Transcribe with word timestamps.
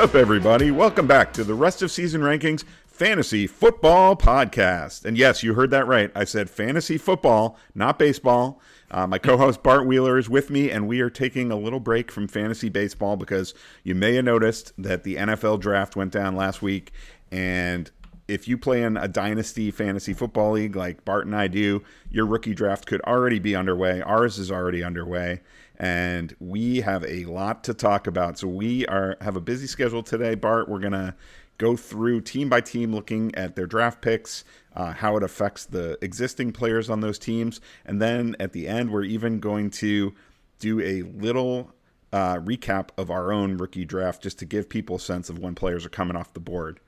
Up, 0.00 0.14
everybody? 0.14 0.70
Welcome 0.70 1.06
back 1.06 1.30
to 1.34 1.44
the 1.44 1.52
rest 1.52 1.82
of 1.82 1.90
season 1.90 2.22
rankings 2.22 2.64
fantasy 2.86 3.46
football 3.46 4.16
podcast. 4.16 5.04
And 5.04 5.14
yes, 5.14 5.42
you 5.42 5.52
heard 5.52 5.70
that 5.72 5.86
right. 5.86 6.10
I 6.14 6.24
said 6.24 6.48
fantasy 6.48 6.96
football, 6.96 7.58
not 7.74 7.98
baseball. 7.98 8.62
Uh, 8.90 9.06
my 9.06 9.18
co 9.18 9.36
host 9.36 9.62
Bart 9.62 9.86
Wheeler 9.86 10.16
is 10.16 10.30
with 10.30 10.48
me, 10.48 10.70
and 10.70 10.88
we 10.88 11.02
are 11.02 11.10
taking 11.10 11.52
a 11.52 11.56
little 11.56 11.80
break 11.80 12.10
from 12.10 12.28
fantasy 12.28 12.70
baseball 12.70 13.18
because 13.18 13.52
you 13.84 13.94
may 13.94 14.14
have 14.14 14.24
noticed 14.24 14.72
that 14.78 15.04
the 15.04 15.16
NFL 15.16 15.60
draft 15.60 15.96
went 15.96 16.12
down 16.12 16.34
last 16.34 16.62
week. 16.62 16.92
And 17.30 17.90
if 18.26 18.48
you 18.48 18.56
play 18.56 18.82
in 18.82 18.96
a 18.96 19.06
dynasty 19.06 19.70
fantasy 19.70 20.14
football 20.14 20.52
league 20.52 20.76
like 20.76 21.04
Bart 21.04 21.26
and 21.26 21.36
I 21.36 21.46
do, 21.46 21.82
your 22.10 22.24
rookie 22.24 22.54
draft 22.54 22.86
could 22.86 23.02
already 23.02 23.38
be 23.38 23.54
underway. 23.54 24.00
Ours 24.00 24.38
is 24.38 24.50
already 24.50 24.82
underway 24.82 25.42
and 25.80 26.36
we 26.40 26.82
have 26.82 27.02
a 27.06 27.24
lot 27.24 27.64
to 27.64 27.72
talk 27.72 28.06
about. 28.06 28.38
So 28.38 28.46
we 28.46 28.86
are 28.86 29.16
have 29.22 29.34
a 29.34 29.40
busy 29.40 29.66
schedule 29.66 30.02
today, 30.02 30.34
Bart. 30.34 30.68
We're 30.68 30.78
gonna 30.78 31.16
go 31.56 31.74
through 31.74 32.20
team 32.20 32.50
by 32.50 32.60
team, 32.60 32.94
looking 32.94 33.34
at 33.34 33.56
their 33.56 33.66
draft 33.66 34.02
picks, 34.02 34.44
uh, 34.76 34.92
how 34.92 35.16
it 35.16 35.22
affects 35.22 35.64
the 35.64 35.98
existing 36.02 36.52
players 36.52 36.90
on 36.90 37.00
those 37.00 37.18
teams, 37.18 37.62
and 37.86 38.00
then 38.00 38.36
at 38.38 38.52
the 38.52 38.68
end, 38.68 38.90
we're 38.90 39.04
even 39.04 39.40
going 39.40 39.70
to 39.70 40.14
do 40.58 40.80
a 40.80 41.02
little 41.18 41.72
uh, 42.12 42.36
recap 42.36 42.90
of 42.98 43.10
our 43.10 43.32
own 43.32 43.56
rookie 43.56 43.86
draft 43.86 44.22
just 44.22 44.38
to 44.38 44.44
give 44.44 44.68
people 44.68 44.96
a 44.96 45.00
sense 45.00 45.30
of 45.30 45.38
when 45.38 45.54
players 45.54 45.86
are 45.86 45.90
coming 45.90 46.16
off 46.16 46.34
the 46.34 46.40
board. 46.40 46.78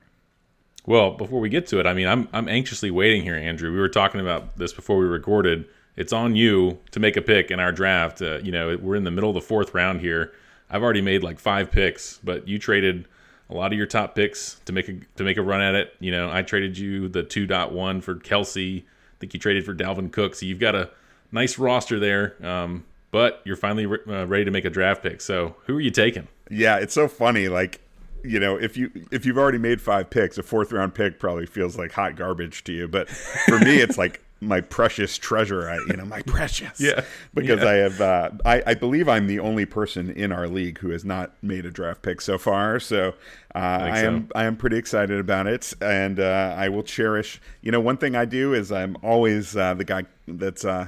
Well, 0.85 1.11
before 1.11 1.39
we 1.39 1.49
get 1.49 1.65
to 1.67 1.79
it, 1.79 1.87
I 1.87 1.95
mean, 1.95 2.07
I'm 2.07 2.27
I'm 2.31 2.47
anxiously 2.47 2.91
waiting 2.91 3.23
here, 3.23 3.35
Andrew. 3.35 3.71
We 3.71 3.79
were 3.79 3.89
talking 3.89 4.21
about 4.21 4.57
this 4.57 4.71
before 4.71 4.97
we 4.97 5.05
recorded 5.05 5.65
it's 5.95 6.13
on 6.13 6.35
you 6.35 6.79
to 6.91 6.99
make 6.99 7.17
a 7.17 7.21
pick 7.21 7.51
in 7.51 7.59
our 7.59 7.71
draft. 7.71 8.21
Uh, 8.21 8.39
you 8.39 8.51
know, 8.51 8.77
we're 8.81 8.95
in 8.95 9.03
the 9.03 9.11
middle 9.11 9.29
of 9.29 9.35
the 9.35 9.41
fourth 9.41 9.73
round 9.73 10.01
here. 10.01 10.33
I've 10.69 10.81
already 10.81 11.01
made 11.01 11.23
like 11.23 11.39
five 11.39 11.71
picks, 11.71 12.19
but 12.23 12.47
you 12.47 12.57
traded 12.57 13.07
a 13.49 13.53
lot 13.53 13.71
of 13.71 13.77
your 13.77 13.87
top 13.87 14.15
picks 14.15 14.59
to 14.65 14.73
make 14.73 14.89
a 14.89 14.95
to 15.15 15.23
make 15.23 15.37
a 15.37 15.41
run 15.41 15.61
at 15.61 15.75
it. 15.75 15.95
You 15.99 16.11
know, 16.11 16.31
I 16.31 16.41
traded 16.41 16.77
you 16.77 17.07
the 17.07 17.23
2.1 17.23 18.01
for 18.01 18.15
Kelce. 18.15 18.81
I 18.81 18.85
think 19.19 19.33
you 19.33 19.39
traded 19.39 19.65
for 19.65 19.75
Dalvin 19.75 20.11
Cook. 20.11 20.35
So 20.35 20.45
you've 20.45 20.59
got 20.59 20.75
a 20.75 20.89
nice 21.31 21.57
roster 21.57 21.99
there. 21.99 22.35
Um, 22.45 22.85
but 23.11 23.41
you're 23.45 23.55
finally 23.55 23.85
re- 23.85 23.99
uh, 24.07 24.25
ready 24.25 24.43
to 24.43 24.51
make 24.51 24.65
a 24.65 24.71
draft 24.71 25.03
pick. 25.03 25.21
So 25.21 25.55
who 25.67 25.77
are 25.77 25.81
you 25.81 25.91
taking? 25.91 26.27
Yeah, 26.49 26.77
it's 26.77 26.95
so 26.95 27.07
funny. 27.07 27.47
Like 27.47 27.79
you 28.23 28.39
know, 28.39 28.57
if 28.57 28.75
you 28.75 28.89
if 29.11 29.25
you've 29.25 29.37
already 29.37 29.59
made 29.59 29.81
five 29.81 30.09
picks, 30.09 30.37
a 30.37 30.43
fourth 30.43 30.71
round 30.71 30.95
pick 30.95 31.19
probably 31.19 31.45
feels 31.45 31.77
like 31.77 31.91
hot 31.91 32.15
garbage 32.15 32.63
to 32.63 32.73
you. 32.73 32.87
But 32.87 33.09
for 33.09 33.59
me, 33.59 33.77
it's 33.77 33.97
like 33.97 34.23
my 34.47 34.61
precious 34.61 35.17
treasure. 35.17 35.69
I, 35.69 35.75
you 35.87 35.97
know, 35.97 36.05
my 36.05 36.21
precious. 36.25 36.79
yeah. 36.79 37.03
Because 37.33 37.61
yeah. 37.61 37.69
I 37.69 37.73
have, 37.73 38.01
uh, 38.01 38.29
I, 38.45 38.63
I 38.67 38.73
believe 38.73 39.07
I'm 39.09 39.27
the 39.27 39.39
only 39.39 39.65
person 39.65 40.09
in 40.09 40.31
our 40.31 40.47
league 40.47 40.79
who 40.79 40.89
has 40.89 41.03
not 41.03 41.33
made 41.41 41.65
a 41.65 41.71
draft 41.71 42.01
pick 42.01 42.21
so 42.21 42.37
far. 42.37 42.79
So 42.79 43.09
uh, 43.55 43.57
I, 43.57 43.89
I 43.89 43.99
am, 43.99 44.29
I 44.35 44.45
am 44.45 44.55
pretty 44.55 44.77
excited 44.77 45.19
about 45.19 45.47
it, 45.47 45.73
and 45.81 46.19
uh, 46.19 46.55
I 46.57 46.69
will 46.69 46.83
cherish. 46.83 47.41
You 47.61 47.71
know, 47.71 47.79
one 47.79 47.97
thing 47.97 48.15
I 48.15 48.25
do 48.25 48.53
is 48.53 48.71
I'm 48.71 48.97
always 49.03 49.55
uh, 49.55 49.73
the 49.73 49.85
guy 49.85 50.05
that's 50.27 50.65
uh, 50.65 50.87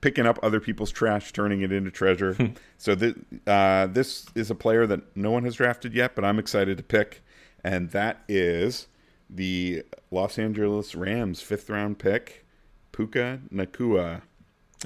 picking 0.00 0.26
up 0.26 0.38
other 0.42 0.60
people's 0.60 0.90
trash, 0.90 1.32
turning 1.32 1.62
it 1.62 1.72
into 1.72 1.90
treasure. 1.90 2.36
so 2.78 2.94
th- 2.94 3.16
uh, 3.46 3.86
this 3.86 4.26
is 4.34 4.50
a 4.50 4.54
player 4.54 4.86
that 4.86 5.16
no 5.16 5.30
one 5.30 5.44
has 5.44 5.54
drafted 5.56 5.94
yet, 5.94 6.14
but 6.14 6.24
I'm 6.24 6.38
excited 6.38 6.76
to 6.76 6.82
pick, 6.82 7.22
and 7.64 7.90
that 7.90 8.22
is 8.28 8.88
the 9.30 9.82
Los 10.10 10.38
Angeles 10.38 10.94
Rams 10.94 11.40
fifth 11.40 11.70
round 11.70 11.98
pick. 11.98 12.43
Puka 12.94 13.40
Nacua. 13.52 14.22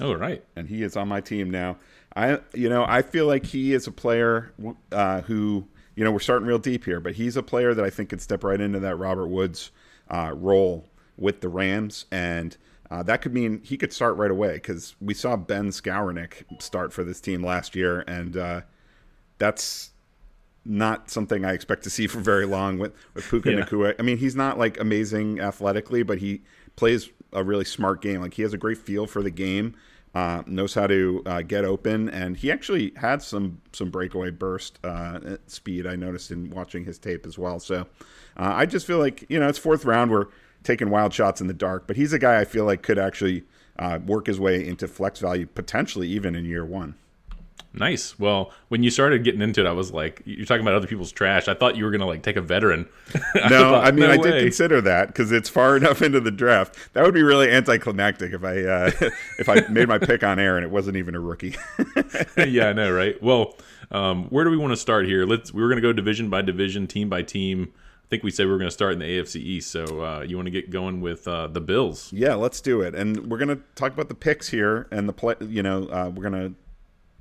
Oh, 0.01 0.13
right. 0.13 0.43
And 0.55 0.67
he 0.67 0.81
is 0.81 0.97
on 0.97 1.07
my 1.07 1.21
team 1.21 1.49
now. 1.51 1.77
I, 2.15 2.39
you 2.53 2.67
know, 2.67 2.85
I 2.87 3.03
feel 3.03 3.27
like 3.27 3.45
he 3.45 3.73
is 3.73 3.85
a 3.85 3.91
player 3.91 4.51
uh, 4.91 5.21
who, 5.21 5.67
you 5.95 6.03
know, 6.03 6.11
we're 6.11 6.19
starting 6.19 6.47
real 6.47 6.57
deep 6.57 6.85
here, 6.85 6.99
but 6.99 7.13
he's 7.13 7.37
a 7.37 7.43
player 7.43 7.73
that 7.73 7.85
I 7.85 7.89
think 7.89 8.09
could 8.09 8.21
step 8.21 8.43
right 8.43 8.59
into 8.59 8.79
that 8.79 8.95
Robert 8.95 9.27
Woods 9.27 9.71
uh, 10.09 10.33
role 10.35 10.87
with 11.17 11.41
the 11.41 11.49
Rams, 11.49 12.05
and 12.11 12.57
uh, 12.89 13.03
that 13.03 13.21
could 13.21 13.33
mean 13.33 13.61
he 13.63 13.77
could 13.77 13.93
start 13.93 14.15
right 14.17 14.31
away 14.31 14.53
because 14.53 14.95
we 14.99 15.13
saw 15.13 15.35
Ben 15.35 15.69
Skowronek 15.69 16.61
start 16.61 16.91
for 16.91 17.03
this 17.03 17.21
team 17.21 17.43
last 17.43 17.75
year, 17.75 18.03
and 18.07 18.37
uh, 18.37 18.61
that's 19.37 19.91
not 20.65 21.11
something 21.11 21.45
I 21.45 21.53
expect 21.53 21.83
to 21.83 21.89
see 21.89 22.07
for 22.07 22.19
very 22.19 22.45
long 22.45 22.79
with 22.79 22.93
with 23.13 23.29
Puka 23.29 23.51
yeah. 23.51 23.59
Nacua. 23.59 23.95
I 23.99 24.01
mean, 24.01 24.17
he's 24.17 24.35
not 24.35 24.57
like 24.57 24.79
amazing 24.79 25.39
athletically, 25.39 26.01
but 26.01 26.17
he 26.17 26.41
plays 26.75 27.09
a 27.33 27.43
really 27.43 27.65
smart 27.65 28.01
game. 28.01 28.21
Like 28.21 28.33
he 28.33 28.41
has 28.41 28.53
a 28.53 28.57
great 28.57 28.77
feel 28.77 29.07
for 29.07 29.21
the 29.21 29.31
game, 29.31 29.75
uh, 30.15 30.43
knows 30.45 30.73
how 30.73 30.87
to 30.87 31.21
uh, 31.25 31.41
get 31.41 31.65
open, 31.65 32.09
and 32.09 32.37
he 32.37 32.51
actually 32.51 32.93
had 32.97 33.21
some 33.21 33.61
some 33.73 33.89
breakaway 33.89 34.31
burst 34.31 34.79
uh, 34.83 35.37
speed. 35.47 35.85
I 35.85 35.95
noticed 35.95 36.31
in 36.31 36.49
watching 36.49 36.85
his 36.85 36.97
tape 36.97 37.25
as 37.25 37.37
well. 37.37 37.59
So 37.59 37.81
uh, 38.37 38.53
I 38.55 38.65
just 38.65 38.85
feel 38.87 38.99
like 38.99 39.25
you 39.29 39.39
know 39.39 39.47
it's 39.47 39.59
fourth 39.59 39.85
round. 39.85 40.11
We're 40.11 40.27
taking 40.63 40.89
wild 40.89 41.13
shots 41.13 41.41
in 41.41 41.47
the 41.47 41.53
dark, 41.53 41.87
but 41.87 41.95
he's 41.95 42.13
a 42.13 42.19
guy 42.19 42.39
I 42.39 42.45
feel 42.45 42.65
like 42.65 42.81
could 42.81 42.99
actually 42.99 43.43
uh, 43.77 43.99
work 44.05 44.27
his 44.27 44.39
way 44.39 44.65
into 44.65 44.87
flex 44.87 45.19
value 45.19 45.45
potentially 45.45 46.07
even 46.07 46.35
in 46.35 46.45
year 46.45 46.65
one. 46.65 46.95
Nice. 47.73 48.17
Well, 48.17 48.51
when 48.69 48.81
you 48.81 48.89
started 48.89 49.23
getting 49.23 49.41
into 49.41 49.61
it, 49.61 49.67
I 49.67 49.71
was 49.71 49.91
like, 49.91 50.23
you're 50.25 50.45
talking 50.45 50.61
about 50.61 50.73
other 50.73 50.87
people's 50.87 51.11
trash. 51.11 51.47
I 51.47 51.53
thought 51.53 51.75
you 51.75 51.85
were 51.85 51.91
gonna 51.91 52.07
like 52.07 52.23
take 52.23 52.35
a 52.35 52.41
veteran. 52.41 52.89
I 53.35 53.49
no, 53.49 53.59
thought, 53.59 53.85
I 53.85 53.91
mean 53.91 54.07
no 54.07 54.11
I 54.11 54.17
way. 54.17 54.31
did 54.31 54.43
consider 54.43 54.81
that 54.81 55.07
because 55.07 55.31
it's 55.31 55.49
far 55.49 55.77
enough 55.77 56.01
into 56.01 56.19
the 56.19 56.31
draft. 56.31 56.75
That 56.93 57.03
would 57.03 57.13
be 57.13 57.21
really 57.21 57.49
anticlimactic 57.51 58.33
if 58.33 58.43
I 58.43 58.63
uh, 58.63 58.91
if 59.39 59.47
I 59.47 59.61
made 59.69 59.87
my 59.87 59.99
pick 59.99 60.23
on 60.23 60.39
air 60.39 60.57
and 60.57 60.65
it 60.65 60.71
wasn't 60.71 60.97
even 60.97 61.13
a 61.13 61.19
rookie. 61.19 61.55
yeah, 62.37 62.69
I 62.69 62.73
know, 62.73 62.91
right? 62.91 63.21
Well, 63.21 63.55
um, 63.91 64.25
where 64.25 64.43
do 64.43 64.51
we 64.51 64.57
want 64.57 64.71
to 64.71 64.77
start 64.77 65.05
here? 65.05 65.25
Let's. 65.25 65.53
We 65.53 65.61
are 65.61 65.69
gonna 65.69 65.81
go 65.81 65.93
division 65.93 66.29
by 66.29 66.41
division, 66.41 66.87
team 66.87 67.07
by 67.07 67.21
team. 67.21 67.71
I 67.75 68.09
think 68.09 68.23
we 68.23 68.31
said 68.31 68.47
we 68.47 68.51
were 68.51 68.57
going 68.57 68.69
to 68.69 68.73
start 68.73 68.93
in 68.93 68.99
the 68.99 69.05
AFC 69.05 69.35
East. 69.35 69.69
So 69.69 70.03
uh, 70.03 70.21
you 70.21 70.35
want 70.35 70.47
to 70.47 70.51
get 70.51 70.71
going 70.71 70.99
with 70.99 71.27
uh, 71.27 71.45
the 71.45 71.61
Bills? 71.61 72.11
Yeah, 72.11 72.33
let's 72.33 72.59
do 72.59 72.81
it. 72.81 72.95
And 72.95 73.29
we're 73.29 73.37
going 73.37 73.55
to 73.55 73.61
talk 73.75 73.93
about 73.93 74.09
the 74.09 74.15
picks 74.15 74.49
here 74.49 74.87
and 74.89 75.07
the 75.07 75.13
play. 75.13 75.35
You 75.41 75.61
know, 75.61 75.83
uh, 75.83 76.09
we're 76.09 76.27
going 76.27 76.33
to 76.33 76.55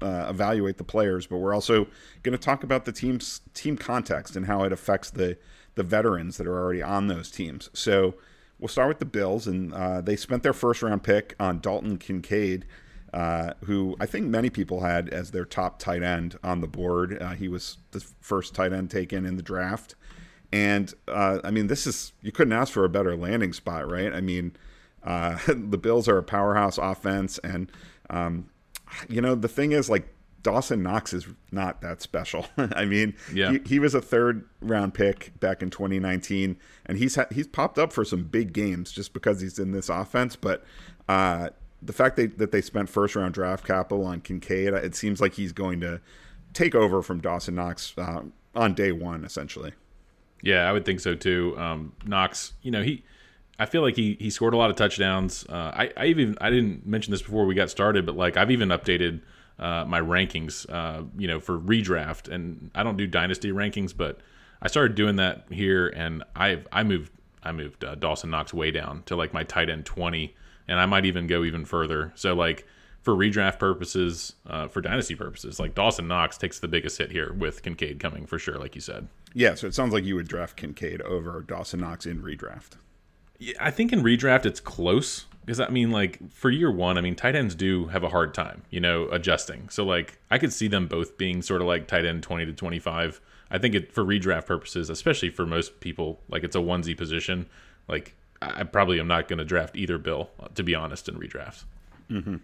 uh, 0.00 0.26
evaluate 0.28 0.78
the 0.78 0.84
players, 0.84 1.26
but 1.26 1.38
we're 1.38 1.54
also 1.54 1.86
going 2.22 2.36
to 2.36 2.38
talk 2.38 2.62
about 2.62 2.84
the 2.84 2.92
team's 2.92 3.41
team 3.54 3.76
context 3.76 4.36
and 4.36 4.47
how 4.47 4.62
it 4.64 4.72
affects 4.72 5.10
the 5.10 5.38
the 5.75 5.82
veterans 5.84 6.38
that 6.38 6.47
are 6.47 6.59
already 6.59 6.82
on 6.82 7.06
those 7.06 7.31
teams. 7.31 7.70
So 7.72 8.14
we'll 8.58 8.69
start 8.69 8.88
with 8.88 8.98
the 8.98 9.04
Bills, 9.04 9.47
and 9.47 9.72
uh, 9.72 10.00
they 10.00 10.16
spent 10.16 10.42
their 10.42 10.53
first 10.53 10.82
round 10.82 11.04
pick 11.04 11.37
on 11.38 11.60
Dalton 11.60 11.98
Kincaid, 11.98 12.66
uh, 13.14 13.53
who 13.64 13.97
I 14.00 14.06
think 14.06 14.26
many 14.26 14.50
people 14.50 14.81
had 14.81 15.08
as 15.08 15.31
their 15.31 15.44
top 15.44 15.78
tight 15.78 16.03
end 16.03 16.37
on 16.42 16.60
the 16.60 16.66
board. 16.66 17.16
Uh, 17.20 17.31
he 17.31 17.47
was 17.48 17.78
the 17.92 18.00
first 18.20 18.54
tight 18.54 18.72
end 18.72 18.91
taken 18.91 19.25
in 19.25 19.37
the 19.37 19.42
draft, 19.42 19.94
and 20.53 20.92
uh, 21.06 21.38
I 21.44 21.50
mean, 21.50 21.69
this 21.69 21.87
is 21.87 22.12
you 22.22 22.32
couldn't 22.32 22.53
ask 22.53 22.72
for 22.72 22.84
a 22.84 22.88
better 22.88 23.16
landing 23.16 23.53
spot, 23.53 23.91
right? 23.91 24.12
I 24.12 24.20
mean. 24.20 24.56
Uh, 25.04 25.38
the 25.47 25.78
Bills 25.78 26.08
are 26.08 26.19
a 26.19 26.25
powerhouse 26.25 26.76
offense, 26.76 27.38
and 27.38 27.70
um, 28.10 28.50
you 29.09 29.21
know, 29.21 29.34
the 29.34 29.49
thing 29.49 29.72
is, 29.72 29.88
like, 29.88 30.09
Dawson 30.43 30.82
Knox 30.82 31.12
is 31.12 31.26
not 31.50 31.81
that 31.82 32.00
special. 32.00 32.47
I 32.56 32.84
mean, 32.84 33.15
yeah. 33.32 33.53
he, 33.53 33.60
he, 33.66 33.78
was 33.78 33.94
a 33.94 34.00
third 34.00 34.49
round 34.61 34.94
pick 34.94 35.38
back 35.40 35.62
in 35.62 35.70
2019, 35.70 36.56
and 36.87 36.99
he's 36.99 37.17
ha- 37.17 37.26
he's 37.31 37.46
popped 37.46 37.79
up 37.79 37.93
for 37.93 38.05
some 38.05 38.25
big 38.25 38.52
games 38.52 38.93
just 38.93 39.12
because 39.12 39.40
he's 39.40 39.58
in 39.58 39.73
this 39.73 39.88
offense. 39.88 40.37
But 40.37 40.64
uh, 41.08 41.50
the 41.82 41.93
fact 41.93 42.17
they, 42.17 42.26
that 42.26 42.52
they 42.52 42.61
spent 42.61 42.88
first 42.88 43.17
round 43.17 43.35
draft 43.35 43.67
capital 43.67 44.05
on 44.06 44.20
Kincaid, 44.20 44.75
it 44.75 44.94
seems 44.94 45.20
like 45.20 45.34
he's 45.34 45.52
going 45.52 45.81
to 45.81 46.00
take 46.55 46.75
over 46.75 47.02
from 47.02 47.20
Dawson 47.20 47.56
Knox 47.56 47.94
uh, 47.99 48.23
on 48.55 48.75
day 48.75 48.93
one, 48.93 49.25
essentially. 49.25 49.73
Yeah, 50.43 50.69
I 50.69 50.73
would 50.73 50.84
think 50.84 51.00
so 51.00 51.14
too. 51.14 51.56
Um, 51.58 51.93
Knox, 52.05 52.52
you 52.62 52.70
know, 52.70 52.82
he 52.82 53.02
I 53.58 53.66
feel 53.66 53.82
like 53.82 53.96
he 53.96 54.16
he 54.20 54.31
scored 54.31 54.55
a 54.55 54.56
lot 54.56 54.70
of 54.70 54.76
touchdowns. 54.76 55.44
Uh, 55.49 55.72
I 55.75 55.93
I 55.96 56.06
even 56.06 56.37
I 56.40 56.50
didn't 56.50 56.87
mention 56.87 57.10
this 57.10 57.22
before 57.22 57.46
we 57.46 57.55
got 57.55 57.70
started, 57.70 58.06
but 58.06 58.16
like 58.16 58.37
I've 58.37 58.50
even 58.50 58.69
updated 58.69 59.20
uh, 59.58 59.84
my 59.84 60.00
rankings, 60.00 60.69
uh, 60.70 61.02
you 61.16 61.26
know, 61.26 61.40
for 61.40 61.58
redraft, 61.58 62.32
and 62.32 62.70
I 62.75 62.82
don't 62.82 62.96
do 62.96 63.06
dynasty 63.06 63.50
rankings, 63.50 63.96
but 63.96 64.20
I 64.62 64.69
started 64.69 64.94
doing 64.94 65.16
that 65.16 65.46
here, 65.50 65.88
and 65.88 66.22
I 66.37 66.62
I 66.72 66.84
moved 66.84 67.12
I 67.43 67.52
moved 67.52 67.84
uh, 67.84 67.94
Dawson 67.96 68.31
Knox 68.31 68.55
way 68.55 68.70
down 68.70 69.02
to 69.06 69.16
like 69.16 69.32
my 69.32 69.44
tight 69.44 69.70
end 69.70 69.84
twenty, 69.87 70.37
and 70.69 70.78
I 70.78 70.87
might 70.87 71.05
even 71.06 71.26
go 71.26 71.44
even 71.44 71.64
further. 71.64 72.12
So 72.14 72.34
like 72.34 72.66
for 73.02 73.14
redraft 73.14 73.58
purposes, 73.58 74.34
uh, 74.46 74.69
for 74.69 74.81
dynasty 74.81 75.14
purposes, 75.14 75.58
like 75.58 75.75
Dawson 75.75 76.08
Knox 76.08 76.37
takes 76.37 76.60
the 76.60 76.69
biggest 76.69 76.99
hit 76.99 77.10
here 77.10 77.32
with 77.32 77.62
Kincaid 77.62 78.00
coming 78.00 78.26
for 78.26 78.38
sure, 78.38 78.58
like 78.58 78.75
you 78.75 78.81
said. 78.81 79.08
Yeah, 79.34 79.55
so 79.55 79.66
it 79.66 79.75
sounds 79.75 79.93
like 79.93 80.05
you 80.05 80.14
would 80.16 80.28
draft 80.28 80.56
Kincaid 80.56 81.02
over 81.02 81.40
Dawson 81.40 81.81
Knox 81.81 82.06
in 82.06 82.22
redraft. 82.22 82.72
I 83.61 83.70
think 83.70 83.93
in 83.93 84.02
redraft 84.02 84.46
it's 84.46 84.61
close 84.61 85.26
because 85.44 85.61
I 85.61 85.69
mean, 85.69 85.90
like 85.90 86.19
for 86.32 86.50
year 86.50 86.70
one, 86.70 86.99
I 86.99 87.00
mean, 87.00 87.14
tight 87.14 87.35
ends 87.35 87.55
do 87.55 87.87
have 87.87 88.02
a 88.02 88.08
hard 88.08 88.35
time, 88.35 88.62
you 88.70 88.81
know, 88.81 89.08
adjusting. 89.11 89.69
So 89.69 89.85
like 89.85 90.19
I 90.31 90.38
could 90.38 90.52
see 90.52 90.69
them 90.69 90.87
both 90.88 91.17
being 91.17 91.40
sort 91.43 91.61
of 91.61 91.67
like 91.67 91.87
tight 91.87 92.05
end 92.05 92.23
twenty 92.23 92.44
to 92.46 92.52
twenty 92.52 92.79
five. 92.79 93.20
I 93.50 93.58
think 93.58 93.75
it 93.75 93.93
for 93.93 94.05
redraft 94.05 94.46
purposes, 94.46 94.90
especially 94.90 95.31
for 95.31 95.46
most 95.46 95.81
people, 95.81 96.20
like 96.29 96.44
it's 96.44 96.56
a 96.56 96.58
onesie 96.61 96.96
position. 96.96 97.46
Like 97.88 98.14
I 98.43 98.64
probably 98.64 99.00
am 99.00 99.08
not 99.08 99.26
going 99.26 99.38
to 99.38 99.44
draft 99.44 99.75
either 99.76 99.99
Bill, 99.99 100.31
to 100.55 100.62
be 100.62 100.75
honest, 100.75 101.08
in 101.08 101.17
redraft. 101.17 101.64
Mm-hmm. 102.11 102.37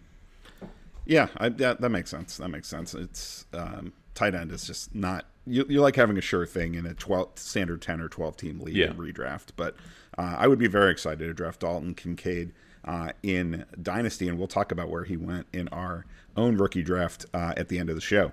Yeah, 1.07 1.29
I, 1.37 1.51
that, 1.51 1.81
that 1.83 1.91
makes 1.91 2.11
sense. 2.11 2.39
That 2.39 2.49
makes 2.49 2.67
sense. 2.69 2.95
It's 2.95 3.45
um, 3.53 3.93
tight 4.15 4.35
end 4.35 4.51
is 4.51 4.67
just 4.67 4.95
not 4.95 5.27
you, 5.47 5.67
you 5.69 5.81
like 5.83 5.97
having 5.97 6.17
a 6.17 6.23
sure 6.23 6.47
thing 6.47 6.75
in 6.75 6.87
a 6.87 6.95
12 6.95 7.33
standard 7.39 7.83
10 7.83 8.01
or 8.01 8.09
12 8.09 8.37
team 8.39 8.61
league 8.61 8.75
Yeah. 8.77 8.89
redraft. 8.95 9.49
But 9.57 9.77
uh, 10.19 10.37
I 10.39 10.47
would 10.47 10.59
be 10.59 10.69
very 10.69 10.91
excited 10.91 11.19
to 11.19 11.35
draft 11.35 11.61
Dalton 11.61 11.95
Kincaid 11.95 12.53
uh, 12.85 13.11
in 13.23 13.65
Dynasty, 13.83 14.29
and 14.29 14.39
we'll 14.39 14.49
talk 14.49 14.73
about 14.73 14.89
where 14.89 15.05
he 15.05 15.17
went 15.17 15.47
in 15.53 15.69
our 15.69 16.07
own 16.37 16.57
rookie 16.57 16.83
draft 16.83 17.27
uh, 17.35 17.55
at 17.57 17.69
the 17.69 17.79
end 17.79 17.89
of 17.89 17.97
the 17.97 18.03
show. 18.03 18.33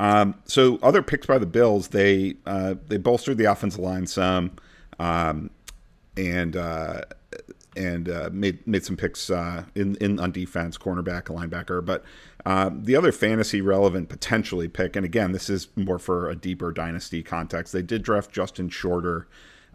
Um, 0.00 0.34
so 0.44 0.78
other 0.82 1.02
picks 1.02 1.26
by 1.26 1.38
the 1.38 1.46
Bills, 1.46 1.88
they 1.88 2.34
uh, 2.46 2.74
they 2.88 2.96
bolstered 2.96 3.38
the 3.38 3.44
offensive 3.44 3.80
line 3.80 4.06
some, 4.06 4.52
um, 4.98 5.50
and 6.16 6.56
uh, 6.56 7.02
and 7.76 8.08
uh, 8.08 8.30
made 8.32 8.66
made 8.66 8.84
some 8.84 8.96
picks 8.96 9.30
uh, 9.30 9.64
in 9.74 9.94
in 9.96 10.18
on 10.18 10.32
defense, 10.32 10.76
cornerback, 10.76 11.24
linebacker. 11.24 11.84
But 11.84 12.04
uh, 12.44 12.70
the 12.74 12.96
other 12.96 13.12
fantasy 13.12 13.60
relevant 13.60 14.08
potentially 14.08 14.68
pick, 14.68 14.96
and 14.96 15.04
again, 15.04 15.32
this 15.32 15.48
is 15.48 15.68
more 15.76 16.00
for 16.00 16.28
a 16.28 16.34
deeper 16.34 16.72
dynasty 16.72 17.22
context. 17.22 17.72
They 17.72 17.82
did 17.82 18.02
draft 18.02 18.32
Justin 18.32 18.68
Shorter 18.68 19.28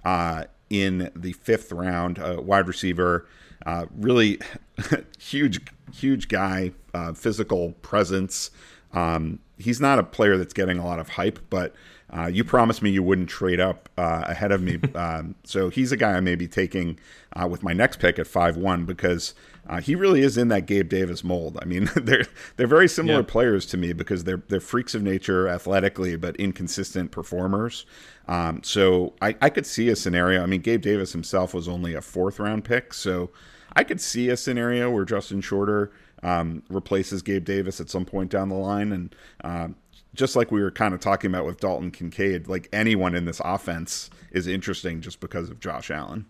uh, 0.04 0.46
in 0.70 1.12
the 1.16 1.34
fifth 1.34 1.72
round, 1.72 2.20
uh, 2.20 2.38
wide 2.40 2.68
receiver. 2.68 3.28
Uh, 3.66 3.86
really 3.96 4.40
huge, 5.20 5.60
huge 5.94 6.28
guy, 6.28 6.72
uh, 6.94 7.14
physical 7.14 7.74
presence. 7.82 8.52
Um, 8.94 9.40
he's 9.58 9.82
not 9.82 10.00
a 10.00 10.04
player 10.04 10.38
that's 10.38 10.54
getting 10.54 10.78
a 10.80 10.86
lot 10.86 11.00
of 11.00 11.10
hype, 11.10 11.40
but 11.50 11.76
uh, 12.16 12.28
you 12.28 12.44
promised 12.44 12.82
me 12.82 12.90
you 12.90 13.04
wouldn't 13.04 13.30
trade 13.30 13.60
up 13.60 13.90
uh, 13.98 14.24
ahead 14.26 14.52
of 14.52 14.62
me. 14.62 14.80
um, 14.96 15.36
so 15.44 15.70
he's 15.70 15.92
a 15.92 15.98
guy 15.98 16.14
I 16.14 16.20
may 16.20 16.36
be 16.36 16.48
taking 16.48 17.00
uh, 17.34 17.48
with 17.48 17.64
my 17.64 17.74
next 17.74 18.00
pick 18.00 18.18
at 18.18 18.28
five 18.28 18.58
one 18.58 18.86
because 18.86 19.34
uh, 19.70 19.80
he 19.80 19.96
really 19.96 20.22
is 20.22 20.36
in 20.38 20.48
that 20.50 20.66
Gabe 20.66 20.90
Davis 20.90 21.24
mold. 21.24 21.58
I 21.62 21.66
mean, 21.66 21.90
they're 21.96 22.26
they're 22.58 22.68
very 22.68 22.90
similar 22.90 23.20
Yeah. 23.20 23.26
players 23.26 23.66
to 23.68 23.78
me 23.78 23.94
because 23.94 24.24
they're 24.26 24.42
they're 24.48 24.60
freaks 24.60 24.96
of 24.96 25.04
nature 25.04 25.48
athletically, 25.48 26.16
but 26.16 26.36
inconsistent 26.38 27.12
performers. 27.12 27.86
Um, 28.28 28.62
so 28.64 29.14
I, 29.22 29.36
I 29.42 29.50
could 29.50 29.66
see 29.66 29.90
a 29.90 29.96
scenario. 29.96 30.44
I 30.44 30.46
mean, 30.46 30.62
Gabe 30.62 30.82
Davis 30.82 31.14
himself 31.14 31.54
was 31.54 31.68
only 31.68 31.94
a 31.94 32.02
fourth 32.02 32.40
round 32.40 32.64
pick, 32.66 32.94
so 32.94 33.30
I 33.76 33.84
could 33.84 34.02
see 34.02 34.30
a 34.30 34.38
scenario 34.38 34.90
where 34.92 35.06
Justin 35.06 35.42
Shorter 35.42 35.92
um, 36.24 36.64
replaces 36.70 37.22
Gabe 37.22 37.46
Davis 37.46 37.80
at 37.80 37.90
some 37.90 38.06
point 38.06 38.30
down 38.32 38.50
the 38.50 38.56
line, 38.56 38.92
and 38.92 39.16
um, 39.44 39.76
just 40.16 40.36
like 40.36 40.52
we 40.52 40.62
were 40.62 40.72
kind 40.72 40.94
of 40.94 41.00
talking 41.00 41.30
about 41.32 41.46
with 41.46 41.60
Dalton 41.60 41.92
Kincaid, 41.92 42.48
like 42.48 42.68
anyone 42.74 43.16
in 43.16 43.26
this 43.26 43.40
offense 43.46 44.10
is 44.32 44.48
interesting 44.48 45.02
just 45.02 45.20
because 45.20 45.50
of 45.50 45.60
Josh 45.60 45.90
Allen. 45.92 46.26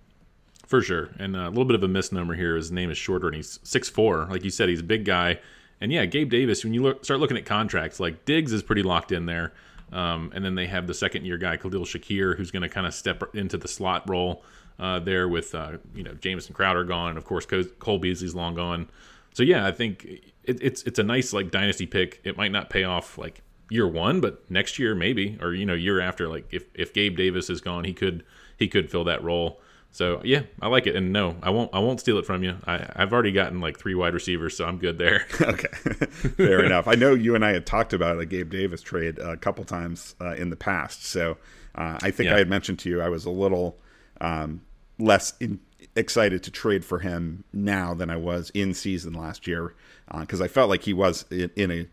For 0.69 0.83
sure. 0.83 1.09
And 1.17 1.35
uh, 1.35 1.47
a 1.47 1.49
little 1.49 1.65
bit 1.65 1.75
of 1.75 1.81
a 1.81 1.87
misnomer 1.87 2.35
here. 2.35 2.55
His 2.55 2.71
name 2.71 2.91
is 2.91 2.97
shorter 2.97 3.25
and 3.25 3.35
he's 3.35 3.57
6'4. 3.63 4.29
Like 4.29 4.43
you 4.43 4.51
said, 4.51 4.69
he's 4.69 4.81
a 4.81 4.83
big 4.83 5.03
guy. 5.03 5.39
And 5.81 5.91
yeah, 5.91 6.05
Gabe 6.05 6.29
Davis, 6.29 6.63
when 6.63 6.75
you 6.75 6.83
look, 6.83 7.03
start 7.03 7.19
looking 7.19 7.37
at 7.37 7.45
contracts, 7.45 7.99
like 7.99 8.23
Diggs 8.25 8.53
is 8.53 8.61
pretty 8.61 8.83
locked 8.83 9.11
in 9.11 9.25
there. 9.25 9.51
Um, 9.91 10.31
and 10.35 10.45
then 10.45 10.53
they 10.53 10.67
have 10.67 10.85
the 10.85 10.93
second 10.93 11.25
year 11.25 11.39
guy, 11.39 11.57
Khalil 11.57 11.85
Shakir, 11.85 12.37
who's 12.37 12.51
going 12.51 12.61
to 12.61 12.69
kind 12.69 12.85
of 12.85 12.93
step 12.93 13.23
into 13.33 13.57
the 13.57 13.67
slot 13.67 14.07
role 14.07 14.43
uh, 14.77 14.99
there 14.99 15.27
with, 15.27 15.55
uh, 15.55 15.79
you 15.95 16.03
know, 16.03 16.13
Jamison 16.13 16.53
Crowder 16.53 16.83
gone. 16.83 17.09
And 17.09 17.17
of 17.17 17.25
course, 17.25 17.47
Cole 17.79 17.97
Beasley's 17.97 18.35
long 18.35 18.53
gone. 18.53 18.87
So 19.33 19.41
yeah, 19.41 19.65
I 19.65 19.71
think 19.71 20.05
it, 20.43 20.61
it's 20.61 20.83
it's 20.83 20.99
a 20.99 21.03
nice 21.03 21.33
like 21.33 21.49
dynasty 21.49 21.87
pick. 21.87 22.21
It 22.23 22.37
might 22.37 22.51
not 22.51 22.69
pay 22.69 22.83
off 22.83 23.17
like 23.17 23.41
year 23.71 23.87
one, 23.87 24.21
but 24.21 24.49
next 24.51 24.77
year 24.77 24.93
maybe, 24.93 25.39
or 25.41 25.55
you 25.55 25.65
know, 25.65 25.73
year 25.73 25.99
after. 25.99 26.27
Like 26.27 26.45
if 26.51 26.65
if 26.75 26.93
Gabe 26.93 27.17
Davis 27.17 27.49
is 27.49 27.59
gone, 27.59 27.85
he 27.85 27.93
could 27.93 28.23
he 28.57 28.67
could 28.67 28.91
fill 28.91 29.05
that 29.05 29.23
role. 29.23 29.61
So 29.91 30.21
yeah, 30.23 30.43
I 30.61 30.67
like 30.67 30.85
it, 30.87 30.95
and 30.95 31.11
no, 31.11 31.35
I 31.41 31.49
won't. 31.49 31.71
I 31.73 31.79
won't 31.79 31.99
steal 31.99 32.17
it 32.19 32.25
from 32.25 32.43
you. 32.43 32.55
I, 32.67 32.87
I've 32.95 33.11
already 33.11 33.31
gotten 33.31 33.59
like 33.59 33.79
three 33.79 33.95
wide 33.95 34.13
receivers, 34.13 34.55
so 34.55 34.65
I'm 34.65 34.77
good 34.77 34.97
there. 34.97 35.25
okay, 35.41 35.67
fair 36.37 36.63
enough. 36.63 36.87
I 36.87 36.93
know 36.95 37.13
you 37.15 37.33
and 37.35 37.43
I 37.43 37.53
had 37.53 37.65
talked 37.65 37.93
about 37.93 38.19
a 38.19 38.25
Gabe 38.25 38.51
Davis 38.51 38.81
trade 38.81 39.17
a 39.17 39.35
couple 39.35 39.63
times 39.63 40.15
uh, 40.21 40.35
in 40.35 40.51
the 40.51 40.55
past, 40.55 41.05
so 41.05 41.37
uh, 41.75 41.97
I 42.01 42.11
think 42.11 42.27
Yeah. 42.27 42.35
I 42.35 42.37
had 42.37 42.49
mentioned 42.49 42.79
to 42.79 42.89
you 42.89 43.01
I 43.01 43.09
was 43.09 43.25
a 43.25 43.31
little 43.31 43.79
um, 44.21 44.61
less 44.99 45.33
in, 45.39 45.59
excited 45.95 46.43
to 46.43 46.51
trade 46.51 46.85
for 46.85 46.99
him 46.99 47.43
now 47.51 47.93
than 47.95 48.09
I 48.09 48.15
was 48.15 48.51
in 48.53 48.73
season 48.75 49.13
last 49.13 49.47
year 49.47 49.73
because 50.19 50.39
I 50.39 50.47
felt 50.47 50.69
like 50.69 50.83
he 50.83 50.93
was 50.93 51.25
in, 51.31 51.49
in 51.55 51.71
a 51.71 51.87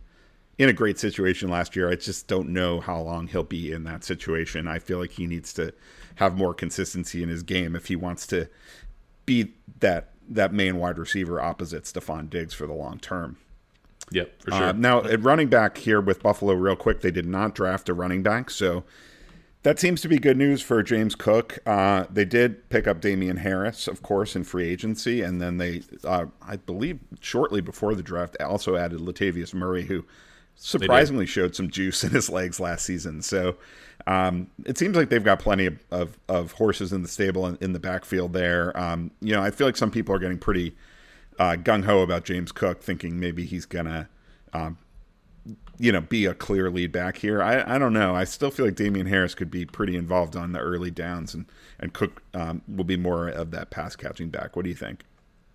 in 0.58 0.68
a 0.68 0.72
great 0.72 0.98
situation 0.98 1.48
last 1.50 1.76
year. 1.76 1.90
I 1.90 1.96
just 1.96 2.28
don't 2.28 2.48
know 2.50 2.80
how 2.80 3.00
long 3.00 3.26
he'll 3.28 3.42
be 3.42 3.72
in 3.72 3.84
that 3.84 4.04
situation. 4.04 4.66
I 4.66 4.78
feel 4.78 4.98
like 4.98 5.10
he 5.12 5.26
needs 5.26 5.52
to 5.54 5.72
have 6.16 6.36
more 6.36 6.54
consistency 6.54 7.22
in 7.22 7.28
his 7.28 7.42
game 7.42 7.74
if 7.74 7.86
he 7.86 7.96
wants 7.96 8.26
to 8.26 8.48
be 9.24 9.52
that 9.80 10.12
that 10.28 10.52
main 10.52 10.76
wide 10.76 10.98
receiver 10.98 11.40
opposite 11.40 11.84
Stefon 11.84 12.28
Diggs 12.28 12.52
for 12.52 12.66
the 12.66 12.72
long 12.72 12.98
term. 12.98 13.36
yep, 14.10 14.42
for 14.42 14.50
sure. 14.50 14.64
Uh, 14.64 14.72
now 14.72 15.04
at 15.04 15.22
running 15.22 15.48
back 15.48 15.78
here 15.78 16.00
with 16.00 16.22
Buffalo, 16.22 16.54
real 16.54 16.76
quick, 16.76 17.00
they 17.00 17.10
did 17.10 17.26
not 17.26 17.54
draft 17.54 17.88
a 17.88 17.94
running 17.94 18.22
back, 18.22 18.50
so 18.50 18.84
that 19.62 19.78
seems 19.80 20.00
to 20.00 20.08
be 20.08 20.18
good 20.18 20.36
news 20.36 20.62
for 20.62 20.82
James 20.82 21.14
Cook. 21.14 21.58
Uh, 21.66 22.06
they 22.08 22.24
did 22.24 22.68
pick 22.70 22.86
up 22.86 23.00
Damien 23.00 23.38
Harris, 23.38 23.88
of 23.88 24.02
course, 24.02 24.36
in 24.36 24.44
free 24.44 24.68
agency, 24.68 25.22
and 25.22 25.40
then 25.40 25.58
they, 25.58 25.82
uh, 26.04 26.26
I 26.40 26.56
believe, 26.56 27.00
shortly 27.20 27.60
before 27.60 27.94
the 27.94 28.02
draft, 28.02 28.40
also 28.40 28.76
added 28.76 29.00
Latavius 29.00 29.52
Murray, 29.52 29.86
who 29.86 30.04
surprisingly 30.54 31.26
showed 31.26 31.56
some 31.56 31.68
juice 31.68 32.04
in 32.04 32.10
his 32.10 32.30
legs 32.30 32.60
last 32.60 32.84
season. 32.84 33.22
So 33.22 33.56
um, 34.06 34.48
it 34.64 34.78
seems 34.78 34.96
like 34.96 35.08
they've 35.08 35.24
got 35.24 35.40
plenty 35.40 35.66
of, 35.66 35.78
of, 35.90 36.18
of 36.28 36.52
horses 36.52 36.92
in 36.92 37.02
the 37.02 37.08
stable 37.08 37.44
and 37.46 37.60
in 37.60 37.72
the 37.72 37.80
backfield 37.80 38.32
there. 38.32 38.76
Um, 38.78 39.10
you 39.20 39.34
know, 39.34 39.42
I 39.42 39.50
feel 39.50 39.66
like 39.66 39.76
some 39.76 39.90
people 39.90 40.14
are 40.14 40.18
getting 40.18 40.38
pretty 40.38 40.76
uh, 41.38 41.56
gung 41.58 41.84
ho 41.84 42.00
about 42.00 42.24
James 42.24 42.52
Cook, 42.52 42.82
thinking 42.82 43.18
maybe 43.18 43.44
he's 43.44 43.66
gonna, 43.66 44.08
um, 44.52 44.78
you 45.78 45.92
know, 45.92 46.00
be 46.00 46.24
a 46.24 46.34
clear 46.34 46.70
lead 46.70 46.92
back 46.92 47.18
here. 47.18 47.42
I, 47.42 47.74
I 47.74 47.78
don't 47.78 47.92
know. 47.92 48.14
I 48.14 48.24
still 48.24 48.50
feel 48.50 48.64
like 48.66 48.76
Damien 48.76 49.06
Harris 49.06 49.34
could 49.34 49.50
be 49.50 49.66
pretty 49.66 49.96
involved 49.96 50.36
on 50.36 50.52
the 50.52 50.60
early 50.60 50.90
downs, 50.90 51.34
and 51.34 51.46
and 51.80 51.92
Cook 51.92 52.22
um, 52.32 52.62
will 52.68 52.84
be 52.84 52.96
more 52.96 53.28
of 53.28 53.50
that 53.50 53.70
pass 53.70 53.96
catching 53.96 54.30
back. 54.30 54.56
What 54.56 54.62
do 54.62 54.68
you 54.68 54.76
think? 54.76 55.04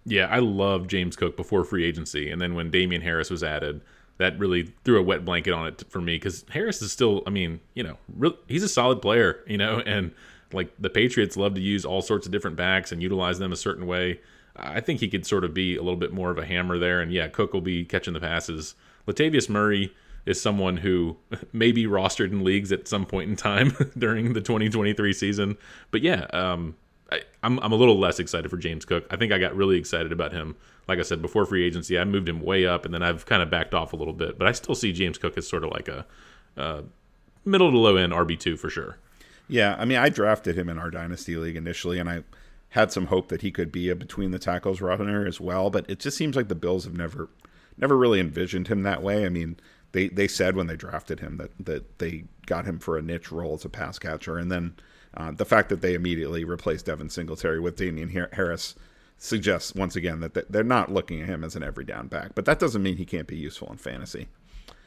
Yeah, 0.06 0.28
I 0.28 0.40
love 0.40 0.88
James 0.88 1.16
Cook 1.16 1.38
before 1.38 1.64
free 1.64 1.86
agency, 1.86 2.30
and 2.30 2.42
then 2.42 2.54
when 2.54 2.70
Damien 2.70 3.02
Harris 3.02 3.30
was 3.30 3.44
added, 3.44 3.82
that 4.22 4.38
really 4.38 4.72
threw 4.84 5.00
a 5.00 5.04
wet 5.04 5.26
blanket 5.26 5.52
on 5.52 5.68
it 5.68 5.84
for 5.90 6.00
me 6.00 6.16
because 6.16 6.46
Harris 6.52 6.82
is 6.82 6.92
still, 6.92 7.24
I 7.26 7.32
mean, 7.32 7.60
you 7.74 7.84
know, 7.84 7.98
real, 8.16 8.38
he's 8.48 8.64
a 8.64 8.70
solid 8.70 9.02
player, 9.02 9.44
you 9.48 9.58
know, 9.58 9.80
and 9.86 10.12
like 10.54 10.72
the 10.80 10.90
Patriots 10.90 11.36
love 11.36 11.56
to 11.56 11.62
use 11.62 11.86
all 11.86 12.02
sorts 12.02 12.26
of 12.26 12.32
different 12.32 12.56
backs 12.56 12.92
and 12.92 13.02
utilize 13.02 13.40
them 13.40 13.52
a 13.52 13.58
certain 13.58 13.88
way. 13.88 14.20
I 14.56 14.80
think 14.80 15.00
he 15.00 15.08
could 15.08 15.26
sort 15.26 15.44
of 15.44 15.54
be 15.54 15.76
a 15.76 15.82
little 15.82 16.00
bit 16.00 16.14
more 16.14 16.30
of 16.30 16.38
a 16.38 16.46
hammer 16.46 16.78
there, 16.78 17.02
and 17.02 17.12
yeah, 17.12 17.28
Cook 17.30 17.54
will 17.54 17.62
be 17.62 17.86
catching 17.86 18.14
the 18.14 18.20
passes. 18.20 18.76
Latavius 19.08 19.50
Murray 19.50 19.94
is 20.26 20.40
someone 20.40 20.78
who 20.78 21.18
may 21.54 21.72
be 21.72 21.86
rostered 21.86 22.32
in 22.32 22.44
leagues 22.44 22.72
at 22.72 22.88
some 22.88 23.06
point 23.06 23.30
in 23.30 23.36
time 23.36 23.76
during 23.98 24.34
the 24.34 24.42
2023 24.42 25.14
season, 25.14 25.58
but 25.90 26.02
yeah, 26.02 26.26
um, 26.34 26.76
I, 27.12 27.22
I'm, 27.44 27.60
I'm 27.60 27.72
a 27.72 27.76
little 27.76 27.98
less 27.98 28.20
excited 28.20 28.52
for 28.52 28.58
James 28.58 28.86
Cook. 28.86 29.06
I 29.10 29.16
think 29.16 29.32
I 29.32 29.40
got 29.40 29.56
really 29.56 29.78
excited 29.78 30.12
about 30.12 30.32
him. 30.32 30.56
Like 30.88 31.00
I 31.00 31.04
said 31.04 31.22
before 31.22 31.46
free 31.46 31.66
agency, 31.66 31.98
I 31.98 32.06
moved 32.06 32.28
him 32.28 32.42
way 32.42 32.66
up, 32.66 32.86
and 32.86 32.94
then 32.94 33.04
I've 33.04 33.26
kind 33.26 33.42
of 33.42 33.50
backed 33.50 33.74
off 33.74 33.94
a 33.94 33.96
little 33.96 34.14
bit. 34.14 34.38
But 34.38 34.48
I 34.48 34.52
still 34.52 34.76
see 34.76 34.92
James 34.92 35.18
Cook 35.18 35.38
as 35.38 35.48
sort 35.48 35.64
of 35.64 35.72
like 35.72 35.88
a 35.88 36.06
middle 37.46 37.72
to 37.72 37.78
low 37.78 37.96
end 37.96 38.14
RB 38.14 38.40
two 38.40 38.58
for 38.58 38.70
sure. 38.70 38.98
Yeah, 39.48 39.76
I 39.78 39.86
mean, 39.86 39.98
I 39.98 40.10
drafted 40.10 40.58
him 40.58 40.70
in 40.70 40.78
our 40.78 40.90
dynasty 40.90 41.36
league 41.36 41.56
initially, 41.56 42.00
and 42.00 42.10
I 42.10 42.24
had 42.70 42.92
some 42.92 43.08
hope 43.08 43.28
that 43.28 43.42
he 43.42 43.52
could 43.52 43.72
be 43.72 43.90
a 43.90 43.96
between 43.96 44.32
the 44.32 44.40
tackles 44.40 44.80
runner 44.80 45.26
as 45.28 45.42
well. 45.42 45.70
But 45.70 45.90
it 45.90 46.00
just 46.00 46.18
seems 46.18 46.36
like 46.36 46.48
the 46.48 46.56
Bills 46.56 46.86
have 46.86 46.96
never, 46.96 47.30
never 47.78 47.98
really 47.98 48.20
envisioned 48.20 48.70
him 48.70 48.84
that 48.84 49.04
way. 49.04 49.26
I 49.26 49.30
mean, 49.30 49.58
they 49.92 50.08
they 50.08 50.28
said 50.28 50.56
when 50.56 50.68
they 50.68 50.78
drafted 50.78 51.20
him 51.20 51.38
that 51.38 51.52
that 51.60 52.00
they 52.00 52.26
got 52.46 52.66
him 52.66 52.80
for 52.80 52.98
a 52.98 53.02
niche 53.02 53.32
role 53.32 53.56
as 53.56 53.66
a 53.66 53.70
pass 53.70 54.00
catcher, 54.00 54.38
and 54.38 54.52
then 54.52 54.76
uh, 55.16 55.32
the 55.32 55.46
fact 55.46 55.70
that 55.70 55.82
they 55.82 55.94
immediately 55.94 56.46
replaced 56.46 56.86
Devin 56.86 57.10
Singletary 57.10 57.60
with 57.60 57.76
Damien 57.76 58.10
Harris 58.32 58.76
suggests 59.24 59.76
once 59.76 59.96
again 59.96 60.20
that 60.20 60.52
they're 60.52 60.64
not 60.64 60.92
looking 60.92 61.22
at 61.22 61.28
him 61.28 61.44
as 61.44 61.56
an 61.56 61.62
every 61.62 61.86
down 61.86 62.08
back. 62.08 62.34
But 62.34 62.46
that 62.46 62.58
doesn't 62.58 62.82
mean 62.82 62.98
he 62.98 63.06
can't 63.06 63.28
be 63.28 63.38
useful 63.38 63.70
in 63.72 63.78
fantasy. 63.78 64.28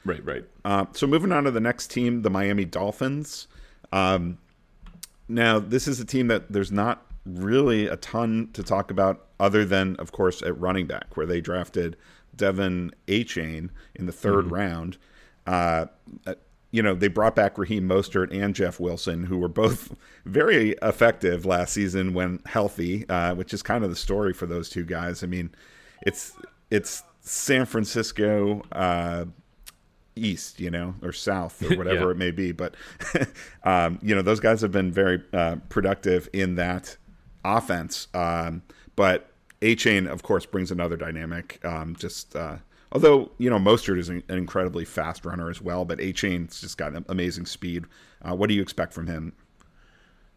Right, 0.05 0.25
right. 0.25 0.45
Uh, 0.65 0.87
so 0.93 1.07
moving 1.07 1.31
on 1.31 1.45
to 1.45 1.53
the 1.53 1.61
next 1.61 1.93
team, 1.93 2.23
the 2.23 2.31
Miami 2.31 2.65
Dolphins. 2.65 3.47
Um, 3.93 4.39
now 5.29 5.61
this 5.61 5.87
is 5.87 6.01
a 6.01 6.05
team 6.05 6.27
that 6.29 6.51
there's 6.51 6.73
not 6.73 7.07
really 7.25 7.87
a 7.87 7.97
ton 7.97 8.51
to 8.55 8.65
talk 8.65 8.91
about, 8.91 9.27
other 9.39 9.65
than 9.65 9.95
of 9.97 10.11
course 10.11 10.43
at 10.43 10.59
running 10.59 10.89
back, 10.89 11.17
where 11.17 11.27
they 11.27 11.41
drafted 11.41 11.97
Devin 12.35 12.93
A. 13.07 13.23
Chain 13.23 13.71
in 13.95 14.07
the 14.07 14.13
3rd 14.13 14.51
round. 14.51 14.99
Uh, 15.47 15.87
uh, 16.27 16.35
you 16.75 16.83
know 16.83 16.93
they 16.95 17.07
brought 17.07 17.37
back 17.37 17.57
Raheem 17.57 17.89
Mostert 17.89 18.35
and 18.37 18.53
Jeff 18.53 18.81
Wilson, 18.81 19.23
who 19.25 19.39
were 19.39 19.49
both 19.49 19.95
very 20.25 20.71
effective 20.83 21.47
last 21.47 21.73
season 21.73 22.15
when 22.15 22.41
healthy, 22.47 23.09
uh, 23.09 23.35
which 23.37 23.55
is 23.55 23.63
kind 23.63 23.85
of 23.85 23.91
the 23.91 23.97
story 23.97 24.33
for 24.33 24.47
those 24.47 24.69
two 24.69 24.85
guys. 24.85 25.23
I 25.23 25.29
mean, 25.29 25.51
it's 26.03 26.33
it's 26.71 27.03
San 27.21 27.65
Francisco. 27.65 28.63
Uh, 28.73 29.27
east, 30.17 30.61
you 30.61 30.71
know, 30.71 30.95
or 31.03 31.13
south, 31.13 31.61
or 31.63 31.77
whatever 31.77 32.05
Yeah. 32.05 32.11
it 32.13 32.17
may 32.17 32.31
be. 32.31 32.53
But 32.53 32.77
um, 33.65 33.99
you 34.03 34.15
know, 34.15 34.23
those 34.23 34.39
guys 34.41 34.61
have 34.61 34.71
been 34.71 34.93
very 34.93 35.21
uh, 35.33 35.57
productive 35.69 36.29
in 36.33 36.55
that 36.57 36.97
offense. 37.45 38.07
Um, 38.15 38.63
but 38.97 39.31
Achane, 39.61 40.07
of 40.09 40.23
course, 40.23 40.47
brings 40.47 40.71
another 40.71 40.97
dynamic. 40.97 41.59
Um, 41.65 41.97
just 41.97 42.37
uh, 42.37 42.59
Although 42.95 43.33
you 43.39 43.51
know 43.51 43.59
Mostert 43.59 43.99
is 43.99 44.09
an 44.09 44.23
incredibly 44.29 44.85
fast 44.85 45.25
runner 45.25 45.51
as 45.51 45.61
well, 45.61 45.85
but 45.85 45.99
Achane's 45.99 46.61
just 46.61 46.79
got 46.79 46.93
amazing 47.09 47.47
speed. 47.47 47.85
Uh, 48.23 48.35
what 48.35 48.49
do 48.49 48.55
you 48.55 48.63
expect 48.63 48.93
from 48.93 49.09
him? 49.09 49.33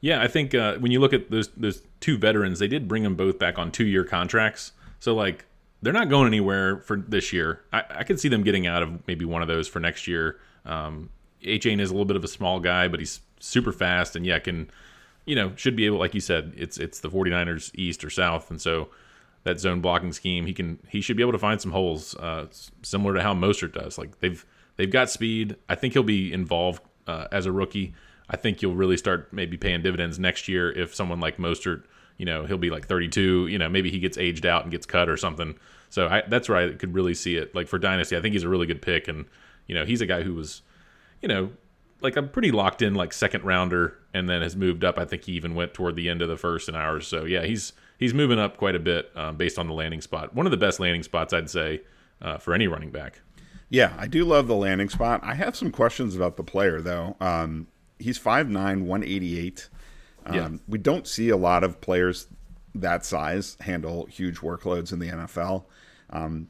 Yeah, 0.02 0.22
I 0.22 0.28
think 0.28 0.54
uh, 0.56 0.78
when 0.78 0.92
you 0.92 1.00
look 1.00 1.14
at 1.14 1.30
those 1.30 1.50
those 1.50 1.84
two 2.00 2.18
veterans, 2.18 2.60
they 2.60 2.68
did 2.68 2.88
bring 2.88 3.04
them 3.04 3.16
both 3.16 3.38
back 3.38 3.60
on 3.60 3.72
two 3.72 3.86
year 3.86 4.04
contracts. 4.04 4.72
So 5.00 5.14
like 5.14 5.46
they're 5.82 5.94
not 5.94 6.10
going 6.10 6.28
anywhere 6.28 6.80
for 6.80 6.98
this 6.98 7.32
year. 7.32 7.62
I, 7.72 7.84
I 7.90 8.04
could 8.04 8.20
see 8.20 8.30
them 8.30 8.42
getting 8.44 8.66
out 8.66 8.82
of 8.82 9.08
maybe 9.08 9.26
one 9.26 9.44
of 9.44 9.48
those 9.48 9.68
for 9.68 9.80
next 9.80 10.08
year. 10.08 10.40
Um, 10.66 11.10
Achane 11.44 11.80
is 11.80 11.92
a 11.92 11.94
little 11.94 12.06
bit 12.06 12.18
of 12.18 12.24
a 12.24 12.28
small 12.28 12.60
guy, 12.60 12.88
but 12.88 13.00
he's 13.00 13.22
super 13.40 13.72
fast 13.72 14.16
and 14.16 14.26
yeah, 14.26 14.40
can 14.40 14.70
you 15.28 15.36
know 15.36 15.54
should 15.56 15.76
be 15.76 15.86
able 15.86 16.00
like 16.00 16.16
you 16.16 16.22
said 16.22 16.54
it's 16.58 16.80
it's 16.80 17.02
the 17.02 17.10
49ers 17.10 17.70
east 17.76 18.04
or 18.04 18.10
south 18.10 18.50
and 18.50 18.60
so 18.60 18.90
that 19.44 19.60
zone 19.60 19.82
blocking 19.82 20.12
scheme 20.12 20.46
he 20.46 20.53
can 20.53 20.79
he 20.89 21.01
should 21.01 21.17
be 21.17 21.24
able 21.24 21.32
to 21.32 21.39
find 21.39 21.62
some 21.62 21.72
holes 21.72 22.15
uh, 22.15 22.48
similar 22.82 23.13
to 23.13 23.22
how 23.22 23.34
Mostert 23.34 23.74
does. 23.74 23.98
Like 23.98 24.20
they've 24.20 24.46
they've 24.75 24.91
got 24.91 25.10
speed. 25.10 25.56
I 25.70 25.75
think 25.75 25.94
he'll 25.94 26.03
be 26.03 26.34
involved 26.34 26.84
uh, 27.08 27.27
as 27.32 27.46
a 27.46 27.51
rookie. 27.51 27.94
I 28.29 28.36
think 28.36 28.62
you'll 28.62 28.75
really 28.75 28.98
start 28.98 29.32
maybe 29.32 29.56
paying 29.58 29.82
dividends 29.82 30.20
next 30.20 30.48
year 30.48 30.72
if 30.72 30.94
someone 30.94 31.20
like 31.20 31.38
Mostert 31.38 31.84
you 32.17 32.25
know 32.25 32.46
he'll 32.46 32.58
be 32.58 32.72
like 32.72 32.88
32 32.88 33.48
you 33.48 33.58
know 33.58 33.70
maybe 33.70 33.91
he 33.91 34.00
gets 34.00 34.17
aged 34.17 34.46
out 34.46 34.63
and 34.63 34.72
gets 34.72 34.86
cut 34.86 35.10
or 35.10 35.17
something. 35.17 35.58
So 35.89 36.08
I, 36.08 36.24
that's 36.27 36.50
where 36.50 36.58
I 36.58 36.74
could 36.74 36.94
really 36.94 37.13
see 37.13 37.38
it. 37.38 37.56
Like 37.56 37.67
for 37.67 37.79
dynasty 37.79 38.17
I 38.17 38.22
think 38.22 38.34
he's 38.34 38.44
a 38.44 38.50
really 38.50 38.65
good 38.65 38.82
pick 38.82 39.08
and 39.08 39.25
you 39.67 39.75
know 39.75 39.86
he's 39.86 40.01
a 40.01 40.06
guy 40.06 40.24
who 40.24 40.34
was 40.34 40.62
you 41.22 41.27
know 41.27 41.51
like 42.01 42.15
a 42.15 42.24
pretty 42.24 42.51
locked 42.51 42.82
in 42.82 42.94
like 42.96 43.13
second 43.13 43.44
rounder 43.44 43.98
and 44.13 44.29
then 44.29 44.41
has 44.41 44.56
moved 44.56 44.84
up. 44.84 44.98
I 44.98 45.06
think 45.06 45.24
he 45.24 45.34
even 45.34 45.56
went 45.56 45.74
toward 45.74 45.96
the 45.96 46.10
end 46.10 46.22
of 46.22 46.29
the 46.29 46.38
first 46.38 46.70
in 46.70 46.75
ours. 46.75 47.08
So 47.08 47.25
yeah, 47.25 47.44
he's 47.44 47.74
he's 47.98 48.13
moving 48.13 48.39
up 48.39 48.58
quite 48.58 48.75
a 48.75 48.80
bit 48.80 49.12
um, 49.16 49.38
based 49.38 49.60
on 49.60 49.68
the 49.68 49.74
landing 49.74 50.01
spot. 50.01 50.34
One 50.36 50.46
of 50.46 50.51
the 50.51 50.58
best 50.58 50.80
landing 50.80 51.04
spots 51.04 51.34
I'd 51.34 51.50
say 51.50 51.82
uh, 52.22 52.38
for 52.38 52.54
any 52.54 52.68
running 52.68 52.92
back. 52.92 53.22
Yeah, 53.70 53.94
I 53.98 54.08
do 54.08 54.24
love 54.24 54.48
the 54.48 54.56
landing 54.56 54.89
spot. 54.89 55.22
I 55.24 55.34
have 55.34 55.56
some 55.56 55.72
questions 55.72 56.16
about 56.16 56.38
the 56.38 56.44
player 56.44 56.82
though. 56.82 57.18
Um, 57.20 57.68
he's 58.00 58.18
5'9", 58.18 58.84
188. 58.84 59.70
Um, 60.25 60.36
yeah. 60.36 60.50
We 60.68 60.77
don't 60.77 61.08
see 61.08 61.30
a 61.30 61.38
lot 61.38 61.63
of 61.63 61.82
players 61.82 62.27
that 62.75 63.06
size 63.06 63.58
handle 63.62 64.06
huge 64.06 64.38
workloads 64.38 64.94
in 64.94 65.00
the 65.00 65.10
NFL. 65.10 65.66
Um, 66.10 66.48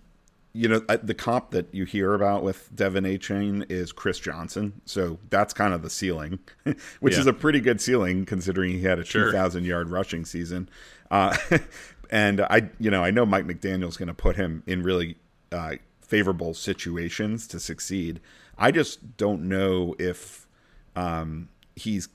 you 0.53 0.67
know, 0.67 0.79
the 0.79 1.13
comp 1.13 1.51
that 1.51 1.71
you 1.71 1.85
hear 1.85 2.15
about 2.15 2.41
with 2.41 2.75
De'Von 2.75 3.05
Achane 3.05 3.69
is 3.69 3.91
Chris 3.91 4.17
Johnson. 4.17 4.81
So 4.85 5.19
that's 5.29 5.53
kind 5.53 5.71
of 5.71 5.83
the 5.83 5.89
ceiling, 5.89 6.39
which 6.99 7.13
yeah. 7.13 7.19
is 7.19 7.27
a 7.27 7.33
pretty 7.33 7.59
good 7.59 7.79
ceiling 7.79 8.25
considering 8.25 8.71
he 8.71 8.81
had 8.81 8.97
a 8.97 9.05
sure. 9.05 9.25
2,000 9.25 9.65
yard 9.65 9.89
rushing 9.89 10.25
season. 10.25 10.67
Uh, 11.09 11.37
and 12.09 12.41
I, 12.41 12.69
you 12.79 12.91
know, 12.91 13.03
I 13.03 13.11
know 13.11 13.25
Mike 13.25 13.45
McDaniel's 13.45 13.97
going 13.97 14.07
to 14.07 14.13
put 14.13 14.35
him 14.35 14.63
in 14.65 14.83
really 14.83 15.17
uh, 15.51 15.75
favorable 16.01 16.53
situations 16.53 17.47
to 17.47 17.59
succeed. 17.59 18.19
I 18.57 18.71
just 18.71 19.17
don't 19.17 19.43
know 19.43 19.95
if 19.99 20.47
um, 20.95 21.49
he's 21.75 22.09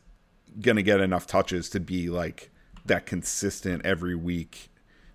going 0.61 0.77
to 0.77 0.83
get 0.83 1.01
enough 1.01 1.27
touches 1.27 1.71
to 1.71 1.81
be 1.81 2.09
like 2.09 2.51
that 2.85 3.07
consistent 3.07 3.85
every 3.87 4.15
week 4.15 4.71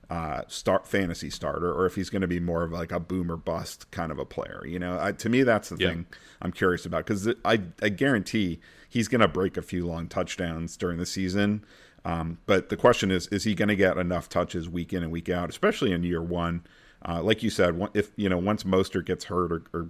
uh, 0.09 0.41
start 0.47 0.87
fantasy 0.87 1.29
starter, 1.29 1.73
or 1.73 1.85
if 1.85 1.95
he's 1.95 2.09
going 2.09 2.21
to 2.21 2.27
be 2.27 2.39
more 2.39 2.63
of 2.63 2.71
like 2.71 2.91
a 2.91 2.99
boomer 2.99 3.35
bust 3.35 3.91
kind 3.91 4.11
of 4.11 4.19
a 4.19 4.25
player. 4.25 4.63
You 4.65 4.79
know, 4.79 4.97
I, 4.99 5.11
to 5.11 5.29
me 5.29 5.43
that's 5.43 5.69
the 5.69 5.77
yeah. 5.77 5.89
thing 5.89 6.05
I'm 6.41 6.53
curious 6.53 6.85
about 6.85 7.05
because 7.05 7.27
I 7.43 7.61
I 7.81 7.89
guarantee 7.89 8.59
he's 8.87 9.09
going 9.09 9.21
to 9.21 9.27
break 9.27 9.57
a 9.57 9.61
few 9.61 9.85
long 9.85 10.07
touchdowns 10.07 10.77
during 10.77 10.97
the 10.97 11.05
season. 11.05 11.65
Um, 12.07 12.37
but 12.45 12.69
the 12.69 12.77
question 12.77 13.11
is, 13.11 13.27
is 13.27 13.43
he 13.43 13.53
going 13.53 13.67
to 13.67 13.75
get 13.75 13.97
enough 13.97 14.29
touches 14.29 14.69
week 14.69 14.93
in 14.93 15.03
and 15.03 15.11
week 15.11 15.27
out, 15.27 15.49
especially 15.49 15.91
in 15.91 16.03
year 16.03 16.21
one? 16.21 16.65
Uh, 17.05 17.21
like 17.21 17.43
you 17.43 17.49
said, 17.49 17.89
if 17.93 18.11
you 18.15 18.29
know 18.29 18.37
once 18.37 18.63
Mostert 18.63 19.05
gets 19.05 19.25
hurt 19.25 19.51
or, 19.51 19.63
or 19.73 19.89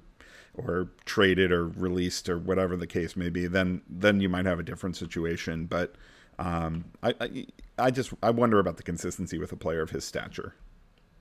or 0.56 0.90
traded 1.06 1.52
or 1.52 1.68
released 1.68 2.28
or 2.28 2.40
whatever 2.40 2.76
the 2.76 2.88
case 2.88 3.16
may 3.16 3.30
be, 3.30 3.46
then 3.46 3.84
then 3.88 4.20
you 4.20 4.30
might 4.30 4.48
have 4.48 4.60
a 4.60 4.64
different 4.64 4.96
situation. 4.96 5.68
But 5.68 5.94
um, 6.40 6.86
I, 7.04 7.14
I, 7.22 7.46
I 7.78 7.92
just 7.92 8.12
I 8.24 8.32
wonder 8.32 8.58
about 8.58 8.78
the 8.78 8.84
consistency 8.84 9.38
with 9.38 9.52
a 9.52 9.56
player 9.56 9.84
of 9.84 9.92
his 9.92 10.04
stature. 10.04 10.56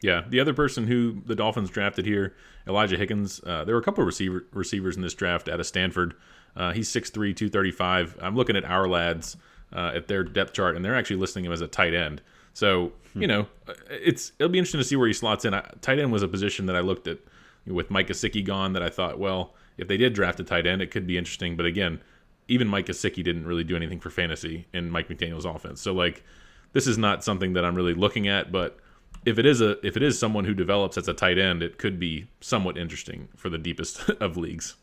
Yeah, 0.00 0.22
the 0.26 0.40
other 0.40 0.54
person 0.54 0.86
who 0.86 1.20
the 1.26 1.34
Dolphins 1.34 1.68
drafted 1.68 2.06
here, 2.06 2.34
Elijah 2.66 2.96
Higgins. 2.96 3.42
Uh, 3.46 3.64
there 3.64 3.74
were 3.74 3.80
a 3.82 3.84
couple 3.84 4.00
of 4.00 4.06
receiver, 4.06 4.46
receivers 4.52 4.96
in 4.96 5.02
this 5.02 5.14
draft 5.14 5.46
out 5.50 5.60
of 5.60 5.66
Stanford. 5.66 6.14
Uh, 6.54 6.72
he's 6.72 6.88
6'3", 6.88 7.12
235. 7.12 8.16
I'm 8.22 8.34
looking 8.34 8.56
at 8.56 8.64
Ourlads 8.64 9.36
uh, 9.72 9.92
at 9.94 10.08
their 10.08 10.24
depth 10.24 10.52
chart, 10.52 10.76
and 10.76 10.84
they're 10.84 10.94
actually 10.94 11.16
listing 11.16 11.44
him 11.44 11.52
as 11.52 11.60
a 11.60 11.66
tight 11.66 11.94
end. 11.94 12.22
So 12.52 12.92
hmm. 13.12 13.22
you 13.22 13.28
know, 13.28 13.46
it's 13.90 14.32
it'll 14.38 14.50
be 14.50 14.58
interesting 14.58 14.80
to 14.80 14.84
see 14.84 14.96
where 14.96 15.08
he 15.08 15.12
slots 15.12 15.44
in. 15.44 15.54
I, 15.54 15.68
tight 15.80 15.98
end 15.98 16.12
was 16.12 16.22
a 16.22 16.28
position 16.28 16.66
that 16.66 16.76
I 16.76 16.80
looked 16.80 17.06
at 17.06 17.18
with 17.66 17.90
Mike 17.90 18.08
Gesicki 18.08 18.44
gone. 18.44 18.72
That 18.72 18.82
I 18.82 18.88
thought, 18.88 19.18
well, 19.18 19.54
if 19.76 19.88
they 19.88 19.96
did 19.96 20.14
draft 20.14 20.40
a 20.40 20.44
tight 20.44 20.66
end, 20.66 20.82
it 20.82 20.90
could 20.90 21.06
be 21.06 21.18
interesting. 21.18 21.56
But 21.56 21.66
again, 21.66 22.00
even 22.48 22.68
Mike 22.68 22.86
Gesicki 22.86 23.22
didn't 23.24 23.46
really 23.46 23.64
do 23.64 23.76
anything 23.76 24.00
for 24.00 24.10
fantasy 24.10 24.66
in 24.72 24.90
Mike 24.90 25.08
McDaniel's 25.08 25.44
offense. 25.44 25.80
So 25.80 25.92
like 25.92 26.24
this 26.72 26.86
is 26.86 26.98
not 26.98 27.24
something 27.24 27.54
that 27.54 27.64
I'm 27.64 27.74
really 27.74 27.94
looking 27.94 28.28
at, 28.28 28.52
but 28.52 28.78
if 29.24 29.38
it 29.38 29.46
is 29.46 29.60
a 29.60 29.84
if 29.86 29.96
it 29.96 30.02
is 30.02 30.18
someone 30.18 30.44
who 30.44 30.54
develops 30.54 30.96
as 30.96 31.08
a 31.08 31.14
tight 31.14 31.38
end, 31.38 31.62
it 31.62 31.78
could 31.78 31.98
be 31.98 32.28
somewhat 32.40 32.78
interesting 32.78 33.28
for 33.36 33.48
the 33.48 33.58
deepest 33.58 34.08
of 34.20 34.36
leagues. 34.36 34.76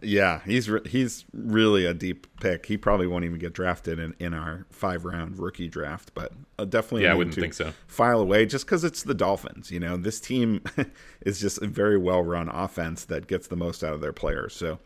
Yeah, 0.00 0.40
he's 0.44 0.70
re- 0.70 0.88
he's 0.88 1.24
really 1.32 1.84
a 1.84 1.92
deep 1.92 2.26
pick. 2.40 2.66
He 2.66 2.76
probably 2.76 3.06
won't 3.06 3.24
even 3.24 3.38
get 3.38 3.52
drafted 3.52 3.98
in, 3.98 4.14
in 4.20 4.32
our 4.32 4.66
five 4.70 5.04
round 5.04 5.38
rookie 5.38 5.68
draft, 5.68 6.12
but 6.14 6.32
uh, 6.58 6.64
definitely 6.64 7.02
yeah, 7.02 7.12
I 7.12 7.14
wouldn't 7.14 7.34
think 7.34 7.54
so. 7.54 7.72
File 7.88 8.20
away 8.20 8.46
just 8.46 8.64
because 8.64 8.84
it's 8.84 9.02
the 9.02 9.14
Dolphins. 9.14 9.72
You 9.72 9.80
know, 9.80 9.96
this 9.96 10.20
team 10.20 10.62
is 11.22 11.40
just 11.40 11.60
a 11.62 11.66
very 11.66 11.98
well 11.98 12.22
run 12.22 12.48
offense 12.48 13.04
that 13.06 13.26
gets 13.26 13.48
the 13.48 13.56
most 13.56 13.82
out 13.82 13.92
of 13.92 14.00
their 14.00 14.12
players. 14.12 14.54
So 14.54 14.78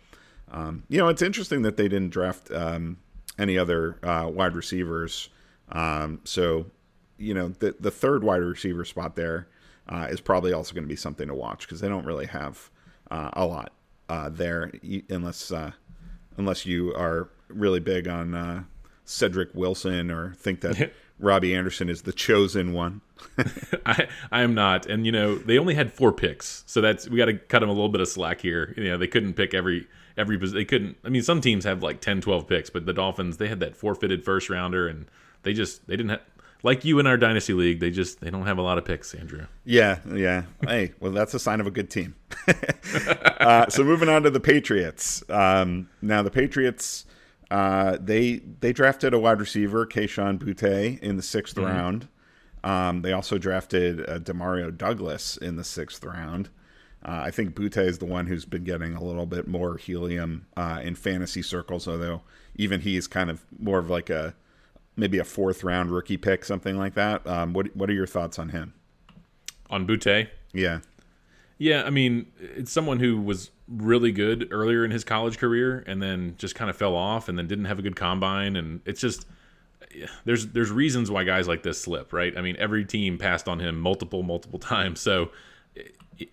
um, 0.53 0.85
you 0.89 0.99
know, 0.99 1.09
it's 1.09 1.23
interesting 1.23 1.63
that 1.63 1.77
they 1.77 1.89
didn't 1.89 2.11
draft 2.11 2.51
um, 2.53 2.99
any 3.39 3.59
other 3.59 3.99
uh, 4.03 4.29
wide 4.33 4.55
receivers. 4.55 5.31
Um, 5.71 6.21
so, 6.25 6.67
you 7.17 7.35
know, 7.35 7.49
the 7.49 7.75
the 7.81 7.91
third 7.91 8.23
wide 8.23 8.43
receiver 8.43 8.85
spot 8.85 9.17
there 9.17 9.49
uh, 9.89 10.09
is 10.11 10.21
probably 10.21 10.53
also 10.53 10.75
going 10.75 10.85
to 10.85 10.89
be 10.89 10.97
something 10.97 11.27
to 11.29 11.35
watch 11.35 11.67
because 11.67 11.81
they 11.81 11.89
don't 11.89 12.05
really 12.05 12.27
have 12.27 12.71
uh, 13.11 13.31
a 13.33 13.47
lot 13.47 13.73
uh, 14.13 14.29
there, 14.29 14.71
unless 15.09 15.51
uh, 15.51 15.71
unless 16.37 16.67
you 16.67 16.95
are 16.95 17.31
really 17.49 17.81
big 17.81 18.07
on 18.07 18.35
uh, 18.35 18.65
Cedric 19.07 19.49
Wilson 19.55 20.11
or 20.11 20.35
think 20.35 20.61
that 20.61 20.93
Robbie 21.19 21.55
Anderson 21.55 21.89
is 21.89 22.03
the 22.03 22.13
chosen 22.13 22.75
one. 22.75 23.01
I 23.87 24.09
I 24.31 24.43
am 24.43 24.55
not, 24.55 24.85
and 24.85 25.07
you 25.07 25.13
know 25.13 25.37
they 25.37 25.59
only 25.59 25.75
had 25.75 25.91
four 25.91 26.13
picks, 26.13 26.63
so 26.67 26.83
that's 26.83 27.09
we 27.09 27.17
got 27.17 27.27
to 27.27 27.35
cut 27.35 27.61
them 27.61 27.71
a 27.71 27.73
little 27.73 27.89
bit 27.89 28.03
of 28.03 28.09
slack 28.09 28.43
here. 28.43 28.75
You 28.77 28.85
know 28.85 28.99
they 28.99 29.07
couldn't 29.07 29.33
pick 29.33 29.55
every 29.55 29.89
every 30.19 30.37
they 30.37 30.67
couldn't. 30.67 30.99
I 31.07 31.09
mean 31.09 31.23
some 31.23 31.41
teams 31.41 31.65
have 31.65 31.83
like 31.83 32.03
10, 32.03 32.21
12 32.21 32.47
picks, 32.47 32.69
but 32.69 32.85
the 32.85 32.93
Dolphins 32.93 33.39
they 33.39 33.49
had 33.49 33.61
that 33.61 33.79
forfeited 33.79 34.27
first 34.27 34.51
rounder, 34.51 34.89
and 34.89 35.07
they 35.43 35.55
just 35.55 35.87
they 35.87 35.97
didn't 35.97 36.11
have 36.11 36.21
like 36.63 36.85
you 36.85 36.99
in 36.99 37.07
our 37.07 37.17
dynasty 37.17 37.53
league. 37.53 37.81
They 37.81 37.91
just 37.91 38.21
they 38.21 38.31
don't 38.31 38.47
have 38.47 38.59
a 38.59 38.63
lot 38.63 38.79
of 38.79 38.85
picks, 38.85 39.15
Andrew. 39.15 39.47
Yeah, 39.65 39.99
yeah. 40.13 40.45
hey, 40.67 40.93
well 41.01 41.13
that's 41.13 41.35
a 41.35 41.39
sign 41.39 41.61
of 41.61 41.67
a 41.67 41.71
good 41.71 41.91
team. 41.91 42.15
uh, 43.41 43.69
so 43.69 43.85
moving 43.85 44.09
on 44.09 44.23
to 44.23 44.31
the 44.31 44.41
Patriots. 44.41 45.23
Um, 45.29 45.89
now 46.01 46.23
the 46.23 46.31
Patriots 46.31 47.07
uh, 47.51 47.99
they 48.01 48.37
they 48.61 48.73
drafted 48.73 49.13
a 49.13 49.19
wide 49.19 49.41
receiver, 49.41 49.87
Kayshon 49.87 50.39
Boutte, 50.39 50.99
in 51.01 51.17
the 51.17 51.23
6th 51.23 51.55
mm-hmm. 51.55 51.65
round. 51.65 52.09
Um, 52.65 53.03
they 53.03 53.13
also 53.13 53.39
drafted 53.39 54.09
uh, 54.09 54.19
Demario 54.19 54.77
Douglas 54.77 55.37
in 55.37 55.57
the 55.57 55.65
sixth 55.65 56.05
round. 56.05 56.49
Uh, 57.05 57.23
I 57.25 57.31
think 57.33 57.55
Boutte 57.55 57.85
is 57.85 57.99
the 57.99 58.05
one 58.05 58.27
who's 58.27 58.45
been 58.45 58.63
getting 58.63 58.95
a 58.95 59.03
little 59.03 59.27
bit 59.27 59.49
more 59.49 59.77
helium 59.77 60.47
uh, 60.57 60.81
in 60.83 60.95
fantasy 60.95 61.43
circles, 61.43 61.89
although 61.89 62.23
even 62.55 62.81
he 62.81 62.97
is 62.97 63.09
kind 63.09 63.31
of 63.31 63.45
more 63.59 63.81
of 63.81 63.91
like 63.91 64.09
a 64.09 64.35
maybe 64.97 65.19
a 65.19 65.25
fourth 65.25 65.65
round 65.65 65.91
rookie 65.91 66.17
pick, 66.17 66.45
something 66.45 66.77
like 66.77 66.95
that. 66.95 67.27
Um, 67.27 67.53
what 67.53 67.75
what 67.77 67.89
are 67.91 67.95
your 67.95 68.07
thoughts 68.07 68.39
on 68.39 68.51
him? 68.51 68.75
On 69.71 69.87
Boutte? 69.87 70.29
Yeah. 70.53 70.81
Yeah, 71.59 71.85
I 71.85 71.91
mean, 71.91 72.27
it's 72.41 72.73
someone 72.73 72.99
who 72.99 73.21
was 73.21 73.51
really 73.69 74.11
good 74.11 74.49
earlier 74.51 74.85
in 74.85 74.91
his 74.91 75.05
college 75.05 75.39
career 75.39 75.85
and 75.87 76.03
then 76.03 76.35
just 76.37 76.55
kind 76.55 76.69
of 76.69 76.77
fell 76.77 76.97
off 76.97 77.29
and 77.29 77.39
then 77.39 77.47
didn't 77.47 77.67
have 77.67 77.79
a 77.79 77.83
good 77.83 77.97
combine 77.97 78.57
and 78.57 78.81
it's 78.85 79.01
just 79.01 79.27
there's 80.25 80.49
there's 80.49 80.71
reasons 80.71 81.11
why 81.11 81.25
guys 81.25 81.49
like 81.49 81.63
this 81.63 81.81
slip, 81.81 82.13
right? 82.13 82.37
I 82.37 82.41
mean, 82.41 82.57
every 82.59 82.85
team 82.85 83.19
passed 83.19 83.49
on 83.49 83.61
him 83.61 83.81
multiple 83.81 84.23
multiple 84.23 84.59
times. 84.75 85.01
So 85.01 85.31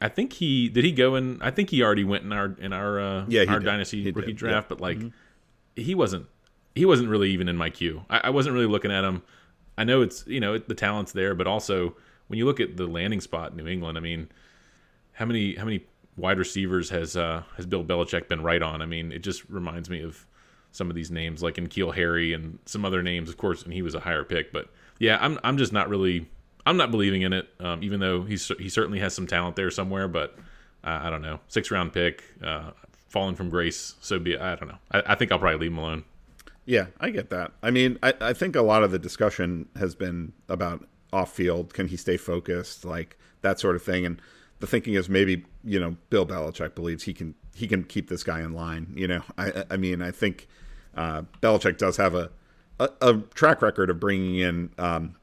I 0.01 0.10
think 0.10 0.34
he 0.34 0.70
did 0.70 0.84
he 0.84 0.92
go 0.92 1.16
in 1.16 1.42
I 1.42 1.51
think 1.51 1.70
he 1.70 1.84
already 1.84 2.04
went 2.04 2.24
in 2.24 2.34
our 2.34 2.56
in 2.60 2.74
our 2.74 3.00
uh 3.00 3.25
yeah, 3.28 3.46
our 3.48 3.60
did. 3.60 3.66
dynasty 3.66 4.04
he 4.04 4.12
rookie 4.12 4.28
did. 4.28 4.38
draft, 4.38 4.66
yeah. 4.66 4.70
but 4.70 4.82
like 4.82 4.98
mm-hmm. 4.98 5.10
he 5.82 5.96
wasn't 5.96 6.28
he 6.75 6.85
wasn't 6.85 7.09
really 7.09 7.31
even 7.31 7.49
in 7.49 7.57
my 7.57 7.69
queue. 7.69 8.03
I, 8.09 8.21
I, 8.25 8.29
wasn't 8.29 8.53
really 8.53 8.67
looking 8.67 8.91
at 8.91 9.03
him. 9.03 9.21
I 9.77 9.83
know 9.83 10.01
it's 10.01 10.25
you 10.27 10.39
know 10.39 10.57
the 10.57 10.75
talent's 10.75 11.11
there, 11.11 11.35
but 11.35 11.47
also 11.47 11.95
when 12.27 12.38
you 12.38 12.45
look 12.45 12.59
at 12.59 12.77
the 12.77 12.88
landing 12.88 13.21
spot 13.21 13.51
in 13.51 13.57
New 13.57 13.67
England, 13.67 13.97
I 13.97 14.01
mean, 14.01 14.29
how 15.13 15.25
many 15.25 15.55
how 15.55 15.65
many 15.65 15.85
wide 16.17 16.38
receivers 16.38 16.89
has 16.89 17.17
uh, 17.17 17.43
has 17.57 17.65
Bill 17.65 17.83
Belichick 17.83 18.27
been 18.27 18.43
right 18.43 18.61
on? 18.61 18.81
I 18.81 18.85
mean, 18.85 19.11
it 19.11 19.19
just 19.19 19.49
reminds 19.49 19.89
me 19.89 20.01
of 20.01 20.25
some 20.71 20.89
of 20.89 20.95
these 20.95 21.09
names 21.09 21.41
like 21.41 21.55
N'Keal 21.55 21.95
Harry 21.95 22.33
and 22.33 22.59
some 22.65 22.85
other 22.85 23.01
names, 23.01 23.29
of 23.29 23.38
course, 23.38 23.63
and 23.63 23.73
he 23.73 23.81
was 23.81 23.95
a 23.95 23.99
higher 23.99 24.23
pick. 24.23 24.53
But 24.53 24.69
yeah, 24.99 25.17
I'm 25.21 25.39
I'm 25.43 25.57
just 25.57 25.73
not 25.73 25.89
really 25.89 26.27
I'm 26.65 26.77
not 26.77 26.91
believing 26.91 27.23
in 27.23 27.33
it. 27.33 27.47
Um, 27.59 27.83
even 27.83 27.99
though 27.99 28.23
he's 28.23 28.51
he 28.59 28.69
certainly 28.69 28.99
has 28.99 29.13
some 29.13 29.27
talent 29.27 29.55
there 29.55 29.71
somewhere, 29.71 30.07
but 30.07 30.35
I, 30.83 31.07
I 31.07 31.09
don't 31.09 31.21
know, 31.21 31.39
six 31.47 31.71
round 31.71 31.93
pick, 31.93 32.23
uh, 32.43 32.71
fallen 33.07 33.35
from 33.35 33.49
grace. 33.49 33.95
So 34.01 34.19
be 34.19 34.38
I 34.38 34.55
don't 34.55 34.69
know. 34.69 34.77
I, 34.91 35.03
I 35.07 35.15
think 35.15 35.31
I'll 35.31 35.39
probably 35.39 35.59
leave 35.59 35.71
him 35.71 35.79
alone. 35.79 36.03
Yeah, 36.69 36.85
I 36.99 37.09
get 37.09 37.31
that. 37.31 37.53
I 37.63 37.71
mean, 37.71 37.97
I, 38.03 38.13
I 38.21 38.33
think 38.33 38.55
a 38.55 38.61
lot 38.61 38.83
of 38.83 38.91
the 38.91 38.99
discussion 38.99 39.67
has 39.75 39.95
been 39.95 40.33
about 40.47 40.88
off 41.11 41.33
field. 41.33 41.73
Can 41.73 41.88
he 41.88 41.97
stay 41.97 42.15
focused? 42.15 42.85
Like 42.85 43.17
that 43.41 43.59
sort 43.59 43.75
of 43.75 43.81
thing. 43.81 44.05
And 44.05 44.21
the 44.59 44.67
thinking 44.67 44.93
is 44.93 45.09
maybe, 45.09 45.45
you 45.63 45.79
know, 45.79 45.97
Bill 46.11 46.27
Belichick 46.27 46.75
believes 46.75 47.05
he 47.05 47.13
can 47.15 47.33
he 47.55 47.67
can 47.67 47.85
keep 47.85 48.07
this 48.07 48.21
guy 48.21 48.41
in 48.41 48.53
line. 48.53 48.93
You 48.95 49.07
know, 49.07 49.23
I 49.35 49.65
I 49.71 49.77
mean, 49.77 50.03
I 50.03 50.11
think 50.11 50.47
uh, 50.95 51.23
Belichick 51.41 51.79
does 51.79 51.97
have 51.97 52.13
a, 52.13 52.29
a, 52.79 52.89
a 53.01 53.17
track 53.33 53.63
record 53.63 53.89
of 53.89 53.99
bringing 53.99 54.35
in 54.35 54.69
um, 54.77 55.15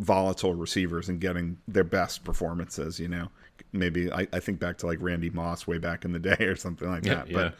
volatile 0.00 0.54
receivers 0.54 1.08
and 1.08 1.18
getting 1.18 1.56
their 1.66 1.84
best 1.84 2.24
performances. 2.24 3.00
You 3.00 3.08
know, 3.08 3.30
maybe 3.72 4.12
I, 4.12 4.28
I 4.34 4.38
think 4.38 4.60
back 4.60 4.76
to 4.78 4.86
like 4.86 4.98
Randy 5.00 5.30
Moss 5.30 5.66
way 5.66 5.78
back 5.78 6.04
in 6.04 6.12
the 6.12 6.18
day 6.36 6.44
or 6.44 6.56
something 6.56 6.90
like 6.90 7.04
that. 7.04 7.28
yeah. 7.28 7.34
But 7.34 7.54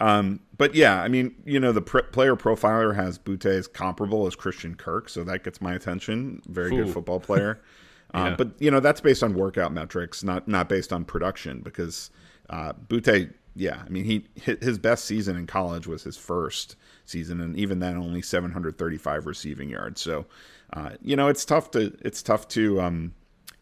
um, 0.00 0.40
but 0.56 0.74
yeah, 0.74 1.02
I 1.02 1.08
mean, 1.08 1.34
you 1.44 1.60
know, 1.60 1.72
the 1.72 1.82
pr- 1.82 2.00
player 2.00 2.36
profiler 2.36 2.94
has 2.94 3.18
Boutte 3.18 3.46
as 3.46 3.66
comparable 3.68 4.26
as 4.26 4.34
Christian 4.34 4.74
Kirk, 4.74 5.08
so 5.08 5.24
that 5.24 5.44
gets 5.44 5.60
my 5.60 5.74
attention. 5.74 6.42
Very 6.46 6.70
good 6.70 6.90
football 6.92 7.20
player. 7.20 7.60
uh, 8.14 8.18
Yeah. 8.30 8.34
but 8.36 8.50
you 8.58 8.70
know, 8.70 8.80
that's 8.80 9.00
based 9.00 9.22
on 9.22 9.34
workout 9.34 9.72
metrics, 9.72 10.24
not 10.24 10.48
not 10.48 10.68
based 10.68 10.92
on 10.92 11.04
production, 11.04 11.60
because 11.60 12.10
uh, 12.48 12.72
Boutte, 12.88 13.32
yeah, 13.54 13.82
I 13.84 13.88
mean, 13.88 14.04
he 14.04 14.26
his 14.60 14.78
best 14.78 15.04
season 15.04 15.36
in 15.36 15.46
college 15.46 15.86
was 15.86 16.02
his 16.02 16.16
first 16.16 16.76
season, 17.04 17.40
and 17.40 17.56
even 17.56 17.78
then, 17.80 17.96
only 17.96 18.22
735 18.22 19.26
receiving 19.26 19.68
yards. 19.70 20.00
So, 20.00 20.26
uh, 20.72 20.90
you 21.02 21.14
know, 21.16 21.28
it's 21.28 21.44
tough 21.44 21.70
to 21.72 21.96
it's 22.02 22.22
tough 22.22 22.48
to 22.48 22.80
um, 22.80 23.12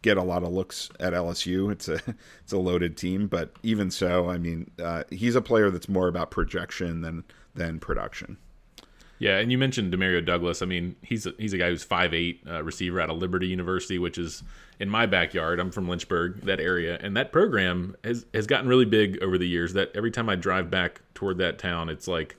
get 0.03 0.17
a 0.17 0.23
lot 0.23 0.43
of 0.43 0.53
looks 0.53 0.91
at 1.01 1.13
LSU. 1.13 1.71
It's 1.73 1.89
a 1.89 2.01
it's 2.43 2.53
a 2.53 2.59
loaded 2.59 2.97
team, 2.97 3.27
but 3.27 3.53
even 3.63 3.91
so, 3.91 4.29
I 4.29 4.39
mean, 4.39 4.71
uh, 4.83 5.05
he's 5.11 5.35
a 5.35 5.43
player 5.43 5.71
that's 5.71 5.89
more 5.89 6.09
about 6.09 6.31
projection 6.31 7.01
than 7.01 7.25
than 7.55 7.79
production. 7.81 8.39
Yeah, 9.19 9.39
and 9.39 9.51
you 9.51 9.59
mentioned 9.59 9.93
Demario 9.93 10.25
Douglas. 10.25 10.63
I 10.63 10.67
mean, 10.67 10.95
he's 11.03 11.27
a, 11.27 11.33
he's 11.39 11.53
a 11.53 11.59
guy 11.59 11.71
who's 11.71 11.85
5'8", 11.85 12.49
uh, 12.49 12.63
receiver 12.63 13.01
out 13.01 13.11
of 13.11 13.19
Liberty 13.19 13.49
University, 13.49 13.99
which 13.99 14.17
is 14.17 14.45
in 14.79 14.89
my 14.89 15.07
backyard. 15.07 15.59
I'm 15.59 15.73
from 15.73 15.89
Lynchburg, 15.89 16.43
that 16.43 16.61
area, 16.61 16.99
and 17.03 17.17
that 17.17 17.33
program 17.33 17.97
has 18.05 18.27
has 18.33 18.47
gotten 18.47 18.69
really 18.69 18.85
big 18.85 19.21
over 19.23 19.37
the 19.37 19.49
years. 19.49 19.73
That 19.73 19.91
every 19.95 20.11
time 20.11 20.29
I 20.29 20.37
drive 20.37 20.71
back 20.71 21.01
toward 21.15 21.39
that 21.39 21.59
town, 21.59 21.89
it's 21.89 22.07
like 22.07 22.37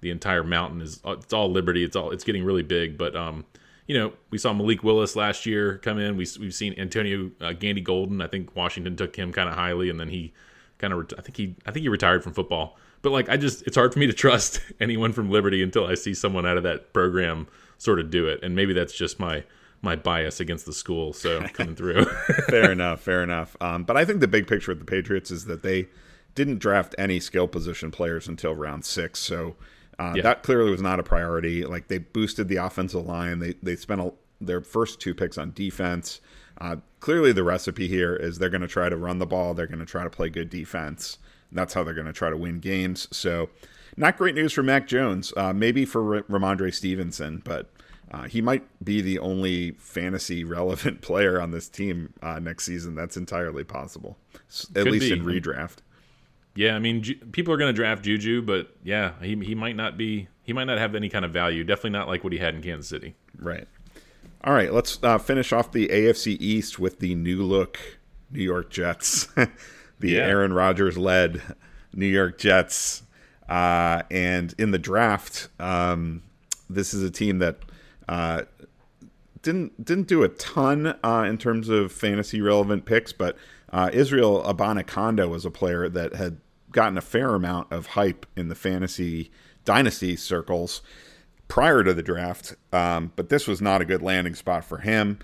the 0.00 0.10
entire 0.10 0.42
mountain 0.42 0.80
is 0.80 1.00
it's 1.04 1.32
all 1.32 1.50
Liberty. 1.50 1.84
It's 1.84 1.96
all 1.96 2.10
it's 2.10 2.24
getting 2.24 2.44
really 2.44 2.62
big. 2.62 2.96
But 2.96 3.14
um, 3.14 3.44
you 3.92 3.98
know, 3.98 4.14
we 4.30 4.38
saw 4.38 4.54
Malik 4.54 4.82
Willis 4.82 5.16
last 5.16 5.44
year 5.44 5.76
come 5.76 5.98
in. 5.98 6.16
We 6.16 6.26
we've 6.40 6.54
seen 6.54 6.74
Antonio 6.78 7.30
uh, 7.42 7.52
Gandy 7.52 7.82
Golden. 7.82 8.22
I 8.22 8.26
think 8.26 8.56
Washington 8.56 8.96
took 8.96 9.14
him 9.14 9.34
kind 9.34 9.50
of 9.50 9.54
highly, 9.54 9.90
and 9.90 10.00
then 10.00 10.08
he 10.08 10.32
kind 10.78 10.94
of 10.94 11.00
ret- 11.00 11.12
I 11.18 11.20
think 11.20 11.36
he 11.36 11.56
I 11.66 11.72
think 11.72 11.82
he 11.82 11.90
retired 11.90 12.24
from 12.24 12.32
football. 12.32 12.78
But 13.02 13.12
like 13.12 13.28
I 13.28 13.36
just 13.36 13.66
it's 13.66 13.76
hard 13.76 13.92
for 13.92 13.98
me 13.98 14.06
to 14.06 14.12
trust 14.24 14.62
anyone 14.80 15.12
from 15.12 15.30
Liberty 15.30 15.62
until 15.62 15.86
I 15.86 15.94
see 15.94 16.14
someone 16.14 16.46
out 16.46 16.56
of 16.56 16.62
that 16.62 16.94
program 16.94 17.48
sort 17.76 18.00
of 18.00 18.10
do 18.10 18.28
it. 18.28 18.40
And 18.42 18.56
maybe 18.56 18.72
that's 18.72 18.94
just 18.94 19.20
my 19.20 19.44
my 19.82 19.94
bias 19.94 20.40
against 20.40 20.64
the 20.64 20.72
school 20.72 21.12
so 21.12 21.42
coming 21.52 21.76
through. 21.76 22.04
fair 22.48 22.72
enough, 22.72 23.02
fair 23.02 23.22
enough. 23.22 23.58
Um, 23.60 23.84
but 23.84 23.98
I 23.98 24.06
think 24.06 24.20
the 24.20 24.28
big 24.28 24.46
picture 24.46 24.70
with 24.70 24.78
the 24.78 24.86
Patriots 24.86 25.30
is 25.30 25.44
that 25.44 25.62
they 25.62 25.88
didn't 26.34 26.60
draft 26.60 26.94
any 26.96 27.20
skill 27.20 27.46
position 27.46 27.90
players 27.90 28.26
until 28.26 28.54
round 28.54 28.86
six, 28.86 29.20
so 29.20 29.54
uh, 29.98 30.12
Yeah. 30.16 30.22
that 30.22 30.42
clearly 30.42 30.70
was 30.70 30.82
not 30.82 30.98
a 31.00 31.02
priority. 31.02 31.64
Like 31.64 31.88
they 31.88 31.98
boosted 31.98 32.48
the 32.48 32.56
offensive 32.56 33.04
line, 33.06 33.38
they 33.38 33.54
they 33.62 33.76
spent 33.76 34.00
a, 34.00 34.12
their 34.40 34.60
first 34.60 35.00
two 35.00 35.14
picks 35.14 35.38
on 35.38 35.52
defense. 35.52 36.20
Uh, 36.58 36.76
clearly, 37.00 37.32
the 37.32 37.42
recipe 37.42 37.88
here 37.88 38.14
is 38.14 38.38
they're 38.38 38.50
going 38.50 38.60
to 38.60 38.68
try 38.68 38.88
to 38.88 38.96
run 38.96 39.18
the 39.18 39.26
ball, 39.26 39.54
they're 39.54 39.66
going 39.66 39.78
to 39.78 39.86
try 39.86 40.04
to 40.04 40.10
play 40.10 40.28
good 40.28 40.50
defense. 40.50 41.18
That's 41.50 41.74
how 41.74 41.82
they're 41.84 41.94
going 41.94 42.06
to 42.06 42.12
try 42.12 42.30
to 42.30 42.36
win 42.36 42.60
games. 42.60 43.08
So, 43.10 43.50
not 43.96 44.16
great 44.16 44.34
news 44.34 44.52
for 44.52 44.62
Mac 44.62 44.86
Jones. 44.86 45.32
Uh, 45.36 45.52
maybe 45.52 45.84
for 45.84 46.16
R- 46.16 46.22
Rhamondre 46.24 46.72
Stevenson, 46.72 47.42
but 47.44 47.70
uh, 48.10 48.22
he 48.24 48.40
might 48.40 48.64
be 48.84 49.00
the 49.00 49.18
only 49.18 49.72
fantasy 49.72 50.44
relevant 50.58 51.00
player 51.00 51.40
on 51.40 51.50
this 51.50 51.68
team 51.68 52.12
uh, 52.22 52.38
next 52.38 52.64
season. 52.64 52.94
That's 52.94 53.16
entirely 53.16 53.64
possible, 53.64 54.16
at 54.30 54.74
Could 54.84 54.86
least 54.92 55.06
be. 55.06 55.12
in 55.12 55.24
redraft. 55.24 55.78
Yeah, 56.54 56.74
I 56.74 56.78
mean 56.78 57.02
Ju- 57.02 57.16
people 57.32 57.52
are 57.54 57.56
going 57.56 57.68
to 57.68 57.76
draft 57.76 58.02
Juju, 58.04 58.42
but 58.42 58.74
yeah, 58.82 59.12
he 59.22 59.36
he 59.36 59.54
might 59.54 59.76
not 59.76 59.96
be 59.96 60.28
he 60.42 60.52
might 60.52 60.64
not 60.64 60.78
have 60.78 60.94
any 60.94 61.08
kind 61.08 61.24
of 61.24 61.32
value. 61.32 61.64
Definitely 61.64 61.90
not 61.90 62.08
like 62.08 62.24
what 62.24 62.32
he 62.32 62.38
had 62.38 62.54
in 62.54 62.62
Kansas 62.62 62.88
City. 62.88 63.14
Right. 63.38 63.66
All 64.44 64.52
right. 64.52 64.72
Let's 64.72 64.98
uh, 65.02 65.18
finish 65.18 65.52
off 65.52 65.70
the 65.72 65.88
AFC 65.88 66.36
East 66.40 66.78
with 66.78 66.98
the 66.98 67.14
new 67.14 67.42
look 67.42 67.78
New 68.30 68.42
York 68.42 68.70
Jets, 68.70 69.26
the 69.36 69.48
Yeah. 70.00 70.20
Aaron 70.26 70.52
Rodgers 70.52 70.98
led 70.98 71.40
New 71.94 72.06
York 72.06 72.38
Jets. 72.38 73.02
Uh, 73.48 74.02
and 74.10 74.54
in 74.58 74.70
the 74.70 74.78
draft, 74.78 75.48
um, 75.60 76.22
this 76.70 76.92
is 76.94 77.02
a 77.02 77.10
team 77.10 77.38
that 77.38 77.58
uh, 78.08 78.42
didn't 79.42 79.84
didn't 79.84 80.08
do 80.08 80.22
a 80.22 80.28
ton 80.28 80.94
uh, 81.04 81.24
in 81.28 81.38
terms 81.38 81.68
of 81.68 81.92
fantasy 81.92 82.40
relevant 82.40 82.84
picks, 82.84 83.12
but 83.12 83.36
uh, 83.72 83.90
Israel 83.92 84.42
Abanikanda 84.42 85.28
was 85.28 85.44
a 85.44 85.50
player 85.50 85.88
that 85.88 86.14
had 86.14 86.38
gotten 86.72 86.98
a 86.98 87.02
fair 87.02 87.34
amount 87.34 87.70
of 87.72 87.86
hype 87.88 88.26
in 88.36 88.48
the 88.48 88.54
fantasy 88.54 89.30
dynasty 89.64 90.16
circles 90.16 90.82
prior 91.48 91.84
to 91.84 91.94
the 91.94 92.02
draft. 92.02 92.54
Um, 92.72 93.12
but 93.14 93.28
this 93.28 93.46
was 93.46 93.60
not 93.60 93.80
a 93.80 93.84
good 93.84 94.02
landing 94.02 94.34
spot 94.34 94.64
for 94.64 94.78
him. 94.78 95.18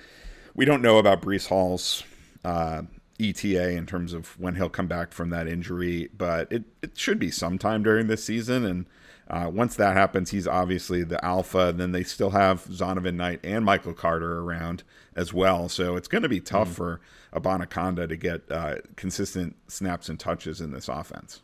We 0.54 0.64
don't 0.64 0.82
know 0.82 0.98
about 0.98 1.22
Breece 1.22 1.48
Hall's 1.48 2.02
uh, 2.44 2.82
ETA 3.20 3.70
in 3.70 3.86
terms 3.86 4.12
of 4.12 4.38
when 4.38 4.54
he'll 4.56 4.68
come 4.68 4.86
back 4.86 5.12
from 5.12 5.30
that 5.30 5.48
injury, 5.48 6.10
but 6.16 6.52
it, 6.52 6.64
it 6.82 6.98
should 6.98 7.18
be 7.18 7.30
sometime 7.30 7.82
during 7.82 8.06
this 8.06 8.24
season. 8.24 8.64
And 8.64 8.86
uh, 9.28 9.50
once 9.52 9.74
that 9.76 9.96
happens, 9.96 10.30
he's 10.30 10.46
obviously 10.46 11.02
the 11.02 11.22
alpha. 11.24 11.68
And 11.68 11.80
then 11.80 11.92
they 11.92 12.02
still 12.04 12.30
have 12.30 12.64
Zonovan 12.64 13.14
Knight 13.14 13.40
and 13.42 13.64
Michael 13.64 13.94
Carter 13.94 14.40
around 14.40 14.82
as 15.16 15.32
well. 15.32 15.68
So 15.68 15.96
it's 15.96 16.08
going 16.08 16.22
to 16.22 16.28
be 16.28 16.40
tough 16.40 16.72
for 16.72 17.00
Abanikanda 17.32 18.08
to 18.08 18.16
get 18.16 18.50
uh, 18.50 18.76
consistent 18.96 19.56
snaps 19.68 20.08
and 20.08 20.18
touches 20.18 20.60
in 20.60 20.72
this 20.72 20.88
offense. 20.88 21.40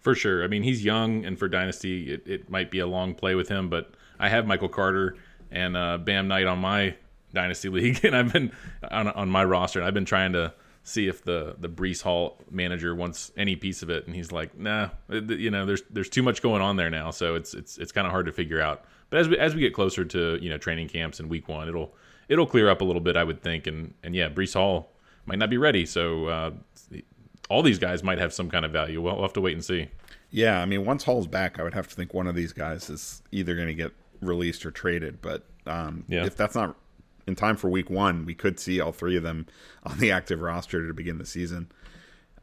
For 0.00 0.14
sure. 0.14 0.44
I 0.44 0.46
mean, 0.46 0.62
he's 0.62 0.84
young, 0.84 1.24
and 1.24 1.38
for 1.38 1.48
Dynasty, 1.48 2.12
it, 2.12 2.22
it 2.26 2.50
might 2.50 2.70
be 2.70 2.78
a 2.78 2.86
long 2.86 3.14
play 3.14 3.34
with 3.34 3.48
him, 3.48 3.68
but 3.68 3.92
I 4.20 4.28
have 4.28 4.46
Michael 4.46 4.68
Carter 4.68 5.16
and 5.50 5.76
uh, 5.76 5.98
Bam 5.98 6.28
Knight 6.28 6.46
on 6.46 6.58
my 6.60 6.94
Dynasty 7.34 7.68
League, 7.70 8.04
and 8.04 8.16
I've 8.16 8.32
been 8.32 8.52
on, 8.90 9.08
on 9.08 9.28
my 9.28 9.44
roster, 9.44 9.80
and 9.80 9.86
I've 9.88 9.94
been 9.94 10.04
trying 10.04 10.32
to 10.34 10.54
see 10.86 11.08
if 11.08 11.24
the 11.24 11.56
the 11.58 11.68
Breece 11.68 12.02
Hall 12.02 12.40
manager 12.48 12.94
wants 12.94 13.32
any 13.36 13.56
piece 13.56 13.82
of 13.82 13.90
it, 13.90 14.06
and 14.06 14.14
he's 14.14 14.30
like, 14.30 14.56
nah, 14.56 14.90
you 15.10 15.50
know, 15.50 15.66
there's 15.66 15.82
there's 15.90 16.08
too 16.08 16.22
much 16.22 16.40
going 16.40 16.62
on 16.62 16.76
there 16.76 16.90
now, 16.90 17.10
so 17.10 17.34
it's 17.34 17.54
it's 17.54 17.76
it's 17.76 17.90
kind 17.90 18.06
of 18.06 18.12
hard 18.12 18.26
to 18.26 18.32
figure 18.32 18.60
out. 18.60 18.84
But 19.10 19.18
as 19.18 19.28
we 19.28 19.38
as 19.38 19.54
we 19.54 19.60
get 19.60 19.74
closer 19.74 20.04
to 20.04 20.38
you 20.40 20.48
know 20.48 20.58
training 20.58 20.88
camps 20.88 21.18
in 21.18 21.28
week 21.28 21.48
one, 21.48 21.68
it'll 21.68 21.94
it'll 22.28 22.46
clear 22.46 22.70
up 22.70 22.80
a 22.80 22.84
little 22.84 23.02
bit, 23.02 23.16
I 23.16 23.24
would 23.24 23.42
think, 23.42 23.66
and 23.66 23.94
and 24.04 24.14
yeah, 24.14 24.28
Breece 24.28 24.54
Hall 24.54 24.92
might 25.26 25.38
not 25.38 25.50
be 25.50 25.58
ready, 25.58 25.84
so 25.86 26.26
uh, 26.26 26.50
all 27.48 27.62
these 27.62 27.78
guys 27.78 28.02
might 28.02 28.18
have 28.18 28.32
some 28.32 28.50
kind 28.50 28.64
of 28.64 28.72
value. 28.72 29.00
We'll, 29.02 29.14
we'll 29.14 29.22
have 29.24 29.32
to 29.34 29.40
wait 29.40 29.54
and 29.54 29.64
see. 29.64 29.88
Yeah, 30.30 30.60
I 30.60 30.66
mean, 30.66 30.84
once 30.84 31.04
Hall's 31.04 31.26
back, 31.26 31.58
I 31.58 31.62
would 31.62 31.74
have 31.74 31.88
to 31.88 31.94
think 31.94 32.12
one 32.12 32.26
of 32.26 32.34
these 32.34 32.52
guys 32.52 32.90
is 32.90 33.22
either 33.32 33.54
going 33.54 33.68
to 33.68 33.74
get 33.74 33.92
released 34.20 34.66
or 34.66 34.70
traded. 34.70 35.20
But 35.22 35.44
um, 35.66 36.04
Yeah. 36.08 36.24
if 36.26 36.36
that's 36.36 36.54
not 36.54 36.76
in 37.26 37.36
time 37.36 37.56
for 37.56 37.68
week 37.70 37.90
one, 37.90 38.24
we 38.26 38.34
could 38.34 38.58
see 38.58 38.80
all 38.80 38.92
three 38.92 39.16
of 39.16 39.22
them 39.22 39.46
on 39.84 39.98
the 39.98 40.10
active 40.10 40.40
roster 40.40 40.86
to 40.86 40.92
begin 40.94 41.18
the 41.18 41.26
season. 41.26 41.70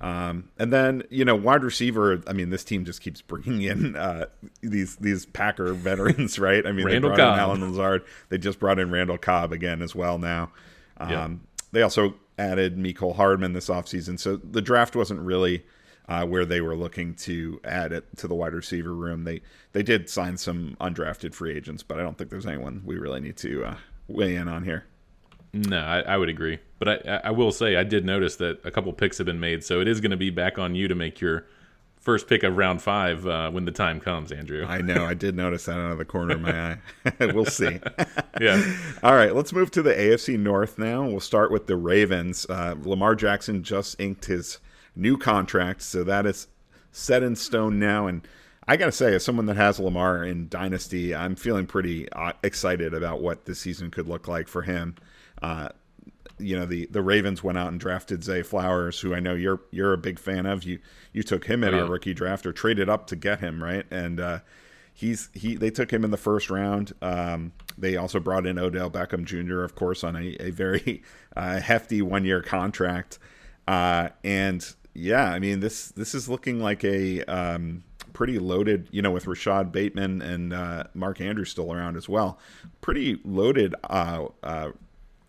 Um, 0.01 0.49
and 0.57 0.73
then 0.73 1.03
you 1.09 1.23
know, 1.23 1.35
wide 1.35 1.63
receiver. 1.63 2.21
I 2.27 2.33
mean, 2.33 2.49
this 2.49 2.63
team 2.65 2.83
just 2.83 2.99
keeps 3.01 3.21
bringing 3.31 3.61
in 3.61 3.95
uh, 3.95 4.25
these 4.61 4.95
these 4.97 5.25
Packer 5.25 5.73
veterans, 5.73 6.39
right? 6.39 6.65
I 6.65 6.71
mean, 6.73 6.85
Randall 6.85 7.11
they 7.11 7.15
brought 7.17 7.25
Cobb. 7.25 7.33
in 7.35 7.39
Allen 7.39 7.69
Lazard. 7.71 8.03
They 8.29 8.37
just 8.37 8.59
brought 8.59 8.79
in 8.79 8.91
Randall 8.91 9.17
Cobb 9.17 9.53
again 9.53 9.81
as 9.81 9.93
well. 9.95 10.17
Now, 10.17 10.51
um, 10.97 11.09
Yeah. 11.09 11.29
they 11.71 11.81
also 11.83 12.15
added 12.43 12.77
Mecole 12.77 13.15
Hardman 13.15 13.53
this 13.53 13.69
offseason. 13.69 14.19
So 14.19 14.35
the 14.37 14.61
draft 14.61 14.95
wasn't 14.95 15.21
really 15.21 15.65
uh, 16.07 16.25
where 16.25 16.45
they 16.45 16.61
were 16.61 16.75
looking 16.75 17.15
to 17.15 17.59
add 17.63 17.91
it 17.93 18.05
to 18.17 18.27
the 18.27 18.35
wide 18.35 18.53
receiver 18.53 18.93
room. 18.93 19.23
They 19.23 19.41
they 19.71 19.83
did 19.83 20.09
sign 20.09 20.37
some 20.37 20.75
undrafted 20.81 21.33
free 21.33 21.55
agents, 21.55 21.83
but 21.83 21.99
I 21.99 22.03
don't 22.03 22.17
think 22.17 22.29
there's 22.29 22.45
anyone 22.45 22.81
we 22.85 22.97
really 22.97 23.21
need 23.21 23.37
to 23.37 23.65
uh, 23.65 23.75
weigh 24.07 24.35
in 24.35 24.47
on 24.47 24.63
here. 24.63 24.85
No, 25.53 25.79
I, 25.79 25.99
I 26.01 26.17
would 26.17 26.29
agree. 26.29 26.59
But 26.79 27.07
I, 27.07 27.21
I 27.25 27.31
will 27.31 27.51
say 27.51 27.75
I 27.75 27.83
did 27.83 28.05
notice 28.05 28.35
that 28.37 28.59
a 28.65 28.71
couple 28.71 28.91
picks 28.91 29.19
have 29.19 29.25
been 29.25 29.39
made, 29.39 29.63
so 29.63 29.79
it 29.79 29.87
is 29.87 30.01
going 30.01 30.11
to 30.11 30.17
be 30.17 30.29
back 30.31 30.57
on 30.57 30.75
you 30.75 30.87
to 30.87 30.95
make 30.95 31.21
your 31.21 31.45
first 32.03 32.27
pick 32.27 32.43
of 32.43 32.57
round 32.57 32.81
five 32.81 33.25
uh, 33.25 33.49
when 33.49 33.65
the 33.65 33.71
time 33.71 33.99
comes, 33.99 34.31
Andrew. 34.31 34.65
I 34.67 34.81
know 34.81 35.05
I 35.05 35.13
did 35.13 35.35
notice 35.35 35.65
that 35.65 35.79
out 35.79 35.91
of 35.91 35.97
the 35.97 36.05
corner 36.05 36.35
of 36.35 36.41
my 36.41 36.71
eye. 36.71 36.77
we'll 37.33 37.45
see. 37.45 37.79
yeah, 38.41 38.77
All 39.01 39.15
right, 39.15 39.33
let's 39.33 39.53
move 39.53 39.71
to 39.71 39.81
the 39.81 39.93
AFC 39.93 40.37
North 40.37 40.77
now. 40.77 41.05
We'll 41.05 41.21
start 41.21 41.49
with 41.49 41.67
the 41.67 41.77
Ravens. 41.77 42.45
Uh, 42.49 42.75
Lamar 42.83 43.15
Jackson 43.15 43.63
just 43.63 43.99
inked 43.99 44.25
his 44.25 44.59
new 44.95 45.17
contract, 45.17 45.81
so 45.81 46.03
that 46.03 46.25
is 46.25 46.47
set 46.91 47.23
in 47.23 47.35
stone 47.37 47.79
now. 47.79 48.07
And 48.07 48.27
I 48.67 48.75
got 48.75 48.87
to 48.87 48.91
say, 48.91 49.15
as 49.15 49.23
someone 49.23 49.45
that 49.45 49.57
has 49.57 49.79
Lamar 49.79 50.25
in 50.25 50.49
Dynasty, 50.49 51.15
I'm 51.15 51.35
feeling 51.35 51.65
pretty 51.65 52.11
uh, 52.11 52.33
excited 52.43 52.93
about 52.93 53.21
what 53.21 53.45
this 53.45 53.59
season 53.59 53.91
could 53.91 54.09
look 54.09 54.27
like 54.27 54.49
for 54.49 54.63
him. 54.63 54.95
Uh, 55.41 55.69
you 56.43 56.57
know 56.57 56.65
the 56.65 56.87
the 56.87 57.01
Ravens 57.01 57.43
went 57.43 57.57
out 57.57 57.69
and 57.71 57.79
drafted 57.79 58.23
Zay 58.23 58.43
Flowers, 58.43 58.99
who 58.99 59.13
I 59.13 59.19
know 59.19 59.33
you're 59.33 59.61
you're 59.71 59.93
a 59.93 59.97
big 59.97 60.19
fan 60.19 60.45
of. 60.45 60.63
You 60.63 60.79
you 61.11 61.23
took 61.23 61.45
him 61.45 61.63
in 61.63 61.73
oh, 61.73 61.77
yeah. 61.77 61.83
our 61.83 61.89
rookie 61.89 62.13
draft 62.13 62.45
or 62.45 62.53
traded 62.53 62.89
up 62.89 63.07
to 63.07 63.15
get 63.15 63.39
him, 63.39 63.63
right? 63.63 63.85
And 63.89 64.19
uh, 64.19 64.39
he's 64.93 65.29
he 65.33 65.55
they 65.55 65.69
took 65.69 65.91
him 65.91 66.03
in 66.03 66.11
the 66.11 66.17
first 66.17 66.49
round. 66.49 66.93
Um, 67.01 67.53
they 67.77 67.97
also 67.97 68.19
brought 68.19 68.45
in 68.45 68.59
Odell 68.59 68.89
Beckham 68.89 69.25
Jr. 69.25 69.63
of 69.63 69.75
course 69.75 70.03
on 70.03 70.15
a, 70.15 70.35
a 70.39 70.51
very 70.51 71.03
uh, 71.35 71.59
hefty 71.59 72.01
one 72.01 72.25
year 72.25 72.41
contract. 72.41 73.19
Uh, 73.67 74.09
and 74.23 74.75
yeah, 74.93 75.25
I 75.25 75.39
mean 75.39 75.59
this 75.59 75.89
this 75.89 76.13
is 76.13 76.29
looking 76.29 76.59
like 76.59 76.83
a 76.83 77.23
um, 77.25 77.83
pretty 78.13 78.39
loaded, 78.39 78.87
you 78.91 79.01
know, 79.01 79.11
with 79.11 79.27
Rashod 79.27 79.71
Bateman 79.71 80.21
and 80.21 80.53
uh, 80.53 80.85
Mark 80.93 81.19
Andrews 81.19 81.49
still 81.49 81.73
around 81.73 81.97
as 81.97 82.07
well. 82.07 82.39
Pretty 82.81 83.19
loaded 83.25 83.75
uh, 83.83 84.27
uh, 84.43 84.71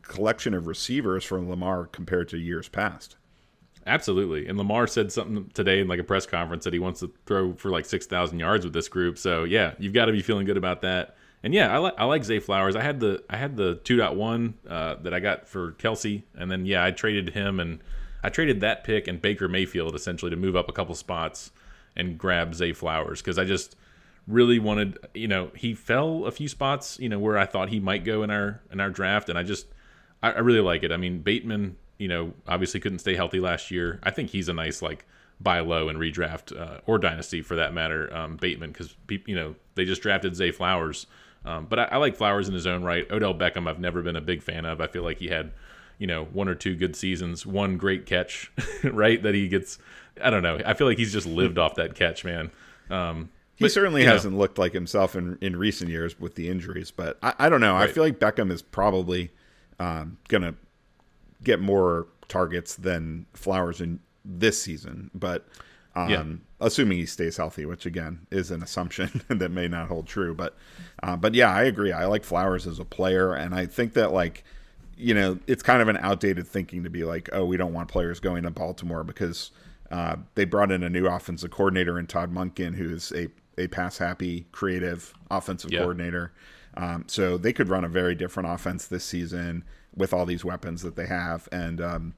collection 0.07 0.55
of 0.55 0.67
receivers 0.67 1.25
from 1.25 1.49
Lamar 1.49 1.87
compared 1.87 2.29
to 2.31 2.39
years 2.39 2.69
past. 2.69 3.17
Absolutely. 3.87 4.47
And 4.47 4.57
Lamar 4.57 4.87
said 4.87 5.13
something 5.13 5.51
today 5.53 5.81
in 5.81 5.89
like 5.89 6.01
a 6.01 6.05
press 6.05 6.25
conference 6.25 6.65
that 6.65 6.73
he 6.73 6.79
wants 6.79 7.01
to 7.01 7.13
throw 7.27 7.55
for 7.55 7.71
like 7.71 7.85
6,000 7.85 8.39
yards 8.39 8.65
with 8.65 8.73
this 8.73 8.89
group. 8.89 9.19
So, 9.19 9.45
yeah, 9.45 9.75
you've 9.79 9.93
got 9.93 10.07
to 10.07 10.13
be 10.13 10.23
feeling 10.23 10.47
good 10.47 10.57
about 10.57 10.81
that. 10.83 11.17
And 11.43 11.53
yeah, 11.53 11.75
I 11.75 11.77
like 11.77 11.95
I 11.99 12.05
like 12.05 12.25
Zay 12.25 12.39
Flowers. 12.39 12.75
I 12.75 12.81
had 12.81 13.01
the 13.01 13.23
I 13.29 13.37
had 13.37 13.55
the 13.55 13.77
2.1 13.85 14.55
uh, 14.67 14.95
that 15.03 15.13
I 15.13 15.21
got 15.21 15.47
for 15.47 15.73
Kelce 15.73 16.23
and 16.35 16.51
then 16.51 16.65
yeah, 16.65 16.83
I 16.83 16.91
traded 16.91 17.35
him 17.35 17.61
and 17.61 17.81
I 18.23 18.31
traded 18.31 18.63
that 18.63 18.83
pick 18.83 19.07
and 19.07 19.21
Baker 19.21 19.47
Mayfield 19.47 19.95
essentially 19.95 20.31
to 20.31 20.37
move 20.37 20.57
up 20.57 20.71
a 20.71 20.73
couple 20.73 20.95
spots 20.95 21.53
and 21.95 22.17
grab 22.17 22.55
Zay 22.55 22.73
Flowers 22.73 23.21
cuz 23.21 23.39
I 23.39 23.45
just 23.45 23.77
really 24.27 24.59
wanted, 24.59 24.97
you 25.13 25.29
know, 25.29 25.51
he 25.55 25.75
fell 25.75 26.25
a 26.25 26.31
few 26.31 26.49
spots, 26.49 26.99
you 26.99 27.11
know, 27.11 27.19
where 27.19 27.37
I 27.37 27.45
thought 27.45 27.69
he 27.69 27.79
might 27.79 28.05
go 28.05 28.23
in 28.23 28.31
our 28.31 28.63
in 28.73 28.81
our 28.81 28.89
draft 28.89 29.29
and 29.29 29.39
I 29.39 29.43
just 29.43 29.67
I, 30.25 30.33
I 30.33 30.39
really 30.39 30.61
like 30.61 30.83
it. 30.83 30.93
I 30.93 30.97
mean, 30.97 31.21
Bateman 31.21 31.77
you 31.99 32.09
know, 32.09 32.33
obviously 32.47 32.81
couldn't 32.81 32.99
stay 32.99 33.15
healthy 33.15 33.41
last 33.41 33.71
year. 33.71 34.01
I 34.03 34.11
think 34.11 34.31
he's 34.31 34.49
a 34.49 34.53
nice 34.53 34.83
like 34.83 35.07
buy 35.41 35.61
low 35.61 35.89
and 35.89 35.99
redraft 35.99 36.59
uh, 36.59 36.81
or 36.87 36.99
dynasty 36.99 37.43
for 37.43 37.57
that 37.57 37.73
matter. 37.73 38.15
Um, 38.15 38.37
Bateman 38.37 38.73
because 38.73 38.95
you 39.09 39.35
know 39.35 39.55
they 39.75 39.85
just 39.85 40.03
drafted 40.03 40.35
Zay 40.37 40.51
Flowers, 40.51 41.07
um, 41.45 41.67
but 41.67 41.79
I, 41.79 41.85
I, 41.85 41.97
like 41.99 42.17
Flowers 42.17 42.49
in 42.49 42.55
his 42.55 42.67
own 42.67 42.83
right. 42.83 43.11
Odell 43.11 43.35
Beckham 43.35 43.69
I've 43.69 43.79
never 43.79 44.03
been 44.03 44.17
a 44.17 44.21
big 44.21 44.43
fan 44.43 44.65
of. 44.65 44.81
I 44.81 44.87
feel 44.87 45.03
like 45.03 45.19
he 45.19 45.29
had 45.29 45.53
you 45.99 46.07
know 46.07 46.25
one 46.25 46.49
or 46.49 46.55
two 46.55 46.75
good 46.75 46.97
seasons, 46.97 47.47
one 47.47 47.77
great 47.77 48.07
catch, 48.07 48.51
right? 48.85 49.23
That 49.23 49.35
he 49.35 49.49
gets. 49.49 49.79
I 50.23 50.31
don't 50.31 50.43
know. 50.43 50.61
I 50.65 50.75
feel 50.75 50.87
like 50.87 50.99
he's 50.99 51.13
just 51.13 51.27
lived 51.27 51.59
off 51.59 51.77
that 51.77 51.95
catch, 51.95 52.25
man. 52.25 52.51
Um, 52.91 53.31
he 53.57 53.65
but, 53.65 53.73
certainly 53.73 54.05
hasn't 54.05 54.37
looked 54.37 54.59
like 54.59 54.73
himself 54.73 55.15
in, 55.15 55.39
in 55.41 55.57
recent 55.57 55.89
years 55.89 56.19
with 56.19 56.35
the 56.35 56.49
injuries, 56.49 56.91
but 56.91 57.19
I, 57.23 57.35
I 57.39 57.49
don't 57.49 57.61
know. 57.61 57.75
Right. 57.75 57.89
I 57.89 57.93
feel 57.93 58.03
like 58.03 58.19
Beckham 58.19 58.51
is 58.51 58.63
probably 58.63 59.31
um, 59.79 60.19
going 60.29 60.43
to 60.43 60.55
get 61.43 61.61
more 61.61 62.07
targets 62.29 62.75
than 62.75 63.27
Flowers 63.35 63.81
in 63.81 64.01
this 64.25 64.61
season, 64.61 65.11
but 65.15 65.47
um, 65.97 66.11
yeah. 66.11 66.25
assuming 66.61 66.99
he 66.99 67.07
stays 67.07 67.37
healthy, 67.37 67.67
which 67.67 67.87
again 67.87 68.27
is 68.31 68.51
an 68.51 68.63
assumption 68.63 69.23
that 69.29 69.51
may 69.51 69.69
not 69.69 69.89
hold 69.89 70.07
true. 70.07 70.35
But 70.35 70.57
uh, 71.03 71.17
but 71.17 71.35
yeah, 71.35 71.51
I 71.53 71.65
agree. 71.65 71.93
I 71.93 72.07
like 72.07 72.25
Flowers 72.25 72.67
as 72.67 72.79
a 72.79 72.85
player, 72.85 73.35
and 73.35 73.55
I 73.55 73.67
think 73.67 73.93
that 73.95 74.13
like 74.13 74.45
you 74.97 75.15
know 75.15 75.39
it's 75.47 75.63
kind 75.63 75.83
of 75.83 75.89
an 75.89 75.99
outdated 75.99 76.47
thinking 76.47 76.85
to 76.85 76.91
be 76.91 77.05
like, 77.05 77.29
oh, 77.33 77.45
we 77.45 77.57
don't 77.57 77.73
want 77.73 77.89
players 77.89 78.21
going 78.21 78.43
to 78.45 78.51
Baltimore 78.51 79.05
because 79.05 79.51
uh, 79.91 80.17
they 80.35 80.45
brought 80.45 80.73
in 80.73 80.83
a 80.83 80.91
new 80.91 81.07
offensive 81.07 81.51
coordinator 81.51 81.99
in 81.99 82.07
Todd 82.07 82.33
Monken, 82.33 82.75
who's 82.75 83.13
a 83.13 83.29
a 83.57 83.69
pass 83.69 83.99
happy, 83.99 84.47
creative 84.51 85.15
offensive 85.31 85.73
yeah. 85.73 85.81
coordinator. 85.81 86.33
Um, 86.77 87.05
so 87.07 87.39
they 87.39 87.53
could 87.53 87.69
run 87.69 87.85
a 87.85 87.89
very 87.89 88.15
different 88.15 88.49
offense 88.49 88.87
this 88.87 89.05
season 89.05 89.65
with 89.95 90.13
all 90.13 90.27
these 90.27 90.45
weapons 90.45 90.83
that 90.83 90.97
they 90.97 91.07
have. 91.07 91.49
And 91.53 91.81
um, 91.81 92.15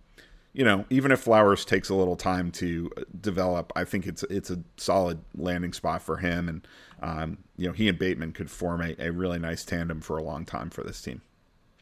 you 0.57 0.65
know, 0.65 0.87
even 0.89 1.13
if 1.13 1.21
Flowers 1.21 1.67
takes 1.67 1.91
a 1.91 1.95
little 1.95 2.17
time 2.17 2.51
to 2.53 2.91
develop, 3.21 3.73
I 3.77 3.85
think 3.85 4.07
it's 4.07 4.23
it's 4.25 4.51
a 4.51 4.61
solid 4.79 5.19
landing 5.37 5.75
spot 5.75 6.01
for 6.01 6.17
him. 6.17 6.49
And 6.49 6.69
um, 7.03 7.39
you 7.59 7.67
know, 7.67 7.75
he 7.75 7.89
and 7.89 7.99
Bateman 7.99 8.33
could 8.33 8.51
form 8.51 8.81
a, 8.81 8.97
a, 8.99 9.13
really 9.13 9.39
nice 9.39 9.65
tandem 9.65 10.01
for 10.01 10.17
a 10.17 10.23
long 10.23 10.47
time 10.47 10.71
for 10.71 10.83
this 10.83 11.03
team. 11.03 11.21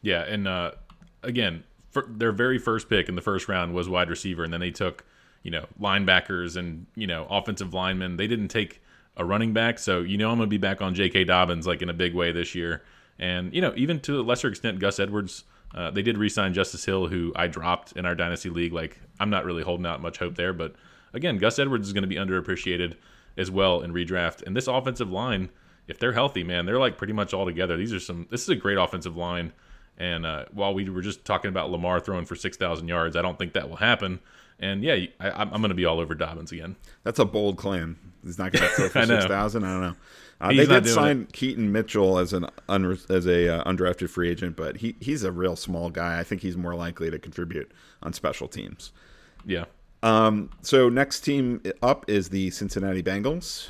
Yeah, 0.02 0.22
and 0.22 0.48
uh, 0.48 0.72
again, 1.22 1.62
their 2.08 2.32
very 2.32 2.58
first 2.58 2.88
pick 2.88 3.08
in 3.08 3.14
the 3.14 3.22
first 3.22 3.48
round 3.48 3.74
was 3.74 3.88
wide 3.88 4.10
receiver, 4.10 4.42
and 4.42 4.52
then 4.52 4.60
they 4.60 4.72
took 4.72 5.04
you 5.44 5.52
know 5.52 5.66
linebackers 5.80 6.56
and 6.56 6.86
you 6.96 7.06
know 7.06 7.28
offensive 7.30 7.72
linemen. 7.74 8.16
They 8.16 8.26
didn't 8.26 8.48
take 8.48 8.82
a 9.16 9.24
running 9.24 9.52
back, 9.52 9.78
so 9.78 10.00
you 10.00 10.18
know 10.18 10.30
I'm 10.30 10.38
going 10.38 10.48
to 10.48 10.50
be 10.50 10.58
back 10.58 10.82
on 10.82 10.94
J.K. 10.94 11.24
Dobbins 11.24 11.66
like 11.66 11.82
in 11.82 11.88
a 11.88 11.94
big 11.94 12.14
way 12.14 12.32
this 12.32 12.54
year. 12.54 12.82
And 13.18 13.54
you 13.54 13.60
know, 13.60 13.72
even 13.76 14.00
to 14.00 14.20
a 14.20 14.22
lesser 14.22 14.48
extent, 14.48 14.80
Gus 14.80 14.98
Edwards 14.98 15.44
uh, 15.74 15.90
they 15.90 16.02
did 16.02 16.16
re-sign 16.16 16.54
Justice 16.54 16.84
Hill, 16.84 17.08
who 17.08 17.32
I 17.34 17.48
dropped 17.48 17.92
in 17.92 18.06
our 18.06 18.14
dynasty 18.14 18.48
league. 18.48 18.72
Like 18.72 19.00
I'm 19.18 19.30
not 19.30 19.44
really 19.44 19.62
holding 19.62 19.86
out 19.86 20.00
much 20.00 20.18
hope 20.18 20.36
there, 20.36 20.52
but 20.52 20.74
again, 21.12 21.38
Gus 21.38 21.58
Edwards 21.58 21.86
is 21.86 21.92
going 21.92 22.02
to 22.02 22.08
be 22.08 22.16
underappreciated 22.16 22.94
as 23.36 23.50
well 23.50 23.80
in 23.80 23.92
redraft. 23.92 24.42
And 24.42 24.56
this 24.56 24.68
offensive 24.68 25.10
line, 25.10 25.50
if 25.88 25.98
they're 25.98 26.12
healthy, 26.12 26.44
man, 26.44 26.64
they're 26.64 26.78
like 26.78 26.96
pretty 26.96 27.12
much 27.12 27.34
all 27.34 27.44
together. 27.44 27.76
These 27.76 27.92
are 27.92 28.00
some. 28.00 28.28
This 28.30 28.42
is 28.42 28.48
a 28.48 28.56
great 28.56 28.78
offensive 28.78 29.16
line. 29.16 29.52
And 29.98 30.26
uh, 30.26 30.46
while 30.52 30.74
we 30.74 30.88
were 30.88 31.02
just 31.02 31.24
talking 31.24 31.48
about 31.48 31.70
Lamar 31.70 32.00
throwing 32.00 32.24
for 32.24 32.36
six 32.36 32.56
thousand 32.56 32.86
yards, 32.86 33.16
I 33.16 33.22
don't 33.22 33.38
think 33.38 33.52
that 33.54 33.68
will 33.68 33.76
happen. 33.76 34.20
And 34.60 34.84
yeah, 34.84 35.06
I, 35.18 35.42
am 35.42 35.50
going 35.50 35.70
to 35.70 35.74
be 35.74 35.84
all 35.84 35.98
over 35.98 36.14
Dobbins 36.14 36.52
again. 36.52 36.76
That's 37.02 37.18
a 37.18 37.24
bold 37.24 37.56
claim. 37.56 37.98
He's 38.24 38.38
not 38.38 38.52
going 38.52 38.62
to 38.62 38.68
throw 38.70 38.88
for 38.88 39.06
six 39.06 39.24
thousand. 39.26 39.64
I 39.64 39.72
don't 39.72 39.80
know. 39.80 39.96
Uh, 40.40 40.48
they 40.48 40.66
did 40.66 40.88
sign 40.88 41.22
it. 41.22 41.32
Keaton 41.32 41.70
Mitchell 41.70 42.18
as 42.18 42.32
an 42.32 42.46
as 42.68 43.26
a 43.26 43.60
uh, 43.60 43.64
undrafted 43.64 44.10
free 44.10 44.30
agent, 44.30 44.56
but 44.56 44.78
he 44.78 44.96
he's 45.00 45.22
a 45.22 45.32
real 45.32 45.56
small 45.56 45.90
guy. 45.90 46.18
I 46.18 46.24
think 46.24 46.42
he's 46.42 46.56
more 46.56 46.74
likely 46.74 47.10
to 47.10 47.18
contribute 47.18 47.70
on 48.02 48.12
special 48.12 48.48
teams. 48.48 48.92
Yeah. 49.44 49.64
Um. 50.02 50.50
So 50.62 50.88
next 50.88 51.20
team 51.20 51.62
up 51.82 52.04
is 52.08 52.30
the 52.30 52.50
Cincinnati 52.50 53.02
Bengals, 53.02 53.68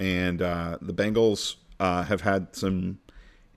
and 0.00 0.42
uh, 0.42 0.78
the 0.80 0.92
Bengals 0.92 1.56
uh, 1.78 2.02
have 2.04 2.22
had 2.22 2.54
some 2.54 2.98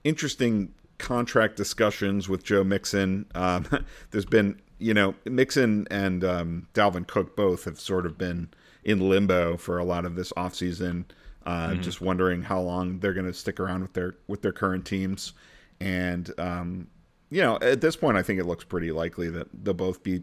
interesting 0.04 0.72
contract 0.98 1.56
discussions 1.56 2.28
with 2.28 2.44
Joe 2.44 2.64
Mixon. 2.64 3.26
Um, 3.34 3.66
there's 4.10 4.24
been, 4.24 4.60
you 4.78 4.94
know, 4.94 5.14
Mixon 5.24 5.86
and 5.90 6.24
um, 6.24 6.68
Dalvin 6.74 7.06
Cook 7.06 7.36
both 7.36 7.64
have 7.64 7.78
sort 7.78 8.06
of 8.06 8.16
been 8.16 8.48
in 8.86 9.00
limbo 9.00 9.56
for 9.56 9.78
a 9.78 9.84
lot 9.84 10.06
of 10.06 10.14
this 10.14 10.32
offseason. 10.34 11.04
Uh, 11.44 11.68
mm-hmm. 11.70 11.82
Just 11.82 12.00
wondering 12.00 12.42
how 12.42 12.60
long 12.60 12.98
they're 13.00 13.12
going 13.12 13.26
to 13.26 13.34
stick 13.34 13.60
around 13.60 13.82
with 13.82 13.92
their 13.92 14.14
with 14.26 14.42
their 14.42 14.52
current 14.52 14.86
teams, 14.86 15.34
and 15.80 16.32
um, 16.38 16.86
you 17.28 17.42
know, 17.42 17.58
at 17.60 17.80
this 17.80 17.94
point, 17.94 18.16
I 18.16 18.22
think 18.22 18.40
it 18.40 18.46
looks 18.46 18.64
pretty 18.64 18.90
likely 18.90 19.28
that 19.30 19.48
they'll 19.64 19.74
both 19.74 20.02
be 20.02 20.22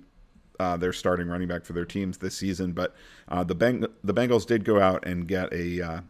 uh, 0.60 0.78
their 0.78 0.91
starting 0.91 1.28
running 1.28 1.47
back 1.47 1.63
for 1.63 1.73
their 1.73 1.86
teams 1.86 2.17
this 2.17 2.36
season. 2.36 2.73
But 2.73 2.95
uh, 3.30 3.43
the 3.43 3.56
Beng- 3.56 3.89
the 4.04 4.13
Bengals 4.13 4.45
did 4.45 4.65
go 4.65 4.82
out 4.82 5.06
and 5.06 5.28
get 5.28 5.54
a 5.54 5.82
uh, 5.82 6.02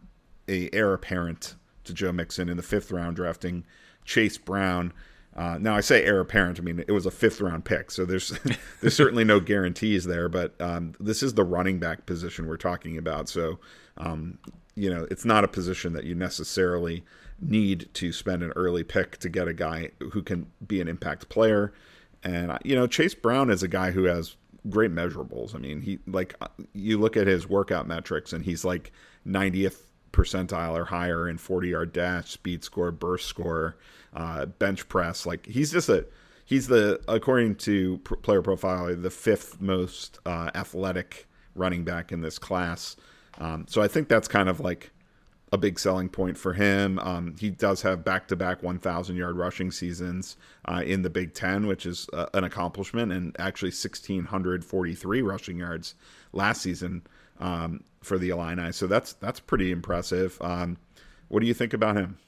a 0.48 0.70
heir 0.72 0.94
apparent 0.94 1.54
to 1.84 1.92
Joe 1.92 2.12
Mixon 2.12 2.48
in 2.48 2.56
the 2.56 2.62
fifth 2.62 2.90
round, 2.90 3.16
drafting 3.16 3.64
Chase 4.04 4.38
Brown. 4.38 4.92
Uh, 5.36 5.58
now 5.58 5.74
I 5.74 5.80
say 5.80 6.04
heir 6.04 6.20
apparent. 6.20 6.58
I 6.58 6.62
mean 6.62 6.84
it 6.86 6.92
was 6.92 7.06
a 7.06 7.10
fifth 7.10 7.40
round 7.40 7.64
pick, 7.64 7.90
so 7.90 8.04
there's 8.04 8.38
there's 8.80 8.96
certainly 8.96 9.24
no 9.24 9.40
guarantees 9.40 10.04
there. 10.04 10.28
But 10.28 10.60
um, 10.60 10.94
this 11.00 11.22
is 11.22 11.34
the 11.34 11.44
running 11.44 11.78
back 11.78 12.06
position 12.06 12.46
we're 12.46 12.56
talking 12.56 12.98
about. 12.98 13.28
So 13.28 13.58
um, 13.96 14.38
you 14.76 14.90
know, 14.90 15.06
it's 15.10 15.24
not 15.24 15.44
a 15.44 15.48
position 15.48 15.92
that 15.92 16.04
you 16.04 16.14
necessarily 16.14 17.04
need 17.40 17.88
to 17.94 18.12
spend 18.12 18.42
an 18.42 18.52
early 18.56 18.84
pick 18.84 19.18
to 19.18 19.28
get 19.28 19.48
a 19.48 19.52
guy 19.52 19.90
who 20.12 20.22
can 20.22 20.46
be 20.66 20.80
an 20.80 20.88
impact 20.88 21.28
player. 21.28 21.72
And 22.22 22.56
you 22.64 22.74
know, 22.74 22.86
Chase 22.86 23.14
Brown 23.14 23.50
is 23.50 23.62
a 23.62 23.68
guy 23.68 23.90
who 23.90 24.04
has 24.04 24.36
great 24.68 24.92
measurables. 24.92 25.54
I 25.54 25.58
mean, 25.58 25.82
he 25.82 25.98
like 26.06 26.34
you 26.72 26.98
look 26.98 27.16
at 27.16 27.26
his 27.26 27.48
workout 27.48 27.86
metrics 27.86 28.32
and 28.32 28.44
he's 28.44 28.64
like 28.64 28.92
90th 29.26 29.76
percentile 30.14 30.78
or 30.78 30.86
higher 30.86 31.28
in 31.28 31.36
40 31.36 31.68
yard 31.68 31.92
dash, 31.92 32.30
speed 32.30 32.64
score, 32.64 32.90
burst 32.90 33.26
score, 33.26 33.76
uh, 34.14 34.46
bench 34.46 34.88
press. 34.88 35.26
Like 35.26 35.44
he's 35.46 35.72
just 35.72 35.88
a 35.88 36.06
he's 36.44 36.68
the 36.68 37.00
according 37.08 37.56
to 37.56 37.98
player 37.98 38.40
profile 38.40 38.94
the 38.96 39.10
fifth 39.10 39.60
most 39.60 40.20
uh, 40.24 40.50
athletic 40.54 41.26
running 41.54 41.84
back 41.84 42.12
in 42.12 42.20
this 42.20 42.38
class. 42.38 42.96
Um, 43.38 43.66
so 43.68 43.82
I 43.82 43.88
think 43.88 44.08
that's 44.08 44.28
kind 44.28 44.48
of 44.48 44.60
like 44.60 44.92
a 45.52 45.58
big 45.58 45.78
selling 45.78 46.08
point 46.08 46.36
for 46.36 46.52
him. 46.52 46.98
Um, 47.00 47.36
he 47.38 47.50
does 47.50 47.82
have 47.82 48.04
back 48.04 48.26
to 48.28 48.36
back 48.36 48.62
1,000 48.62 49.16
yard 49.16 49.36
rushing 49.36 49.70
seasons 49.70 50.36
uh, 50.64 50.82
in 50.84 51.02
the 51.02 51.10
Big 51.10 51.32
Ten, 51.32 51.66
which 51.66 51.86
is 51.86 52.08
uh, 52.12 52.26
an 52.34 52.42
accomplishment, 52.42 53.12
and 53.12 53.36
actually 53.38 53.70
1,643 53.70 55.22
rushing 55.22 55.58
yards 55.58 55.94
last 56.32 56.62
season 56.62 57.02
um, 57.40 57.84
for 58.02 58.18
the 58.18 58.30
Illini. 58.30 58.72
So 58.72 58.86
that's 58.86 59.14
that's 59.14 59.40
pretty 59.40 59.70
impressive. 59.70 60.38
Um, 60.40 60.76
what 61.28 61.40
do 61.40 61.46
you 61.46 61.54
think 61.54 61.72
about 61.72 61.96
him? 61.96 62.18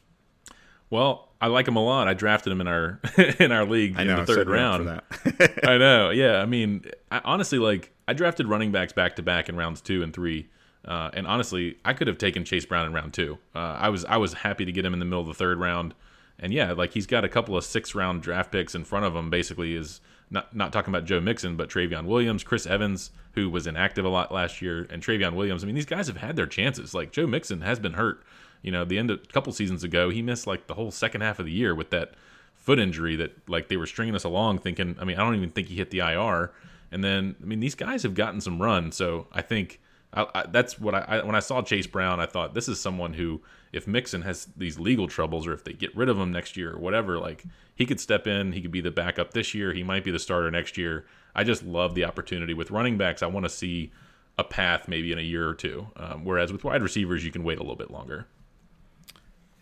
Well, 0.89 1.29
I 1.41 1.49
like 1.49 1.67
him 1.69 1.77
a 1.77 1.85
lot. 1.85 2.09
I 2.09 2.15
drafted 2.15 2.53
him 2.53 2.61
in 2.61 2.69
our 2.69 3.01
in 3.39 3.53
our 3.53 3.65
league 3.65 3.99
in 3.99 4.07
the 4.07 4.27
third 4.27 4.49
round. 4.49 4.89
I 5.65 5.79
know. 5.79 6.11
Yeah. 6.11 6.41
I 6.41 6.47
mean, 6.47 6.85
I, 7.11 7.21
honestly, 7.25 7.59
like 7.59 7.93
I 8.09 8.13
drafted 8.13 8.47
running 8.47 8.73
backs 8.73 8.93
back 8.93 9.17
to 9.17 9.23
back 9.23 9.49
in 9.49 9.57
rounds 9.57 9.81
two 9.81 10.03
and 10.03 10.13
three. 10.13 10.49
Uh, 10.85 11.11
and 11.15 11.27
honestly, 11.27 11.77
I 11.85 11.95
could 11.95 12.07
have 12.07 12.17
taken 12.17 12.45
Chase 12.45 12.65
Brown 12.65 12.87
in 12.87 12.93
round 12.93 13.13
two. 13.13 13.39
Uh, 13.55 13.59
I 13.59 13.89
was 13.89 14.05
I 14.05 14.19
was 14.19 14.33
happy 14.33 14.65
to 14.65 14.73
get 14.73 14.85
him 14.85 14.93
in 14.93 15.01
the 15.01 15.05
middle 15.05 15.21
of 15.21 15.27
the 15.27 15.35
third 15.35 15.59
round, 15.59 15.95
and 16.39 16.53
yeah, 16.53 16.73
like 16.73 16.93
he's 16.93 17.07
got 17.07 17.25
a 17.25 17.29
couple 17.29 17.57
of 17.57 17.65
six 17.65 17.95
round 17.95 18.23
draft 18.23 18.53
picks 18.53 18.75
in 18.75 18.85
front 18.85 19.05
of 19.05 19.17
him, 19.17 19.29
basically 19.29 19.75
as 19.77 20.01
not 20.31 20.55
not 20.55 20.73
talking 20.73 20.93
about 20.93 21.05
Joe 21.05 21.21
Mixon, 21.21 21.57
but 21.57 21.69
Trayveon 21.69 22.05
Williams, 22.05 22.43
Chris 22.43 22.67
Evans, 22.67 23.11
who 23.33 23.49
was 23.49 23.67
inactive 23.67 24.05
a 24.05 24.09
lot 24.09 24.33
last 24.33 24.61
year, 24.61 24.87
and 24.91 25.03
Trayveon 25.03 25.35
Williams. 25.35 25.63
I 25.63 25.67
mean, 25.67 25.75
these 25.75 25.87
guys 25.87 26.09
have 26.09 26.17
had 26.17 26.37
their 26.37 26.47
chances. 26.47 26.95
Like 26.95 27.13
Joe 27.13 27.27
Mixon 27.27 27.61
has 27.61 27.79
been 27.79 27.95
hurt. 27.95 28.25
You 28.63 28.73
know, 28.73 28.85
the 28.85 28.99
end 28.99 29.11
of 29.11 29.21
a 29.23 29.33
couple 29.33 29.53
seasons 29.53 29.85
ago, 29.85 30.11
he 30.11 30.23
missed 30.23 30.47
like 30.47 30.67
the 30.67 30.75
whole 30.75 30.91
second 30.91 31.21
half 31.21 31.39
of 31.39 31.47
the 31.47 31.53
year 31.53 31.75
with 31.75 31.91
that 31.91 32.15
foot 32.55 32.79
injury 32.79 33.15
that 33.17 33.49
like 33.49 33.69
they 33.69 33.77
were 33.77 33.87
stringing 33.87 34.15
us 34.15 34.25
along, 34.25 34.59
thinking. 34.59 34.97
I 35.01 35.05
mean, 35.05 35.17
I 35.19 35.25
don't 35.25 35.37
even 35.37 35.51
think 35.51 35.69
he 35.69 35.77
hit 35.77 35.91
the 35.91 36.01
IR. 36.01 36.53
And 36.91 37.05
then, 37.05 37.37
I 37.43 37.45
mean, 37.45 37.61
these 37.61 37.75
guys 37.75 38.03
have 38.03 38.15
gotten 38.15 38.41
some 38.41 38.61
run. 38.61 38.93
So 38.93 39.27
I 39.33 39.43
think 39.43 39.81
I, 40.17 40.47
that's 40.49 40.81
what 40.81 40.95
I, 40.95 41.05
I, 41.07 41.25
when 41.25 41.35
I 41.35 41.41
saw 41.41 41.63
Chase 41.63 41.87
Brown, 41.87 42.21
I 42.21 42.27
thought 42.27 42.55
this 42.55 42.69
is 42.69 42.81
someone 42.81 43.13
who, 43.15 43.43
if 43.73 43.87
Mixon 43.87 44.23
has 44.23 44.49
these 44.57 44.79
legal 44.79 45.09
troubles 45.09 45.47
or 45.47 45.53
if 45.53 45.65
they 45.65 45.73
get 45.73 45.95
rid 45.97 46.09
of 46.09 46.19
him 46.19 46.33
next 46.33 46.57
year 46.57 46.73
or 46.73 46.79
whatever, 46.79 47.19
like 47.19 47.45
he 47.75 47.85
could 47.85 48.01
step 48.01 48.27
in. 48.27 48.53
He 48.53 48.63
could 48.63 48.73
be 48.73 48.81
the 48.81 48.91
backup 48.91 49.33
this 49.33 49.55
year. 49.55 49.73
He 49.73 49.83
might 49.83 50.05
be 50.05 50.11
the 50.11 50.19
starter 50.19 50.51
next 50.51 50.79
year. 50.79 51.05
I 51.35 51.45
just 51.45 51.63
love 51.63 51.95
the 51.95 52.05
opportunity 52.05 52.55
with 52.55 52.71
running 52.71 52.97
backs. 52.97 53.23
I 53.23 53.27
want 53.27 53.45
to 53.45 53.51
see 53.51 53.93
a 54.39 54.45
path 54.45 54.89
maybe 54.89 55.13
in 55.13 55.19
a 55.19 55.23
year 55.23 55.49
or 55.49 55.55
two. 55.55 55.89
Um, 55.97 56.25
whereas 56.25 56.53
with 56.53 56.65
wide 56.65 56.83
receivers, 56.83 57.25
you 57.25 57.31
can 57.31 57.45
wait 57.45 57.59
a 57.59 57.63
little 57.63 57.77
bit 57.77 57.91
longer. 57.91 58.27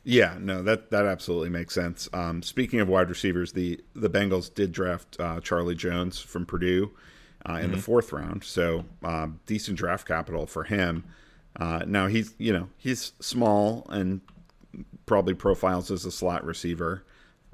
Yeah, 0.04 0.36
no, 0.38 0.62
that 0.62 0.90
that 0.90 1.06
absolutely 1.06 1.48
makes 1.48 1.74
sense. 1.74 2.10
Um, 2.12 2.42
speaking 2.42 2.78
of 2.80 2.88
wide 2.88 3.08
receivers, 3.08 3.52
the 3.52 3.80
the 3.94 4.10
Bengals 4.10 4.52
did 4.52 4.70
draft 4.70 5.16
uh, 5.18 5.40
Charlie 5.40 5.74
Jones 5.74 6.20
from 6.20 6.44
Purdue 6.44 6.92
uh, 7.48 7.54
in 7.54 7.62
mm-hmm. 7.62 7.72
the 7.72 7.78
fourth 7.78 8.12
round, 8.12 8.44
so 8.44 8.84
um, 9.02 9.40
decent 9.46 9.78
draft 9.78 10.06
capital 10.06 10.46
for 10.46 10.64
him. 10.64 11.04
Uh, 11.56 11.82
now 11.86 12.06
he's 12.06 12.34
you 12.38 12.52
know 12.52 12.68
he's 12.78 13.12
small 13.20 13.86
and 13.90 14.20
probably 15.06 15.34
profiles 15.34 15.90
as 15.90 16.04
a 16.04 16.10
slot 16.10 16.44
receiver. 16.44 17.04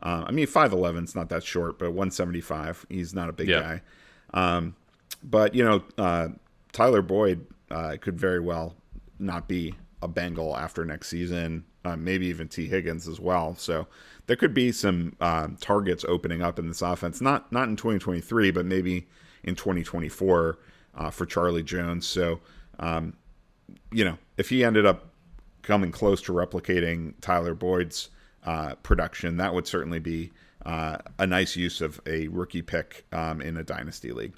Uh, 0.02 0.24
I 0.26 0.30
mean, 0.30 0.46
five 0.46 0.72
eleven 0.72 1.04
is 1.04 1.14
not 1.14 1.28
that 1.30 1.42
short, 1.42 1.78
but 1.78 1.92
one 1.92 2.10
seventy 2.10 2.40
five, 2.40 2.86
he's 2.88 3.14
not 3.14 3.28
a 3.28 3.32
big 3.32 3.48
yeah. 3.48 3.60
guy. 3.60 3.82
Um, 4.32 4.76
but 5.22 5.54
you 5.54 5.64
know, 5.64 5.82
uh, 5.98 6.28
Tyler 6.72 7.02
Boyd 7.02 7.46
uh, 7.70 7.96
could 8.00 8.18
very 8.18 8.40
well 8.40 8.74
not 9.18 9.48
be 9.48 9.74
a 10.02 10.08
Bengal 10.08 10.56
after 10.56 10.84
next 10.84 11.08
season 11.08 11.64
uh, 11.84 11.96
maybe 11.96 12.26
even 12.26 12.48
Tee 12.48 12.66
Higgins 12.66 13.08
as 13.08 13.20
well. 13.20 13.54
So 13.56 13.86
there 14.26 14.36
could 14.36 14.54
be 14.54 14.72
some 14.72 15.16
um, 15.20 15.56
targets 15.60 16.04
opening 16.06 16.42
up 16.42 16.58
in 16.58 16.68
this 16.68 16.82
offense, 16.82 17.20
not 17.20 17.50
not 17.52 17.68
in 17.68 17.76
2023, 17.76 18.50
but 18.50 18.66
maybe 18.66 19.06
in 19.44 19.54
2024 19.54 20.58
uh, 20.94 21.10
for 21.10 21.26
Charlie 21.26 21.62
Jones. 21.62 22.06
So 22.06 22.40
um, 22.78 23.14
you 23.92 24.04
know, 24.04 24.18
if 24.36 24.48
he 24.48 24.64
ended 24.64 24.86
up 24.86 25.10
coming 25.62 25.92
close 25.92 26.22
to 26.22 26.32
replicating 26.32 27.14
Tyler 27.20 27.54
Boyd's 27.54 28.08
uh, 28.44 28.74
production, 28.76 29.36
that 29.36 29.54
would 29.54 29.66
certainly 29.66 29.98
be 29.98 30.32
uh, 30.64 30.98
a 31.18 31.26
nice 31.26 31.56
use 31.56 31.80
of 31.80 32.00
a 32.06 32.28
rookie 32.28 32.62
pick 32.62 33.04
um, 33.12 33.40
in 33.40 33.56
a 33.56 33.62
dynasty 33.62 34.12
league. 34.12 34.34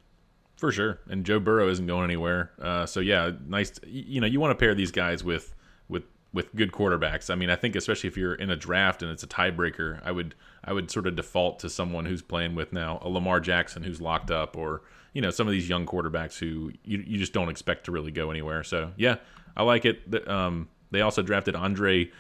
For 0.56 0.70
sure, 0.70 1.00
and 1.08 1.24
Joe 1.24 1.40
Burrow 1.40 1.68
isn't 1.68 1.86
going 1.86 2.04
anywhere. 2.04 2.52
Uh, 2.60 2.86
so 2.86 3.00
yeah, 3.00 3.32
nice. 3.48 3.70
To, 3.70 3.88
you 3.88 4.20
know, 4.20 4.28
you 4.28 4.38
want 4.38 4.56
to 4.56 4.62
pair 4.62 4.74
these 4.76 4.92
guys 4.92 5.24
with 5.24 5.54
with 5.88 6.04
with 6.32 6.54
good 6.54 6.70
quarterbacks. 6.70 7.30
I 7.30 7.34
mean, 7.34 7.50
I 7.50 7.56
think 7.56 7.74
especially 7.74 8.08
if 8.08 8.16
you're 8.16 8.34
in 8.34 8.48
a 8.48 8.56
draft 8.56 9.02
and 9.02 9.10
it's 9.10 9.24
a 9.24 9.26
tiebreaker, 9.26 10.00
I 10.04 10.12
would 10.12 10.36
I 10.64 10.72
would 10.72 10.90
sort 10.90 11.06
of 11.06 11.16
default 11.16 11.58
to 11.60 11.70
someone 11.70 12.06
who's 12.06 12.22
playing 12.22 12.54
with 12.54 12.72
now 12.72 12.98
a 13.02 13.08
Lamar 13.08 13.40
Jackson 13.40 13.82
who's 13.82 14.00
locked 14.00 14.30
up, 14.30 14.56
or 14.56 14.82
you 15.12 15.20
know 15.20 15.30
some 15.30 15.46
of 15.46 15.52
these 15.52 15.68
young 15.68 15.86
quarterbacks 15.86 16.38
who 16.38 16.72
you, 16.84 17.02
you 17.06 17.18
just 17.18 17.32
don't 17.32 17.48
expect 17.48 17.84
to 17.84 17.92
really 17.92 18.12
go 18.12 18.30
anywhere. 18.30 18.62
So 18.62 18.92
yeah, 18.96 19.16
I 19.56 19.62
like 19.62 19.84
it. 19.84 20.28
Um, 20.28 20.68
they 20.90 21.00
also 21.00 21.22
drafted 21.22 21.56
Andrei 21.56 22.10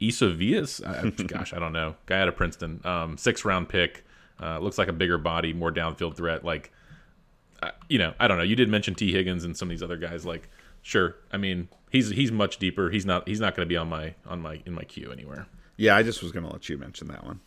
Iosivas. 0.00 1.26
gosh, 1.26 1.52
I 1.52 1.58
don't 1.58 1.72
know, 1.72 1.96
guy 2.06 2.20
out 2.20 2.28
of 2.28 2.36
Princeton, 2.36 2.80
um, 2.84 3.16
six 3.16 3.44
round 3.44 3.68
pick. 3.68 4.04
Uh, 4.40 4.58
looks 4.58 4.78
like 4.78 4.88
a 4.88 4.92
bigger 4.92 5.18
body, 5.18 5.52
more 5.52 5.70
downfield 5.70 6.16
threat. 6.16 6.44
Like, 6.44 6.72
uh, 7.62 7.70
you 7.88 7.98
know, 7.98 8.12
I 8.18 8.26
don't 8.26 8.38
know. 8.38 8.42
You 8.42 8.56
did 8.56 8.68
mention 8.68 8.94
Tee 8.94 9.12
Higgins 9.12 9.44
and 9.44 9.56
some 9.56 9.68
of 9.68 9.70
these 9.70 9.82
other 9.82 9.96
guys. 9.96 10.26
Like, 10.26 10.48
sure. 10.82 11.14
I 11.32 11.36
mean, 11.36 11.68
he's 11.90 12.10
he's 12.10 12.32
much 12.32 12.58
deeper. 12.58 12.90
He's 12.90 13.06
not 13.06 13.28
he's 13.28 13.40
not 13.40 13.54
going 13.54 13.66
to 13.66 13.68
be 13.68 13.76
on 13.76 13.88
my 13.88 14.14
on 14.26 14.40
my 14.40 14.60
in 14.66 14.72
my 14.72 14.82
queue 14.82 15.12
anywhere. 15.12 15.46
Yeah, 15.76 15.96
I 15.96 16.02
just 16.02 16.22
was 16.22 16.32
going 16.32 16.44
to 16.44 16.52
let 16.52 16.68
you 16.68 16.76
mention 16.76 17.08
that 17.08 17.24
one 17.24 17.40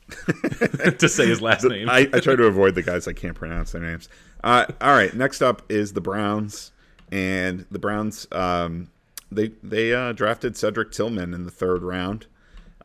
to 0.97 1.07
say 1.07 1.27
his 1.27 1.41
last 1.41 1.63
name. 1.63 1.89
I, 1.89 2.09
I, 2.11 2.19
try 2.19 2.35
to 2.35 2.45
avoid 2.45 2.75
the 2.75 2.81
guys 2.81 3.07
I 3.07 3.13
can't 3.13 3.35
pronounce 3.35 3.71
their 3.71 3.81
names. 3.81 4.09
Uh, 4.43 4.65
all 4.81 4.93
right, 4.93 5.13
next 5.13 5.41
up 5.41 5.61
is 5.69 5.93
the 5.93 6.01
Browns, 6.01 6.71
and 7.11 7.65
the 7.69 7.79
Browns 7.79 8.27
um, 8.31 8.89
they 9.31 9.49
they 9.63 9.93
uh, 9.93 10.11
drafted 10.11 10.57
Cedric 10.57 10.91
Tillman 10.91 11.33
in 11.33 11.43
the 11.43 11.51
third 11.51 11.83
round. 11.83 12.25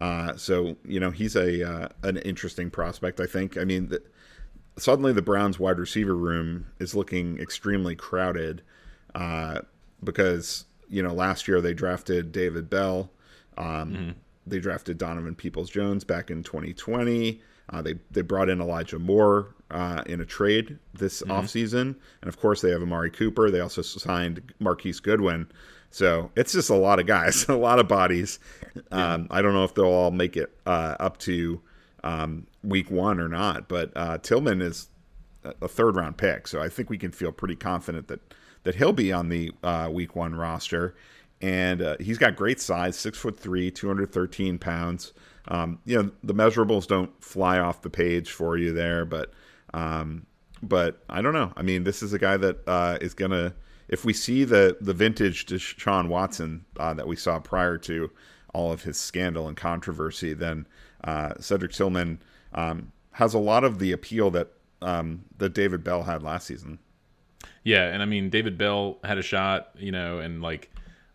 Uh, 0.00 0.36
so 0.36 0.76
you 0.84 1.00
know 1.00 1.10
he's 1.10 1.36
a 1.36 1.68
uh, 1.68 1.88
an 2.02 2.18
interesting 2.18 2.70
prospect. 2.70 3.18
I 3.18 3.26
think. 3.26 3.56
I 3.56 3.64
mean, 3.64 3.88
the, 3.88 4.02
suddenly 4.76 5.12
the 5.12 5.22
Browns 5.22 5.58
wide 5.58 5.78
receiver 5.78 6.14
room 6.14 6.66
is 6.78 6.94
looking 6.94 7.38
extremely 7.38 7.96
crowded 7.96 8.62
uh, 9.14 9.60
because 10.02 10.64
you 10.90 11.02
know, 11.02 11.14
last 11.14 11.48
year 11.48 11.60
they 11.60 11.72
drafted 11.72 12.32
David 12.32 12.68
Bell. 12.68 13.10
Um, 13.56 13.66
mm-hmm. 13.66 14.10
They 14.50 14.60
drafted 14.60 14.98
Donovan 14.98 15.34
Peoples 15.34 15.70
Jones 15.70 16.04
back 16.04 16.30
in 16.30 16.42
2020. 16.42 17.40
Uh, 17.72 17.82
they 17.82 17.94
they 18.10 18.22
brought 18.22 18.48
in 18.48 18.60
Elijah 18.60 18.98
Moore 18.98 19.54
uh, 19.70 20.02
in 20.06 20.20
a 20.20 20.26
trade 20.26 20.78
this 20.94 21.22
mm-hmm. 21.22 21.32
offseason. 21.32 21.94
And 22.20 22.28
of 22.28 22.38
course, 22.38 22.60
they 22.60 22.70
have 22.70 22.82
Amari 22.82 23.10
Cooper. 23.10 23.50
They 23.50 23.60
also 23.60 23.82
signed 23.82 24.52
Marquise 24.58 25.00
Goodwin. 25.00 25.50
So 25.90 26.30
it's 26.36 26.52
just 26.52 26.70
a 26.70 26.74
lot 26.74 27.00
of 27.00 27.06
guys, 27.06 27.44
a 27.48 27.54
lot 27.54 27.78
of 27.78 27.88
bodies. 27.88 28.38
Um, 28.90 29.26
I 29.30 29.42
don't 29.42 29.54
know 29.54 29.64
if 29.64 29.74
they'll 29.74 29.86
all 29.86 30.10
make 30.10 30.36
it 30.36 30.52
uh, 30.66 30.96
up 31.00 31.18
to 31.18 31.60
um, 32.04 32.46
week 32.62 32.90
one 32.90 33.20
or 33.20 33.28
not, 33.28 33.68
but 33.68 33.92
uh, 33.96 34.18
Tillman 34.18 34.62
is 34.62 34.88
a 35.44 35.68
third 35.68 35.96
round 35.96 36.16
pick. 36.16 36.46
So 36.46 36.60
I 36.60 36.68
think 36.68 36.90
we 36.90 36.98
can 36.98 37.12
feel 37.12 37.32
pretty 37.32 37.56
confident 37.56 38.08
that 38.08 38.20
that 38.62 38.74
he'll 38.74 38.92
be 38.92 39.10
on 39.10 39.30
the 39.30 39.52
uh, 39.62 39.88
Week 39.90 40.14
One 40.14 40.34
roster, 40.34 40.94
and 41.40 41.80
uh, 41.82 41.96
he's 42.00 42.18
got 42.18 42.36
great 42.36 42.60
size, 42.60 42.96
six 42.98 43.18
foot 43.18 43.38
three, 43.38 43.70
two 43.70 43.86
hundred 43.86 44.12
thirteen 44.12 44.58
pounds. 44.58 45.12
Um, 45.48 45.78
you 45.84 46.00
know 46.00 46.10
the 46.22 46.34
measurables 46.34 46.86
don't 46.86 47.22
fly 47.22 47.58
off 47.58 47.82
the 47.82 47.90
page 47.90 48.30
for 48.30 48.56
you 48.56 48.72
there, 48.72 49.04
but 49.04 49.32
um, 49.74 50.26
but 50.62 51.02
I 51.08 51.22
don't 51.22 51.32
know. 51.32 51.52
I 51.56 51.62
mean, 51.62 51.84
this 51.84 52.02
is 52.02 52.12
a 52.12 52.18
guy 52.18 52.36
that 52.36 52.68
uh, 52.68 52.98
is 53.00 53.14
gonna. 53.14 53.54
If 53.88 54.04
we 54.04 54.12
see 54.12 54.44
the 54.44 54.76
the 54.80 54.92
vintage 54.92 55.46
Deshaun 55.46 56.08
Watson 56.08 56.64
uh, 56.78 56.94
that 56.94 57.06
we 57.06 57.16
saw 57.16 57.40
prior 57.40 57.78
to 57.78 58.10
all 58.52 58.72
of 58.72 58.82
his 58.82 58.98
scandal 58.98 59.48
and 59.48 59.56
controversy, 59.56 60.34
then 60.34 60.66
uh, 61.04 61.34
Cedric 61.40 61.72
Tillman 61.72 62.20
um, 62.52 62.92
has 63.12 63.34
a 63.34 63.38
lot 63.38 63.64
of 63.64 63.78
the 63.78 63.92
appeal 63.92 64.30
that 64.32 64.48
um, 64.82 65.24
that 65.38 65.54
David 65.54 65.82
Bell 65.82 66.02
had 66.02 66.22
last 66.22 66.46
season. 66.46 66.78
Yeah, 67.64 67.86
and 67.88 68.02
I 68.02 68.06
mean 68.06 68.30
David 68.30 68.56
Bell 68.58 68.98
had 69.04 69.18
a 69.18 69.22
shot, 69.22 69.70
you 69.78 69.92
know, 69.92 70.18
and 70.18 70.42
like 70.42 70.69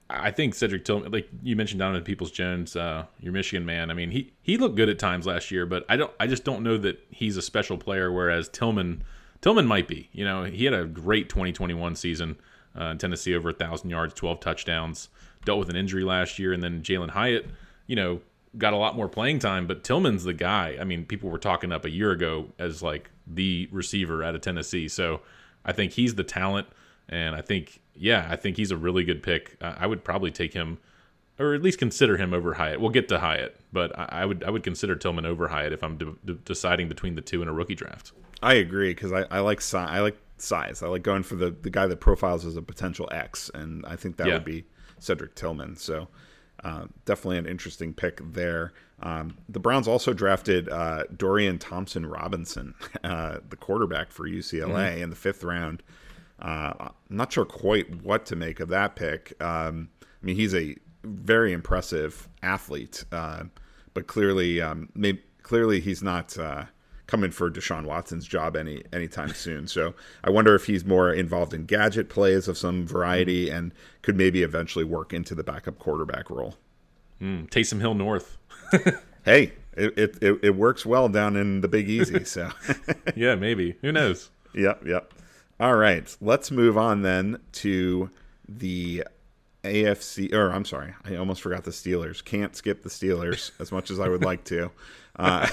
I 0.10 0.30
think 0.30 0.54
Cedric 0.54 0.86
Tillman, 0.86 1.12
like 1.12 1.28
you 1.42 1.56
mentioned 1.56 1.80
Donovan 1.80 2.04
Peoples 2.04 2.30
Jones, 2.30 2.76
uh, 2.76 3.06
your 3.20 3.34
Michigan 3.34 3.66
man. 3.66 3.90
I 3.90 3.96
mean, 3.96 4.12
he 4.12 4.34
he 4.42 4.58
looked 4.58 4.76
good 4.76 4.90
at 4.90 5.00
times 5.00 5.26
last 5.26 5.50
year, 5.50 5.66
but 5.66 5.84
I 5.90 5.96
don't, 5.96 6.12
I 6.20 6.28
just 6.28 6.44
don't 6.44 6.62
know 6.62 6.78
that 6.78 7.04
he's 7.10 7.38
a 7.38 7.42
special 7.42 7.78
player. 7.78 8.12
Whereas 8.12 8.48
Tillman, 8.48 9.04
Tillman 9.42 9.66
might 9.66 9.88
be. 9.88 10.10
You 10.12 10.24
know, 10.24 10.44
he 10.44 10.66
had 10.66 10.76
a 10.76 10.86
great 10.86 11.28
2021 11.30 11.96
season 11.96 12.38
uh, 12.80 12.86
in 12.86 12.98
Tennessee, 13.00 13.36
over 13.36 13.52
thousand 13.52 13.90
yards, 13.90 14.14
12 14.14 14.40
touchdowns. 14.40 15.10
Dealt 15.44 15.60
with 15.60 15.70
an 15.70 15.76
injury 15.76 16.04
last 16.04 16.38
year, 16.38 16.54
and 16.54 16.62
then 16.62 16.82
Jalin 16.82 17.10
Hyatt, 17.10 17.48
you 17.88 17.96
know, 17.96 18.22
got 18.58 18.74
a 18.74 18.78
lot 18.78 18.96
more 18.96 19.10
playing 19.10 19.40
time. 19.40 19.66
But 19.66 19.84
Tillman's 19.84 20.24
the 20.24 20.34
guy. 20.34 20.78
I 20.80 20.84
mean, 20.84 21.06
people 21.06 21.30
were 21.32 21.40
talking 21.40 21.72
up 21.72 21.84
a 21.84 21.90
year 21.90 22.12
ago 22.12 22.48
as 22.60 22.84
like 22.84 23.10
the 23.26 23.68
receiver 23.72 24.24
out 24.24 24.36
of 24.36 24.42
Tennessee. 24.42 24.88
So 24.88 25.22
I 25.64 25.72
think 25.72 25.94
he's 25.94 26.14
the 26.14 26.24
talent, 26.24 26.68
and 27.10 27.36
I 27.36 27.42
think 27.42 27.82
yeah, 27.96 28.28
I 28.30 28.36
think 28.36 28.58
he's 28.58 28.72
a 28.72 28.78
really 28.78 29.04
good 29.04 29.24
pick. 29.24 29.58
I 29.62 29.88
would 29.88 30.04
probably 30.04 30.32
take 30.32 30.54
him, 30.54 30.80
or 31.40 31.54
at 31.54 31.62
least 31.62 31.80
consider 31.80 32.18
him 32.18 32.34
over 32.34 32.54
Hyatt. 32.54 32.80
We'll 32.80 32.90
get 32.90 33.08
to 33.10 33.20
Hyatt, 33.20 33.58
but 33.72 33.98
I, 33.98 34.26
would 34.26 34.44
I 34.44 34.50
would 34.50 34.64
consider 34.64 34.96
Tillman 34.96 35.26
over 35.26 35.48
Hyatt 35.48 35.74
if 35.74 35.84
I'm 35.84 35.98
de- 35.98 36.16
de- 36.26 36.34
deciding 36.34 36.90
between 36.90 37.16
the 37.16 37.22
two 37.22 37.42
in 37.42 37.48
a 37.48 37.54
rookie 37.54 37.76
draft. 37.76 38.12
I 38.42 38.56
agree 38.56 38.94
because 38.94 39.12
I, 39.12 39.24
I 39.32 39.40
like 39.40 39.62
si- 39.62 39.78
I 39.78 40.02
like 40.02 40.18
size. 40.38 40.84
I 40.84 40.88
like 40.88 41.04
going 41.04 41.24
for 41.24 41.36
the 41.36 41.52
the 41.52 41.70
guy 41.70 41.88
that 41.88 42.00
profiles 42.00 42.46
as 42.46 42.58
a 42.58 42.62
potential 42.62 43.08
X, 43.12 43.50
and 43.54 43.86
I 43.86 43.96
think 43.96 44.18
that 44.18 44.28
yeah. 44.28 44.34
would 44.34 44.46
be 44.46 44.66
Cedric 45.00 45.36
Tillman. 45.36 45.76
So. 45.76 46.08
Uh, 46.64 46.86
definitely 47.04 47.38
an 47.38 47.46
interesting 47.46 47.94
pick 47.94 48.20
there. 48.32 48.74
Um, 49.02 49.38
the 49.48 49.60
Browns 49.60 49.88
also 49.88 50.14
drafted 50.14 50.68
uh, 50.70 51.04
Dorian 51.16 51.60
Thompson 51.60 52.08
Robinson, 52.08 52.74
uh, 53.04 53.40
the 53.48 53.56
quarterback 53.56 54.10
for 54.10 54.28
UCLA, 54.28 54.94
mm-hmm. 54.94 55.04
in 55.04 55.10
the 55.12 55.16
fifth 55.16 55.44
round. 55.44 55.84
Uh, 56.46 56.74
I'm 56.80 56.92
not 57.10 57.34
sure 57.34 57.44
quite 57.44 58.04
what 58.04 58.28
to 58.28 58.36
make 58.36 58.60
of 58.60 58.70
that 58.70 58.96
pick. 58.96 59.34
Um, 59.42 59.90
I 60.02 60.26
mean, 60.26 60.36
he's 60.36 60.54
a 60.54 60.76
very 61.04 61.52
impressive 61.54 62.30
athlete, 62.44 63.04
uh, 63.12 63.46
but 63.96 64.06
clearly, 64.06 64.62
um, 64.62 64.90
maybe, 64.94 65.24
clearly 65.42 65.80
he's 65.80 66.04
not 66.04 66.38
uh, 66.38 66.66
coming 67.08 67.32
for 67.32 67.50
Deshaun 67.50 67.86
Watson's 67.86 68.28
job 68.28 68.56
any 68.56 68.84
anytime 68.94 69.30
soon. 69.34 69.68
So 69.68 69.96
I 70.24 70.30
wonder 70.30 70.54
if 70.54 70.66
he's 70.66 70.86
more 70.86 71.12
involved 71.12 71.52
in 71.52 71.66
gadget 71.66 72.10
plays 72.10 72.48
of 72.48 72.60
some 72.60 72.86
variety 72.86 73.50
and 73.50 73.74
could 74.04 74.16
maybe 74.16 74.44
eventually 74.44 74.86
work 74.86 75.14
into 75.14 75.34
the 75.34 75.44
backup 75.44 75.80
quarterback 75.80 76.30
role. 76.30 76.58
Mm, 77.20 77.50
Taysom 77.50 77.80
Hill 77.80 77.96
North. 77.96 78.38
hey, 79.26 79.54
it, 79.76 80.18
it, 80.22 80.40
it 80.44 80.56
works 80.56 80.86
well 80.86 81.10
down 81.10 81.36
in 81.36 81.62
the 81.62 81.68
Big 81.68 81.90
Easy. 81.90 82.24
So 82.24 82.52
yeah, 83.16 83.34
maybe 83.34 83.78
who 83.82 83.92
knows. 83.92 84.30
Yep, 84.54 84.86
yep. 84.86 85.12
All 85.60 85.76
right, 85.76 86.16
let's 86.20 86.52
move 86.52 86.78
on 86.78 87.02
then 87.02 87.40
to 87.54 88.10
the 88.48 89.06
AFC. 89.64 90.34
Or 90.34 90.52
I'm 90.52 90.66
sorry, 90.66 90.94
I 91.06 91.16
almost 91.16 91.42
forgot 91.42 91.64
the 91.64 91.72
Steelers. 91.72 92.24
Can't 92.24 92.56
skip 92.56 92.84
the 92.84 92.90
Steelers 92.90 93.52
as 93.60 93.72
much 93.72 93.90
as 93.90 94.00
I 94.00 94.10
would 94.10 94.24
like 94.24 94.44
to. 94.46 94.72
Uh, 95.18 95.48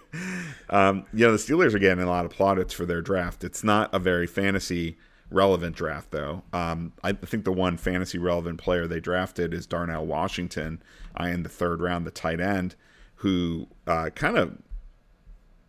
um, 0.70 1.06
you 1.12 1.26
know, 1.26 1.32
the 1.32 1.38
Steelers 1.38 1.74
are 1.74 1.80
getting 1.80 2.04
a 2.04 2.08
lot 2.08 2.24
of 2.24 2.30
plaudits 2.30 2.72
for 2.72 2.86
their 2.86 3.02
draft. 3.02 3.42
It's 3.42 3.64
not 3.64 3.92
a 3.92 3.98
very 3.98 4.28
fantasy 4.28 4.96
relevant 5.28 5.74
draft, 5.74 6.12
though. 6.12 6.42
Um, 6.52 6.92
I 7.02 7.12
think 7.12 7.44
the 7.44 7.52
one 7.52 7.76
fantasy 7.76 8.18
relevant 8.18 8.58
player 8.58 8.86
they 8.86 9.00
drafted 9.00 9.52
is 9.54 9.66
Darnell 9.66 10.06
Washington 10.06 10.82
uh, 11.18 11.24
in 11.24 11.42
the 11.42 11.48
third 11.48 11.80
round, 11.80 12.06
the 12.06 12.12
tight 12.12 12.40
end, 12.40 12.76
who 13.16 13.66
uh, 13.86 14.10
kind 14.14 14.36
of 14.36 14.56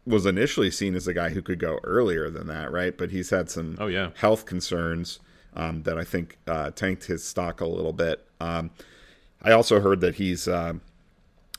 was 0.06 0.26
initially 0.26 0.70
seen 0.70 0.96
as 0.96 1.08
a 1.08 1.14
guy 1.14 1.30
who 1.30 1.42
could 1.42 1.60
go 1.60 1.80
earlier 1.84 2.30
than 2.30 2.48
that, 2.48 2.72
right? 2.72 2.98
But 2.98 3.12
he's 3.12 3.30
had 3.30 3.50
some 3.50 3.78
oh, 3.80 3.88
yeah. 3.88 4.10
health 4.16 4.46
concerns 4.46 5.20
um, 5.56 5.84
that 5.84 5.98
I 5.98 6.04
think 6.04 6.38
uh, 6.48 6.72
tanked 6.72 7.06
his 7.06 7.24
stock 7.24 7.62
a 7.62 7.66
little 7.66 7.94
bit. 7.94 8.26
Um, 8.40 8.72
I 9.42 9.52
also 9.52 9.80
heard 9.80 10.02
that 10.02 10.16
he's, 10.16 10.48
uh, 10.48 10.74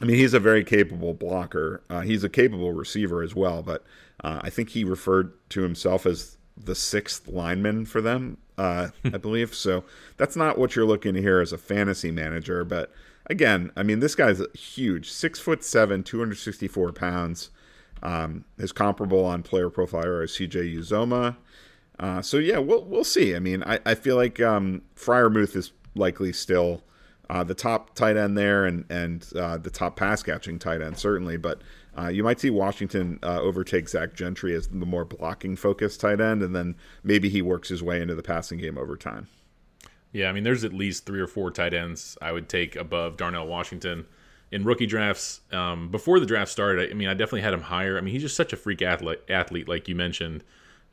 I 0.00 0.04
mean, 0.04 0.16
he's 0.16 0.34
a 0.34 0.40
very 0.40 0.64
capable 0.64 1.14
blocker. 1.14 1.82
Uh, 1.88 2.00
he's 2.00 2.24
a 2.24 2.28
capable 2.28 2.72
receiver 2.72 3.22
as 3.22 3.34
well, 3.34 3.62
but 3.62 3.84
uh, 4.22 4.40
I 4.42 4.50
think 4.50 4.70
he 4.70 4.84
referred 4.84 5.32
to 5.50 5.62
himself 5.62 6.06
as 6.06 6.36
the 6.56 6.74
sixth 6.74 7.28
lineman 7.28 7.84
for 7.84 8.00
them, 8.00 8.38
uh, 8.58 8.88
I 9.04 9.16
believe. 9.18 9.54
So 9.54 9.84
that's 10.16 10.36
not 10.36 10.58
what 10.58 10.76
you're 10.76 10.86
looking 10.86 11.14
to 11.14 11.20
hear 11.20 11.40
as 11.40 11.52
a 11.52 11.58
fantasy 11.58 12.10
manager. 12.10 12.64
But 12.64 12.92
again, 13.26 13.70
I 13.76 13.82
mean, 13.82 14.00
this 14.00 14.14
guy's 14.14 14.42
huge, 14.54 15.10
six 15.10 15.38
foot 15.38 15.64
seven, 15.64 16.02
264 16.02 16.92
pounds. 16.92 17.50
Um, 18.04 18.44
is 18.58 18.70
comparable 18.70 19.24
on 19.24 19.42
player 19.42 19.70
profiler 19.70 20.22
as 20.22 20.32
CJ 20.32 20.76
Uzomah. 20.76 21.36
Uh, 21.98 22.20
so 22.20 22.36
yeah, 22.36 22.58
we'll 22.58 22.84
we'll 22.84 23.04
see. 23.04 23.34
I 23.34 23.38
mean, 23.38 23.62
I, 23.62 23.78
I 23.86 23.94
feel 23.94 24.16
like 24.16 24.40
um, 24.40 24.82
is 24.96 25.72
likely 25.94 26.32
still 26.32 26.82
uh, 27.30 27.44
the 27.44 27.54
top 27.54 27.94
tight 27.94 28.16
end 28.16 28.36
there, 28.36 28.64
and 28.64 28.84
and 28.90 29.26
uh, 29.36 29.58
the 29.58 29.70
top 29.70 29.96
pass 29.96 30.22
catching 30.22 30.58
tight 30.58 30.82
end 30.82 30.98
certainly. 30.98 31.36
But 31.36 31.62
uh, 31.96 32.08
you 32.08 32.24
might 32.24 32.40
see 32.40 32.50
Washington 32.50 33.18
uh, 33.22 33.40
overtake 33.40 33.88
Zach 33.88 34.14
Gentry 34.14 34.54
as 34.54 34.66
the 34.68 34.86
more 34.86 35.04
blocking 35.04 35.56
focused 35.56 36.00
tight 36.00 36.20
end, 36.20 36.42
and 36.42 36.54
then 36.54 36.74
maybe 37.02 37.28
he 37.28 37.42
works 37.42 37.68
his 37.68 37.82
way 37.82 38.00
into 38.00 38.14
the 38.14 38.22
passing 38.22 38.58
game 38.58 38.76
over 38.76 38.96
time. 38.96 39.28
Yeah, 40.12 40.28
I 40.28 40.32
mean, 40.32 40.44
there's 40.44 40.64
at 40.64 40.72
least 40.72 41.06
three 41.06 41.20
or 41.20 41.26
four 41.26 41.50
tight 41.50 41.74
ends 41.74 42.16
I 42.22 42.32
would 42.32 42.48
take 42.48 42.76
above 42.76 43.16
Darnell 43.16 43.46
Washington 43.46 44.06
in 44.54 44.64
rookie 44.64 44.86
drafts. 44.86 45.40
Um, 45.52 45.90
before 45.90 46.20
the 46.20 46.26
draft 46.26 46.50
started, 46.50 46.90
I 46.90 46.94
mean, 46.94 47.08
I 47.08 47.14
definitely 47.14 47.42
had 47.42 47.52
him 47.52 47.62
higher. 47.62 47.98
I 47.98 48.00
mean, 48.00 48.12
he's 48.12 48.22
just 48.22 48.36
such 48.36 48.52
a 48.52 48.56
freak 48.56 48.82
athlete, 48.82 49.20
athlete 49.28 49.68
like 49.68 49.88
you 49.88 49.94
mentioned 49.94 50.44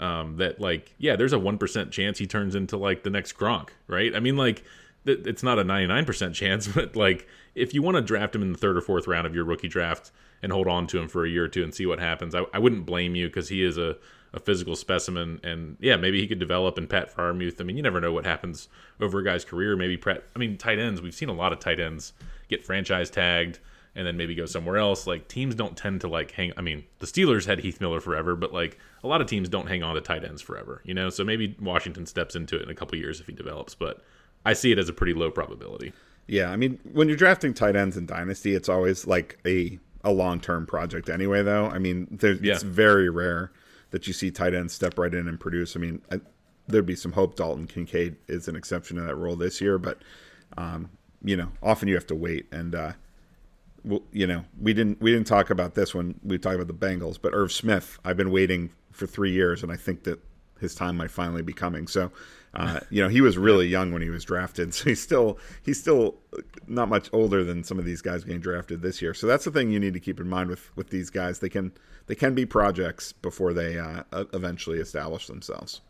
um, 0.02 0.38
that 0.38 0.60
like 0.60 0.94
yeah 0.98 1.16
there's 1.16 1.32
a 1.32 1.38
1% 1.38 1.92
chance 1.92 2.18
he 2.18 2.28
turns 2.28 2.56
into 2.56 2.76
like 2.76 3.04
the 3.04 3.10
next 3.10 3.38
Gronk 3.38 3.70
right 3.88 4.14
I 4.16 4.20
mean 4.20 4.36
like 4.36 4.64
th- 5.06 5.20
it's 5.26 5.44
not 5.44 5.60
a 5.60 5.64
99% 5.64 6.34
chance 6.34 6.68
but 6.68 6.96
like 6.96 7.28
if 7.54 7.74
you 7.74 7.82
want 7.82 7.96
to 7.98 8.02
draft 8.02 8.36
him 8.36 8.42
in 8.42 8.52
the 8.52 8.58
third 8.58 8.76
or 8.76 8.82
fourth 8.82 9.08
round 9.08 9.28
of 9.28 9.36
your 9.36 9.46
rookie 9.46 9.68
draft 9.68 10.12
and 10.42 10.52
hold 10.52 10.68
on 10.68 10.88
to 10.88 11.00
him 11.00 11.08
for 11.08 11.24
a 11.24 11.30
year 11.30 11.46
or 11.46 11.48
two 11.48 11.64
and 11.64 11.74
see 11.74 11.86
what 11.86 12.00
happens 12.00 12.34
I, 12.34 12.44
I 12.52 12.60
wouldn't 12.60 12.86
blame 12.86 13.16
you 13.16 13.28
because 13.28 13.50
he 13.50 13.64
is 13.64 13.78
a, 13.78 13.96
a 14.34 14.40
physical 14.40 14.76
specimen 14.76 15.40
and 15.44 15.78
yeah 15.80 15.98
maybe 15.98 16.20
he 16.20 16.28
could 16.28 16.40
develop 16.40 16.80
and 16.80 16.90
Pat 16.90 17.16
Freiermuth 17.16 17.62
I 17.62 17.64
mean 17.64 17.78
you 17.78 17.84
never 17.84 18.02
know 18.02 18.12
what 18.12 18.26
happens 18.26 18.70
over 19.00 19.20
a 19.20 19.24
guy's 19.24 19.46
career 19.46 19.76
maybe 19.76 19.98
Pratt 19.98 20.24
I 20.36 20.40
mean 20.40 20.58
tight 20.58 20.80
ends 20.80 21.00
we've 21.00 21.14
seen 21.14 21.30
a 21.30 21.34
lot 21.34 21.54
of 21.54 21.60
tight 21.60 21.80
ends 21.80 22.14
get 22.52 22.64
franchise 22.64 23.10
tagged 23.10 23.60
and 23.96 24.08
then 24.08 24.16
maybe 24.16 24.36
go 24.36 24.46
somewhere 24.46 24.78
else. 24.78 25.08
Like 25.08 25.28
teams 25.28 25.56
don't 25.56 25.76
tend 25.76 26.02
to 26.02 26.08
like 26.08 26.32
hang. 26.32 26.54
I 26.56 26.62
mean, 26.62 26.84
the 27.00 27.08
Steelers 27.08 27.46
had 27.46 27.60
Heath 27.60 27.82
Miller 27.82 28.00
forever, 28.00 28.36
but 28.36 28.54
like 28.54 28.78
a 29.04 29.08
lot 29.08 29.22
of 29.22 29.28
teams 29.28 29.50
don't 29.50 29.68
hang 29.68 29.84
on 29.84 29.96
to 29.96 30.02
tight 30.02 30.24
ends 30.24 30.42
forever. 30.42 30.82
You 30.86 30.94
know, 30.94 31.10
so 31.10 31.24
maybe 31.24 31.56
Washington 31.60 32.06
steps 32.06 32.36
into 32.36 32.56
it 32.56 32.64
in 32.64 32.70
a 32.70 32.76
couple 32.76 32.98
years 32.98 33.20
if 33.20 33.28
he 33.28 33.34
develops. 33.34 33.76
But 33.76 34.02
I 34.46 34.54
see 34.54 34.72
it 34.72 34.80
as 34.80 34.90
a 34.90 34.94
pretty 34.94 35.14
low 35.14 35.32
probability. 35.32 35.94
Yeah, 36.28 36.52
I 36.52 36.56
mean, 36.56 36.80
when 36.94 37.08
you're 37.08 37.18
drafting 37.18 37.54
tight 37.54 37.76
ends 37.76 37.98
in 37.98 38.06
dynasty, 38.06 38.56
it's 38.56 38.70
always 38.70 39.08
like 39.08 39.40
a 39.46 39.80
a 40.04 40.12
long 40.12 40.40
term 40.40 40.66
project 40.66 41.10
anyway. 41.10 41.44
Though, 41.44 41.68
I 41.68 41.80
mean, 41.80 42.20
yeah. 42.22 42.54
it's 42.54 42.64
very 42.64 43.10
rare 43.10 43.52
that 43.90 44.08
you 44.08 44.14
see 44.14 44.32
tight 44.32 44.54
ends 44.54 44.74
step 44.74 44.98
right 44.98 45.14
in 45.14 45.28
and 45.28 45.40
produce. 45.40 45.76
I 45.76 45.80
mean, 45.80 46.02
I, 46.12 46.22
there'd 46.68 46.86
be 46.86 46.96
some 46.96 47.12
hope 47.12 47.36
Dalton 47.36 47.68
Kincaid 47.68 48.16
is 48.28 48.48
an 48.48 48.56
exception 48.56 48.98
to 48.98 49.04
that 49.04 49.16
role 49.16 49.36
this 49.36 49.60
year, 49.60 49.78
but 49.78 50.02
um, 50.58 50.90
you 51.24 51.36
know, 51.36 51.52
often 51.62 51.88
you 51.88 51.96
have 51.96 52.08
to 52.08 52.16
wait 52.16 52.48
and. 52.52 52.76
Uh, 52.76 52.94
well, 53.84 54.04
you 54.12 54.28
know, 54.28 54.46
we 54.60 54.74
didn't 54.74 55.02
we 55.02 55.12
didn't 55.12 55.28
talk 55.28 55.50
about 55.50 55.74
this 55.74 55.96
when 55.96 56.20
we 56.24 56.38
talked 56.38 56.56
about 56.56 56.68
the 56.68 56.74
Bengals, 56.74 57.18
but 57.20 57.34
Irv 57.34 57.52
Smith, 57.52 57.98
I've 58.06 58.18
been 58.18 58.32
waiting 58.32 58.70
for 58.92 59.08
three 59.08 59.32
years, 59.32 59.64
and 59.64 59.72
I 59.72 59.76
think 59.76 60.04
that 60.04 60.20
his 60.60 60.76
time 60.76 60.98
might 60.98 61.12
finally 61.12 61.42
be 61.42 61.54
coming. 61.54 61.88
So, 61.88 62.12
uh, 62.54 62.82
you 62.90 63.02
know, 63.02 63.10
he 63.10 63.22
was 63.22 63.38
really 63.38 63.68
young 63.68 63.92
when 63.92 64.02
he 64.02 64.10
was 64.10 64.24
drafted, 64.24 64.74
so 64.76 64.86
he's 64.86 65.02
still 65.02 65.40
he's 65.64 65.80
still 65.80 66.16
not 66.68 66.90
much 66.90 67.10
older 67.12 67.44
than 67.44 67.64
some 67.64 67.80
of 67.80 67.86
these 67.86 68.02
guys 68.02 68.24
getting 68.24 68.42
drafted 68.42 68.82
this 68.82 69.02
year. 69.02 69.14
So 69.14 69.28
that's 69.28 69.46
the 69.46 69.52
thing 69.52 69.72
you 69.72 69.80
need 69.80 69.94
to 69.96 70.00
keep 70.00 70.20
in 70.20 70.30
mind 70.30 70.50
with 70.50 70.76
with 70.78 70.90
these 70.90 71.10
guys. 71.10 71.40
They 71.40 71.50
can 71.50 71.72
they 72.08 72.16
can 72.16 72.36
be 72.36 72.46
projects 72.46 73.12
before 73.12 73.54
they 73.54 73.78
uh, 73.80 74.04
eventually 74.34 74.80
establish 74.80 75.28
themselves. 75.28 75.82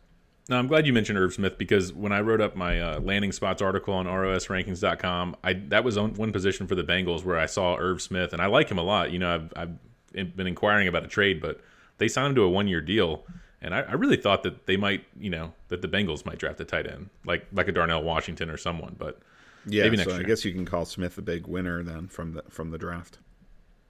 Now, 0.52 0.58
I'm 0.58 0.66
glad 0.66 0.86
you 0.86 0.92
mentioned 0.92 1.18
Irv 1.18 1.32
Smith 1.32 1.56
because 1.56 1.94
when 1.94 2.12
I 2.12 2.20
wrote 2.20 2.42
up 2.42 2.54
my 2.54 2.78
uh, 2.78 3.00
landing 3.00 3.32
spots 3.32 3.62
article 3.62 3.94
on 3.94 4.04
ROSRankings.com, 4.04 5.36
I 5.42 5.54
that 5.54 5.82
was 5.82 5.96
on 5.96 6.12
one 6.12 6.30
position 6.30 6.66
for 6.66 6.74
the 6.74 6.84
Bengals 6.84 7.24
where 7.24 7.38
I 7.38 7.46
saw 7.46 7.74
Irv 7.78 8.02
Smith, 8.02 8.34
and 8.34 8.42
I 8.42 8.46
like 8.46 8.70
him 8.70 8.76
a 8.76 8.82
lot. 8.82 9.12
You 9.12 9.18
know, 9.18 9.34
I've, 9.34 9.78
I've 10.14 10.36
been 10.36 10.46
inquiring 10.46 10.88
about 10.88 11.04
a 11.04 11.08
trade, 11.08 11.40
but 11.40 11.62
they 11.96 12.06
signed 12.06 12.28
him 12.28 12.34
to 12.34 12.42
a 12.42 12.50
one 12.50 12.68
year 12.68 12.82
deal, 12.82 13.24
and 13.62 13.74
I, 13.74 13.80
I, 13.80 13.92
really 13.94 14.18
thought 14.18 14.42
that 14.42 14.66
they 14.66 14.76
might, 14.76 15.06
you 15.18 15.30
know, 15.30 15.54
that 15.68 15.80
the 15.80 15.88
Bengals 15.88 16.26
might 16.26 16.36
draft 16.36 16.60
a 16.60 16.66
tight 16.66 16.86
end 16.86 17.08
like 17.24 17.46
like 17.54 17.68
a 17.68 17.72
Darnell 17.72 18.02
Washington 18.02 18.50
or 18.50 18.58
someone, 18.58 18.94
but 18.98 19.22
yeah, 19.64 19.84
maybe 19.84 19.96
next 19.96 20.10
so 20.10 20.16
year. 20.16 20.26
I 20.26 20.28
guess 20.28 20.44
you 20.44 20.52
can 20.52 20.66
call 20.66 20.84
Smith 20.84 21.16
a 21.16 21.22
big 21.22 21.46
winner 21.46 21.82
then 21.82 22.08
from 22.08 22.34
the 22.34 22.42
from 22.50 22.72
the 22.72 22.78
draft. 22.78 23.16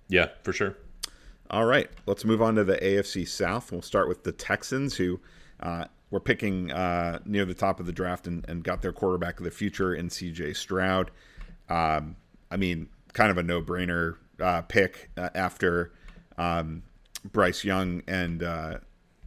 Yeah, 0.06 0.28
for 0.44 0.52
sure. 0.52 0.76
All 1.50 1.64
right, 1.64 1.90
let's 2.06 2.24
move 2.24 2.40
on 2.40 2.54
to 2.54 2.62
the 2.62 2.76
AFC 2.76 3.26
South. 3.26 3.72
We'll 3.72 3.82
start 3.82 4.06
with 4.06 4.22
the 4.22 4.30
Texans, 4.30 4.94
who. 4.94 5.18
Uh, 5.58 5.86
were 6.12 6.20
picking 6.20 6.70
uh, 6.70 7.18
near 7.24 7.44
the 7.44 7.54
top 7.54 7.80
of 7.80 7.86
the 7.86 7.92
draft 7.92 8.28
and, 8.28 8.44
and, 8.46 8.62
got 8.62 8.82
their 8.82 8.92
quarterback 8.92 9.38
of 9.38 9.44
the 9.44 9.50
future 9.50 9.94
in 9.94 10.10
CJ 10.10 10.54
Stroud. 10.54 11.10
Um, 11.70 12.16
I 12.50 12.58
mean, 12.58 12.88
kind 13.14 13.30
of 13.30 13.38
a 13.38 13.42
no 13.42 13.62
brainer 13.62 14.16
uh, 14.38 14.60
pick 14.60 15.10
uh, 15.16 15.30
after 15.34 15.92
um, 16.38 16.84
Bryce 17.24 17.64
Young 17.64 18.02
and. 18.06 18.44
Uh, 18.44 18.78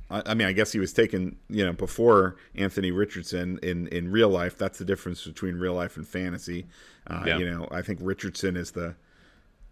I 0.08 0.36
mean, 0.36 0.48
I 0.48 0.52
guess 0.52 0.72
he 0.72 0.78
was 0.78 0.94
taken, 0.94 1.36
you 1.50 1.66
know, 1.66 1.74
before 1.74 2.36
Anthony 2.54 2.92
Richardson 2.92 3.60
in, 3.64 3.88
in 3.88 4.12
real 4.12 4.30
life. 4.30 4.56
That's 4.56 4.78
the 4.78 4.86
difference 4.86 5.26
between 5.26 5.56
real 5.56 5.74
life 5.74 5.98
and 5.98 6.08
fantasy. 6.08 6.68
Uh, 7.08 7.24
yeah. 7.26 7.38
You 7.40 7.50
know, 7.50 7.68
I 7.72 7.82
think 7.82 8.00
Richardson 8.04 8.56
is 8.56 8.70
the 8.70 8.96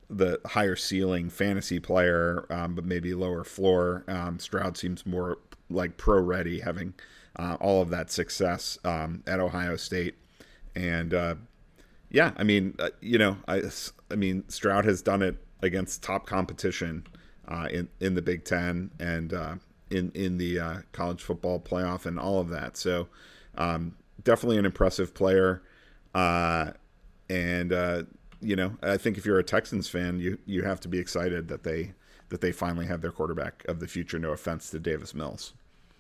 the 0.10 0.42
higher 0.44 0.76
ceiling 0.76 1.30
fantasy 1.30 1.80
player, 1.80 2.48
um, 2.50 2.74
but 2.74 2.84
maybe 2.84 3.14
lower 3.14 3.44
floor. 3.44 4.04
Um, 4.08 4.40
Stroud 4.40 4.76
seems 4.76 5.06
more 5.06 5.38
like 5.74 5.98
pro 5.98 6.20
ready, 6.20 6.60
having 6.60 6.94
uh, 7.38 7.58
all 7.60 7.82
of 7.82 7.90
that 7.90 8.12
success 8.12 8.78
um, 8.84 9.24
at 9.28 9.40
Ohio 9.40 9.76
State, 9.76 10.16
and 10.76 11.14
uh, 11.14 11.36
yeah, 12.10 12.32
I 12.38 12.44
mean, 12.44 12.76
uh, 12.80 12.90
you 13.02 13.18
know, 13.18 13.38
I, 13.48 13.64
I 14.12 14.16
mean, 14.16 14.48
Stroud 14.50 14.86
has 14.86 15.02
done 15.02 15.22
it 15.22 15.38
against 15.62 16.04
top 16.04 16.26
competition 16.26 17.08
uh, 17.48 17.68
in 17.72 17.90
in 18.00 18.14
the 18.14 18.22
Big 18.22 18.46
Ten 18.46 18.92
and 19.00 19.34
uh, 19.34 19.56
in 19.90 20.12
in 20.14 20.38
the 20.38 20.60
uh, 20.60 20.78
college 20.92 21.24
football 21.24 21.60
playoff 21.60 22.06
and 22.06 22.20
all 22.20 22.40
of 22.40 22.50
that. 22.50 22.78
So 22.78 23.08
um, 23.58 23.96
definitely 24.24 24.58
an 24.58 24.66
impressive 24.66 25.14
player, 25.14 25.64
and 26.14 28.08
you 28.44 28.58
know, 28.58 28.76
I 28.84 28.98
think 28.98 29.18
if 29.18 29.26
you're 29.26 29.40
a 29.40 29.44
Texans 29.44 29.88
fan, 29.88 30.20
you 30.20 30.38
you 30.46 30.64
have 30.64 30.80
to 30.82 30.88
be 30.88 31.00
excited 31.00 31.48
that 31.48 31.64
they 31.64 31.94
that 32.30 32.42
they 32.42 32.52
finally 32.52 32.86
have 32.88 33.02
their 33.02 33.12
quarterback 33.12 33.64
of 33.68 33.80
the 33.80 33.88
future. 33.88 34.20
No 34.20 34.32
offense 34.32 34.70
to 34.72 34.80
Davis 34.80 35.14
Mills. 35.14 35.54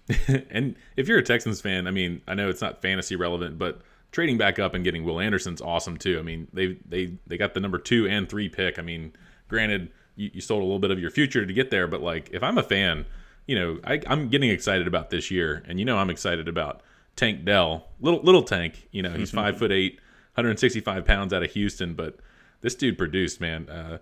and 0.49 0.75
if 0.97 1.07
you're 1.07 1.19
a 1.19 1.23
Texans 1.23 1.61
fan, 1.61 1.87
I 1.87 1.91
mean, 1.91 2.21
I 2.27 2.33
know 2.33 2.49
it's 2.49 2.61
not 2.61 2.81
fantasy 2.81 3.15
relevant, 3.15 3.57
but 3.57 3.81
trading 4.11 4.37
back 4.37 4.59
up 4.59 4.73
and 4.73 4.83
getting 4.83 5.03
Will 5.03 5.19
Anderson's 5.19 5.61
awesome 5.61 5.97
too. 5.97 6.19
I 6.19 6.21
mean, 6.21 6.47
they 6.53 6.77
they 6.87 7.13
they 7.27 7.37
got 7.37 7.53
the 7.53 7.59
number 7.59 7.77
two 7.77 8.07
and 8.07 8.29
three 8.29 8.49
pick. 8.49 8.79
I 8.79 8.81
mean, 8.81 9.13
granted, 9.47 9.91
you, 10.15 10.29
you 10.33 10.41
sold 10.41 10.61
a 10.61 10.65
little 10.65 10.79
bit 10.79 10.91
of 10.91 10.99
your 10.99 11.09
future 11.09 11.45
to 11.45 11.53
get 11.53 11.69
there, 11.69 11.87
but 11.87 12.01
like, 12.01 12.29
if 12.31 12.43
I'm 12.43 12.57
a 12.57 12.63
fan, 12.63 13.05
you 13.47 13.55
know, 13.55 13.79
I, 13.83 14.01
I'm 14.07 14.29
getting 14.29 14.49
excited 14.49 14.87
about 14.87 15.09
this 15.09 15.31
year, 15.31 15.63
and 15.67 15.79
you 15.79 15.85
know, 15.85 15.97
I'm 15.97 16.09
excited 16.09 16.47
about 16.47 16.81
Tank 17.15 17.45
Dell, 17.45 17.87
little 17.99 18.21
little 18.21 18.43
Tank. 18.43 18.87
You 18.91 19.01
know, 19.01 19.11
he's 19.11 19.31
five 19.41 19.57
foot 19.57 19.71
eight, 19.71 19.95
165 20.35 21.05
pounds 21.05 21.33
out 21.33 21.43
of 21.43 21.51
Houston, 21.51 21.93
but 21.93 22.19
this 22.61 22.75
dude 22.75 22.97
produced, 22.97 23.41
man. 23.41 23.69
Uh, 23.69 23.97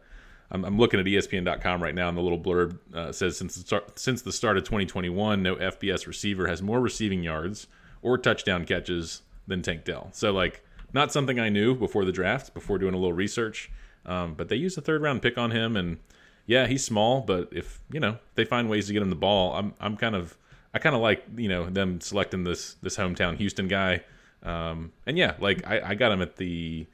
I'm, 0.52 0.66
I'm, 0.66 0.78
looking 0.78 1.00
at 1.00 1.06
ESPN.com 1.06 1.82
right 1.82 1.96
now, 1.96 2.10
and 2.10 2.18
the 2.18 2.22
little 2.22 2.40
blurb 2.40 2.78
uh, 2.94 3.12
says 3.12 3.38
since 3.38 3.56
the 3.56 3.62
start 3.62 3.98
since 3.98 4.22
the 4.22 4.32
start 4.32 4.58
of 4.58 4.64
2021, 4.64 5.42
no 5.42 5.56
FBS 5.56 6.08
receiver 6.08 6.48
has 6.48 6.62
more 6.62 6.82
receiving 6.82 7.24
yards 7.24 7.68
or 8.02 8.18
touchdown 8.18 8.66
catches 8.66 9.22
than 9.48 9.62
Tank 9.62 9.86
Dell. 9.86 10.10
So 10.12 10.32
like, 10.32 10.64
not 10.94 11.12
something 11.12 11.40
I 11.40 11.50
knew 11.50 11.76
before 11.76 12.06
the 12.06 12.12
draft, 12.12 12.54
before 12.54 12.78
doing 12.78 12.94
a 12.94 12.98
little 12.98 13.14
research. 13.14 13.72
Um, 14.06 14.34
but 14.34 14.50
they 14.50 14.56
used 14.56 14.78
a 14.78 14.82
third 14.82 15.02
round 15.02 15.22
pick 15.22 15.38
on 15.38 15.52
him, 15.52 15.78
and 15.78 16.00
yeah, 16.46 16.68
he's 16.68 16.84
small, 16.84 17.22
but 17.22 17.50
if 17.52 17.80
you 17.92 18.00
know 18.00 18.18
they 18.36 18.46
find 18.46 18.70
ways 18.70 18.88
to 18.88 18.94
get 18.94 19.02
him 19.02 19.10
the 19.10 19.16
ball, 19.16 19.54
I'm 19.54 19.74
I'm 19.80 19.96
kind 19.96 20.16
of 20.16 20.38
I 20.74 20.80
kind 20.80 20.96
of 20.96 21.02
like 21.02 21.24
you 21.38 21.48
know 21.48 21.70
them 21.70 22.02
selecting 22.02 22.44
this 22.44 22.76
this 22.82 22.98
hometown 22.98 23.38
Houston 23.38 23.68
guy. 23.68 24.04
Um, 24.44 24.92
and 25.06 25.18
yeah, 25.18 25.36
like 25.40 25.66
I, 25.68 25.92
I 25.92 25.96
got 25.96 26.12
him 26.12 26.22
at 26.22 26.38
the 26.38 26.88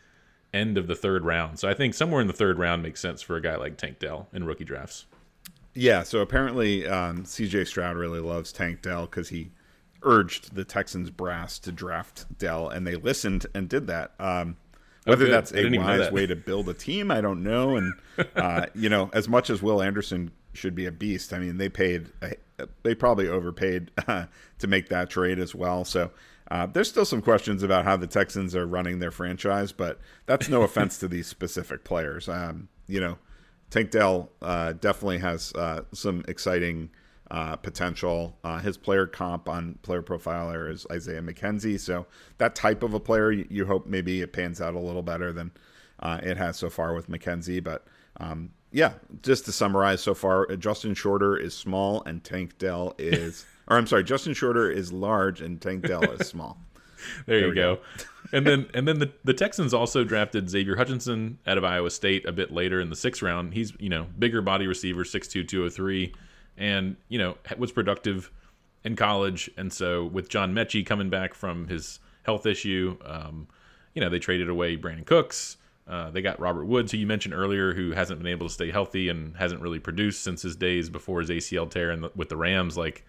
end 0.58 0.78
of 0.78 0.88
the 0.88 0.95
third 0.95 1.24
round. 1.24 1.60
So 1.60 1.70
I 1.70 1.74
think 1.74 1.93
somewhere 1.93 2.22
in 2.22 2.28
the 2.28 2.34
third 2.34 2.60
round 2.60 2.84
makes 2.84 2.99
sense 2.99 3.22
for 3.22 3.36
a 3.36 3.41
guy 3.41 3.55
like 3.55 3.78
Tank 3.78 3.99
Dell 3.99 4.28
in 4.34 4.43
rookie 4.43 4.66
drafts. 4.66 5.05
Yeah, 5.74 6.01
so 6.03 6.22
apparently 6.22 6.88
um, 6.88 7.24
CJ 7.24 7.68
Stroud 7.68 7.97
really 7.97 8.20
loves 8.20 8.51
Tank 8.51 8.82
Dell 8.82 9.05
because 9.05 9.30
he 9.30 9.51
urged 10.01 10.55
the 10.55 10.66
Texans 10.66 11.12
brass 11.12 11.60
to 11.60 11.72
draft 11.72 12.26
Dell, 12.39 12.70
and 12.70 12.86
they 12.88 12.95
listened 12.95 13.45
and 13.53 13.70
did 13.70 13.86
that. 13.88 14.14
Um, 14.20 14.58
oh, 15.05 15.12
whether 15.12 15.28
oh, 15.28 15.30
that's 15.30 15.53
a 15.53 15.78
wise 15.78 15.99
that. 15.99 16.14
way 16.14 16.26
to 16.26 16.36
build 16.36 16.68
a 16.70 16.74
team, 16.74 17.12
I 17.12 17.22
don't 17.22 17.43
know. 17.43 17.76
And 17.76 17.93
uh, 18.36 18.66
you 18.74 18.89
know, 18.89 19.12
as 19.14 19.30
much 19.30 19.51
as 19.51 19.62
Will 19.62 19.82
Anderson 19.82 20.32
should 20.53 20.74
be 20.74 20.88
a 20.88 20.91
beast, 20.91 21.32
I 21.32 21.38
mean, 21.38 21.58
they 21.58 21.70
paid, 21.70 22.08
they 22.82 22.95
probably 22.95 23.28
overpaid 23.28 23.91
uh, 24.08 24.26
to 24.60 24.68
make 24.68 24.89
that 24.89 25.12
trade 25.12 25.38
as 25.38 25.53
well. 25.53 25.86
So 25.86 26.12
uh, 26.50 26.66
there's 26.66 26.89
still 26.89 27.06
some 27.06 27.22
questions 27.22 27.64
about 27.64 27.86
how 27.86 27.98
the 27.98 28.08
Texans 28.08 28.56
are 28.56 28.66
running 28.66 29.00
their 29.00 29.12
franchise, 29.12 29.72
but 29.72 30.00
that's 30.26 30.48
no 30.50 30.62
offense 30.64 30.98
to 31.00 31.08
these 31.08 31.28
specific 31.28 31.84
players. 31.84 32.30
Um, 32.30 32.70
you 32.88 33.02
know, 33.02 33.18
Tank 33.70 33.91
Dell 33.91 34.30
uh, 34.41 34.74
definitely 34.74 35.18
has 35.20 35.54
uh, 35.54 35.82
some 35.93 36.24
exciting 36.28 36.89
uh, 37.30 37.58
potential. 37.58 38.38
Uh, 38.43 38.60
his 38.60 38.78
player 38.78 39.06
comp 39.06 39.50
on 39.50 39.78
Player 39.82 40.02
Profiler 40.02 40.72
is 40.72 40.88
Isaiah 40.89 41.22
McKenzie, 41.22 41.80
so 41.80 42.06
that 42.38 42.56
type 42.56 42.84
of 42.84 42.93
a 42.93 43.00
player, 43.00 43.32
you, 43.32 43.45
you 43.50 43.66
hope 43.66 43.86
maybe 43.86 44.22
it 44.22 44.32
pans 44.32 44.62
out 44.62 44.74
a 44.74 44.80
little 44.80 45.02
better 45.02 45.34
than 45.34 45.52
uh, 46.00 46.20
it 46.24 46.38
has 46.38 46.56
so 46.56 46.70
far 46.70 46.93
with 46.93 47.10
McKenzie. 47.10 47.62
But 47.62 47.86
um, 48.22 48.52
yeah, 48.72 48.93
just 49.22 49.43
to 49.45 49.52
summarize 49.52 50.02
so 50.02 50.14
far, 50.14 50.45
Justin 50.56 50.93
Shorter 50.93 51.36
is 51.36 51.54
small 51.54 52.04
and 52.06 52.24
Tank 52.24 52.58
Dell 52.58 52.95
is. 52.98 53.45
or 53.68 53.78
I'm 53.78 53.88
sorry, 53.88 54.03
Justin 54.03 54.34
Shorter 54.34 54.70
is 54.70 54.91
large 54.93 55.41
and 55.41 55.61
Tank 55.61 55.88
Dell 55.88 56.03
is 56.03 56.28
small. 56.28 56.57
there, 57.26 57.39
there, 57.39 57.49
you 57.49 57.55
go. 57.55 57.76
go. 57.76 57.82
and 58.34 58.45
then 58.45 58.68
and 58.74 58.88
then 58.88 58.99
the, 58.99 59.11
the 59.24 59.34
Texans 59.34 59.74
also 59.74 60.03
drafted 60.03 60.49
Xavier 60.49 60.76
Hutchinson 60.76 61.39
out 61.45 61.57
of 61.57 61.63
Iowa 61.63 61.89
State 61.91 62.26
a 62.26 62.32
bit 62.32 62.51
later 62.51 62.80
in 62.80 62.89
the 62.89 62.95
sixth 62.95 63.22
round. 63.22 63.53
He's 63.53 63.74
you 63.80 63.89
know 63.89 64.07
bigger 64.18 64.41
body 64.41 64.68
receiver, 64.68 65.03
6'2", 65.03 65.47
203, 65.47 66.13
and 66.57 66.95
you 67.09 67.20
know 67.20 67.38
was 67.57 67.72
productive 67.72 68.32
in 68.84 68.95
college. 68.95 69.49
And 69.57 69.72
so 69.72 70.05
with 70.05 70.30
John 70.30 70.53
Metchie 70.53 70.86
coming 70.86 71.09
back 71.09 71.34
from 71.34 71.68
his 71.68 71.99
health 72.24 72.45
issue, 72.45 72.97
um, 73.05 73.47
you 73.93 74.01
know 74.01 74.09
they 74.09 74.20
traded 74.20 74.49
away 74.49 74.78
Brandin 74.78 75.05
Cooks. 75.05 75.57
Uh, 75.88 76.09
they 76.11 76.22
got 76.22 76.38
Robert 76.38 76.65
Woods, 76.65 76.91
who 76.91 76.97
you 76.97 77.07
mentioned 77.07 77.34
earlier, 77.34 77.74
who 77.74 77.91
hasn't 77.91 78.20
been 78.20 78.28
able 78.28 78.45
to 78.45 78.53
stay 78.53 78.72
healthy 78.72 79.07
and 79.07 79.38
hasn't 79.38 79.61
really 79.61 79.80
produced 79.80 80.22
since 80.22 80.41
his 80.41 80.57
days 80.57 80.89
before 80.89 81.22
his 81.22 81.30
ACL 81.30 81.70
tear 81.70 81.91
and 81.91 82.09
with 82.13 82.28
the 82.28 82.36
Rams. 82.36 82.76
Like 82.78 83.05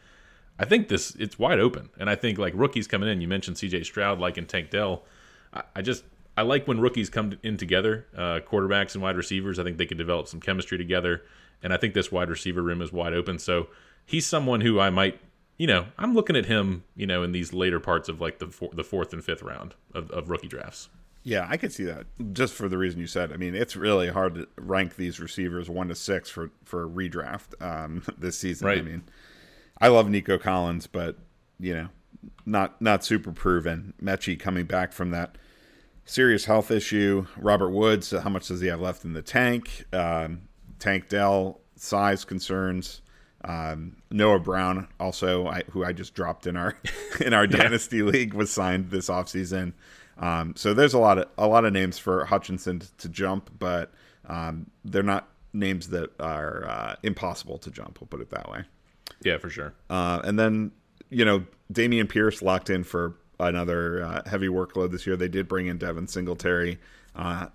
I 0.59 0.65
think 0.65 0.89
this 0.89 1.15
it's 1.17 1.39
wide 1.39 1.61
open, 1.61 1.91
and 1.99 2.11
I 2.11 2.15
think 2.15 2.39
like 2.39 2.53
rookies 2.57 2.87
coming 2.87 3.09
in. 3.09 3.21
You 3.21 3.29
mentioned 3.29 3.59
C.J. 3.59 3.85
Stroud, 3.85 4.19
like 4.19 4.39
in 4.39 4.47
Tank 4.47 4.71
Dell. 4.71 5.05
I, 5.53 5.63
I 5.77 5.83
just 5.83 6.05
I 6.37 6.43
like 6.43 6.67
when 6.67 6.81
rookies 6.81 7.11
come 7.11 7.39
in 7.43 7.57
together, 7.57 8.07
uh, 8.17 8.41
quarterbacks 8.47 8.95
and 8.95 9.03
wide 9.03 9.17
receivers. 9.17 9.59
I 9.59 9.65
think 9.65 9.79
they 9.79 9.87
can 9.87 9.99
develop 9.99 10.29
some 10.29 10.41
chemistry 10.41 10.79
together, 10.79 11.23
and 11.63 11.73
I 11.73 11.77
think 11.77 11.95
this 11.95 12.13
wide 12.13 12.31
receiver 12.31 12.63
room 12.63 12.83
is 12.83 12.93
wide 12.93 13.13
open. 13.13 13.39
So 13.39 13.69
he's 14.05 14.27
someone 14.27 14.61
who 14.61 14.81
I 14.81 14.91
might, 14.91 15.21
you 15.57 15.67
know, 15.67 15.87
I'm 15.99 16.15
looking 16.15 16.37
at 16.37 16.47
him, 16.47 16.85
you 16.97 17.07
know, 17.07 17.23
in 17.23 17.33
these 17.33 17.53
later 17.53 17.79
parts 17.81 18.09
of 18.09 18.21
like 18.21 18.39
the 18.39 18.49
four, 18.49 18.71
the 18.73 18.85
fourth 18.85 19.13
and 19.13 19.25
fifth 19.25 19.43
round 19.43 19.75
of, 19.95 20.11
of 20.11 20.31
rookie 20.31 20.49
drafts. 20.49 20.89
Yeah, 21.25 21.47
I 21.49 21.57
could 21.57 21.73
see 21.73 21.85
that 21.85 22.07
just 22.33 22.55
for 22.55 22.69
the 22.69 22.79
reason 22.79 23.01
you 23.01 23.07
said. 23.07 23.33
I 23.33 23.37
mean, 23.37 23.55
it's 23.55 23.77
really 23.77 24.09
hard 24.09 24.37
to 24.37 24.49
rank 24.57 24.97
these 24.97 25.21
receivers 25.21 25.69
one 25.69 25.89
to 25.89 25.95
six 25.95 26.31
for 26.31 26.51
for 26.65 26.85
a 26.85 26.89
redraft 26.89 27.61
um, 27.61 28.03
this 28.19 28.39
season. 28.39 28.67
Right. 28.67 28.79
I 28.79 28.83
mean, 28.83 29.03
I 29.81 29.89
love 29.89 30.09
Nico 30.09 30.39
Collins, 30.39 30.87
but 30.87 31.17
you 31.61 31.75
know, 31.75 31.89
not 32.47 32.81
not 32.81 33.05
super 33.05 33.33
proven. 33.33 33.95
Metchie 34.03 34.39
coming 34.39 34.67
back 34.67 34.93
from 34.93 35.11
that 35.11 35.37
serious 36.05 36.47
health 36.47 36.71
issue. 36.71 37.27
Robert 37.37 37.71
Woods, 37.71 38.11
how 38.11 38.31
much 38.31 38.49
does 38.49 38.61
he 38.61 38.69
have 38.69 38.81
left 38.81 39.05
in 39.05 39.13
the 39.13 39.23
tank? 39.23 39.85
Um, 39.93 40.43
tank 40.79 41.09
Dell, 41.09 41.61
size 41.77 42.25
concerns. 42.25 43.03
Um, 43.45 43.97
Noah 44.11 44.41
Brown, 44.41 44.89
also, 44.99 45.47
I, 45.47 45.63
who 45.71 45.85
I 45.85 45.93
just 45.93 46.15
dropped 46.15 46.47
in 46.47 46.57
our 46.57 46.77
in 47.21 47.33
our 47.35 47.45
yeah. 47.45 47.59
dynasty 47.59 48.03
league, 48.03 48.35
was 48.35 48.51
signed 48.51 48.91
this 48.91 49.09
offseason. 49.09 49.75
Um, 50.19 50.55
so 50.57 50.75
there's 50.75 50.95
a 50.95 50.99
lot 50.99 51.19
of 51.19 51.29
a 51.39 51.47
lot 51.47 51.65
of 51.65 51.73
names 51.73 51.99
for 51.99 52.25
Hutchinson 52.25 52.81
to, 52.81 52.97
to 52.97 53.09
jump, 53.09 53.51
but 53.59 53.93
um, 54.27 54.71
they're 54.85 55.03
not 55.03 55.29
names 55.53 55.89
that 55.91 56.11
are 56.21 56.69
uh, 56.69 56.97
impossible 57.03 57.59
to 57.59 57.71
jump. 57.71 58.01
We'll 58.01 58.09
put 58.09 58.21
it 58.21 58.31
that 58.31 58.51
way. 58.51 58.65
Yeah, 59.23 59.39
for 59.39 59.51
sure. 59.51 59.75
Uh, 59.91 60.21
and 60.25 60.39
then 60.39 60.73
you 61.11 61.25
know 61.25 61.45
Dameon 61.73 62.09
Pierce 62.09 62.43
locked 62.43 62.71
in 62.71 62.85
for 62.85 63.17
another 63.41 64.03
uh, 64.05 64.23
heavy 64.29 64.49
workload 64.49 64.91
this 64.91 65.07
year. 65.07 65.17
They 65.17 65.29
did 65.29 65.49
bring 65.49 65.67
in 65.67 65.79
Devin 65.79 66.09
Singletary 66.09 66.79
uh, 67.15 67.47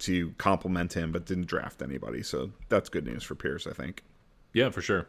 to 0.00 0.30
complement 0.38 0.92
him, 0.94 1.12
but 1.12 1.26
didn't 1.26 1.46
draft 1.46 1.82
anybody. 1.82 2.22
So 2.22 2.50
that's 2.68 2.88
good 2.88 3.06
news 3.06 3.22
for 3.22 3.34
Pierce, 3.34 3.66
I 3.66 3.72
think. 3.72 4.02
Yeah, 4.52 4.70
for 4.70 4.82
sure. 4.82 5.06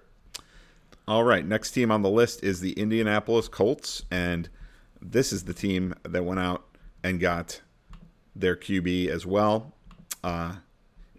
All 1.08 1.24
right, 1.24 1.46
next 1.46 1.72
team 1.72 1.92
on 1.92 2.04
the 2.04 2.10
list 2.10 2.44
is 2.44 2.60
the 2.60 2.74
Indianapolis 2.74 3.48
Colts, 3.48 4.04
and 4.12 4.50
this 5.02 5.34
is 5.34 5.46
the 5.46 5.54
team 5.54 5.96
that 6.04 6.24
went 6.24 6.40
out 6.40 6.64
and 7.04 7.20
got 7.20 7.62
their 8.36 8.56
QB 8.56 9.08
as 9.08 9.26
well. 9.26 9.74
Uh, 10.24 10.56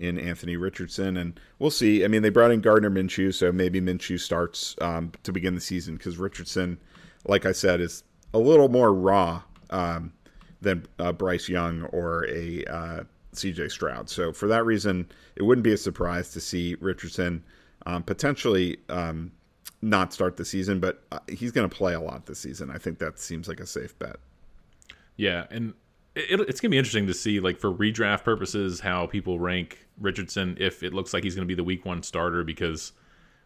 in 0.03 0.19
Anthony 0.19 0.57
Richardson, 0.57 1.17
and 1.17 1.39
we'll 1.61 1.71
see. 1.71 2.05
I 2.05 2.09
mean, 2.09 2.23
they 2.23 2.29
brought 2.29 2.51
in 2.51 2.61
Gardner 2.61 2.91
Minshew, 2.91 3.33
so 3.33 3.53
maybe 3.53 3.81
Minshew 3.81 4.19
starts 4.19 4.75
um, 4.81 5.13
to 5.23 5.33
begin 5.33 5.55
the 5.55 5.61
season 5.61 5.97
because 5.97 6.19
Richardson, 6.19 6.77
like 7.25 7.47
I 7.47 7.53
said, 7.53 7.81
is 7.81 8.03
a 8.35 8.39
little 8.39 8.69
more 8.69 8.93
raw 8.93 9.43
um, 9.71 10.13
than 10.61 10.87
uh, 10.99 11.13
Bryce 11.13 11.49
Young 11.49 11.85
or 11.85 12.27
a 12.27 12.65
uh, 12.65 13.05
C.J. 13.33 13.69
Stroud. 13.69 14.11
So 14.11 14.33
for 14.33 14.49
that 14.49 14.67
reason, 14.67 15.09
it 15.37 15.45
wouldn't 15.45 15.63
be 15.63 15.73
a 15.73 15.79
surprise 15.79 16.31
to 16.31 16.41
see 16.41 16.75
Richardson 16.81 17.45
um, 17.87 18.03
potentially 18.03 18.79
um, 18.89 19.31
not 19.83 20.13
start 20.13 20.37
the 20.37 20.45
season, 20.45 20.81
but 20.81 21.05
uh, 21.13 21.21
he's 21.29 21.53
going 21.53 21.69
to 21.69 21.75
play 21.75 21.95
a 21.95 22.01
lot 22.01 22.27
this 22.27 22.41
season. 22.41 22.73
I 22.73 22.79
think 22.79 22.99
that 22.99 23.21
seems 23.21 23.47
like 23.47 23.61
a 23.61 23.67
safe 23.67 23.97
bet. 24.01 24.17
Yeah, 25.17 25.47
and 25.51 25.75
it, 26.15 26.41
it's 26.41 26.61
gonna 26.61 26.71
be 26.71 26.79
interesting 26.79 27.07
to 27.07 27.15
see, 27.15 27.41
like 27.41 27.59
for 27.59 27.73
redraft 27.73 28.25
purposes, 28.25 28.81
how 28.81 29.07
people 29.07 29.39
rank 29.39 29.87
Richardson 30.03 30.57
if 30.61 30.83
it 30.83 30.93
looks 30.93 31.15
like 31.15 31.25
he's 31.25 31.35
gonna 31.35 31.47
be 31.47 31.55
the 31.55 31.65
week 31.65 31.85
one 31.85 32.03
starter 32.03 32.45
because 32.45 32.93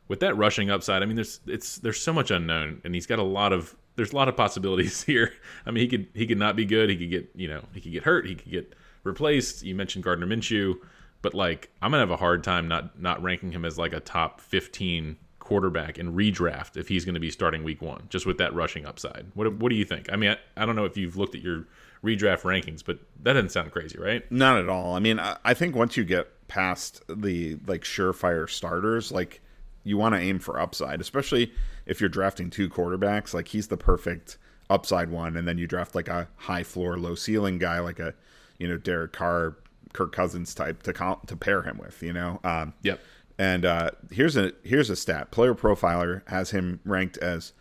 with 0.09 0.21
that 0.21 0.37
rushing 0.37 0.71
upside, 0.71 1.03
I 1.03 1.07
mean, 1.07 1.17
there's 1.17 1.41
it's 1.47 1.79
there's 1.79 2.01
so 2.01 2.13
much 2.13 2.31
unknown, 2.31 2.81
and 2.85 2.95
he's 2.95 3.07
got 3.07 3.19
a 3.19 3.25
lot 3.25 3.53
of 3.53 3.77
there's 3.97 4.13
a 4.13 4.17
lot 4.17 4.29
of 4.29 4.37
possibilities 4.37 5.03
here. 5.05 5.33
I 5.65 5.71
mean, 5.71 5.83
he 5.83 5.89
could 5.89 6.09
he 6.15 6.27
could 6.27 6.39
not 6.39 6.57
be 6.57 6.65
good. 6.65 6.91
He 6.91 6.97
could 6.97 7.11
get 7.11 7.31
you 7.35 7.49
know 7.49 7.63
he 7.73 7.81
could 7.81 7.93
get 7.93 8.05
hurt. 8.05 8.27
He 8.27 8.35
could 8.35 8.51
get 8.51 8.75
replaced. 9.05 9.63
You 9.63 9.75
mentioned 9.75 10.05
Gardner 10.05 10.27
Minshew, 10.27 10.77
but 11.23 11.35
like 11.35 11.71
I'm 11.83 11.91
gonna 11.91 12.03
have 12.03 12.11
a 12.11 12.17
hard 12.17 12.45
time 12.45 12.69
not 12.69 13.01
not 13.01 13.23
ranking 13.23 13.53
him 13.53 13.65
as 13.65 13.79
like 13.79 13.93
a 13.93 14.01
top 14.01 14.41
15 14.41 15.17
quarterback 15.47 15.97
in 15.97 16.13
redraft 16.13 16.77
if 16.77 16.89
he's 16.89 17.05
going 17.05 17.15
to 17.15 17.21
be 17.21 17.31
starting 17.31 17.63
week 17.63 17.81
one, 17.81 18.03
just 18.09 18.27
with 18.27 18.37
that 18.37 18.53
rushing 18.53 18.85
upside. 18.85 19.27
What 19.35 19.53
what 19.55 19.71
do 19.71 19.77
you 19.77 19.85
think? 19.85 20.13
I 20.13 20.17
mean, 20.17 20.31
I, 20.31 20.63
I 20.63 20.67
don't 20.67 20.77
know 20.77 20.85
if 20.85 20.97
you've 20.97 21.17
looked 21.17 21.35
at 21.35 21.41
your 21.41 21.67
redraft 22.05 22.43
rankings, 22.43 22.85
but 22.85 22.99
that 23.23 23.35
doesn't 23.35 23.51
sound 23.51 23.71
crazy, 23.71 23.99
right? 23.99 24.31
Not 24.31 24.59
at 24.59 24.69
all. 24.69 24.95
I 24.95 24.99
mean, 24.99 25.19
I, 25.19 25.37
I 25.45 25.55
think 25.55 25.77
once 25.77 25.97
you 25.97 26.05
get 26.05 26.29
past 26.49 27.03
the 27.09 27.59
like 27.67 27.83
surefire 27.83 28.49
starters, 28.49 29.13
like 29.13 29.41
you 29.85 29.97
want 29.97 30.15
to 30.15 30.21
aim 30.21 30.39
for 30.39 30.61
upside, 30.61 31.01
especially 31.01 31.53
if 31.87 32.01
you're 32.01 32.09
drafting 32.09 32.51
two 32.51 32.69
quarterbacks. 32.69 33.35
Like 33.35 33.49
he's 33.49 33.69
the 33.69 33.77
perfect 33.77 34.39
upside 34.69 35.11
one, 35.11 35.37
and 35.37 35.47
then 35.47 35.59
you 35.59 35.67
draft 35.67 35.95
like 35.95 36.09
a 36.09 36.29
high 36.37 36.63
floor, 36.63 36.97
low 36.99 37.15
ceiling 37.15 37.59
guy, 37.59 37.79
like 37.81 37.99
a 37.99 38.15
you 38.59 38.69
know 38.69 38.77
Derek 38.77 39.13
Carr, 39.13 39.57
Kirk 39.93 40.13
Cousins 40.13 40.55
type 40.55 40.83
to 40.85 40.93
to 41.27 41.37
pair 41.37 41.63
him 41.63 41.79
with. 41.79 42.03
You 42.03 42.13
know. 42.13 42.41
Um, 42.45 42.75
yep. 42.83 43.01
And 43.39 43.67
uh, 43.67 43.91
here's 44.11 44.37
a 44.37 44.53
here's 44.65 44.91
a 44.91 44.97
stat. 44.97 45.31
Player 45.31 45.55
Profiler 45.55 46.27
has 46.29 46.51
him 46.51 46.81
ranked 46.85 47.19
as 47.19 47.53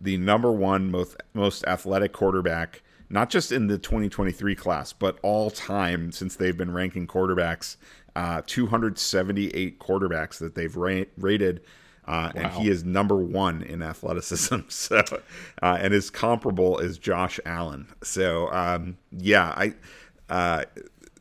the 0.00 0.18
number 0.18 0.52
one 0.52 0.90
most 0.90 1.16
most 1.32 1.64
athletic 1.66 2.12
quarterback 2.12 2.82
not 3.12 3.28
just 3.28 3.52
in 3.52 3.66
the 3.66 3.76
2023 3.76 4.54
class, 4.56 4.94
but 4.94 5.18
all 5.22 5.50
time 5.50 6.10
since 6.10 6.34
they've 6.34 6.56
been 6.56 6.72
ranking 6.72 7.06
quarterbacks. 7.06 7.76
Uh, 8.14 8.42
278 8.46 9.78
quarterbacks 9.78 10.38
that 10.38 10.54
they've 10.54 10.76
ra- 10.76 11.04
rated. 11.16 11.62
Uh, 12.04 12.30
wow. 12.34 12.42
And 12.42 12.52
he 12.52 12.68
is 12.68 12.84
number 12.84 13.16
one 13.16 13.62
in 13.62 13.82
athleticism. 13.82 14.56
So, 14.68 15.02
uh, 15.62 15.78
and 15.80 15.94
his 15.94 16.10
comparable 16.10 16.78
is 16.78 16.98
Josh 16.98 17.38
Allen. 17.46 17.86
So, 18.02 18.52
um, 18.52 18.98
yeah, 19.12 19.54
I 19.56 19.74
uh, 20.28 20.64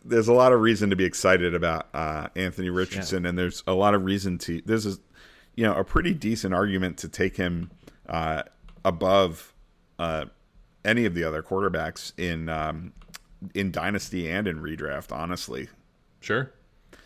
there's 0.03 0.27
a 0.27 0.33
lot 0.33 0.51
of 0.51 0.61
reason 0.61 0.89
to 0.89 0.95
be 0.95 1.05
excited 1.05 1.53
about 1.53 1.87
uh, 1.93 2.27
Anthony 2.35 2.69
Richardson, 2.69 3.23
yeah. 3.23 3.29
and 3.29 3.37
there's 3.37 3.63
a 3.67 3.73
lot 3.73 3.93
of 3.93 4.03
reason 4.03 4.37
to 4.39 4.61
there's 4.65 4.85
a 4.85 4.97
you 5.55 5.63
know 5.63 5.75
a 5.75 5.83
pretty 5.83 6.13
decent 6.13 6.53
argument 6.53 6.97
to 6.99 7.09
take 7.09 7.37
him 7.37 7.71
uh, 8.09 8.43
above 8.83 9.53
uh, 9.99 10.25
any 10.83 11.05
of 11.05 11.13
the 11.13 11.23
other 11.23 11.43
quarterbacks 11.43 12.13
in 12.17 12.49
um, 12.49 12.93
in 13.53 13.71
dynasty 13.71 14.29
and 14.29 14.47
in 14.47 14.59
redraft. 14.59 15.11
Honestly, 15.11 15.69
sure. 16.19 16.51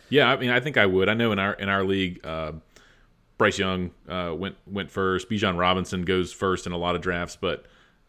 Yeah, 0.08 0.30
I 0.30 0.36
mean, 0.36 0.50
I 0.50 0.60
think 0.60 0.76
I 0.76 0.86
would. 0.86 1.08
I 1.08 1.14
know 1.14 1.32
in 1.32 1.38
our 1.38 1.54
in 1.54 1.68
our 1.68 1.84
league, 1.84 2.24
uh, 2.24 2.52
Bryce 3.38 3.58
Young 3.58 3.90
uh, 4.08 4.34
went 4.36 4.56
went 4.66 4.90
first. 4.90 5.28
Bijan 5.28 5.58
Robinson 5.58 6.02
goes 6.02 6.32
first 6.32 6.66
in 6.66 6.72
a 6.72 6.78
lot 6.78 6.94
of 6.94 7.02
drafts, 7.02 7.36
but 7.36 7.66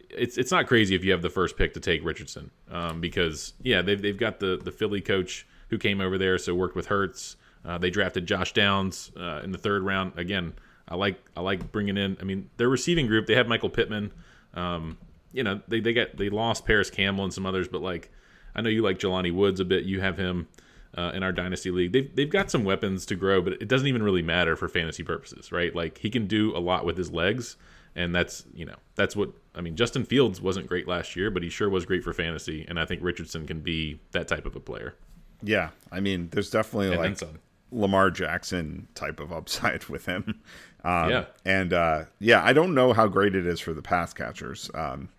it's 0.09 0.37
it's 0.37 0.51
not 0.51 0.67
crazy 0.67 0.95
if 0.95 1.03
you 1.03 1.11
have 1.11 1.21
the 1.21 1.29
first 1.29 1.57
pick 1.57 1.73
to 1.73 1.79
take 1.79 2.03
Richardson 2.03 2.51
um, 2.71 3.01
because 3.01 3.53
yeah 3.61 3.81
they've 3.81 4.01
they've 4.01 4.17
got 4.17 4.39
the 4.39 4.57
the 4.63 4.71
Philly 4.71 5.01
coach 5.01 5.45
who 5.69 5.77
came 5.77 5.99
over 5.99 6.17
there 6.17 6.37
so 6.37 6.55
worked 6.55 6.75
with 6.75 6.87
Hurts. 6.87 7.35
Uh, 7.65 7.77
they 7.77 7.89
drafted 7.89 8.25
Josh 8.25 8.53
Downs 8.53 9.11
uh, 9.19 9.41
in 9.43 9.51
the 9.51 9.57
third 9.57 9.83
round. 9.83 10.13
Again, 10.17 10.53
I 10.87 10.95
like 10.95 11.19
I 11.35 11.41
like 11.41 11.71
bringing 11.71 11.97
in. 11.97 12.17
I 12.21 12.23
mean, 12.23 12.49
their 12.57 12.69
receiving 12.69 13.07
group 13.07 13.25
they 13.25 13.35
have 13.35 13.47
Michael 13.47 13.69
Pittman. 13.69 14.13
Um, 14.53 14.97
you 15.33 15.43
know 15.43 15.61
they 15.67 15.79
they 15.79 15.93
got 15.93 16.15
they 16.15 16.29
lost 16.29 16.65
Parris 16.65 16.89
Campbell 16.89 17.23
and 17.23 17.33
some 17.33 17.45
others, 17.45 17.67
but 17.67 17.81
like 17.81 18.09
I 18.55 18.61
know 18.61 18.69
you 18.69 18.81
like 18.81 18.99
Jelani 18.99 19.33
Woods 19.33 19.59
a 19.59 19.65
bit. 19.65 19.83
You 19.83 19.99
have 19.99 20.17
him 20.17 20.47
uh, 20.97 21.11
in 21.13 21.23
our 21.23 21.31
dynasty 21.31 21.71
league. 21.71 21.93
They've 21.93 22.13
they've 22.15 22.29
got 22.29 22.51
some 22.51 22.63
weapons 22.65 23.05
to 23.05 23.15
grow, 23.15 23.41
but 23.41 23.53
it 23.53 23.67
doesn't 23.67 23.87
even 23.87 24.03
really 24.03 24.21
matter 24.23 24.55
for 24.55 24.67
fantasy 24.67 25.03
purposes, 25.03 25.51
right? 25.51 25.73
Like 25.73 25.99
he 25.99 26.09
can 26.09 26.27
do 26.27 26.55
a 26.55 26.59
lot 26.59 26.83
with 26.85 26.97
his 26.97 27.11
legs, 27.11 27.55
and 27.95 28.13
that's 28.15 28.45
you 28.53 28.65
know 28.65 28.75
that's 28.95 29.15
what 29.15 29.29
I 29.55 29.61
mean. 29.61 29.75
Justin 29.75 30.03
Fields 30.03 30.41
wasn't 30.41 30.67
great 30.67 30.87
last 30.87 31.15
year, 31.15 31.29
but 31.31 31.43
he 31.43 31.49
sure 31.49 31.69
was 31.69 31.85
great 31.85 32.03
for 32.03 32.13
fantasy, 32.13 32.65
and 32.67 32.79
I 32.79 32.85
think 32.85 33.01
Richardson 33.03 33.45
can 33.47 33.61
be 33.61 33.99
that 34.11 34.27
type 34.27 34.45
of 34.45 34.55
a 34.55 34.59
player. 34.59 34.95
Yeah, 35.43 35.69
I 35.91 35.99
mean, 35.99 36.29
there's 36.31 36.49
definitely 36.49 36.91
And 36.93 37.21
like. 37.21 37.39
Lamar 37.71 38.09
Jackson 38.09 38.87
type 38.95 39.19
of 39.19 39.31
upside 39.31 39.85
with 39.85 40.05
him. 40.05 40.41
Um, 40.83 41.09
Yeah. 41.09 41.25
and 41.43 41.73
uh, 41.73 42.05
yeah, 42.19 42.41
I 42.45 42.53
don't 42.53 42.73
know 42.73 42.93
how 42.93 43.07
great 43.07 43.35
it 43.35 43.45
is 43.45 43.59
for 43.59 43.73
the 43.73 43.81
pass 43.81 44.13
catchers, 44.13 44.69
um, 44.73 45.09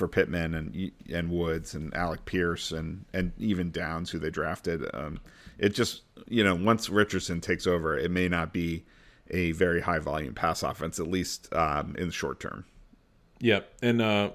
for 0.00 0.08
Pittman 0.08 0.54
and 0.54 0.90
and 1.12 1.30
Woods 1.30 1.74
and 1.74 1.94
Alec 1.94 2.24
Pierce 2.24 2.72
and 2.72 3.04
and 3.12 3.32
even 3.38 3.70
Downs 3.70 4.10
who 4.10 4.18
they 4.18 4.30
drafted. 4.30 4.82
Um, 4.94 5.20
it 5.58 5.74
just 5.74 6.02
you 6.26 6.42
know 6.42 6.54
once 6.54 6.88
Richardson 6.88 7.42
takes 7.42 7.66
over, 7.66 7.98
it 7.98 8.10
may 8.10 8.26
not 8.26 8.50
be 8.50 8.86
a 9.30 9.52
very 9.52 9.82
high 9.82 9.98
volume 9.98 10.34
pass 10.34 10.62
offense 10.62 10.98
at 10.98 11.06
least 11.06 11.52
um, 11.52 11.94
in 11.98 12.06
the 12.06 12.12
short 12.12 12.40
term. 12.40 12.64
Yeah, 13.40 13.60
and 13.82 14.00
uh, 14.00 14.30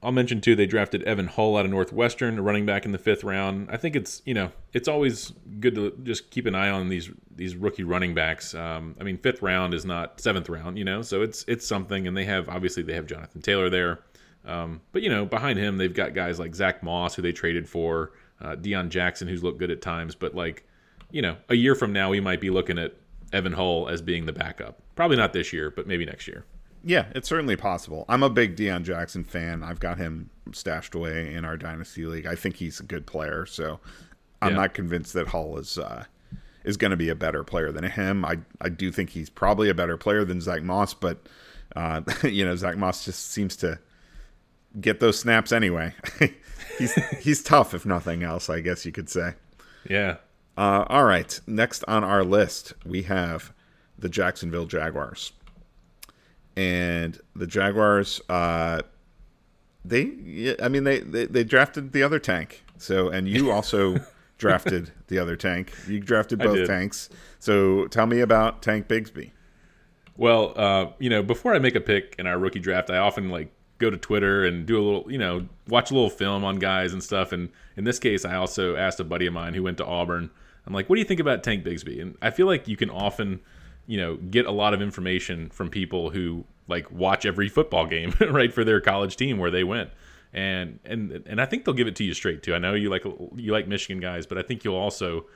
I'll 0.00 0.12
mention 0.12 0.40
too 0.40 0.54
they 0.54 0.66
drafted 0.66 1.02
Evan 1.02 1.26
Hull 1.26 1.56
out 1.56 1.64
of 1.64 1.72
Northwestern, 1.72 2.38
a 2.38 2.42
running 2.42 2.64
back 2.64 2.86
in 2.86 2.92
the 2.92 2.98
fifth 2.98 3.24
round. 3.24 3.68
I 3.68 3.78
think 3.78 3.96
it's 3.96 4.22
you 4.24 4.34
know 4.34 4.52
it's 4.72 4.86
always 4.86 5.32
good 5.58 5.74
to 5.74 5.90
just 6.04 6.30
keep 6.30 6.46
an 6.46 6.54
eye 6.54 6.70
on 6.70 6.88
these 6.88 7.10
these 7.34 7.56
rookie 7.56 7.82
running 7.82 8.14
backs. 8.14 8.54
Um, 8.54 8.94
I 9.00 9.02
mean, 9.02 9.18
fifth 9.18 9.42
round 9.42 9.74
is 9.74 9.84
not 9.84 10.20
seventh 10.20 10.48
round, 10.48 10.78
you 10.78 10.84
know, 10.84 11.02
so 11.02 11.22
it's 11.22 11.44
it's 11.48 11.66
something. 11.66 12.06
And 12.06 12.16
they 12.16 12.26
have 12.26 12.48
obviously 12.48 12.84
they 12.84 12.94
have 12.94 13.06
Jonathan 13.06 13.42
Taylor 13.42 13.68
there, 13.68 13.98
um, 14.46 14.80
but 14.92 15.02
you 15.02 15.10
know 15.10 15.24
behind 15.26 15.58
him 15.58 15.76
they've 15.78 15.94
got 15.94 16.14
guys 16.14 16.38
like 16.38 16.54
Zach 16.54 16.82
Moss 16.82 17.14
who 17.14 17.22
they 17.22 17.32
traded 17.32 17.68
for, 17.68 18.12
uh, 18.40 18.56
Deon 18.56 18.88
Jackson 18.88 19.28
who's 19.28 19.42
looked 19.42 19.58
good 19.58 19.70
at 19.70 19.82
times, 19.82 20.14
but 20.14 20.34
like 20.34 20.64
you 21.10 21.22
know 21.22 21.36
a 21.48 21.54
year 21.54 21.74
from 21.74 21.92
now 21.92 22.10
we 22.10 22.20
might 22.20 22.40
be 22.40 22.50
looking 22.50 22.78
at 22.78 22.94
Evan 23.32 23.52
Hull 23.52 23.88
as 23.88 24.02
being 24.02 24.26
the 24.26 24.32
backup. 24.32 24.80
Probably 24.96 25.16
not 25.16 25.32
this 25.32 25.52
year, 25.52 25.70
but 25.70 25.86
maybe 25.86 26.04
next 26.04 26.26
year. 26.28 26.44
Yeah, 26.82 27.06
it's 27.14 27.28
certainly 27.28 27.56
possible. 27.56 28.06
I'm 28.08 28.22
a 28.22 28.30
big 28.30 28.56
Deon 28.56 28.84
Jackson 28.84 29.22
fan. 29.22 29.62
I've 29.62 29.80
got 29.80 29.98
him 29.98 30.30
stashed 30.52 30.94
away 30.94 31.34
in 31.34 31.44
our 31.44 31.56
dynasty 31.58 32.06
league. 32.06 32.26
I 32.26 32.34
think 32.34 32.56
he's 32.56 32.80
a 32.80 32.82
good 32.84 33.06
player, 33.06 33.44
so 33.46 33.80
I'm 34.40 34.52
Yeah. 34.52 34.56
not 34.56 34.74
convinced 34.74 35.12
that 35.12 35.28
Hull 35.28 35.58
is 35.58 35.76
uh, 35.78 36.04
is 36.64 36.76
going 36.78 36.90
to 36.90 36.96
be 36.96 37.08
a 37.10 37.14
better 37.14 37.44
player 37.44 37.70
than 37.70 37.84
him. 37.84 38.24
I 38.24 38.38
I 38.62 38.68
do 38.70 38.90
think 38.90 39.10
he's 39.10 39.28
probably 39.30 39.68
a 39.68 39.74
better 39.74 39.96
player 39.98 40.24
than 40.24 40.40
Zach 40.40 40.62
Moss, 40.62 40.94
but 40.94 41.26
uh, 41.76 42.00
you 42.24 42.44
know 42.46 42.56
Zach 42.56 42.76
Moss 42.78 43.04
just 43.04 43.30
seems 43.30 43.56
to 43.56 43.78
get 44.78 45.00
those 45.00 45.18
snaps 45.18 45.52
anyway. 45.52 45.94
he's 46.78 46.94
he's 47.20 47.42
tough, 47.42 47.74
if 47.74 47.86
nothing 47.86 48.22
else. 48.22 48.50
I 48.50 48.60
guess 48.60 48.84
you 48.84 48.92
could 48.92 49.08
say. 49.08 49.34
Yeah, 49.88 50.16
Uh, 50.58 50.84
all 50.88 51.04
right. 51.04 51.40
Next 51.46 51.84
on 51.88 52.04
our 52.04 52.22
list, 52.22 52.74
we 52.84 53.02
have 53.02 53.52
the 53.98 54.08
Jacksonville 54.10 54.66
Jaguars. 54.66 55.32
And 56.56 57.18
the 57.34 57.46
Jaguars, 57.46 58.20
uh, 58.28 58.82
they, 59.84 60.56
I 60.62 60.68
mean, 60.68 60.84
they, 60.84 61.00
they, 61.00 61.24
they 61.26 61.44
drafted 61.44 61.92
the 61.92 62.02
other 62.02 62.18
tank. 62.18 62.62
So, 62.76 63.08
and 63.08 63.26
you 63.26 63.50
also 63.52 64.00
drafted 64.36 64.90
the 65.06 65.18
other 65.18 65.36
tank. 65.36 65.72
You 65.88 66.00
drafted 66.00 66.40
both 66.40 66.66
tanks. 66.66 67.08
So, 67.38 67.86
tell 67.86 68.06
me 68.06 68.20
about 68.20 68.60
Tank 68.60 68.88
Bigsby. 68.88 69.30
Well, 70.16 70.52
uh, 70.56 70.86
you 70.98 71.08
know, 71.08 71.22
before 71.22 71.54
I 71.54 71.58
make 71.58 71.74
a 71.74 71.80
pick 71.80 72.16
in 72.18 72.26
our 72.26 72.38
rookie 72.38 72.58
draft, 72.58 72.90
I 72.90 72.98
often 72.98 73.30
like 73.30 73.50
go 73.80 73.90
to 73.90 73.96
Twitter 73.96 74.44
and 74.44 74.64
do 74.66 74.78
a 74.80 74.84
little, 74.84 75.10
you 75.10 75.18
know, 75.18 75.46
watch 75.68 75.90
a 75.90 75.94
little 75.94 76.10
film 76.10 76.44
on 76.44 76.58
guys 76.60 76.92
and 76.92 77.02
stuff. 77.02 77.32
And 77.32 77.48
in 77.76 77.82
this 77.84 77.98
case, 77.98 78.24
I 78.24 78.36
also 78.36 78.76
asked 78.76 79.00
a 79.00 79.04
buddy 79.04 79.26
of 79.26 79.32
mine 79.32 79.54
who 79.54 79.62
went 79.64 79.78
to 79.78 79.84
Auburn. 79.84 80.30
I'm 80.66 80.72
like, 80.74 80.88
"What 80.88 80.96
do 80.96 81.00
you 81.00 81.06
think 81.06 81.20
about 81.20 81.42
Tank 81.42 81.64
Bigsby?" 81.64 82.00
And 82.00 82.16
I 82.22 82.30
feel 82.30 82.46
like 82.46 82.68
you 82.68 82.76
can 82.76 82.90
often, 82.90 83.40
you 83.86 83.98
know, 83.98 84.16
get 84.16 84.46
a 84.46 84.52
lot 84.52 84.74
of 84.74 84.80
information 84.82 85.48
from 85.50 85.70
people 85.70 86.10
who 86.10 86.44
like 86.68 86.90
watch 86.92 87.26
every 87.26 87.48
football 87.48 87.86
game, 87.86 88.14
right, 88.20 88.52
for 88.52 88.62
their 88.62 88.80
college 88.80 89.16
team 89.16 89.38
where 89.38 89.50
they 89.50 89.64
went. 89.64 89.90
And 90.32 90.78
and 90.84 91.24
and 91.26 91.40
I 91.40 91.46
think 91.46 91.64
they'll 91.64 91.74
give 91.74 91.88
it 91.88 91.96
to 91.96 92.04
you 92.04 92.14
straight 92.14 92.42
too. 92.44 92.54
I 92.54 92.58
know 92.58 92.74
you 92.74 92.88
like 92.90 93.04
you 93.34 93.50
like 93.52 93.66
Michigan 93.66 94.00
guys, 94.00 94.26
but 94.26 94.38
I 94.38 94.42
think 94.42 94.62
you'll 94.62 94.76
also 94.76 95.26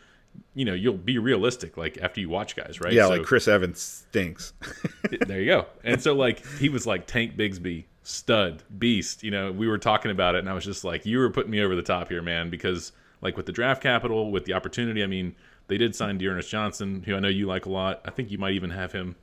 you 0.54 0.64
know 0.64 0.74
you'll 0.74 0.96
be 0.96 1.16
realistic 1.18 1.76
like 1.76 1.96
after 2.02 2.20
you 2.20 2.28
watch 2.28 2.54
guys 2.56 2.80
right 2.80 2.92
Yeah, 2.92 3.04
So- 3.04 3.10
like 3.16 3.22
Chris 3.22 3.48
Evans 3.48 3.80
stinks. 3.80 4.52
there 5.26 5.40
you 5.40 5.46
go. 5.46 5.66
And 5.82 6.00
so 6.02 6.14
like 6.14 6.44
he 6.58 6.68
was 6.68 6.86
like 6.86 7.06
Tank 7.06 7.36
Bigsby, 7.36 7.84
stud, 8.04 8.62
beast. 8.78 9.24
You 9.24 9.32
know, 9.32 9.50
we 9.50 9.66
were 9.66 9.78
talking 9.78 10.12
about 10.12 10.36
it, 10.36 10.38
and 10.38 10.48
I 10.48 10.54
was 10.54 10.64
just 10.64 10.84
like, 10.84 11.04
you 11.04 11.18
were 11.18 11.30
putting 11.30 11.50
me 11.50 11.60
over 11.60 11.74
the 11.74 11.82
top 11.82 12.08
here, 12.08 12.22
man, 12.22 12.50
because 12.50 12.92
like 13.20 13.36
with 13.36 13.46
the 13.46 13.52
draft 13.52 13.82
capital, 13.82 14.30
with 14.30 14.44
the 14.44 14.52
opportunity, 14.52 15.02
I 15.02 15.06
mean, 15.06 15.34
they 15.66 15.78
did 15.78 15.96
sign 15.96 16.18
D'Ernest 16.18 16.48
Johnson, 16.48 17.02
who 17.04 17.16
I 17.16 17.20
know 17.20 17.28
you 17.28 17.46
like 17.46 17.66
a 17.66 17.70
lot. 17.70 18.02
I 18.04 18.10
think 18.10 18.30
you 18.30 18.38
might 18.38 18.52
even 18.52 18.70
have 18.70 18.92
him 18.92 19.16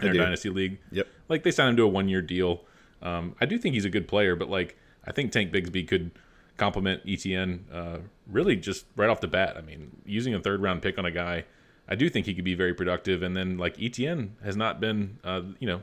in 0.00 0.08
our 0.08 0.12
do. 0.14 0.20
dynasty 0.20 0.48
league. 0.48 0.78
Yep. 0.92 1.06
Like 1.28 1.42
they 1.42 1.50
signed 1.50 1.70
him 1.70 1.76
to 1.78 1.82
a 1.82 1.88
one 1.88 2.08
year 2.08 2.22
deal. 2.22 2.62
Um, 3.02 3.34
I 3.40 3.46
do 3.46 3.58
think 3.58 3.74
he's 3.74 3.84
a 3.84 3.90
good 3.90 4.06
player, 4.06 4.36
but 4.36 4.48
like 4.48 4.78
I 5.04 5.12
think 5.12 5.32
Tank 5.32 5.52
Bigsby 5.52 5.86
could 5.88 6.12
complement 6.56 7.04
ETN 7.04 7.60
uh, 7.72 7.98
really 8.28 8.54
just 8.54 8.84
right 8.94 9.10
off 9.10 9.20
the 9.20 9.28
bat. 9.28 9.56
I 9.56 9.62
mean, 9.62 9.90
using 10.04 10.34
a 10.34 10.40
third 10.40 10.62
round 10.62 10.82
pick 10.82 10.98
on 10.98 11.04
a 11.04 11.10
guy, 11.10 11.44
I 11.88 11.96
do 11.96 12.08
think 12.08 12.26
he 12.26 12.34
could 12.34 12.44
be 12.44 12.54
very 12.54 12.74
productive. 12.74 13.22
And 13.22 13.36
then 13.36 13.58
like 13.58 13.76
ETN 13.78 14.30
has 14.44 14.56
not 14.56 14.78
been, 14.78 15.18
uh, 15.24 15.42
you 15.58 15.66
know, 15.66 15.82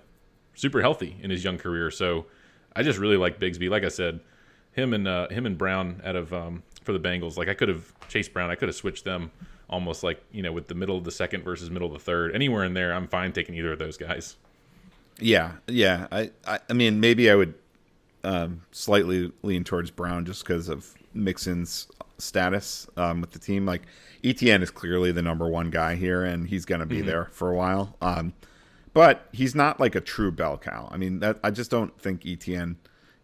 super 0.54 0.82
healthy 0.82 1.18
in 1.22 1.30
his 1.32 1.44
young 1.44 1.58
career. 1.58 1.92
So 1.92 2.28
I 2.78 2.84
just 2.84 3.00
really 3.00 3.18
like 3.18 3.40
Bigsby. 3.40 3.70
Like 3.70 3.84
I 3.84 3.90
said, 3.90 4.20
him 4.74 4.94
and 4.94 5.08
uh, 5.08 5.28
him 5.30 5.48
and 5.48 5.58
Brown 5.58 6.00
out 6.06 6.16
of 6.16 6.32
um, 6.32 6.62
for 6.84 6.94
the 6.94 7.00
Bengals. 7.00 7.36
Like 7.36 7.48
I 7.48 7.56
could 7.56 7.70
have 7.70 7.92
Chase 8.08 8.30
Brown. 8.30 8.52
I 8.52 8.56
could 8.56 8.70
have 8.70 8.76
switched 8.76 9.04
them 9.04 9.32
almost 9.68 10.04
like 10.04 10.24
you 10.32 10.44
know 10.44 10.52
with 10.52 10.68
the 10.68 10.76
middle 10.76 10.96
of 10.96 11.04
the 11.04 11.12
second 11.12 11.44
versus 11.44 11.72
middle 11.72 11.88
of 11.88 11.94
the 11.94 12.00
third. 12.00 12.36
Anywhere 12.36 12.64
in 12.64 12.76
there, 12.76 12.94
I'm 12.94 13.08
fine 13.08 13.34
taking 13.34 13.56
either 13.56 13.74
of 13.74 13.80
those 13.80 13.98
guys. 13.98 14.36
Yeah, 15.20 15.54
yeah. 15.66 16.06
I, 16.12 16.30
I, 16.46 16.60
I 16.70 16.74
mean, 16.74 17.00
maybe 17.00 17.32
I 17.32 17.36
would 17.36 17.56
um, 18.24 18.62
slightly 18.72 19.32
lean 19.42 19.64
towards 19.64 19.90
Brown 19.90 20.26
just 20.26 20.44
because 20.44 20.70
of 20.70 20.94
Mixon's 21.16 21.88
status 22.20 22.88
um, 22.96 23.22
with 23.22 23.32
the 23.32 23.40
team. 23.40 23.66
Like 23.66 23.82
ETN 24.24 24.62
is 24.62 24.70
clearly 24.70 25.12
the 25.12 25.24
number 25.24 25.48
one 25.48 25.72
guy 25.72 25.96
here, 25.96 26.24
and 26.24 26.48
he's 26.48 26.66
going 26.66 26.82
to 26.82 26.86
be 26.86 27.02
there 27.02 27.26
for 27.32 27.50
a 27.50 27.56
while. 27.56 27.96
Um, 28.04 28.34
but 28.94 29.28
he's 29.32 29.56
not 29.56 29.80
like 29.80 29.96
a 29.96 30.02
true 30.02 30.32
bell 30.32 30.58
cow. 30.58 30.90
I 30.92 30.98
mean, 30.98 31.20
that 31.20 31.40
I 31.44 31.52
just 31.52 31.72
don't 31.72 32.00
think 32.00 32.22
ETN. 32.22 32.76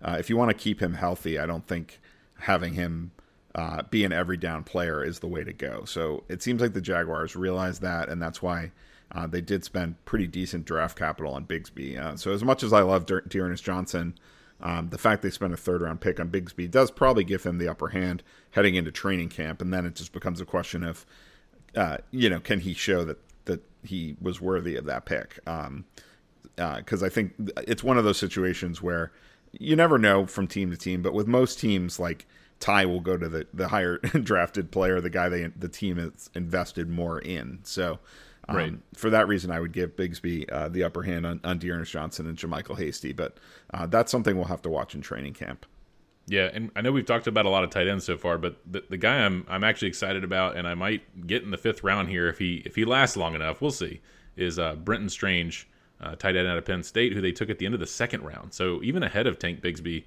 Uh, 0.02 0.18
if 0.20 0.30
you 0.30 0.38
want 0.38 0.50
to 0.50 0.56
keep 0.56 0.82
him 0.82 0.94
healthy, 0.94 1.40
I 1.40 1.46
don't 1.46 1.66
think 1.66 2.02
having 2.40 2.74
him 2.74 3.12
uh, 3.56 3.84
be 3.84 4.04
an 4.04 4.12
every 4.12 4.38
down 4.38 4.64
player 4.64 5.04
is 5.04 5.20
the 5.20 5.28
way 5.28 5.44
to 5.44 5.54
go. 5.54 5.86
So 5.86 6.24
it 6.28 6.42
seems 6.42 6.62
like 6.62 6.74
the 6.74 6.82
Jaguars 6.82 7.36
realize 7.36 7.80
that, 7.80 8.10
and 8.10 8.22
that's 8.22 8.42
why 8.42 8.72
uh, 9.12 9.28
they 9.28 9.42
did 9.42 9.64
spend 9.64 10.04
pretty 10.06 10.28
decent 10.28 10.66
draft 10.66 10.98
capital 10.98 11.34
on 11.34 11.46
Bigsby. 11.46 12.00
Uh, 12.00 12.18
so 12.18 12.32
as 12.32 12.44
much 12.44 12.64
as 12.64 12.74
I 12.74 12.82
love 12.82 13.06
De- 13.06 13.22
D'Ernest 13.22 13.64
Johnson, 13.64 14.16
um, 14.62 14.90
the 14.90 14.98
fact 14.98 15.22
they 15.22 15.30
spent 15.30 15.54
a 15.54 15.58
third 15.58 15.82
round 15.82 16.02
pick 16.02 16.20
on 16.20 16.30
Bigsby 16.30 16.72
does 16.72 16.90
probably 16.90 17.24
give 17.24 17.44
him 17.44 17.58
the 17.58 17.68
upper 17.68 17.90
hand 17.90 18.24
heading 18.52 18.76
into 18.76 18.92
training 18.92 19.30
camp, 19.30 19.62
and 19.62 19.74
then 19.74 19.86
it 19.86 19.96
just 19.96 20.14
becomes 20.14 20.42
a 20.42 20.46
question 20.46 20.84
of, 20.84 21.06
uh, 21.76 21.98
you 22.12 22.30
know, 22.30 22.40
can 22.40 22.60
he 22.60 22.74
show 22.74 23.04
that 23.06 23.20
that 23.46 23.62
he 23.84 24.16
was 24.22 24.40
worthy 24.42 24.76
of 24.76 24.86
that 24.86 25.06
pick? 25.06 25.40
Um, 25.48 25.86
because 26.56 27.02
I 27.02 27.10
think 27.10 27.34
it's 27.68 27.84
one 27.84 27.98
of 27.98 28.04
those 28.04 28.18
situations 28.20 28.82
where 28.82 29.12
you 29.54 29.76
never 29.76 29.98
know 29.98 30.26
from 30.28 30.48
team 30.48 30.70
to 30.72 30.78
team. 30.78 31.02
But 31.02 31.14
with 31.14 31.28
most 31.28 31.60
teams, 31.60 32.00
like 32.00 32.28
Ty 32.60 32.86
will 32.86 33.00
go 33.00 33.18
to 33.18 33.28
the, 33.28 33.48
the 33.54 33.68
higher 33.70 33.98
drafted 34.24 34.72
player, 34.72 35.02
the 35.02 35.10
guy 35.10 35.30
they 35.30 35.48
the 35.48 35.68
team 35.70 35.98
is 35.98 36.30
invested 36.36 36.90
more 36.90 37.20
in. 37.20 37.60
So, 37.64 38.00
um, 38.48 38.56
Right. 38.56 38.74
for 38.96 39.10
that 39.10 39.28
reason, 39.28 39.52
I 39.52 39.60
would 39.60 39.72
give 39.72 39.96
Bigsby 39.96 40.52
uh, 40.52 40.70
the 40.70 40.84
upper 40.84 41.04
hand 41.04 41.26
on, 41.26 41.40
on 41.44 41.58
D'Ernest 41.60 41.92
Johnson 41.92 42.28
and 42.28 42.38
JaMycal 42.38 42.78
Hasty. 42.78 43.14
But 43.14 43.38
uh, 43.74 43.88
that's 43.88 44.12
something 44.12 44.36
we'll 44.36 44.46
have 44.46 44.62
to 44.64 44.70
watch 44.70 44.94
in 44.96 45.02
training 45.02 45.34
camp. 45.34 45.66
Yeah, 46.28 46.50
and 46.54 46.72
I 46.76 46.82
know 46.82 46.92
we've 46.92 47.06
talked 47.06 47.28
about 47.28 47.46
a 47.46 47.50
lot 47.50 47.66
of 47.66 47.70
tight 47.70 47.88
ends 47.88 48.06
so 48.06 48.18
far, 48.18 48.38
but 48.38 48.58
the, 48.70 48.84
the 48.90 48.98
guy 48.98 49.18
I'm 49.26 49.46
I'm 49.50 49.64
actually 49.64 49.90
excited 49.90 50.24
about, 50.24 50.56
and 50.56 50.68
I 50.68 50.74
might 50.74 51.28
get 51.28 51.44
in 51.44 51.52
the 51.52 51.58
fifth 51.58 51.84
round 51.84 52.10
here 52.10 52.28
if 52.30 52.40
he 52.40 52.64
if 52.66 52.76
he 52.76 52.86
lasts 52.86 53.18
long 53.18 53.36
enough. 53.36 53.62
We'll 53.62 53.72
see. 53.72 54.02
Is 54.38 54.58
uh, 54.58 54.76
Brenton 54.76 55.10
Strange, 55.10 55.68
uh, 56.02 56.16
tight 56.16 56.36
end 56.36 56.48
out 56.48 56.58
of 56.58 56.66
Penn 56.66 56.82
State, 56.82 57.14
who 57.14 57.22
they 57.22 57.32
took 57.34 57.50
at 57.50 57.60
the 57.60 57.66
end 57.66 57.74
of 57.74 57.80
the 57.80 57.88
second 57.88 58.24
round. 58.24 58.54
So 58.54 58.82
even 58.84 59.04
ahead 59.04 59.28
of 59.28 59.38
Tank 59.38 59.62
Bigsby, 59.62 60.06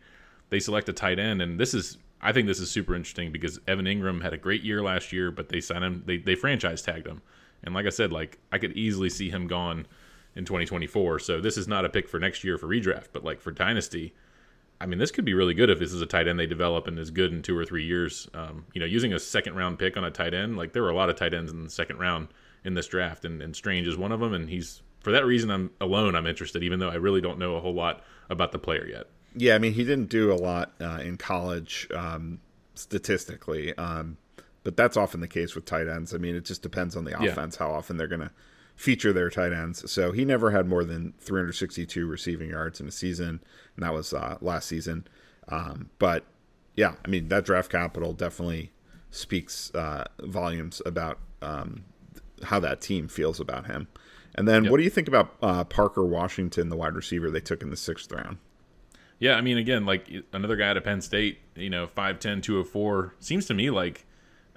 they 0.48 0.58
select 0.58 0.88
a 0.88 0.92
tight 0.92 1.18
end, 1.18 1.42
and 1.42 1.60
this 1.60 1.74
is 1.74 1.98
I 2.22 2.32
think 2.32 2.46
this 2.46 2.60
is 2.60 2.70
super 2.70 2.94
interesting 2.94 3.30
because 3.30 3.60
Evan 3.68 3.84
Engram 3.84 4.22
had 4.22 4.32
a 4.32 4.38
great 4.38 4.62
year 4.62 4.82
last 4.82 5.12
year, 5.12 5.30
but 5.30 5.50
they 5.50 5.60
signed 5.60 5.84
him 5.84 6.02
they 6.06 6.16
they 6.16 6.34
franchise 6.34 6.80
tagged 6.80 7.06
him, 7.06 7.20
and 7.62 7.74
like 7.74 7.84
I 7.84 7.90
said, 7.90 8.10
like 8.10 8.38
I 8.50 8.56
could 8.56 8.72
easily 8.72 9.10
see 9.10 9.28
him 9.28 9.46
gone 9.46 9.86
in 10.34 10.46
2024. 10.46 11.18
So 11.18 11.40
this 11.40 11.58
is 11.58 11.68
not 11.68 11.84
a 11.84 11.90
pick 11.90 12.08
for 12.08 12.18
next 12.18 12.42
year 12.42 12.56
for 12.56 12.68
redraft, 12.68 13.08
but 13.12 13.22
like 13.22 13.40
for 13.40 13.50
dynasty, 13.50 14.14
I 14.80 14.86
mean, 14.86 14.98
this 14.98 15.10
could 15.10 15.24
be 15.24 15.34
really 15.34 15.54
good 15.54 15.70
if 15.70 15.78
this 15.78 15.92
is 15.92 16.02
a 16.02 16.06
tight 16.06 16.28
end 16.28 16.38
they 16.38 16.46
develop 16.46 16.86
and 16.86 16.98
is 16.98 17.10
good 17.10 17.32
in 17.32 17.42
two 17.42 17.56
or 17.56 17.64
three 17.64 17.84
years. 17.84 18.28
Um, 18.34 18.66
you 18.74 18.80
know, 18.80 18.86
using 18.86 19.12
a 19.12 19.18
second 19.18 19.56
round 19.56 19.78
pick 19.78 19.96
on 19.96 20.04
a 20.04 20.10
tight 20.10 20.34
end, 20.34 20.56
like 20.56 20.72
there 20.72 20.82
were 20.82 20.90
a 20.90 20.94
lot 20.94 21.08
of 21.08 21.16
tight 21.16 21.32
ends 21.32 21.50
in 21.50 21.64
the 21.64 21.70
second 21.70 21.98
round 21.98 22.28
in 22.64 22.74
this 22.74 22.86
draft, 22.86 23.24
and, 23.24 23.40
and 23.40 23.56
Strange 23.56 23.86
is 23.86 23.96
one 23.96 24.12
of 24.12 24.20
them. 24.20 24.34
And 24.34 24.50
he's 24.50 24.82
for 25.00 25.12
that 25.12 25.24
reason, 25.24 25.50
I'm 25.50 25.70
alone. 25.80 26.14
I'm 26.14 26.26
interested, 26.26 26.62
even 26.62 26.78
though 26.78 26.90
I 26.90 26.96
really 26.96 27.20
don't 27.20 27.38
know 27.38 27.56
a 27.56 27.60
whole 27.60 27.74
lot 27.74 28.02
about 28.28 28.52
the 28.52 28.58
player 28.58 28.86
yet. 28.86 29.06
Yeah, 29.34 29.54
I 29.54 29.58
mean, 29.58 29.72
he 29.72 29.84
didn't 29.84 30.08
do 30.08 30.32
a 30.32 30.34
lot 30.34 30.74
uh, 30.80 31.00
in 31.02 31.16
college 31.16 31.86
um, 31.94 32.40
statistically, 32.74 33.76
um, 33.78 34.16
but 34.62 34.76
that's 34.76 34.96
often 34.96 35.20
the 35.20 35.28
case 35.28 35.54
with 35.54 35.64
tight 35.64 35.88
ends. 35.88 36.14
I 36.14 36.18
mean, 36.18 36.34
it 36.34 36.44
just 36.44 36.62
depends 36.62 36.96
on 36.96 37.04
the 37.04 37.16
offense 37.16 37.56
yeah. 37.58 37.66
how 37.66 37.72
often 37.72 37.96
they're 37.96 38.08
going 38.08 38.22
to 38.22 38.30
feature 38.76 39.12
their 39.12 39.30
tight 39.30 39.52
ends. 39.52 39.90
So 39.90 40.12
he 40.12 40.24
never 40.24 40.50
had 40.50 40.66
more 40.66 40.84
than 40.84 41.14
362 41.18 42.06
receiving 42.06 42.50
yards 42.50 42.80
in 42.80 42.86
a 42.86 42.92
season, 42.92 43.40
and 43.74 43.84
that 43.84 43.92
was 43.92 44.12
uh, 44.12 44.36
last 44.40 44.68
season. 44.68 45.08
Um, 45.48 45.90
but 45.98 46.24
yeah, 46.76 46.94
I 47.04 47.08
mean 47.08 47.28
that 47.28 47.44
draft 47.44 47.70
capital 47.70 48.12
definitely 48.12 48.72
speaks 49.10 49.74
uh, 49.74 50.04
volumes 50.20 50.82
about 50.84 51.18
um, 51.42 51.84
how 52.44 52.60
that 52.60 52.80
team 52.80 53.08
feels 53.08 53.40
about 53.40 53.66
him. 53.66 53.88
And 54.34 54.46
then, 54.46 54.64
yep. 54.64 54.70
what 54.70 54.76
do 54.76 54.84
you 54.84 54.90
think 54.90 55.08
about 55.08 55.34
uh, 55.40 55.64
Parker 55.64 56.04
Washington, 56.04 56.68
the 56.68 56.76
wide 56.76 56.94
receiver 56.94 57.30
they 57.30 57.40
took 57.40 57.62
in 57.62 57.70
the 57.70 57.76
sixth 57.76 58.12
round? 58.12 58.36
Yeah, 59.18 59.36
I 59.36 59.40
mean, 59.40 59.56
again, 59.56 59.86
like 59.86 60.10
another 60.34 60.56
guy 60.56 60.70
at 60.70 60.84
Penn 60.84 61.00
State, 61.00 61.38
you 61.54 61.70
know, 61.70 61.86
5'10, 61.86 62.42
204, 62.42 63.14
seems 63.18 63.46
to 63.46 63.54
me 63.54 63.70
like 63.70 64.04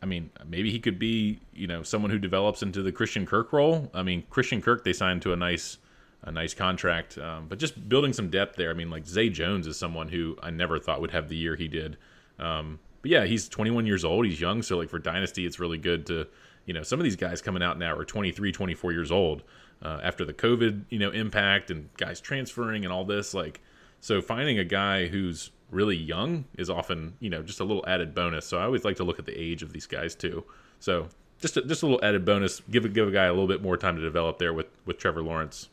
I 0.01 0.05
mean, 0.05 0.29
maybe 0.47 0.71
he 0.71 0.79
could 0.79 0.97
be, 0.97 1.39
you 1.53 1.67
know, 1.67 1.83
someone 1.83 2.11
who 2.11 2.19
develops 2.19 2.63
into 2.63 2.81
the 2.81 2.91
Christian 2.91 3.25
Kirk 3.25 3.51
role. 3.51 3.89
I 3.93 4.03
mean, 4.03 4.23
Christian 4.29 4.61
Kirk 4.61 4.83
they 4.83 4.93
signed 4.93 5.21
to 5.23 5.33
a 5.33 5.35
nice, 5.35 5.77
a 6.23 6.31
nice 6.31 6.53
contract, 6.53 7.17
um, 7.17 7.47
but 7.47 7.59
just 7.59 7.89
building 7.89 8.13
some 8.13 8.29
depth 8.29 8.55
there. 8.55 8.69
I 8.69 8.73
mean, 8.73 8.89
like 8.89 9.05
Zay 9.05 9.29
Jones 9.29 9.67
is 9.67 9.77
someone 9.77 10.07
who 10.07 10.37
I 10.41 10.51
never 10.51 10.79
thought 10.79 11.01
would 11.01 11.11
have 11.11 11.27
the 11.27 11.35
year 11.35 11.55
he 11.55 11.67
did. 11.67 11.97
Um, 12.39 12.79
but 13.01 13.11
yeah, 13.11 13.25
he's 13.25 13.49
21 13.49 13.85
years 13.85 14.05
old. 14.05 14.25
He's 14.25 14.39
young, 14.39 14.61
so 14.61 14.77
like 14.77 14.89
for 14.89 14.99
dynasty, 14.99 15.45
it's 15.45 15.59
really 15.59 15.77
good 15.77 16.05
to, 16.07 16.27
you 16.65 16.73
know, 16.73 16.83
some 16.83 16.99
of 16.99 17.03
these 17.03 17.15
guys 17.15 17.41
coming 17.41 17.63
out 17.63 17.77
now 17.77 17.95
are 17.95 18.05
23, 18.05 18.51
24 18.51 18.91
years 18.91 19.11
old 19.11 19.43
uh, 19.81 19.99
after 20.03 20.25
the 20.25 20.33
COVID, 20.33 20.85
you 20.89 20.99
know, 20.99 21.11
impact 21.11 21.71
and 21.71 21.89
guys 21.97 22.21
transferring 22.21 22.83
and 22.85 22.93
all 22.93 23.05
this. 23.05 23.33
Like, 23.33 23.61
so 24.01 24.21
finding 24.21 24.59
a 24.59 24.63
guy 24.63 25.07
who's 25.07 25.51
really 25.71 25.95
young 25.95 26.45
is 26.57 26.69
often 26.69 27.15
you 27.19 27.29
know 27.29 27.41
just 27.43 27.59
a 27.59 27.63
little 27.63 27.83
added 27.87 28.13
bonus. 28.15 28.45
So 28.45 28.57
I 28.57 28.63
always 28.63 28.83
like 28.83 28.97
to 28.97 29.03
look 29.03 29.19
at 29.19 29.25
the 29.25 29.39
age 29.39 29.63
of 29.63 29.73
these 29.73 29.87
guys 29.87 30.15
too. 30.15 30.43
So 30.79 31.07
just 31.39 31.57
a, 31.57 31.61
just 31.61 31.83
a 31.83 31.85
little 31.85 32.03
added 32.03 32.25
bonus. 32.25 32.61
Give 32.69 32.85
a, 32.85 32.89
give 32.89 33.07
a 33.07 33.11
guy 33.11 33.25
a 33.25 33.31
little 33.31 33.47
bit 33.47 33.61
more 33.61 33.77
time 33.77 33.95
to 33.95 34.01
develop 34.01 34.39
there 34.39 34.53
with 34.53 34.67
with 34.85 34.97
Trevor 34.97 35.21
Lawrence. 35.21 35.69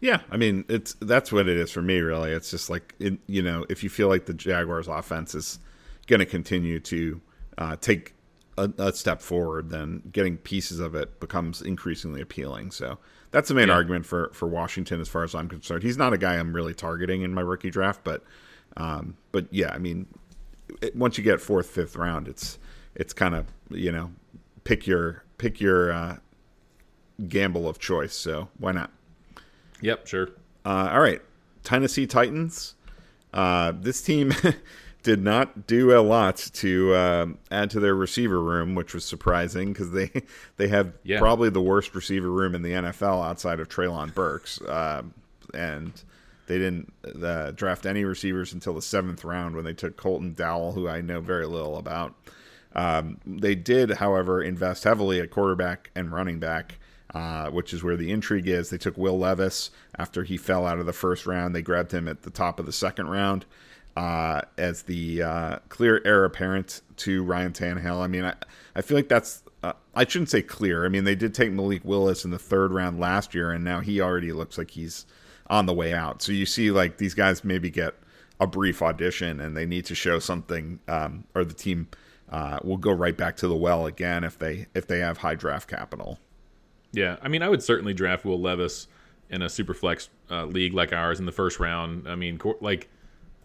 Yeah, 0.00 0.20
I 0.30 0.36
mean 0.36 0.64
it's 0.68 0.94
that's 1.00 1.30
what 1.30 1.48
it 1.48 1.56
is 1.56 1.70
for 1.70 1.82
me. 1.82 2.00
Really, 2.00 2.32
it's 2.32 2.50
just 2.50 2.70
like 2.70 2.94
it, 2.98 3.18
you 3.26 3.42
know 3.42 3.64
if 3.68 3.82
you 3.82 3.90
feel 3.90 4.08
like 4.08 4.26
the 4.26 4.34
Jaguars' 4.34 4.88
offense 4.88 5.34
is 5.34 5.58
going 6.06 6.20
to 6.20 6.26
continue 6.26 6.80
to 6.80 7.20
uh, 7.58 7.76
take 7.76 8.14
a, 8.58 8.70
a, 8.78 8.92
step 8.92 9.22
forward, 9.22 9.70
then 9.70 10.02
getting 10.10 10.36
pieces 10.36 10.80
of 10.80 10.94
it 10.94 11.20
becomes 11.20 11.62
increasingly 11.62 12.20
appealing. 12.20 12.70
So 12.70 12.98
that's 13.30 13.48
the 13.48 13.54
main 13.54 13.68
yeah. 13.68 13.74
argument 13.74 14.06
for 14.06 14.30
for 14.32 14.46
Washington, 14.46 15.00
as 15.00 15.08
far 15.08 15.24
as 15.24 15.34
I'm 15.34 15.48
concerned. 15.48 15.82
He's 15.82 15.96
not 15.96 16.12
a 16.12 16.18
guy 16.18 16.36
I'm 16.36 16.54
really 16.54 16.74
targeting 16.74 17.22
in 17.22 17.32
my 17.32 17.40
rookie 17.40 17.70
draft, 17.70 18.00
but 18.04 18.22
um, 18.76 19.16
but 19.32 19.46
yeah, 19.50 19.72
I 19.72 19.78
mean, 19.78 20.06
it, 20.80 20.96
once 20.96 21.18
you 21.18 21.24
get 21.24 21.40
fourth, 21.40 21.68
fifth 21.68 21.96
round, 21.96 22.28
it's 22.28 22.58
it's 22.94 23.12
kind 23.12 23.34
of 23.34 23.46
you 23.70 23.92
know 23.92 24.10
pick 24.64 24.86
your 24.86 25.24
pick 25.38 25.60
your 25.60 25.92
uh, 25.92 26.16
gamble 27.28 27.68
of 27.68 27.78
choice. 27.78 28.14
So 28.14 28.48
why 28.58 28.72
not? 28.72 28.90
Yep, 29.80 30.06
sure. 30.06 30.28
Uh, 30.64 30.90
all 30.92 31.00
right, 31.00 31.20
Tennessee 31.64 32.06
Titans. 32.06 32.74
Uh, 33.32 33.72
this 33.74 34.02
team 34.02 34.32
did 35.02 35.22
not 35.22 35.66
do 35.66 35.96
a 35.96 36.00
lot 36.00 36.36
to 36.36 36.94
um, 36.94 37.38
add 37.50 37.70
to 37.70 37.80
their 37.80 37.94
receiver 37.94 38.40
room, 38.40 38.74
which 38.74 38.94
was 38.94 39.04
surprising 39.04 39.72
because 39.72 39.90
they 39.90 40.10
they 40.56 40.68
have 40.68 40.92
yeah. 41.02 41.18
probably 41.18 41.50
the 41.50 41.62
worst 41.62 41.94
receiver 41.94 42.30
room 42.30 42.54
in 42.54 42.62
the 42.62 42.72
NFL 42.72 43.24
outside 43.24 43.60
of 43.60 43.68
Treylon 43.68 44.14
Burks, 44.14 44.60
uh, 44.62 45.02
and 45.54 45.92
they 46.52 46.58
didn't 46.58 46.92
uh, 47.24 47.50
draft 47.52 47.86
any 47.86 48.04
receivers 48.04 48.52
until 48.52 48.74
the 48.74 48.82
seventh 48.82 49.24
round 49.24 49.56
when 49.56 49.64
they 49.64 49.72
took 49.72 49.96
Colton 49.96 50.34
Dowell, 50.34 50.72
who 50.72 50.86
I 50.86 51.00
know 51.00 51.22
very 51.22 51.46
little 51.46 51.78
about. 51.78 52.14
Um, 52.74 53.18
they 53.26 53.54
did, 53.54 53.92
however, 53.92 54.42
invest 54.42 54.84
heavily 54.84 55.18
at 55.18 55.30
quarterback 55.30 55.90
and 55.94 56.12
running 56.12 56.38
back, 56.38 56.78
uh, 57.14 57.48
which 57.48 57.72
is 57.72 57.82
where 57.82 57.96
the 57.96 58.10
intrigue 58.10 58.48
is. 58.48 58.68
They 58.68 58.76
took 58.76 58.98
Will 58.98 59.18
Levis 59.18 59.70
after 59.96 60.24
he 60.24 60.36
fell 60.36 60.66
out 60.66 60.78
of 60.78 60.84
the 60.84 60.92
first 60.92 61.26
round. 61.26 61.54
They 61.54 61.62
grabbed 61.62 61.92
him 61.92 62.06
at 62.06 62.22
the 62.22 62.30
top 62.30 62.60
of 62.60 62.66
the 62.66 62.72
second 62.72 63.08
round 63.08 63.46
uh, 63.96 64.42
as 64.58 64.82
the 64.82 65.22
uh, 65.22 65.56
clear 65.70 66.02
heir 66.04 66.26
apparent 66.26 66.82
to 66.98 67.24
Ryan 67.24 67.52
Tannehill. 67.52 67.98
I 67.98 68.08
mean, 68.08 68.26
I, 68.26 68.34
I 68.76 68.82
feel 68.82 68.98
like 68.98 69.08
that's 69.08 69.42
uh, 69.62 69.72
I 69.94 70.04
shouldn't 70.06 70.28
say 70.28 70.42
clear. 70.42 70.84
I 70.84 70.90
mean, 70.90 71.04
they 71.04 71.14
did 71.14 71.34
take 71.34 71.50
Malik 71.50 71.82
Willis 71.82 72.26
in 72.26 72.30
the 72.30 72.38
third 72.38 72.72
round 72.72 73.00
last 73.00 73.34
year, 73.34 73.52
and 73.52 73.64
now 73.64 73.80
he 73.80 74.02
already 74.02 74.32
looks 74.32 74.58
like 74.58 74.72
he's 74.72 75.06
on 75.52 75.66
the 75.66 75.74
way 75.74 75.92
out. 75.92 76.22
So 76.22 76.32
you 76.32 76.46
see, 76.46 76.70
like 76.70 76.96
these 76.96 77.12
guys 77.12 77.44
maybe 77.44 77.68
get 77.68 77.94
a 78.40 78.46
brief 78.46 78.80
audition 78.80 79.38
and 79.38 79.54
they 79.54 79.66
need 79.66 79.84
to 79.84 79.94
show 79.94 80.18
something, 80.18 80.80
um, 80.88 81.24
or 81.34 81.44
the 81.44 81.52
team 81.52 81.88
uh, 82.30 82.58
will 82.64 82.78
go 82.78 82.90
right 82.90 83.16
back 83.16 83.36
to 83.36 83.46
the 83.46 83.54
well 83.54 83.84
again 83.84 84.24
if 84.24 84.38
they 84.38 84.66
if 84.74 84.86
they 84.86 85.00
have 85.00 85.18
high 85.18 85.34
draft 85.34 85.68
capital. 85.68 86.18
Yeah, 86.92 87.16
I 87.22 87.28
mean, 87.28 87.42
I 87.42 87.50
would 87.50 87.62
certainly 87.62 87.92
draft 87.92 88.24
Will 88.24 88.40
Levis 88.40 88.88
in 89.28 89.42
a 89.42 89.48
super 89.50 89.74
flex 89.74 90.08
uh, 90.30 90.46
league 90.46 90.72
like 90.72 90.92
ours 90.92 91.20
in 91.20 91.26
the 91.26 91.32
first 91.32 91.60
round. 91.60 92.08
I 92.08 92.14
mean, 92.14 92.40
like 92.62 92.88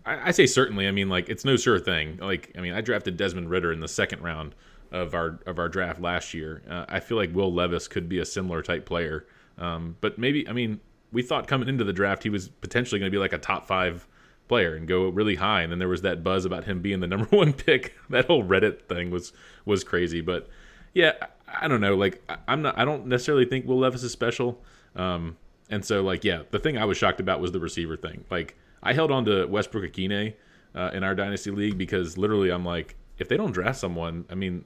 I, 0.05 0.29
I, 0.29 0.31
say 0.31 0.45
certainly. 0.45 0.87
I 0.87 0.91
mean, 0.91 1.09
like 1.09 1.27
it's 1.27 1.43
no 1.43 1.57
sure 1.57 1.77
thing. 1.77 2.17
Like 2.17 2.53
I 2.57 2.61
mean, 2.61 2.73
I 2.73 2.79
drafted 2.79 3.17
Desmond 3.17 3.49
Ridder 3.49 3.73
in 3.73 3.81
the 3.81 3.87
second 3.89 4.23
round 4.23 4.55
of 4.93 5.13
our 5.13 5.39
of 5.45 5.59
our 5.59 5.67
draft 5.67 5.99
last 5.99 6.33
year. 6.33 6.61
Uh, 6.69 6.85
I 6.87 7.01
feel 7.01 7.17
like 7.17 7.35
Will 7.35 7.53
Levis 7.53 7.89
could 7.89 8.07
be 8.07 8.19
a 8.19 8.25
similar 8.25 8.61
type 8.61 8.85
player. 8.85 9.25
Um, 9.57 9.97
but 9.99 10.17
maybe 10.17 10.47
I 10.47 10.53
mean 10.53 10.79
we 11.11 11.21
thought 11.21 11.47
coming 11.47 11.69
into 11.69 11.83
the 11.83 11.93
draft 11.93 12.23
he 12.23 12.29
was 12.29 12.49
potentially 12.49 12.99
going 12.99 13.09
to 13.09 13.15
be 13.15 13.19
like 13.19 13.33
a 13.33 13.37
top 13.37 13.65
five 13.65 14.07
player 14.47 14.75
and 14.75 14.87
go 14.87 15.09
really 15.09 15.35
high. 15.35 15.61
And 15.61 15.71
then 15.71 15.79
there 15.79 15.87
was 15.87 16.01
that 16.01 16.23
buzz 16.23 16.45
about 16.45 16.65
him 16.65 16.81
being 16.81 16.99
the 16.99 17.07
number 17.13 17.27
one 17.35 17.53
pick. 17.53 17.95
That 18.09 18.25
whole 18.25 18.43
Reddit 18.43 18.83
thing 18.83 19.11
was 19.11 19.33
was 19.65 19.83
crazy. 19.83 20.21
But 20.21 20.47
yeah, 20.93 21.13
I 21.47 21.67
don't 21.67 21.81
know. 21.81 21.95
Like 21.95 22.21
I'm 22.47 22.61
not. 22.61 22.77
I 22.77 22.85
don't 22.85 23.07
necessarily 23.07 23.45
think 23.45 23.65
Will 23.65 23.79
Levis 23.79 24.03
is 24.03 24.11
special. 24.11 24.61
Um, 24.95 25.37
and 25.69 25.83
so 25.83 26.01
like 26.01 26.23
yeah, 26.23 26.43
the 26.51 26.59
thing 26.59 26.77
I 26.77 26.85
was 26.85 26.97
shocked 26.97 27.19
about 27.19 27.39
was 27.39 27.51
the 27.51 27.59
receiver 27.59 27.97
thing. 27.97 28.25
Like 28.29 28.55
I 28.81 28.93
held 28.93 29.11
on 29.11 29.25
to 29.25 29.45
Westbrook-Ikhine 29.45 30.33
uh, 30.75 30.91
in 30.93 31.03
our 31.03 31.15
dynasty 31.15 31.51
league 31.51 31.77
because 31.77 32.17
literally 32.17 32.49
I'm 32.49 32.65
like, 32.65 32.95
if 33.17 33.27
they 33.27 33.37
don't 33.37 33.51
draft 33.51 33.79
someone, 33.79 34.25
I 34.29 34.35
mean, 34.35 34.65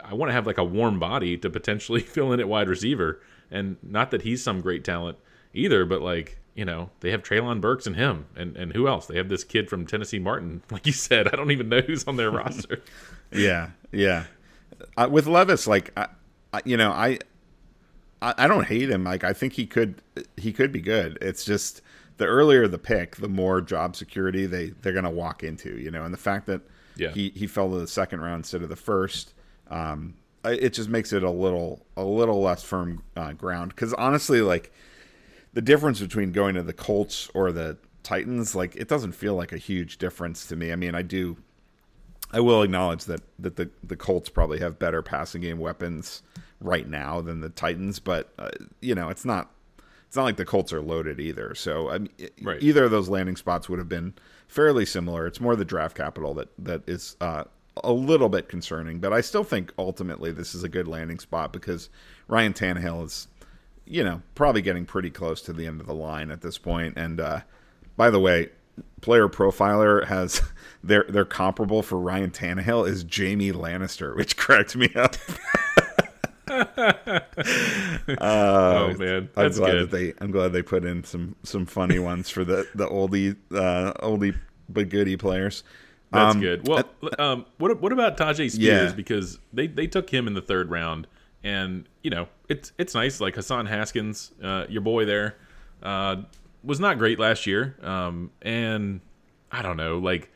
I 0.00 0.14
want 0.14 0.30
to 0.30 0.32
have 0.32 0.46
like 0.46 0.58
a 0.58 0.64
warm 0.64 0.98
body 0.98 1.36
to 1.38 1.50
potentially 1.50 2.00
fill 2.00 2.32
in 2.32 2.40
at 2.40 2.48
wide 2.48 2.68
receiver. 2.68 3.20
And 3.50 3.76
not 3.82 4.10
that 4.12 4.22
he's 4.22 4.42
some 4.42 4.60
great 4.60 4.84
talent 4.84 5.18
either, 5.54 5.84
but 5.84 6.02
like 6.02 6.38
you 6.54 6.64
know 6.64 6.90
they 7.00 7.10
have 7.10 7.22
Treylon 7.22 7.60
Burks 7.60 7.86
and 7.86 7.96
him, 7.96 8.26
and 8.36 8.56
and 8.56 8.72
who 8.72 8.88
else? 8.88 9.06
They 9.06 9.16
have 9.16 9.28
this 9.28 9.44
kid 9.44 9.68
from 9.68 9.86
Tennessee 9.86 10.18
Martin, 10.18 10.62
like 10.70 10.86
you 10.86 10.92
said. 10.92 11.28
I 11.28 11.36
don't 11.36 11.50
even 11.50 11.68
know 11.68 11.80
who's 11.80 12.04
on 12.04 12.16
their 12.16 12.30
roster. 12.30 12.82
Yeah, 13.32 13.70
yeah. 13.92 14.24
Uh, 14.96 15.08
with 15.10 15.26
Levis, 15.26 15.66
like 15.66 15.92
I, 15.96 16.08
I, 16.52 16.62
you 16.64 16.76
know, 16.76 16.90
I, 16.90 17.18
I 18.22 18.34
I 18.38 18.48
don't 18.48 18.66
hate 18.66 18.90
him. 18.90 19.04
Like 19.04 19.24
I 19.24 19.32
think 19.32 19.54
he 19.54 19.66
could 19.66 20.02
he 20.36 20.52
could 20.52 20.72
be 20.72 20.80
good. 20.80 21.18
It's 21.20 21.44
just 21.44 21.82
the 22.16 22.26
earlier 22.26 22.68
the 22.68 22.78
pick, 22.78 23.16
the 23.16 23.28
more 23.28 23.60
job 23.60 23.96
security 23.96 24.46
they 24.46 24.70
they're 24.82 24.92
gonna 24.92 25.10
walk 25.10 25.42
into. 25.42 25.78
You 25.78 25.90
know, 25.90 26.04
and 26.04 26.12
the 26.12 26.18
fact 26.18 26.46
that 26.46 26.60
yeah. 26.96 27.10
he 27.10 27.30
he 27.30 27.46
fell 27.46 27.70
to 27.70 27.78
the 27.78 27.88
second 27.88 28.20
round 28.20 28.40
instead 28.40 28.62
of 28.62 28.68
the 28.68 28.76
first. 28.76 29.34
Um, 29.68 30.14
it 30.42 30.70
just 30.70 30.88
makes 30.88 31.12
it 31.12 31.22
a 31.22 31.30
little 31.30 31.84
a 31.96 32.04
little 32.04 32.40
less 32.40 32.62
firm 32.62 33.02
uh, 33.16 33.32
ground 33.32 33.74
because 33.74 33.92
honestly, 33.94 34.40
like 34.40 34.72
the 35.52 35.62
difference 35.62 36.00
between 36.00 36.32
going 36.32 36.54
to 36.54 36.62
the 36.62 36.72
Colts 36.72 37.30
or 37.34 37.52
the 37.52 37.76
Titans, 38.02 38.54
like 38.54 38.76
it 38.76 38.88
doesn't 38.88 39.12
feel 39.12 39.34
like 39.34 39.52
a 39.52 39.58
huge 39.58 39.98
difference 39.98 40.46
to 40.46 40.56
me. 40.56 40.72
I 40.72 40.76
mean, 40.76 40.94
I 40.94 41.02
do, 41.02 41.36
I 42.32 42.40
will 42.40 42.62
acknowledge 42.62 43.04
that 43.04 43.22
that 43.38 43.56
the 43.56 43.70
the 43.82 43.96
Colts 43.96 44.28
probably 44.28 44.58
have 44.60 44.78
better 44.78 45.02
passing 45.02 45.42
game 45.42 45.58
weapons 45.58 46.22
right 46.60 46.88
now 46.88 47.20
than 47.20 47.40
the 47.40 47.50
Titans, 47.50 47.98
but 47.98 48.32
uh, 48.38 48.50
you 48.80 48.94
know, 48.94 49.08
it's 49.08 49.24
not 49.24 49.50
it's 50.06 50.16
not 50.16 50.24
like 50.24 50.36
the 50.36 50.44
Colts 50.44 50.72
are 50.72 50.80
loaded 50.80 51.20
either. 51.20 51.54
So 51.54 51.90
I 51.90 51.98
mean, 51.98 52.10
right. 52.42 52.62
either 52.62 52.84
of 52.84 52.90
those 52.90 53.08
landing 53.08 53.36
spots 53.36 53.68
would 53.68 53.78
have 53.78 53.88
been 53.88 54.14
fairly 54.48 54.86
similar. 54.86 55.26
It's 55.26 55.40
more 55.40 55.56
the 55.56 55.64
draft 55.64 55.96
capital 55.96 56.34
that 56.34 56.48
that 56.58 56.88
is 56.88 57.16
uh, 57.20 57.44
a 57.84 57.92
little 57.92 58.28
bit 58.28 58.48
concerning, 58.48 59.00
but 59.00 59.12
I 59.12 59.20
still 59.20 59.44
think 59.44 59.72
ultimately 59.78 60.32
this 60.32 60.54
is 60.54 60.64
a 60.64 60.68
good 60.68 60.88
landing 60.88 61.18
spot 61.18 61.52
because 61.52 61.90
Ryan 62.28 62.52
Tannehill 62.52 63.04
is 63.04 63.28
you 63.90 64.04
know, 64.04 64.22
probably 64.34 64.62
getting 64.62 64.86
pretty 64.86 65.10
close 65.10 65.42
to 65.42 65.52
the 65.52 65.66
end 65.66 65.80
of 65.80 65.86
the 65.86 65.94
line 65.94 66.30
at 66.30 66.40
this 66.40 66.56
point. 66.58 66.94
And 66.96 67.20
uh, 67.20 67.40
by 67.96 68.08
the 68.08 68.20
way, 68.20 68.50
Player 69.00 69.28
Profiler 69.28 70.06
has 70.06 70.40
their 70.84 71.04
their 71.08 71.24
comparable 71.24 71.82
for 71.82 71.98
Ryan 71.98 72.30
Tannehill 72.30 72.88
is 72.88 73.04
Jaime 73.14 73.52
Lannister, 73.52 74.16
which 74.16 74.36
cracked 74.38 74.76
me 74.76 74.88
up. 74.94 75.16
Uh, 76.50 77.20
oh 78.18 78.94
man, 78.98 79.28
I'm 79.36 79.44
that's 79.44 79.58
glad 79.58 79.70
good. 79.72 79.90
that 79.90 79.96
they. 79.96 80.14
I'm 80.20 80.32
glad 80.32 80.52
they 80.52 80.62
put 80.62 80.84
in 80.84 81.04
some 81.04 81.36
some 81.44 81.64
funny 81.64 81.98
ones 82.00 82.28
for 82.28 82.44
the 82.44 82.66
the 82.74 82.88
oldie 82.88 83.36
uh, 83.52 83.92
oldie 84.04 84.34
but 84.68 84.88
goodie 84.88 85.16
players. 85.16 85.62
That's 86.12 86.34
Um, 86.34 86.40
good. 86.40 86.66
Well, 86.66 86.84
um, 87.20 87.46
what 87.58 87.80
what 87.80 87.92
about 87.92 88.16
Tyjae 88.16 88.50
Spears? 88.50 88.58
Yeah. 88.58 88.92
Because 88.92 89.38
they, 89.52 89.68
they 89.68 89.86
took 89.86 90.10
him 90.10 90.26
in 90.26 90.34
the 90.34 90.42
third 90.42 90.70
round, 90.70 91.06
and 91.42 91.88
you 92.02 92.10
know 92.10 92.28
it's 92.48 92.72
it's 92.78 92.94
nice. 92.94 93.20
Like 93.20 93.34
Hassan 93.34 93.66
Haskins, 93.66 94.32
uh, 94.42 94.66
your 94.68 94.82
boy 94.82 95.04
there, 95.04 95.36
uh, 95.82 96.16
was 96.62 96.80
not 96.80 96.98
great 96.98 97.18
last 97.18 97.46
year, 97.46 97.76
um, 97.82 98.30
and 98.42 99.00
I 99.50 99.62
don't 99.62 99.76
know. 99.76 99.98
Like 99.98 100.30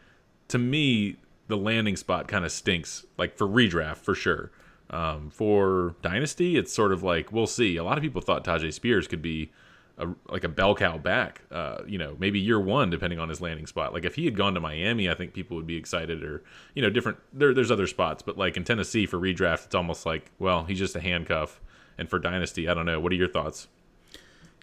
to 0.48 0.58
me, 0.58 1.16
the 1.48 1.56
landing 1.56 1.96
spot 1.96 2.28
kind 2.28 2.44
of 2.44 2.52
stinks. 2.52 3.04
Like 3.18 3.36
for 3.36 3.46
redraft, 3.46 3.98
for 3.98 4.14
sure. 4.14 4.50
Um, 4.90 5.30
for 5.30 5.96
dynasty, 6.02 6.56
it's 6.56 6.72
sort 6.72 6.92
of 6.92 7.02
like 7.02 7.32
we'll 7.32 7.46
see. 7.46 7.76
A 7.76 7.84
lot 7.84 7.98
of 7.98 8.02
people 8.02 8.20
thought 8.20 8.44
Tyjae 8.44 8.72
Spears 8.72 9.08
could 9.08 9.22
be 9.22 9.50
a, 9.98 10.08
like 10.28 10.44
a 10.44 10.48
bell 10.48 10.74
cow 10.74 10.98
back. 10.98 11.42
Uh, 11.50 11.78
you 11.86 11.98
know, 11.98 12.16
maybe 12.18 12.40
year 12.40 12.60
one, 12.60 12.90
depending 12.90 13.18
on 13.18 13.28
his 13.28 13.40
landing 13.40 13.66
spot. 13.66 13.92
Like 13.92 14.04
if 14.04 14.14
he 14.14 14.24
had 14.24 14.36
gone 14.36 14.54
to 14.54 14.60
Miami, 14.60 15.08
I 15.08 15.14
think 15.14 15.32
people 15.32 15.56
would 15.56 15.66
be 15.66 15.76
excited. 15.76 16.22
Or 16.22 16.42
you 16.74 16.82
know, 16.82 16.90
different. 16.90 17.18
There, 17.32 17.54
there's 17.54 17.70
other 17.70 17.86
spots, 17.86 18.22
but 18.22 18.36
like 18.36 18.56
in 18.56 18.64
Tennessee 18.64 19.06
for 19.06 19.18
redraft, 19.18 19.66
it's 19.66 19.74
almost 19.74 20.06
like 20.06 20.30
well, 20.38 20.64
he's 20.64 20.78
just 20.78 20.96
a 20.96 21.00
handcuff. 21.00 21.60
And 21.96 22.10
for 22.10 22.18
dynasty, 22.18 22.68
I 22.68 22.74
don't 22.74 22.86
know. 22.86 22.98
What 22.98 23.12
are 23.12 23.16
your 23.16 23.28
thoughts? 23.28 23.68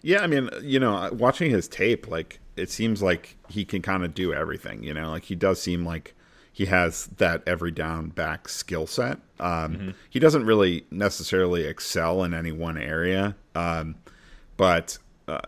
Yeah, 0.02 0.20
I 0.22 0.26
mean, 0.26 0.50
you 0.62 0.80
know, 0.80 1.08
watching 1.12 1.50
his 1.50 1.68
tape, 1.68 2.08
like 2.08 2.40
it 2.56 2.70
seems 2.70 3.02
like 3.02 3.36
he 3.48 3.64
can 3.64 3.80
kind 3.82 4.04
of 4.04 4.14
do 4.14 4.34
everything. 4.34 4.82
You 4.82 4.94
know, 4.94 5.10
like 5.10 5.24
he 5.24 5.34
does 5.34 5.62
seem 5.62 5.84
like 5.86 6.14
he 6.52 6.66
has 6.66 7.06
that 7.16 7.42
every 7.46 7.70
down 7.70 8.10
back 8.10 8.48
skill 8.48 8.86
set. 8.86 9.18
Um, 9.40 9.94
He 10.10 10.18
doesn't 10.18 10.44
really 10.44 10.84
necessarily 10.90 11.64
excel 11.64 12.22
in 12.24 12.34
any 12.34 12.52
one 12.52 12.76
area, 12.76 13.36
um, 13.54 13.94
but 14.56 14.98
uh, 15.28 15.40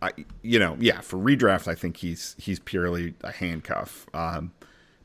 I, 0.00 0.10
you 0.42 0.58
know, 0.58 0.76
yeah, 0.80 1.00
for 1.00 1.16
redraft, 1.16 1.68
I 1.68 1.74
think 1.74 1.98
he's 1.98 2.34
he's 2.38 2.58
purely 2.58 3.14
a 3.22 3.32
handcuff. 3.32 4.06
Um, 4.12 4.52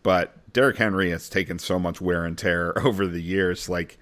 but 0.03 0.51
Derrick 0.53 0.77
Henry 0.77 1.11
has 1.11 1.29
taken 1.29 1.59
so 1.59 1.77
much 1.77 2.01
wear 2.01 2.25
and 2.25 2.37
tear 2.37 2.77
over 2.85 3.07
the 3.07 3.21
years, 3.21 3.69
like 3.69 3.97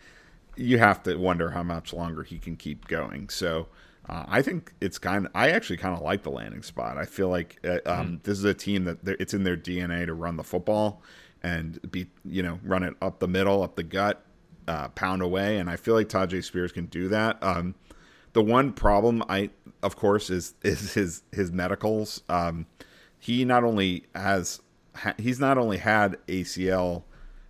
you 0.56 0.78
have 0.78 1.04
to 1.04 1.16
wonder 1.18 1.52
how 1.52 1.64
much 1.64 1.94
longer 1.94 2.24
he 2.24 2.40
can 2.40 2.56
keep 2.56 2.88
going. 2.88 3.28
So 3.28 3.68
uh, 4.08 4.24
I 4.28 4.42
think 4.42 4.74
it's 4.80 4.98
kind. 4.98 5.26
of 5.26 5.32
I 5.36 5.50
actually 5.50 5.78
kind 5.78 5.96
of 5.96 6.02
like 6.02 6.24
the 6.24 6.32
landing 6.32 6.64
spot. 6.64 6.98
I 6.98 7.06
feel 7.06 7.30
like 7.30 7.60
uh, 7.66 7.80
um, 7.86 8.22
this 8.24 8.38
is 8.38 8.46
a 8.46 8.54
team 8.54 8.86
that 8.86 9.00
it's 9.20 9.34
in 9.34 9.44
their 9.44 9.58
DNA 9.58 10.06
to 10.06 10.14
run 10.14 10.38
the 10.38 10.44
football 10.44 11.02
and 11.44 11.80
be 11.92 12.08
you 12.24 12.42
know 12.42 12.60
run 12.64 12.84
it 12.84 12.94
up 13.02 13.20
the 13.20 13.28
middle, 13.28 13.64
up 13.64 13.76
the 13.76 13.84
gut, 13.84 14.24
uh, 14.68 14.88
pound 14.90 15.22
away, 15.22 15.58
and 15.58 15.70
I 15.70 15.76
feel 15.76 15.94
like 15.94 16.08
Tyjae 16.08 16.44
Spears 16.44 16.72
can 16.72 16.86
do 16.86 17.10
that. 17.10 17.42
Um, 17.42 17.76
the 18.34 18.44
one 18.44 18.74
problem 18.74 19.24
I, 19.30 19.50
of 19.86 19.96
course, 19.96 20.30
is 20.30 20.54
is 20.64 20.94
his 20.94 21.24
his 21.32 21.52
medicals. 21.52 22.24
Um, 22.30 22.66
he 23.20 23.46
not 23.46 23.64
only 23.64 24.04
has 24.14 24.60
ha- 24.96 25.16
he's 25.18 25.40
not 25.40 25.58
only 25.58 25.78
had 25.78 26.18
ACL 26.28 27.04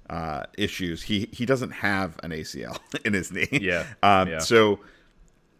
uh, 0.09 0.43
issues. 0.57 1.03
He 1.03 1.29
he 1.31 1.45
doesn't 1.45 1.71
have 1.71 2.19
an 2.23 2.31
ACL 2.31 2.77
in 3.05 3.13
his 3.13 3.31
knee. 3.31 3.47
Yeah, 3.51 3.85
Um, 4.03 4.29
yeah. 4.29 4.39
So, 4.39 4.79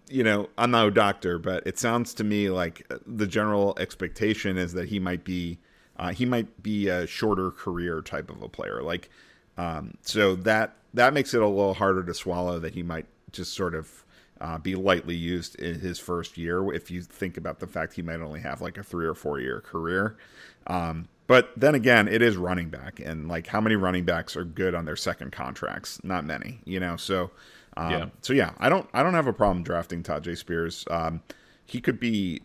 you 0.10 0.24
know, 0.24 0.50
I'm 0.58 0.72
no 0.72 0.90
doctor, 0.90 1.40
but 1.40 1.66
it 1.66 1.80
sounds 1.80 2.14
to 2.16 2.24
me 2.24 2.50
like 2.50 2.88
the 3.08 3.26
general 3.28 3.76
expectation 3.80 4.58
is 4.58 4.74
that 4.74 4.90
he 4.90 5.00
might 5.00 5.24
be 5.24 5.58
uh, 5.98 6.12
he 6.12 6.26
might 6.26 6.62
be 6.62 6.90
a 6.90 7.08
shorter 7.08 7.52
career 7.52 8.02
type 8.02 8.30
of 8.30 8.42
a 8.42 8.50
player. 8.50 8.82
Like, 8.84 9.10
um, 9.58 9.96
so 10.02 10.36
that 10.36 10.76
that 10.94 11.14
makes 11.14 11.34
it 11.34 11.42
a 11.42 11.48
little 11.48 11.74
harder 11.74 12.04
to 12.04 12.14
swallow 12.14 12.60
that 12.60 12.74
he 12.74 12.84
might 12.84 13.06
just 13.32 13.54
sort 13.54 13.74
of 13.76 14.05
uh, 14.46 14.60
be 14.60 14.76
lightly 14.76 15.16
used 15.16 15.56
in 15.56 15.80
his 15.80 15.98
first 15.98 16.38
year. 16.38 16.72
If 16.72 16.92
you 16.92 17.02
think 17.02 17.36
about 17.36 17.60
the 17.60 17.66
fact 17.66 17.94
he 17.94 18.04
might 18.04 18.20
only 18.20 18.42
have 18.42 18.62
like 18.62 18.78
a 18.78 18.84
three 18.84 19.08
or 19.08 19.16
four 19.16 19.40
year 19.40 19.60
career. 19.60 20.18
Um, 20.68 21.08
but 21.26 21.50
then 21.58 21.74
again, 21.74 22.08
it 22.08 22.22
is 22.22 22.38
running 22.38 22.70
back, 22.70 23.00
and 23.00 23.28
like 23.28 23.48
how 23.48 23.60
many 23.60 23.76
running 23.76 24.06
backs 24.06 24.36
are 24.36 24.46
good 24.46 24.76
on 24.76 24.86
their 24.86 24.96
second 24.96 25.32
contracts? 25.32 26.00
Not 26.04 26.26
many, 26.26 26.60
you 26.64 26.80
know. 26.80 26.96
So, 26.96 27.32
um, 27.76 27.92
Yeah. 27.92 28.06
so 28.22 28.34
yeah, 28.34 28.52
I 28.60 28.70
don't, 28.70 28.88
I 28.94 29.02
don't 29.02 29.16
have 29.16 29.26
a 29.26 29.34
problem 29.34 29.64
drafting 29.64 30.04
Tyjae 30.04 30.38
Spears. 30.38 30.86
Um, 30.92 31.24
he 31.66 31.82
could 31.82 32.00
be 32.00 32.44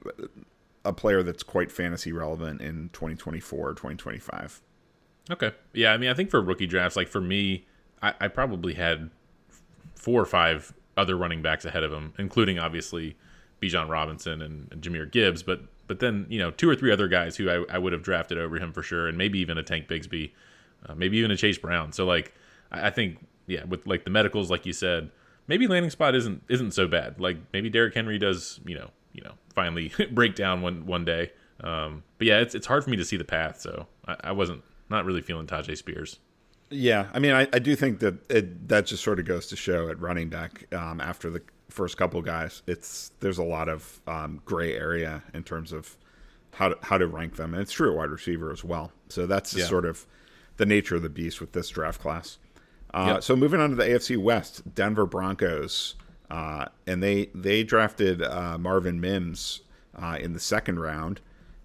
a 0.87 0.95
player 0.95 1.23
that's 1.23 1.43
quite 1.43 1.71
fantasy 1.71 2.13
relevant 2.13 2.63
in 2.63 2.89
2024 2.95 3.69
or 3.69 3.75
2025. 3.75 4.63
Okay. 5.31 5.53
Yeah, 5.75 5.93
I 5.93 5.99
mean, 5.99 6.09
I 6.09 6.15
think 6.15 6.31
for 6.31 6.41
rookie 6.41 6.67
drafts, 6.67 6.97
like 6.97 7.09
for 7.09 7.21
me, 7.21 7.67
I, 8.01 8.15
I 8.19 8.29
probably 8.29 8.73
had 8.73 9.11
four 9.95 10.23
or 10.23 10.27
five 10.27 10.73
other 11.01 11.17
running 11.17 11.43
backs 11.43 11.65
ahead 11.65 11.83
of 11.83 11.93
him, 11.93 12.13
including 12.19 12.59
obviously 12.59 13.17
Bijan 13.61 13.89
Robinson 13.89 14.43
and, 14.43 14.69
and 14.71 14.83
Jahmyr 14.83 15.11
Gibbs, 15.11 15.43
but 15.43 15.63
but 15.87 15.99
then 15.99 16.27
you 16.29 16.39
know 16.39 16.51
two 16.51 16.69
or 16.69 16.77
three 16.77 16.93
other 16.93 17.09
guys 17.09 17.37
who 17.37 17.51
I, 17.51 17.75
I 17.75 17.79
would 17.79 17.93
have 17.93 18.03
drafted 18.03 18.39
over 18.39 18.57
him 18.59 18.73
for 18.73 18.83
sure, 18.83 19.09
and 19.09 19.19
maybe 19.19 19.39
even 19.41 19.59
a 19.59 19.63
Tank 19.63 19.89
Bigsby, 19.89 20.31
uh, 20.87 20.95
maybe 20.95 21.19
even 21.19 21.31
a 21.31 21.37
Chase 21.37 21.59
Brown. 21.59 21.93
So 21.93 22.05
like, 22.07 22.35
I, 22.71 22.89
I 22.89 22.91
think 22.91 23.27
yeah, 23.47 23.65
with 23.65 23.87
like 23.87 24.05
the 24.05 24.11
medicals, 24.11 24.51
like 24.51 24.67
you 24.67 24.73
said, 24.73 25.11
maybe 25.47 25.67
landing 25.67 25.91
spot 25.91 26.15
isn't 26.15 26.43
isn't 26.49 26.73
so 26.73 26.87
bad. 26.87 27.21
Like 27.21 27.39
maybe 27.53 27.69
Derrick 27.69 27.95
Henry 27.95 28.19
does, 28.19 28.61
you 28.65 28.77
know, 28.77 28.91
you 29.13 29.23
know, 29.23 29.33
finally 29.55 29.93
break 30.13 30.35
down 30.35 30.63
one 30.63 30.87
one 30.87 31.05
day. 31.05 31.33
Um, 31.63 32.05
but 32.19 32.27
yeah, 32.27 32.39
it's 32.39 32.55
it's 32.55 32.67
hard 32.67 32.85
for 32.85 32.91
me 32.91 32.97
to 32.97 33.05
see 33.05 33.17
the 33.17 33.25
path, 33.25 33.61
so 33.61 33.87
I, 34.07 34.17
I 34.25 34.33
wasn't 34.33 34.63
not 34.89 35.05
really 35.05 35.23
feeling 35.23 35.47
Tyjae 35.47 35.77
Spears. 35.77 36.19
Yeah, 36.71 37.09
I 37.13 37.19
mean, 37.19 37.33
I, 37.33 37.49
I 37.53 37.59
do 37.59 37.75
think 37.75 37.99
that 38.01 38.31
it, 38.31 38.69
that 38.69 38.87
just 38.87 39.03
sort 39.03 39.19
of 39.19 39.25
goes 39.27 39.47
to 39.49 39.57
show 39.57 39.89
at 39.89 40.01
running 40.01 40.29
back 40.29 40.73
um, 40.73 41.01
after 41.01 41.29
the 41.29 41.43
first 41.69 41.97
couple 41.97 42.23
guys, 42.23 42.63
it's 42.67 43.11
there's 43.21 43.39
a 43.39 43.43
lot 43.45 43.69
of 43.69 44.01
um, 44.07 44.41
gray 44.45 44.75
area 44.75 45.23
in 45.35 45.43
terms 45.43 45.73
of 45.73 45.97
how 46.53 46.69
to, 46.69 46.79
how 46.83 46.99
to 46.99 47.07
rank 47.07 47.37
them, 47.37 47.55
and 47.55 47.63
it's 47.63 47.73
true 47.73 47.91
at 47.91 47.97
wide 47.97 48.11
receiver 48.11 48.53
as 48.53 48.63
well. 48.65 48.93
So 49.09 49.27
that's 49.27 49.55
Yeah. 49.55 49.67
sort 49.67 49.85
of 49.85 50.07
the 50.59 50.67
nature 50.67 50.97
of 50.97 51.03
the 51.03 51.09
beast 51.09 51.41
with 51.41 51.53
this 51.53 51.69
draft 51.71 52.01
class. 52.01 52.39
Uh, 52.93 53.13
Yep. 53.15 53.23
So 53.25 53.37
moving 53.37 53.61
on 53.61 53.71
to 53.71 53.77
the 53.77 53.85
AFC 53.85 54.17
West, 54.17 54.75
Denver 54.75 55.07
Broncos, 55.07 55.95
uh, 56.31 56.67
and 56.87 57.03
they 57.03 57.31
they 57.35 57.65
drafted 57.65 58.23
uh, 58.23 58.59
Marvin 58.59 59.01
Mims 59.01 59.61
uh, 60.01 60.19
in 60.21 60.33
the 60.35 60.41
second 60.41 60.79
round, 60.81 61.21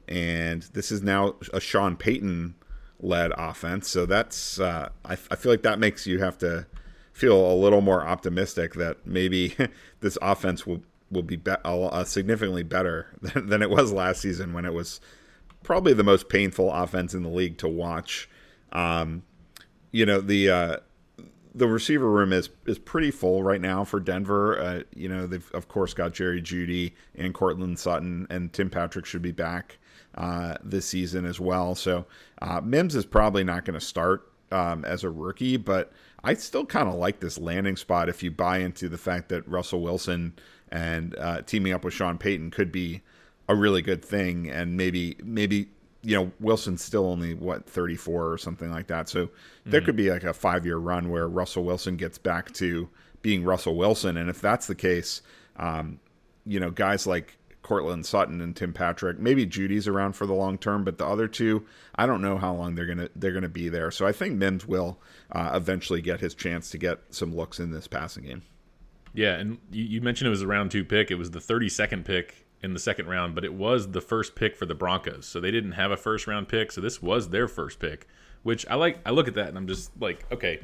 and 0.07 0.63
this 0.73 0.91
is 0.91 1.01
now 1.03 1.35
a 1.53 1.59
Sean 1.59 1.95
Payton 1.95 2.55
led 2.99 3.31
offense. 3.37 3.89
So 3.89 4.05
that's 4.05 4.59
uh, 4.59 4.89
I, 5.03 5.13
I 5.13 5.35
feel 5.35 5.51
like 5.51 5.63
that 5.63 5.79
makes 5.79 6.07
you 6.07 6.19
have 6.19 6.37
to 6.39 6.67
feel 7.13 7.51
a 7.51 7.55
little 7.55 7.81
more 7.81 8.05
optimistic 8.05 8.73
that 8.73 9.05
maybe 9.05 9.55
this 10.01 10.17
offense 10.21 10.65
will 10.65 10.81
will 11.11 11.23
be, 11.23 11.35
be- 11.35 11.53
significantly 12.05 12.63
better 12.63 13.07
than, 13.21 13.47
than 13.49 13.61
it 13.61 13.69
was 13.69 13.91
last 13.91 14.21
season 14.21 14.53
when 14.53 14.65
it 14.65 14.73
was 14.73 14.99
probably 15.63 15.93
the 15.93 16.03
most 16.03 16.29
painful 16.29 16.71
offense 16.71 17.13
in 17.13 17.23
the 17.23 17.29
league 17.29 17.57
to 17.57 17.67
watch. 17.67 18.29
Um, 18.71 19.23
you 19.91 20.05
know 20.05 20.19
the 20.19 20.49
uh, 20.49 20.77
the 21.53 21.67
receiver 21.67 22.09
room 22.09 22.33
is 22.33 22.49
is 22.65 22.77
pretty 22.77 23.11
full 23.11 23.43
right 23.43 23.61
now 23.61 23.83
for 23.83 23.99
Denver. 23.99 24.59
Uh, 24.59 24.83
you 24.93 25.07
know 25.07 25.25
they've 25.25 25.49
of 25.53 25.67
course 25.67 25.93
got 25.93 26.13
Jerry 26.13 26.41
Jeudy 26.41 26.93
and 27.15 27.33
Courtland 27.33 27.79
Sutton, 27.79 28.27
and 28.29 28.51
Tim 28.51 28.69
Patrick 28.69 29.05
should 29.05 29.21
be 29.21 29.31
back 29.31 29.77
uh, 30.15 30.55
this 30.63 30.85
season 30.85 31.25
as 31.25 31.39
well. 31.39 31.75
So 31.75 32.05
uh, 32.41 32.61
Mims 32.61 32.95
is 32.95 33.05
probably 33.05 33.43
not 33.43 33.65
going 33.65 33.79
to 33.79 33.85
start 33.85 34.31
um, 34.51 34.85
as 34.85 35.03
a 35.03 35.09
rookie, 35.09 35.57
but 35.57 35.91
I 36.23 36.33
still 36.33 36.65
kind 36.65 36.87
of 36.87 36.95
like 36.95 37.19
this 37.19 37.37
landing 37.37 37.75
spot 37.75 38.09
if 38.09 38.23
you 38.23 38.31
buy 38.31 38.59
into 38.59 38.89
the 38.89 38.97
fact 38.97 39.29
that 39.29 39.47
Russell 39.47 39.81
Wilson 39.81 40.33
and 40.69 41.15
uh, 41.17 41.41
teaming 41.41 41.73
up 41.73 41.83
with 41.83 41.93
Sean 41.93 42.17
Payton 42.17 42.51
could 42.51 42.71
be 42.71 43.01
a 43.47 43.55
really 43.55 43.81
good 43.81 44.03
thing, 44.03 44.49
and 44.49 44.75
maybe 44.75 45.17
maybe 45.23 45.69
you 46.01 46.15
know 46.15 46.31
Wilson's 46.39 46.83
still 46.83 47.05
only 47.05 47.33
what 47.33 47.69
34 47.69 48.31
or 48.31 48.37
something 48.37 48.71
like 48.71 48.87
that. 48.87 49.07
So 49.07 49.29
there 49.65 49.81
could 49.81 49.95
be 49.95 50.09
like 50.09 50.23
a 50.23 50.33
5-year 50.33 50.77
run 50.77 51.09
where 51.09 51.27
Russell 51.27 51.63
Wilson 51.63 51.95
gets 51.97 52.17
back 52.17 52.51
to 52.53 52.89
being 53.21 53.43
Russell 53.43 53.75
Wilson 53.75 54.17
and 54.17 54.29
if 54.29 54.41
that's 54.41 54.67
the 54.67 54.75
case, 54.75 55.21
um, 55.57 55.99
you 56.45 56.59
know, 56.59 56.69
guys 56.71 57.07
like 57.07 57.37
Courtland 57.65 58.05
Sutton 58.05 58.41
and 58.41 58.55
Tim 58.55 58.73
Patrick, 58.73 59.17
maybe 59.17 59.43
Jeudy's 59.43 59.87
around 59.87 60.13
for 60.13 60.27
the 60.27 60.35
long 60.35 60.59
term, 60.59 60.83
but 60.83 60.99
the 60.99 61.05
other 61.07 61.27
two, 61.27 61.65
I 61.95 62.05
don't 62.05 62.21
know 62.21 62.37
how 62.37 62.53
long 62.53 62.75
they're 62.75 62.93
to 62.93 63.09
they're 63.15 63.41
to 63.41 63.49
be 63.49 63.69
there. 63.69 63.89
So 63.89 64.05
I 64.05 64.11
think 64.11 64.37
Mims 64.37 64.67
will 64.67 64.99
uh, 65.31 65.49
eventually 65.55 65.99
get 65.99 66.19
his 66.19 66.35
chance 66.35 66.69
to 66.69 66.77
get 66.77 66.99
some 67.09 67.35
looks 67.35 67.59
in 67.59 67.71
this 67.71 67.87
passing 67.87 68.25
game. 68.25 68.43
Yeah, 69.15 69.33
and 69.37 69.57
you, 69.71 69.83
you 69.83 70.01
mentioned 70.01 70.27
it 70.27 70.29
was 70.29 70.43
a 70.43 70.47
round 70.47 70.69
two 70.69 70.85
pick. 70.85 71.09
It 71.09 71.15
was 71.15 71.31
the 71.31 71.39
32nd 71.39 72.05
pick 72.05 72.45
in 72.61 72.73
the 72.73 72.79
second 72.79 73.07
round, 73.07 73.33
but 73.33 73.43
it 73.43 73.53
was 73.55 73.89
the 73.89 74.01
first 74.01 74.35
pick 74.35 74.55
for 74.55 74.67
the 74.67 74.75
Broncos. 74.75 75.25
So 75.25 75.39
they 75.39 75.49
didn't 75.49 75.71
have 75.71 75.89
a 75.89 75.97
first 75.97 76.27
round 76.27 76.47
pick. 76.47 76.71
So 76.71 76.81
this 76.81 77.01
was 77.01 77.29
their 77.29 77.47
first 77.47 77.79
pick, 77.79 78.07
which 78.43 78.63
I 78.69 78.75
like. 78.75 78.99
I 79.07 79.09
look 79.09 79.27
at 79.27 79.33
that 79.33 79.47
and 79.47 79.57
I'm 79.57 79.65
just 79.65 79.89
like, 79.99 80.31
okay. 80.31 80.59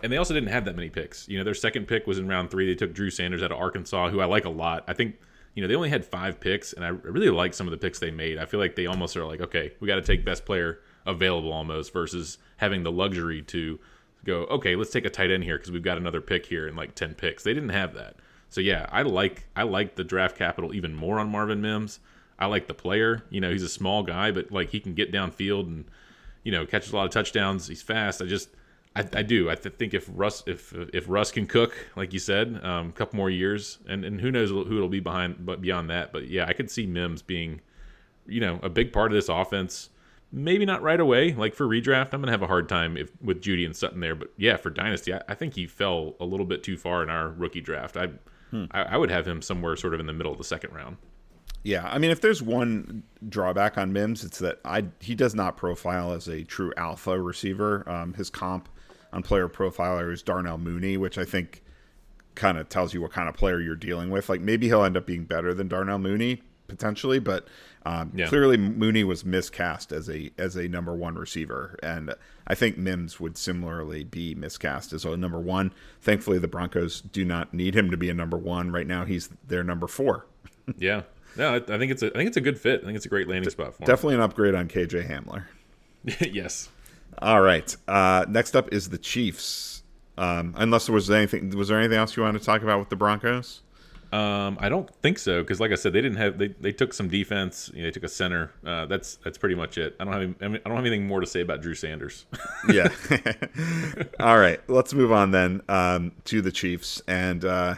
And 0.00 0.12
they 0.12 0.16
also 0.16 0.32
didn't 0.32 0.50
have 0.50 0.64
that 0.66 0.76
many 0.76 0.90
picks. 0.90 1.28
You 1.28 1.38
know, 1.38 1.44
their 1.44 1.54
second 1.54 1.88
pick 1.88 2.06
was 2.06 2.20
in 2.20 2.28
round 2.28 2.52
three. 2.52 2.66
They 2.66 2.76
took 2.76 2.94
Drew 2.94 3.10
Sanders 3.10 3.42
out 3.42 3.50
of 3.50 3.58
Arkansas, 3.58 4.10
who 4.10 4.20
I 4.20 4.26
like 4.26 4.44
a 4.44 4.50
lot. 4.50 4.84
I 4.86 4.92
think, 4.92 5.16
you 5.60 5.66
know, 5.66 5.68
they 5.68 5.76
only 5.76 5.90
had 5.90 6.06
five 6.06 6.40
picks, 6.40 6.72
and 6.72 6.82
I 6.82 6.88
really 6.88 7.28
like 7.28 7.52
some 7.52 7.66
of 7.66 7.70
the 7.70 7.76
picks 7.76 7.98
they 7.98 8.10
made. 8.10 8.38
I 8.38 8.46
feel 8.46 8.58
like 8.58 8.76
they 8.76 8.86
almost 8.86 9.14
are 9.14 9.26
like, 9.26 9.42
okay, 9.42 9.72
we 9.78 9.86
got 9.86 9.96
to 9.96 10.02
take 10.02 10.24
best 10.24 10.46
player 10.46 10.80
available 11.04 11.52
almost 11.52 11.92
versus 11.92 12.38
having 12.56 12.82
the 12.82 12.90
luxury 12.90 13.42
to 13.42 13.78
go, 14.24 14.44
okay, 14.44 14.74
let's 14.74 14.88
take 14.88 15.04
a 15.04 15.10
tight 15.10 15.30
end 15.30 15.44
here 15.44 15.58
because 15.58 15.70
we've 15.70 15.82
got 15.82 15.98
another 15.98 16.22
pick 16.22 16.46
here 16.46 16.66
and 16.66 16.78
like 16.78 16.94
ten 16.94 17.12
picks. 17.12 17.42
They 17.42 17.52
didn't 17.52 17.68
have 17.68 17.92
that. 17.92 18.16
So 18.48 18.62
yeah, 18.62 18.86
I 18.90 19.02
like 19.02 19.48
I 19.54 19.64
like 19.64 19.96
the 19.96 20.04
draft 20.04 20.38
capital 20.38 20.74
even 20.74 20.94
more 20.94 21.18
on 21.18 21.28
Marvin 21.28 21.60
Mims. 21.60 22.00
I 22.38 22.46
like 22.46 22.66
the 22.66 22.72
player. 22.72 23.22
You 23.28 23.42
know, 23.42 23.52
he's 23.52 23.62
a 23.62 23.68
small 23.68 24.02
guy, 24.02 24.30
but 24.30 24.50
like 24.50 24.70
he 24.70 24.80
can 24.80 24.94
get 24.94 25.12
downfield 25.12 25.66
and 25.66 25.84
you 26.42 26.52
know 26.52 26.64
catches 26.64 26.90
a 26.90 26.96
lot 26.96 27.04
of 27.04 27.10
touchdowns. 27.10 27.66
He's 27.66 27.82
fast. 27.82 28.22
I 28.22 28.24
just 28.24 28.48
I, 28.96 29.04
I 29.14 29.22
do. 29.22 29.48
I 29.48 29.54
th- 29.54 29.76
think 29.76 29.94
if 29.94 30.10
Russ 30.12 30.42
if 30.46 30.72
if 30.92 31.08
Russ 31.08 31.30
can 31.30 31.46
cook, 31.46 31.74
like 31.94 32.12
you 32.12 32.18
said, 32.18 32.60
um, 32.64 32.88
a 32.88 32.92
couple 32.92 33.16
more 33.16 33.30
years, 33.30 33.78
and, 33.88 34.04
and 34.04 34.20
who 34.20 34.30
knows 34.32 34.50
who 34.50 34.76
it'll 34.76 34.88
be 34.88 35.00
behind, 35.00 35.46
but 35.46 35.60
beyond 35.60 35.90
that. 35.90 36.12
But 36.12 36.28
yeah, 36.28 36.46
I 36.46 36.52
could 36.54 36.70
see 36.70 36.86
Mims 36.86 37.22
being, 37.22 37.60
you 38.26 38.40
know, 38.40 38.58
a 38.62 38.68
big 38.68 38.92
part 38.92 39.12
of 39.12 39.14
this 39.14 39.28
offense. 39.28 39.90
Maybe 40.32 40.64
not 40.64 40.82
right 40.82 40.98
away. 40.98 41.32
Like 41.32 41.54
for 41.54 41.66
redraft, 41.66 42.12
I'm 42.12 42.20
gonna 42.20 42.32
have 42.32 42.42
a 42.42 42.48
hard 42.48 42.68
time 42.68 42.96
if 42.96 43.10
with 43.22 43.40
Jeudy 43.40 43.64
and 43.64 43.76
Sutton 43.76 44.00
there. 44.00 44.16
But 44.16 44.32
yeah, 44.36 44.56
for 44.56 44.70
dynasty, 44.70 45.14
I, 45.14 45.22
I 45.28 45.34
think 45.34 45.54
he 45.54 45.66
fell 45.66 46.16
a 46.18 46.24
little 46.24 46.46
bit 46.46 46.64
too 46.64 46.76
far 46.76 47.02
in 47.04 47.10
our 47.10 47.28
rookie 47.28 47.60
draft. 47.60 47.96
I, 47.96 48.08
hmm. 48.50 48.64
I 48.72 48.82
I 48.82 48.96
would 48.96 49.10
have 49.10 49.26
him 49.26 49.40
somewhere 49.40 49.76
sort 49.76 49.94
of 49.94 50.00
in 50.00 50.06
the 50.06 50.12
middle 50.12 50.32
of 50.32 50.38
the 50.38 50.44
second 50.44 50.74
round. 50.74 50.96
Yeah, 51.62 51.86
I 51.86 51.98
mean, 51.98 52.10
if 52.10 52.22
there's 52.22 52.42
one 52.42 53.02
drawback 53.28 53.76
on 53.76 53.92
Mims, 53.92 54.24
it's 54.24 54.38
that 54.38 54.60
I 54.64 54.86
he 54.98 55.14
does 55.14 55.34
not 55.34 55.56
profile 55.56 56.12
as 56.12 56.26
a 56.26 56.42
true 56.42 56.72
alpha 56.76 57.20
receiver. 57.20 57.88
Um, 57.88 58.14
his 58.14 58.30
comp 58.30 58.68
on 59.12 59.22
Player 59.22 59.48
Profiler 59.48 60.12
is 60.12 60.22
Darnell 60.22 60.58
Mooney, 60.58 60.96
which 60.96 61.18
I 61.18 61.24
think 61.24 61.62
kind 62.34 62.58
of 62.58 62.68
tells 62.68 62.94
you 62.94 63.02
what 63.02 63.12
kind 63.12 63.28
of 63.28 63.34
player 63.34 63.60
you're 63.60 63.76
dealing 63.76 64.10
with. 64.10 64.28
Like 64.28 64.40
maybe 64.40 64.68
he'll 64.68 64.84
end 64.84 64.96
up 64.96 65.06
being 65.06 65.24
better 65.24 65.52
than 65.52 65.68
Darnell 65.68 65.98
Mooney 65.98 66.42
potentially, 66.68 67.18
but 67.18 67.46
um, 67.84 68.12
yeah. 68.14 68.28
clearly 68.28 68.56
Mooney 68.56 69.04
was 69.04 69.24
miscast 69.24 69.92
as 69.92 70.08
a 70.08 70.30
as 70.38 70.56
a 70.56 70.68
number 70.68 70.94
one 70.94 71.16
receiver, 71.16 71.78
and 71.82 72.14
I 72.46 72.54
think 72.54 72.78
Mims 72.78 73.20
would 73.20 73.36
similarly 73.36 74.04
be 74.04 74.34
miscast 74.34 74.92
as 74.92 75.04
a 75.04 75.16
number 75.16 75.40
one. 75.40 75.72
Thankfully, 76.00 76.38
the 76.38 76.48
Broncos 76.48 77.00
do 77.00 77.24
not 77.24 77.52
need 77.52 77.74
him 77.74 77.90
to 77.90 77.96
be 77.96 78.08
a 78.08 78.14
number 78.14 78.38
one 78.38 78.70
right 78.70 78.86
now. 78.86 79.04
He's 79.04 79.28
their 79.46 79.64
number 79.64 79.86
four. 79.86 80.26
yeah, 80.78 81.02
no, 81.36 81.56
I 81.56 81.60
think 81.60 81.90
it's 81.90 82.02
a 82.02 82.08
I 82.08 82.16
think 82.16 82.28
it's 82.28 82.36
a 82.36 82.42
good 82.42 82.58
fit. 82.58 82.82
I 82.82 82.86
think 82.86 82.96
it's 82.96 83.06
a 83.06 83.10
great 83.10 83.28
landing 83.28 83.50
spot 83.50 83.74
for 83.74 83.82
him. 83.82 83.86
Definitely 83.86 84.14
an 84.16 84.20
upgrade 84.22 84.54
on 84.54 84.68
KJ 84.68 85.10
Hamler. 85.10 85.44
yes. 86.32 86.68
All 87.18 87.40
right. 87.40 87.74
Uh, 87.88 88.24
next 88.28 88.56
up 88.56 88.72
is 88.72 88.88
the 88.88 88.98
Chiefs. 88.98 89.82
Um, 90.18 90.54
unless 90.58 90.86
there 90.86 90.94
was 90.94 91.10
anything, 91.10 91.50
was 91.56 91.68
there 91.68 91.78
anything 91.78 91.98
else 91.98 92.16
you 92.16 92.22
wanted 92.22 92.40
to 92.40 92.44
talk 92.44 92.62
about 92.62 92.78
with 92.78 92.90
the 92.90 92.96
Broncos? 92.96 93.62
Um, 94.12 94.58
I 94.60 94.68
don't 94.68 94.92
think 95.02 95.18
so 95.20 95.40
because, 95.40 95.60
like 95.60 95.70
I 95.70 95.76
said, 95.76 95.92
they 95.92 96.00
didn't 96.00 96.18
have 96.18 96.36
they, 96.36 96.48
they 96.48 96.72
took 96.72 96.92
some 96.92 97.08
defense. 97.08 97.70
You 97.72 97.82
know, 97.82 97.86
they 97.86 97.92
took 97.92 98.02
a 98.02 98.08
center. 98.08 98.50
Uh, 98.66 98.86
that's 98.86 99.16
that's 99.16 99.38
pretty 99.38 99.54
much 99.54 99.78
it. 99.78 99.94
I 100.00 100.04
don't 100.04 100.12
have 100.12 100.22
I, 100.22 100.48
mean, 100.48 100.60
I 100.64 100.68
don't 100.68 100.76
have 100.76 100.86
anything 100.86 101.06
more 101.06 101.20
to 101.20 101.26
say 101.26 101.40
about 101.40 101.62
Drew 101.62 101.74
Sanders. 101.74 102.26
yeah. 102.68 102.88
All 104.20 104.38
right, 104.38 104.60
let's 104.68 104.92
move 104.92 105.12
on 105.12 105.30
then 105.30 105.62
um, 105.68 106.12
to 106.24 106.42
the 106.42 106.50
Chiefs, 106.50 107.00
and 107.06 107.44
uh, 107.44 107.76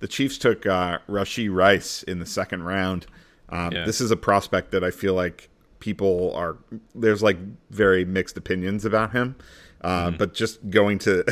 the 0.00 0.08
Chiefs 0.08 0.36
took 0.36 0.66
uh, 0.66 0.98
Rashee 1.08 1.52
Rice 1.52 2.02
in 2.02 2.18
the 2.18 2.26
second 2.26 2.64
round. 2.64 3.06
Um, 3.48 3.72
yeah. 3.72 3.84
This 3.86 4.02
is 4.02 4.10
a 4.10 4.16
prospect 4.16 4.72
that 4.72 4.84
I 4.84 4.90
feel 4.90 5.14
like 5.14 5.48
people 5.80 6.32
are 6.34 6.58
there's 6.94 7.22
like 7.22 7.38
very 7.70 8.04
mixed 8.04 8.36
opinions 8.36 8.84
about 8.84 9.12
him. 9.12 9.36
Uh, 9.80 10.08
mm-hmm. 10.08 10.16
But 10.18 10.34
just 10.34 10.70
going 10.70 10.98
to 11.00 11.24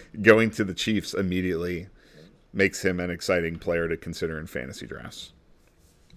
going 0.22 0.50
to 0.52 0.64
the 0.64 0.74
Chiefs 0.74 1.12
immediately 1.12 1.88
makes 2.52 2.84
him 2.84 3.00
an 3.00 3.10
exciting 3.10 3.58
player 3.58 3.88
to 3.88 3.96
consider 3.96 4.38
in 4.38 4.46
fantasy 4.46 4.86
drafts. 4.86 5.32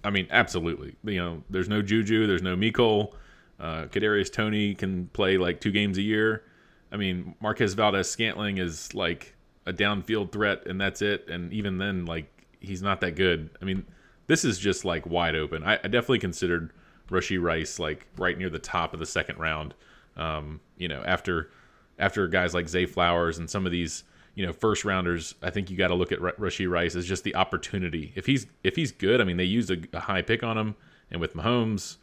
I 0.02 0.10
mean, 0.10 0.26
absolutely. 0.30 0.96
You 1.04 1.18
know, 1.18 1.42
there's 1.50 1.68
no 1.68 1.82
Juju, 1.82 2.26
there's 2.26 2.42
no 2.42 2.56
Mecole. 2.56 3.12
Uh, 3.58 3.84
Kadarius 3.84 4.32
Toney 4.32 4.74
can 4.74 5.08
play 5.08 5.36
like 5.36 5.60
two 5.60 5.70
games 5.70 5.98
a 5.98 6.02
year. 6.02 6.44
I 6.90 6.96
mean, 6.96 7.34
Marquez 7.40 7.74
Valdes-Scantling 7.74 8.56
is 8.56 8.94
like 8.94 9.36
a 9.66 9.72
downfield 9.72 10.32
threat, 10.32 10.66
and 10.66 10.80
that's 10.80 11.02
it. 11.02 11.28
And 11.28 11.52
even 11.52 11.76
then, 11.76 12.06
like 12.06 12.46
he's 12.60 12.80
not 12.80 13.02
that 13.02 13.16
good. 13.16 13.50
I 13.60 13.66
mean, 13.66 13.84
this 14.26 14.44
is 14.44 14.58
just 14.58 14.84
like 14.84 15.06
wide 15.06 15.36
open. 15.36 15.62
I, 15.62 15.74
I 15.74 15.88
definitely 15.88 16.20
considered 16.20 16.72
Rashee 17.10 17.40
Rice 17.40 17.78
like 17.78 18.06
right 18.16 18.36
near 18.36 18.50
the 18.50 18.58
top 18.58 18.92
of 18.92 19.00
the 19.00 19.06
second 19.06 19.38
round. 19.38 19.74
Um, 20.16 20.60
you 20.76 20.88
know, 20.88 21.02
after 21.04 21.50
after 21.98 22.26
guys 22.28 22.54
like 22.54 22.68
Zay 22.68 22.86
Flowers 22.86 23.38
and 23.38 23.48
some 23.48 23.66
of 23.66 23.72
these 23.72 24.04
you 24.34 24.46
know 24.46 24.52
first 24.52 24.84
rounders, 24.84 25.34
I 25.42 25.50
think 25.50 25.70
you 25.70 25.76
got 25.76 25.88
to 25.88 25.94
look 25.94 26.12
at 26.12 26.20
R- 26.20 26.34
Rice 26.38 26.96
as 26.96 27.06
just 27.06 27.24
the 27.24 27.34
opportunity. 27.34 28.12
If 28.14 28.26
he's 28.26 28.46
if 28.64 28.76
he's 28.76 28.92
good, 28.92 29.20
I 29.20 29.24
mean 29.24 29.36
they 29.36 29.44
used 29.44 29.70
a, 29.70 29.78
a 29.92 30.00
high 30.00 30.22
pick 30.22 30.42
on 30.42 30.56
him, 30.56 30.76
and 31.10 31.20
with 31.20 31.34
Mahomes, 31.34 31.96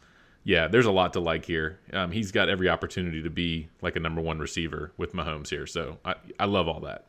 yeah, 0.44 0.68
there's 0.68 0.86
a 0.86 0.92
lot 0.92 1.12
to 1.14 1.20
like 1.20 1.44
here. 1.44 1.78
Um, 1.92 2.12
he's 2.12 2.32
got 2.32 2.48
every 2.48 2.68
opportunity 2.68 3.22
to 3.22 3.30
be 3.30 3.68
like 3.82 3.96
a 3.96 4.00
number 4.00 4.20
one 4.20 4.38
receiver 4.38 4.92
with 4.96 5.12
Mahomes 5.12 5.48
here. 5.48 5.66
So 5.66 5.98
I 6.04 6.14
I 6.38 6.44
love 6.44 6.68
all 6.68 6.80
that. 6.80 7.06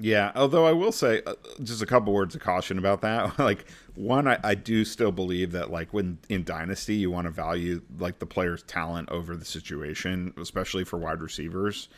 Yeah, 0.00 0.30
although 0.36 0.64
I 0.64 0.72
will 0.72 0.92
say 0.92 1.22
uh, 1.26 1.34
just 1.62 1.82
a 1.82 1.86
couple 1.86 2.12
words 2.12 2.34
of 2.34 2.40
caution 2.40 2.78
about 2.78 3.00
that. 3.00 3.38
like 3.40 3.66
one, 3.94 4.28
I, 4.28 4.38
I, 4.44 4.54
do 4.54 4.84
still 4.84 5.10
believe 5.10 5.52
that 5.52 5.70
like 5.70 5.92
when 5.92 6.18
in 6.28 6.44
dynasty 6.44 6.94
you 6.94 7.10
want 7.10 7.26
to 7.26 7.30
value 7.30 7.82
like 7.98 8.20
the 8.20 8.26
player's 8.26 8.62
talent 8.62 9.10
over 9.10 9.36
the 9.36 9.44
situation, 9.44 10.32
especially 10.40 10.84
for 10.84 10.98
wide 10.98 11.20
receivers. 11.20 11.88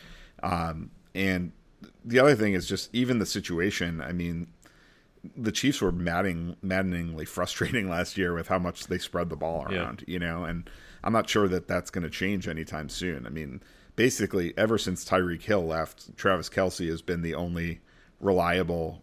Um, 0.42 0.90
and 1.14 1.52
the 2.04 2.18
other 2.18 2.34
thing 2.34 2.54
is 2.54 2.66
just 2.66 2.94
even 2.94 3.18
the 3.18 3.26
situation. 3.26 4.00
I 4.00 4.12
mean, 4.12 4.48
the 5.36 5.52
Chiefs 5.52 5.82
were 5.82 5.92
maddening, 5.92 6.56
maddeningly 6.62 7.26
frustrating 7.26 7.88
last 7.90 8.16
year 8.16 8.34
with 8.34 8.48
how 8.48 8.58
much 8.58 8.86
they 8.86 8.98
spread 8.98 9.28
the 9.28 9.36
ball 9.36 9.64
around. 9.64 10.04
Yeah. 10.06 10.12
You 10.14 10.18
know, 10.20 10.44
and 10.44 10.70
I'm 11.04 11.12
not 11.12 11.28
sure 11.28 11.48
that 11.48 11.68
that's 11.68 11.90
going 11.90 12.04
to 12.04 12.10
change 12.10 12.48
anytime 12.48 12.88
soon. 12.88 13.26
I 13.26 13.30
mean, 13.30 13.62
basically, 13.96 14.54
ever 14.56 14.78
since 14.78 15.04
Tyreek 15.04 15.42
Hill 15.42 15.66
left, 15.66 16.16
Travis 16.16 16.48
Kelce 16.48 16.88
has 16.88 17.02
been 17.02 17.20
the 17.20 17.34
only 17.34 17.80
reliable 18.20 19.00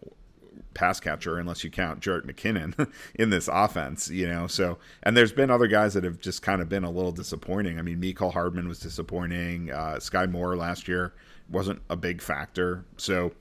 pass 0.78 1.00
catcher 1.00 1.38
unless 1.38 1.64
you 1.64 1.70
count 1.70 2.00
Jerick 2.00 2.24
McKinnon 2.24 2.88
in 3.16 3.30
this 3.30 3.48
offense, 3.52 4.08
you 4.08 4.28
know. 4.28 4.46
So, 4.46 4.78
and 5.02 5.16
there's 5.16 5.32
been 5.32 5.50
other 5.50 5.66
guys 5.66 5.94
that 5.94 6.04
have 6.04 6.20
just 6.20 6.40
kind 6.42 6.62
of 6.62 6.68
been 6.68 6.84
a 6.84 6.90
little 6.90 7.12
disappointing. 7.12 7.78
I 7.78 7.82
mean, 7.82 8.00
Mecole 8.00 8.32
Hardman 8.32 8.68
was 8.68 8.78
disappointing. 8.78 9.72
Uh, 9.72 9.96
Skyy 9.98 10.30
Moore 10.30 10.56
last 10.56 10.86
year 10.88 11.14
wasn't 11.50 11.82
a 11.90 11.96
big 11.96 12.22
factor. 12.22 12.84
So, 12.96 13.32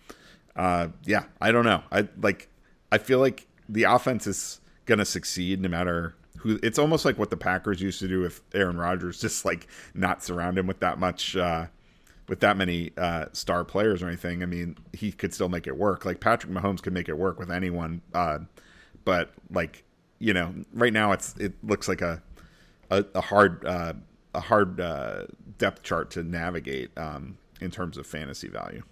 uh, 0.56 0.88
yeah, 1.06 1.26
I 1.40 1.52
don't 1.52 1.66
know. 1.66 1.84
I 1.92 2.08
like. 2.20 2.50
I 2.92 2.98
feel 2.98 3.20
like 3.20 3.48
the 3.70 3.84
offense 3.84 4.28
is 4.28 4.62
going 4.86 5.00
to 5.00 5.06
succeed 5.06 5.62
no 5.62 5.70
matter 5.70 6.16
who. 6.38 6.60
It's 6.64 6.80
almost 6.80 7.06
like 7.06 7.20
what 7.20 7.30
the 7.30 7.38
Packers 7.38 7.82
used 7.82 8.00
to 8.00 8.08
do 8.08 8.22
with 8.22 8.42
Aaron 8.54 8.78
Rodgers, 8.78 9.22
just 9.22 9.46
like 9.46 9.68
not 9.94 10.24
surround 10.24 10.58
him 10.58 10.66
with 10.66 10.80
that 10.80 10.98
much. 10.98 11.36
Uh, 11.36 11.68
with 12.28 12.42
that 12.42 12.58
many 12.58 12.92
uh, 12.98 13.26
star 13.32 13.64
players 13.64 14.04
or 14.04 14.08
anything, 14.08 14.44
I 14.44 14.46
mean, 14.46 14.78
he 14.94 15.12
could 15.12 15.34
still 15.34 15.50
make 15.50 15.66
it 15.68 15.78
work. 15.78 16.06
Like 16.06 16.20
Patrick 16.20 16.52
Mahomes 16.52 16.82
could 16.82 16.94
make 16.94 17.08
it 17.10 17.18
work 17.18 17.40
with 17.40 17.52
anyone, 17.52 18.02
uh, 18.14 18.40
but 19.06 19.32
like 19.50 19.84
you 20.20 20.34
know, 20.34 20.54
right 20.74 20.94
now 20.94 21.12
it's 21.12 21.36
it 21.38 21.54
looks 21.64 21.88
like 21.88 22.02
a 22.02 22.22
a, 22.90 23.06
a 23.16 23.22
hard 23.22 23.66
uh, 23.66 23.94
a 24.34 24.40
hard 24.40 24.80
uh, 24.80 25.24
depth 25.58 25.84
chart 25.84 26.12
to 26.12 26.24
navigate 26.24 26.92
um, 26.98 27.38
in 27.62 27.72
terms 27.72 27.98
of 27.98 28.06
fantasy 28.06 28.48
value. 28.48 28.84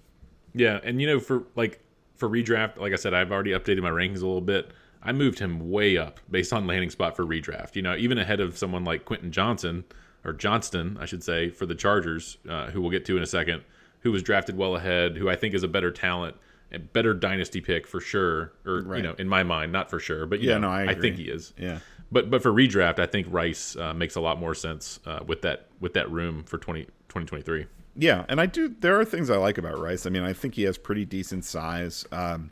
Yeah, 0.53 0.79
and 0.83 1.01
you 1.01 1.07
know, 1.07 1.19
for 1.19 1.43
like 1.55 1.79
for 2.15 2.29
redraft, 2.29 2.77
like 2.77 2.93
I 2.93 2.95
said, 2.95 3.13
I've 3.13 3.31
already 3.31 3.51
updated 3.51 3.81
my 3.81 3.89
rankings 3.89 4.21
a 4.21 4.25
little 4.25 4.41
bit. 4.41 4.71
I 5.03 5.11
moved 5.11 5.37
him 5.37 5.69
way 5.69 5.97
up 5.97 6.19
based 6.31 6.51
on 6.51 6.65
landing 6.65 6.89
spot 6.89 7.15
for 7.15 7.25
redraft. 7.25 7.75
You 7.75 7.81
know, 7.81 7.95
even 7.95 8.17
ahead 8.17 8.39
of 8.39 8.57
someone 8.57 8.83
like 8.83 9.05
Quentin 9.05 9.31
Johnson 9.31 9.83
or 10.25 10.33
Johnston, 10.33 10.97
I 10.99 11.05
should 11.05 11.23
say, 11.23 11.49
for 11.49 11.65
the 11.65 11.75
Chargers, 11.75 12.37
uh, 12.49 12.71
who 12.71 12.81
we'll 12.81 12.91
get 12.91 13.05
to 13.05 13.17
in 13.17 13.23
a 13.23 13.27
second, 13.27 13.63
who 13.99 14.11
was 14.11 14.23
drafted 14.23 14.57
well 14.57 14.75
ahead, 14.75 15.15
who 15.15 15.29
I 15.29 15.35
think 15.35 15.53
is 15.53 15.63
a 15.63 15.67
better 15.67 15.91
talent 15.91 16.35
and 16.71 16.91
better 16.91 17.13
dynasty 17.13 17.61
pick 17.61 17.85
for 17.87 18.01
sure, 18.01 18.51
or 18.65 18.81
right. 18.81 18.97
you 18.97 19.03
know, 19.03 19.13
in 19.17 19.29
my 19.29 19.43
mind, 19.43 19.71
not 19.71 19.89
for 19.89 19.99
sure, 19.99 20.25
but 20.25 20.41
yeah, 20.41 20.55
know, 20.55 20.67
no, 20.67 20.69
I, 20.69 20.89
I, 20.89 20.95
think 20.95 21.17
he 21.17 21.25
is. 21.25 21.53
Yeah, 21.57 21.79
but 22.11 22.29
but 22.29 22.41
for 22.41 22.51
redraft, 22.51 22.99
I 22.99 23.05
think 23.05 23.27
Rice 23.29 23.75
uh, 23.75 23.93
makes 23.93 24.15
a 24.15 24.21
lot 24.21 24.39
more 24.39 24.55
sense 24.55 24.99
uh, 25.05 25.19
with 25.25 25.43
that 25.43 25.67
with 25.79 25.93
that 25.93 26.09
room 26.09 26.43
for 26.43 26.57
20, 26.57 26.83
2023. 26.83 27.67
Yeah, 27.97 28.25
and 28.27 28.41
I 28.41 28.47
do. 28.47 28.67
There 28.67 28.99
are 28.99 29.05
things 29.05 29.29
I 29.29 29.37
like 29.37 29.57
about 29.57 29.79
Rice. 29.79 30.05
I 30.05 30.09
mean, 30.09 30.23
I 30.23 30.33
think 30.33 30.55
he 30.55 30.63
has 30.63 30.77
pretty 30.77 31.05
decent 31.05 31.45
size, 31.45 32.05
um, 32.11 32.49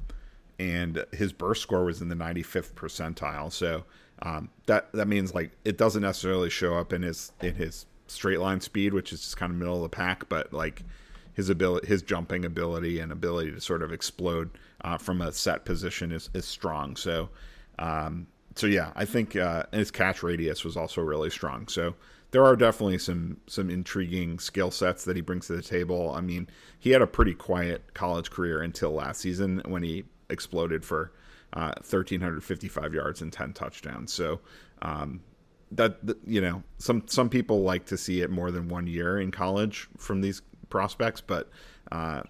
and 0.60 1.04
his 1.12 1.34
burst 1.34 1.64
score 1.64 1.84
was 1.86 2.02
in 2.02 2.10
the 2.10 2.16
95th 2.16 2.74
percentile. 2.74 3.52
So 3.52 3.84
um, 4.24 4.50
that 4.66 4.92
that 4.94 5.08
means 5.08 5.36
like 5.36 5.52
it 5.66 5.78
doesn't 5.78 6.02
necessarily 6.02 6.50
show 6.50 6.76
up 6.76 6.94
in 6.94 7.04
his 7.04 7.34
in 7.42 7.56
his 7.56 7.86
straight 8.08 8.40
line 8.40 8.62
speed, 8.62 8.94
which 8.94 9.12
is 9.12 9.22
just 9.22 9.38
kind 9.38 9.52
of 9.52 9.58
middle 9.58 9.76
of 9.76 9.82
the 9.84 9.96
pack, 9.96 10.28
but 10.30 10.54
like 10.54 10.84
his 11.34 11.50
ability, 11.50 11.88
his 11.88 12.02
jumping 12.02 12.46
ability 12.46 13.00
and 13.00 13.12
ability 13.12 13.52
to 13.52 13.60
sort 13.60 13.84
of 13.84 13.92
explode 13.92 14.50
uh, 14.82 14.98
from 14.98 15.22
a 15.22 15.32
set 15.32 15.66
position 15.66 16.12
is, 16.12 16.30
is 16.34 16.46
strong. 16.46 16.96
So, 16.96 17.30
um, 17.80 18.28
so 18.56 18.68
yeah, 18.68 18.92
I 18.96 19.06
think 19.06 19.36
uh, 19.36 19.64
his 19.72 19.92
catch 19.92 20.24
radius 20.24 20.64
was 20.64 20.78
also 20.78 21.02
really 21.02 21.30
strong. 21.30 21.68
So 21.68 21.96
there 22.32 22.46
are 22.46 22.56
definitely 22.56 23.00
some 23.00 23.38
some 23.48 23.70
intriguing 23.70 24.40
skill 24.40 24.72
sets 24.72 25.04
that 25.06 25.16
he 25.16 25.22
brings 25.22 25.48
to 25.48 25.56
the 25.56 25.62
table. 25.62 26.14
I 26.16 26.22
mean, 26.22 26.48
he 26.80 26.92
had 26.92 27.02
a 27.02 27.08
pretty 27.08 27.34
quiet 27.34 27.94
college 27.94 28.32
career 28.32 28.62
until 28.62 28.92
last 28.92 29.20
season 29.20 29.62
when 29.66 29.84
he 29.84 30.06
exploded 30.30 30.86
for 30.86 31.12
1,355 31.54 32.84
uh, 32.84 32.90
yards 32.90 33.22
and 33.22 33.32
10 33.32 33.54
touchdowns. 33.54 34.12
So 34.14 34.40
um, 34.82 35.22
that 35.72 35.98
you 36.26 36.42
know, 36.42 36.64
some 36.78 37.04
some 37.08 37.30
people 37.30 37.64
like 37.64 37.86
to 37.86 37.98
see 37.98 38.22
it 38.22 38.30
more 38.30 38.52
than 38.52 38.70
one 38.70 38.88
year 38.88 39.20
in 39.20 39.32
college 39.32 39.88
from 39.98 40.22
these 40.22 40.42
prospects, 40.70 41.22
but 41.22 41.50
uh, 41.92 42.22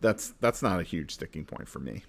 that's 0.00 0.34
that's 0.40 0.62
not 0.62 0.80
a 0.80 0.82
huge 0.82 1.12
sticking 1.12 1.44
point 1.44 1.68
for 1.68 1.78
me. 1.78 2.04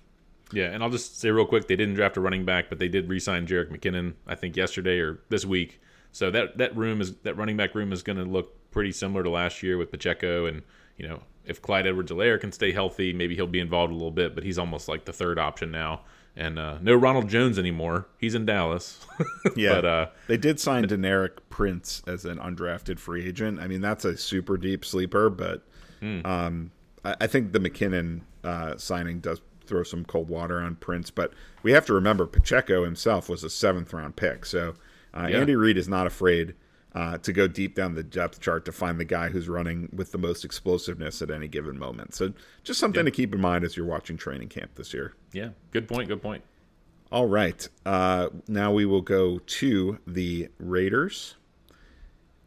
Yeah, 0.51 0.71
and 0.71 0.83
I'll 0.83 0.89
just 0.89 1.19
say 1.19 1.29
real 1.29 1.45
quick, 1.45 1.67
they 1.67 1.75
didn't 1.75 1.93
draft 1.93 2.17
a 2.17 2.21
running 2.21 2.43
back, 2.43 2.69
but 2.69 2.79
they 2.79 2.87
did 2.87 3.07
re-sign 3.07 3.45
Jerick 3.45 3.69
McKinnon, 3.69 4.15
I 4.25 4.33
think 4.33 4.57
yesterday 4.57 4.97
or 4.99 5.19
this 5.29 5.45
week. 5.45 5.79
So 6.11 6.31
that 6.31 6.57
that 6.57 6.75
room 6.75 7.01
is 7.01 7.15
that 7.17 7.37
running 7.37 7.57
back 7.57 7.75
room 7.75 7.93
is 7.93 8.01
going 8.01 8.17
to 8.17 8.25
look 8.25 8.71
pretty 8.71 8.91
similar 8.91 9.23
to 9.23 9.29
last 9.29 9.61
year 9.61 9.77
with 9.77 9.91
Pacheco, 9.91 10.45
and 10.45 10.63
you 10.97 11.07
know 11.07 11.21
if 11.45 11.61
Clyde 11.61 11.87
Edwards-Helaire 11.87 12.39
can 12.39 12.51
stay 12.51 12.71
healthy, 12.71 13.11
maybe 13.11 13.33
he'll 13.33 13.47
be 13.47 13.59
involved 13.59 13.91
a 13.91 13.95
little 13.95 14.11
bit, 14.11 14.35
but 14.35 14.43
he's 14.43 14.59
almost 14.59 14.87
like 14.87 15.05
the 15.05 15.13
third 15.13 15.39
option 15.39 15.71
now. 15.71 16.01
And 16.35 16.57
uh, 16.57 16.77
no 16.81 16.95
Ronald 16.95 17.27
Jones 17.27 17.59
anymore. 17.59 18.07
He's 18.17 18.35
in 18.35 18.45
Dallas. 18.45 19.05
yeah, 19.55 19.75
but, 19.75 19.85
uh, 19.85 20.07
they 20.27 20.37
did 20.37 20.59
sign 20.59 20.85
Deneric 20.85 21.39
Prince 21.49 22.01
as 22.07 22.23
an 22.23 22.37
undrafted 22.37 22.97
free 22.99 23.27
agent. 23.27 23.59
I 23.59 23.67
mean, 23.67 23.81
that's 23.81 24.05
a 24.05 24.15
super 24.15 24.55
deep 24.55 24.85
sleeper, 24.85 25.29
but 25.29 25.63
hmm. 25.99 26.25
um, 26.25 26.71
I, 27.03 27.15
I, 27.21 27.27
think 27.27 27.51
the 27.51 27.59
McKinnon 27.59 28.21
uh, 28.43 28.77
signing 28.77 29.19
does 29.19 29.41
throw 29.65 29.83
some 29.83 30.05
cold 30.05 30.29
water 30.29 30.61
on 30.61 30.75
Prince. 30.75 31.11
But 31.11 31.33
we 31.61 31.73
have 31.73 31.85
to 31.87 31.93
remember 31.93 32.25
Pacheco 32.25 32.85
himself 32.85 33.27
was 33.27 33.43
a 33.43 33.49
seventh 33.49 33.91
round 33.93 34.15
pick, 34.15 34.45
so 34.45 34.75
uh, 35.13 35.27
yeah. 35.29 35.39
Andy 35.39 35.55
Reid 35.55 35.77
is 35.77 35.89
not 35.89 36.07
afraid 36.07 36.53
uh, 36.95 37.17
to 37.19 37.31
go 37.31 37.47
deep 37.47 37.75
down 37.75 37.95
the 37.95 38.03
depth 38.03 38.39
chart 38.39 38.65
to 38.65 38.71
find 38.71 38.99
the 38.99 39.05
guy 39.05 39.29
who's 39.29 39.47
running 39.47 39.89
with 39.93 40.11
the 40.11 40.17
most 40.17 40.43
explosiveness 40.43 41.21
at 41.21 41.29
any 41.29 41.47
given 41.47 41.77
moment. 41.77 42.15
So 42.15 42.33
just 42.63 42.79
something 42.79 43.01
yeah. 43.01 43.11
to 43.11 43.11
keep 43.11 43.33
in 43.33 43.41
mind 43.41 43.63
as 43.63 43.77
you're 43.77 43.85
watching 43.85 44.17
training 44.17 44.49
camp 44.49 44.75
this 44.75 44.93
year. 44.93 45.13
Yeah, 45.31 45.49
good 45.71 45.87
point. 45.87 46.07
Good 46.07 46.21
point. 46.21 46.43
All 47.11 47.27
right. 47.27 47.67
Uh, 47.85 48.29
now 48.47 48.71
we 48.71 48.85
will 48.85 49.01
go 49.01 49.39
to 49.39 49.99
the 50.05 50.49
Raiders. 50.59 51.35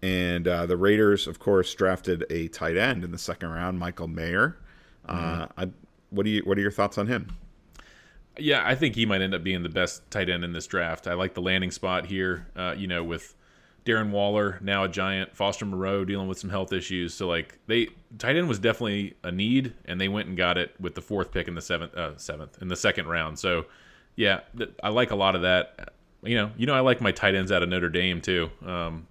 And 0.03 0.49
uh, 0.49 0.67
the 0.67 0.77
Raiders, 0.77 1.29
of 1.29 1.39
course, 1.39 1.73
drafted 1.75 2.25
a 2.29 2.49
tight 2.49 2.77
end 2.77 3.05
in 3.05 3.13
the 3.13 3.19
second 3.19 3.51
round, 3.51 3.79
Michael 3.79 4.09
Mayer. 4.09 4.59
Uh, 5.07 5.15
mm-hmm. 5.47 5.61
I, 5.61 5.71
what 6.11 6.25
do 6.25 6.31
you 6.31 6.43
What 6.43 6.59
are 6.59 6.61
your 6.61 6.73
thoughts 6.73 6.99
on 6.99 7.07
him? 7.07 7.37
Yeah, 8.39 8.67
I 8.67 8.75
think 8.75 8.95
he 8.95 9.07
might 9.07 9.21
end 9.21 9.35
up 9.35 9.45
being 9.45 9.63
the 9.63 9.69
best 9.69 10.11
tight 10.11 10.29
end 10.29 10.43
in 10.43 10.53
this 10.53 10.67
draft. 10.67 11.07
I 11.07 11.15
like 11.15 11.35
the 11.35 11.43
landing 11.43 11.71
spot 11.71 12.07
here. 12.07 12.49
Uh, 12.57 12.75
you 12.77 12.87
know, 12.87 13.05
with 13.05 13.35
Darren 13.85 14.11
Waller 14.11 14.59
now 14.61 14.85
a 14.85 14.89
giant, 14.89 15.37
Foster 15.37 15.65
Moreau 15.65 16.05
dealing 16.05 16.29
with 16.29 16.39
some 16.39 16.51
health 16.51 16.73
issues. 16.73 17.15
So 17.15 17.27
like 17.27 17.59
they 17.67 17.89
tight 18.19 18.37
end 18.37 18.49
was 18.49 18.59
definitely 18.59 19.15
a 19.25 19.33
need, 19.33 19.75
and 19.85 20.01
they 20.01 20.09
went 20.09 20.29
and 20.29 20.37
got 20.37 20.57
it 20.57 20.75
with 20.81 20.95
the 20.95 21.03
fourth 21.03 21.33
pick 21.33 21.49
in 21.49 21.55
the 21.55 21.63
seventh 21.63 21.95
uh, 21.95 22.17
seventh 22.17 22.61
in 22.63 22.69
the 22.69 22.77
second 22.77 23.09
round. 23.09 23.39
So 23.39 23.67
yeah, 24.17 24.41
th- 24.57 24.71
I 24.83 24.91
like 24.91 25.11
a 25.11 25.17
lot 25.17 25.35
of 25.35 25.43
that. 25.43 25.95
You 26.23 26.37
know, 26.37 26.51
you 26.57 26.67
know 26.67 26.75
I 26.75 26.81
like 26.81 27.01
my 27.01 27.11
tight 27.11 27.35
ends 27.35 27.51
out 27.51 27.63
of 27.63 27.69
Notre 27.69 27.89
Dame 27.89 28.21
too. 28.21 28.51
Um, 28.65 29.09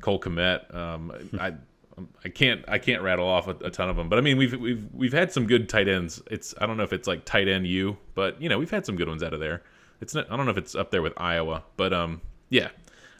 Cole 0.00 0.20
Kmet. 0.20 0.74
Um, 0.74 1.12
I 1.38 1.54
I 2.24 2.28
can't 2.28 2.64
I 2.68 2.78
can't 2.78 3.02
rattle 3.02 3.26
off 3.26 3.46
a, 3.48 3.56
a, 3.64 3.70
ton 3.70 3.88
of 3.88 3.96
them, 3.96 4.08
but 4.08 4.18
I 4.18 4.22
mean 4.22 4.36
we've 4.36 4.54
we've 4.54 4.84
we've 4.92 5.12
had 5.12 5.32
some 5.32 5.46
good 5.46 5.68
tight 5.68 5.88
ends. 5.88 6.22
It's 6.30 6.54
I 6.60 6.66
don't 6.66 6.76
know 6.76 6.82
if 6.82 6.92
it's 6.92 7.08
like 7.08 7.24
tight 7.24 7.48
end 7.48 7.66
U, 7.66 7.96
but 8.14 8.40
you 8.40 8.48
know 8.48 8.58
we've 8.58 8.70
had 8.70 8.86
some 8.86 8.96
good 8.96 9.08
ones 9.08 9.22
out 9.22 9.32
of 9.32 9.40
there. 9.40 9.62
It's 10.00 10.14
not 10.14 10.30
I 10.30 10.36
don't 10.36 10.46
know 10.46 10.52
if 10.52 10.58
it's 10.58 10.74
up 10.74 10.90
there 10.90 11.02
with 11.02 11.12
Iowa, 11.16 11.64
but 11.76 11.92
um 11.92 12.20
yeah, 12.50 12.68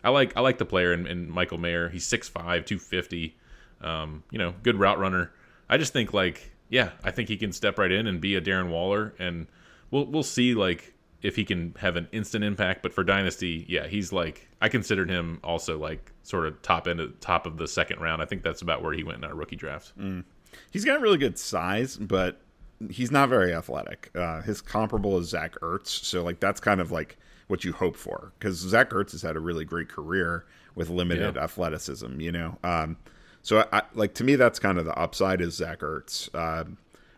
I 0.09 0.11
like 0.11 0.35
I 0.39 0.41
like 0.41 0.57
the 0.57 0.65
player 0.65 0.95
in, 0.95 1.07
in 1.07 1.31
Michael 1.31 1.59
Mayer. 1.59 1.91
He's 1.91 2.09
6'5", 2.09 2.33
250. 2.33 3.37
Um, 3.83 4.23
you 4.31 4.39
know, 4.39 4.55
good 4.63 4.77
route 4.77 4.99
runner. 4.99 5.33
I 5.69 5.77
just 5.77 5.93
think 5.93 6.15
like 6.15 6.51
yeah, 6.71 6.93
I 7.05 7.11
think 7.11 7.29
he 7.29 7.37
can 7.37 7.53
step 7.53 7.79
right 7.79 7.93
in 7.93 8.07
and 8.07 8.19
be 8.19 8.35
a 8.35 8.41
Darren 8.41 8.71
Waller, 8.71 9.13
and 9.19 9.47
we'll 9.91 10.07
we'll 10.07 10.23
see 10.23 10.55
like 10.55 10.95
if 11.21 11.37
he 11.37 11.45
can 11.45 11.75
have 11.79 11.97
an 11.97 12.09
instant 12.11 12.43
impact. 12.43 12.83
But 12.83 12.95
for 12.95 13.05
Dynasty, 13.05 13.67
yeah, 13.69 13.87
he's 13.87 14.11
like 14.11 14.49
I 14.63 14.71
considered 14.71 15.11
him 15.11 15.41
also 15.45 15.79
like 15.79 16.11
sort 16.23 16.47
of 16.47 16.63
top 16.63 16.89
end 16.89 17.01
of 17.01 17.21
top 17.21 17.47
of 17.47 17.59
the 17.59 17.69
second 17.69 18.01
round. 18.01 18.23
I 18.23 18.25
think 18.25 18.43
that's 18.43 18.63
about 18.63 18.83
where 18.83 18.95
he 18.95 19.03
went 19.03 19.19
in 19.19 19.25
our 19.25 19.35
rookie 19.35 19.57
draft. 19.57 19.93
Mm. 19.99 20.25
He's 20.71 20.87
got 20.87 21.03
really 21.03 21.19
good 21.19 21.39
size, 21.39 21.99
but 21.99 22.41
he's 22.89 23.11
not 23.11 23.29
very 23.29 23.53
athletic. 23.53 24.11
Uh, 24.15 24.41
his 24.41 24.63
comparable 24.63 25.19
is 25.19 25.29
Zach 25.29 25.55
Ertz, 25.61 25.89
so 25.89 26.25
like 26.25 26.41
that's 26.41 26.61
kind 26.61 26.81
of 26.81 26.91
like 26.91 27.19
what 27.49 27.65
you 27.65 27.73
hope 27.73 27.97
for 27.97 28.33
because 28.39 28.57
Zach 28.57 28.91
Ertz 28.91 29.13
has 29.13 29.23
had 29.23 29.37
a 29.37 29.41
really 29.41 29.65
great 29.65 29.89
career 29.89 30.45
with 30.75 30.89
limited 30.89 31.35
yeah. 31.35 31.43
athleticism. 31.43 32.21
You 32.21 32.33
know, 32.33 32.59
um, 32.63 32.97
so 33.43 33.67
I, 33.73 33.83
like 33.95 34.15
to 34.15 34.25
me 34.25 34.37
that's 34.37 34.59
kind 34.59 34.79
of 34.79 34.85
the 34.85 34.97
upside 34.97 35.41
is 35.41 35.55
Zach 35.55 35.81
Ertz 35.81 36.29
uh, 36.35 36.65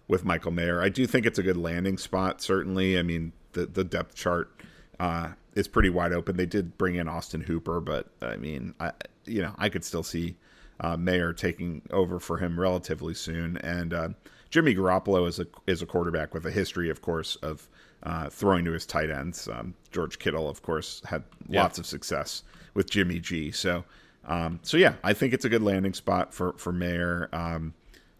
with 0.08 0.24
Michael 0.24 0.52
Mayer. 0.52 0.80
I 0.80 0.88
do 0.88 1.06
think 1.06 1.26
it's 1.26 1.38
a 1.38 1.42
good 1.42 1.56
landing 1.56 1.98
spot. 1.98 2.40
Certainly, 2.40 2.98
I 2.98 3.02
mean 3.02 3.32
the 3.52 3.66
the 3.66 3.84
depth 3.84 4.14
chart 4.14 4.50
uh, 4.98 5.30
is 5.54 5.68
pretty 5.68 5.90
wide 5.90 6.12
open. 6.12 6.36
They 6.36 6.46
did 6.46 6.78
bring 6.78 6.94
in 6.94 7.08
Austin 7.08 7.42
Hooper, 7.42 7.80
but 7.80 8.08
I 8.22 8.36
mean, 8.36 8.74
I 8.80 8.92
you 9.24 9.42
know 9.42 9.54
I 9.58 9.68
could 9.68 9.84
still 9.84 10.02
see 10.02 10.36
uh, 10.80 10.96
Mayer 10.96 11.32
taking 11.32 11.82
over 11.90 12.18
for 12.18 12.38
him 12.38 12.58
relatively 12.58 13.14
soon. 13.14 13.56
And 13.58 13.94
uh, 13.94 14.08
Jimmy 14.50 14.74
Garoppolo 14.74 15.28
is 15.28 15.38
a 15.38 15.46
is 15.66 15.82
a 15.82 15.86
quarterback 15.86 16.34
with 16.34 16.46
a 16.46 16.50
history, 16.50 16.90
of 16.90 17.02
course, 17.02 17.36
of 17.36 17.68
uh, 18.02 18.28
throwing 18.30 18.64
to 18.64 18.72
his 18.72 18.86
tight 18.86 19.10
ends. 19.10 19.48
Um, 19.48 19.74
George 19.92 20.18
Kittle, 20.18 20.48
of 20.48 20.62
course, 20.62 21.02
had 21.04 21.22
yeah. 21.48 21.62
lots 21.62 21.78
of 21.78 21.86
success 21.86 22.42
with 22.74 22.90
Jimmy 22.90 23.20
G. 23.20 23.50
So, 23.50 23.84
um, 24.24 24.58
so 24.62 24.76
yeah, 24.76 24.94
I 25.04 25.12
think 25.12 25.34
it's 25.34 25.44
a 25.44 25.48
good 25.48 25.62
landing 25.62 25.94
spot 25.94 26.34
for 26.34 26.54
for 26.54 26.72
Mayer. 26.72 27.28
Um, 27.32 27.74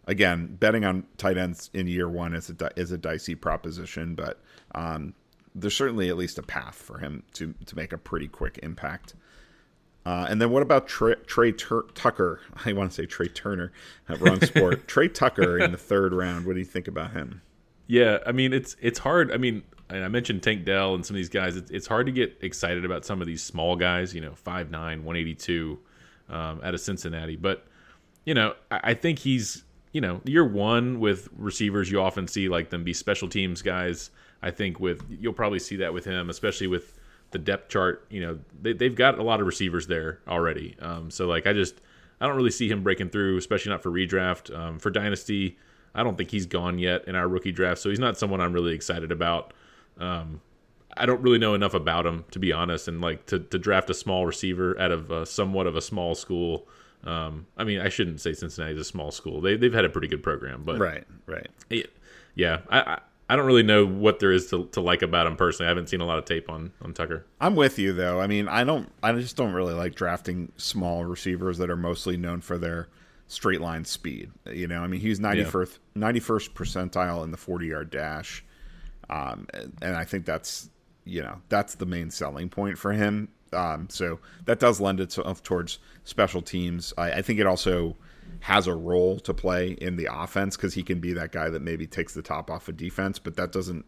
again, 0.05 0.55
betting 0.59 0.85
on 0.85 1.05
tight 1.17 1.37
ends 1.37 1.69
in 1.73 1.87
year 1.87 2.07
one 2.07 2.33
is 2.33 2.49
a 2.49 2.79
is 2.79 2.91
a 2.91 2.97
dicey 2.97 3.35
proposition, 3.35 4.15
but 4.15 4.39
um, 4.75 5.13
there's 5.55 5.75
certainly 5.75 6.09
at 6.09 6.17
least 6.17 6.37
a 6.37 6.43
path 6.43 6.75
for 6.75 6.99
him 6.99 7.23
to 7.33 7.53
to 7.65 7.75
make 7.75 7.91
a 7.91 7.97
pretty 7.97 8.27
quick 8.27 8.59
impact. 8.63 9.15
Uh, 10.05 10.25
and 10.29 10.41
then 10.41 10.49
what 10.49 10.63
about 10.63 10.87
Tre, 10.87 11.15
Trey 11.27 11.51
Tur- 11.51 11.85
Tucker? 11.93 12.41
I 12.65 12.73
want 12.73 12.91
to 12.91 12.95
say 12.95 13.05
Trea 13.05 13.29
Turner, 13.29 13.71
wrong 14.19 14.41
sport. 14.45 14.87
Tre 14.87 15.07
Tucker 15.07 15.59
in 15.59 15.71
the 15.71 15.77
third 15.77 16.13
round. 16.13 16.45
What 16.45 16.53
do 16.53 16.59
you 16.59 16.65
think 16.65 16.87
about 16.87 17.11
him? 17.11 17.41
Yeah, 17.87 18.19
I 18.25 18.31
mean 18.31 18.53
it's 18.53 18.75
it's 18.79 18.99
hard. 18.99 19.31
I 19.31 19.37
mean, 19.37 19.63
I 19.89 20.07
mentioned 20.07 20.43
Tank 20.43 20.65
Dell 20.65 20.95
and 20.95 21.05
some 21.05 21.15
of 21.15 21.17
these 21.17 21.29
guys. 21.29 21.55
It's, 21.55 21.69
it's 21.71 21.87
hard 21.87 22.05
to 22.05 22.11
get 22.11 22.37
excited 22.41 22.85
about 22.85 23.05
some 23.05 23.21
of 23.21 23.27
these 23.27 23.43
small 23.43 23.75
guys. 23.75 24.15
You 24.15 24.21
know, 24.21 24.31
5'9", 24.31 24.71
182 24.71 25.79
um, 26.29 26.61
out 26.63 26.73
of 26.73 26.79
Cincinnati. 26.79 27.35
But 27.35 27.67
you 28.25 28.33
know, 28.33 28.55
I, 28.71 28.79
I 28.83 28.93
think 28.93 29.19
he's 29.19 29.63
you 29.91 30.01
know 30.01 30.21
year 30.23 30.45
one 30.45 30.99
with 30.99 31.29
receivers. 31.35 31.91
You 31.91 32.01
often 32.01 32.27
see 32.27 32.47
like 32.49 32.69
them 32.69 32.83
be 32.83 32.93
special 32.93 33.27
teams 33.27 33.61
guys 33.61 34.09
I 34.41 34.51
think 34.51 34.79
with 34.79 35.03
you'll 35.09 35.33
probably 35.33 35.59
see 35.59 35.77
that 35.77 35.93
with 35.93 36.05
him, 36.05 36.29
especially 36.29 36.67
with 36.67 36.93
the 37.31 37.39
depth 37.39 37.69
chart. 37.69 38.05
You 38.09 38.21
know, 38.21 38.39
they, 38.61 38.73
they've 38.73 38.95
got 38.95 39.19
a 39.19 39.23
lot 39.23 39.39
of 39.39 39.47
receivers 39.47 39.87
there 39.87 40.19
already. 40.27 40.75
Um, 40.79 41.11
so 41.11 41.27
like 41.27 41.47
I 41.47 41.53
just 41.53 41.81
I 42.19 42.27
don't 42.27 42.35
really 42.35 42.51
see 42.51 42.69
him 42.69 42.83
breaking 42.83 43.09
through, 43.09 43.37
especially 43.37 43.71
not 43.71 43.81
for 43.81 43.89
redraft. 43.89 44.55
Um, 44.55 44.79
for 44.79 44.89
dynasty, 44.89 45.57
I 45.95 46.03
don't 46.03 46.17
think 46.17 46.31
he's 46.31 46.45
gone 46.45 46.77
yet 46.77 47.07
in 47.07 47.15
our 47.15 47.27
rookie 47.27 47.51
draft, 47.51 47.81
so 47.81 47.89
he's 47.89 47.99
not 47.99 48.17
someone 48.17 48.39
I'm 48.39 48.53
really 48.53 48.73
excited 48.73 49.11
about. 49.11 49.53
Um, 49.97 50.41
I 50.95 51.05
don't 51.05 51.21
really 51.21 51.37
know 51.37 51.53
enough 51.53 51.73
about 51.73 52.05
him 52.05 52.25
to 52.31 52.39
be 52.39 52.51
honest, 52.51 52.87
and 52.87 53.01
like 53.01 53.25
to, 53.27 53.39
to 53.39 53.57
draft 53.57 53.89
a 53.89 53.93
small 53.93 54.25
receiver 54.25 54.79
out 54.79 54.91
of 54.91 55.09
a, 55.09 55.25
somewhat 55.25 55.67
of 55.67 55.75
a 55.75 55.81
small 55.81 56.15
school. 56.15 56.67
Um, 57.03 57.47
I 57.57 57.63
mean, 57.63 57.79
I 57.79 57.89
shouldn't 57.89 58.21
say 58.21 58.33
Cincinnati's 58.33 58.79
a 58.79 58.83
small 58.83 59.09
school. 59.11 59.41
They 59.41 59.55
they've 59.55 59.73
had 59.73 59.85
a 59.85 59.89
pretty 59.89 60.07
good 60.07 60.21
program, 60.21 60.63
but 60.63 60.79
right, 60.79 61.05
right, 61.25 61.49
yeah. 62.35 62.59
I, 62.69 62.99
I 63.31 63.37
don't 63.37 63.45
really 63.45 63.63
know 63.63 63.85
what 63.85 64.19
there 64.19 64.33
is 64.33 64.49
to, 64.49 64.65
to 64.73 64.81
like 64.81 65.01
about 65.01 65.25
him 65.25 65.37
personally. 65.37 65.67
I 65.67 65.69
haven't 65.69 65.87
seen 65.87 66.01
a 66.01 66.05
lot 66.05 66.17
of 66.17 66.25
tape 66.25 66.49
on 66.49 66.73
on 66.81 66.93
Tucker. 66.93 67.25
I'm 67.39 67.55
with 67.55 67.79
you 67.79 67.93
though. 67.93 68.19
I 68.19 68.27
mean, 68.27 68.49
I 68.49 68.65
don't. 68.65 68.91
I 69.01 69.13
just 69.13 69.37
don't 69.37 69.53
really 69.53 69.73
like 69.73 69.95
drafting 69.95 70.51
small 70.57 71.05
receivers 71.05 71.57
that 71.59 71.69
are 71.69 71.77
mostly 71.77 72.17
known 72.17 72.41
for 72.41 72.57
their 72.57 72.89
straight 73.29 73.61
line 73.61 73.85
speed. 73.85 74.31
You 74.51 74.67
know, 74.67 74.83
I 74.83 74.87
mean, 74.87 74.99
he's 74.99 75.21
91st 75.21 75.79
yeah. 75.95 76.11
91st 76.11 76.49
percentile 76.51 77.23
in 77.23 77.31
the 77.31 77.37
40 77.37 77.67
yard 77.67 77.89
dash, 77.89 78.43
um, 79.09 79.47
and 79.81 79.95
I 79.95 80.03
think 80.03 80.25
that's 80.25 80.69
you 81.05 81.21
know 81.21 81.39
that's 81.47 81.75
the 81.75 81.85
main 81.85 82.11
selling 82.11 82.49
point 82.49 82.77
for 82.77 82.91
him. 82.91 83.29
Um, 83.53 83.87
so 83.89 84.19
that 84.43 84.59
does 84.59 84.81
lend 84.81 84.99
itself 84.99 85.41
towards 85.41 85.79
special 86.03 86.41
teams. 86.41 86.93
I, 86.97 87.11
I 87.13 87.21
think 87.21 87.39
it 87.39 87.47
also 87.47 87.95
has 88.41 88.67
a 88.67 88.75
role 88.75 89.19
to 89.19 89.33
play 89.33 89.71
in 89.71 89.95
the 89.95 90.07
offense 90.11 90.55
because 90.57 90.73
he 90.73 90.83
can 90.83 90.99
be 90.99 91.13
that 91.13 91.31
guy 91.31 91.49
that 91.49 91.61
maybe 91.61 91.85
takes 91.87 92.13
the 92.13 92.21
top 92.21 92.49
off 92.49 92.67
of 92.67 92.75
defense, 92.75 93.19
but 93.19 93.35
that 93.35 93.51
doesn't 93.51 93.85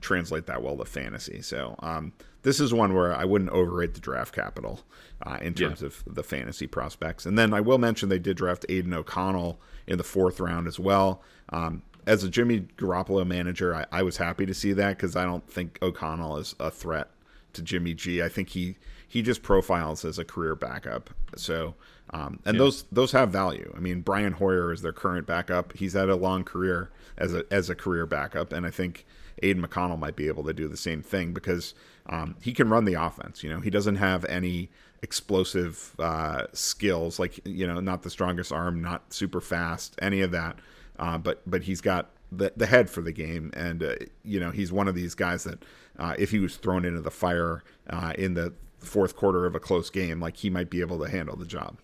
translate 0.00 0.46
that 0.46 0.62
well 0.62 0.76
to 0.76 0.84
fantasy. 0.84 1.42
So 1.42 1.74
um, 1.80 2.12
this 2.42 2.60
is 2.60 2.72
one 2.72 2.94
where 2.94 3.14
I 3.14 3.24
wouldn't 3.24 3.50
overrate 3.50 3.94
the 3.94 4.00
draft 4.00 4.32
capital 4.34 4.80
uh, 5.22 5.38
in 5.40 5.54
terms 5.54 5.80
yeah. 5.80 5.86
of 5.86 6.04
the 6.06 6.22
fantasy 6.22 6.68
prospects. 6.68 7.26
And 7.26 7.36
then 7.36 7.52
I 7.52 7.60
will 7.60 7.78
mention 7.78 8.08
they 8.08 8.18
did 8.18 8.36
draft 8.36 8.64
Aidan 8.68 8.94
O'Connell 8.94 9.60
in 9.86 9.98
the 9.98 10.04
fourth 10.04 10.38
round 10.38 10.68
as 10.68 10.78
well. 10.78 11.22
Um, 11.48 11.82
as 12.06 12.22
a 12.22 12.28
Jimmy 12.28 12.60
Garoppolo 12.76 13.26
manager, 13.26 13.74
I, 13.74 13.86
I 13.90 14.02
was 14.04 14.18
happy 14.18 14.46
to 14.46 14.54
see 14.54 14.72
that 14.74 14.96
because 14.96 15.16
I 15.16 15.24
don't 15.24 15.50
think 15.50 15.78
O'Connell 15.82 16.36
is 16.36 16.54
a 16.60 16.70
threat 16.70 17.10
to 17.54 17.62
Jimmy 17.62 17.94
G. 17.94 18.22
I 18.22 18.28
think 18.28 18.50
he 18.50 18.76
he 19.08 19.22
just 19.22 19.42
profiles 19.42 20.04
as 20.04 20.18
a 20.18 20.24
career 20.24 20.54
backup. 20.54 21.10
So 21.36 21.74
um, 22.10 22.38
and 22.44 22.54
yeah. 22.54 22.58
those 22.58 22.84
those 22.92 23.12
have 23.12 23.30
value. 23.30 23.72
I 23.76 23.80
mean, 23.80 24.00
Brian 24.00 24.32
Hoyer 24.32 24.72
is 24.72 24.82
their 24.82 24.92
current 24.92 25.26
backup. 25.26 25.72
He's 25.74 25.94
had 25.94 26.08
a 26.08 26.16
long 26.16 26.44
career 26.44 26.90
as 27.18 27.34
a 27.34 27.44
as 27.50 27.68
a 27.68 27.74
career 27.74 28.06
backup, 28.06 28.52
and 28.52 28.64
I 28.64 28.70
think 28.70 29.06
Aidan 29.42 29.64
O'Connell 29.64 29.96
might 29.96 30.16
be 30.16 30.28
able 30.28 30.44
to 30.44 30.52
do 30.52 30.68
the 30.68 30.76
same 30.76 31.02
thing 31.02 31.32
because 31.32 31.74
um, 32.06 32.36
he 32.40 32.52
can 32.52 32.68
run 32.68 32.84
the 32.84 32.94
offense. 32.94 33.42
You 33.42 33.50
know, 33.50 33.60
he 33.60 33.70
doesn't 33.70 33.96
have 33.96 34.24
any 34.26 34.70
explosive 35.02 35.94
uh, 35.98 36.44
skills, 36.52 37.18
like 37.18 37.40
you 37.44 37.66
know, 37.66 37.80
not 37.80 38.02
the 38.02 38.10
strongest 38.10 38.52
arm, 38.52 38.80
not 38.80 39.12
super 39.12 39.40
fast, 39.40 39.96
any 40.00 40.20
of 40.20 40.30
that. 40.30 40.58
Uh, 40.98 41.18
but 41.18 41.42
but 41.46 41.62
he's 41.62 41.80
got 41.80 42.10
the 42.30 42.52
the 42.56 42.66
head 42.66 42.88
for 42.88 43.02
the 43.02 43.12
game, 43.12 43.50
and 43.54 43.82
uh, 43.82 43.94
you 44.22 44.38
know, 44.38 44.50
he's 44.50 44.72
one 44.72 44.86
of 44.86 44.94
these 44.94 45.14
guys 45.14 45.44
that 45.44 45.64
uh, 45.98 46.14
if 46.18 46.30
he 46.30 46.38
was 46.38 46.56
thrown 46.56 46.84
into 46.84 47.00
the 47.00 47.10
fire 47.10 47.64
uh, 47.90 48.12
in 48.16 48.34
the 48.34 48.54
fourth 48.78 49.16
quarter 49.16 49.44
of 49.44 49.54
a 49.54 49.60
close 49.60 49.90
game, 49.90 50.20
like 50.20 50.36
he 50.36 50.50
might 50.50 50.70
be 50.70 50.80
able 50.80 50.98
to 51.00 51.10
handle 51.10 51.36
the 51.36 51.46
job. 51.46 51.78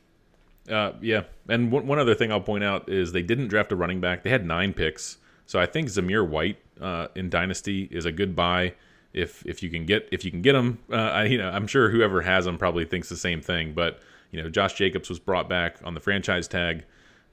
Uh, 0.71 0.93
yeah, 1.01 1.25
and 1.49 1.73
one, 1.73 1.87
one 1.87 1.99
other 1.99 2.15
thing 2.15 2.31
I'll 2.31 2.41
point 2.41 2.63
out 2.63 2.89
is 2.89 3.13
they 3.13 3.23
didn't 3.23 3.49
draft 3.49 3.73
a 3.73 3.77
running 3.77 4.01
back. 4.01 4.23
They 4.23 4.31
had 4.31 4.47
nine 4.47 4.73
picks, 4.73 5.19
so 5.47 5.59
I 5.59 5.67
think 5.67 5.89
Zamir 5.89 6.27
White 6.27 6.59
uh, 6.81 7.09
in 7.15 7.31
Dynasty 7.31 7.89
is 7.91 8.05
a 8.05 8.13
good 8.13 8.37
buy 8.37 8.75
if 9.13 9.45
if 9.45 9.63
you 9.63 9.71
can 9.71 9.87
get 9.87 10.09
if 10.13 10.25
you 10.25 10.31
can 10.31 10.43
get 10.43 10.55
him. 10.55 10.79
Uh, 10.91 10.97
I, 10.97 11.25
you 11.25 11.39
know, 11.39 11.51
I'm 11.51 11.67
sure 11.67 11.91
whoever 11.91 12.23
has 12.23 12.47
him 12.47 12.59
probably 12.59 12.85
thinks 12.85 13.09
the 13.09 13.17
same 13.17 13.41
thing. 13.41 13.73
But 13.73 14.01
you 14.31 14.43
know, 14.43 14.49
Josh 14.49 14.75
Jacobs 14.75 15.09
was 15.09 15.19
brought 15.19 15.49
back 15.49 15.79
on 15.85 15.95
the 15.95 16.01
franchise 16.01 16.47
tag, 16.47 16.85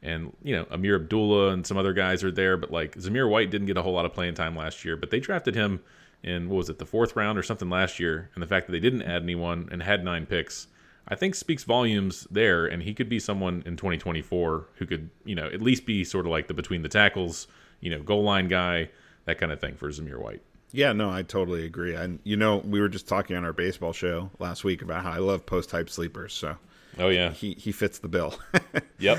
and 0.02 0.36
you 0.44 0.56
know, 0.56 0.66
Ameer 0.66 0.96
Abdullah 0.96 1.50
and 1.50 1.66
some 1.66 1.78
other 1.78 1.94
guys 1.94 2.24
are 2.24 2.32
there. 2.32 2.58
But 2.58 2.72
like 2.72 2.96
Zamir 2.96 3.30
White 3.30 3.52
didn't 3.52 3.68
get 3.68 3.78
a 3.78 3.82
whole 3.82 3.94
lot 3.94 4.06
of 4.06 4.14
playing 4.14 4.34
time 4.34 4.56
last 4.56 4.84
year, 4.84 4.98
but 4.98 5.12
they 5.12 5.20
drafted 5.20 5.56
him 5.56 5.82
in 6.24 6.50
what 6.50 6.58
was 6.58 6.70
it 6.70 6.80
the 6.80 6.86
fourth 6.86 7.16
round 7.16 7.38
or 7.38 7.44
something 7.44 7.70
last 7.70 8.00
year, 8.00 8.30
and 8.34 8.42
the 8.42 8.48
fact 8.48 8.66
that 8.68 8.72
they 8.72 8.80
didn't 8.80 9.04
add 9.04 9.22
anyone 9.22 9.70
and 9.72 9.84
had 9.84 10.04
nine 10.04 10.26
picks 10.26 10.68
I 11.10 11.16
think 11.16 11.36
speaks 11.36 11.64
volumes 11.64 12.28
there, 12.30 12.66
and 12.66 12.84
he 12.84 12.94
could 12.94 13.10
be 13.10 13.20
someone 13.20 13.64
in 13.66 13.76
2024 13.78 14.68
who 14.76 14.86
could, 14.86 15.10
you 15.26 15.36
know, 15.36 15.48
at 15.48 15.62
least 15.62 15.86
be 15.86 16.04
sort 16.04 16.26
of 16.26 16.32
like 16.32 16.48
the 16.48 16.54
between 16.54 16.84
the 16.84 16.90
tackles, 16.90 17.48
you 17.80 17.90
know, 17.90 18.02
goal 18.04 18.24
line 18.24 18.48
guy, 18.48 18.90
that 19.26 19.40
kind 19.40 19.52
of 19.52 19.60
thing 19.60 19.76
for 19.76 19.90
Zamir 19.90 20.20
White. 20.20 20.42
Yeah, 20.72 20.94
no, 20.94 21.10
I 21.10 21.24
totally 21.24 21.66
agree. 21.66 21.96
And 21.96 22.20
you 22.24 22.38
know, 22.38 22.58
we 22.58 22.80
were 22.80 22.90
just 22.90 23.08
talking 23.08 23.36
on 23.36 23.44
our 23.44 23.54
baseball 23.54 23.94
show 23.94 24.30
last 24.38 24.64
week 24.64 24.82
about 24.82 25.04
how 25.04 25.12
I 25.12 25.18
love 25.18 25.46
post 25.46 25.70
type 25.70 25.90
sleepers. 25.90 26.34
So, 26.34 26.58
oh 27.00 27.10
yeah, 27.10 27.32
he 27.32 27.54
he 27.54 27.72
fits 27.72 28.00
the 28.00 28.08
bill. 28.08 28.36
yep. 29.00 29.18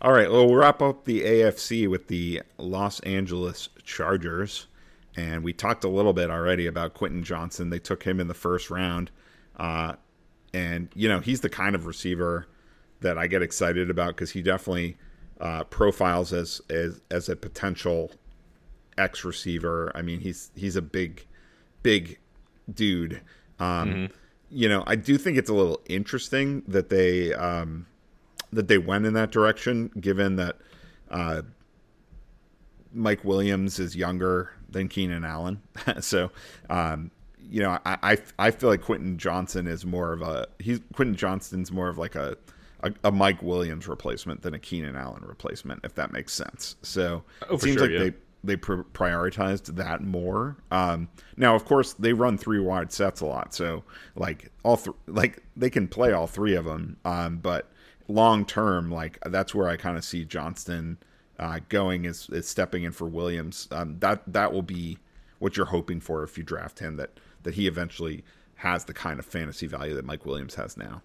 All 0.00 0.12
right, 0.12 0.30
well, 0.30 0.46
we'll 0.46 0.54
wrap 0.54 0.80
up 0.80 1.04
the 1.04 1.22
AFC 1.22 1.88
with 1.88 2.06
the 2.06 2.42
Los 2.56 3.00
Angeles 3.00 3.68
Chargers, 3.82 4.68
and 5.16 5.42
we 5.42 5.52
talked 5.52 5.82
a 5.82 5.88
little 5.88 6.12
bit 6.12 6.30
already 6.30 6.66
about 6.66 6.94
Quentin 6.94 7.24
Johnston. 7.24 7.70
They 7.70 7.80
took 7.80 8.04
him 8.04 8.20
in 8.20 8.28
the 8.28 8.34
first 8.34 8.70
round. 8.70 9.10
Uh, 9.56 9.94
and 10.54 10.88
you 10.94 11.08
know 11.08 11.20
he's 11.20 11.40
the 11.40 11.48
kind 11.48 11.74
of 11.74 11.86
receiver 11.86 12.46
that 13.00 13.18
I 13.18 13.26
get 13.26 13.42
excited 13.42 13.90
about 13.90 14.08
because 14.08 14.30
he 14.32 14.42
definitely 14.42 14.96
uh, 15.40 15.64
profiles 15.64 16.32
as, 16.32 16.60
as 16.68 17.00
as 17.10 17.28
a 17.28 17.36
potential 17.36 18.10
X 18.96 19.24
receiver. 19.24 19.92
I 19.94 20.02
mean, 20.02 20.20
he's 20.20 20.50
he's 20.54 20.76
a 20.76 20.82
big, 20.82 21.26
big 21.82 22.18
dude. 22.72 23.20
Um, 23.58 23.88
mm-hmm. 23.88 24.06
You 24.50 24.68
know, 24.68 24.82
I 24.86 24.96
do 24.96 25.18
think 25.18 25.36
it's 25.36 25.50
a 25.50 25.54
little 25.54 25.80
interesting 25.88 26.62
that 26.66 26.88
they 26.88 27.32
um, 27.34 27.86
that 28.52 28.68
they 28.68 28.78
went 28.78 29.06
in 29.06 29.14
that 29.14 29.30
direction, 29.30 29.90
given 30.00 30.36
that 30.36 30.56
uh, 31.10 31.42
Mike 32.92 33.24
Williams 33.24 33.78
is 33.78 33.94
younger 33.94 34.52
than 34.68 34.88
Keenan 34.88 35.24
Allen. 35.24 35.62
so, 36.00 36.30
um, 36.68 37.10
you 37.50 37.62
know, 37.62 37.78
I, 37.84 37.98
I, 38.02 38.18
I 38.38 38.50
feel 38.50 38.68
like 38.68 38.82
Quentin 38.82 39.18
Johnston 39.18 39.66
is 39.66 39.86
more 39.86 40.12
of 40.12 40.22
a 40.22 40.46
he's 40.58 40.80
Quentin 40.92 41.16
Johnston's 41.16 41.72
more 41.72 41.88
of 41.88 41.98
like 41.98 42.14
a, 42.14 42.36
a, 42.82 42.92
a 43.04 43.12
Mike 43.12 43.42
Williams 43.42 43.88
replacement 43.88 44.42
than 44.42 44.54
a 44.54 44.58
Keenan 44.58 44.96
Allen 44.96 45.22
replacement, 45.24 45.80
if 45.84 45.94
that 45.94 46.12
makes 46.12 46.32
sense. 46.32 46.76
So 46.82 47.24
oh, 47.48 47.54
it 47.54 47.60
seems 47.62 47.74
sure, 47.74 47.82
like 47.82 47.92
yeah. 47.92 47.98
they 47.98 48.12
they 48.44 48.56
pr- 48.56 48.82
prioritized 48.92 49.76
that 49.76 50.02
more. 50.02 50.56
Um, 50.70 51.08
now, 51.36 51.54
of 51.54 51.64
course, 51.64 51.94
they 51.94 52.12
run 52.12 52.38
three 52.38 52.60
wide 52.60 52.92
sets 52.92 53.20
a 53.20 53.26
lot, 53.26 53.54
so 53.54 53.84
like 54.14 54.50
all 54.62 54.76
three, 54.76 54.94
like 55.06 55.42
they 55.56 55.70
can 55.70 55.88
play 55.88 56.12
all 56.12 56.26
three 56.26 56.54
of 56.54 56.64
them. 56.64 56.96
Um, 57.04 57.38
but 57.38 57.70
long 58.08 58.44
term, 58.44 58.90
like 58.90 59.18
that's 59.26 59.54
where 59.54 59.68
I 59.68 59.76
kind 59.76 59.96
of 59.96 60.04
see 60.04 60.24
Johnston 60.24 60.98
uh, 61.38 61.60
going 61.68 62.04
is, 62.04 62.28
is 62.30 62.48
stepping 62.48 62.84
in 62.84 62.92
for 62.92 63.06
Williams. 63.06 63.68
Um, 63.70 63.98
that 64.00 64.22
that 64.26 64.52
will 64.52 64.62
be 64.62 64.98
what 65.38 65.56
you're 65.56 65.66
hoping 65.66 66.00
for 66.00 66.22
if 66.22 66.36
you 66.36 66.44
draft 66.44 66.78
him. 66.78 66.96
That 66.96 67.18
that 67.42 67.54
he 67.54 67.66
eventually 67.66 68.24
has 68.56 68.84
the 68.84 68.94
kind 68.94 69.18
of 69.18 69.26
fantasy 69.26 69.66
value 69.66 69.94
that 69.94 70.04
Mike 70.04 70.26
Williams 70.26 70.56
has 70.56 70.76
now. 70.76 71.02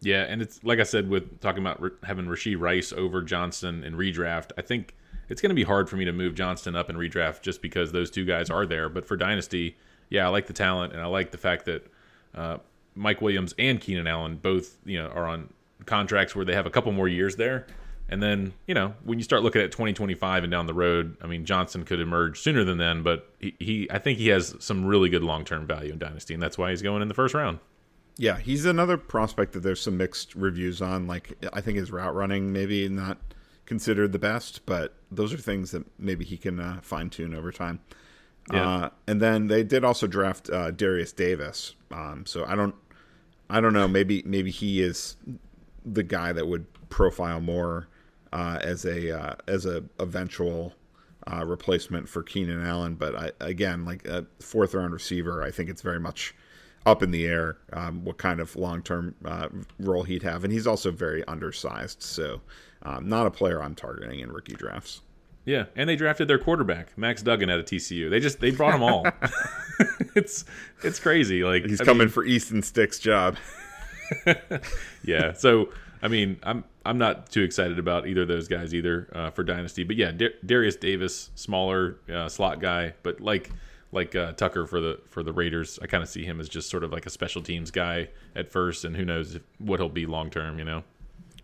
Yeah, 0.00 0.22
and 0.22 0.40
it's 0.40 0.62
like 0.62 0.78
I 0.78 0.84
said 0.84 1.08
with 1.08 1.40
talking 1.40 1.62
about 1.62 1.82
having 2.04 2.26
Rashee 2.26 2.58
Rice 2.58 2.92
over 2.92 3.22
Johnston 3.22 3.82
in 3.82 3.94
redraft. 3.94 4.52
I 4.56 4.62
think 4.62 4.94
it's 5.28 5.40
going 5.40 5.50
to 5.50 5.54
be 5.56 5.64
hard 5.64 5.88
for 5.88 5.96
me 5.96 6.04
to 6.04 6.12
move 6.12 6.34
Johnston 6.34 6.76
up 6.76 6.88
in 6.88 6.96
redraft 6.96 7.42
just 7.42 7.62
because 7.62 7.92
those 7.92 8.10
two 8.10 8.24
guys 8.24 8.50
are 8.50 8.64
there. 8.64 8.88
But 8.88 9.04
for 9.04 9.16
dynasty, 9.16 9.76
yeah, 10.08 10.26
I 10.26 10.28
like 10.28 10.46
the 10.46 10.52
talent 10.52 10.92
and 10.92 11.02
I 11.02 11.06
like 11.06 11.32
the 11.32 11.38
fact 11.38 11.64
that 11.66 11.86
uh, 12.34 12.58
Mike 12.94 13.20
Williams 13.20 13.54
and 13.58 13.80
Keenan 13.80 14.06
Allen 14.06 14.36
both 14.36 14.76
you 14.84 15.02
know 15.02 15.08
are 15.08 15.26
on 15.26 15.52
contracts 15.86 16.34
where 16.36 16.44
they 16.44 16.54
have 16.54 16.66
a 16.66 16.70
couple 16.70 16.92
more 16.92 17.08
years 17.08 17.36
there. 17.36 17.66
And 18.08 18.22
then, 18.22 18.54
you 18.66 18.74
know, 18.74 18.94
when 19.04 19.18
you 19.18 19.24
start 19.24 19.42
looking 19.42 19.60
at 19.60 19.70
2025 19.70 20.44
and 20.44 20.50
down 20.50 20.66
the 20.66 20.74
road, 20.74 21.16
I 21.20 21.26
mean, 21.26 21.44
Johnston 21.44 21.84
could 21.84 22.00
emerge 22.00 22.40
sooner 22.40 22.64
than 22.64 22.78
then, 22.78 23.02
but 23.02 23.30
he, 23.38 23.54
he 23.58 23.90
I 23.90 23.98
think 23.98 24.18
he 24.18 24.28
has 24.28 24.54
some 24.60 24.84
really 24.84 25.10
good 25.10 25.22
long 25.22 25.44
term 25.44 25.66
value 25.66 25.92
in 25.92 25.98
Dynasty, 25.98 26.32
and 26.32 26.42
that's 26.42 26.56
why 26.56 26.70
he's 26.70 26.80
going 26.80 27.02
in 27.02 27.08
the 27.08 27.14
first 27.14 27.34
round. 27.34 27.58
Yeah, 28.16 28.38
he's 28.38 28.64
another 28.64 28.96
prospect 28.96 29.52
that 29.52 29.60
there's 29.60 29.80
some 29.80 29.96
mixed 29.96 30.34
reviews 30.34 30.82
on. 30.82 31.06
Like, 31.06 31.34
I 31.52 31.60
think 31.60 31.78
his 31.78 31.92
route 31.92 32.14
running 32.14 32.52
maybe 32.52 32.88
not 32.88 33.18
considered 33.64 34.12
the 34.12 34.18
best, 34.18 34.64
but 34.66 34.94
those 35.10 35.32
are 35.32 35.36
things 35.36 35.70
that 35.72 35.84
maybe 35.98 36.24
he 36.24 36.36
can 36.36 36.58
uh, 36.58 36.80
fine 36.82 37.10
tune 37.10 37.34
over 37.34 37.52
time. 37.52 37.80
Yeah. 38.52 38.68
Uh, 38.68 38.90
and 39.06 39.20
then 39.20 39.48
they 39.48 39.62
did 39.62 39.84
also 39.84 40.06
draft 40.06 40.48
uh, 40.50 40.70
Derius 40.70 41.12
Davis. 41.12 41.74
Um, 41.92 42.24
so 42.26 42.44
I 42.46 42.54
don't, 42.54 42.74
I 43.50 43.60
don't 43.60 43.74
know. 43.74 43.86
Maybe 43.86 44.22
maybe 44.24 44.50
he 44.50 44.82
is 44.82 45.16
the 45.84 46.02
guy 46.02 46.32
that 46.32 46.48
would 46.48 46.66
profile 46.88 47.40
more 47.40 47.88
uh, 48.32 48.58
as 48.62 48.84
a 48.84 49.18
uh, 49.18 49.34
as 49.46 49.66
a 49.66 49.84
eventual 49.98 50.74
uh, 51.30 51.44
replacement 51.44 52.08
for 52.08 52.22
Keenan 52.22 52.64
Allen. 52.64 52.94
But 52.94 53.14
I, 53.14 53.32
again, 53.40 53.84
like 53.84 54.06
a 54.06 54.26
fourth 54.40 54.74
round 54.74 54.92
receiver, 54.92 55.42
I 55.42 55.50
think 55.50 55.70
it's 55.70 55.82
very 55.82 56.00
much 56.00 56.34
up 56.86 57.02
in 57.02 57.10
the 57.10 57.26
air 57.26 57.58
um, 57.72 58.04
what 58.04 58.18
kind 58.18 58.40
of 58.40 58.56
long 58.56 58.82
term 58.82 59.14
uh, 59.24 59.48
role 59.78 60.04
he'd 60.04 60.22
have, 60.22 60.44
and 60.44 60.52
he's 60.52 60.66
also 60.66 60.90
very 60.90 61.26
undersized, 61.26 62.02
so 62.02 62.40
um, 62.82 63.08
not 63.08 63.26
a 63.26 63.30
player 63.30 63.62
I'm 63.62 63.74
targeting 63.74 64.20
in 64.20 64.32
rookie 64.32 64.54
drafts. 64.54 65.02
Yeah, 65.44 65.64
and 65.76 65.88
they 65.88 65.96
drafted 65.96 66.28
their 66.28 66.38
quarterback, 66.38 66.96
Max 66.98 67.22
Duggan, 67.22 67.48
out 67.48 67.58
of 67.58 67.64
TCU. 67.64 68.10
They 68.10 68.20
just 68.20 68.38
they 68.40 68.50
brought 68.50 68.72
them 68.72 68.82
all. 68.82 69.06
it's 70.14 70.44
it's 70.82 70.98
crazy. 70.98 71.44
Like 71.44 71.64
he's 71.64 71.80
I 71.80 71.84
coming 71.84 72.06
mean, 72.06 72.08
for 72.08 72.24
Easton 72.24 72.62
Stick's 72.62 72.98
job. 72.98 73.36
yeah, 75.04 75.32
so 75.32 75.70
I 76.02 76.08
mean, 76.08 76.38
I'm 76.42 76.64
I'm 76.88 76.96
not 76.96 77.30
too 77.30 77.42
excited 77.42 77.78
about 77.78 78.06
either 78.06 78.22
of 78.22 78.28
those 78.28 78.48
guys 78.48 78.74
either 78.74 79.08
uh, 79.14 79.30
for 79.30 79.44
dynasty. 79.44 79.84
But 79.84 79.96
yeah, 79.96 80.10
Dar- 80.10 80.30
Derius 80.44 80.74
Davis, 80.74 81.30
smaller 81.34 81.98
uh, 82.10 82.30
slot 82.30 82.60
guy, 82.60 82.94
but 83.02 83.20
like 83.20 83.50
like 83.92 84.14
uh, 84.14 84.32
Tucker 84.32 84.66
for 84.66 84.80
the 84.80 84.98
for 85.06 85.22
the 85.22 85.32
Raiders, 85.32 85.78
I 85.82 85.86
kind 85.86 86.02
of 86.02 86.08
see 86.08 86.24
him 86.24 86.40
as 86.40 86.48
just 86.48 86.70
sort 86.70 86.84
of 86.84 86.90
like 86.90 87.04
a 87.04 87.10
special 87.10 87.42
teams 87.42 87.70
guy 87.70 88.08
at 88.34 88.50
first, 88.50 88.86
and 88.86 88.96
who 88.96 89.04
knows 89.04 89.34
if, 89.34 89.42
what 89.58 89.80
he'll 89.80 89.90
be 89.90 90.06
long 90.06 90.30
term. 90.30 90.58
You 90.58 90.64
know. 90.64 90.84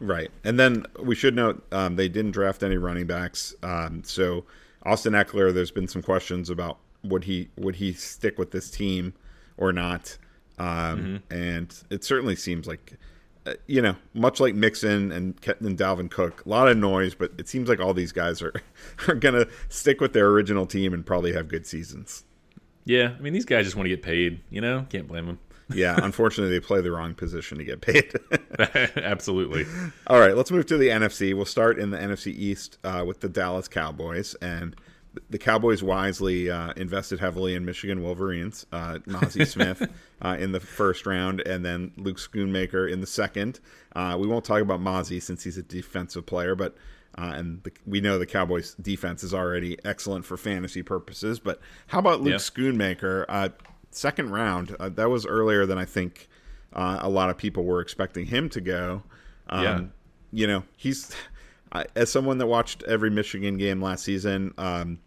Right, 0.01 0.31
and 0.43 0.59
then 0.59 0.87
we 0.99 1.15
should 1.15 1.37
note 1.37 1.62
um, 1.73 1.97
they 1.97 2.09
didn't 2.09 2.33
draft 2.33 2.62
any 2.62 2.79
running 2.79 3.07
backs. 3.07 3.55
Um, 3.62 4.03
so 4.03 4.45
Austin 4.83 5.12
Ekeler, 5.12 5.53
there's 5.53 5.71
been 5.71 5.89
some 5.89 6.03
questions 6.03 6.49
about 6.49 6.79
would 7.05 7.25
he 7.25 7.51
would 7.59 7.77
he 7.77 7.93
stick 7.93 8.39
with 8.39 8.51
this 8.51 8.71
team 8.71 9.12
or 9.59 9.73
not, 9.73 10.16
um, 10.59 10.66
mm-hmm. 10.66 11.33
and 11.33 11.75
it 11.91 12.03
certainly 12.03 12.35
seems 12.35 12.66
like 12.66 12.95
you 13.66 13.83
know, 13.83 13.97
much 14.15 14.41
like 14.41 14.55
Mixon 14.55 15.12
and, 15.12 15.35
and 15.61 15.79
Dalvin 15.79 16.11
Cook, 16.11 16.45
a 16.45 16.49
lot 16.49 16.69
of 16.69 16.77
noise, 16.77 17.15
but 17.15 17.33
it 17.39 17.49
seems 17.49 17.69
like 17.69 17.81
all 17.81 17.95
these 17.95 18.12
guys 18.12 18.41
are 18.43 18.55
are 19.09 19.15
gonna 19.15 19.47
stick 19.69 20.01
with 20.01 20.12
their 20.12 20.29
original 20.29 20.66
team 20.66 20.95
and 20.95 21.05
probably 21.05 21.33
have 21.33 21.49
good 21.49 21.66
seasons. 21.66 22.25
Yeah, 22.85 23.15
I 23.16 23.21
mean 23.21 23.33
these 23.33 23.45
guys 23.45 23.65
just 23.65 23.77
want 23.77 23.87
to 23.87 23.91
get 23.91 24.03
paid. 24.03 24.41
You 24.51 24.61
know, 24.61 24.87
can't 24.89 25.09
blame 25.09 25.27
them. 25.27 25.39
yeah, 25.75 25.99
unfortunately, 26.03 26.55
they 26.55 26.61
play 26.61 26.83
the 26.83 26.91
wrong 26.91 27.15
position 27.15 27.57
to 27.57 27.65
get 27.65 27.81
paid. 27.81 28.12
Absolutely. 28.97 29.65
All 30.07 30.21
right, 30.21 30.37
let's 30.37 30.51
move 30.51 30.66
to 30.66 30.77
the 30.77 30.89
NFC. 30.89 31.35
We'll 31.35 31.47
start 31.47 31.79
in 31.79 31.91
the 31.91 31.97
NFC 31.97 32.27
East 32.27 32.79
uh, 32.85 33.03
with 33.07 33.21
the 33.21 33.31
Dallas 33.31 33.66
Cowboys, 33.66 34.35
and 34.43 34.77
the 35.31 35.39
Cowboys 35.39 35.82
wisely 35.82 36.51
uh, 36.51 36.73
invested 36.77 37.20
heavily 37.20 37.55
in 37.55 37.65
Michigan 37.65 38.03
Wolverines, 38.03 38.66
uh, 38.73 38.99
Mazi 39.07 39.47
Smith 39.47 39.89
uh, 40.23 40.36
in 40.39 40.53
the 40.53 40.61
first 40.61 41.07
round, 41.07 41.41
and 41.41 41.65
then 41.65 41.93
Luke 41.97 42.19
Schoonmaker 42.19 42.91
in 42.91 43.01
the 43.01 43.07
second. 43.07 43.61
Uh, 43.95 44.16
we 44.19 44.27
won't 44.27 44.45
talk 44.45 44.61
about 44.61 44.81
Mazi 44.81 45.23
since 45.23 45.45
he's 45.45 45.59
a 45.59 45.62
defensive 45.62 46.27
player, 46.27 46.55
but 46.55 46.77
uh, 47.16 47.32
and 47.35 47.62
the, 47.62 47.73
we 47.86 48.01
know 48.01 48.19
the 48.19 48.27
Cowboys' 48.27 48.74
defense 48.74 49.23
is 49.23 49.32
already 49.32 49.78
excellent 49.85 50.24
for 50.24 50.36
fantasy 50.36 50.82
purposes. 50.82 51.39
But 51.39 51.61
how 51.86 52.01
about 52.01 52.20
Luke 52.20 52.32
yeah. 52.32 52.36
Schoonmaker? 52.39 53.24
Uh, 53.28 53.49
second 53.91 54.31
round. 54.31 54.77
that 54.81 55.09
was 55.09 55.24
earlier 55.24 55.66
than 55.66 55.78
I 55.78 55.85
think 55.85 56.28
a 56.73 57.09
lot 57.09 57.31
of 57.31 57.39
people 57.39 57.65
were 57.65 57.81
expecting 57.81 58.27
him 58.27 58.49
to 58.51 58.61
go. 58.61 59.03
Um, 59.49 59.62
yeah. 59.62 59.81
You 60.32 60.47
know, 60.49 60.65
he's 60.77 61.15
as 61.97 62.11
someone 62.11 62.39
that 62.39 62.47
watched 62.47 62.82
every 62.85 63.11
Michigan 63.11 63.57
game 63.57 63.82
last 63.82 64.05
season, 64.05 64.55
um, 64.59 64.99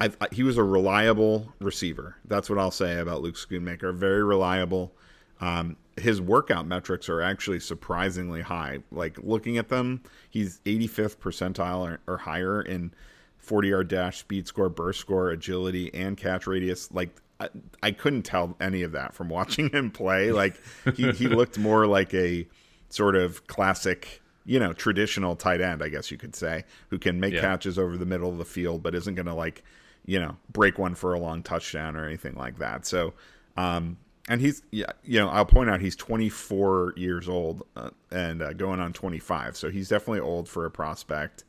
I, 0.00 0.10
I, 0.20 0.28
he 0.32 0.42
was 0.42 0.56
a 0.56 0.64
reliable 0.64 1.52
receiver. 1.60 2.16
That's 2.24 2.48
what 2.48 2.58
I'll 2.58 2.70
say 2.70 2.98
about 2.98 3.20
Luke 3.20 3.36
Schoonmaker. 3.36 3.94
Very 3.94 4.24
reliable. 4.24 4.92
Um, 5.40 5.76
his 5.96 6.20
workout 6.20 6.66
metrics 6.66 7.08
are 7.08 7.20
actually 7.20 7.60
surprisingly 7.60 8.40
high. 8.40 8.78
Like 8.90 9.18
looking 9.22 9.58
at 9.58 9.68
them, 9.68 10.02
he's 10.30 10.60
85th 10.64 11.18
percentile 11.18 11.80
or, 11.80 12.00
or 12.06 12.16
higher 12.18 12.62
in 12.62 12.92
40 13.38 13.68
yard 13.68 13.88
dash, 13.88 14.18
speed 14.18 14.46
score, 14.46 14.68
burst 14.68 15.00
score, 15.00 15.30
agility, 15.30 15.92
and 15.94 16.16
catch 16.16 16.46
radius. 16.46 16.90
Like 16.92 17.10
I, 17.38 17.48
I 17.82 17.90
couldn't 17.90 18.22
tell 18.22 18.56
any 18.60 18.82
of 18.82 18.92
that 18.92 19.14
from 19.14 19.28
watching 19.30 19.70
him 19.70 19.90
play. 19.90 20.32
Like 20.32 20.60
he, 20.94 21.10
he 21.12 21.28
looked 21.28 21.58
more 21.58 21.86
like 21.86 22.14
a 22.14 22.46
sort 22.88 23.16
of 23.16 23.46
classic, 23.46 24.22
you 24.46 24.58
know, 24.58 24.72
traditional 24.72 25.36
tight 25.36 25.60
end, 25.60 25.82
I 25.82 25.88
guess 25.88 26.10
you 26.10 26.16
could 26.16 26.34
say, 26.34 26.64
who 26.88 26.98
can 26.98 27.20
make 27.20 27.34
yeah. 27.34 27.40
catches 27.40 27.78
over 27.78 27.96
the 27.96 28.06
middle 28.06 28.30
of 28.30 28.38
the 28.38 28.44
field, 28.44 28.82
but 28.82 28.94
isn't 28.94 29.14
going 29.14 29.26
to 29.26 29.34
like, 29.34 29.62
you 30.04 30.18
know, 30.18 30.36
break 30.52 30.78
one 30.78 30.94
for 30.94 31.14
a 31.14 31.20
long 31.20 31.42
touchdown 31.42 31.96
or 31.96 32.06
anything 32.06 32.34
like 32.34 32.58
that. 32.58 32.86
So, 32.86 33.14
um, 33.56 33.98
and 34.28 34.40
he's 34.40 34.62
yeah, 34.70 34.92
you 35.02 35.18
know, 35.18 35.28
I'll 35.28 35.44
point 35.44 35.70
out 35.70 35.80
he's 35.80 35.96
24 35.96 36.94
years 36.96 37.28
old 37.28 37.66
uh, 37.76 37.90
and 38.10 38.42
uh, 38.42 38.52
going 38.52 38.80
on 38.80 38.92
25, 38.92 39.56
so 39.56 39.70
he's 39.70 39.88
definitely 39.88 40.20
old 40.20 40.48
for 40.48 40.66
a 40.66 40.70
prospect. 40.70 41.44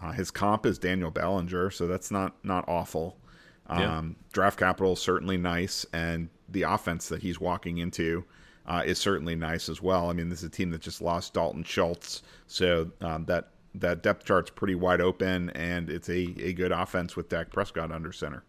Uh, 0.00 0.12
his 0.12 0.30
comp 0.30 0.66
is 0.66 0.78
Daniel 0.78 1.10
Bellinger, 1.10 1.70
so 1.70 1.86
that's 1.86 2.10
not 2.10 2.34
not 2.42 2.64
awful. 2.68 3.16
Um, 3.66 3.80
yeah. 3.80 4.02
Draft 4.32 4.58
capital 4.58 4.94
is 4.94 5.00
certainly 5.00 5.36
nice, 5.36 5.86
and 5.92 6.28
the 6.48 6.62
offense 6.62 7.08
that 7.08 7.22
he's 7.22 7.40
walking 7.40 7.78
into 7.78 8.24
uh, 8.66 8.82
is 8.84 8.98
certainly 8.98 9.34
nice 9.34 9.68
as 9.68 9.80
well. 9.80 10.10
I 10.10 10.12
mean, 10.12 10.28
this 10.28 10.40
is 10.40 10.46
a 10.46 10.50
team 10.50 10.70
that 10.70 10.80
just 10.80 11.00
lost 11.00 11.34
Dalton 11.34 11.62
Schultz, 11.62 12.22
so 12.46 12.90
um, 13.00 13.24
that 13.26 13.50
that 13.74 14.02
depth 14.02 14.24
chart's 14.24 14.50
pretty 14.50 14.74
wide 14.74 15.00
open, 15.00 15.50
and 15.50 15.90
it's 15.90 16.08
a, 16.08 16.34
a 16.40 16.52
good 16.52 16.72
offense 16.72 17.16
with 17.16 17.28
Dak 17.28 17.50
Prescott 17.50 17.90
under 17.90 18.12
center. 18.12 18.44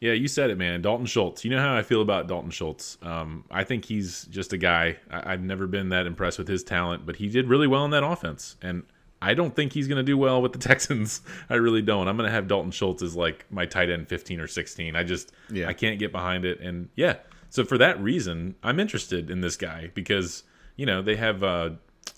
Yeah, 0.00 0.14
you 0.14 0.26
said 0.26 0.50
it, 0.50 0.58
man. 0.58 0.82
Dalton 0.82 1.06
Schultz. 1.06 1.44
You 1.44 1.52
know 1.52 1.60
how 1.60 1.76
I 1.76 1.82
feel 1.82 2.02
about 2.02 2.26
Dalton 2.26 2.50
Schultz. 2.50 2.98
Um, 3.02 3.44
I 3.52 3.62
think 3.62 3.84
he's 3.84 4.24
just 4.24 4.52
a 4.52 4.58
guy. 4.58 4.96
I, 5.08 5.30
have 5.30 5.42
never 5.42 5.68
been 5.68 5.90
that 5.90 6.08
impressed 6.08 6.38
with 6.38 6.48
his 6.48 6.64
talent, 6.64 7.06
but 7.06 7.14
he 7.14 7.28
did 7.28 7.46
really 7.46 7.68
well 7.68 7.84
in 7.84 7.92
that 7.92 8.02
offense. 8.02 8.56
And 8.60 8.82
I 9.22 9.34
don't 9.34 9.54
think 9.54 9.72
he's 9.72 9.86
going 9.86 9.98
to 9.98 10.02
do 10.02 10.18
well 10.18 10.42
with 10.42 10.52
the 10.52 10.58
Texans. 10.68 11.20
I 11.48 11.54
really 11.54 11.82
don't. 11.82 12.08
I'm 12.08 12.16
going 12.16 12.28
to 12.28 12.34
have 12.34 12.48
Dalton 12.48 12.72
Schultz 12.72 13.00
as 13.00 13.14
like 13.14 13.46
my 13.48 13.64
tight 13.64 13.90
end 13.90 14.08
15 14.08 14.40
or 14.40 14.48
16. 14.48 14.96
I 14.96 15.04
just, 15.04 15.30
yeah. 15.48 15.68
I 15.68 15.72
can't 15.72 16.00
get 16.00 16.10
behind 16.10 16.44
it. 16.44 16.58
And 16.58 16.88
yeah, 16.96 17.18
so 17.48 17.64
for 17.64 17.78
that 17.78 18.02
reason, 18.02 18.56
I'm 18.64 18.80
interested 18.80 19.30
in 19.30 19.40
this 19.40 19.56
guy 19.56 19.92
because, 19.94 20.42
you 20.74 20.84
know, 20.84 21.00
they 21.00 21.14
have 21.14 21.44
uh, 21.44 21.70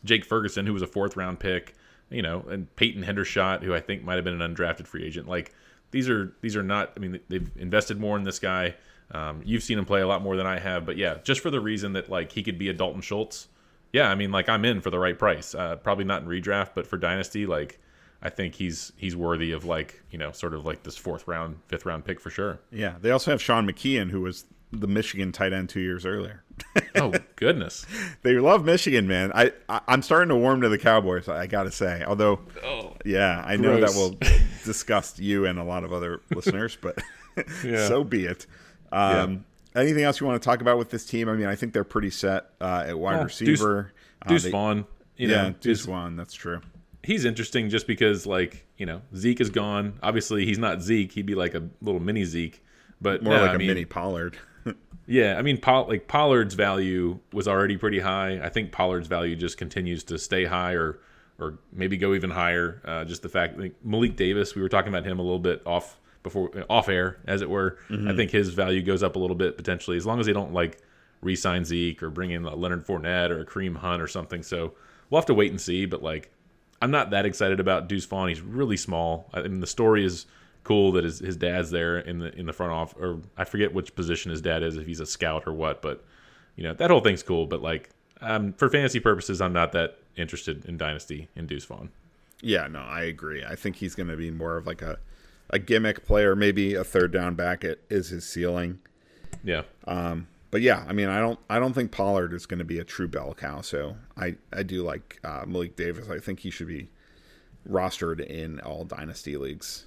Jake 0.07 0.24
Ferguson, 0.24 0.65
who 0.65 0.73
was 0.73 0.81
a 0.81 0.86
fourth 0.86 1.19
round 1.19 1.39
pick, 1.39 1.74
you 2.10 2.22
know, 2.22 2.44
and 2.48 2.74
Peyton 2.76 3.02
Hendershot, 3.02 3.62
who 3.62 3.74
I 3.74 3.81
think 3.81 4.05
might 4.05 4.16
have 4.16 4.24
been 4.24 4.40
an 4.40 4.55
undrafted 4.55 4.86
free 4.86 5.05
agent. 5.05 5.28
Like, 5.28 5.52
these 5.90 6.09
are 6.09 6.35
these 6.40 6.56
are 6.56 6.62
not. 6.62 6.93
I 6.97 7.01
mean, 7.01 7.20
they've 7.28 7.51
invested 7.56 8.01
more 8.01 8.16
in 8.16 8.24
this 8.24 8.39
guy. 8.39 8.74
Um, 9.10 9.43
you've 9.44 9.62
seen 9.62 9.78
him 9.78 9.85
play 9.85 10.01
a 10.01 10.06
lot 10.06 10.22
more 10.22 10.36
than 10.36 10.47
I 10.47 10.59
have, 10.59 10.86
but 10.86 10.97
yeah, 10.97 11.18
just 11.22 11.40
for 11.40 11.51
the 11.51 11.60
reason 11.60 11.93
that 11.93 12.09
like 12.09 12.32
he 12.32 12.43
could 12.43 12.59
be 12.59 12.68
a 12.68 12.72
Dalton 12.72 13.01
Schultz. 13.01 13.48
Yeah, 13.93 14.10
I 14.10 14.16
mean, 14.16 14.32
like 14.32 14.48
I'm 14.48 14.64
in 14.64 14.81
for 14.81 14.90
the 14.90 14.98
right 14.98 15.16
price. 15.16 15.55
Uh, 15.55 15.76
probably 15.76 16.05
not 16.05 16.22
in 16.22 16.28
redraft, 16.28 16.70
but 16.74 16.86
for 16.86 16.97
dynasty, 16.97 17.47
like 17.47 17.78
I 18.20 18.31
think 18.31 18.55
he's 18.55 18.93
he's 18.97 19.14
worthy 19.14 19.52
of 19.52 19.64
like 19.64 20.02
you 20.10 20.18
know 20.18 20.32
sort 20.32 20.55
of 20.55 20.64
like 20.64 20.82
this 20.82 20.97
fourth 20.97 21.28
round, 21.28 21.59
fifth 21.68 21.86
round 21.86 22.05
pick 22.05 22.18
for 22.18 22.31
sure. 22.31 22.59
Yeah, 22.72 22.94
they 23.01 23.10
also 23.10 23.31
have 23.31 23.40
Sean 23.40 23.68
McKeon, 23.68 24.10
who 24.10 24.22
was 24.22 24.47
the 24.81 24.87
Michigan 24.87 25.33
tight 25.33 25.53
end 25.53 25.69
two 25.69 25.81
years 25.81 26.07
earlier. 26.07 26.43
oh 26.97 27.13
goodness, 27.37 27.85
they 28.23 28.35
love 28.35 28.65
Michigan, 28.65 29.09
man. 29.09 29.33
I, 29.35 29.53
I 29.69 29.81
am 29.89 30.03
starting 30.03 30.29
to 30.29 30.37
warm 30.37 30.61
to 30.61 30.69
the 30.69 30.79
Cowboys. 30.79 31.29
I 31.29 31.47
got 31.47 31.65
to 31.65 31.73
say, 31.73 32.05
although, 32.07 32.41
oh, 32.65 32.95
yeah, 33.05 33.43
I 33.45 33.57
know 33.57 33.81
that 33.81 33.95
will 33.95 34.17
disgust 34.65 35.19
you 35.19 35.47
and 35.47 35.59
a 35.59 35.65
lot 35.65 35.85
of 35.85 35.93
other 35.93 36.21
listeners, 36.35 36.79
but 36.81 36.99
so 37.63 38.05
be 38.05 38.27
it. 38.27 38.47
Um, 38.93 39.45
yeah. 39.75 39.81
Anything 39.81 40.05
else 40.05 40.21
you 40.21 40.27
want 40.27 40.41
to 40.41 40.45
talk 40.47 40.61
about 40.61 40.79
with 40.79 40.91
this 40.91 41.05
team? 41.05 41.29
I 41.29 41.35
mean, 41.35 41.49
I 41.49 41.57
think 41.57 41.73
they're 41.73 41.83
pretty 41.83 42.11
set 42.11 42.51
uh, 42.61 42.85
at 42.87 42.99
wide 42.99 43.25
receiver. 43.25 43.93
Deuce, 44.23 44.29
Deuce 44.29 44.43
uh, 44.43 44.47
they, 44.47 44.51
Vaughn, 44.53 44.85
you 45.17 45.29
yeah, 45.29 45.49
know, 45.49 45.55
Deuce 45.61 45.85
Vaughn. 45.85 46.15
That's 46.17 46.35
true. 46.35 46.61
He's 47.03 47.25
interesting 47.25 47.69
just 47.69 47.89
because, 47.89 48.25
like, 48.25 48.65
you 48.79 48.87
know, 48.87 49.03
Zeke 49.17 49.41
is 49.41 49.51
gone. 49.51 49.99
Obviously, 50.03 50.47
he's 50.47 50.59
not 50.59 50.81
Zeke. 50.81 51.13
He'd 51.13 51.27
be 51.27 51.35
like 51.35 51.55
a 51.55 51.69
little 51.83 52.01
mini 52.01 52.25
Zeke, 52.25 52.65
but 53.01 53.23
more 53.23 53.35
no, 53.35 53.43
like 53.43 53.51
I 53.51 53.55
a 53.55 53.59
mean, 53.59 53.69
mini 53.69 53.85
Pollard. 53.85 54.39
Yeah, 55.07 55.36
I 55.39 55.43
mean, 55.43 55.61
like 55.66 56.09
Pollard's 56.09 56.55
value 56.55 57.19
was 57.32 57.47
already 57.47 57.77
pretty 57.77 58.01
high. 58.01 58.41
I 58.43 58.49
think 58.49 58.73
Pollard's 58.73 59.09
value 59.09 59.36
just 59.36 59.59
continues 59.59 60.05
to 60.05 60.19
stay 60.19 60.47
high, 60.47 60.73
or 60.73 60.99
or 61.39 61.59
maybe 61.73 61.97
go 61.97 62.15
even 62.15 62.31
higher. 62.31 62.81
Uh, 62.85 63.05
just 63.05 63.23
the 63.23 63.28
fact, 63.28 63.59
like 63.59 63.74
Malik 63.85 64.16
Davis, 64.16 64.55
we 64.55 64.62
were 64.62 64.69
talking 64.69 64.89
about 64.89 65.05
him 65.05 65.19
a 65.19 65.23
little 65.23 65.39
bit 65.39 65.62
off 65.66 66.01
before 66.23 66.51
off 66.70 66.89
air, 66.89 67.19
as 67.27 67.43
it 67.43 67.51
were. 67.51 67.78
Mm-hmm. 67.91 68.09
I 68.09 68.16
think 68.16 68.31
his 68.31 68.49
value 68.51 68.82
goes 68.82 69.03
up 69.03 69.16
a 69.16 69.19
little 69.19 69.36
bit 69.36 69.57
potentially, 69.57 69.97
as 69.97 70.07
long 70.07 70.20
as 70.20 70.27
they 70.27 70.32
don't 70.32 70.55
like 70.55 70.78
re-sign 71.20 71.65
Zeke 71.65 72.03
or 72.03 72.11
bring 72.11 72.31
in 72.31 72.43
Leonard 72.43 72.86
Fournette 72.86 73.31
or 73.31 73.41
a 73.41 73.47
Kareem 73.47 73.77
Hunt 73.77 74.01
or 74.01 74.07
something. 74.07 74.43
So 74.43 74.74
we'll 75.11 75.20
have 75.20 75.27
to 75.27 75.35
wait 75.35 75.51
and 75.51 75.61
see. 75.61 75.86
But 75.86 76.03
like, 76.03 76.31
I'm 76.81 76.91
not 76.91 77.11
that 77.11 77.27
excited 77.27 77.61
about 77.61 77.89
Deuce 77.89 78.07
Vaughn. 78.07 78.28
He's 78.28 78.41
really 78.41 78.77
small. 78.77 79.28
I 79.35 79.43
mean, 79.43 79.61
the 79.61 79.66
story 79.66 80.05
is 80.05 80.27
cool 80.65 80.93
that 80.93 81.05
his, 81.05 81.19
his 81.20 81.36
dad's 81.36 81.70
there 81.70 81.99
in 81.99 82.19
the 82.19 82.35
in 82.35 82.47
the 82.47 82.53
front 82.53 82.73
off 82.73 82.95
or 82.99 83.20
I 83.36 83.45
forget 83.45 83.73
which 83.73 83.95
position 83.95 84.31
his 84.31 84.41
dad 84.41 84.62
is 84.62 84.77
if 84.77 84.86
he's 84.86 85.01
a 85.01 85.07
scout 85.07 85.45
or 85.47 85.53
what, 85.53 85.82
but 85.82 86.05
you 86.57 86.65
know 86.65 86.74
that 86.74 86.91
whole 86.91 87.01
thing's 87.01 87.23
cool. 87.23 87.47
But 87.47 87.62
like 87.62 87.91
um, 88.20 88.53
for 88.55 88.69
fantasy 88.69 89.01
purposes, 89.01 89.41
I'm 89.41 89.53
not 89.53 89.73
that 89.73 89.99
interested 90.16 90.65
in 90.65 90.77
Dynasty 90.77 91.28
in 91.36 91.47
Deuce 91.47 91.65
Vaughn. 91.65 91.91
Yeah, 92.41 92.66
no, 92.66 92.81
I 92.81 93.03
agree. 93.03 93.45
I 93.45 93.55
think 93.55 93.77
he's 93.77 93.95
going 93.95 94.09
to 94.09 94.16
be 94.16 94.31
more 94.31 94.57
of 94.57 94.66
like 94.66 94.82
a 94.82 94.99
a 95.51 95.59
gimmick 95.59 96.05
player, 96.05 96.35
maybe 96.35 96.74
a 96.74 96.85
third 96.85 97.12
down 97.12 97.35
back 97.35 97.65
it 97.65 97.85
is 97.91 98.09
his 98.09 98.24
ceiling. 98.24 98.78
Yeah. 99.43 99.62
Um, 99.86 100.27
but 100.51 100.62
yeah, 100.62 100.85
I 100.89 100.93
mean, 100.93 101.09
I 101.09 101.19
don't, 101.19 101.39
I 101.51 101.59
don't 101.59 101.73
think 101.73 101.91
Pollard 101.91 102.32
is 102.32 102.47
going 102.47 102.59
to 102.59 102.65
be 102.65 102.78
a 102.78 102.85
true 102.85 103.09
bell 103.09 103.35
cow. 103.35 103.61
So 103.61 103.97
I, 104.16 104.36
I 104.53 104.62
do 104.62 104.82
like 104.82 105.19
uh, 105.24 105.45
Malik 105.47 105.77
Davis. 105.77 106.09
I 106.09 106.19
think 106.19 106.41
he 106.41 106.51
should 106.51 106.69
be 106.69 106.91
rostered 107.69 108.24
in 108.24 108.61
all 108.61 108.85
dynasty 108.85 109.36
leagues. 109.36 109.86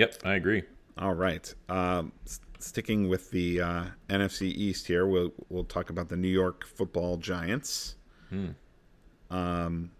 Yep, 0.00 0.14
I 0.24 0.32
agree. 0.32 0.62
All 0.96 1.12
right. 1.12 1.54
Um, 1.68 2.12
sticking 2.58 3.10
with 3.10 3.30
the 3.30 3.60
uh, 3.60 3.84
NFC 4.08 4.44
East 4.44 4.86
here, 4.86 5.06
we'll 5.06 5.30
we'll 5.50 5.64
talk 5.64 5.90
about 5.90 6.08
the 6.08 6.16
New 6.16 6.26
York 6.28 6.66
Football 6.66 7.18
Giants. 7.18 7.96
Hmm. 8.30 8.46
Um, 9.30 9.90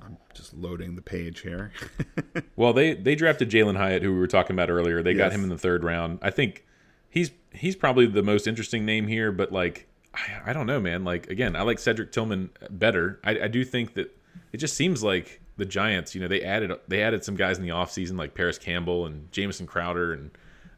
I'm 0.00 0.16
just 0.32 0.54
loading 0.54 0.96
the 0.96 1.02
page 1.02 1.40
here. 1.40 1.70
well, 2.56 2.72
they 2.72 2.94
they 2.94 3.14
drafted 3.14 3.50
Jalin 3.50 3.76
Hyatt, 3.76 4.02
who 4.02 4.14
we 4.14 4.18
were 4.20 4.26
talking 4.26 4.56
about 4.56 4.70
earlier. 4.70 5.02
They 5.02 5.12
yes. 5.12 5.18
got 5.18 5.32
him 5.32 5.42
in 5.42 5.50
the 5.50 5.58
third 5.58 5.84
round. 5.84 6.20
I 6.22 6.30
think 6.30 6.64
he's 7.10 7.30
he's 7.52 7.76
probably 7.76 8.06
the 8.06 8.22
most 8.22 8.46
interesting 8.46 8.86
name 8.86 9.06
here, 9.06 9.32
but 9.32 9.52
like 9.52 9.86
I, 10.14 10.50
I 10.50 10.52
don't 10.54 10.66
know, 10.66 10.80
man. 10.80 11.04
Like 11.04 11.28
again, 11.28 11.56
I 11.56 11.60
like 11.60 11.78
Cedric 11.78 12.10
Tillman 12.10 12.48
better. 12.70 13.20
I, 13.22 13.40
I 13.40 13.48
do 13.48 13.66
think 13.66 13.92
that 13.94 14.18
it 14.50 14.56
just 14.56 14.76
seems 14.76 15.02
like 15.02 15.41
the 15.56 15.64
Giants, 15.64 16.14
you 16.14 16.20
know, 16.20 16.28
they 16.28 16.42
added 16.42 16.72
they 16.88 17.02
added 17.02 17.24
some 17.24 17.36
guys 17.36 17.58
in 17.58 17.64
the 17.64 17.70
offseason 17.70 18.16
like 18.16 18.34
Parris 18.34 18.58
Campbell 18.58 19.06
and 19.06 19.30
Jamison 19.32 19.66
Crowder 19.66 20.12
and 20.12 20.30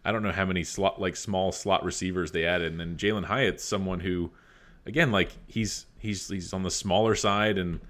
I 0.05 0.12
don't 0.12 0.22
know 0.22 0.32
how 0.32 0.44
many 0.44 0.64
slot 0.64 1.01
like 1.01 1.16
small 1.16 1.52
slot 1.52 1.84
receivers 1.84 2.32
they 2.32 2.44
added. 2.44 2.72
And 2.72 2.80
then 2.80 2.96
Jalin 2.96 3.24
Hyatt's 3.24 3.64
someone 3.64 4.01
who 4.01 4.30
again, 4.86 5.10
like 5.12 5.30
he's 5.46 5.86
he's 5.98 6.28
he's 6.28 6.52
on 6.52 6.62
the 6.62 6.70
smaller 6.70 7.14
side 7.14 7.59
and 7.59 7.80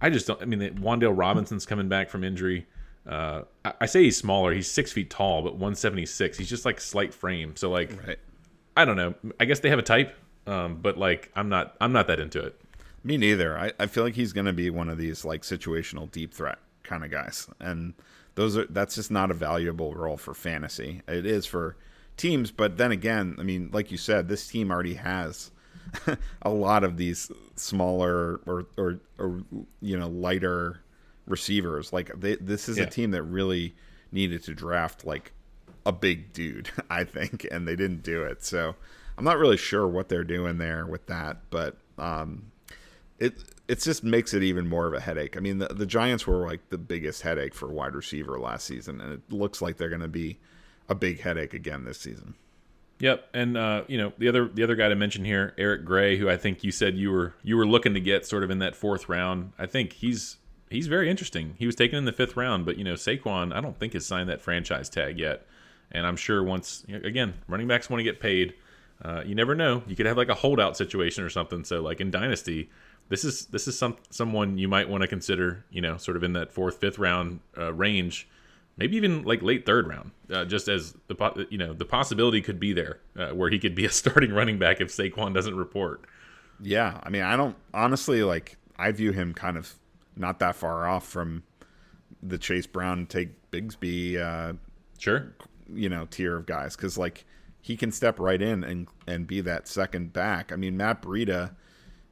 I 0.00 0.10
just 0.10 0.26
don't 0.26 0.40
I 0.42 0.44
mean 0.46 0.60
Wan'Dale 0.78 1.16
Robinson's 1.16 1.66
coming 1.66 1.88
back 1.88 2.10
from 2.10 2.24
injury. 2.24 2.66
Uh, 3.06 3.42
I, 3.64 3.74
I, 3.80 3.86
say 3.86 4.04
he's 4.04 4.16
smaller. 4.16 4.52
He's 4.52 4.70
six 4.70 4.92
feet 4.92 5.10
tall, 5.10 5.42
but 5.42 5.54
176. 5.54 6.38
He's 6.38 6.48
just 6.48 6.64
like 6.64 6.80
slight 6.80 7.12
frame. 7.12 7.56
So 7.56 7.68
like, 7.68 7.90
right. 8.06 8.18
I 8.76 8.84
don't 8.84 8.96
know. 8.96 9.14
I 9.40 9.44
guess 9.44 9.58
they 9.58 9.70
have 9.70 9.80
a 9.80 9.82
type, 9.82 10.14
um, 10.46 10.78
but 10.80 10.96
like 10.96 11.30
I'm 11.34 11.48
not 11.48 11.76
I'm 11.80 11.92
not 11.92 12.06
that 12.06 12.20
into 12.20 12.40
it. 12.40 12.60
Me 13.04 13.16
neither. 13.16 13.58
I, 13.58 13.72
I 13.80 13.86
feel 13.86 14.04
like 14.04 14.14
he's 14.14 14.32
going 14.32 14.46
to 14.46 14.52
be 14.52 14.70
one 14.70 14.88
of 14.88 14.98
these 14.98 15.24
like 15.24 15.42
situational 15.42 16.10
deep 16.10 16.32
threat 16.32 16.58
kind 16.82 17.04
of 17.04 17.10
guys, 17.10 17.48
and 17.60 17.94
those 18.34 18.56
are 18.56 18.66
that's 18.66 18.94
just 18.94 19.10
not 19.10 19.30
a 19.30 19.34
valuable 19.34 19.94
role 19.94 20.16
for 20.16 20.34
fantasy. 20.34 21.02
It 21.08 21.26
is 21.26 21.46
for 21.46 21.76
teams, 22.16 22.50
but 22.50 22.76
then 22.76 22.92
again, 22.92 23.36
I 23.38 23.42
mean, 23.42 23.70
like 23.72 23.90
you 23.90 23.98
said, 23.98 24.28
this 24.28 24.46
team 24.46 24.70
already 24.70 24.94
has 24.94 25.50
a 26.42 26.50
lot 26.50 26.84
of 26.84 26.96
these 26.96 27.30
smaller 27.56 28.40
or 28.46 28.66
or, 28.76 29.00
or 29.18 29.42
you 29.80 29.98
know 29.98 30.08
lighter 30.08 30.80
receivers. 31.26 31.92
Like 31.92 32.12
they, 32.20 32.36
this 32.36 32.68
is 32.68 32.78
yeah. 32.78 32.84
a 32.84 32.90
team 32.90 33.10
that 33.12 33.22
really 33.24 33.74
needed 34.12 34.44
to 34.44 34.54
draft 34.54 35.04
like 35.04 35.32
a 35.84 35.92
big 35.92 36.32
dude, 36.32 36.70
I 36.90 37.02
think, 37.04 37.46
and 37.50 37.66
they 37.66 37.74
didn't 37.74 38.02
do 38.02 38.22
it. 38.22 38.44
So 38.44 38.76
I'm 39.18 39.24
not 39.24 39.38
really 39.38 39.56
sure 39.56 39.88
what 39.88 40.08
they're 40.08 40.24
doing 40.24 40.58
there 40.58 40.86
with 40.86 41.06
that, 41.06 41.38
but 41.50 41.76
um, 41.98 42.51
it 43.22 43.34
it 43.68 43.80
just 43.80 44.02
makes 44.02 44.34
it 44.34 44.42
even 44.42 44.68
more 44.68 44.86
of 44.86 44.94
a 44.94 45.00
headache. 45.00 45.36
I 45.36 45.40
mean, 45.40 45.58
the, 45.58 45.68
the 45.68 45.86
Giants 45.86 46.26
were 46.26 46.44
like 46.46 46.68
the 46.70 46.78
biggest 46.78 47.22
headache 47.22 47.54
for 47.54 47.68
wide 47.68 47.94
receiver 47.94 48.38
last 48.38 48.66
season, 48.66 49.00
and 49.00 49.12
it 49.12 49.20
looks 49.32 49.62
like 49.62 49.76
they're 49.76 49.88
going 49.88 50.02
to 50.02 50.08
be 50.08 50.38
a 50.88 50.94
big 50.94 51.20
headache 51.20 51.54
again 51.54 51.84
this 51.84 51.98
season. 51.98 52.34
Yep, 52.98 53.28
and 53.32 53.56
uh, 53.56 53.84
you 53.86 53.98
know 53.98 54.12
the 54.18 54.28
other 54.28 54.48
the 54.48 54.62
other 54.62 54.74
guy 54.74 54.88
to 54.88 54.96
mention 54.96 55.24
here, 55.24 55.54
Eric 55.56 55.84
Gray, 55.84 56.18
who 56.18 56.28
I 56.28 56.36
think 56.36 56.64
you 56.64 56.72
said 56.72 56.96
you 56.96 57.10
were 57.10 57.34
you 57.42 57.56
were 57.56 57.66
looking 57.66 57.94
to 57.94 58.00
get 58.00 58.26
sort 58.26 58.42
of 58.42 58.50
in 58.50 58.58
that 58.58 58.74
fourth 58.74 59.08
round. 59.08 59.52
I 59.58 59.66
think 59.66 59.92
he's 59.94 60.38
he's 60.70 60.88
very 60.88 61.08
interesting. 61.08 61.54
He 61.58 61.66
was 61.66 61.76
taken 61.76 61.96
in 61.98 62.04
the 62.04 62.12
fifth 62.12 62.36
round, 62.36 62.66
but 62.66 62.76
you 62.76 62.84
know 62.84 62.94
Saquon, 62.94 63.54
I 63.54 63.60
don't 63.60 63.78
think 63.78 63.92
has 63.92 64.04
signed 64.04 64.28
that 64.28 64.40
franchise 64.40 64.88
tag 64.88 65.18
yet, 65.18 65.46
And 65.92 66.06
I'm 66.06 66.16
sure 66.16 66.42
once 66.42 66.84
again, 66.88 67.34
running 67.46 67.68
backs 67.68 67.88
want 67.88 68.00
to 68.00 68.04
get 68.04 68.20
paid. 68.20 68.54
Uh, 69.04 69.22
you 69.26 69.34
never 69.34 69.54
know. 69.54 69.82
You 69.86 69.96
could 69.96 70.06
have 70.06 70.16
like 70.16 70.28
a 70.28 70.34
holdout 70.34 70.76
situation 70.76 71.24
or 71.24 71.30
something. 71.30 71.64
So 71.64 71.82
like 71.82 72.00
in 72.00 72.10
dynasty, 72.10 72.70
this 73.12 73.26
is 73.26 73.44
this 73.46 73.68
is 73.68 73.78
some 73.78 73.94
someone 74.08 74.56
you 74.56 74.68
might 74.68 74.88
want 74.88 75.02
to 75.02 75.06
consider. 75.06 75.66
You 75.70 75.82
know, 75.82 75.98
sort 75.98 76.16
of 76.16 76.22
in 76.22 76.32
that 76.32 76.50
fourth, 76.50 76.80
fifth 76.80 76.98
round 76.98 77.40
uh, 77.58 77.70
range, 77.74 78.26
maybe 78.78 78.96
even 78.96 79.22
like 79.24 79.42
late 79.42 79.66
third 79.66 79.86
round. 79.86 80.12
Uh, 80.32 80.46
just 80.46 80.66
as 80.66 80.94
the 81.08 81.46
you 81.50 81.58
know 81.58 81.74
the 81.74 81.84
possibility 81.84 82.40
could 82.40 82.58
be 82.58 82.72
there 82.72 83.00
uh, 83.18 83.28
where 83.28 83.50
he 83.50 83.58
could 83.58 83.74
be 83.74 83.84
a 83.90 83.90
starting 83.90 84.32
running 84.32 84.58
back 84.58 84.80
if 84.80 84.88
Saquon 84.88 85.34
doesn't 85.34 85.54
report. 85.54 86.06
Yeah, 86.58 87.00
I 87.02 87.10
mean, 87.10 87.20
I 87.20 87.36
don't 87.36 87.54
honestly 87.74 88.22
like. 88.22 88.56
I 88.78 88.90
view 88.92 89.12
him 89.12 89.34
kind 89.34 89.58
of 89.58 89.74
not 90.16 90.38
that 90.38 90.56
far 90.56 90.88
off 90.88 91.06
from 91.06 91.42
the 92.22 92.38
Chase 92.38 92.66
Brown 92.66 93.04
Tank 93.04 93.32
Bigsby. 93.50 94.18
Uh, 94.18 94.54
sure. 94.98 95.34
You 95.70 95.90
know, 95.90 96.06
tier 96.10 96.34
of 96.34 96.46
guys 96.46 96.76
because 96.76 96.96
like 96.96 97.26
he 97.60 97.76
can 97.76 97.92
step 97.92 98.18
right 98.18 98.40
in 98.40 98.64
and 98.64 98.88
and 99.06 99.26
be 99.26 99.42
that 99.42 99.68
second 99.68 100.14
back. 100.14 100.50
I 100.50 100.56
mean, 100.56 100.78
Matt 100.78 101.02
Breida 101.02 101.54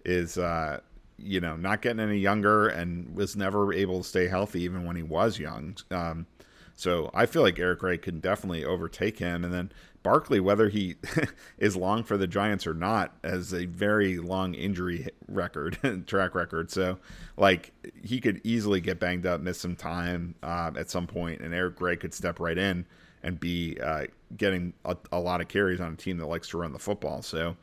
is 0.04 0.36
uh, 0.38 0.80
you 1.22 1.40
know 1.40 1.56
not 1.56 1.82
getting 1.82 2.00
any 2.00 2.18
younger 2.18 2.68
and 2.68 3.14
was 3.14 3.36
never 3.36 3.72
able 3.72 4.02
to 4.02 4.08
stay 4.08 4.26
healthy 4.28 4.62
even 4.62 4.84
when 4.84 4.96
he 4.96 5.02
was 5.02 5.38
young. 5.38 5.76
Um, 5.90 6.26
so 6.74 7.10
I 7.12 7.26
feel 7.26 7.42
like 7.42 7.58
Eric 7.58 7.80
Gray 7.80 7.98
can 7.98 8.20
definitely 8.20 8.64
overtake 8.64 9.18
him, 9.18 9.44
and 9.44 9.52
then 9.52 9.70
Barkley, 10.02 10.40
whether 10.40 10.68
he 10.68 10.96
is 11.58 11.76
long 11.76 12.02
for 12.04 12.16
the 12.16 12.26
Giants 12.26 12.66
or 12.66 12.74
not, 12.74 13.14
has 13.22 13.52
a 13.52 13.66
very 13.66 14.18
long 14.18 14.54
injury 14.54 15.08
record, 15.28 15.78
track 16.06 16.34
record. 16.34 16.70
So, 16.70 16.98
like, 17.36 17.72
he 18.02 18.20
could 18.20 18.40
easily 18.44 18.80
get 18.80 18.98
banged 18.98 19.26
up, 19.26 19.40
miss 19.40 19.60
some 19.60 19.76
time 19.76 20.34
uh, 20.42 20.70
at 20.76 20.90
some 20.90 21.06
point, 21.06 21.40
and 21.40 21.52
Eric 21.52 21.76
Gray 21.76 21.96
could 21.96 22.14
step 22.14 22.40
right 22.40 22.56
in 22.56 22.86
and 23.22 23.38
be 23.38 23.78
uh, 23.78 24.06
getting 24.36 24.72
a, 24.86 24.96
a, 25.12 25.20
lot 25.20 25.42
of 25.42 25.48
carries 25.48 25.80
on 25.80 25.92
a 25.92 25.96
team 25.96 26.16
that 26.16 26.26
likes 26.26 26.48
to 26.48 26.56
run 26.56 26.72
the 26.72 26.78
football. 26.78 27.20
So, 27.20 27.56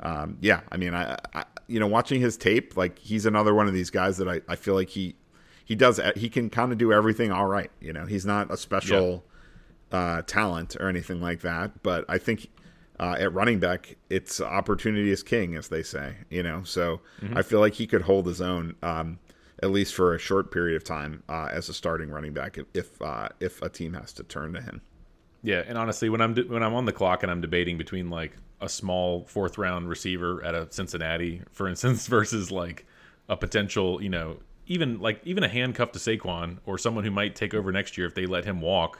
um, 0.00 0.36
yeah, 0.40 0.62
I 0.72 0.76
mean, 0.76 0.94
I, 0.94 1.16
I, 1.32 1.44
you 1.66 1.80
know, 1.80 1.86
watching 1.86 2.20
his 2.20 2.36
tape, 2.36 2.76
like, 2.76 2.98
he's 2.98 3.26
another 3.26 3.54
one 3.54 3.68
of 3.68 3.74
these 3.74 3.90
guys 3.90 4.16
that 4.18 4.28
I, 4.28 4.40
I 4.48 4.56
feel 4.56 4.74
like 4.74 4.90
he 4.90 5.16
he 5.64 5.74
does 5.74 5.98
he 6.14 6.28
can 6.28 6.50
kind 6.50 6.72
of 6.72 6.78
do 6.78 6.92
everything 6.92 7.32
all 7.32 7.46
right. 7.46 7.70
You 7.80 7.92
know, 7.92 8.06
he's 8.06 8.26
not 8.26 8.50
a 8.50 8.56
special. 8.56 9.24
Yeah 9.24 9.30
uh, 9.94 10.22
talent 10.22 10.76
or 10.76 10.88
anything 10.88 11.20
like 11.20 11.40
that. 11.40 11.82
But 11.82 12.04
I 12.08 12.18
think 12.18 12.50
uh, 12.98 13.16
at 13.18 13.32
running 13.32 13.60
back, 13.60 13.96
it's 14.10 14.40
opportunity 14.40 15.10
is 15.10 15.22
king, 15.22 15.54
as 15.56 15.68
they 15.68 15.82
say. 15.82 16.16
You 16.28 16.42
know, 16.42 16.64
so 16.64 17.00
mm-hmm. 17.22 17.38
I 17.38 17.42
feel 17.42 17.60
like 17.60 17.74
he 17.74 17.86
could 17.86 18.02
hold 18.02 18.26
his 18.26 18.40
own 18.40 18.74
um, 18.82 19.18
at 19.62 19.70
least 19.70 19.94
for 19.94 20.14
a 20.14 20.18
short 20.18 20.50
period 20.50 20.76
of 20.76 20.84
time 20.84 21.22
uh, 21.28 21.48
as 21.50 21.68
a 21.68 21.74
starting 21.74 22.10
running 22.10 22.34
back 22.34 22.58
if 22.74 23.00
uh, 23.00 23.28
if 23.40 23.62
a 23.62 23.68
team 23.68 23.94
has 23.94 24.12
to 24.14 24.24
turn 24.24 24.52
to 24.54 24.60
him. 24.60 24.82
Yeah, 25.42 25.62
and 25.66 25.78
honestly, 25.78 26.08
when 26.08 26.20
I'm 26.20 26.34
de- 26.34 26.44
when 26.44 26.62
I'm 26.62 26.74
on 26.74 26.86
the 26.86 26.92
clock 26.92 27.22
and 27.22 27.30
I'm 27.30 27.40
debating 27.40 27.78
between 27.78 28.10
like 28.10 28.32
a 28.64 28.68
small 28.68 29.24
fourth 29.26 29.58
round 29.58 29.88
receiver 29.88 30.42
at 30.44 30.54
a 30.54 30.66
Cincinnati, 30.70 31.42
for 31.52 31.68
instance, 31.68 32.06
versus 32.08 32.50
like 32.50 32.86
a 33.28 33.36
potential, 33.36 34.02
you 34.02 34.08
know, 34.08 34.38
even 34.66 35.00
like 35.00 35.20
even 35.24 35.44
a 35.44 35.48
handcuff 35.48 35.92
to 35.92 35.98
Saquon 35.98 36.58
or 36.66 36.78
someone 36.78 37.04
who 37.04 37.10
might 37.10 37.36
take 37.36 37.54
over 37.54 37.70
next 37.70 37.96
year 37.98 38.06
if 38.06 38.14
they 38.14 38.26
let 38.26 38.44
him 38.44 38.60
walk 38.60 38.98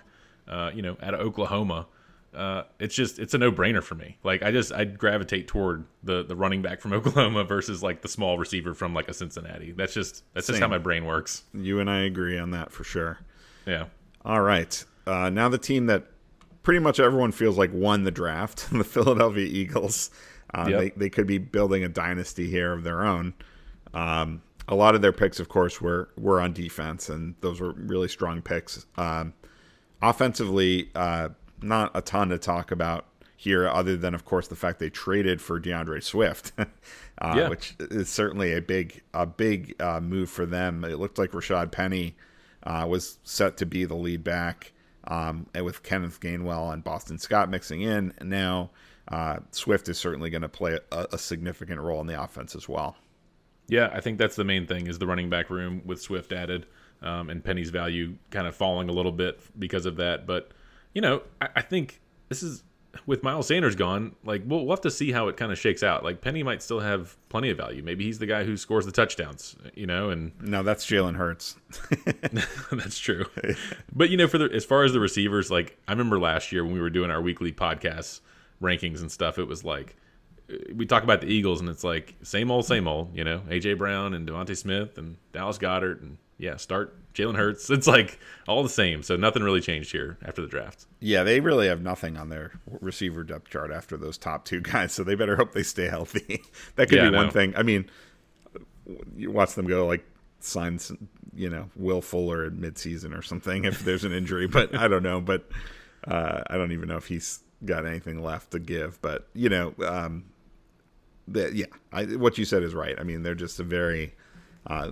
uh, 0.48 0.70
you 0.74 0.82
know, 0.82 0.96
out 1.02 1.14
of 1.14 1.20
Oklahoma. 1.20 1.86
Uh, 2.34 2.64
it's 2.80 2.94
just 2.94 3.20
it's 3.20 3.32
a 3.34 3.38
no 3.38 3.52
brainer 3.52 3.82
for 3.82 3.94
me. 3.94 4.18
Like 4.24 4.42
I 4.42 4.50
just 4.50 4.72
I'd 4.72 4.98
gravitate 4.98 5.46
toward 5.46 5.84
the 6.02 6.24
the 6.24 6.34
running 6.34 6.62
back 6.62 6.80
from 6.80 6.92
Oklahoma 6.92 7.44
versus 7.44 7.82
like 7.82 8.02
the 8.02 8.08
small 8.08 8.38
receiver 8.38 8.74
from 8.74 8.92
like 8.92 9.08
a 9.08 9.14
Cincinnati. 9.14 9.72
That's 9.72 9.94
just 9.94 10.24
that's 10.34 10.46
Same. 10.46 10.54
just 10.54 10.62
how 10.62 10.68
my 10.68 10.78
brain 10.78 11.04
works. 11.04 11.44
You 11.52 11.78
and 11.80 11.88
I 11.88 12.02
agree 12.02 12.38
on 12.38 12.50
that 12.50 12.72
for 12.72 12.82
sure. 12.82 13.18
Yeah. 13.66 13.86
All 14.24 14.40
right. 14.40 14.84
Uh, 15.06 15.30
now 15.30 15.48
the 15.48 15.58
team 15.58 15.86
that 15.86 16.06
pretty 16.64 16.80
much 16.80 16.98
everyone 16.98 17.30
feels 17.30 17.56
like 17.56 17.70
won 17.72 18.02
the 18.02 18.10
draft, 18.10 18.68
the 18.72 18.82
Philadelphia 18.82 19.46
Eagles. 19.46 20.10
Uh, 20.52 20.66
yep. 20.68 20.80
they, 20.80 20.90
they 20.90 21.10
could 21.10 21.26
be 21.26 21.38
building 21.38 21.84
a 21.84 21.88
dynasty 21.88 22.48
here 22.48 22.72
of 22.72 22.82
their 22.82 23.04
own. 23.04 23.34
Um, 23.92 24.42
a 24.66 24.74
lot 24.74 24.94
of 24.94 25.02
their 25.02 25.12
picks, 25.12 25.38
of 25.38 25.48
course, 25.48 25.80
were 25.80 26.08
were 26.16 26.40
on 26.40 26.52
defense, 26.52 27.08
and 27.08 27.34
those 27.40 27.60
were 27.60 27.72
really 27.72 28.08
strong 28.08 28.40
picks. 28.40 28.86
Um, 28.96 29.34
offensively, 30.00 30.90
uh, 30.94 31.30
not 31.60 31.90
a 31.94 32.00
ton 32.00 32.30
to 32.30 32.38
talk 32.38 32.70
about 32.70 33.06
here, 33.36 33.68
other 33.68 33.96
than 33.96 34.14
of 34.14 34.24
course 34.24 34.48
the 34.48 34.56
fact 34.56 34.78
they 34.78 34.88
traded 34.88 35.40
for 35.40 35.58
D'Andre 35.58 36.00
Swift, 36.00 36.52
uh, 36.58 37.34
yeah. 37.36 37.48
which 37.48 37.76
is 37.78 38.08
certainly 38.08 38.54
a 38.54 38.62
big 38.62 39.02
a 39.12 39.26
big 39.26 39.74
uh, 39.82 40.00
move 40.00 40.30
for 40.30 40.46
them. 40.46 40.84
It 40.84 40.98
looked 40.98 41.18
like 41.18 41.32
Rashaad 41.32 41.70
Penny 41.70 42.16
uh, 42.62 42.86
was 42.88 43.18
set 43.24 43.58
to 43.58 43.66
be 43.66 43.84
the 43.84 43.96
lead 43.96 44.24
back, 44.24 44.72
um, 45.06 45.47
and 45.55 45.64
with 45.64 45.82
Kenneth 45.82 46.20
Gainwell 46.20 46.72
and 46.72 46.82
Boston 46.82 47.18
Scott 47.18 47.51
mixing 47.51 47.82
in, 47.82 48.12
And 48.18 48.31
now 48.31 48.70
uh, 49.09 49.39
Swift 49.51 49.89
is 49.89 49.98
certainly 49.98 50.31
going 50.31 50.43
to 50.43 50.48
play 50.48 50.78
a, 50.93 51.06
a 51.12 51.18
significant 51.18 51.81
role 51.81 52.01
in 52.01 52.06
the 52.06 52.20
offense 52.20 52.55
as 52.55 52.68
well. 52.68 52.97
Yeah, 53.66 53.90
I 53.93 54.01
think 54.01 54.18
that's 54.18 54.36
the 54.36 54.44
main 54.44 54.66
thing 54.66 54.86
is 54.86 54.98
the 54.98 55.06
running 55.06 55.31
back 55.31 55.48
room 55.48 55.82
with 55.85 56.01
Swift 56.01 56.32
added 56.32 56.66
um, 57.02 57.31
and 57.31 57.43
Penny's 57.43 57.70
value 57.70 58.16
kind 58.31 58.47
of 58.47 58.55
falling 58.55 58.89
a 58.89 58.93
little 58.93 59.12
bit 59.12 59.40
because 59.59 59.86
of 59.86 59.97
that. 59.97 60.26
But 60.26 60.51
you 60.94 61.01
know, 61.01 61.22
I, 61.40 61.48
I 61.56 61.60
think 61.62 62.01
this 62.28 62.43
is 62.43 62.62
with 63.06 63.22
Miles 63.22 63.46
Sanders 63.46 63.74
gone. 63.74 64.14
Like 64.24 64.42
we'll, 64.46 64.60
we'll 64.64 64.76
have 64.76 64.82
to 64.82 64.90
see 64.90 65.12
how 65.12 65.28
it 65.28 65.36
kind 65.36 65.52
of 65.52 65.58
shakes 65.58 65.82
out. 65.82 66.04
Like 66.04 66.20
Penny 66.20 66.42
might 66.42 66.62
still 66.62 66.80
have 66.80 67.16
plenty 67.28 67.50
of 67.50 67.56
value. 67.56 67.82
Maybe 67.82 68.04
he's 68.04 68.18
the 68.18 68.26
guy 68.26 68.44
who 68.44 68.56
scores 68.56 68.86
the 68.86 68.92
touchdowns. 68.92 69.56
You 69.74 69.86
know, 69.86 70.10
and 70.10 70.32
no, 70.40 70.62
that's 70.62 70.86
Jalen 70.86 71.16
Hurts. 71.16 71.56
that's 72.72 72.98
true. 72.98 73.24
But 73.94 74.10
you 74.10 74.16
know, 74.16 74.26
for 74.26 74.38
the 74.38 74.50
as 74.52 74.64
far 74.64 74.84
as 74.84 74.92
the 74.92 75.00
receivers, 75.00 75.50
like 75.50 75.78
I 75.88 75.92
remember 75.92 76.18
last 76.18 76.52
year 76.52 76.64
when 76.64 76.72
we 76.72 76.80
were 76.80 76.90
doing 76.90 77.10
our 77.10 77.20
weekly 77.20 77.52
podcasts 77.52 78.20
rankings 78.62 79.00
and 79.00 79.10
stuff, 79.10 79.38
it 79.38 79.44
was 79.44 79.64
like 79.64 79.96
uh, 80.50 80.56
we 80.74 80.86
talk 80.86 81.02
about 81.02 81.20
the 81.20 81.28
Eagles 81.28 81.60
and 81.60 81.68
it's 81.68 81.84
like 81.84 82.14
same 82.22 82.50
old, 82.50 82.64
same 82.64 82.88
old. 82.88 83.16
You 83.16 83.24
know, 83.24 83.40
AJ 83.48 83.78
Brown 83.78 84.14
and 84.14 84.28
DeVonta 84.28 84.56
Smith 84.56 84.98
and 84.98 85.16
Dallas 85.32 85.58
Goedert 85.58 86.00
and 86.02 86.18
yeah, 86.39 86.56
start 86.56 86.97
Jalen 87.15 87.36
Hurts. 87.36 87.70
It's 87.70 87.86
like 87.86 88.19
all 88.48 88.62
the 88.62 88.69
same. 88.69 89.02
So 89.02 89.16
nothing 89.16 89.43
really 89.43 89.61
changed 89.61 89.93
here 89.93 90.19
after 90.24 90.43
the 90.43 90.48
draft. 90.48 90.86
Yeah, 91.01 91.23
they 91.23 91.40
really 91.40 91.69
have 91.69 91.81
nothing 91.81 92.16
on 92.16 92.28
their 92.28 92.52
receiver 92.81 93.23
depth 93.23 93.51
chart 93.51 93.70
after 93.70 93.97
those 93.97 94.19
top 94.19 94.44
two 94.44 94.61
guys. 94.62 94.93
So 94.93 95.05
they 95.05 95.15
better 95.15 95.36
hope 95.36 95.52
they 95.52 95.62
stay 95.62 95.86
healthy. 95.86 96.43
that 96.77 96.89
could 96.89 96.98
yeah, 96.98 97.11
be 97.11 97.16
one 97.16 97.31
thing. 97.31 97.55
I 97.56 97.62
mean, 97.62 97.89
you 99.16 99.31
watch 99.31 99.55
them 99.55 99.66
go 99.66 99.86
like 99.86 100.05
signs, 100.40 100.93
you 101.35 101.48
know, 101.48 101.70
Will 101.77 102.02
Fuller 102.02 102.47
in 102.47 102.59
midseason 102.59 103.16
or 103.16 103.23
something 103.23 103.65
if 103.65 103.85
there's 103.85 104.05
an 104.05 104.12
injury. 104.12 104.47
but 104.47 104.74
I 104.77 104.89
don't 104.89 105.02
know. 105.02 105.20
But 105.20 105.48
uh, 106.06 106.43
I 106.48 106.56
don't 106.56 106.73
even 106.73 106.89
know 106.89 106.97
if 106.97 107.06
he's 107.06 107.40
got 107.65 107.86
anything 107.86 108.23
left 108.23 108.51
to 108.51 108.59
give. 108.59 109.01
But 109.01 109.28
you 109.35 109.48
know, 109.48 109.74
um, 109.86 110.24
the, 111.28 111.55
yeah, 111.55 111.66
I, 111.93 112.05
what 112.05 112.39
you 112.39 112.44
said 112.44 112.62
is 112.62 112.74
right. 112.74 112.98
I 112.98 113.05
mean, 113.05 113.23
they're 113.23 113.35
just 113.35 113.61
a 113.61 113.65
very 113.65 114.15
uh, 114.66 114.90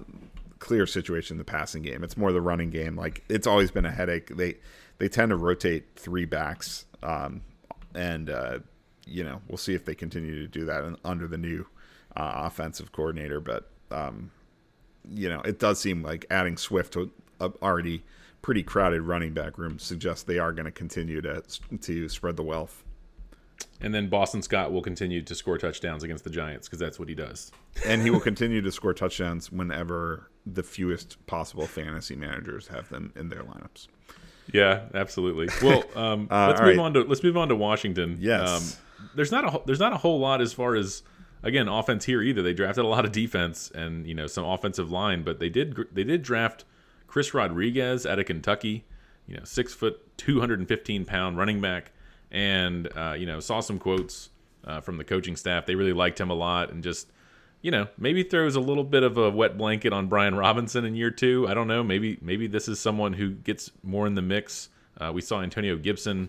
clear 0.63 0.87
situation 0.87 1.35
in 1.35 1.39
the 1.39 1.45
passing 1.45 1.83
game. 1.83 2.05
It's 2.05 2.17
more 2.17 2.31
the 2.31 2.41
running 2.41 2.71
game. 2.71 2.95
Like 2.95 3.25
it's 3.29 3.49
always 3.49 3.73
been 3.73 3.85
a 3.85 3.91
headache. 3.91 4.37
They 4.37 4.59
they 4.99 5.09
tend 5.09 5.31
to 5.31 5.37
rotate 5.37 5.97
three 5.97 6.25
backs, 6.25 6.87
um, 7.03 7.43
and 7.97 8.31
uh, 8.31 8.61
you 9.05 9.25
know 9.25 9.43
we'll 9.49 9.59
see 9.59 9.75
if 9.75 9.85
they 9.85 9.97
continue 9.97 10.41
to 10.41 10.47
do 10.47 10.65
that 10.67 10.97
under 11.05 11.27
the 11.27 11.37
new 11.37 11.67
uh, 12.17 12.43
offensive 12.47 12.93
coordinator. 12.93 13.41
But 13.41 13.69
um, 13.91 14.31
you 15.11 15.29
know 15.29 15.41
it 15.41 15.59
does 15.59 15.81
seem 15.81 16.05
like 16.05 16.27
adding 16.31 16.57
Swift 16.57 16.93
to 16.93 17.11
a 17.41 17.51
already 17.61 18.05
pretty 18.41 18.63
crowded 18.63 19.03
running 19.03 19.33
back 19.33 19.59
room 19.59 19.81
suggests 19.81 20.23
they 20.23 20.39
are 20.39 20.53
going 20.53 20.67
to 20.67 20.71
continue 20.73 21.21
to 21.23 21.43
to 21.81 22.09
spread 22.09 22.37
the 22.37 22.45
wealth. 22.45 22.82
And 23.81 23.95
then 23.95 24.09
Boston 24.09 24.43
Scott 24.43 24.73
will 24.73 24.83
continue 24.83 25.23
to 25.23 25.35
score 25.35 25.59
touchdowns 25.59 26.03
against 26.03 26.25
the 26.25 26.31
Giants 26.31 26.69
because 26.69 26.79
that's 26.79 26.99
what 26.99 27.09
he 27.09 27.15
does. 27.15 27.51
and 27.87 28.03
he 28.03 28.11
will 28.11 28.21
continue 28.21 28.61
to 28.61 28.73
score 28.73 28.95
touchdowns 28.95 29.51
whenever 29.51 30.31
the 30.47 30.63
fewest 30.63 31.25
possible 31.27 31.67
fantasy 31.67 32.17
managers 32.17 32.69
have 32.69 32.89
them 32.89 33.13
in 33.17 33.29
their 33.29 33.43
lineups. 33.43 33.89
Yeah, 34.53 34.83
absolutely. 34.95 35.49
Well, 35.63 35.85
um, 35.97 36.29
uh, 36.31 36.49
let's 36.49 36.61
move 36.61 36.77
right. 36.77 36.79
on 36.79 36.95
to 36.95 37.03
let's 37.03 37.23
move 37.23 37.37
on 37.37 37.49
to 37.49 37.57
Washington. 37.57 38.19
Yes. 38.21 38.49
Um, 38.49 39.09
there's 39.15 39.33
not 39.33 39.45
a 39.45 39.63
there's 39.67 39.81
not 39.81 39.93
a 39.93 39.99
whole 39.99 40.21
lot 40.21 40.41
as 40.41 40.53
far 40.53 40.75
as 40.75 41.03
again 41.43 41.69
offense 41.69 42.05
here 42.05 42.23
either. 42.23 42.43
They 42.43 42.55
drafted 42.55 42.85
a 42.85 42.89
lot 42.89 43.05
of 43.05 43.13
defense 43.13 43.71
and 43.75 44.07
you 44.07 44.15
know 44.15 44.27
some 44.27 44.45
offensive 44.45 44.91
line, 44.91 45.23
but 45.23 45.39
they 45.39 45.49
did 45.49 45.77
they 45.93 46.05
did 46.05 46.23
draft 46.23 46.65
Chris 47.07 47.35
Rodriguez 47.35 48.07
out 48.07 48.19
of 48.19 48.27
Kentucky. 48.27 48.85
You 49.27 49.37
know, 49.37 49.45
six 49.45 49.73
foot, 49.73 50.17
two 50.17 50.41
hundred 50.41 50.59
and 50.59 50.69
fifteen 50.69 51.05
pound 51.05 51.39
running 51.39 51.61
back 51.61 51.93
and 52.33 52.89
uh, 52.97 53.15
you 53.17 53.27
know 53.27 53.39
saw 53.39 53.61
some 53.61 53.79
quotes 53.79 54.31
uh, 54.65 54.81
from 54.81 54.97
the 54.97 55.05
coaching 55.05 55.37
staff. 55.37 55.67
They 55.67 55.77
really 55.77 55.93
liked 55.93 56.19
him 56.19 56.31
a 56.31 56.35
lot, 56.35 56.73
and 56.73 56.83
just 56.83 57.09
you 57.61 57.71
know 57.71 57.87
maybe 57.97 58.25
throws 58.25 58.57
a 58.57 58.61
little 58.61 58.83
bit 58.83 59.05
of 59.05 59.17
a 59.19 59.31
wet 59.31 59.57
blanket 59.57 59.93
on 59.93 60.09
Brian 60.09 60.35
Robinson 60.35 60.85
in 60.85 60.97
year 60.97 61.11
two. 61.11 61.47
I 61.49 61.55
don't 61.55 61.69
know. 61.69 61.85
Maybe 61.85 62.19
maybe 62.21 62.49
this 62.49 62.67
is 62.67 62.81
someone 62.81 63.13
who 63.13 63.31
gets 63.31 63.71
more 63.85 64.07
in 64.09 64.17
the 64.17 64.23
mix. 64.23 64.71
Uh, 64.99 65.13
we 65.13 65.21
saw 65.21 65.43
Antonio 65.43 65.77
Gibson, 65.77 66.29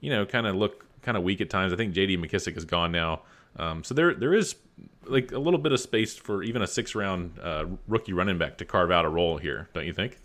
you 0.00 0.10
know, 0.10 0.26
kind 0.26 0.46
of 0.46 0.56
look 0.56 0.86
kind 1.02 1.16
of 1.16 1.22
weak 1.22 1.40
at 1.40 1.50
times. 1.50 1.72
I 1.72 1.76
think 1.76 1.92
J.D. 1.94 2.16
McKissick 2.16 2.56
is 2.56 2.64
gone 2.64 2.90
now, 2.90 3.22
um, 3.56 3.84
so 3.84 3.94
there 3.94 4.14
there 4.14 4.34
is 4.34 4.56
like 5.04 5.32
a 5.32 5.38
little 5.38 5.60
bit 5.60 5.72
of 5.72 5.80
space 5.80 6.16
for 6.16 6.42
even 6.42 6.62
a 6.62 6.66
six 6.66 6.94
round 6.94 7.38
uh, 7.40 7.66
rookie 7.86 8.14
running 8.14 8.38
back 8.38 8.56
to 8.58 8.64
carve 8.64 8.90
out 8.90 9.04
a 9.04 9.08
role 9.08 9.36
here, 9.36 9.68
don't 9.74 9.84
you 9.86 9.92
think? 9.92 10.18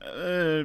Uh, 0.00 0.62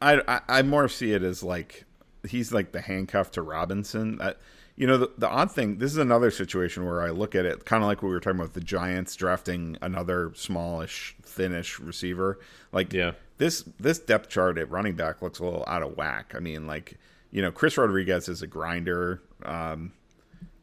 I, 0.00 0.20
I 0.28 0.40
I 0.48 0.62
more 0.62 0.88
see 0.88 1.12
it 1.12 1.24
as 1.24 1.42
like 1.42 1.85
he's 2.26 2.52
like 2.52 2.72
the 2.72 2.80
handcuff 2.80 3.30
to 3.32 3.42
Robinson. 3.42 4.20
Uh, 4.20 4.34
you 4.76 4.86
know, 4.86 4.98
the, 4.98 5.10
the 5.16 5.28
odd 5.28 5.50
thing. 5.50 5.78
This 5.78 5.90
is 5.92 5.96
another 5.98 6.30
situation 6.30 6.84
where 6.84 7.00
I 7.00 7.08
look 7.10 7.34
at 7.34 7.46
it 7.46 7.64
kind 7.64 7.82
of 7.82 7.86
like 7.88 8.02
what 8.02 8.08
we 8.08 8.14
were 8.14 8.20
talking 8.20 8.40
about 8.40 8.52
the 8.52 8.60
Giants 8.60 9.16
drafting 9.16 9.78
another 9.80 10.32
smallish, 10.34 11.16
thinnish 11.22 11.78
receiver. 11.80 12.38
Like, 12.72 12.92
Yeah. 12.92 13.12
this 13.38 13.62
this 13.80 13.98
depth 13.98 14.28
chart 14.28 14.58
at 14.58 14.70
running 14.70 14.94
back 14.94 15.22
looks 15.22 15.38
a 15.38 15.44
little 15.44 15.64
out 15.66 15.82
of 15.82 15.96
whack. 15.96 16.34
I 16.36 16.40
mean, 16.40 16.66
like 16.66 16.98
you 17.30 17.40
know, 17.42 17.50
Chris 17.50 17.76
Rodriguez 17.78 18.28
is 18.28 18.42
a 18.42 18.46
grinder, 18.46 19.20
um, 19.44 19.92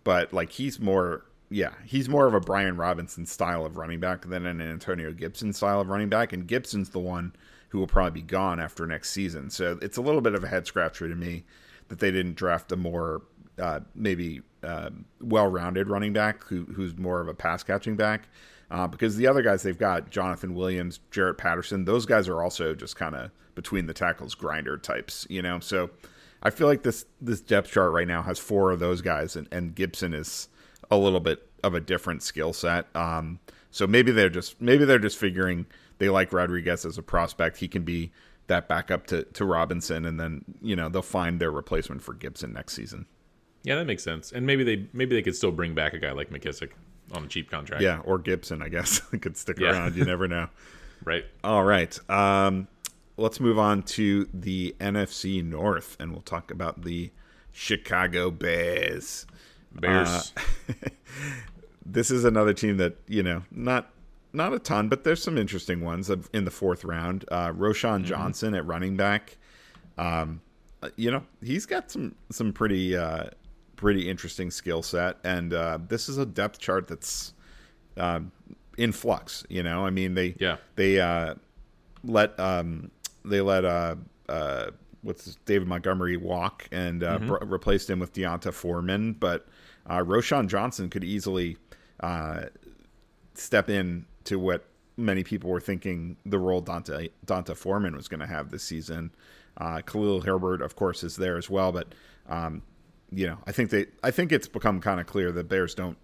but 0.04 0.32
like 0.34 0.50
he's 0.52 0.80
more, 0.80 1.24
yeah, 1.50 1.74
he's 1.86 2.08
more 2.10 2.26
of 2.28 2.34
a 2.34 2.40
Brian 2.40 2.78
Robinson 2.78 3.26
style 3.26 3.66
of 3.66 3.78
running 3.78 4.00
back 4.00 4.28
than 4.28 4.46
an 4.46 4.62
Antonio 4.62 5.12
Gibson 5.12 5.54
style 5.54 5.82
of 5.82 5.90
running 5.90 6.10
back, 6.10 6.34
and 6.34 6.48
Gibson's 6.48 6.90
the 6.90 7.00
one 7.00 7.34
who 7.74 7.80
will 7.80 7.88
probably 7.88 8.22
be 8.22 8.22
gone 8.22 8.60
after 8.60 8.86
next 8.86 9.10
season. 9.10 9.50
So 9.50 9.80
it's 9.82 9.98
a 9.98 10.02
little 10.02 10.22
bit 10.22 10.36
of 10.36 10.44
a 10.44 10.48
head 10.48 10.68
scratcher 10.68 11.10
to 11.10 11.16
me 11.16 11.44
that 11.88 11.98
they 11.98 12.12
didn't 12.12 12.36
draft 12.36 12.72
a 12.72 12.76
more 12.76 13.24
uh, 13.58 13.80
maybe 13.96 14.44
uh, 14.64 14.92
well-rounded 15.20 15.90
running 15.90 16.14
back 16.14 16.44
who, 16.44 16.66
who's 16.66 16.96
more 16.96 17.20
of 17.20 17.28
a 17.28 17.34
pass 17.34 17.64
catching 17.64 17.96
back. 17.96 18.30
Uh, 18.70 18.86
because 18.86 19.18
the 19.18 19.26
other 19.26 19.42
guys 19.42 19.64
they've 19.64 19.80
got 19.80 20.12
Jonathan 20.12 20.54
Williams, 20.54 21.00
Jarrett 21.10 21.40
Patterson, 21.40 21.86
those 21.86 22.06
guys 22.06 22.28
are 22.28 22.44
also 22.44 22.76
just 22.76 22.96
kind 22.96 23.16
of 23.16 23.32
between 23.56 23.88
the 23.88 23.94
tackles 23.94 24.36
grinder 24.36 24.78
types, 24.78 25.26
you 25.28 25.42
know. 25.42 25.60
So 25.60 25.90
I 26.44 26.52
feel 26.52 26.68
like 26.68 26.84
this 26.84 27.06
this 27.20 27.42
depth 27.42 27.72
chart 27.72 27.92
right 27.92 28.08
now 28.08 28.22
has 28.22 28.38
four 28.38 28.70
of 28.70 28.80
those 28.80 29.02
guys, 29.02 29.36
and, 29.36 29.48
and 29.52 29.74
Gibson 29.74 30.14
is 30.14 30.48
a 30.92 30.98
little 30.98 31.20
bit 31.20 31.50
of 31.64 31.74
a 31.74 31.80
different 31.80 32.22
skill 32.22 32.54
set. 32.54 32.86
Um, 32.96 33.40
so 33.72 33.88
maybe 33.88 34.12
they're 34.12 34.30
just 34.30 34.62
maybe 34.62 34.86
they're 34.86 35.00
just 35.00 35.18
figuring 35.18 35.66
they 36.04 36.10
like 36.10 36.34
Rodriguez 36.34 36.86
as 36.86 36.98
a 36.98 37.02
prospect. 37.02 37.58
He 37.58 37.70
can 37.70 37.84
be 37.84 38.12
that 38.48 38.68
backup 38.68 39.08
to, 39.08 39.24
to 39.24 39.46
Robinson, 39.46 40.04
and 40.06 40.20
then 40.20 40.44
you 40.62 40.76
know 40.76 40.90
they'll 40.90 41.02
find 41.02 41.40
their 41.40 41.50
replacement 41.52 42.02
for 42.02 42.14
Gibson 42.14 42.52
next 42.52 42.74
season. 42.74 43.06
Yeah, 43.64 43.76
that 43.76 43.86
makes 43.86 44.04
sense. 44.04 44.34
And 44.34 44.46
maybe 44.46 44.66
they 44.66 44.88
maybe 44.92 45.16
they 45.16 45.22
could 45.22 45.36
still 45.36 45.52
bring 45.54 45.74
back 45.74 45.94
a 45.94 46.00
guy 46.00 46.12
like 46.12 46.30
McKissick 46.30 46.72
on 47.14 47.24
a 47.24 47.28
cheap 47.28 47.50
contract. 47.50 47.82
Yeah, 47.82 48.00
or 48.04 48.20
Gibson, 48.20 48.62
I 48.62 48.68
guess 48.68 49.00
could 49.22 49.38
stick 49.38 49.60
Yeah. 49.60 49.72
around. 49.72 49.96
You 49.96 50.04
never 50.06 50.28
know. 50.28 50.50
Right. 51.06 51.26
All 51.44 51.66
right. 51.66 52.00
Um, 52.10 52.70
let's 53.18 53.42
move 53.42 53.60
on 53.60 53.84
to 53.84 54.30
the 54.34 54.74
NFC 54.80 55.44
North, 55.44 55.98
and 56.00 56.14
we'll 56.14 56.22
talk 56.22 56.50
about 56.50 56.84
the 56.84 57.12
Chicago 57.52 58.32
Bears. 58.32 59.26
Bears. 59.74 60.32
This 61.86 62.10
is 62.12 62.24
another 62.24 62.54
team 62.54 62.78
that 62.78 62.96
you 63.08 63.22
know 63.24 63.44
not 63.52 63.92
not 64.34 64.54
a 64.54 64.60
ton, 64.60 64.90
but 64.90 65.04
there's 65.04 65.22
some 65.22 65.38
interesting 65.38 65.82
ones 65.82 66.10
in 66.34 66.46
the 66.46 66.52
fourth 66.52 66.84
round. 66.84 67.26
Uh, 67.32 67.52
Roschon 67.52 68.04
Johnson 68.04 68.54
at 68.56 68.66
running 68.66 68.98
back. 68.98 69.38
Um, 69.98 70.42
uh, 70.82 70.90
you 70.98 71.12
know 71.12 71.24
he's 71.42 71.66
got 71.66 71.92
some 71.92 72.16
some 72.32 72.52
pretty 72.52 72.96
uh, 72.98 73.26
pretty 73.76 74.10
interesting 74.10 74.50
skill 74.52 74.82
set, 74.84 75.18
and 75.24 75.54
uh, 75.54 75.78
this 75.88 76.10
is 76.10 76.18
a 76.18 76.26
depth 76.26 76.60
chart 76.60 76.88
that's 76.88 77.34
um, 77.98 78.32
in 78.78 78.92
flux. 78.92 79.46
You 79.50 79.64
know, 79.64 79.86
I 79.86 79.92
mean 79.92 80.14
they 80.16 80.36
Yeah. 80.40 80.58
they 80.76 81.00
uh, 81.00 81.36
let 82.04 82.38
um, 82.40 82.90
they 83.24 83.40
let 83.42 83.64
uh, 83.66 83.96
uh, 84.28 84.72
what's 85.04 85.26
his- 85.26 85.36
David 85.46 85.68
Montgomery 85.68 86.18
walk 86.18 86.68
and 86.72 87.04
uh, 87.04 87.20
br- 87.20 87.38
replaced 87.46 87.90
him 87.90 88.00
with 88.00 88.14
D'Onta 88.14 88.52
Foreman, 88.52 89.14
but 89.14 89.48
uh, 89.86 90.00
Roschon 90.00 90.48
Johnson 90.48 90.90
could 90.90 91.04
easily 91.04 91.56
uh, 92.00 92.46
step 93.36 93.70
in 93.70 94.06
to 94.26 94.38
what 94.40 94.66
many 94.98 95.24
people 95.24 95.50
were 95.50 95.60
thinking 95.60 96.18
the 96.26 96.38
role 96.40 96.62
Dante 96.62 97.10
D'Onta 97.26 97.56
Foreman 97.56 97.96
was 97.96 98.08
going 98.08 98.20
to 98.20 98.28
have 98.28 98.52
this 98.52 98.64
season. 98.64 99.12
Uh, 99.58 99.82
Khalil 99.82 100.22
Herbert, 100.22 100.62
of 100.62 100.76
course, 100.76 101.04
is 101.04 101.16
there 101.16 101.38
as 101.38 101.50
well, 101.50 101.72
but 101.72 101.94
um, 102.28 102.62
you 103.12 103.28
know, 103.28 103.38
I 103.46 103.52
think 103.52 103.70
they, 103.70 103.88
I 104.04 104.12
think 104.12 104.32
it's 104.32 104.48
become 104.48 104.80
kind 104.82 105.00
of 105.00 105.06
clear 105.08 105.32
that 105.32 105.48
Bears 105.48 105.76
don't. 105.76 105.98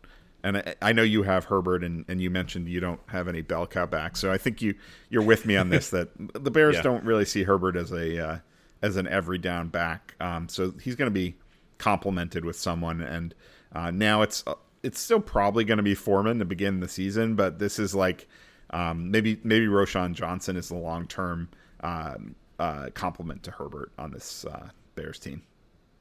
And 0.43 0.57
I, 0.57 0.75
I 0.81 0.93
know 0.93 1.01
you 1.03 1.23
have 1.23 1.45
Herbert, 1.45 1.83
and, 1.83 2.05
and 2.07 2.21
you 2.21 2.29
mentioned 2.29 2.69
you 2.69 2.79
don't 2.79 3.01
have 3.07 3.27
any 3.27 3.41
bell 3.41 3.67
cow 3.67 3.85
back, 3.85 4.15
so 4.15 4.31
I 4.31 4.37
think 4.37 4.61
you 4.61 4.73
you're 5.09 5.23
with 5.23 5.45
me 5.45 5.57
on 5.57 5.69
this 5.69 5.89
that 5.89 6.09
the 6.33 6.51
Bears 6.51 6.75
Yeah. 6.75 6.81
don't 6.83 7.03
really 7.03 7.25
see 7.25 7.43
Herbert 7.43 7.75
as 7.75 7.91
a 7.91 8.25
uh, 8.25 8.37
as 8.81 8.95
an 8.95 9.07
every 9.07 9.37
down 9.37 9.67
back. 9.67 10.15
Um, 10.21 10.47
so 10.47 10.71
he's 10.81 10.95
going 10.95 11.07
to 11.07 11.13
be 11.13 11.35
complemented 11.77 12.45
with 12.45 12.55
someone, 12.57 13.01
and 13.01 13.35
uh, 13.73 13.91
now 13.91 14.21
it's 14.21 14.43
it's 14.83 14.99
still 14.99 15.19
probably 15.19 15.63
going 15.63 15.77
to 15.77 15.83
be 15.83 15.95
Foreman 15.95 16.39
to 16.39 16.45
begin 16.45 16.79
the 16.79 16.87
season, 16.87 17.35
but 17.35 17.59
this 17.59 17.79
is 17.79 17.93
like 17.93 18.27
um, 18.71 19.11
maybe 19.11 19.39
maybe 19.43 19.67
Roschon 19.67 20.13
Johnson 20.13 20.55
is 20.55 20.69
the 20.69 20.75
long 20.75 21.07
term 21.07 21.49
um, 21.81 22.35
uh, 22.59 22.89
complement 22.93 23.43
to 23.43 23.51
Herbert 23.51 23.91
on 23.97 24.11
this 24.11 24.45
uh, 24.45 24.69
Bears 24.95 25.19
team. 25.19 25.43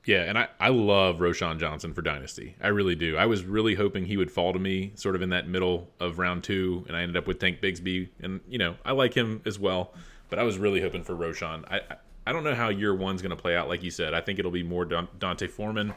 Yeah, 0.04 0.22
and 0.22 0.38
I, 0.38 0.48
I 0.58 0.68
love 0.70 1.18
Roschon 1.18 1.58
Johnson 1.58 1.92
for 1.92 2.00
Dynasty. 2.00 2.56
I 2.62 2.68
really 2.68 2.94
do. 2.94 3.18
I 3.18 3.26
was 3.26 3.44
really 3.44 3.74
hoping 3.74 4.06
he 4.06 4.16
would 4.16 4.30
fall 4.30 4.54
to 4.54 4.58
me 4.58 4.92
sort 4.94 5.14
of 5.14 5.22
in 5.22 5.28
that 5.30 5.48
middle 5.48 5.90
of 6.00 6.18
round 6.18 6.44
two, 6.44 6.84
and 6.88 6.96
I 6.96 7.02
ended 7.02 7.18
up 7.18 7.26
with 7.26 7.38
Tank 7.38 7.60
Bigsby. 7.60 8.08
And, 8.20 8.40
you 8.48 8.56
know, 8.56 8.76
I 8.86 8.92
like 8.92 9.12
him 9.12 9.42
as 9.44 9.58
well, 9.58 9.92
but 10.30 10.38
I 10.38 10.44
was 10.44 10.56
really 10.56 10.80
hoping 10.80 11.04
for 11.04 11.14
Roschon. 11.14 11.64
I, 11.70 11.80
I, 11.80 11.96
I 12.26 12.32
don't 12.32 12.42
know 12.42 12.54
how 12.54 12.70
year 12.70 12.94
one's 12.94 13.20
going 13.20 13.36
to 13.36 13.42
play 13.42 13.54
out, 13.54 13.68
like 13.68 13.82
you 13.82 13.90
said. 13.90 14.14
I 14.14 14.22
think 14.22 14.38
it'll 14.38 14.50
be 14.50 14.62
more 14.62 14.86
Dante 14.86 15.46
Foreman. 15.46 15.92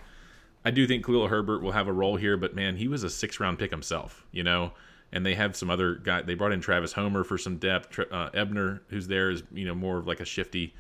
I 0.64 0.72
do 0.72 0.86
think 0.86 1.06
Khalil 1.06 1.28
Herbert 1.28 1.62
will 1.62 1.72
have 1.72 1.88
a 1.88 1.94
role 1.94 2.18
here, 2.18 2.38
but 2.38 2.56
man, 2.56 2.76
he 2.76 2.88
was 2.88 3.04
a 3.04 3.10
six 3.10 3.40
round 3.40 3.60
pick 3.60 3.72
himself, 3.72 4.26
you 4.32 4.44
know? 4.44 4.74
And 5.12 5.26
they 5.26 5.36
have 5.36 5.56
some 5.56 5.70
other 5.70 5.96
guy. 5.96 6.22
They 6.22 6.36
brought 6.36 6.54
in 6.54 6.62
Travis 6.62 6.94
Homer 6.94 7.26
for 7.26 7.38
some 7.38 7.58
depth. 7.58 8.00
Uh, 8.00 8.30
Ebner, 8.34 8.82
who's 8.88 9.08
there, 9.08 9.30
is 9.30 9.44
you 9.52 9.66
know 9.66 9.76
more 9.76 9.98
of 9.98 10.08
like 10.08 10.22
a 10.22 10.26
shifty 10.26 10.74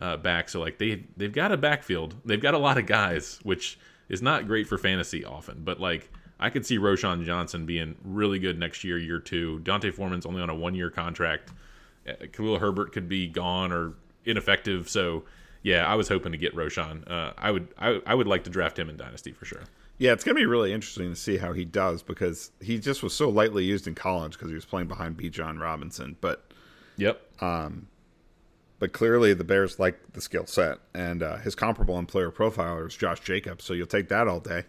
uh, 0.00 0.16
back. 0.16 0.48
So 0.48 0.60
like 0.60 0.78
they 0.78 1.04
they've 1.16 1.32
got 1.32 1.52
a 1.52 1.56
backfield. 1.56 2.16
They've 2.24 2.40
got 2.40 2.54
a 2.54 2.58
lot 2.58 2.78
of 2.78 2.86
guys, 2.86 3.38
which 3.44 3.78
is 4.08 4.22
not 4.22 4.48
great 4.48 4.66
for 4.66 4.76
fantasy 4.76 5.24
often. 5.24 5.62
But 5.62 5.78
like 5.78 6.10
I 6.38 6.50
could 6.50 6.66
see 6.66 6.78
Roschon 6.78 7.24
Johnson 7.24 7.64
being 7.64 7.94
really 8.04 8.38
good 8.38 8.58
next 8.58 8.84
year, 8.84 8.98
year 8.98 9.20
two. 9.20 9.60
Dante 9.60 9.90
Foreman's 9.90 10.26
only 10.26 10.42
on 10.42 10.50
a 10.50 10.54
one 10.54 10.74
year 10.74 10.90
contract. 10.90 11.52
Uh, 12.08 12.26
Khalil 12.32 12.58
Herbert 12.58 12.92
could 12.92 13.08
be 13.08 13.26
gone 13.26 13.72
or 13.72 13.94
ineffective. 14.24 14.88
So 14.88 15.24
yeah, 15.66 15.84
I 15.84 15.96
was 15.96 16.06
hoping 16.06 16.30
to 16.30 16.38
get 16.38 16.54
Roschon. 16.54 17.10
Uh, 17.10 17.32
I 17.36 17.50
would 17.50 17.66
I, 17.76 18.00
I 18.06 18.14
would 18.14 18.28
like 18.28 18.44
to 18.44 18.50
draft 18.50 18.78
him 18.78 18.88
in 18.88 18.96
Dynasty 18.96 19.32
for 19.32 19.44
sure. 19.44 19.64
Yeah, 19.98 20.12
it's 20.12 20.22
going 20.22 20.36
to 20.36 20.40
be 20.40 20.46
really 20.46 20.72
interesting 20.72 21.10
to 21.10 21.16
see 21.16 21.38
how 21.38 21.52
he 21.52 21.64
does 21.64 22.04
because 22.04 22.52
he 22.60 22.78
just 22.78 23.02
was 23.02 23.12
so 23.12 23.28
lightly 23.28 23.64
used 23.64 23.88
in 23.88 23.96
college 23.96 24.34
because 24.34 24.48
he 24.48 24.54
was 24.54 24.64
playing 24.64 24.86
behind 24.86 25.16
Bijan 25.16 25.60
Robinson. 25.60 26.16
But 26.20 26.44
Yep. 26.98 27.20
um, 27.42 27.88
but 28.78 28.92
clearly 28.92 29.34
the 29.34 29.42
Bears 29.42 29.80
like 29.80 29.98
the 30.12 30.20
skill 30.20 30.46
set, 30.46 30.78
and 30.94 31.20
uh, 31.20 31.38
his 31.38 31.56
comparable 31.56 31.96
on 31.96 32.06
PlayerProfiler 32.06 32.86
is 32.86 32.96
Josh 32.96 33.18
Jacobs, 33.20 33.64
so 33.64 33.72
you'll 33.74 33.88
take 33.88 34.08
that 34.08 34.28
all 34.28 34.38
day. 34.38 34.66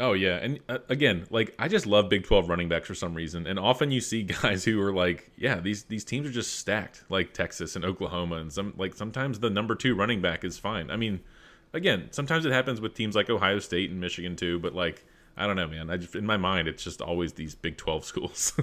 Oh 0.00 0.14
yeah, 0.14 0.36
and 0.36 0.58
uh, 0.68 0.78
again, 0.88 1.26
like 1.30 1.54
I 1.58 1.68
just 1.68 1.86
love 1.86 2.08
Big 2.08 2.24
Twelve 2.24 2.48
running 2.48 2.68
backs 2.68 2.88
for 2.88 2.94
some 2.94 3.14
reason, 3.14 3.46
and 3.46 3.58
often 3.58 3.90
you 3.90 4.00
see 4.00 4.22
guys 4.42 4.64
who 4.64 4.80
are 4.80 4.92
like, 4.92 5.30
yeah, 5.36 5.60
these 5.60 5.84
these 5.84 6.04
teams 6.04 6.26
are 6.26 6.32
just 6.32 6.54
stacked, 6.58 7.04
like 7.10 7.34
Texas 7.34 7.76
and 7.76 7.84
Oklahoma, 7.84 8.36
and 8.36 8.52
some 8.52 8.72
like 8.76 8.94
sometimes 8.94 9.38
the 9.40 9.50
number 9.50 9.74
two 9.74 9.94
running 9.94 10.20
back 10.22 10.42
is 10.42 10.58
fine. 10.58 10.90
I 10.90 10.96
mean, 10.96 11.20
again, 11.74 12.08
sometimes 12.12 12.46
it 12.46 12.52
happens 12.52 12.80
with 12.80 12.94
teams 12.94 13.14
like 13.14 13.28
Ohio 13.30 13.58
State 13.58 13.90
and 13.90 14.00
Michigan 14.00 14.36
too, 14.36 14.58
but 14.58 14.74
like 14.74 15.04
I 15.36 15.46
don't 15.46 15.56
know, 15.56 15.68
man. 15.68 15.90
I 15.90 15.98
just 15.98 16.16
in 16.16 16.24
my 16.24 16.36
mind, 16.38 16.66
it's 16.66 16.82
just 16.82 17.02
always 17.02 17.34
these 17.34 17.54
Big 17.54 17.76
Twelve 17.76 18.04
schools. 18.06 18.54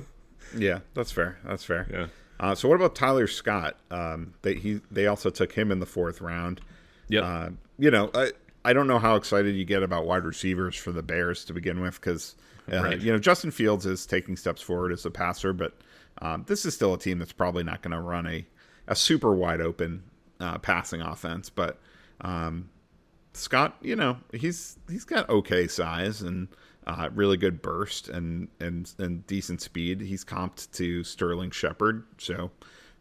Yeah, 0.57 0.80
that's 0.95 1.11
fair. 1.11 1.38
That's 1.45 1.64
fair. 1.64 1.88
yeah, 1.91 2.07
Uh, 2.39 2.55
so 2.55 2.68
what 2.69 2.76
about 2.76 2.95
Tyler 2.95 3.27
Scott? 3.27 3.77
Um, 3.91 4.34
they 4.41 4.55
he 4.55 4.81
they 4.89 5.05
also 5.07 5.30
took 5.30 5.51
him 5.53 5.72
in 5.72 5.80
the 5.80 5.85
fourth 5.85 6.19
round. 6.22 6.61
yep, 7.09 7.23
Uh, 7.23 7.49
you 7.77 7.91
know, 7.91 8.09
I 8.15 8.31
I 8.68 8.73
don't 8.73 8.85
know 8.88 8.99
how 8.99 9.15
excited 9.15 9.56
you 9.56 9.64
get 9.64 9.81
about 9.81 10.06
wide 10.06 10.26
receivers 10.26 10.76
for 10.76 10.91
the 10.91 11.02
Bears 11.02 11.45
to 11.45 11.53
begin 11.53 11.80
with 11.80 12.02
because 12.02 12.35
uh, 12.69 12.84
Right. 12.84 12.99
you 12.99 13.14
know 13.14 13.18
Justin 13.18 13.49
Fields 13.49 13.85
is 13.85 14.06
taking 14.06 14.35
steps 14.35 14.61
forward 14.61 14.91
as 14.91 15.06
a 15.06 15.10
passer, 15.10 15.53
but 15.53 15.77
um, 16.22 16.44
this 16.48 16.65
is 16.65 16.73
still 16.73 16.94
a 16.94 16.99
team 16.99 17.18
that's 17.18 17.31
probably 17.31 17.64
not 17.64 17.81
going 17.81 17.94
to 17.94 18.02
run 18.02 18.27
a 18.27 18.45
a 18.88 18.94
super 18.94 19.34
wide 19.34 19.61
open 19.61 20.03
uh, 20.41 20.57
passing 20.57 20.99
offense. 20.99 21.49
But 21.49 21.80
um, 22.19 22.69
Scott, 23.31 23.77
you 23.81 23.95
know, 23.95 24.18
he's 24.34 24.77
he's 24.89 25.06
got 25.06 25.30
okay 25.30 25.68
size 25.68 26.22
and 26.22 26.49
uh, 26.85 27.07
really 27.14 27.38
good 27.38 27.61
burst 27.61 28.10
and 28.10 28.49
and 28.60 28.94
and 28.99 29.26
decent 29.27 29.61
speed. 29.61 30.02
He's 30.02 30.26
comped 30.26 30.69
to 30.73 31.06
Sterling 31.06 31.52
Shepard, 31.52 32.03
so 32.18 32.52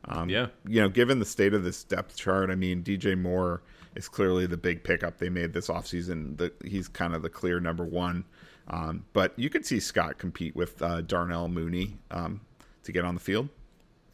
um, 0.04 0.28
yeah. 0.28 0.46
you 0.64 0.80
know, 0.80 0.88
given 0.88 1.18
the 1.18 1.24
state 1.24 1.54
of 1.54 1.64
this 1.64 1.82
depth 1.82 2.16
chart, 2.16 2.50
I 2.50 2.54
mean, 2.54 2.84
DJ 2.84 3.20
Moore 3.20 3.62
is 3.96 4.08
clearly 4.08 4.46
the 4.46 4.56
big 4.56 4.84
pickup 4.84 5.18
they 5.18 5.28
made 5.28 5.52
this 5.52 5.68
offseason. 5.68 6.36
The, 6.36 6.52
he's 6.64 6.88
kind 6.88 7.14
of 7.14 7.22
the 7.22 7.30
clear 7.30 7.60
number 7.60 7.84
one. 7.84 8.24
Um, 8.68 9.04
but 9.12 9.32
you 9.36 9.48
could 9.48 9.64
see 9.64 9.80
Scott 9.80 10.18
compete 10.18 10.56
with 10.56 10.80
uh, 10.82 11.00
Darnell 11.02 11.48
Mooney 11.48 11.98
um, 12.10 12.40
to 12.84 12.92
get 12.92 13.04
on 13.04 13.14
the 13.14 13.20
field. 13.20 13.48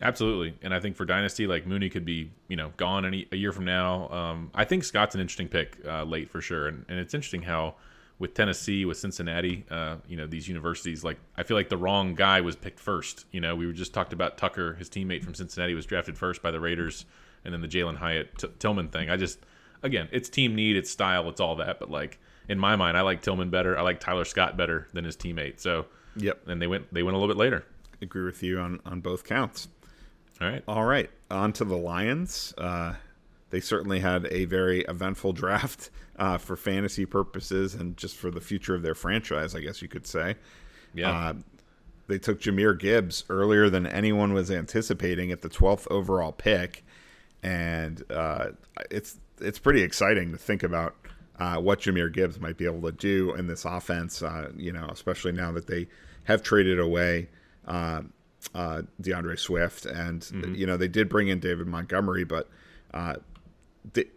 Absolutely, 0.00 0.56
and 0.62 0.74
I 0.74 0.80
think 0.80 0.96
for 0.96 1.04
dynasty, 1.04 1.46
like 1.46 1.64
Mooney 1.64 1.88
could 1.88 2.04
be, 2.04 2.32
you 2.48 2.56
know, 2.56 2.72
gone 2.76 3.06
any 3.06 3.28
a 3.30 3.36
year 3.36 3.52
from 3.52 3.64
now. 3.64 4.08
Um, 4.08 4.50
I 4.52 4.64
think 4.64 4.82
Scott's 4.82 5.14
an 5.14 5.20
interesting 5.20 5.48
pick 5.48 5.78
uh, 5.86 6.02
late 6.02 6.28
for 6.28 6.40
sure, 6.40 6.66
and, 6.66 6.84
and 6.88 6.98
it's 6.98 7.14
interesting 7.14 7.42
how 7.42 7.76
with 8.18 8.34
Tennessee, 8.34 8.84
with 8.84 8.98
Cincinnati, 8.98 9.64
uh, 9.70 9.96
you 10.08 10.16
know, 10.16 10.26
these 10.26 10.48
universities, 10.48 11.04
like 11.04 11.18
I 11.36 11.44
feel 11.44 11.56
like 11.56 11.68
the 11.68 11.76
wrong 11.76 12.16
guy 12.16 12.40
was 12.40 12.56
picked 12.56 12.80
first. 12.80 13.26
You 13.30 13.40
know, 13.40 13.54
we 13.54 13.64
were 13.64 13.72
just 13.72 13.94
talked 13.94 14.12
about 14.12 14.36
Tucker, 14.38 14.74
his 14.74 14.90
teammate 14.90 15.22
from 15.22 15.34
Cincinnati, 15.34 15.74
was 15.74 15.86
drafted 15.86 16.18
first 16.18 16.42
by 16.42 16.50
the 16.50 16.58
Raiders, 16.60 17.04
and 17.44 17.54
then 17.54 17.60
the 17.60 17.68
Jalin 17.68 17.96
Hyatt 17.96 18.42
Tillman 18.58 18.88
thing. 18.88 19.08
I 19.08 19.16
just 19.16 19.38
again, 19.82 20.08
it's 20.12 20.28
team 20.28 20.54
need, 20.54 20.76
it's 20.76 20.90
style, 20.90 21.28
it's 21.28 21.40
all 21.40 21.56
that. 21.56 21.78
But 21.78 21.90
like 21.90 22.18
in 22.48 22.58
my 22.58 22.76
mind, 22.76 22.96
I 22.96 23.02
like 23.02 23.22
Tillman 23.22 23.50
better. 23.50 23.78
I 23.78 23.82
like 23.82 24.00
Tyler 24.00 24.24
Scott 24.24 24.56
better 24.56 24.88
than 24.92 25.04
his 25.04 25.16
teammate. 25.16 25.60
So 25.60 25.86
Yep. 26.16 26.48
and 26.48 26.60
they 26.60 26.66
went 26.66 26.92
they 26.92 27.02
went 27.02 27.16
a 27.16 27.18
little 27.18 27.32
bit 27.34 27.38
later. 27.38 27.64
Agree 28.00 28.24
with 28.24 28.42
you 28.42 28.58
on, 28.58 28.80
on 28.84 29.00
both 29.00 29.24
counts. 29.24 29.68
All 30.40 30.48
right. 30.48 30.64
All 30.66 30.84
right. 30.84 31.08
On 31.30 31.52
to 31.54 31.64
the 31.64 31.76
Lions. 31.76 32.52
Uh, 32.58 32.94
they 33.50 33.60
certainly 33.60 34.00
had 34.00 34.26
a 34.30 34.44
very 34.46 34.80
eventful 34.82 35.32
draft 35.34 35.90
uh, 36.16 36.36
for 36.38 36.56
fantasy 36.56 37.04
purposes 37.06 37.74
and 37.74 37.96
just 37.96 38.16
for 38.16 38.30
the 38.30 38.40
future 38.40 38.74
of 38.74 38.82
their 38.82 38.94
franchise, 38.94 39.54
I 39.54 39.60
guess 39.60 39.80
you 39.82 39.88
could 39.88 40.06
say. 40.06 40.36
Yeah. 40.94 41.10
Uh, 41.10 41.34
they 42.08 42.18
took 42.18 42.40
Jahmyr 42.40 42.76
Gibbs 42.78 43.24
earlier 43.30 43.70
than 43.70 43.86
anyone 43.86 44.32
was 44.34 44.50
anticipating 44.50 45.30
at 45.30 45.40
the 45.42 45.48
12th 45.48 45.86
overall 45.90 46.32
pick, 46.32 46.84
and 47.42 48.02
uh, 48.10 48.48
it's 48.90 49.18
it's 49.42 49.58
pretty 49.58 49.82
exciting 49.82 50.32
to 50.32 50.38
think 50.38 50.62
about 50.62 50.96
uh, 51.38 51.56
what 51.56 51.80
Jahmyr 51.80 52.12
Gibbs 52.12 52.40
might 52.40 52.56
be 52.56 52.64
able 52.64 52.82
to 52.82 52.92
do 52.92 53.34
in 53.34 53.46
this 53.46 53.64
offense. 53.64 54.22
Uh, 54.22 54.50
you 54.56 54.72
know, 54.72 54.86
especially 54.90 55.32
now 55.32 55.52
that 55.52 55.66
they 55.66 55.88
have 56.24 56.42
traded 56.42 56.78
away 56.78 57.28
uh, 57.66 58.02
uh, 58.54 58.82
D'Andre 59.00 59.36
Swift, 59.36 59.86
and 59.86 60.28
you 60.56 60.66
know 60.66 60.76
they 60.76 60.88
did 60.88 61.08
bring 61.08 61.28
in 61.28 61.40
David 61.40 61.66
Montgomery, 61.66 62.24
but 62.24 62.48
uh, 62.94 63.16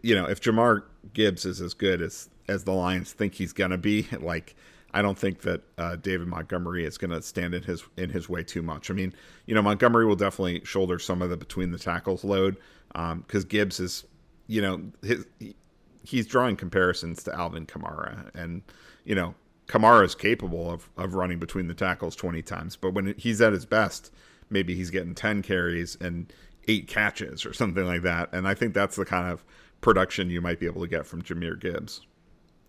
you 0.02 0.14
know 0.14 0.26
if 0.26 0.40
Jahmyr 0.40 0.82
Gibbs 1.12 1.44
is 1.44 1.60
as 1.60 1.74
good 1.74 2.02
as 2.02 2.28
as 2.48 2.64
the 2.64 2.72
Lions 2.72 3.12
think 3.12 3.34
he's 3.34 3.52
gonna 3.52 3.78
be, 3.78 4.06
like 4.20 4.54
I 4.92 5.02
don't 5.02 5.18
think 5.18 5.42
that 5.42 5.62
uh, 5.78 5.96
David 5.96 6.28
Montgomery 6.28 6.84
is 6.84 6.96
going 6.96 7.10
to 7.10 7.20
stand 7.20 7.54
in 7.54 7.62
his 7.62 7.84
in 7.96 8.10
his 8.10 8.28
way 8.28 8.42
too 8.42 8.62
much. 8.62 8.90
I 8.90 8.94
mean, 8.94 9.12
you 9.46 9.54
know, 9.54 9.62
Montgomery 9.62 10.06
will 10.06 10.16
definitely 10.16 10.62
shoulder 10.64 10.98
some 10.98 11.22
of 11.22 11.28
the 11.28 11.36
between 11.36 11.70
the 11.70 11.78
tackles 11.78 12.24
load 12.24 12.56
because 12.92 13.44
Gibbs 13.44 13.78
is, 13.78 14.04
you 14.46 14.62
know, 14.62 14.82
his 15.02 15.26
he, 15.38 15.54
he's 16.02 16.26
drawing 16.26 16.56
comparisons 16.56 17.22
to 17.24 17.34
Alvin 17.34 17.66
Kamara, 17.66 18.30
and 18.34 18.62
you 19.04 19.14
know, 19.14 19.34
Kamara 19.66 20.04
is 20.04 20.14
capable 20.14 20.70
of 20.70 20.88
of 20.96 21.14
running 21.14 21.38
between 21.38 21.68
the 21.68 21.74
tackles 21.74 22.16
twenty 22.16 22.42
times, 22.42 22.76
but 22.76 22.94
when 22.94 23.14
he's 23.16 23.40
at 23.40 23.52
his 23.52 23.66
best, 23.66 24.12
maybe 24.50 24.74
he's 24.74 24.90
getting 24.90 25.14
ten 25.14 25.42
carries 25.42 25.96
and 26.00 26.32
eight 26.68 26.88
catches 26.88 27.46
or 27.46 27.52
something 27.52 27.86
like 27.86 28.02
that, 28.02 28.28
and 28.32 28.46
I 28.46 28.54
think 28.54 28.74
that's 28.74 28.96
the 28.96 29.04
kind 29.04 29.30
of 29.30 29.44
production 29.80 30.30
you 30.30 30.40
might 30.40 30.58
be 30.58 30.66
able 30.66 30.80
to 30.80 30.88
get 30.88 31.06
from 31.06 31.22
Jahmyr 31.22 31.60
Gibbs. 31.60 32.00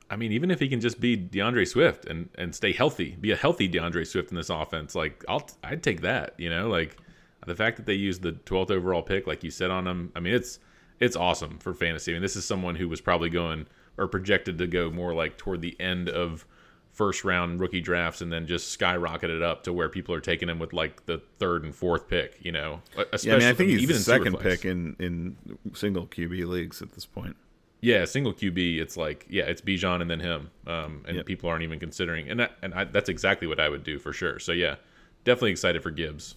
I 0.09 0.15
mean, 0.15 0.31
even 0.31 0.51
if 0.51 0.59
he 0.59 0.69
can 0.69 0.79
just 0.79 0.99
be 0.99 1.15
D'Andre 1.15 1.65
Swift 1.65 2.05
and 2.05 2.29
and 2.35 2.55
stay 2.55 2.71
healthy, 2.71 3.17
be 3.19 3.31
a 3.31 3.35
healthy 3.35 3.67
D'Andre 3.67 4.03
Swift 4.03 4.31
in 4.31 4.37
this 4.37 4.49
offense, 4.49 4.95
like 4.95 5.23
I'll 5.27 5.49
I'd 5.63 5.83
take 5.83 6.01
that. 6.01 6.33
You 6.37 6.49
know, 6.49 6.69
like 6.69 6.97
the 7.45 7.55
fact 7.55 7.77
that 7.77 7.85
they 7.85 7.93
used 7.93 8.21
the 8.21 8.33
12th 8.33 8.71
overall 8.71 9.01
pick, 9.01 9.27
like 9.27 9.43
you 9.43 9.51
said 9.51 9.71
on 9.71 9.87
him. 9.87 10.11
I 10.15 10.19
mean, 10.19 10.33
it's 10.33 10.59
it's 10.99 11.15
awesome 11.15 11.59
for 11.59 11.73
fantasy. 11.73 12.11
I 12.11 12.15
mean, 12.15 12.21
this 12.21 12.35
is 12.35 12.45
someone 12.45 12.75
who 12.75 12.87
was 12.89 13.01
probably 13.01 13.29
going 13.29 13.67
or 13.97 14.07
projected 14.07 14.57
to 14.59 14.67
go 14.67 14.89
more 14.89 15.13
like 15.13 15.37
toward 15.37 15.61
the 15.61 15.75
end 15.79 16.09
of 16.09 16.45
first 16.91 17.23
round 17.23 17.59
rookie 17.59 17.81
drafts 17.81 18.21
and 18.21 18.31
then 18.33 18.47
just 18.47 18.77
skyrocketed 18.79 19.43
up 19.43 19.63
to 19.63 19.71
where 19.71 19.87
people 19.87 20.15
are 20.15 20.19
taking 20.19 20.49
him 20.49 20.57
with 20.57 20.73
like 20.73 21.05
the 21.05 21.21
third 21.37 21.63
and 21.63 21.75
fourth 21.75 22.07
pick. 22.07 22.37
You 22.41 22.51
know, 22.51 22.81
especially 22.97 23.29
Yeah, 23.29 23.35
I 23.35 23.39
mean, 23.39 23.47
I 23.49 23.53
think 23.53 23.69
he's 23.69 23.81
even 23.83 23.95
the 23.95 24.01
second 24.01 24.39
pick 24.39 24.65
in 24.65 24.95
in 24.99 25.37
single 25.73 26.07
QB 26.07 26.47
leagues 26.47 26.81
at 26.81 26.93
this 26.93 27.05
point. 27.05 27.35
Yeah, 27.79 28.05
single 28.05 28.33
QB. 28.33 28.79
It's 28.79 28.97
like 28.97 29.27
yeah, 29.29 29.43
it's 29.43 29.61
Bijan 29.61 30.01
and 30.01 30.09
then 30.09 30.19
him, 30.19 30.49
um, 30.65 31.03
and 31.07 31.17
Yep. 31.17 31.25
people 31.27 31.49
aren't 31.49 31.63
even 31.63 31.79
considering. 31.79 32.27
And 32.29 32.39
that, 32.39 32.53
and 32.63 32.73
I, 32.73 32.85
that's 32.85 33.09
exactly 33.09 33.47
what 33.47 33.59
I 33.59 33.69
would 33.69 33.83
do 33.83 33.99
for 33.99 34.11
sure. 34.11 34.39
So 34.39 34.51
yeah, 34.51 34.75
definitely 35.23 35.51
excited 35.51 35.83
for 35.83 35.91
Gibbs. 35.91 36.33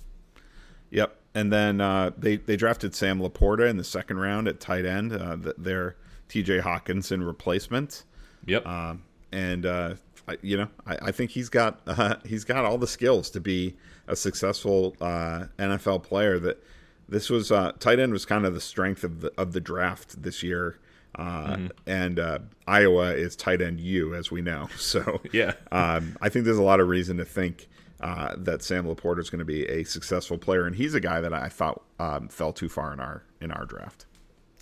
Yep. 0.91 1.17
And 1.35 1.53
then 1.53 1.81
uh, 1.81 2.11
they 2.19 2.37
they 2.37 2.57
drafted 2.57 2.95
Sam 2.95 3.21
Laporta 3.21 3.69
in 3.69 3.77
the 3.77 3.85
second 3.85 4.19
round 4.19 4.49
at 4.49 4.59
tight 4.61 4.85
end. 4.85 5.13
Uh, 5.13 5.37
their 5.57 5.97
T.J. 6.29 6.59
Hockenson 6.61 7.25
replacement. 7.27 8.05
Yep. 8.47 8.67
Um, 8.67 9.03
and 9.33 9.65
uh, 9.67 9.95
I, 10.27 10.39
you 10.43 10.57
know, 10.57 10.69
I, 10.87 10.97
I 11.03 11.13
think 11.13 11.31
he's 11.31 11.49
got 11.49 11.81
uh, 11.87 12.17
he's 12.25 12.45
got 12.45 12.65
all 12.65 12.79
the 12.79 12.87
skills 12.89 13.31
to 13.31 13.41
be 13.41 13.77
a 14.09 14.17
successful 14.17 14.97
uh, 15.01 15.45
NFL 15.59 16.03
player. 16.03 16.39
That 16.41 16.63
this 17.09 17.31
was 17.31 17.53
uh, 17.53 17.73
tight 17.79 18.01
end 18.01 18.13
was 18.13 18.25
kind 18.27 18.45
of 18.45 18.55
the 18.55 18.61
strength 18.61 19.05
of 19.05 19.21
the 19.21 19.33
of 19.39 19.53
the 19.53 19.61
draft 19.61 20.21
this 20.23 20.43
year. 20.43 20.79
Uh, 21.17 21.69
And 21.89 22.19
uh, 22.21 22.39
Iowa 22.69 23.13
is 23.15 23.35
tight 23.35 23.61
end 23.61 23.81
U, 23.81 24.15
as 24.15 24.31
we 24.31 24.41
know. 24.43 24.69
So 24.79 25.21
Yeah. 25.33 25.55
um, 25.73 26.17
I 26.21 26.29
think 26.29 26.45
there's 26.45 26.57
a 26.57 26.63
lot 26.63 26.79
of 26.81 26.87
reason 26.89 27.17
to 27.17 27.25
think 27.25 27.69
uh, 28.01 28.35
that 28.39 28.63
Sam 28.63 28.87
Laporta 28.87 29.19
is 29.19 29.31
going 29.31 29.41
to 29.41 29.45
be 29.45 29.67
a 29.67 29.85
successful 29.85 30.39
player, 30.39 30.67
and 30.67 30.75
he's 30.77 30.95
a 30.95 31.01
guy 31.01 31.21
that 31.21 31.33
I 31.33 31.49
thought 31.49 31.83
um, 31.99 32.29
fell 32.29 32.53
too 32.53 32.69
far 32.69 32.93
in 32.93 33.01
our 33.01 33.25
in 33.41 33.51
our 33.51 33.65
draft. 33.65 34.07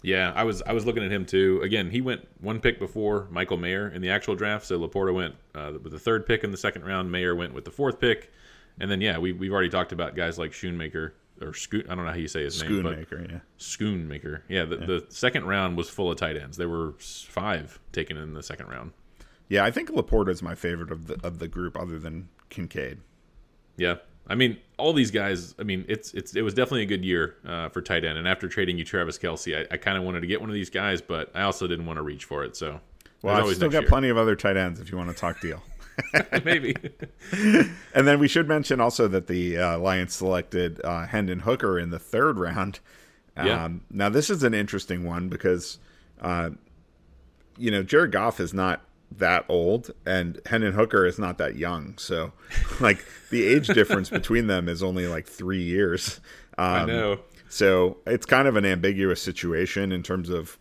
Yeah, 0.02 0.32
I 0.34 0.44
was 0.44 0.62
I 0.62 0.72
was 0.72 0.86
looking 0.86 1.04
at 1.04 1.10
him 1.10 1.26
too. 1.26 1.60
Again, 1.62 1.90
he 1.90 2.00
went 2.00 2.26
one 2.40 2.60
pick 2.60 2.78
before 2.78 3.26
Michael 3.30 3.56
Mayer 3.56 3.88
in 3.88 4.00
the 4.00 4.10
actual 4.10 4.34
draft. 4.36 4.66
So 4.66 4.78
Laporta 4.78 5.12
went 5.12 5.34
uh, 5.54 5.72
with 5.82 5.92
the 5.92 5.98
third 5.98 6.26
pick 6.26 6.44
in 6.44 6.50
the 6.50 6.56
second 6.56 6.84
round. 6.84 7.10
Mayer 7.10 7.34
went 7.34 7.52
with 7.52 7.64
the 7.64 7.70
fourth 7.70 8.00
pick, 8.00 8.32
and 8.80 8.90
then 8.90 9.00
yeah, 9.00 9.18
we 9.18 9.32
we've 9.32 9.52
already 9.52 9.68
talked 9.68 9.92
about 9.92 10.14
guys 10.14 10.38
like 10.38 10.52
Schoonmaker 10.52 11.12
or 11.40 11.54
Scoot. 11.54 11.86
I 11.88 11.94
don't 11.94 12.04
know 12.04 12.10
how 12.10 12.16
you 12.16 12.28
say 12.28 12.44
his 12.44 12.62
name, 12.62 12.82
but 12.82 12.96
Schoonmaker, 12.96 13.30
yeah. 13.30 13.38
Schoonmaker. 13.58 14.42
Yeah, 14.48 14.64
the, 14.64 14.76
the 14.76 15.06
second 15.08 15.46
round 15.46 15.76
was 15.76 15.88
full 15.88 16.10
of 16.10 16.18
tight 16.18 16.36
ends. 16.36 16.56
There 16.56 16.68
were 16.68 16.94
five 16.98 17.78
taken 17.92 18.16
in 18.16 18.34
the 18.34 18.42
second 18.42 18.68
round. 18.68 18.92
Yeah, 19.48 19.64
I 19.64 19.70
think 19.70 19.90
Laporta 19.90 20.28
is 20.28 20.42
my 20.42 20.54
favorite 20.54 20.92
of 20.92 21.06
the 21.06 21.18
of 21.24 21.38
the 21.38 21.48
group, 21.48 21.76
other 21.76 21.98
than 21.98 22.28
Kincaid. 22.50 23.00
Yeah, 23.78 23.94
I 24.26 24.34
mean, 24.34 24.58
all 24.76 24.92
these 24.92 25.10
guys. 25.10 25.54
I 25.58 25.62
mean, 25.62 25.86
it's 25.88 26.12
it's 26.12 26.36
it 26.36 26.42
was 26.42 26.52
definitely 26.52 26.82
a 26.82 26.86
good 26.86 27.04
year 27.04 27.36
uh, 27.46 27.70
for 27.70 27.80
tight 27.80 28.04
end. 28.04 28.18
And 28.18 28.28
after 28.28 28.46
trading 28.48 28.76
you 28.76 28.84
Travis 28.84 29.16
Kelce, 29.18 29.56
I, 29.56 29.74
I 29.74 29.76
kind 29.78 29.96
of 29.96 30.04
wanted 30.04 30.20
to 30.20 30.26
get 30.26 30.40
one 30.40 30.50
of 30.50 30.54
these 30.54 30.68
guys, 30.70 31.00
but 31.00 31.30
I 31.34 31.42
also 31.42 31.66
didn't 31.66 31.86
want 31.86 31.96
to 31.96 32.02
reach 32.02 32.24
for 32.26 32.44
it. 32.44 32.56
So 32.56 32.80
Well, 33.22 33.34
I've 33.48 33.54
still 33.54 33.70
got 33.70 33.82
year. 33.82 33.88
plenty 33.88 34.10
of 34.10 34.18
other 34.18 34.36
tight 34.36 34.56
ends 34.58 34.80
if 34.80 34.90
you 34.92 34.98
want 34.98 35.08
to 35.10 35.16
talk 35.16 35.40
deal. 35.40 35.62
maybe. 36.44 36.76
and 37.32 38.06
then 38.06 38.18
we 38.20 38.28
should 38.28 38.46
mention 38.46 38.80
also 38.80 39.08
that 39.08 39.26
the 39.26 39.58
uh, 39.58 39.78
Lions 39.78 40.14
selected 40.14 40.80
uh, 40.84 41.06
Hendon 41.06 41.40
Hooker 41.40 41.78
in 41.78 41.90
the 41.90 41.98
third 41.98 42.38
round. 42.38 42.80
Um, 43.36 43.46
Yeah. 43.46 43.68
Now 43.90 44.08
this 44.08 44.30
is 44.30 44.42
an 44.42 44.54
interesting 44.54 45.04
one 45.04 45.28
because, 45.28 45.78
uh, 46.20 46.50
you 47.56 47.70
know, 47.70 47.82
Jared 47.82 48.12
Goff 48.12 48.38
is 48.40 48.54
not 48.54 48.84
that 49.16 49.44
old, 49.48 49.90
and 50.06 50.40
Hendon 50.46 50.72
Hooker 50.72 51.06
is 51.06 51.18
not 51.18 51.38
that 51.38 51.56
young. 51.56 51.96
So, 51.98 52.32
like 52.80 53.04
the 53.30 53.46
age 53.46 53.68
difference 53.68 54.10
between 54.10 54.46
them 54.46 54.68
is 54.68 54.82
only 54.82 55.06
like 55.06 55.26
three 55.26 55.62
years. 55.62 56.20
Um, 56.56 56.66
I 56.66 56.84
know. 56.84 57.20
So 57.48 57.96
it's 58.06 58.26
kind 58.26 58.46
of 58.46 58.56
an 58.56 58.66
ambiguous 58.66 59.22
situation 59.22 59.90
in 59.90 60.02
terms 60.02 60.28
of 60.28 60.58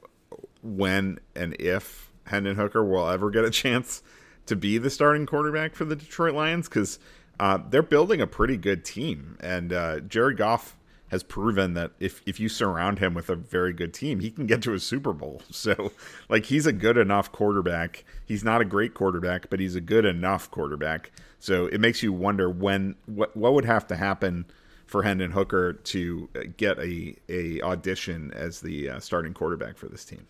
when 0.64 1.20
and 1.36 1.54
if 1.60 2.12
Hendon 2.26 2.56
Hooker 2.56 2.84
will 2.84 3.10
ever 3.10 3.30
get 3.30 3.44
a 3.44 3.50
chance 3.50 4.02
to 4.46 4.56
be 4.56 4.78
the 4.78 4.90
starting 4.90 5.26
quarterback 5.26 5.76
for 5.76 5.84
the 5.84 5.96
Detroit 5.96 6.34
Lions 6.34 6.70
because 6.70 7.00
uh, 7.40 7.60
they're 7.70 7.84
building 7.84 8.22
a 8.22 8.28
pretty 8.28 8.58
good 8.58 8.86
team, 8.86 9.38
and 9.42 9.72
uh, 9.74 10.00
Jared 10.00 10.38
Goff 10.38 10.77
has 11.10 11.24
proven 11.24 11.74
that 11.74 11.92
if 12.00 12.22
if 12.26 12.40
you 12.40 12.50
surround 12.50 13.00
him 13.00 13.14
with 13.14 13.30
a 13.30 13.36
very 13.36 13.74
good 13.74 13.94
team, 13.94 14.20
he 14.20 14.30
can 14.30 14.46
get 14.46 14.62
to 14.64 14.74
a 14.74 14.80
Super 14.80 15.14
Bowl. 15.14 15.42
So, 15.52 15.92
like, 16.30 16.46
he's 16.46 16.66
a 16.66 16.72
good 16.72 16.98
enough 16.98 17.32
quarterback. 17.32 18.06
He's 18.26 18.44
not 18.44 18.62
a 18.62 18.66
great 18.66 18.94
quarterback, 18.94 19.50
but 19.50 19.60
he's 19.60 19.76
a 19.76 19.82
good 19.82 20.06
enough 20.06 20.52
quarterback. 20.52 21.12
So 21.40 21.66
it 21.68 21.80
makes 21.80 22.04
you 22.04 22.14
wonder 22.14 22.50
when 22.50 22.96
what 23.06 23.36
what 23.36 23.54
would 23.54 23.66
have 23.66 23.88
to 23.88 23.96
happen 23.96 24.46
for 24.86 25.04
Hendon 25.04 25.32
Hooker 25.32 25.74
to 25.74 26.30
uh, 26.36 26.40
get 26.58 26.80
a 26.80 27.16
a 27.30 27.62
audition 27.62 28.32
as 28.34 28.62
the 28.62 28.90
uh, 28.90 29.00
starting 29.00 29.34
quarterback 29.34 29.78
for 29.78 29.88
this 29.88 30.06
team. 30.06 30.28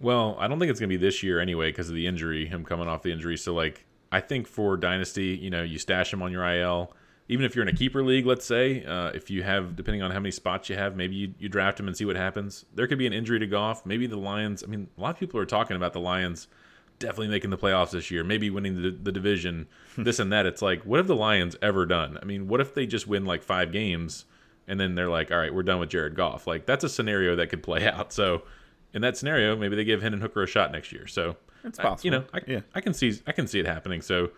Well, 0.00 0.36
I 0.38 0.48
don't 0.48 0.58
think 0.58 0.70
it's 0.70 0.80
going 0.80 0.90
to 0.90 0.98
be 0.98 1.04
this 1.04 1.22
year 1.22 1.38
anyway 1.38 1.70
because 1.70 1.88
of 1.88 1.94
the 1.94 2.06
injury, 2.06 2.46
him 2.46 2.64
coming 2.64 2.88
off 2.88 3.02
the 3.02 3.12
injury. 3.12 3.36
So, 3.36 3.54
like, 3.54 3.86
I 4.10 4.20
think 4.20 4.48
for 4.48 4.76
Dynasty, 4.76 5.38
you 5.40 5.50
know, 5.50 5.62
you 5.62 5.78
stash 5.78 6.12
him 6.12 6.22
on 6.22 6.32
your 6.32 6.44
IL. 6.44 6.92
Even 7.28 7.46
if 7.46 7.54
you're 7.56 7.62
in 7.62 7.68
a 7.74 7.76
keeper 7.76 8.02
league, 8.04 8.26
let's 8.26 8.44
say, 8.44 8.84
uh, 8.84 9.08
if 9.14 9.30
you 9.30 9.42
have, 9.42 9.76
depending 9.76 10.02
on 10.02 10.10
how 10.10 10.18
many 10.20 10.30
spots 10.30 10.68
you 10.68 10.76
have, 10.76 10.94
maybe 10.94 11.14
you, 11.14 11.34
you 11.38 11.48
draft 11.48 11.80
him 11.80 11.88
and 11.88 11.96
see 11.96 12.04
what 12.04 12.16
happens. 12.16 12.66
There 12.74 12.86
could 12.86 12.98
be 12.98 13.06
an 13.06 13.14
injury 13.14 13.38
to 13.38 13.46
Goff. 13.46 13.86
Maybe 13.86 14.06
the 14.06 14.18
Lions, 14.18 14.62
I 14.62 14.66
mean, 14.66 14.88
a 14.98 15.00
lot 15.00 15.10
of 15.14 15.18
people 15.18 15.40
are 15.40 15.46
talking 15.46 15.74
about 15.76 15.94
the 15.94 16.00
Lions 16.00 16.48
definitely 16.98 17.28
making 17.28 17.48
the 17.50 17.56
playoffs 17.58 17.90
this 17.92 18.10
year, 18.10 18.22
maybe 18.22 18.50
winning 18.50 18.80
the, 18.82 18.90
the 18.90 19.10
division, 19.10 19.66
this 19.98 20.18
and 20.18 20.30
that. 20.32 20.44
It's 20.44 20.60
like, 20.60 20.82
what 20.84 20.98
have 20.98 21.06
the 21.06 21.16
Lions 21.16 21.56
ever 21.62 21.86
done? 21.86 22.18
I 22.20 22.24
mean, 22.26 22.46
what 22.46 22.60
if 22.60 22.74
they 22.74 22.86
just 22.86 23.06
win 23.08 23.24
like 23.24 23.42
five 23.42 23.72
games 23.72 24.26
and 24.68 24.78
then 24.78 24.94
they're 24.94 25.08
like, 25.08 25.32
all 25.32 25.38
right, 25.38 25.52
we're 25.54 25.62
done 25.62 25.80
with 25.80 25.88
Jared 25.88 26.14
Goff? 26.14 26.46
Like, 26.46 26.66
that's 26.66 26.84
a 26.84 26.88
scenario 26.90 27.36
that 27.36 27.48
could 27.48 27.62
play 27.62 27.88
out. 27.88 28.12
So, 28.12 28.42
in 28.92 29.00
that 29.00 29.16
scenario, 29.16 29.56
maybe 29.56 29.74
they 29.76 29.84
give 29.84 30.02
Hendon 30.02 30.20
Hooker 30.20 30.42
a 30.42 30.46
shot 30.46 30.70
next 30.72 30.92
year. 30.92 31.06
So 31.06 31.36
It's 31.64 31.78
I- 31.78 31.82
possible. 31.82 32.04
you 32.04 32.10
know, 32.18 32.24
I, 32.34 32.40
Yeah. 32.46 32.60
I 32.74 32.80
can 32.82 32.92
see 32.94 33.18
I 33.26 33.32
can 33.32 33.46
see 33.48 33.58
it 33.60 33.66
happening. 33.66 34.02
So 34.02 34.30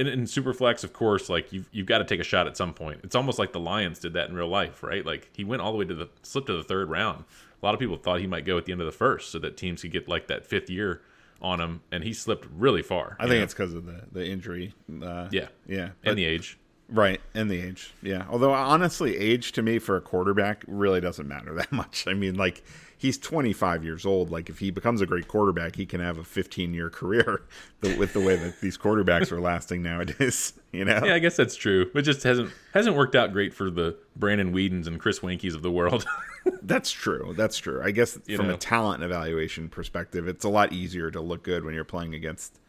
in, 0.00 0.06
in 0.06 0.24
Superflex, 0.24 0.82
of 0.82 0.94
course, 0.94 1.28
like 1.28 1.52
you've 1.52 1.68
you've 1.72 1.86
got 1.86 1.98
to 1.98 2.04
take 2.04 2.20
a 2.20 2.24
shot 2.24 2.46
at 2.46 2.56
some 2.56 2.72
point. 2.72 3.00
It's 3.04 3.14
almost 3.14 3.38
like 3.38 3.52
the 3.52 3.60
Lions 3.60 3.98
did 3.98 4.14
that 4.14 4.30
in 4.30 4.34
real 4.34 4.48
life, 4.48 4.82
right? 4.82 5.04
Like 5.04 5.28
he 5.34 5.44
went 5.44 5.60
all 5.60 5.72
the 5.72 5.78
way 5.78 5.84
to 5.84 5.94
the 5.94 6.08
slipped 6.22 6.46
to 6.46 6.56
the 6.56 6.64
third 6.64 6.88
round. 6.88 7.24
A 7.62 7.66
lot 7.66 7.74
of 7.74 7.80
people 7.80 7.98
thought 7.98 8.20
he 8.20 8.26
might 8.26 8.46
go 8.46 8.56
at 8.56 8.64
the 8.64 8.72
end 8.72 8.80
of 8.80 8.86
the 8.86 8.92
first, 8.92 9.30
so 9.30 9.38
that 9.40 9.58
teams 9.58 9.82
could 9.82 9.92
get 9.92 10.08
like 10.08 10.28
that 10.28 10.46
fifth 10.46 10.70
year 10.70 11.02
on 11.42 11.60
him, 11.60 11.82
and 11.92 12.02
he 12.02 12.14
slipped 12.14 12.48
really 12.56 12.80
far. 12.82 13.16
I 13.20 13.24
think 13.24 13.38
know? 13.38 13.44
it's 13.44 13.52
because 13.52 13.74
of 13.74 13.84
the 13.84 14.04
the 14.10 14.26
injury. 14.26 14.74
Uh, 15.02 15.28
yeah, 15.30 15.48
yeah, 15.66 15.90
and 16.02 16.16
the 16.16 16.24
age. 16.24 16.58
Right, 16.88 17.20
and 17.34 17.48
the 17.48 17.60
age, 17.60 17.92
yeah. 18.02 18.24
Although 18.30 18.52
honestly, 18.52 19.16
age 19.16 19.52
to 19.52 19.62
me 19.62 19.78
for 19.78 19.96
a 19.96 20.00
quarterback 20.00 20.64
really 20.66 21.00
doesn't 21.00 21.28
matter 21.28 21.54
that 21.56 21.70
much. 21.70 22.06
I 22.08 22.14
mean, 22.14 22.36
like 22.36 22.64
he's 23.00 23.16
25 23.16 23.82
years 23.82 24.04
old. 24.04 24.30
Like 24.30 24.50
if 24.50 24.58
he 24.58 24.70
becomes 24.70 25.00
a 25.00 25.06
great 25.06 25.26
quarterback, 25.26 25.74
he 25.74 25.86
can 25.86 26.00
have 26.00 26.18
a 26.18 26.24
15 26.24 26.74
year 26.74 26.90
career 26.90 27.42
with 27.80 28.12
the 28.12 28.20
way 28.20 28.36
that 28.36 28.60
these 28.60 28.76
quarterbacks 28.76 29.32
are 29.32 29.40
lasting 29.40 29.82
nowadays. 29.82 30.52
You 30.72 30.84
know? 30.84 31.04
Yeah, 31.04 31.14
I 31.14 31.18
guess 31.18 31.34
that's 31.34 31.56
true. 31.56 31.90
It 31.96 32.02
just 32.02 32.22
hasn't 32.22 32.52
hasn't 32.72 32.94
worked 32.94 33.16
out 33.16 33.32
great 33.32 33.52
for 33.52 33.72
the 33.72 33.96
Brandon 34.14 34.54
Weedens 34.54 34.86
and 34.86 35.00
Chris 35.00 35.18
Weinkes 35.18 35.52
of 35.52 35.62
the 35.62 35.70
world. 35.70 36.06
that's 36.62 36.92
true. 36.92 37.34
That's 37.36 37.58
true. 37.58 37.82
I 37.82 37.90
guess 37.90 38.16
you 38.26 38.36
from 38.36 38.46
know. 38.46 38.54
a 38.54 38.56
talent 38.56 39.02
evaluation 39.02 39.68
perspective, 39.68 40.28
it's 40.28 40.44
a 40.44 40.48
lot 40.48 40.72
easier 40.72 41.10
to 41.10 41.20
look 41.20 41.42
good 41.42 41.64
when 41.64 41.74
you're 41.74 41.82
playing 41.82 42.14
against 42.14 42.60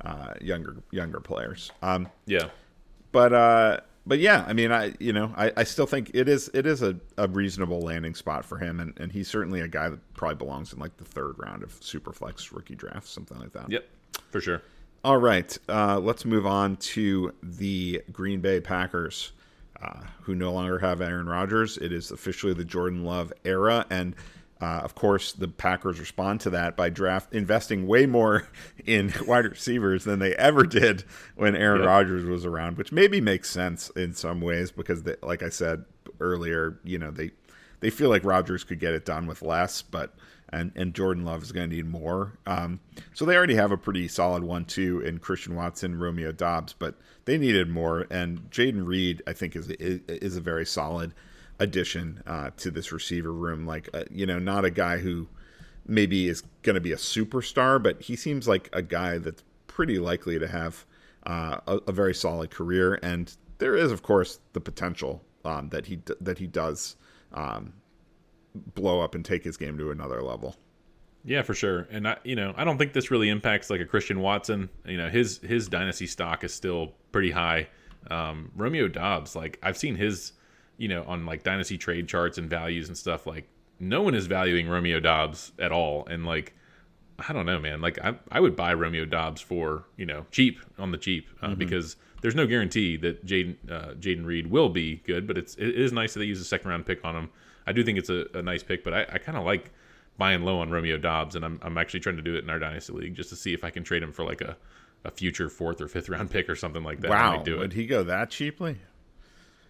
uh, 0.00 0.34
younger 0.40 0.78
younger 0.90 1.20
players. 1.20 1.70
Um, 1.80 2.08
yeah, 2.26 2.48
but 3.12 3.32
uh, 3.32 3.80
but 4.06 4.18
yeah, 4.18 4.44
I 4.46 4.52
mean, 4.52 4.70
I 4.70 4.94
you 4.98 5.12
know, 5.12 5.32
I, 5.36 5.52
I 5.56 5.64
still 5.64 5.86
think 5.86 6.10
it 6.14 6.28
is 6.28 6.50
it 6.54 6.66
is 6.66 6.82
a, 6.82 6.96
a 7.16 7.28
reasonable 7.28 7.80
landing 7.80 8.14
spot 8.14 8.44
for 8.44 8.58
him, 8.58 8.80
and, 8.80 8.98
and 8.98 9.10
he's 9.10 9.28
certainly 9.28 9.60
a 9.60 9.68
guy 9.68 9.88
that 9.88 10.14
probably 10.14 10.36
belongs 10.36 10.72
in 10.72 10.78
like 10.78 10.96
the 10.96 11.04
third 11.04 11.36
round 11.38 11.62
of 11.62 11.78
Superflex 11.80 12.52
rookie 12.52 12.74
drafts, 12.74 13.10
something 13.10 13.38
like 13.38 13.52
that. 13.52 13.70
Yep, 13.70 13.88
for 14.30 14.40
sure. 14.40 14.62
All 15.04 15.18
right, 15.18 15.56
uh, 15.68 15.98
let's 15.98 16.24
move 16.24 16.46
on 16.46 16.76
to 16.76 17.32
the 17.42 18.02
Green 18.10 18.40
Bay 18.40 18.60
Packers, 18.60 19.32
uh, 19.82 20.00
who 20.22 20.34
no 20.34 20.52
longer 20.52 20.78
have 20.78 21.00
Aaron 21.00 21.26
Rodgers. 21.26 21.76
It 21.78 21.92
is 21.92 22.10
officially 22.10 22.54
the 22.54 22.64
Jordan 22.64 23.04
Love 23.04 23.32
era, 23.44 23.86
and 23.90 24.14
uh, 24.64 24.80
of 24.82 24.94
course, 24.94 25.32
the 25.32 25.46
Packers 25.46 26.00
respond 26.00 26.40
to 26.40 26.50
that 26.50 26.74
by 26.74 26.88
draft 26.88 27.34
investing 27.34 27.86
way 27.86 28.06
more 28.06 28.48
in 28.86 29.12
wide 29.26 29.44
receivers 29.44 30.04
than 30.04 30.20
they 30.20 30.34
ever 30.36 30.64
did 30.64 31.04
when 31.36 31.54
Aaron 31.54 31.80
yep. 31.80 31.88
Rodgers 31.88 32.24
was 32.24 32.46
around, 32.46 32.78
which 32.78 32.90
maybe 32.90 33.20
makes 33.20 33.50
sense 33.50 33.90
in 33.90 34.14
some 34.14 34.40
ways 34.40 34.70
because, 34.70 35.02
they, 35.02 35.16
like 35.22 35.42
I 35.42 35.50
said 35.50 35.84
earlier, 36.18 36.78
you 36.82 36.98
know 36.98 37.10
they 37.10 37.32
they 37.80 37.90
feel 37.90 38.08
like 38.08 38.24
Rodgers 38.24 38.64
could 38.64 38.80
get 38.80 38.94
it 38.94 39.04
done 39.04 39.26
with 39.26 39.42
less, 39.42 39.82
but 39.82 40.14
and 40.48 40.72
and 40.76 40.94
Jordan 40.94 41.26
Love 41.26 41.42
is 41.42 41.52
going 41.52 41.68
to 41.68 41.76
need 41.76 41.86
more. 41.86 42.32
Um, 42.46 42.80
so 43.12 43.26
they 43.26 43.36
already 43.36 43.56
have 43.56 43.70
a 43.70 43.76
pretty 43.76 44.08
solid 44.08 44.44
one-two 44.44 45.00
in 45.00 45.18
Christian 45.18 45.56
Watson, 45.56 45.98
Romeo 45.98 46.32
Doubs, 46.32 46.72
but 46.72 46.94
they 47.26 47.36
needed 47.36 47.68
more. 47.68 48.06
And 48.10 48.50
Jayden 48.50 48.86
Reed, 48.86 49.22
I 49.26 49.34
think, 49.34 49.56
is 49.56 49.68
is, 49.72 50.00
is 50.08 50.38
a 50.38 50.40
very 50.40 50.64
solid 50.64 51.12
addition 51.58 52.22
uh, 52.26 52.50
to 52.58 52.70
this 52.70 52.92
receiver 52.92 53.32
room. 53.32 53.66
Like, 53.66 53.88
uh, 53.94 54.04
you 54.10 54.26
know, 54.26 54.38
not 54.38 54.64
a 54.64 54.70
guy 54.70 54.98
who 54.98 55.28
maybe 55.86 56.28
is 56.28 56.42
going 56.62 56.74
to 56.74 56.80
be 56.80 56.92
a 56.92 56.96
superstar, 56.96 57.82
but 57.82 58.02
he 58.02 58.16
seems 58.16 58.48
like 58.48 58.68
a 58.72 58.82
guy 58.82 59.18
that's 59.18 59.42
pretty 59.66 59.98
likely 59.98 60.38
to 60.38 60.48
have 60.48 60.84
uh, 61.26 61.58
a, 61.66 61.76
a, 61.88 61.92
very 61.92 62.14
solid 62.14 62.50
career. 62.50 62.98
And 63.02 63.34
there 63.58 63.76
is, 63.76 63.92
of 63.92 64.02
course, 64.02 64.40
the 64.52 64.60
potential 64.60 65.22
um, 65.44 65.68
that 65.70 65.86
he 65.86 66.00
that 66.20 66.38
he 66.38 66.46
does 66.46 66.96
um, 67.32 67.72
blow 68.74 69.00
up 69.00 69.14
and 69.14 69.24
take 69.24 69.44
his 69.44 69.56
game 69.56 69.78
to 69.78 69.90
another 69.90 70.22
level. 70.22 70.56
Yeah, 71.24 71.42
for 71.42 71.54
sure. 71.54 71.88
And 71.90 72.06
I, 72.06 72.18
you 72.22 72.36
know, 72.36 72.52
I 72.56 72.64
don't 72.64 72.76
think 72.76 72.92
this 72.92 73.10
really 73.10 73.30
impacts 73.30 73.70
like 73.70 73.80
a 73.80 73.86
Christian 73.86 74.20
Watson. 74.20 74.68
You 74.84 74.98
know, 74.98 75.08
his 75.08 75.38
his 75.38 75.68
dynasty 75.68 76.06
stock 76.06 76.44
is 76.44 76.52
still 76.52 76.92
pretty 77.12 77.30
high. 77.30 77.68
Um, 78.10 78.50
Romeo 78.54 78.88
Doubs, 78.88 79.34
like 79.34 79.58
I've 79.62 79.78
seen 79.78 79.96
his 79.96 80.32
you 80.76 80.88
know, 80.88 81.04
on 81.04 81.26
like 81.26 81.42
dynasty 81.42 81.78
trade 81.78 82.08
charts 82.08 82.38
and 82.38 82.48
values 82.48 82.88
and 82.88 82.96
stuff, 82.96 83.26
like 83.26 83.48
no 83.80 84.02
one 84.02 84.14
is 84.14 84.26
valuing 84.26 84.68
Romeo 84.68 85.00
Doubs 85.00 85.52
at 85.58 85.72
all. 85.72 86.06
And 86.06 86.26
like, 86.26 86.54
I 87.18 87.32
don't 87.32 87.46
know, 87.46 87.58
man. 87.58 87.80
Like 87.80 87.98
I, 88.02 88.14
I 88.30 88.40
would 88.40 88.56
buy 88.56 88.74
Romeo 88.74 89.04
Doubs 89.04 89.40
for 89.40 89.84
you 89.96 90.06
know 90.06 90.26
cheap 90.30 90.58
on 90.78 90.90
the 90.90 90.98
cheap 90.98 91.28
uh, 91.42 91.48
mm-hmm. 91.48 91.58
because 91.58 91.96
there's 92.22 92.34
no 92.34 92.46
guarantee 92.46 92.96
that 92.98 93.24
Jaden 93.24 93.56
uh, 93.70 93.94
Jayden 93.94 94.24
Reed 94.24 94.48
will 94.48 94.68
be 94.68 94.96
good, 95.06 95.26
but 95.26 95.38
it's 95.38 95.54
it 95.56 95.74
is 95.74 95.92
nice 95.92 96.14
that 96.14 96.20
they 96.20 96.26
use 96.26 96.40
a 96.40 96.44
second 96.44 96.70
round 96.70 96.86
pick 96.86 97.04
on 97.04 97.14
him. 97.14 97.30
I 97.66 97.72
do 97.72 97.84
think 97.84 97.98
it's 97.98 98.10
a, 98.10 98.26
a 98.34 98.42
nice 98.42 98.62
pick, 98.62 98.84
but 98.84 98.92
I, 98.92 99.02
I 99.12 99.18
kind 99.18 99.38
of 99.38 99.44
like 99.44 99.70
buying 100.18 100.42
low 100.42 100.60
on 100.60 100.70
Romeo 100.70 100.98
Doubs, 100.98 101.36
and 101.36 101.44
I'm 101.44 101.60
I'm 101.62 101.78
actually 101.78 102.00
trying 102.00 102.16
to 102.16 102.22
do 102.22 102.34
it 102.34 102.44
in 102.44 102.50
our 102.50 102.58
dynasty 102.58 102.92
league 102.92 103.14
just 103.14 103.30
to 103.30 103.36
see 103.36 103.52
if 103.52 103.62
I 103.64 103.70
can 103.70 103.84
trade 103.84 104.02
him 104.02 104.12
for 104.12 104.24
like 104.24 104.40
a 104.40 104.56
a 105.04 105.10
future 105.10 105.50
fourth 105.50 105.80
or 105.80 105.88
fifth 105.88 106.08
round 106.08 106.30
pick 106.30 106.48
or 106.48 106.56
something 106.56 106.82
like 106.82 107.00
that. 107.00 107.10
Wow, 107.10 107.42
do 107.42 107.58
would 107.58 107.74
he 107.74 107.86
go 107.86 108.02
that 108.04 108.30
cheaply? 108.30 108.78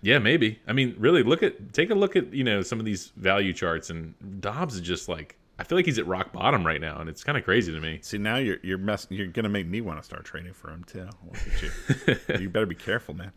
Yeah, 0.04 0.18
maybe. 0.18 0.60
I 0.68 0.74
mean, 0.74 0.94
really, 0.98 1.22
look 1.22 1.42
at 1.42 1.72
take 1.72 1.88
a 1.88 1.94
look 1.94 2.14
at 2.14 2.34
you 2.34 2.44
know 2.44 2.60
some 2.60 2.78
of 2.78 2.84
these 2.84 3.12
value 3.16 3.54
charts, 3.54 3.88
and 3.88 4.14
Doubs 4.40 4.74
is 4.74 4.82
just 4.82 5.08
like 5.08 5.38
I 5.58 5.64
feel 5.64 5.78
like 5.78 5.86
he's 5.86 5.98
at 5.98 6.06
rock 6.06 6.30
bottom 6.30 6.66
right 6.66 6.80
now, 6.80 7.00
and 7.00 7.08
it's 7.08 7.24
kind 7.24 7.38
of 7.38 7.44
crazy 7.44 7.72
to 7.72 7.80
me. 7.80 8.00
See, 8.02 8.18
now 8.18 8.36
you're 8.36 8.58
you're 8.62 8.76
mess 8.76 9.06
you're 9.08 9.28
gonna 9.28 9.48
make 9.48 9.66
me 9.66 9.80
want 9.80 9.98
to 9.98 10.04
start 10.04 10.26
trading 10.26 10.52
for 10.52 10.68
him 10.68 10.84
too. 10.84 11.08
You. 11.62 12.16
you. 12.38 12.50
better 12.50 12.66
be 12.66 12.74
careful, 12.74 13.14
man. 13.14 13.32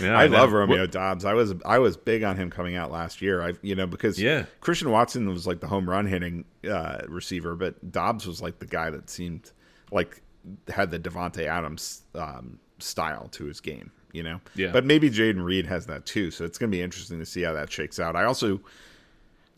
Yeah, 0.00 0.16
I, 0.16 0.22
I 0.22 0.26
love 0.28 0.52
Romeo 0.52 0.80
what? 0.82 0.92
Doubs. 0.92 1.26
I 1.26 1.34
was 1.34 1.52
I 1.66 1.78
was 1.80 1.98
big 1.98 2.22
on 2.22 2.36
him 2.36 2.48
coming 2.48 2.76
out 2.76 2.90
last 2.90 3.20
year. 3.20 3.42
I 3.42 3.52
you 3.60 3.74
know 3.74 3.86
because 3.86 4.18
yeah. 4.18 4.46
Christian 4.62 4.90
Watson 4.90 5.28
was 5.28 5.46
like 5.46 5.60
the 5.60 5.66
home 5.66 5.88
run 5.90 6.06
hitting 6.06 6.46
uh, 6.66 7.02
receiver, 7.08 7.56
but 7.56 7.92
Doubs 7.92 8.26
was 8.26 8.40
like 8.40 8.58
the 8.58 8.66
guy 8.66 8.88
that 8.88 9.10
seemed 9.10 9.52
like 9.92 10.22
had 10.68 10.90
the 10.90 10.98
Davante 10.98 11.44
Adams 11.44 12.04
um, 12.14 12.58
style 12.78 13.28
to 13.32 13.44
his 13.44 13.60
game 13.60 13.90
you 14.16 14.22
know? 14.22 14.40
Yeah. 14.54 14.72
But 14.72 14.84
maybe 14.84 15.10
Jayden 15.10 15.44
Reed 15.44 15.66
has 15.66 15.86
that 15.86 16.06
too. 16.06 16.30
So 16.30 16.44
it's 16.44 16.58
going 16.58 16.70
to 16.70 16.76
be 16.76 16.82
interesting 16.82 17.18
to 17.18 17.26
see 17.26 17.42
how 17.42 17.52
that 17.52 17.70
shakes 17.70 18.00
out. 18.00 18.16
I 18.16 18.24
also, 18.24 18.60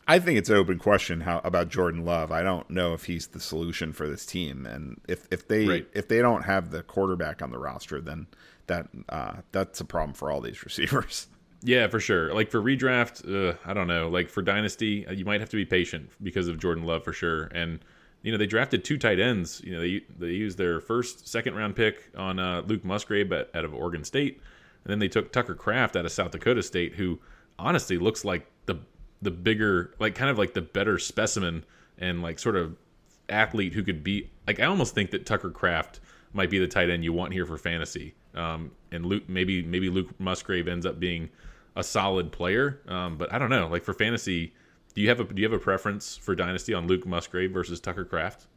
I 0.07 0.19
think 0.19 0.37
it's 0.37 0.49
an 0.49 0.57
open 0.57 0.77
question 0.77 1.21
how 1.21 1.39
about 1.43 1.69
Jordan 1.69 2.03
Love. 2.03 2.31
I 2.31 2.43
don't 2.43 2.69
know 2.69 2.93
if 2.93 3.05
he's 3.05 3.27
the 3.27 3.39
solution 3.39 3.93
for 3.93 4.07
this 4.07 4.25
team, 4.25 4.65
and 4.65 4.99
if 5.07 5.27
if 5.31 5.47
they 5.47 5.65
right. 5.65 5.87
if 5.93 6.07
they 6.07 6.19
don't 6.19 6.43
have 6.43 6.71
the 6.71 6.83
quarterback 6.83 7.41
on 7.41 7.51
the 7.51 7.59
roster, 7.59 8.01
then 8.01 8.27
that 8.67 8.87
uh, 9.07 9.35
that's 9.51 9.79
a 9.79 9.85
problem 9.85 10.13
for 10.13 10.31
all 10.31 10.41
these 10.41 10.63
receivers. 10.65 11.27
Yeah, 11.61 11.87
for 11.87 11.99
sure. 11.99 12.33
Like 12.33 12.51
for 12.51 12.61
redraft, 12.61 13.27
uh, 13.27 13.57
I 13.65 13.73
don't 13.73 13.87
know. 13.87 14.09
Like 14.09 14.29
for 14.29 14.41
dynasty, 14.41 15.05
uh, 15.05 15.11
you 15.11 15.25
might 15.25 15.41
have 15.41 15.49
to 15.49 15.57
be 15.57 15.65
patient 15.65 16.09
because 16.23 16.47
of 16.47 16.57
Jordan 16.57 16.85
Love 16.85 17.03
for 17.03 17.13
sure. 17.13 17.43
And 17.53 17.79
you 18.21 18.31
know 18.31 18.37
they 18.37 18.47
drafted 18.47 18.83
two 18.83 18.97
tight 18.97 19.19
ends. 19.19 19.61
You 19.63 19.73
know 19.73 19.81
they 19.81 20.01
they 20.17 20.27
used 20.27 20.57
their 20.57 20.79
first 20.81 21.27
second 21.27 21.55
round 21.55 21.75
pick 21.75 22.09
on 22.17 22.39
uh, 22.39 22.61
Luke 22.65 22.83
Musgrave 22.83 23.31
at, 23.31 23.49
out 23.55 23.65
of 23.65 23.73
Oregon 23.73 24.03
State, 24.03 24.41
and 24.83 24.91
then 24.91 24.99
they 24.99 25.07
took 25.07 25.31
Tucker 25.31 25.55
Kraft 25.55 25.95
out 25.95 26.05
of 26.05 26.11
South 26.11 26.31
Dakota 26.31 26.63
State, 26.63 26.95
who 26.95 27.19
honestly 27.57 27.97
looks 27.97 28.25
like 28.25 28.47
the 28.65 28.79
the 29.21 29.31
bigger, 29.31 29.93
like 29.99 30.15
kind 30.15 30.29
of 30.29 30.37
like 30.37 30.53
the 30.53 30.61
better 30.61 30.97
specimen 30.97 31.65
and 31.97 32.21
like 32.21 32.39
sort 32.39 32.55
of 32.55 32.75
athlete 33.27 33.73
who 33.73 33.83
could 33.83 34.03
be 34.03 34.29
like 34.47 34.59
I 34.59 34.65
almost 34.65 34.95
think 34.95 35.11
that 35.11 35.25
Tucker 35.25 35.51
Kraft 35.51 35.99
might 36.33 36.49
be 36.49 36.59
the 36.59 36.67
tight 36.67 36.89
end 36.89 37.03
you 37.03 37.13
want 37.13 37.33
here 37.33 37.45
for 37.45 37.57
fantasy. 37.57 38.15
Um, 38.35 38.71
and 38.91 39.05
Luke 39.05 39.23
maybe 39.27 39.61
maybe 39.63 39.89
Luke 39.89 40.19
Musgrave 40.19 40.67
ends 40.67 40.85
up 40.85 40.99
being 40.99 41.29
a 41.75 41.83
solid 41.83 42.31
player, 42.31 42.81
um, 42.87 43.17
but 43.17 43.31
I 43.31 43.37
don't 43.37 43.49
know. 43.49 43.67
Like 43.67 43.83
for 43.83 43.93
fantasy 43.93 44.53
do 44.93 45.01
you 45.01 45.09
have 45.09 45.19
a 45.19 45.23
do 45.23 45.41
you 45.41 45.49
have 45.49 45.59
a 45.59 45.61
preference 45.61 46.17
for 46.17 46.35
dynasty 46.35 46.73
on 46.73 46.87
Luke 46.87 47.05
Musgrave 47.05 47.51
versus 47.51 47.79
Tucker 47.79 48.05
Kraft? 48.05 48.47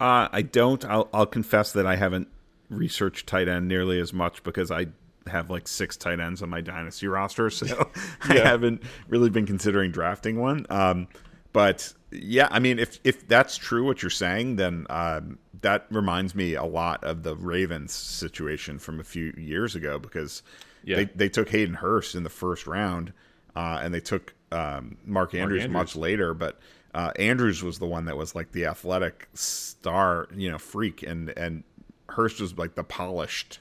Uh, 0.00 0.28
I 0.32 0.42
don't. 0.42 0.84
I'll, 0.84 1.08
I'll 1.12 1.26
confess 1.26 1.72
that 1.72 1.86
I 1.86 1.96
haven't 1.96 2.28
researched 2.70 3.26
tight 3.26 3.48
end 3.48 3.68
nearly 3.68 4.00
as 4.00 4.12
much 4.12 4.42
because 4.42 4.70
I 4.70 4.86
have 5.26 5.50
like 5.50 5.68
six 5.68 5.96
tight 5.96 6.20
ends 6.20 6.42
on 6.42 6.48
my 6.48 6.60
dynasty 6.60 7.06
roster, 7.06 7.50
so 7.50 7.66
yeah. 7.66 7.84
I 8.22 8.34
haven't 8.38 8.82
really 9.08 9.30
been 9.30 9.46
considering 9.46 9.90
drafting 9.90 10.40
one. 10.40 10.66
Um, 10.70 11.08
but 11.52 11.92
yeah, 12.10 12.48
I 12.50 12.58
mean, 12.58 12.78
if 12.78 12.98
if 13.04 13.26
that's 13.28 13.56
true 13.56 13.84
what 13.84 14.02
you're 14.02 14.10
saying, 14.10 14.56
then 14.56 14.86
um, 14.88 15.38
that 15.60 15.86
reminds 15.90 16.34
me 16.34 16.54
a 16.54 16.64
lot 16.64 17.04
of 17.04 17.22
the 17.22 17.36
Ravens 17.36 17.92
situation 17.92 18.78
from 18.78 19.00
a 19.00 19.04
few 19.04 19.34
years 19.36 19.74
ago 19.74 19.98
because 19.98 20.42
yeah. 20.84 20.96
they 20.96 21.04
they 21.04 21.28
took 21.28 21.50
Hayden 21.50 21.74
Hurst 21.74 22.14
in 22.14 22.22
the 22.22 22.30
first 22.30 22.66
round, 22.66 23.12
uh, 23.56 23.80
and 23.82 23.92
they 23.92 24.00
took 24.00 24.34
um, 24.52 24.96
Mark, 25.04 25.34
Andrews 25.34 25.60
Mark 25.60 25.64
Andrews 25.64 25.68
much 25.68 25.96
later, 25.96 26.34
but 26.34 26.58
uh, 26.94 27.12
Andrews 27.16 27.62
was 27.62 27.78
the 27.78 27.86
one 27.86 28.06
that 28.06 28.16
was 28.16 28.34
like 28.34 28.52
the 28.52 28.66
athletic 28.66 29.28
star, 29.34 30.28
you 30.34 30.50
know, 30.50 30.58
freak, 30.58 31.02
and 31.02 31.30
and 31.30 31.62
Hurst 32.08 32.40
was 32.40 32.56
like 32.58 32.74
the 32.74 32.84
polished 32.84 33.60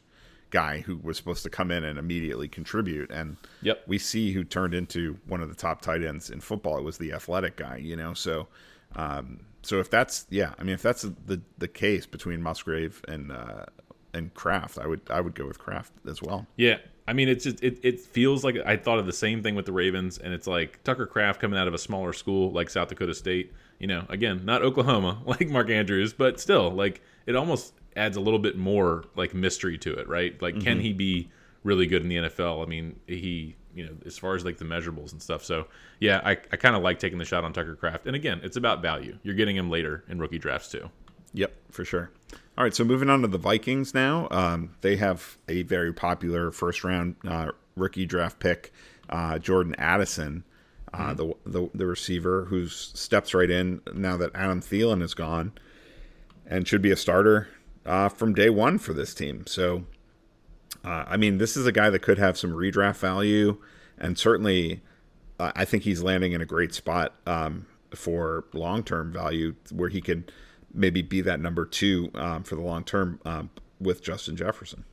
guy 0.49 0.79
who 0.79 0.97
was 0.97 1.17
supposed 1.17 1.43
to 1.43 1.49
come 1.49 1.69
in 1.71 1.83
and 1.83 1.99
immediately 1.99 2.47
contribute. 2.47 3.11
And 3.11 3.37
yep. 3.61 3.83
we 3.87 3.99
see 3.99 4.31
who 4.31 4.43
turned 4.43 4.73
into 4.73 5.19
one 5.27 5.41
of 5.41 5.49
the 5.49 5.55
top 5.55 5.81
tight 5.81 6.03
ends 6.03 6.31
in 6.31 6.39
football. 6.41 6.77
It 6.77 6.83
was 6.83 6.97
the 6.97 7.13
athletic 7.13 7.55
guy, 7.55 7.77
you 7.77 7.95
know. 7.95 8.13
So, 8.13 8.47
um, 8.95 9.41
so 9.61 9.79
if 9.79 9.89
that's 9.89 10.25
yeah, 10.29 10.53
I 10.57 10.63
mean, 10.63 10.73
if 10.73 10.81
that's 10.81 11.03
the 11.03 11.41
the 11.57 11.67
case 11.67 12.05
between 12.05 12.41
Musgrave 12.41 13.03
and 13.07 13.31
uh, 13.31 13.65
and 14.13 14.33
Kraft, 14.33 14.79
I 14.79 14.87
would 14.87 15.01
I 15.09 15.21
would 15.21 15.35
go 15.35 15.45
with 15.45 15.59
Kraft 15.59 15.93
as 16.07 16.21
well. 16.21 16.47
Yeah, 16.55 16.77
I 17.09 17.13
mean, 17.13 17.27
it's 17.27 17.43
just, 17.43 17.63
it, 17.63 17.79
it 17.81 17.99
feels 17.99 18.43
like 18.43 18.55
I 18.63 18.77
thought 18.77 18.99
of 18.99 19.07
the 19.07 19.13
same 19.13 19.41
thing 19.41 19.55
with 19.55 19.65
the 19.65 19.71
Ravens, 19.71 20.19
and 20.19 20.31
it's 20.31 20.45
like 20.45 20.83
Tucker 20.83 21.07
Kraft 21.07 21.41
coming 21.41 21.57
out 21.57 21.67
of 21.67 21.73
a 21.73 21.77
smaller 21.79 22.13
school 22.13 22.51
like 22.51 22.69
South 22.69 22.89
Dakota 22.89 23.15
State. 23.15 23.51
You 23.79 23.87
know, 23.87 24.05
again, 24.09 24.45
not 24.45 24.61
Oklahoma 24.61 25.19
like 25.25 25.49
Mark 25.49 25.71
Andrews, 25.71 26.13
but 26.13 26.39
still, 26.39 26.69
like 26.69 27.01
it 27.25 27.35
almost 27.35 27.73
adds 27.95 28.15
a 28.15 28.21
little 28.21 28.37
bit 28.37 28.57
more 28.57 29.05
like 29.15 29.33
mystery 29.33 29.75
to 29.79 29.93
it, 29.93 30.07
right? 30.07 30.39
Like, 30.39 30.53
mm-hmm. 30.53 30.63
can 30.63 30.79
he 30.81 30.93
be 30.93 31.31
really 31.63 31.87
good 31.87 32.03
in 32.03 32.09
the 32.09 32.17
NFL? 32.17 32.63
I 32.63 32.67
mean, 32.67 32.99
he, 33.07 33.55
you 33.73 33.87
know, 33.87 33.93
as 34.05 34.19
far 34.19 34.35
as 34.35 34.45
like 34.45 34.59
the 34.59 34.65
measurables 34.65 35.11
and 35.11 35.19
stuff. 35.19 35.43
So, 35.43 35.65
yeah, 35.99 36.21
I, 36.23 36.33
I 36.33 36.57
kind 36.57 36.75
of 36.75 36.83
like 36.83 36.99
taking 36.99 37.17
the 37.17 37.25
shot 37.25 37.43
on 37.43 37.53
Tucker 37.53 37.75
Kraft, 37.75 38.05
And 38.05 38.15
again, 38.15 38.39
it's 38.43 38.55
about 38.55 38.83
value. 38.83 39.17
You're 39.23 39.33
getting 39.33 39.55
him 39.55 39.71
later 39.71 40.03
in 40.09 40.19
rookie 40.19 40.37
drafts 40.37 40.69
too. 40.69 40.91
Yep, 41.33 41.53
for 41.71 41.85
sure. 41.85 42.11
All 42.59 42.65
right, 42.65 42.75
so 42.75 42.83
moving 42.83 43.09
on 43.09 43.21
to 43.21 43.27
the 43.29 43.37
Vikings 43.37 43.93
now. 43.93 44.27
Um, 44.31 44.75
they 44.81 44.97
have 44.97 45.37
a 45.47 45.63
very 45.63 45.93
popular 45.93 46.51
first 46.51 46.83
round 46.83 47.15
uh, 47.25 47.51
rookie 47.77 48.05
draft 48.05 48.39
pick 48.39 48.73
uh, 49.07 49.39
Jordan 49.39 49.75
Addison, 49.77 50.43
uh, 50.93 51.13
the, 51.13 51.33
the 51.45 51.69
the 51.73 51.85
receiver 51.85 52.43
who 52.49 52.67
steps 52.67 53.33
right 53.33 53.49
in 53.49 53.79
now 53.93 54.17
that 54.17 54.31
Adam 54.35 54.59
Thielen 54.59 55.01
is 55.01 55.13
gone, 55.13 55.53
and 56.45 56.67
should 56.67 56.81
be 56.81 56.91
a 56.91 56.97
starter 56.97 57.47
uh, 57.85 58.09
from 58.09 58.33
day 58.33 58.49
one 58.49 58.77
for 58.77 58.91
this 58.91 59.13
team. 59.13 59.47
So, 59.47 59.85
uh, 60.83 61.05
I 61.07 61.15
mean, 61.15 61.37
this 61.37 61.55
is 61.55 61.65
a 61.65 61.71
guy 61.71 61.89
that 61.89 62.01
could 62.01 62.17
have 62.17 62.37
some 62.37 62.51
redraft 62.51 62.97
value, 62.97 63.57
and 63.97 64.17
certainly, 64.17 64.81
uh, 65.39 65.53
I 65.55 65.63
think 65.63 65.83
he's 65.83 66.03
landing 66.03 66.33
in 66.33 66.41
a 66.41 66.45
great 66.45 66.73
spot 66.73 67.15
um, 67.25 67.67
for 67.95 68.43
long 68.51 68.83
term 68.83 69.13
value, 69.13 69.55
where 69.71 69.87
he 69.87 70.01
could 70.01 70.29
maybe 70.73 71.01
be 71.01 71.21
that 71.21 71.39
number 71.39 71.65
two 71.65 72.11
um, 72.15 72.43
for 72.43 72.55
the 72.55 72.61
long 72.61 72.83
term 72.83 73.19
um, 73.25 73.49
with 73.79 74.01
Justin 74.01 74.35
Jefferson. 74.35 74.85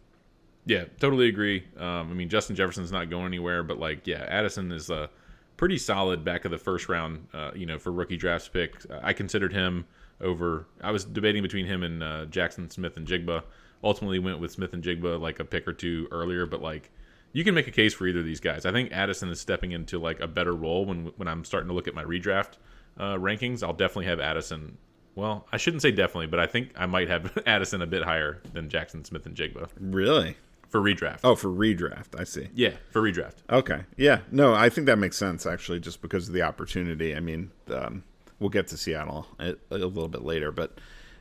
Yeah, 0.65 0.85
totally 0.99 1.29
agree. 1.29 1.65
Um, 1.79 2.11
I 2.11 2.15
mean, 2.15 2.29
Justin 2.29 2.57
Jefferson's 2.57 2.91
not 2.91 3.09
going 3.09 3.27
anywhere, 3.27 3.63
but 3.63 3.79
like, 3.79 4.07
yeah, 4.07 4.25
Addison 4.29 4.73
is 4.73 4.91
a 4.91 5.09
pretty 5.57 5.79
solid 5.79 6.25
back 6.25 6.45
of 6.45 6.51
the 6.51 6.59
first 6.59 6.89
round. 6.89 7.29
Uh, 7.33 7.53
you 7.55 7.67
know, 7.67 7.79
for 7.79 7.93
rookie 7.93 8.17
drafts 8.17 8.49
pick, 8.49 8.75
I 9.03 9.13
considered 9.13 9.53
him 9.53 9.87
over. 10.21 10.67
I 10.81 10.91
was 10.91 11.05
debating 11.05 11.43
between 11.43 11.67
him 11.67 11.83
and 11.83 12.03
uh, 12.03 12.27
Jaxon 12.27 12.73
Smith-Njigba. 12.73 13.45
Ultimately, 13.85 14.19
went 14.19 14.41
with 14.41 14.51
Smith-Njigba 14.51 15.21
like 15.21 15.39
a 15.39 15.45
pick 15.45 15.69
or 15.69 15.73
two 15.73 16.09
earlier, 16.11 16.47
but 16.47 16.61
like, 16.61 16.91
you 17.33 17.45
can 17.45 17.55
make 17.55 17.69
a 17.69 17.71
case 17.73 17.95
for 17.95 18.07
either 18.07 18.21
of 18.21 18.25
these 18.25 18.41
guys. 18.41 18.67
I 18.67 18.73
think 18.73 18.91
Addison 18.93 19.29
is 19.29 19.39
stepping 19.41 19.73
into 19.73 19.99
like 19.99 20.21
a 20.21 20.27
better 20.27 20.55
role 20.55 20.85
when 20.87 21.13
when 21.17 21.29
I'm 21.29 21.45
starting 21.45 21.69
to 21.69 21.75
look 21.75 21.87
at 21.87 21.95
my 21.95 22.03
redraft 22.03 22.55
uh, 22.99 23.15
rankings. 23.17 23.63
I'll 23.63 23.75
definitely 23.75 24.07
have 24.07 24.19
Addison 24.19 24.79
well, 25.17 25.47
I 25.51 25.57
shouldn't 25.57 25.83
say 25.83 25.91
definitely, 25.91 26.29
but 26.29 26.39
I 26.39 26.47
think 26.47 26.71
I 26.77 26.87
might 26.87 27.09
have 27.09 27.37
Addison 27.47 27.83
a 27.83 27.87
bit 27.87 28.05
higher 28.05 28.41
than 28.53 28.69
Jaxon 28.69 29.05
Smith-Njigba. 29.05 29.69
Really? 29.81 30.37
For 30.69 30.81
redraft. 30.81 31.21
Oh, 31.25 31.35
for 31.35 31.49
redraft. 31.49 32.19
I 32.19 32.25
see. 32.25 32.49
Yeah, 32.55 32.75
for 32.91 33.01
redraft. 33.01 33.37
Okay. 33.51 33.81
Yeah. 33.97 34.21
No, 34.31 34.55
I 34.55 34.69
think 34.69 34.87
that 34.87 34.99
makes 34.99 35.17
sense 35.17 35.47
actually, 35.47 35.81
just 35.81 36.03
because 36.03 36.29
of 36.29 36.35
the 36.35 36.43
opportunity. 36.43 37.17
I 37.17 37.21
mean, 37.21 37.51
um, 37.73 38.05
we'll 38.39 38.51
get 38.51 38.69
to 38.69 38.77
Seattle 38.77 39.27
a, 39.39 39.55
a 39.71 39.79
little 39.79 40.09
bit 40.09 40.23
later, 40.23 40.53
but 40.53 40.79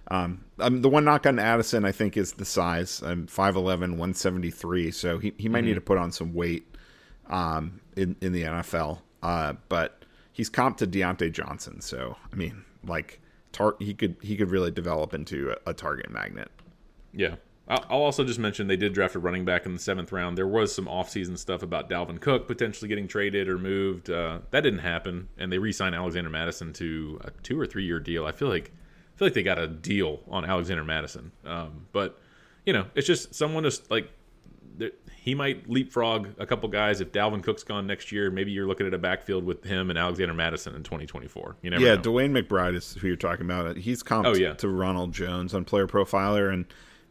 um, 0.09 0.43
um, 0.59 0.81
the 0.81 0.89
one 0.89 1.05
knock 1.05 1.26
on 1.26 1.39
Addison, 1.39 1.85
I 1.85 1.91
think, 1.91 2.17
is 2.17 2.34
the 2.34 2.45
size. 2.45 3.01
I'm 3.01 3.27
5'11", 3.27 3.80
173, 3.80 4.91
so 4.91 5.17
he, 5.17 5.34
he 5.38 5.49
might 5.49 5.59
mm-hmm. 5.59 5.67
need 5.67 5.73
to 5.76 5.81
put 5.81 5.97
on 5.97 6.11
some 6.11 6.34
weight 6.34 6.67
um, 7.30 7.80
in, 7.95 8.15
in 8.22 8.31
the 8.31 8.43
NFL. 8.43 8.99
Uh, 9.23 9.53
but 9.69 10.03
he's 10.31 10.49
comped 10.49 10.77
to 10.77 10.88
Diontae 10.88 11.31
Johnson, 11.31 11.81
so, 11.81 12.17
I 12.31 12.35
mean, 12.35 12.63
like, 12.85 13.19
tar- 13.56 13.77
he 13.80 13.94
could 13.94 14.18
he 14.22 14.36
could 14.36 14.52
really 14.52 14.69
develop 14.69 15.14
into 15.14 15.52
a, 15.52 15.72
a 15.72 15.73
target 15.73 16.11
magnet. 16.11 16.52
Yeah. 17.14 17.36
I'll 17.68 18.03
also 18.03 18.23
just 18.23 18.38
mention 18.38 18.68
they 18.68 18.77
did 18.77 18.94
draft 18.94 19.15
a 19.15 19.19
running 19.19 19.44
back 19.44 19.65
in 19.65 19.73
the 19.73 19.80
seventh 19.80 20.11
round. 20.11 20.38
There 20.38 20.48
was 20.48 20.76
some 20.76 20.86
offseason 20.86 21.36
stuff 21.36 21.64
about 21.64 21.90
Dalvin 21.90 22.22
Cook 22.22 22.48
potentially 22.48 22.88
getting 22.88 23.07
traded 23.07 23.49
or 23.49 23.57
moved. 23.57 24.11
Uh, 24.11 24.41
that 24.52 24.61
didn't 24.61 24.82
happen, 24.82 25.30
and 25.40 25.52
they 25.52 25.57
re-signed 25.57 25.95
Alexander 25.95 26.30
Mattison 26.30 26.73
to 26.73 27.19
a 27.23 27.32
two 27.41 27.60
or 27.60 27.65
three 27.65 27.84
year 27.84 27.99
deal. 27.99 28.27
I 28.27 28.34
feel 28.34 28.49
like 28.49 28.72
I 29.15 29.18
feel 29.18 29.26
like 29.26 29.34
they 29.34 29.41
got 29.41 29.57
a 29.57 29.65
deal 29.65 30.19
on 30.30 30.45
Alexander 30.45 30.84
Mattison. 30.84 31.32
Um, 31.44 31.88
but 31.91 32.19
you 32.68 32.73
know, 32.73 32.86
it's 32.94 33.07
just 33.07 33.34
someone 33.34 33.64
just 33.64 33.90
like 33.90 34.11
he 35.26 35.34
might 35.34 35.68
leapfrog 35.69 36.30
a 36.38 36.45
couple 36.45 36.69
guys 36.69 37.02
if 37.02 37.11
Dalvin 37.11 37.41
Cook's 37.41 37.64
gone 37.64 37.88
next 37.88 38.11
year. 38.11 38.30
Maybe 38.30 38.52
you're 38.52 38.68
looking 38.68 38.85
at 38.85 38.93
a 38.93 38.97
backfield 38.97 39.43
with 39.43 39.64
him 39.64 39.89
and 39.89 39.97
Alexander 39.97 40.34
Mattison 40.34 40.76
in 40.76 40.84
2024. 40.84 41.57
You 41.61 41.72
never 41.72 41.84
yeah, 41.84 41.95
know. 41.95 42.02
DeWayne 42.02 42.39
McBride 42.39 42.76
is 42.76 42.93
who 42.93 43.07
you're 43.07 43.15
talking 43.15 43.45
about. 43.45 43.77
He's 43.77 44.03
comped 44.03 44.27
oh, 44.27 44.35
yeah. 44.35 44.53
to 44.53 44.69
Ronald 44.69 45.14
Jones 45.14 45.53
on 45.53 45.65
PlayerProfiler, 45.65 46.53
and 46.53 46.65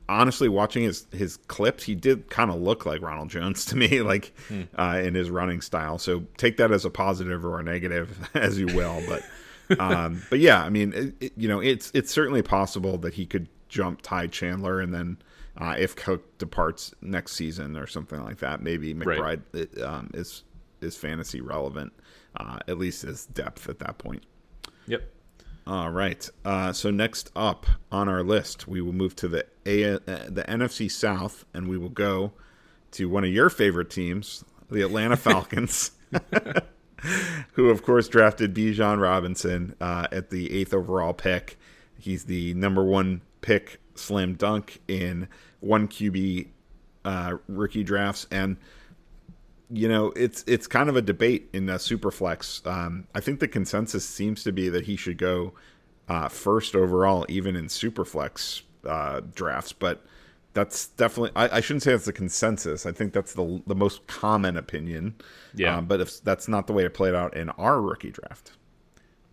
honestly, 0.08 0.48
watching 0.48 0.84
his 0.84 1.06
his 1.12 1.38
clips, 1.48 1.82
he 1.84 1.94
did 1.94 2.30
kind 2.30 2.50
of 2.50 2.60
look 2.60 2.86
like 2.86 3.02
Ronald 3.02 3.30
Jones 3.30 3.64
to 3.66 3.76
me, 3.76 4.00
like 4.02 4.32
hmm. 4.48 4.62
uh, 4.76 5.00
in 5.02 5.14
his 5.14 5.30
running 5.30 5.60
style. 5.60 5.98
So 5.98 6.24
take 6.36 6.56
that 6.58 6.70
as 6.70 6.84
a 6.84 6.90
positive 6.90 7.44
or 7.44 7.58
a 7.58 7.62
negative 7.62 8.30
as 8.34 8.58
you 8.58 8.66
will, 8.66 9.02
but. 9.08 9.22
um, 9.80 10.22
but 10.28 10.40
yeah, 10.40 10.62
I 10.62 10.68
mean, 10.68 10.92
it, 10.92 11.14
it, 11.20 11.32
you 11.38 11.48
know, 11.48 11.58
it's 11.58 11.90
it's 11.94 12.12
certainly 12.12 12.42
possible 12.42 12.98
that 12.98 13.14
he 13.14 13.24
could 13.24 13.48
jump 13.70 14.02
Ty 14.02 14.26
Chandler 14.26 14.78
and 14.78 14.92
then 14.92 15.16
uh, 15.56 15.76
if 15.78 15.94
Cook 15.94 16.38
departs 16.38 16.94
next 17.00 17.32
season 17.32 17.76
or 17.76 17.86
something 17.86 18.22
like 18.22 18.38
that, 18.38 18.62
maybe 18.62 18.94
McBride 18.94 19.42
right. 19.52 19.82
um, 19.82 20.10
is 20.14 20.42
is 20.80 20.96
fantasy 20.96 21.40
relevant, 21.40 21.92
uh, 22.36 22.58
at 22.68 22.78
least 22.78 23.04
as 23.04 23.26
depth 23.26 23.68
at 23.68 23.78
that 23.78 23.98
point. 23.98 24.24
Yep. 24.86 25.10
All 25.66 25.90
right. 25.90 26.28
Uh, 26.44 26.72
so 26.72 26.90
next 26.90 27.30
up 27.34 27.66
on 27.90 28.08
our 28.08 28.22
list, 28.22 28.68
we 28.68 28.80
will 28.80 28.92
move 28.92 29.16
to 29.16 29.28
the 29.28 29.46
A- 29.64 29.94
uh, 29.94 29.98
the 30.28 30.44
NFC 30.48 30.90
South, 30.90 31.44
and 31.54 31.68
we 31.68 31.78
will 31.78 31.88
go 31.88 32.32
to 32.92 33.08
one 33.08 33.24
of 33.24 33.30
your 33.30 33.48
favorite 33.48 33.90
teams, 33.90 34.44
the 34.70 34.82
Atlanta 34.82 35.16
Falcons, 35.16 35.92
who 37.52 37.70
of 37.70 37.82
course 37.82 38.08
drafted 38.08 38.54
Bijan 38.54 39.00
Robinson 39.00 39.74
uh, 39.80 40.08
at 40.10 40.30
the 40.30 40.52
eighth 40.52 40.74
overall 40.74 41.14
pick. 41.14 41.58
He's 41.96 42.24
the 42.24 42.52
number 42.54 42.84
one 42.84 43.22
pick 43.40 43.80
slam 43.94 44.34
dunk 44.34 44.80
in 44.88 45.28
one 45.60 45.88
QB 45.88 46.48
uh, 47.04 47.36
rookie 47.48 47.84
drafts, 47.84 48.26
and 48.30 48.56
you 49.70 49.88
know 49.88 50.12
it's 50.16 50.44
it's 50.46 50.66
kind 50.66 50.88
of 50.88 50.96
a 50.96 51.02
debate 51.02 51.48
in 51.52 51.66
the 51.66 51.74
superflex. 51.74 52.66
Um, 52.66 53.06
I 53.14 53.20
think 53.20 53.40
the 53.40 53.48
consensus 53.48 54.06
seems 54.06 54.42
to 54.44 54.52
be 54.52 54.68
that 54.68 54.86
he 54.86 54.96
should 54.96 55.18
go 55.18 55.54
uh, 56.08 56.28
first 56.28 56.74
overall, 56.74 57.26
even 57.28 57.56
in 57.56 57.66
superflex 57.66 58.62
uh, 58.86 59.20
drafts, 59.34 59.72
but. 59.72 60.04
That's 60.52 60.86
definitely. 60.86 61.32
I, 61.34 61.56
I, 61.56 61.60
shouldn't 61.60 61.82
say 61.82 61.90
that's 61.90 62.04
the 62.04 62.12
consensus. 62.12 62.86
I 62.86 62.92
think 62.92 63.12
that's 63.12 63.32
the 63.32 63.60
the 63.66 63.74
most 63.74 64.06
common 64.06 64.56
opinion. 64.56 65.16
Yeah. 65.52 65.78
Um, 65.78 65.86
but 65.86 66.00
if 66.00 66.22
that's 66.22 66.46
not 66.46 66.68
the 66.68 66.72
way 66.72 66.84
it 66.84 66.94
played 66.94 67.12
out 67.12 67.36
in 67.36 67.50
our 67.50 67.82
rookie 67.82 68.12
draft. 68.12 68.52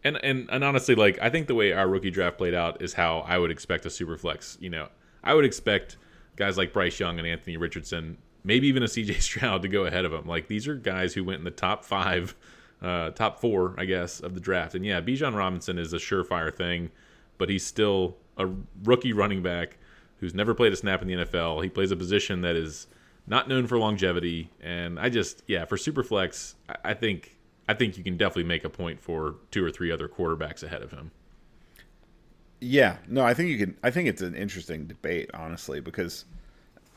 And, 0.03 0.17
and 0.23 0.49
and 0.51 0.63
honestly, 0.63 0.95
like 0.95 1.19
I 1.21 1.29
think 1.29 1.47
the 1.47 1.55
way 1.55 1.73
our 1.73 1.87
rookie 1.87 2.11
draft 2.11 2.37
played 2.37 2.53
out 2.53 2.81
is 2.81 2.93
how 2.93 3.19
I 3.19 3.37
would 3.37 3.51
expect 3.51 3.85
a 3.85 3.89
super 3.89 4.17
flex. 4.17 4.57
You 4.59 4.69
know, 4.69 4.87
I 5.23 5.33
would 5.33 5.45
expect 5.45 5.97
guys 6.35 6.57
like 6.57 6.73
Bryce 6.73 6.99
Young 6.99 7.19
and 7.19 7.27
Anthony 7.27 7.57
Richardson, 7.57 8.17
maybe 8.43 8.67
even 8.67 8.83
a 8.83 8.87
CJ 8.87 9.21
Stroud 9.21 9.61
to 9.61 9.67
go 9.67 9.85
ahead 9.85 10.05
of 10.05 10.11
them. 10.11 10.25
Like 10.25 10.47
these 10.47 10.67
are 10.67 10.75
guys 10.75 11.13
who 11.13 11.23
went 11.23 11.39
in 11.39 11.45
the 11.45 11.51
top 11.51 11.85
five, 11.85 12.35
uh, 12.81 13.11
top 13.11 13.39
four, 13.39 13.75
I 13.77 13.85
guess, 13.85 14.19
of 14.19 14.33
the 14.33 14.39
draft. 14.39 14.75
And 14.75 14.85
yeah, 14.85 15.01
Bijan 15.01 15.35
Robinson 15.35 15.77
is 15.77 15.93
a 15.93 15.97
surefire 15.97 16.53
thing, 16.53 16.89
but 17.37 17.49
he's 17.49 17.65
still 17.65 18.17
a 18.37 18.49
rookie 18.83 19.13
running 19.13 19.43
back 19.43 19.77
who's 20.17 20.33
never 20.33 20.53
played 20.53 20.73
a 20.73 20.75
snap 20.75 21.01
in 21.01 21.07
the 21.07 21.25
NFL. 21.25 21.63
He 21.63 21.69
plays 21.69 21.91
a 21.91 21.95
position 21.95 22.41
that 22.41 22.55
is 22.55 22.87
not 23.27 23.47
known 23.47 23.67
for 23.67 23.77
longevity. 23.77 24.49
And 24.61 24.99
I 24.99 25.09
just, 25.09 25.43
yeah, 25.47 25.65
for 25.65 25.77
Superflex, 25.77 26.55
I, 26.69 26.91
I 26.91 26.93
think 26.93 27.37
I 27.71 27.73
think 27.73 27.97
you 27.97 28.03
can 28.03 28.17
definitely 28.17 28.43
make 28.43 28.65
a 28.65 28.69
point 28.69 28.99
for 28.99 29.35
two 29.49 29.63
or 29.63 29.71
three 29.71 29.91
other 29.91 30.09
quarterbacks 30.09 30.61
ahead 30.61 30.81
of 30.81 30.91
him. 30.91 31.11
Yeah, 32.59 32.97
no, 33.07 33.23
I 33.23 33.33
think 33.33 33.49
you 33.49 33.57
can. 33.57 33.77
I 33.81 33.91
think 33.91 34.09
it's 34.09 34.21
an 34.21 34.35
interesting 34.35 34.87
debate, 34.87 35.31
honestly, 35.33 35.79
because 35.79 36.25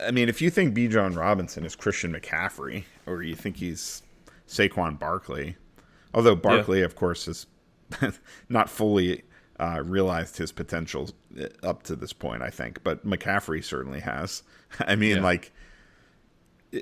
I 0.05 0.11
mean, 0.11 0.29
if 0.29 0.43
you 0.43 0.51
think 0.51 0.77
Bijan 0.77 1.17
Robinson 1.17 1.65
is 1.65 1.77
Christian 1.77 2.13
McCaffrey, 2.13 2.85
or 3.07 3.23
you 3.23 3.37
think 3.37 3.59
he's 3.59 4.03
Saquon 4.49 4.99
Barkley, 4.99 5.57
although 6.13 6.35
Barkley, 6.35 6.81
yeah. 6.81 6.87
of 6.87 6.97
course, 6.97 7.27
has 7.27 7.47
not 8.49 8.69
fully 8.69 9.23
uh, 9.61 9.81
realized 9.85 10.37
his 10.39 10.51
potential 10.51 11.11
uh, 11.41 11.47
up 11.63 11.85
to 11.85 11.95
this 11.95 12.13
point, 12.13 12.43
I 12.43 12.51
think, 12.51 12.83
but 12.83 13.07
McCaffrey 13.07 13.63
certainly 13.63 14.01
has. 14.01 14.43
I 14.81 14.97
mean, 14.97 15.19
yeah. 15.19 15.23
like 15.23 15.53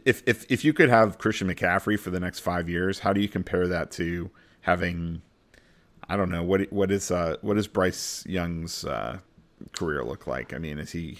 if 0.04 0.22
if 0.26 0.50
if 0.50 0.64
you 0.64 0.72
could 0.72 0.88
have 0.88 1.18
Christian 1.18 1.48
McCaffrey 1.48 1.98
for 1.98 2.10
the 2.10 2.20
next 2.20 2.40
five 2.40 2.68
years, 2.68 3.00
how 3.00 3.12
do 3.12 3.20
you 3.20 3.28
compare 3.28 3.66
that 3.68 3.90
to 3.92 4.30
having? 4.62 5.22
I 6.08 6.16
don't 6.16 6.30
know 6.30 6.42
what 6.42 6.72
what 6.72 6.90
is 6.90 7.10
uh 7.10 7.36
what 7.42 7.54
does 7.54 7.68
Bryce 7.68 8.24
Young's 8.26 8.84
uh, 8.84 9.18
career 9.72 10.04
look 10.04 10.26
like? 10.26 10.52
I 10.52 10.58
mean, 10.58 10.78
is 10.78 10.92
he 10.92 11.18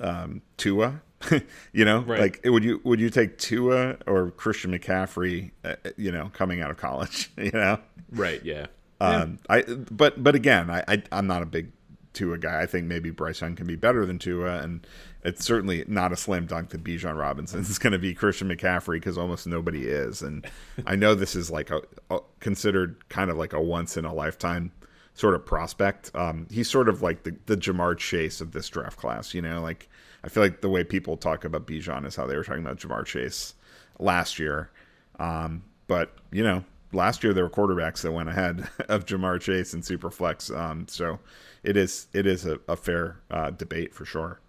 um, 0.00 0.42
Tua? 0.56 1.02
you 1.72 1.84
know, 1.84 2.00
right. 2.00 2.20
like 2.20 2.40
would 2.44 2.64
you 2.64 2.80
would 2.84 3.00
you 3.00 3.10
take 3.10 3.38
Tua 3.38 3.96
or 4.06 4.30
Christian 4.32 4.76
McCaffrey? 4.76 5.52
Uh, 5.64 5.76
you 5.96 6.12
know, 6.12 6.30
coming 6.34 6.60
out 6.60 6.70
of 6.70 6.76
college, 6.76 7.30
you 7.38 7.52
know, 7.52 7.78
right? 8.10 8.44
Yeah. 8.44 8.66
Um, 9.00 9.38
yeah. 9.48 9.56
I 9.56 9.62
but 9.90 10.22
but 10.22 10.34
again, 10.34 10.70
I, 10.70 10.84
I 10.86 11.02
I'm 11.12 11.26
not 11.26 11.42
a 11.42 11.46
big 11.46 11.72
Tua 12.12 12.38
guy. 12.38 12.62
I 12.62 12.66
think 12.66 12.86
maybe 12.86 13.10
Bryce 13.10 13.40
Young 13.40 13.56
can 13.56 13.66
be 13.66 13.76
better 13.76 14.04
than 14.04 14.18
Tua, 14.18 14.58
and 14.58 14.86
it's 15.24 15.44
certainly 15.44 15.84
not 15.88 16.12
a 16.12 16.16
slam 16.16 16.46
dunk 16.46 16.70
that 16.70 16.84
Bijan 16.84 17.16
Robinson 17.16 17.60
is 17.60 17.78
going 17.78 17.92
to 17.92 17.98
be 17.98 18.14
Christian 18.14 18.48
McCaffrey 18.48 18.96
because 18.96 19.16
almost 19.16 19.46
nobody 19.46 19.86
is. 19.86 20.22
And 20.22 20.46
I 20.86 20.96
know 20.96 21.14
this 21.14 21.34
is 21.34 21.50
like 21.50 21.70
a, 21.70 21.80
a, 22.10 22.20
considered 22.40 23.08
kind 23.08 23.30
of 23.30 23.38
like 23.38 23.52
a 23.52 23.60
once 23.60 23.96
in 23.96 24.04
a 24.04 24.12
lifetime 24.12 24.70
sort 25.14 25.34
of 25.34 25.46
prospect. 25.46 26.10
Um, 26.14 26.46
he's 26.50 26.70
sort 26.70 26.88
of 26.88 27.00
like 27.00 27.22
the, 27.22 27.34
the 27.46 27.56
Ja'Marr 27.56 27.96
Chase 27.96 28.40
of 28.40 28.52
this 28.52 28.68
draft 28.68 28.98
class. 28.98 29.32
You 29.32 29.40
know, 29.42 29.62
like 29.62 29.88
I 30.22 30.28
feel 30.28 30.42
like 30.42 30.60
the 30.60 30.68
way 30.68 30.84
people 30.84 31.16
talk 31.16 31.44
about 31.44 31.66
Bijan 31.66 32.04
is 32.06 32.16
how 32.16 32.26
they 32.26 32.36
were 32.36 32.44
talking 32.44 32.64
about 32.64 32.78
Ja'Marr 32.78 33.06
Chase 33.06 33.54
last 33.98 34.38
year. 34.38 34.70
Um, 35.18 35.64
but 35.86 36.16
you 36.32 36.42
know, 36.42 36.64
last 36.92 37.24
year 37.24 37.32
there 37.32 37.44
were 37.44 37.50
quarterbacks 37.50 38.02
that 38.02 38.12
went 38.12 38.28
ahead 38.28 38.68
of 38.88 39.06
Ja'Marr 39.06 39.40
Chase 39.40 39.72
and 39.72 39.82
Superflex. 39.82 40.54
Um, 40.54 40.86
so 40.86 41.18
it 41.62 41.78
is 41.78 42.08
it 42.12 42.26
is 42.26 42.44
a, 42.44 42.60
a 42.68 42.76
fair 42.76 43.20
uh, 43.30 43.50
debate 43.50 43.94
for 43.94 44.04
sure. 44.04 44.40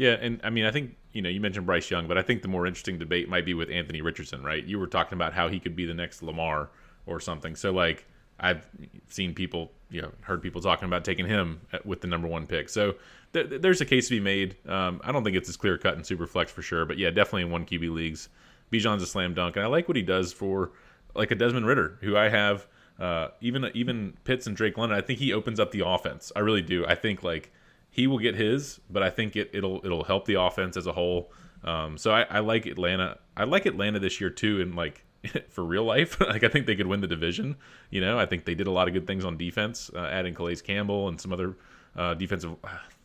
Yeah, 0.00 0.16
and 0.18 0.40
I 0.42 0.48
mean 0.48 0.64
I 0.64 0.70
think 0.70 0.96
you 1.12 1.20
know, 1.20 1.28
you 1.28 1.42
mentioned 1.42 1.66
Bryce 1.66 1.90
Young, 1.90 2.08
but 2.08 2.16
I 2.16 2.22
think 2.22 2.40
the 2.40 2.48
more 2.48 2.66
interesting 2.66 2.98
debate 2.98 3.28
might 3.28 3.44
be 3.44 3.52
with 3.52 3.68
Anthony 3.68 4.00
Richardson, 4.00 4.42
right? 4.42 4.64
You 4.64 4.78
were 4.78 4.86
talking 4.86 5.12
about 5.12 5.34
how 5.34 5.48
he 5.48 5.60
could 5.60 5.76
be 5.76 5.84
the 5.84 5.92
next 5.92 6.22
Lamar 6.22 6.70
or 7.04 7.20
something. 7.20 7.54
So 7.54 7.70
like 7.70 8.06
I've 8.38 8.66
seen 9.08 9.34
people, 9.34 9.72
you 9.90 10.00
know, 10.00 10.10
heard 10.22 10.40
people 10.40 10.62
talking 10.62 10.86
about 10.86 11.04
taking 11.04 11.26
him 11.26 11.60
with 11.84 12.00
the 12.00 12.06
number 12.06 12.28
one 12.28 12.46
pick. 12.46 12.70
So 12.70 12.94
th- 13.34 13.60
there's 13.60 13.82
a 13.82 13.84
case 13.84 14.08
to 14.08 14.14
be 14.14 14.20
made. 14.20 14.56
Um, 14.66 15.02
I 15.04 15.12
don't 15.12 15.22
think 15.22 15.36
it's 15.36 15.50
as 15.50 15.58
clear 15.58 15.76
cut 15.76 15.98
in 15.98 16.02
super 16.02 16.26
flex 16.26 16.50
for 16.50 16.62
sure, 16.62 16.86
but 16.86 16.96
yeah, 16.96 17.10
definitely 17.10 17.42
in 17.42 17.50
one 17.50 17.66
QB 17.66 17.92
leagues, 17.92 18.30
Bijan's 18.72 19.02
a 19.02 19.06
slam 19.06 19.34
dunk, 19.34 19.56
and 19.56 19.66
I 19.66 19.68
like 19.68 19.86
what 19.86 19.98
he 19.98 20.02
does 20.02 20.32
for 20.32 20.72
like 21.14 21.30
a 21.30 21.34
Desmond 21.34 21.66
Ridder, 21.66 21.98
who 22.00 22.16
I 22.16 22.30
have. 22.30 22.66
Uh, 22.98 23.28
even 23.42 23.70
even 23.74 24.14
Pitts 24.24 24.46
and 24.46 24.56
Drake 24.56 24.78
London, 24.78 24.96
I 24.96 25.02
think 25.02 25.18
he 25.18 25.34
opens 25.34 25.60
up 25.60 25.72
the 25.72 25.86
offense. 25.86 26.32
I 26.34 26.38
really 26.38 26.62
do. 26.62 26.86
I 26.86 26.94
think 26.94 27.22
like 27.22 27.52
he 27.90 28.06
will 28.06 28.18
get 28.18 28.36
his, 28.36 28.80
but 28.88 29.02
I 29.02 29.10
think 29.10 29.36
it, 29.36 29.50
it'll 29.52 29.80
it'll 29.84 30.04
help 30.04 30.24
the 30.24 30.40
offense 30.40 30.76
as 30.76 30.86
a 30.86 30.92
whole. 30.92 31.32
Um, 31.62 31.98
so 31.98 32.12
I, 32.12 32.22
I, 32.22 32.38
like 32.38 32.64
Atlanta. 32.64 33.18
I 33.36 33.44
like 33.44 33.66
Atlanta 33.66 33.98
this 33.98 34.20
year 34.20 34.30
too, 34.30 34.60
and 34.60 34.74
like 34.74 35.04
for 35.50 35.64
real 35.64 35.84
life, 35.84 36.18
like 36.20 36.44
I 36.44 36.48
think 36.48 36.66
they 36.66 36.76
could 36.76 36.86
win 36.86 37.00
the 37.00 37.08
division. 37.08 37.56
You 37.90 38.00
know, 38.00 38.18
I 38.18 38.26
think 38.26 38.44
they 38.44 38.54
did 38.54 38.66
a 38.66 38.70
lot 38.70 38.88
of 38.88 38.94
good 38.94 39.06
things 39.06 39.24
on 39.24 39.36
defense, 39.36 39.90
uh, 39.94 40.06
adding 40.06 40.34
Calais 40.34 40.56
Campbell 40.56 41.08
and 41.08 41.20
some 41.20 41.32
other 41.32 41.56
uh, 41.96 42.14
defensive. 42.14 42.56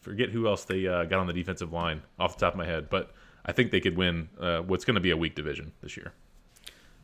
Forget 0.01 0.29
who 0.29 0.47
else 0.47 0.65
they 0.65 0.87
uh, 0.87 1.05
got 1.05 1.19
on 1.19 1.27
the 1.27 1.33
defensive 1.33 1.73
line 1.73 2.03
off 2.19 2.37
the 2.37 2.45
top 2.45 2.53
of 2.53 2.57
my 2.59 2.65
head, 2.65 2.89
but 2.89 3.11
I 3.43 3.51
think 3.51 3.71
they 3.71 3.81
could 3.81 3.97
win 3.97 4.29
uh, 4.39 4.59
what's 4.59 4.85
going 4.85 4.95
to 4.95 5.01
be 5.01 5.09
a 5.09 5.17
weak 5.17 5.35
division 5.35 5.71
this 5.81 5.97
year. 5.97 6.13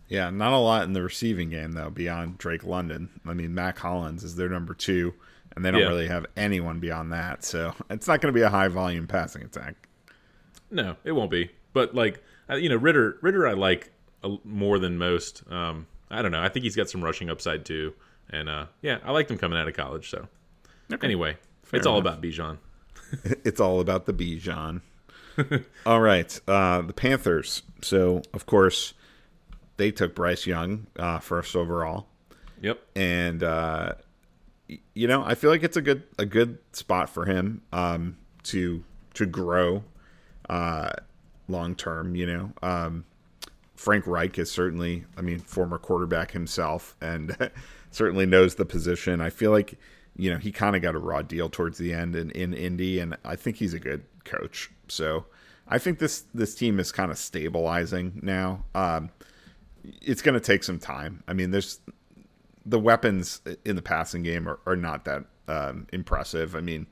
Yeah, 0.08 0.30
not 0.30 0.54
a 0.54 0.58
lot 0.58 0.84
in 0.84 0.94
the 0.94 1.02
receiving 1.02 1.50
game 1.50 1.72
though 1.72 1.90
beyond 1.90 2.38
Drake 2.38 2.64
London. 2.64 3.10
I 3.26 3.34
mean, 3.34 3.56
Mack 3.56 3.80
Hollins 3.80 4.24
is 4.24 4.36
their 4.36 4.50
number 4.50 4.74
two 4.74 5.14
and 5.56 5.66
they 5.66 5.72
don't 5.72 5.82
yeah. 5.82 5.88
really 5.88 6.08
have 6.08 6.26
anyone 6.38 6.80
beyond 6.80 7.12
that. 7.14 7.44
So 7.44 7.74
it's 7.90 8.08
not 8.08 8.22
going 8.22 8.34
to 8.34 8.38
be 8.38 8.44
a 8.44 8.50
high 8.50 8.68
volume 8.68 9.08
passing 9.08 9.44
attack. 9.44 9.76
No, 10.70 10.96
it 11.04 11.12
won't 11.12 11.32
be. 11.32 11.52
But 11.74 11.96
like 11.96 12.24
you 12.50 12.70
know, 12.70 12.76
Ridder 12.76 13.18
Ridder 13.22 13.48
I 13.48 13.54
like 13.54 13.92
more 14.44 14.80
than 14.80 14.98
most. 14.98 15.44
Um, 15.50 15.88
I 16.10 16.22
don't 16.22 16.32
know. 16.32 16.42
I 16.42 16.50
think 16.50 16.64
he's 16.64 16.76
got 16.76 16.90
some 16.90 17.04
rushing 17.04 17.30
upside 17.30 17.66
too, 17.66 17.94
and 18.30 18.50
uh, 18.50 18.66
yeah, 18.82 19.00
I 19.04 19.12
liked 19.12 19.32
him 19.32 19.38
coming 19.38 19.58
out 19.58 19.68
of 19.68 19.74
college. 19.74 20.10
So 20.10 20.28
okay. 20.92 21.08
anyway, 21.08 21.38
Fair 21.64 21.78
it's 21.78 21.86
enough. 21.86 21.94
all 21.94 22.00
about 22.00 22.22
Bijan. 22.22 22.58
it's 23.24 23.60
all 23.60 23.80
about 23.80 24.06
the 24.06 24.14
Bijan. 24.14 24.82
all 25.86 26.02
right, 26.02 26.40
uh, 26.48 26.82
the 26.82 26.94
Panthers. 26.94 27.64
So 27.82 28.22
of 28.34 28.46
course, 28.46 28.94
they 29.78 29.92
took 29.92 30.16
Bryce 30.16 30.46
Young 30.46 30.88
uh, 30.98 31.20
first 31.20 31.56
overall. 31.56 32.08
Yep. 32.62 32.80
And 32.96 33.44
uh, 33.44 33.94
you 34.94 35.08
know, 35.08 35.24
I 35.24 35.36
feel 35.36 35.50
like 35.50 35.64
it's 35.64 35.78
a 35.78 35.82
good 35.82 36.04
a 36.18 36.26
good 36.26 36.58
spot 36.74 37.10
for 37.10 37.26
him 37.26 37.62
um, 37.72 38.18
to 38.44 38.84
to 39.16 39.26
grow 39.26 39.84
uh, 40.50 40.92
long 41.48 41.76
term. 41.76 42.16
You 42.16 42.28
know, 42.28 42.54
um, 42.62 43.06
Frank 43.76 44.08
Reich 44.08 44.38
is 44.38 44.52
certainly, 44.52 45.06
I 45.18 45.22
mean, 45.22 45.40
former 45.40 45.78
quarterback 45.78 46.32
himself, 46.32 46.96
and 47.02 47.36
certainly 47.92 48.26
knows 48.26 48.56
the 48.56 48.66
position. 48.66 49.22
I 49.22 49.30
feel 49.30 49.52
like 49.52 49.78
you 50.16 50.32
know 50.32 50.38
he 50.38 50.52
kind 50.52 50.76
of 50.76 50.82
got 50.82 50.96
a 50.96 51.00
raw 51.00 51.22
deal 51.22 51.50
towards 51.50 51.78
the 51.78 51.94
end 51.94 52.16
in, 52.16 52.32
in 52.32 52.54
Indy, 52.54 53.00
and 53.00 53.18
I 53.26 53.36
think 53.36 53.58
he's 53.58 53.74
a 53.74 53.80
good 53.80 54.04
coach. 54.24 54.72
So 54.88 55.26
I 55.68 55.78
think 55.78 56.00
this 56.00 56.26
this 56.34 56.56
team 56.56 56.80
is 56.80 56.92
kind 56.92 57.12
of 57.12 57.18
stabilizing 57.18 58.20
now. 58.22 58.66
Um, 58.76 59.10
it's 60.02 60.22
going 60.22 60.36
to 60.36 60.40
take 60.40 60.64
some 60.64 60.80
time. 60.80 61.24
I 61.28 61.34
mean, 61.34 61.52
there's 61.52 61.80
the 62.66 62.80
weapons 62.80 63.42
in 63.66 63.76
the 63.76 63.82
passing 63.82 64.24
game 64.24 64.48
are, 64.48 64.60
are 64.66 64.76
not 64.76 65.06
that 65.06 65.26
um, 65.48 65.88
impressive. 65.92 66.56
I 66.56 66.62
mean, 66.62 66.88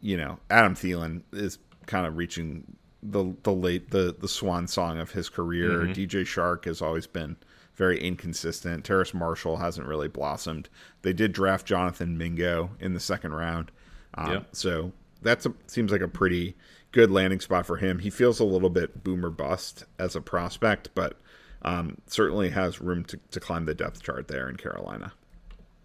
you 0.00 0.16
know, 0.16 0.38
Adam 0.50 0.74
Thielen 0.74 1.22
is 1.32 1.58
kind 1.86 2.06
of 2.06 2.16
reaching 2.16 2.76
the 3.02 3.34
the 3.42 3.52
late 3.52 3.90
the 3.90 4.14
the 4.18 4.28
swan 4.28 4.66
song 4.66 4.98
of 4.98 5.12
his 5.12 5.28
career. 5.28 5.70
Mm-hmm. 5.70 5.92
DJ 5.92 6.22
Chark 6.22 6.64
has 6.66 6.82
always 6.82 7.06
been 7.06 7.36
very 7.74 8.00
inconsistent. 8.00 8.84
Terrace 8.84 9.14
Marshall 9.14 9.56
hasn't 9.56 9.86
really 9.86 10.08
blossomed. 10.08 10.68
They 11.02 11.12
did 11.12 11.32
draft 11.32 11.66
Jonathan 11.66 12.18
Mingo 12.18 12.70
in 12.80 12.94
the 12.94 13.00
second 13.00 13.32
round, 13.32 13.70
um, 14.14 14.46
so 14.52 14.92
that 15.22 15.44
seems 15.66 15.90
like 15.90 16.00
a 16.00 16.08
pretty 16.08 16.56
good 16.90 17.10
landing 17.10 17.40
spot 17.40 17.66
for 17.66 17.76
him. 17.76 18.00
He 18.00 18.10
feels 18.10 18.38
a 18.38 18.44
little 18.44 18.70
bit 18.70 19.02
boomer 19.02 19.30
bust 19.30 19.84
as 19.98 20.14
a 20.14 20.20
prospect, 20.20 20.90
but 20.94 21.18
um, 21.62 21.98
certainly 22.06 22.50
has 22.50 22.80
room 22.80 23.04
to, 23.04 23.18
to 23.30 23.40
climb 23.40 23.64
the 23.64 23.74
depth 23.74 24.02
chart 24.02 24.28
there 24.28 24.48
in 24.48 24.56
Carolina. 24.56 25.12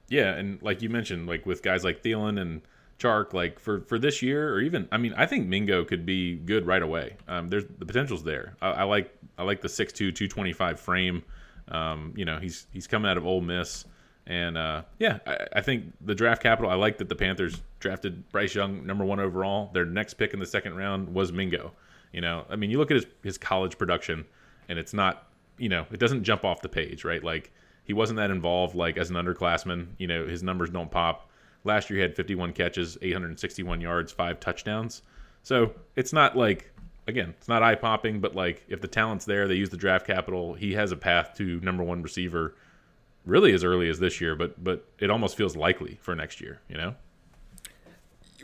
Yeah, 0.10 0.34
and 0.34 0.62
like 0.62 0.82
you 0.82 0.90
mentioned, 0.90 1.28
like 1.28 1.46
with 1.46 1.62
guys 1.62 1.84
like 1.84 2.02
Thielen 2.02 2.40
and 2.40 2.62
Chark, 3.00 3.34
like 3.34 3.60
for 3.60 3.82
for 3.82 4.00
this 4.00 4.22
year, 4.22 4.54
or 4.54 4.60
even 4.62 4.88
I 4.92 4.98
mean, 4.98 5.14
I 5.16 5.26
think 5.26 5.48
Mingo 5.48 5.84
could 5.84 6.06
be 6.06 6.36
good 6.36 6.66
right 6.66 6.82
away. 6.82 7.18
Um, 7.28 7.50
there's 7.50 7.66
the 7.66 7.86
potential's 7.86 8.24
there. 8.24 8.56
I, 8.62 8.70
I, 8.70 8.84
like 8.84 9.16
I 9.38 9.44
like 9.44 9.62
the 9.62 9.68
6'2", 9.68 9.94
225 9.94 10.80
frame. 10.80 11.24
Um, 11.68 12.14
you 12.16 12.26
know, 12.26 12.40
he's 12.40 12.68
he's 12.72 12.88
coming 12.88 13.12
out 13.12 13.18
of 13.18 13.26
Ole 13.26 13.42
Miss, 13.42 13.86
and 14.26 14.58
uh, 14.58 14.84
yeah, 14.98 15.20
I, 15.28 15.38
I, 15.58 15.62
think 15.62 15.94
the 16.02 16.16
draft 16.16 16.42
capital. 16.42 16.72
I 16.72 16.76
like 16.76 16.98
that 17.00 17.10
the 17.10 17.16
Panthers 17.16 17.62
drafted 17.80 18.30
Bryce 18.32 18.56
Young 18.56 18.86
number 18.86 19.04
one 19.04 19.20
overall. 19.20 19.70
Their 19.74 19.86
next 19.86 20.16
pick 20.16 20.34
in 20.34 20.40
the 20.40 20.46
second 20.46 20.76
round 20.76 21.14
was 21.14 21.34
Mingo. 21.34 21.74
You 22.14 22.22
know, 22.22 22.46
I 22.50 22.56
mean, 22.56 22.72
you 22.72 22.78
look 22.78 22.90
at 22.90 22.96
his 22.96 23.06
his 23.22 23.38
college 23.38 23.78
production, 23.78 24.26
and 24.70 24.80
it's 24.80 24.94
not 24.94 25.27
you 25.58 25.70
know, 25.70 25.86
it 25.92 26.00
doesn't 26.00 26.24
jump 26.24 26.46
off 26.46 26.62
the 26.62 26.70
page, 26.70 27.04
right? 27.04 27.24
Like 27.24 27.52
he 27.84 27.94
wasn't 27.94 28.18
that 28.18 28.32
involved 28.32 28.76
like 28.76 28.98
as 28.98 29.10
an 29.10 29.16
underclassman. 29.16 29.88
You 29.98 30.08
know, 30.08 30.28
his 30.28 30.44
numbers 30.44 30.70
don't 30.70 30.92
pop. 30.92 31.30
Last 31.64 31.90
year 31.90 31.98
he 31.98 32.02
had 32.02 32.16
51 32.16 32.54
catches, 32.54 32.98
861 33.02 33.82
yards, 33.82 34.12
five 34.12 34.40
touchdowns. 34.40 35.02
So 35.44 35.74
it's 35.96 36.14
not 36.14 36.38
like 36.38 36.72
again, 37.08 37.34
it's 37.38 37.48
not 37.48 37.64
eye 37.64 37.76
popping, 37.76 38.20
but 38.20 38.36
like 38.36 38.64
if 38.68 38.82
the 38.82 38.88
talent's 38.88 39.26
there, 39.26 39.48
they 39.48 39.56
use 39.56 39.70
the 39.70 39.78
draft 39.78 40.06
capital. 40.06 40.54
He 40.54 40.74
has 40.74 40.92
a 40.92 40.98
path 40.98 41.34
to 41.38 41.60
number 41.62 41.84
one 41.84 42.02
receiver, 42.02 42.56
really 43.26 43.54
as 43.54 43.64
early 43.64 43.90
as 43.90 44.00
this 44.00 44.20
year, 44.22 44.36
but 44.36 44.62
but 44.64 44.86
it 45.00 45.10
almost 45.10 45.38
feels 45.38 45.56
likely 45.56 45.98
for 46.02 46.16
next 46.16 46.42
year. 46.42 46.60
You 46.70 46.78
know. 46.78 46.96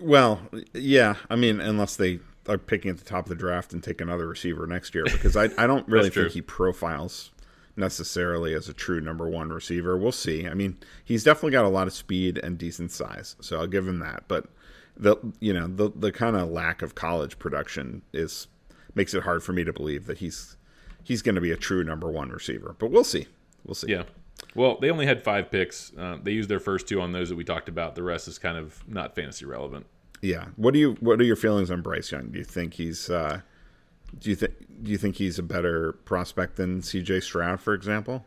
Well, 0.01 0.41
yeah. 0.73 1.15
I 1.29 1.35
mean, 1.35 1.59
unless 1.59 1.95
they 1.97 2.19
are 2.47 2.57
picking 2.57 2.91
at 2.91 2.97
the 2.97 3.05
top 3.05 3.25
of 3.25 3.29
the 3.29 3.35
draft 3.35 3.73
and 3.73 3.83
take 3.83 4.01
another 4.01 4.27
receiver 4.27 4.67
next 4.67 4.93
year 4.93 5.05
because 5.05 5.35
I, 5.35 5.49
I 5.57 5.67
don't 5.67 5.87
really 5.89 6.09
think 6.09 6.31
he 6.31 6.41
profiles 6.41 7.31
necessarily 7.75 8.53
as 8.53 8.69
a 8.69 8.73
true 8.73 9.01
number 9.01 9.27
one 9.27 9.49
receiver. 9.49 9.97
We'll 9.97 10.11
see. 10.11 10.47
I 10.47 10.53
mean, 10.53 10.77
he's 11.03 11.23
definitely 11.23 11.51
got 11.51 11.65
a 11.65 11.69
lot 11.69 11.87
of 11.87 11.93
speed 11.93 12.37
and 12.37 12.57
decent 12.57 12.91
size, 12.91 13.35
so 13.39 13.59
I'll 13.59 13.67
give 13.67 13.87
him 13.87 13.99
that. 13.99 14.25
But 14.27 14.47
the 14.95 15.15
you 15.39 15.53
know 15.53 15.67
the 15.67 15.91
the 15.95 16.11
kind 16.11 16.35
of 16.35 16.49
lack 16.49 16.81
of 16.81 16.95
college 16.95 17.39
production 17.39 18.03
is 18.13 18.47
makes 18.95 19.13
it 19.13 19.23
hard 19.23 19.43
for 19.43 19.53
me 19.53 19.63
to 19.63 19.73
believe 19.73 20.05
that 20.05 20.19
he's 20.19 20.55
he's 21.03 21.21
going 21.21 21.35
to 21.35 21.41
be 21.41 21.51
a 21.51 21.57
true 21.57 21.83
number 21.83 22.09
one 22.09 22.29
receiver. 22.29 22.75
But 22.77 22.91
we'll 22.91 23.03
see. 23.03 23.27
We'll 23.65 23.75
see. 23.75 23.91
Yeah. 23.91 24.03
Well, 24.55 24.77
they 24.79 24.91
only 24.91 25.05
had 25.05 25.23
five 25.23 25.49
picks. 25.49 25.91
Uh, 25.97 26.17
they 26.21 26.31
used 26.31 26.49
their 26.49 26.59
first 26.59 26.87
two 26.87 27.01
on 27.01 27.11
those 27.11 27.29
that 27.29 27.35
we 27.35 27.43
talked 27.43 27.69
about. 27.69 27.95
The 27.95 28.03
rest 28.03 28.27
is 28.27 28.37
kind 28.37 28.57
of 28.57 28.87
not 28.87 29.15
fantasy 29.15 29.45
relevant. 29.45 29.85
Yeah. 30.23 30.45
What 30.55 30.73
do 30.73 30.79
you 30.79 30.93
What 31.01 31.19
are 31.19 31.25
your 31.25 31.35
feelings 31.35 31.69
on 31.69 31.81
Bryce 31.81 32.11
Young? 32.11 32.29
Do 32.29 32.39
you 32.39 32.45
think 32.45 32.75
he's 32.75 33.09
uh, 33.09 33.41
Do 34.17 34.29
you 34.29 34.35
think 34.37 34.53
Do 34.81 34.89
you 34.89 34.97
think 34.97 35.17
he's 35.17 35.37
a 35.37 35.43
better 35.43 35.91
prospect 36.05 36.55
than 36.55 36.81
C.J. 36.81 37.19
Stroud, 37.19 37.61
for 37.61 37.73
example? 37.73 38.25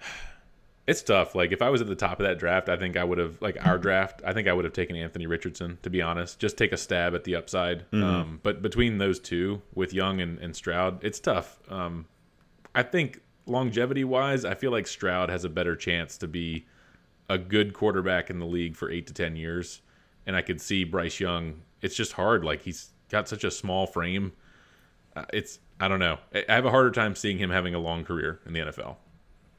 It's 0.86 1.02
tough. 1.02 1.34
Like 1.34 1.52
if 1.52 1.60
I 1.60 1.68
was 1.68 1.82
at 1.82 1.86
the 1.86 1.94
top 1.94 2.18
of 2.18 2.24
that 2.26 2.38
draft, 2.38 2.70
I 2.70 2.78
think 2.78 2.96
I 2.96 3.04
would 3.04 3.18
have 3.18 3.42
like 3.42 3.58
our 3.66 3.76
draft. 3.76 4.22
I 4.24 4.32
think 4.32 4.48
I 4.48 4.54
would 4.54 4.64
have 4.64 4.72
taken 4.72 4.96
Anthony 4.96 5.26
Richardson 5.26 5.76
to 5.82 5.90
be 5.90 6.00
honest. 6.00 6.38
Just 6.38 6.56
take 6.56 6.72
a 6.72 6.78
stab 6.78 7.14
at 7.14 7.24
the 7.24 7.36
upside. 7.36 7.80
Mm-hmm. 7.90 8.02
Um, 8.02 8.40
but 8.42 8.62
between 8.62 8.96
those 8.96 9.20
two, 9.20 9.60
with 9.74 9.92
Young 9.92 10.22
and, 10.22 10.38
and 10.38 10.56
Stroud, 10.56 11.04
it's 11.04 11.20
tough. 11.20 11.58
Um, 11.68 12.06
I 12.74 12.84
think 12.84 13.20
longevity 13.44 14.02
wise, 14.02 14.46
I 14.46 14.54
feel 14.54 14.70
like 14.70 14.86
Stroud 14.86 15.28
has 15.28 15.44
a 15.44 15.50
better 15.50 15.76
chance 15.76 16.16
to 16.16 16.26
be 16.26 16.64
a 17.28 17.36
good 17.36 17.74
quarterback 17.74 18.30
in 18.30 18.38
the 18.38 18.46
league 18.46 18.74
for 18.74 18.90
eight 18.90 19.06
to 19.08 19.12
ten 19.12 19.36
years 19.36 19.82
and 20.28 20.36
I 20.36 20.42
could 20.42 20.60
see 20.60 20.84
Bryce 20.84 21.18
Young. 21.18 21.62
It's 21.80 21.96
just 21.96 22.12
hard. 22.12 22.44
Like 22.44 22.62
he's 22.62 22.90
got 23.08 23.28
such 23.28 23.42
a 23.42 23.50
small 23.50 23.86
frame. 23.86 24.32
Uh, 25.16 25.24
it's 25.32 25.58
I 25.80 25.88
don't 25.88 25.98
know. 25.98 26.18
I 26.32 26.52
have 26.52 26.66
a 26.66 26.70
harder 26.70 26.90
time 26.90 27.16
seeing 27.16 27.38
him 27.38 27.50
having 27.50 27.74
a 27.74 27.78
long 27.78 28.04
career 28.04 28.38
in 28.46 28.52
the 28.52 28.60
NFL. 28.60 28.96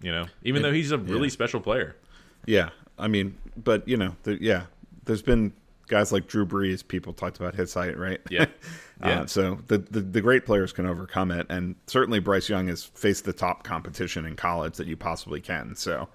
You 0.02 0.12
know, 0.12 0.28
even 0.44 0.62
it, 0.62 0.64
though 0.64 0.72
he's 0.72 0.91
a 0.91 0.98
really 0.98 1.28
yeah. 1.28 1.34
special 1.34 1.60
player. 1.60 1.98
Yeah, 2.46 2.70
I 2.98 3.08
mean, 3.08 3.36
but 3.58 3.86
you 3.88 3.98
know, 3.98 4.16
the, 4.24 4.41
yeah, 4.41 4.68
there's 5.06 5.24
been 5.24 5.54
guys 5.88 6.12
like 6.12 6.28
Drew 6.28 6.46
Brees. 6.46 6.88
People 6.88 7.14
talked 7.14 7.38
about 7.38 7.56
his 7.56 7.74
height, 7.74 7.98
right? 7.98 8.22
Yeah, 8.30 8.46
yeah. 9.04 9.22
Uh, 9.22 9.26
so 9.26 9.60
the, 9.68 9.80
the, 9.80 10.02
the 10.02 10.22
great 10.22 10.46
players 10.46 10.72
can 10.72 10.86
overcome 10.86 11.32
it, 11.32 11.48
and 11.50 11.76
certainly 11.88 12.20
Bryce 12.20 12.48
Young 12.48 12.68
has 12.68 12.84
faced 12.84 13.26
the 13.26 13.34
top 13.34 13.64
competition 13.64 14.26
in 14.26 14.36
college 14.36 14.78
that 14.78 14.86
you 14.86 14.96
possibly 14.96 15.41
can. 15.41 15.76
So, 15.76 16.08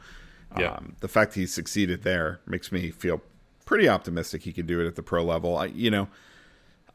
um, 0.52 0.62
yeah. 0.62 0.78
the 1.00 1.08
fact 1.08 1.34
he 1.34 1.44
succeeded 1.44 2.04
there 2.04 2.40
makes 2.46 2.70
me 2.70 2.90
feel 2.90 3.20
pretty 3.64 3.88
optimistic 3.88 4.42
he 4.42 4.52
could 4.52 4.66
do 4.66 4.80
it 4.80 4.86
at 4.86 4.96
the 4.96 5.02
pro 5.02 5.24
level. 5.24 5.56
I, 5.56 5.66
you 5.66 5.90
know, 5.90 6.08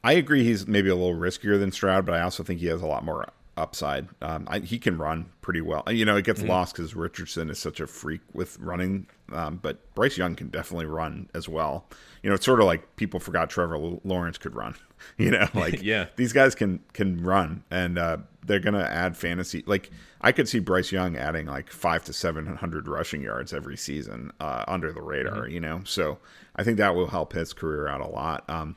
I 0.04 0.14
agree 0.14 0.44
he's 0.44 0.68
maybe 0.68 0.90
a 0.90 0.96
little 0.96 1.20
riskier 1.20 1.60
than 1.60 1.72
Stroud, 1.72 2.06
but 2.06 2.16
I 2.16 2.22
also 2.22 2.44
think 2.44 2.60
he 2.60 2.68
has 2.68 2.82
a 2.82 2.88
lot 2.88 3.04
more 3.04 3.28
upside. 3.60 4.08
Um, 4.22 4.48
I, 4.50 4.60
he 4.60 4.80
can 4.80 4.98
run 4.98 5.30
pretty 5.42 5.62
well. 5.62 5.84
You 5.90 6.06
know, 6.06 6.16
it 6.16 6.26
gets 6.26 6.40
mm-hmm. 6.40 6.50
lost 6.50 6.76
because 6.76 6.96
Richardson 6.96 7.50
is 7.50 7.60
such 7.60 7.80
a 7.80 7.88
freak 7.88 8.22
with 8.34 8.58
running, 8.60 9.08
um, 9.34 9.58
but 9.62 9.94
Bryce 9.94 10.18
Young 10.18 10.36
can 10.36 10.48
definitely 10.48 10.86
run 10.86 11.30
as 11.34 11.48
well. 11.50 11.86
You 12.24 12.30
know, 12.30 12.36
it's 12.36 12.46
sort 12.46 12.62
of 12.62 12.66
like 12.66 12.96
people 12.96 13.20
forgot 13.20 13.50
Trevor 13.50 13.78
Lawrence 14.04 14.38
could 14.38 14.56
run. 14.56 14.76
You 15.18 15.32
know, 15.32 15.48
like 15.54 15.82
yeah, 15.82 16.08
these 16.18 16.34
guys 16.34 16.56
can 16.56 16.82
can 16.92 17.24
run, 17.24 17.64
and 17.72 17.98
uh, 17.98 18.18
they're 18.46 18.60
gonna 18.60 18.84
add 18.84 19.16
fantasy. 19.16 19.64
Like 19.66 19.92
I 20.20 20.34
could 20.34 20.50
see 20.50 20.60
Bryce 20.60 20.92
Young 20.92 21.16
adding 21.16 21.46
like 21.46 21.72
five 21.72 22.04
to 22.04 22.12
seven 22.12 22.58
hundred 22.58 22.86
rushing 22.86 23.22
yards 23.22 23.54
every 23.54 23.78
season 23.78 24.34
uh, 24.42 24.66
under 24.68 24.92
the 24.92 25.02
radar. 25.02 25.44
Mm-hmm. 25.44 25.54
You 25.54 25.60
know, 25.62 25.82
so 25.86 26.18
I 26.60 26.64
think 26.64 26.78
that 26.78 26.94
will 26.94 27.08
help 27.08 27.32
his 27.32 27.54
career 27.54 27.88
out 27.88 28.02
a 28.02 28.08
lot. 28.08 28.44
Um, 28.50 28.76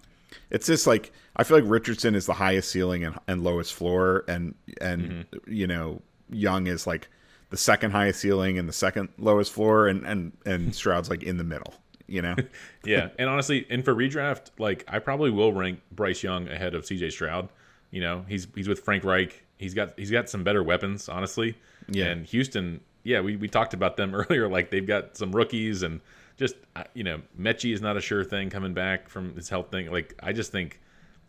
it's 0.51 0.69
just 0.69 0.87
like 0.87 1.13
I 1.35 1.43
feel 1.43 1.59
like 1.59 1.69
Richardson 1.69 2.15
is 2.15 2.27
the 2.27 2.33
highest 2.33 2.71
ceiling 2.71 3.05
and, 3.05 3.19
and 3.27 3.43
lowest 3.43 3.75
floor, 3.75 4.25
and 4.29 4.55
and 4.81 5.03
mm-hmm. 5.03 5.53
you 5.53 5.67
know 5.67 6.01
Young 6.31 6.69
is 6.69 6.87
like 6.87 7.09
the 7.51 7.57
second 7.57 7.91
highest 7.91 8.21
ceiling 8.21 8.57
and 8.57 8.69
the 8.69 8.73
second 8.73 9.09
lowest 9.19 9.51
floor, 9.53 9.89
and 9.89 10.07
and 10.07 10.33
and 10.47 10.73
Stroud's 10.77 11.11
like 11.11 11.25
in 11.25 11.39
the 11.39 11.45
middle. 11.45 11.75
You 12.07 12.23
know. 12.23 12.37
yeah, 12.85 13.09
and 13.19 13.29
honestly, 13.29 13.67
and 13.69 13.85
for 13.85 13.97
redraft, 13.97 14.51
like 14.59 14.85
I 14.87 15.01
probably 15.01 15.31
will 15.31 15.53
rank 15.53 15.81
Bryce 15.91 16.23
Young 16.23 16.49
ahead 16.49 16.77
of 16.77 16.87
C.J. 16.87 17.11
Stroud. 17.11 17.49
You 17.91 18.01
know, 18.01 18.25
he's 18.29 18.47
he's 18.55 18.69
with 18.69 18.81
Frank 18.81 19.03
Reich. 19.03 19.45
He's 19.59 19.75
got 19.75 19.99
he's 19.99 20.13
got 20.13 20.31
some 20.31 20.45
better 20.45 20.63
weapons, 20.63 21.09
honestly. 21.09 21.57
Yeah. 21.89 22.07
And 22.07 22.27
Houston, 22.27 22.81
yeah, 23.03 23.21
we, 23.21 23.37
we 23.37 23.49
talked 23.49 23.75
about 23.75 23.97
them 23.97 24.15
earlier. 24.15 24.49
Like 24.49 24.71
they've 24.71 24.87
got 24.87 25.17
some 25.17 25.33
rookies 25.33 25.83
and 25.83 26.01
just 26.37 26.57
you 26.95 27.05
know, 27.05 27.21
Metchie 27.39 27.73
is 27.73 27.81
not 27.81 27.97
a 27.97 28.01
sure 28.01 28.25
thing 28.25 28.51
coming 28.51 28.75
back 28.75 29.09
from 29.09 29.35
his 29.35 29.49
health 29.49 29.71
thing. 29.71 29.91
Like 29.91 30.15
I 30.23 30.33
just 30.33 30.53
think 30.53 30.81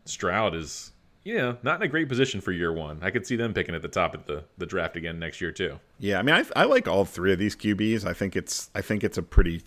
Stroud 0.05 0.55
is 0.55 0.91
you 1.23 1.37
know 1.37 1.57
not 1.63 1.77
in 1.77 1.83
a 1.83 1.87
great 1.87 2.09
position 2.09 2.41
for 2.41 2.51
year 2.51 2.73
one. 2.73 2.99
I 3.01 3.11
could 3.11 3.25
see 3.25 3.35
them 3.35 3.53
picking 3.53 3.75
at 3.75 3.81
the 3.81 3.87
top 3.87 4.15
of 4.15 4.25
the 4.25 4.43
the 4.57 4.65
draft 4.65 4.95
again 4.95 5.19
next 5.19 5.41
year 5.41 5.51
too. 5.51 5.79
Yeah, 5.99 6.19
I 6.19 6.21
mean 6.21 6.35
I, 6.35 6.61
I 6.61 6.65
like 6.65 6.87
all 6.87 7.05
three 7.05 7.33
of 7.33 7.39
these 7.39 7.55
QBs. 7.55 8.05
I 8.05 8.13
think 8.13 8.35
it's 8.35 8.69
I 8.75 8.81
think 8.81 9.03
it's 9.03 9.17
a 9.17 9.23
pretty 9.23 9.61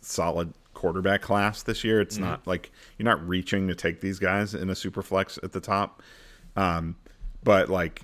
solid 0.00 0.52
quarterback 0.74 1.22
class 1.22 1.62
this 1.62 1.84
year. 1.84 2.00
It's 2.00 2.16
mm-hmm. 2.16 2.24
not 2.24 2.46
like 2.46 2.70
you're 2.98 3.04
not 3.04 3.26
reaching 3.26 3.68
to 3.68 3.74
take 3.74 4.00
these 4.00 4.18
guys 4.18 4.54
in 4.54 4.70
a 4.70 4.74
super 4.74 5.02
flex 5.02 5.38
at 5.42 5.52
the 5.52 5.60
top. 5.60 6.02
Um, 6.56 6.96
but 7.42 7.68
like 7.68 8.02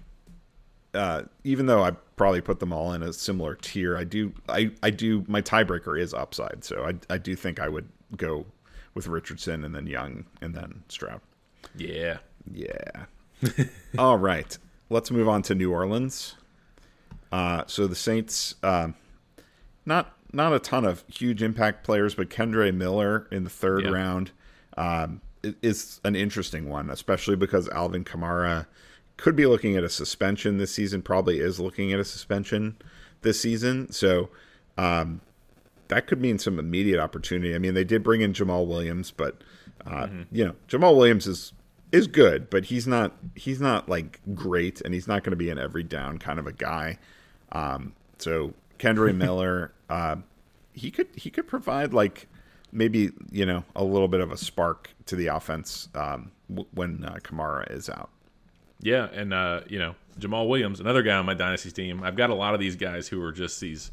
uh, 0.95 1.23
even 1.45 1.67
though 1.67 1.85
I 1.85 1.93
probably 2.21 2.43
put 2.43 2.61
them 2.61 2.71
all 2.71 2.93
in 2.93 3.03
a 3.03 3.15
similar 3.15 3.55
tier, 3.55 3.97
I 3.97 4.05
do 4.05 4.35
I, 4.47 4.73
I 4.83 4.91
do 4.91 5.25
my 5.27 5.41
tiebreaker 5.41 5.99
is 5.99 6.13
upside, 6.13 6.65
so 6.65 6.85
I 6.85 6.93
I 7.09 7.17
do 7.17 7.35
think 7.35 7.59
I 7.59 7.67
would 7.67 7.89
go 8.15 8.45
with 8.93 9.07
Richardson 9.07 9.65
and 9.65 9.75
then 9.75 9.87
Young 9.87 10.27
and 10.43 10.55
then 10.55 10.83
Stroud. 10.89 11.23
Yeah. 11.75 12.19
Yeah. 12.53 13.07
all 13.99 14.19
right. 14.19 14.59
Let's 14.91 15.11
move 15.11 15.31
on 15.31 15.41
to 15.45 15.55
New 15.55 15.73
Orleans. 15.73 16.35
Uh, 17.33 17.65
so 17.67 17.87
the 17.87 17.95
Saints, 17.95 18.55
uh, 18.63 18.89
not 19.87 20.15
not 20.31 20.53
a 20.53 20.59
ton 20.59 20.85
of 20.85 21.03
huge 21.09 21.43
impact 21.43 21.85
players, 21.85 22.15
but 22.15 22.29
Kendre 22.29 22.75
Miller 22.75 23.29
in 23.33 23.45
the 23.45 23.51
third 23.51 23.85
yeah. 23.85 23.93
round 23.93 24.31
um, 24.77 25.23
is 25.63 26.03
an 26.05 26.17
interesting 26.17 26.69
one, 26.69 26.91
especially 26.91 27.37
because 27.37 27.67
Alvin 27.71 28.05
Kamara 28.05 28.67
could 29.21 29.37
be 29.37 29.47
looking 29.47 29.77
at 29.77 29.85
a 29.85 29.89
suspension 29.89 30.57
this 30.57 30.73
season, 30.73 31.03
probably 31.03 31.41
is 31.41 31.61
looking 31.61 31.93
at 31.93 32.01
a 32.01 32.05
suspension 32.05 32.77
this 33.21 33.41
season. 33.41 33.93
So 33.93 34.31
um, 34.79 35.21
that 35.89 36.07
could 36.07 36.21
mean 36.21 36.39
some 36.39 36.59
immediate 36.59 36.99
opportunity. 36.99 37.55
I 37.55 37.59
mean, 37.59 37.75
they 37.75 37.85
did 37.85 38.03
bring 38.03 38.23
in 38.23 38.33
Jamaal 38.33 38.67
Williams, 38.67 39.11
but 39.11 39.43
uh, 39.87 40.07
mm-hmm. 40.07 40.23
you 40.33 40.45
know, 40.45 40.55
Jamaal 40.69 40.97
Williams 40.97 41.27
is 41.27 41.53
is 41.93 42.07
good, 42.07 42.49
but 42.49 42.67
he's 42.67 42.87
not 42.87 43.17
he's 43.35 43.61
not 43.61 43.89
like 43.89 44.21
great, 44.35 44.81
and 44.81 44.95
he's 44.95 45.07
not 45.07 45.23
going 45.23 45.33
to 45.33 45.37
be 45.37 45.51
an 45.51 45.59
every 45.59 45.83
down 45.83 46.19
kind 46.19 46.39
of 46.39 46.47
a 46.47 46.53
guy. 46.53 46.99
Um, 47.53 47.93
so 48.19 48.55
Kendre 48.79 49.15
Miller, 49.17 49.73
uh, 49.91 50.17
he 50.73 50.91
could 50.91 51.09
he 51.15 51.31
could 51.31 51.47
provide 51.47 51.93
like 51.93 52.27
maybe 52.73 53.11
you 53.31 53.45
know 53.45 53.65
a 53.77 53.85
little 53.85 54.09
bit 54.09 54.21
of 54.21 54.33
a 54.33 54.37
spark 54.37 54.91
to 55.07 55.17
the 55.17 55.27
offense 55.27 55.89
um, 55.95 56.33
w- 56.49 56.69
when 56.73 57.05
uh, 57.05 57.17
Kamara 57.23 57.71
is 57.71 57.91
out. 57.91 58.11
Yeah, 58.83 59.09
and 59.13 59.33
uh, 59.33 59.61
you 59.69 59.79
know 59.79 59.95
Jamaal 60.19 60.49
Williams, 60.49 60.81
another 60.81 61.03
guy 61.03 61.17
on 61.17 61.27
my 61.27 61.35
dynasty 61.35 61.71
team. 61.71 62.03
I've 62.03 62.17
got 62.17 62.31
a 62.31 62.35
lot 62.35 62.55
of 62.55 62.61
these 62.61 62.77
guys 62.77 63.09
who 63.09 63.23
are 63.23 63.33
just 63.33 63.61
these 63.61 63.91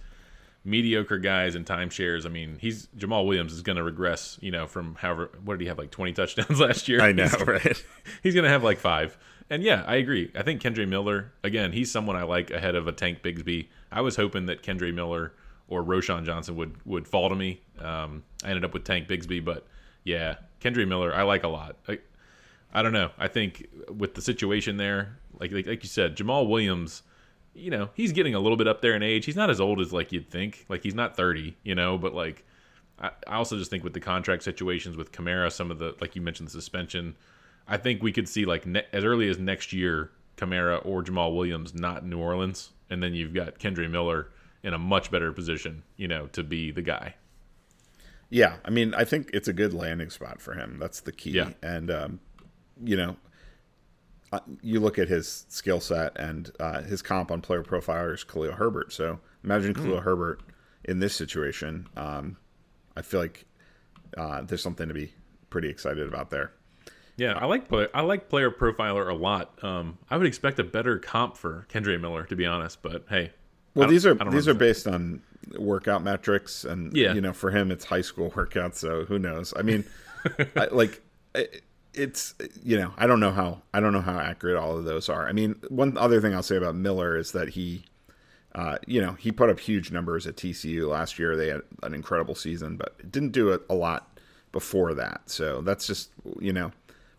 mediocre 0.64 1.18
guys 1.18 1.55
in 1.55 1.64
timeshares. 1.64 2.26
I 2.26 2.30
mean, 2.30 2.57
he's 2.59 2.88
Jamaal 2.97 3.26
Williams 3.26 3.53
is 3.53 3.61
going 3.61 3.77
to 3.77 3.84
regress. 3.84 4.38
You 4.41 4.51
know, 4.51 4.68
from 4.68 4.95
however 4.95 5.31
what 5.43 5.55
did 5.55 5.61
he 5.64 5.68
have 5.68 5.77
like 5.77 5.91
twenty 5.91 6.14
touchdowns 6.14 6.59
last 6.59 6.88
year? 6.88 7.01
I 7.01 7.11
know, 7.11 7.23
he's, 7.23 7.41
right? 7.47 7.84
He's 8.23 8.34
going 8.34 8.43
to 8.43 8.49
have 8.49 8.64
like 8.64 8.80
five. 8.80 9.18
And 9.49 9.64
yeah, 9.64 9.84
I 9.88 9.95
agree. 9.95 10.30
I 10.35 10.43
think 10.43 10.61
Kendre 10.61 10.88
Miller 10.88 11.31
again. 11.43 11.72
He's 11.72 11.89
someone 11.91 12.15
I 12.15 12.23
like 12.23 12.51
ahead 12.51 12.76
of 12.76 12.88
a 12.88 12.91
Tank 12.91 13.23
Bigsby. 13.23 13.68
I 13.91 14.01
was 14.01 14.18
hoping 14.18 14.47
that 14.47 14.61
Kendre 14.61 14.93
Miller 14.93 15.34
or 15.69 15.84
Roschon 15.84 16.26
Johnson 16.26 16.55
would 16.57 16.76
would 16.85 17.07
fall 17.07 17.30
to 17.30 17.35
me. 17.35 17.61
Um, 17.80 18.23
I 18.43 18.49
ended 18.49 18.65
up 18.65 18.73
with 18.73 18.84
Tank 18.84 19.07
Bigsby, 19.07 19.43
but 19.43 19.65
yeah, 20.03 20.35
Kendre 20.61 20.88
Miller 20.88 21.14
I 21.14 21.23
like 21.23 21.43
a 21.43 21.47
lot. 21.47 21.77
I, 21.88 21.99
I 22.73 22.81
don't 22.81 22.94
know. 22.94 23.11
I 23.18 23.27
think 23.27 23.68
with 23.89 24.15
the 24.15 24.22
situation 24.22 24.77
there, 24.77 25.18
like, 25.39 25.52
like 25.52 25.68
like 25.68 25.84
you 25.84 25.89
said, 25.89 26.15
Jamaal 26.15 26.48
Williams, 26.48 27.03
you 27.53 27.72
know, 27.72 27.89
he's 27.94 28.11
getting 28.11 28.35
a 28.35 28.39
little 28.39 28.57
bit 28.57 28.68
up 28.68 28.81
there 28.81 28.95
in 28.95 29.03
age. 29.03 29.26
He's 29.26 29.35
not 29.35 29.49
as 29.49 29.60
old 29.60 29.80
as 29.80 29.94
like 29.94 30.11
you'd 30.11 30.30
think. 30.30 30.65
Like 30.69 30.84
he's 30.84 30.95
not 30.95 31.15
30, 31.15 31.56
you 31.64 31.76
know, 31.76 31.98
but 31.98 32.14
like 32.14 32.45
I, 32.99 33.11
I 33.27 33.35
also 33.35 33.57
just 33.57 33.72
think 33.72 33.84
with 33.84 33.94
the 33.94 33.99
contract 33.99 34.44
situations 34.44 34.98
with 34.98 35.11
Kamara, 35.11 35.52
some 35.52 35.72
of 35.72 35.80
the 35.80 35.95
like 36.02 36.15
you 36.15 36.22
mentioned 36.22 36.48
the 36.48 36.52
suspension, 36.52 37.15
I 37.68 37.77
think 37.77 38.03
we 38.03 38.11
could 38.11 38.27
see 38.27 38.45
like 38.45 38.65
ne- 38.65 38.85
as 38.94 39.03
early 39.03 39.30
as 39.30 39.39
next 39.39 39.73
year 39.73 40.11
Kamara 40.38 40.85
or 40.85 41.03
Jamaal 41.03 41.35
Williams 41.35 41.73
not 41.73 42.06
New 42.06 42.19
Orleans, 42.19 42.72
and 42.89 43.02
then 43.02 43.14
you've 43.14 43.34
got 43.34 43.60
Kendre 43.60 43.89
Miller 43.89 44.30
in 44.64 44.73
a 44.73 44.77
much 44.77 45.11
better 45.11 45.31
position, 45.31 45.84
you 45.95 46.07
know, 46.07 46.27
to 46.27 46.44
be 46.44 46.72
the 46.72 46.81
guy. 46.81 47.15
Yeah, 48.30 48.57
I 48.65 48.69
mean, 48.69 48.94
I 48.94 49.06
think 49.06 49.30
it's 49.34 49.48
a 49.48 49.53
good 49.53 49.73
landing 49.73 50.10
spot 50.10 50.41
for 50.41 50.53
him. 50.53 50.77
That's 50.80 50.99
the 50.99 51.14
key. 51.14 51.31
Yeah. 51.31 51.52
And 51.64 51.89
um, 51.89 52.19
you 52.83 52.95
know, 52.95 53.15
uh, 54.31 54.39
you 54.61 54.79
look 54.79 54.99
at 54.99 55.07
his 55.07 55.45
skill 55.49 55.79
set 55.79 56.17
and 56.17 56.51
uh, 56.59 56.81
his 56.81 57.01
comp 57.01 57.31
on 57.31 57.41
player 57.41 57.63
profilers, 57.63 58.27
Khalil 58.27 58.53
Herbert. 58.53 58.91
So 58.91 59.19
imagine 59.43 59.73
mm. 59.73 59.77
Khalil 59.77 60.01
Herbert 60.01 60.41
in 60.83 60.99
this 60.99 61.15
situation. 61.15 61.87
Um, 61.95 62.37
I 62.95 63.01
feel 63.01 63.19
like 63.19 63.45
uh, 64.17 64.41
there's 64.41 64.61
something 64.61 64.87
to 64.87 64.93
be 64.93 65.13
pretty 65.49 65.69
excited 65.69 66.07
about 66.07 66.29
there. 66.29 66.51
Yeah, 67.15 67.33
I 67.33 67.45
like 67.45 67.67
play, 67.67 67.87
I 67.95 68.01
like 68.01 68.29
PlayerProfiler 68.29 69.09
a 69.09 69.13
lot. 69.13 69.63
Um, 69.63 69.97
I 70.09 70.17
would 70.17 70.27
expect 70.27 70.59
a 70.59 70.63
better 70.63 70.99
comp 70.99 71.35
for 71.35 71.65
Kendre 71.69 71.99
Miller, 71.99 72.25
to 72.25 72.35
be 72.35 72.45
honest. 72.45 72.83
But 72.83 73.05
hey, 73.09 73.31
well, 73.73 73.87
these 73.87 74.05
are 74.05 74.13
these 74.29 74.47
are 74.47 74.53
based 74.53 74.87
on 74.87 75.23
workout 75.57 76.03
metrics, 76.03 76.63
and 76.63 76.95
yeah. 76.95 77.13
you 77.13 77.21
know, 77.21 77.33
for 77.33 77.49
him, 77.49 77.71
it's 77.71 77.85
high 77.85 78.01
school 78.01 78.29
workouts. 78.35 78.75
So 78.75 79.05
who 79.05 79.17
knows? 79.17 79.51
I 79.57 79.63
mean, 79.63 79.83
I, 80.55 80.67
like 80.71 81.01
it's 81.97 82.35
you 82.63 82.77
know 82.77 82.93
I 82.97 83.07
don't 83.07 83.19
know 83.19 83.31
how 83.31 83.61
I 83.73 83.79
don't 83.79 83.93
know 83.93 84.01
how 84.01 84.19
accurate 84.19 84.57
all 84.57 84.77
of 84.77 84.85
those 84.85 85.09
are. 85.09 85.27
I 85.27 85.31
mean, 85.31 85.55
one 85.69 85.97
other 85.97 86.21
thing 86.21 86.33
I'll 86.33 86.43
say 86.43 86.55
about 86.55 86.75
Miller 86.75 87.17
is 87.17 87.31
that 87.31 87.49
he, 87.49 87.83
uh, 88.55 88.77
you 88.85 89.01
know, 89.01 89.13
he 89.13 89.31
put 89.31 89.49
up 89.49 89.59
huge 89.59 89.91
numbers 89.91 90.27
at 90.27 90.35
TCU 90.35 90.87
last 90.87 91.17
year. 91.17 91.35
They 91.35 91.47
had 91.47 91.61
an 91.83 91.93
incredible 91.93 92.35
season, 92.35 92.77
but 92.77 93.11
didn't 93.11 93.31
do 93.31 93.49
it 93.49 93.61
a 93.69 93.75
lot 93.75 94.17
before 94.51 94.93
that. 94.93 95.21
So 95.25 95.61
that's 95.61 95.87
just 95.87 96.11
you 96.39 96.53
know 96.53 96.71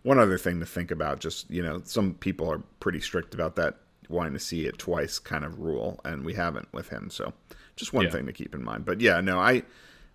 one 0.02 0.18
other 0.18 0.38
thing 0.38 0.60
to 0.60 0.66
think 0.66 0.90
about. 0.90 1.20
Just 1.20 1.50
you 1.50 1.62
know, 1.62 1.82
some 1.84 2.14
people 2.14 2.50
are 2.50 2.62
pretty 2.80 3.00
strict 3.00 3.34
about 3.34 3.56
that 3.56 3.76
wanting 4.08 4.32
to 4.32 4.40
see 4.40 4.64
it 4.64 4.78
twice 4.78 5.18
kind 5.18 5.44
of 5.44 5.58
rule, 5.58 6.00
and 6.04 6.24
we 6.24 6.34
haven't 6.34 6.72
with 6.72 6.88
him. 6.88 7.10
So 7.10 7.32
just 7.76 7.92
one 7.92 8.04
yeah. 8.04 8.10
thing 8.10 8.26
to 8.26 8.32
keep 8.32 8.54
in 8.54 8.64
mind. 8.64 8.84
But 8.84 9.00
yeah, 9.00 9.20
no, 9.20 9.38
I. 9.38 9.62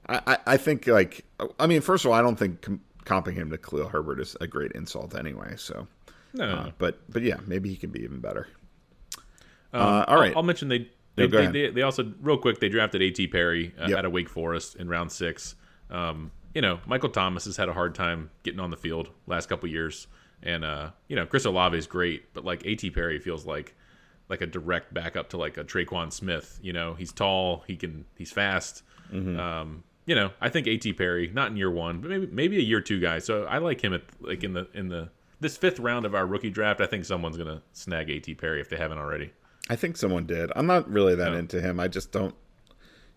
I, 0.09 0.37
I 0.45 0.57
think 0.57 0.85
like 0.85 1.23
I 1.57 1.65
mean 1.65 1.79
first 1.79 2.03
of 2.03 2.11
all 2.11 2.17
I 2.17 2.21
don't 2.21 2.35
think 2.35 2.67
comping 3.05 3.33
him 3.33 3.49
to 3.51 3.57
Khalil 3.57 3.89
Herbert 3.89 4.19
is 4.19 4.35
a 4.41 4.47
great 4.47 4.71
insult 4.73 5.15
anyway. 5.15 5.55
So, 5.57 5.87
no, 6.33 6.45
uh, 6.45 6.71
but 6.77 6.99
but 7.09 7.21
yeah, 7.21 7.37
maybe 7.45 7.69
he 7.69 7.75
can 7.75 7.91
be 7.91 8.03
even 8.03 8.19
better. 8.19 8.47
Um, 9.73 9.81
uh, 9.81 10.05
all 10.07 10.19
right, 10.19 10.31
I'll, 10.31 10.37
I'll 10.37 10.43
mention 10.43 10.67
they 10.67 10.89
they, 11.15 11.27
no, 11.27 11.45
they, 11.45 11.47
they, 11.47 11.69
they, 11.71 11.81
also 11.81 12.11
real 12.21 12.37
quick 12.37 12.59
they 12.59 12.69
drafted 12.69 13.01
A.T. 13.01 13.27
Perry 13.27 13.73
uh, 13.79 13.87
yep. 13.87 13.99
out 13.99 14.05
of 14.05 14.11
Wake 14.11 14.29
Forest 14.29 14.75
in 14.75 14.89
round 14.89 15.11
six. 15.11 15.55
Um, 15.89 16.31
you 16.55 16.61
know, 16.61 16.79
Michael 16.85 17.09
Thomas 17.09 17.45
has 17.45 17.57
had 17.57 17.69
a 17.69 17.73
hard 17.73 17.95
time 17.95 18.29
getting 18.43 18.59
on 18.59 18.71
the 18.71 18.77
field 18.77 19.09
last 19.27 19.47
couple 19.47 19.69
years, 19.69 20.07
and 20.41 20.63
uh, 20.63 20.89
you 21.07 21.15
know, 21.15 21.25
Chris 21.25 21.45
Olave 21.45 21.77
is 21.77 21.87
great, 21.87 22.33
but 22.33 22.43
like 22.43 22.65
A.T. 22.65 22.89
Perry 22.91 23.19
feels 23.19 23.45
like 23.45 23.75
like 24.29 24.41
a 24.41 24.47
direct 24.47 24.93
backup 24.93 25.29
to 25.29 25.37
like 25.37 25.57
a 25.57 25.63
Tre'Quan 25.63 26.11
Smith. 26.11 26.59
You 26.61 26.73
know, 26.73 26.93
he's 26.93 27.11
tall, 27.11 27.63
he 27.67 27.75
can, 27.75 28.05
he's 28.17 28.31
fast. 28.31 28.83
Mm-hmm. 29.11 29.39
Um, 29.39 29.83
you 30.05 30.15
know, 30.15 30.31
I 30.41 30.49
think 30.49 30.67
A.T. 30.67 30.93
Perry, 30.93 31.31
not 31.33 31.51
in 31.51 31.57
year 31.57 31.71
one, 31.71 31.99
but 31.99 32.09
maybe 32.09 32.27
maybe 32.27 32.57
a 32.57 32.61
year 32.61 32.81
two 32.81 32.99
guy. 32.99 33.19
So 33.19 33.45
I 33.45 33.59
like 33.59 33.81
him 33.81 33.93
at 33.93 34.03
like 34.19 34.43
in 34.43 34.53
the 34.53 34.67
in 34.73 34.89
the 34.89 35.09
this 35.39 35.57
fifth 35.57 35.79
round 35.79 36.05
of 36.05 36.15
our 36.15 36.25
rookie 36.25 36.49
draft. 36.49 36.81
I 36.81 36.85
think 36.85 37.05
someone's 37.05 37.37
gonna 37.37 37.61
snag 37.73 38.09
A.T. 38.09 38.35
Perry 38.35 38.61
if 38.61 38.69
they 38.69 38.77
haven't 38.77 38.97
already. 38.97 39.31
I 39.69 39.75
think 39.75 39.95
someone 39.95 40.25
did. 40.25 40.51
I'm 40.55 40.67
not 40.67 40.89
really 40.89 41.15
that 41.15 41.31
no. 41.31 41.37
into 41.37 41.61
him. 41.61 41.79
I 41.79 41.87
just 41.87 42.11
don't. 42.11 42.35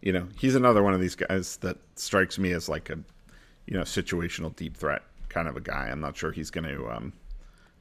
You 0.00 0.12
know, 0.12 0.28
he's 0.38 0.54
another 0.54 0.82
one 0.82 0.94
of 0.94 1.00
these 1.00 1.16
guys 1.16 1.56
that 1.58 1.78
strikes 1.96 2.38
me 2.38 2.52
as 2.52 2.68
like 2.68 2.90
a, 2.90 2.98
you 3.66 3.76
know, 3.76 3.82
situational 3.82 4.54
deep 4.54 4.76
threat 4.76 5.02
kind 5.28 5.48
of 5.48 5.56
a 5.56 5.60
guy. 5.60 5.88
I'm 5.90 6.00
not 6.00 6.16
sure 6.16 6.30
he's 6.30 6.50
going 6.50 6.68
to 6.68 6.88
um, 6.88 7.12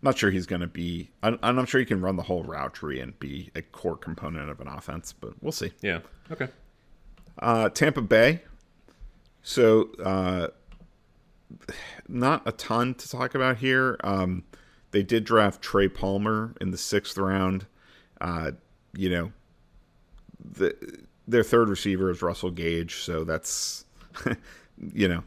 not 0.02 0.18
sure 0.18 0.32
he's 0.32 0.46
going 0.46 0.62
to 0.62 0.68
be. 0.68 1.12
I'm, 1.22 1.38
I'm 1.44 1.56
not 1.56 1.68
sure 1.68 1.80
he 1.80 1.86
can 1.86 2.02
run 2.02 2.16
the 2.16 2.24
whole 2.24 2.44
route 2.44 2.74
tree 2.74 3.00
and 3.00 3.18
be 3.20 3.52
a 3.56 3.62
core 3.62 3.98
component 3.98 4.50
of 4.50 4.60
an 4.62 4.68
offense, 4.68 5.14
but 5.14 5.34
we'll 5.42 5.52
see. 5.52 5.72
Yeah. 5.82 6.00
Okay. 6.32 6.48
Uh, 7.40 7.70
Tampa 7.70 8.02
Bay. 8.02 8.42
So, 9.48 9.92
uh, 10.04 10.48
not 12.08 12.42
a 12.48 12.52
ton 12.52 12.96
to 12.96 13.08
talk 13.08 13.36
about 13.36 13.58
here. 13.58 13.96
Um, 14.04 14.44
they 14.90 15.04
did 15.04 15.24
draft 15.24 15.62
Trey 15.62 15.88
Palmer 15.88 16.56
in 16.60 16.72
the 16.72 16.80
sixth 16.80 17.16
round. 17.16 17.68
Uh, 18.20 18.54
you 18.98 19.08
know, 19.08 19.32
the, 20.44 20.76
their 21.28 21.44
third 21.44 21.70
receiver 21.70 22.10
is 22.10 22.24
Russell 22.24 22.50
Gage, 22.50 22.96
so 22.96 23.24
that's, 23.24 23.86
you 24.96 25.08
know, 25.08 25.24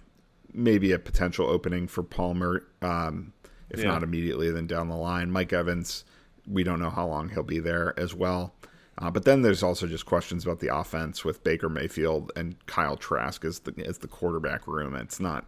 maybe 0.53 0.91
a 0.91 0.99
potential 0.99 1.47
opening 1.47 1.87
for 1.87 2.03
Palmer. 2.03 2.65
Um, 2.83 3.33
if 3.71 3.79
yeah. 3.79 3.87
not 3.87 4.03
immediately, 4.03 4.51
then 4.51 4.67
down 4.67 4.89
the 4.89 4.97
line. 4.97 5.31
Mike 5.31 5.53
Evans, 5.53 6.05
we 6.45 6.65
don't 6.65 6.81
know 6.81 6.91
how 6.91 7.07
long 7.07 7.29
he'll 7.29 7.45
be 7.45 7.61
there 7.61 7.95
as 7.97 8.17
well. 8.17 8.53
Uh, 9.01 9.11
but 9.11 9.25
then 9.25 9.43
there's 9.43 9.63
also 9.63 9.87
just 9.87 10.07
questions 10.07 10.45
about 10.45 10.59
the 10.61 10.75
offense 10.75 11.25
with 11.25 11.45
Baker 11.45 11.69
Mayfield 11.69 12.33
and 12.35 12.55
Kyle 12.67 12.97
Trask 12.97 13.45
as 13.45 13.61
the 13.61 13.73
as 13.87 13.99
the 13.99 14.09
quarterback 14.09 14.67
room. 14.67 14.97
It's 14.97 15.21
not 15.21 15.47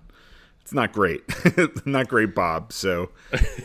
it's 0.61 0.73
not 0.73 0.93
great, 0.93 1.23
not 1.87 2.09
great, 2.09 2.35
Bob. 2.35 2.73
So, 2.73 3.11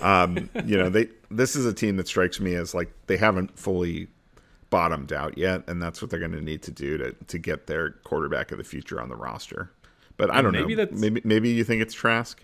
um, 0.02 0.50
you 0.66 0.78
know, 0.78 0.90
they 0.90 1.10
this 1.30 1.56
is 1.56 1.66
a 1.66 1.74
team 1.74 1.98
that 1.98 2.08
strikes 2.08 2.40
me 2.40 2.56
as 2.56 2.74
like 2.74 2.92
they 3.06 3.18
haven't 3.18 3.60
fully 3.60 4.08
bottomed 4.72 5.14
out 5.14 5.38
yet, 5.38 5.64
and 5.68 5.82
that's 5.82 6.02
what 6.02 6.10
they're 6.10 6.20
going 6.20 6.32
to 6.32 6.42
need 6.42 6.64
to 6.64 6.72
do 6.72 6.98
to 6.98 7.12
to 7.12 7.38
get 7.38 7.68
their 7.68 7.92
quarterback 7.92 8.52
of 8.52 8.58
the 8.58 8.64
future 8.64 9.00
on 9.00 9.10
the 9.10 9.16
roster. 9.16 9.72
But 10.18 10.32
I 10.32 10.42
don't 10.42 10.54
maybe 10.54 10.76
know. 10.76 10.86
That's... 10.86 11.00
Maybe 11.00 11.22
maybe 11.24 11.50
you 11.50 11.64
think 11.64 11.84
it's 11.84 11.94
Trask. 11.94 12.44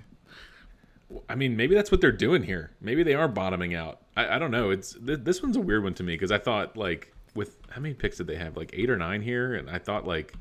I 1.27 1.35
mean, 1.35 1.57
maybe 1.57 1.73
that's 1.75 1.91
what 1.91 1.99
they're 1.99 2.11
doing 2.11 2.43
here. 2.43 2.71
Maybe 2.79 3.03
they 3.03 3.15
are 3.15 3.27
bottoming 3.27 3.73
out. 3.75 3.99
I, 4.15 4.35
I 4.35 4.39
don't 4.39 4.51
know. 4.51 4.69
It's 4.69 4.93
th- 4.93 5.19
this 5.23 5.41
one's 5.41 5.57
a 5.57 5.61
weird 5.61 5.83
one 5.83 5.93
to 5.95 6.03
me 6.03 6.13
because 6.13 6.31
I 6.31 6.37
thought 6.37 6.77
like 6.77 7.13
with 7.33 7.57
how 7.69 7.81
many 7.81 7.93
picks 7.93 8.17
did 8.17 8.27
they 8.27 8.35
have? 8.35 8.57
Like 8.57 8.71
eight 8.73 8.89
or 8.89 8.97
nine 8.97 9.21
here, 9.21 9.53
and 9.53 9.69
I 9.69 9.77
thought 9.77 10.05
like 10.05 10.33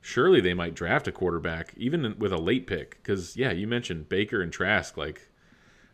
surely 0.00 0.40
they 0.40 0.54
might 0.54 0.74
draft 0.74 1.08
a 1.08 1.12
quarterback 1.12 1.74
even 1.76 2.14
with 2.18 2.32
a 2.32 2.38
late 2.38 2.66
pick 2.66 3.02
because 3.02 3.36
yeah, 3.36 3.52
you 3.52 3.66
mentioned 3.66 4.08
Baker 4.08 4.40
and 4.42 4.52
Trask. 4.52 4.96
Like 4.96 5.28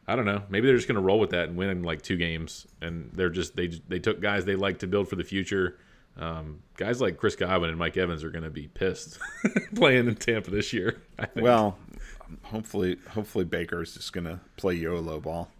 I 0.06 0.16
don't 0.16 0.26
know, 0.26 0.42
maybe 0.48 0.66
they're 0.66 0.76
just 0.76 0.88
gonna 0.88 1.00
roll 1.00 1.18
with 1.18 1.30
that 1.30 1.48
and 1.48 1.56
win 1.56 1.70
in 1.70 1.82
like 1.82 2.02
two 2.02 2.16
games, 2.16 2.66
and 2.80 3.10
they're 3.12 3.30
just 3.30 3.56
they 3.56 3.68
they 3.88 3.98
took 3.98 4.20
guys 4.20 4.44
they 4.44 4.56
like 4.56 4.78
to 4.80 4.86
build 4.86 5.08
for 5.08 5.16
the 5.16 5.24
future. 5.24 5.78
Um, 6.16 6.60
guys 6.76 7.00
like 7.00 7.16
Chris 7.16 7.34
Godwin 7.34 7.70
and 7.70 7.78
Mike 7.78 7.96
Evans 7.96 8.22
are 8.22 8.30
going 8.30 8.44
to 8.44 8.50
be 8.50 8.68
pissed 8.68 9.18
playing 9.74 10.06
in 10.06 10.14
Tampa 10.14 10.48
this 10.48 10.72
year. 10.72 11.02
Well, 11.34 11.76
hopefully, 12.42 12.98
hopefully 13.10 13.44
Baker's 13.44 13.94
just 13.94 14.12
going 14.12 14.26
to 14.26 14.38
play 14.56 14.74
YOLO 14.74 15.18
ball. 15.18 15.50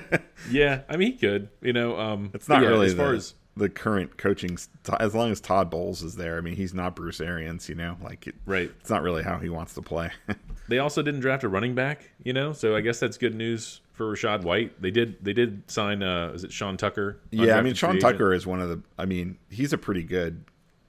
yeah, 0.50 0.82
I 0.88 0.96
mean 0.98 1.12
he 1.12 1.18
could. 1.18 1.48
You 1.62 1.72
know, 1.72 1.98
um, 1.98 2.30
it's 2.34 2.48
not 2.48 2.62
yeah, 2.62 2.68
really 2.68 2.86
as 2.88 2.94
far 2.94 3.12
the, 3.12 3.16
as 3.16 3.34
the 3.56 3.68
current 3.68 4.16
coaching. 4.16 4.58
As 4.98 5.14
long 5.14 5.30
as 5.30 5.40
Todd 5.40 5.70
Bowles 5.70 6.02
is 6.02 6.16
there, 6.16 6.38
I 6.38 6.40
mean 6.40 6.56
he's 6.56 6.74
not 6.74 6.96
Bruce 6.96 7.20
Arians. 7.20 7.68
You 7.68 7.74
know, 7.74 7.96
like 8.02 8.26
it, 8.26 8.34
right. 8.46 8.70
It's 8.80 8.90
not 8.90 9.02
really 9.02 9.22
how 9.22 9.38
he 9.38 9.48
wants 9.48 9.74
to 9.74 9.82
play. 9.82 10.10
they 10.68 10.78
also 10.78 11.02
didn't 11.02 11.20
draft 11.20 11.44
a 11.44 11.48
running 11.48 11.74
back. 11.74 12.10
You 12.22 12.32
know, 12.32 12.52
so 12.52 12.74
I 12.76 12.80
guess 12.80 12.98
that's 13.00 13.18
good 13.18 13.34
news 13.34 13.80
for 13.92 14.12
Rachaad 14.12 14.42
White. 14.42 14.80
They 14.80 14.90
did. 14.90 15.22
They 15.22 15.32
did 15.32 15.70
sign. 15.70 16.02
Uh, 16.02 16.32
is 16.34 16.44
it 16.44 16.52
Sean 16.52 16.76
Tucker? 16.76 17.20
Yeah, 17.30 17.56
I 17.56 17.62
mean 17.62 17.74
Sean 17.74 17.98
Tucker 17.98 18.32
is 18.32 18.46
one 18.46 18.60
of 18.60 18.68
the. 18.68 18.82
I 18.98 19.04
mean 19.04 19.38
he's 19.50 19.72
a 19.72 19.78
pretty 19.78 20.02
good. 20.02 20.44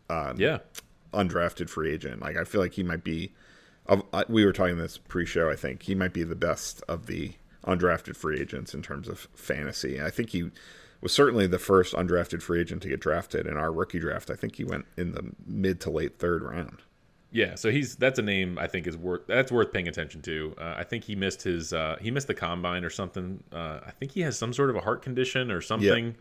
Um, 0.10 0.36
yeah. 0.38 0.60
Undrafted 1.14 1.70
free 1.70 1.94
agent. 1.94 2.22
Like 2.22 2.38
I 2.38 2.44
feel 2.44 2.62
like 2.62 2.74
he 2.74 2.84
might 2.84 3.04
be. 3.04 3.34
Of, 3.86 4.02
uh, 4.14 4.24
we 4.30 4.46
were 4.46 4.54
talking 4.54 4.78
this 4.78 4.98
pre-show. 4.98 5.50
I 5.50 5.58
think 5.58 5.84
he 5.84 5.94
might 5.94 6.14
be 6.14 6.24
the 6.24 6.38
best 6.38 6.82
of 6.88 7.08
the 7.08 7.34
undrafted 7.66 8.16
free 8.16 8.40
agents 8.40 8.74
in 8.74 8.82
terms 8.82 9.10
of 9.10 9.28
fantasy. 9.34 10.02
I 10.02 10.10
think 10.10 10.30
he 10.30 10.52
was 11.04 11.12
certainly 11.12 11.48
the 11.48 11.60
first 11.60 11.94
undrafted 11.94 12.42
free 12.42 12.62
agent 12.62 12.82
to 12.84 12.90
get 12.90 13.00
drafted 13.00 13.46
in 13.46 13.58
our 13.58 13.72
rookie 13.72 14.00
draft. 14.00 14.30
I 14.30 14.36
think 14.36 14.56
he 14.56 14.64
went 14.64 14.86
in 14.98 15.12
the 15.12 15.32
mid 15.46 15.80
to 15.82 15.92
late 15.92 16.18
third 16.18 16.42
round. 16.42 16.82
Yeah, 17.32 17.56
so 17.56 17.72
he's 17.72 17.96
that's 17.96 18.20
a 18.20 18.22
name 18.22 18.60
I 18.60 18.68
think 18.68 18.86
is 18.86 18.96
worth 18.96 19.26
that's 19.28 19.52
worth 19.52 19.74
paying 19.74 19.88
attention 19.88 20.22
to. 20.22 20.56
Uh, 20.58 20.76
I 20.78 20.84
think 20.84 21.04
he 21.04 21.16
missed 21.16 21.42
his 21.42 21.74
uh, 21.74 21.98
he 22.00 22.12
missed 22.12 22.28
the 22.28 22.36
combine 22.36 22.84
or 22.84 22.92
something. 22.92 23.44
Uh, 23.52 23.80
I 23.86 23.92
think 23.92 24.12
he 24.12 24.22
has 24.22 24.38
some 24.38 24.54
sort 24.54 24.70
of 24.70 24.76
a 24.76 24.82
heart 24.82 25.02
condition 25.02 25.52
or 25.52 25.60
something. 25.60 26.06
Yep. 26.06 26.16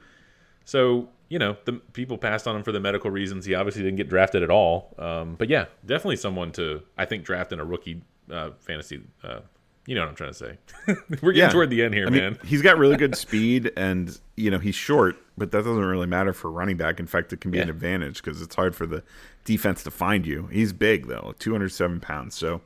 So 0.64 1.08
you 1.28 1.38
know 1.38 1.56
the 1.66 1.74
people 1.92 2.16
passed 2.16 2.48
on 2.48 2.56
him 2.56 2.62
for 2.62 2.72
the 2.72 2.80
medical 2.80 3.10
reasons. 3.10 3.44
He 3.44 3.54
obviously 3.54 3.82
didn't 3.82 3.98
get 3.98 4.08
drafted 4.08 4.42
at 4.42 4.50
all. 4.50 4.94
Um, 4.98 5.34
but 5.34 5.50
yeah, 5.50 5.66
definitely 5.84 6.16
someone 6.16 6.50
to 6.52 6.82
I 6.96 7.04
think 7.04 7.24
draft 7.24 7.52
in 7.52 7.60
a 7.60 7.64
rookie 7.64 8.02
uh, 8.30 8.50
fantasy 8.58 9.02
uh, 9.22 9.40
you 9.86 9.94
know 9.94 10.02
what 10.02 10.10
I'm 10.10 10.14
trying 10.14 10.30
to 10.30 10.34
say. 10.34 10.58
We're 11.22 11.32
getting 11.32 11.36
yeah. 11.36 11.48
toward 11.48 11.70
the 11.70 11.82
end 11.82 11.94
here, 11.94 12.06
I 12.06 12.10
man. 12.10 12.32
Mean, 12.32 12.38
he's 12.44 12.62
got 12.62 12.78
really 12.78 12.96
good 12.96 13.16
speed, 13.16 13.72
and 13.76 14.18
you 14.36 14.50
know 14.50 14.58
he's 14.58 14.74
short, 14.74 15.16
but 15.36 15.50
that 15.50 15.58
doesn't 15.58 15.84
really 15.84 16.06
matter 16.06 16.32
for 16.32 16.50
running 16.50 16.76
back. 16.76 17.00
In 17.00 17.06
fact, 17.06 17.32
it 17.32 17.40
can 17.40 17.50
be 17.50 17.58
yeah. 17.58 17.64
an 17.64 17.70
advantage 17.70 18.22
because 18.22 18.40
it's 18.42 18.54
hard 18.54 18.76
for 18.76 18.86
the 18.86 19.02
defense 19.44 19.82
to 19.84 19.90
find 19.90 20.26
you. 20.26 20.46
He's 20.46 20.72
big 20.72 21.08
though, 21.08 21.34
207 21.38 22.00
pounds, 22.00 22.34
so 22.36 22.60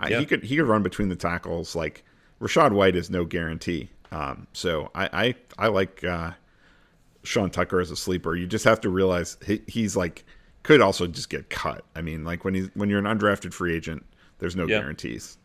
uh, 0.00 0.06
he 0.06 0.24
could 0.24 0.44
he 0.44 0.56
could 0.56 0.66
run 0.66 0.82
between 0.82 1.08
the 1.08 1.16
tackles. 1.16 1.74
Like 1.74 2.04
Rachaad 2.40 2.72
White 2.72 2.96
is 2.96 3.10
no 3.10 3.24
guarantee. 3.24 3.90
Um, 4.12 4.46
so 4.52 4.90
I 4.94 5.34
I, 5.58 5.64
I 5.66 5.68
like 5.68 6.04
uh, 6.04 6.32
Sean 7.24 7.50
Tucker 7.50 7.80
as 7.80 7.90
a 7.90 7.96
sleeper. 7.96 8.36
You 8.36 8.46
just 8.46 8.64
have 8.64 8.80
to 8.82 8.90
realize 8.90 9.36
he, 9.44 9.60
he's 9.66 9.96
like 9.96 10.24
could 10.62 10.80
also 10.80 11.06
just 11.06 11.30
get 11.30 11.50
cut. 11.50 11.84
I 11.96 12.02
mean, 12.02 12.24
like 12.24 12.44
when 12.44 12.54
he's 12.54 12.68
when 12.74 12.88
you're 12.88 13.04
an 13.04 13.06
undrafted 13.06 13.52
free 13.52 13.74
agent, 13.74 14.04
there's 14.38 14.54
no 14.54 14.66
guarantees. 14.66 15.36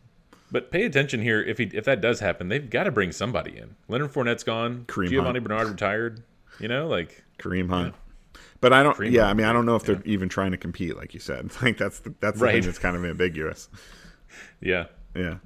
But 0.50 0.70
pay 0.70 0.84
attention 0.84 1.20
here. 1.20 1.42
If 1.42 1.58
he 1.58 1.64
if 1.72 1.84
that 1.84 2.00
does 2.00 2.20
happen, 2.20 2.48
they've 2.48 2.68
got 2.68 2.84
to 2.84 2.90
bring 2.90 3.12
somebody 3.12 3.56
in. 3.58 3.76
Leonard 3.88 4.12
Fournette's 4.12 4.44
gone. 4.44 4.84
Kareem 4.86 5.08
Giovani 5.08 5.38
Hunt. 5.38 5.44
Bernard 5.44 5.68
retired. 5.68 6.22
You 6.60 6.68
know, 6.68 6.86
like 6.86 7.24
Kareem 7.38 7.68
Hunt. 7.68 7.94
Yeah. 7.94 8.40
But 8.60 8.72
I 8.72 8.82
don't. 8.82 8.96
Kareem 8.96 9.12
yeah, 9.12 9.22
Hunt. 9.22 9.30
I 9.30 9.34
mean, 9.34 9.46
I 9.46 9.52
don't 9.52 9.66
know 9.66 9.76
if 9.76 9.84
they're 9.84 9.96
yeah. 9.96 10.12
even 10.12 10.28
trying 10.28 10.52
to 10.52 10.56
compete, 10.56 10.96
like 10.96 11.14
you 11.14 11.20
said. 11.20 11.50
Like 11.62 11.78
that's 11.78 12.00
the, 12.00 12.14
that's 12.20 12.38
the 12.38 12.44
right. 12.44 12.52
thing 12.54 12.62
that's 12.62 12.78
kind 12.78 12.96
of 12.96 13.04
ambiguous. 13.04 13.68
yeah. 14.60 14.86
Yeah. 15.14 15.38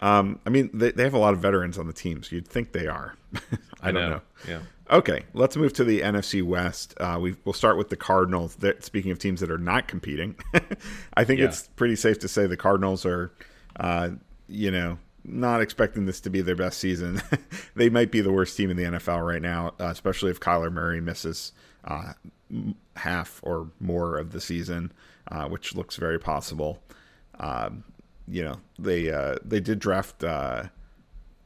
Um, 0.00 0.40
I 0.44 0.50
mean, 0.50 0.70
they, 0.74 0.90
they 0.90 1.04
have 1.04 1.14
a 1.14 1.18
lot 1.18 1.32
of 1.32 1.40
veterans 1.40 1.78
on 1.78 1.86
the 1.86 1.92
team, 1.92 2.24
so 2.24 2.34
you'd 2.34 2.48
think 2.48 2.72
they 2.72 2.88
are. 2.88 3.14
I, 3.34 3.38
I 3.82 3.92
don't 3.92 4.02
know. 4.02 4.10
know. 4.10 4.22
Yeah. 4.48 4.60
Okay, 4.90 5.22
let's 5.32 5.56
move 5.56 5.72
to 5.74 5.84
the 5.84 6.00
NFC 6.00 6.42
West. 6.42 6.94
Uh, 6.98 7.18
we 7.20 7.36
will 7.44 7.52
start 7.52 7.78
with 7.78 7.88
the 7.88 7.96
Cardinals. 7.96 8.56
They're, 8.56 8.80
speaking 8.80 9.12
of 9.12 9.18
teams 9.18 9.40
that 9.40 9.50
are 9.50 9.58
not 9.58 9.86
competing, 9.86 10.34
I 11.14 11.24
think 11.24 11.38
yeah. 11.38 11.46
it's 11.46 11.68
pretty 11.76 11.96
safe 11.96 12.18
to 12.18 12.28
say 12.28 12.46
the 12.46 12.56
Cardinals 12.56 13.06
are 13.06 13.32
uh, 13.78 14.10
you 14.52 14.70
know, 14.70 14.98
not 15.24 15.60
expecting 15.60 16.04
this 16.04 16.20
to 16.20 16.30
be 16.30 16.40
their 16.40 16.56
best 16.56 16.78
season. 16.78 17.22
they 17.74 17.88
might 17.88 18.10
be 18.10 18.20
the 18.20 18.32
worst 18.32 18.56
team 18.56 18.70
in 18.70 18.76
the 18.76 18.84
NFL 18.84 19.26
right 19.26 19.42
now, 19.42 19.74
uh, 19.80 19.86
especially 19.86 20.30
if 20.30 20.40
Kyler 20.40 20.72
Murray 20.72 21.00
misses 21.00 21.52
uh, 21.84 22.12
half 22.96 23.40
or 23.42 23.70
more 23.80 24.18
of 24.18 24.32
the 24.32 24.40
season, 24.40 24.92
uh, 25.28 25.48
which 25.48 25.74
looks 25.74 25.96
very 25.96 26.18
possible. 26.18 26.82
Um, 27.40 27.84
you 28.28 28.44
know, 28.44 28.60
they 28.78 29.10
uh, 29.10 29.36
they 29.44 29.60
did 29.60 29.78
draft 29.78 30.22
uh, 30.22 30.64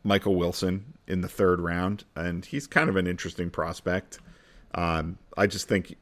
Michael 0.03 0.35
Wilson 0.35 0.95
in 1.07 1.21
the 1.21 1.29
third 1.29 1.61
round, 1.61 2.05
and 2.17 2.45
he's 2.45 2.67
kind 2.67 2.89
of 2.89 2.97
an 2.97 3.07
interesting 3.07 3.51
prospect. 3.51 4.19
Um, 4.75 5.19
I 5.37 5.47
just 5.47 5.69
think, 5.69 5.95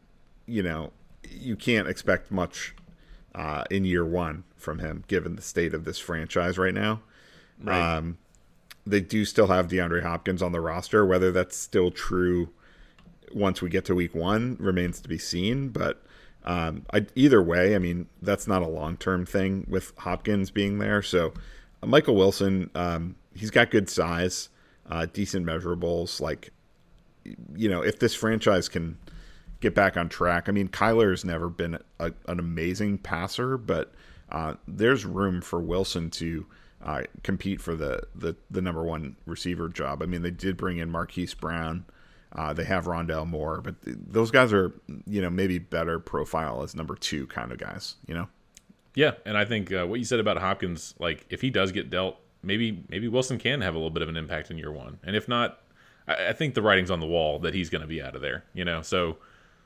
you 0.47 0.63
know, 0.63 0.93
you 1.29 1.55
can't 1.55 1.87
expect 1.87 2.31
much 2.31 2.75
uh, 3.35 3.65
in 3.71 3.85
year 3.85 4.05
one 4.05 4.45
from 4.57 4.79
him, 4.79 5.05
given 5.09 5.37
the 5.37 5.43
state 5.43 5.75
of 5.75 5.85
this 5.85 5.99
franchise 5.99 6.59
right 6.59 6.75
now. 6.75 7.01
Right. 7.63 7.97
Um, 7.97 8.19
they 8.87 9.01
do 9.01 9.25
still 9.25 9.47
have 9.47 9.69
DeAndre 9.69 10.03
Hopkins 10.03 10.43
on 10.43 10.53
the 10.53 10.61
roster. 10.61 11.05
Whether 11.07 11.33
that's 11.33 11.57
still 11.57 11.91
true 11.91 12.51
once 13.33 13.61
we 13.63 13.69
get 13.69 13.85
to 13.87 13.95
week 13.95 14.15
one 14.15 14.57
remains 14.61 15.01
to 15.01 15.09
be 15.09 15.19
seen. 15.19 15.69
But 15.69 16.03
um, 16.45 16.85
I, 16.93 17.07
either 17.15 17.43
way, 17.43 17.75
I 17.75 17.79
mean, 17.79 18.07
that's 18.23 18.47
not 18.47 18.63
a 18.63 18.69
long 18.69 18.97
term 18.97 19.27
thing 19.27 19.67
with 19.69 19.93
Hopkins 19.99 20.51
being 20.51 20.79
there. 20.79 21.03
So 21.03 21.33
uh, 21.83 21.87
Michael 21.87 22.17
Wilson, 22.17 22.71
um, 22.75 23.17
he's 23.35 23.51
got 23.51 23.71
good 23.71 23.89
size, 23.89 24.51
uh, 24.89 25.07
decent 25.13 25.47
measurables. 25.47 26.21
Like, 26.21 26.51
you 27.57 27.69
know, 27.69 27.83
if 27.83 27.99
this 27.99 28.15
franchise 28.15 28.69
can 28.69 28.99
get 29.65 29.75
back 29.75 29.97
on 29.97 30.09
track. 30.11 30.49
I 30.49 30.53
mean, 30.53 30.69
Kyler's 30.69 31.25
never 31.25 31.49
been 31.49 31.79
a, 31.99 32.13
an 32.29 32.39
amazing 32.39 32.99
passer, 32.99 33.57
but 33.57 33.93
uh, 34.31 34.55
there's 34.69 35.07
room 35.07 35.41
for 35.41 35.59
Wilson 35.59 36.11
to 36.11 36.47
uh, 36.83 37.03
compete 37.23 37.63
for 37.63 37.75
the, 37.75 38.03
the, 38.15 38.37
the 38.51 38.61
number 38.61 38.85
one 38.85 39.17
receiver 39.25 39.71
job. 39.71 40.03
I 40.03 40.07
mean, 40.07 40.21
they 40.21 40.31
did 40.31 40.59
bring 40.59 40.77
in 40.77 40.91
Marquise 40.91 41.33
Brown. 41.33 41.87
Uh, 42.33 42.53
they 42.53 42.65
have 42.65 42.85
Rondale 42.85 43.27
Moore, 43.27 43.63
but 43.63 43.83
th- 43.83 43.97
those 44.07 44.31
guys 44.31 44.53
are, 44.53 44.75
you 45.07 45.23
know, 45.23 45.31
maybe 45.31 45.59
better 45.59 45.99
profile 45.99 46.63
as 46.63 46.75
number 46.75 46.95
two 46.95 47.27
kind 47.29 47.51
of 47.51 47.59
guys, 47.59 47.95
you 48.07 48.13
know? 48.13 48.29
Yeah, 48.95 49.13
and 49.25 49.39
I 49.39 49.47
think 49.47 49.73
uh, 49.73 49.87
what 49.87 49.99
you 49.99 50.05
said 50.05 50.21
about 50.21 50.37
Hopkins, 50.37 50.95
like 50.99 51.25
if 51.31 51.41
he 51.41 51.49
does 51.49 51.73
get 51.73 51.89
dealt, 51.89 52.19
maybe 52.43 52.85
maybe 52.91 53.09
Wilson 53.09 53.39
can 53.39 53.63
have 53.63 53.75
a 53.75 53.79
little 53.79 53.91
bit 53.91 54.03
of 54.03 54.09
an 54.09 54.17
impact 54.17 54.51
in 54.51 54.59
year 54.59 54.71
one, 54.71 54.99
and 55.03 55.17
if 55.17 55.27
not, 55.27 55.61
I, 56.07 56.29
I 56.29 56.33
think 56.33 56.55
the 56.55 56.63
writing's 56.63 56.91
on 56.91 57.01
the 57.01 57.07
wall 57.07 57.39
that 57.41 57.55
he's 57.55 57.71
going 57.71 57.83
to 57.83 57.89
be 57.89 58.03
out 58.03 58.15
of 58.15 58.21
there, 58.21 58.45
you 58.53 58.65
know. 58.65 58.83
So 58.83 59.17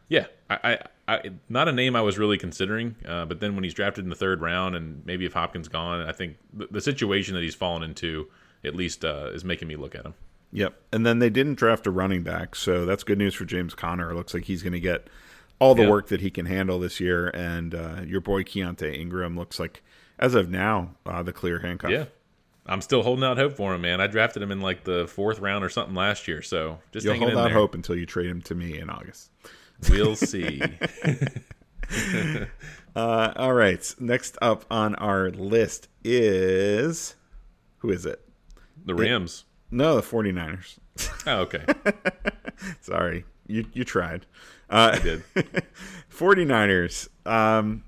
yeah, 0.09 0.26
I, 0.51 0.59
I, 1.06 1.14
I, 1.16 1.30
not 1.48 1.68
a 1.68 1.72
name 1.72 1.94
I 1.97 2.02
was 2.02 2.18
really 2.18 2.39
considering, 2.39 2.97
uh, 3.06 3.24
but 3.26 3.40
then 3.40 3.55
when 3.55 3.64
he's 3.64 3.74
drafted 3.74 4.05
in 4.05 4.10
the 4.10 4.16
third 4.16 4.40
round, 4.40 4.74
and 4.76 5.05
maybe 5.06 5.24
if 5.26 5.32
Hopkins 5.35 5.68
gone, 5.68 6.01
I 6.06 6.12
think 6.12 6.36
the, 6.52 6.68
the 6.70 6.80
situation 6.80 7.35
that 7.35 7.43
he's 7.43 7.55
fallen 7.55 7.82
into 7.82 8.28
at 8.64 8.74
least 8.74 9.05
uh, 9.05 9.30
is 9.32 9.44
making 9.44 9.68
me 9.68 9.76
look 9.76 9.94
at 9.94 10.05
him. 10.05 10.14
Yep. 10.52 10.74
And 10.93 11.05
then 11.05 11.18
they 11.18 11.30
didn't 11.30 11.55
draft 11.56 11.86
a 11.86 11.90
running 11.90 12.22
back, 12.22 12.55
so 12.56 12.85
that's 12.86 13.05
good 13.05 13.18
news 13.18 13.35
for 13.35 13.44
James 13.44 13.74
Conner. 13.74 14.10
It 14.10 14.14
looks 14.14 14.32
like 14.35 14.44
he's 14.44 14.62
going 14.62 14.72
to 14.72 14.80
get 14.80 15.09
all 15.59 15.74
the 15.74 15.82
Yep. 15.82 15.90
work 15.90 16.06
that 16.09 16.20
he 16.20 16.30
can 16.30 16.47
handle 16.47 16.78
this 16.78 17.01
year. 17.01 17.28
And 17.35 17.74
uh, 17.74 18.01
your 18.06 18.20
boy 18.20 18.44
Keaontay 18.44 18.98
Ingram 18.98 19.36
looks 19.36 19.59
like, 19.60 19.82
as 20.18 20.35
of 20.35 20.48
now, 20.51 20.93
uh, 21.05 21.22
the 21.22 21.32
clear 21.32 21.59
handcuff. 21.60 21.90
Yeah. 21.90 22.05
I'm 22.66 22.80
still 22.82 23.02
holding 23.02 23.24
out 23.24 23.39
hope 23.39 23.55
for 23.55 23.74
him, 23.74 23.80
man. 23.80 24.01
I 24.01 24.06
drafted 24.09 24.43
him 24.43 24.51
in 24.52 24.60
like 24.60 24.85
the 24.85 25.06
fourth 25.06 25.39
round 25.39 25.64
or 25.64 25.70
something 25.70 25.94
last 25.94 26.28
year, 26.28 26.43
so 26.43 26.78
just 26.93 27.05
You'll 27.06 27.16
hold 27.18 27.32
out 27.32 27.44
there. 27.44 27.52
hope 27.55 27.74
until 27.74 27.97
you 27.97 28.05
trade 28.05 28.26
him 28.28 28.43
to 28.43 28.55
me 28.55 28.78
in 28.78 28.90
August. 28.90 29.30
We'll 29.88 30.16
see. 30.16 30.62
Uh, 32.98 33.32
all 33.36 33.52
right. 33.52 33.94
Next 34.00 34.36
up 34.42 34.64
on 34.72 34.96
our 34.96 35.30
list 35.30 35.86
is 36.02 37.14
who 37.76 37.90
is 37.90 38.05
it? 38.05 38.28
The 38.84 38.94
Rams. 38.94 39.44
No, 39.70 39.94
the 39.94 40.02
49ers. 40.02 40.78
Oh, 41.24 41.42
okay. 41.42 41.64
Sorry. 42.80 43.24
You 43.46 43.66
you 43.72 43.84
tried. 43.84 44.26
Uh, 44.68 44.90
I 44.94 44.98
did. 44.98 45.22
49ers. 46.12 47.09
Um, 47.24 47.84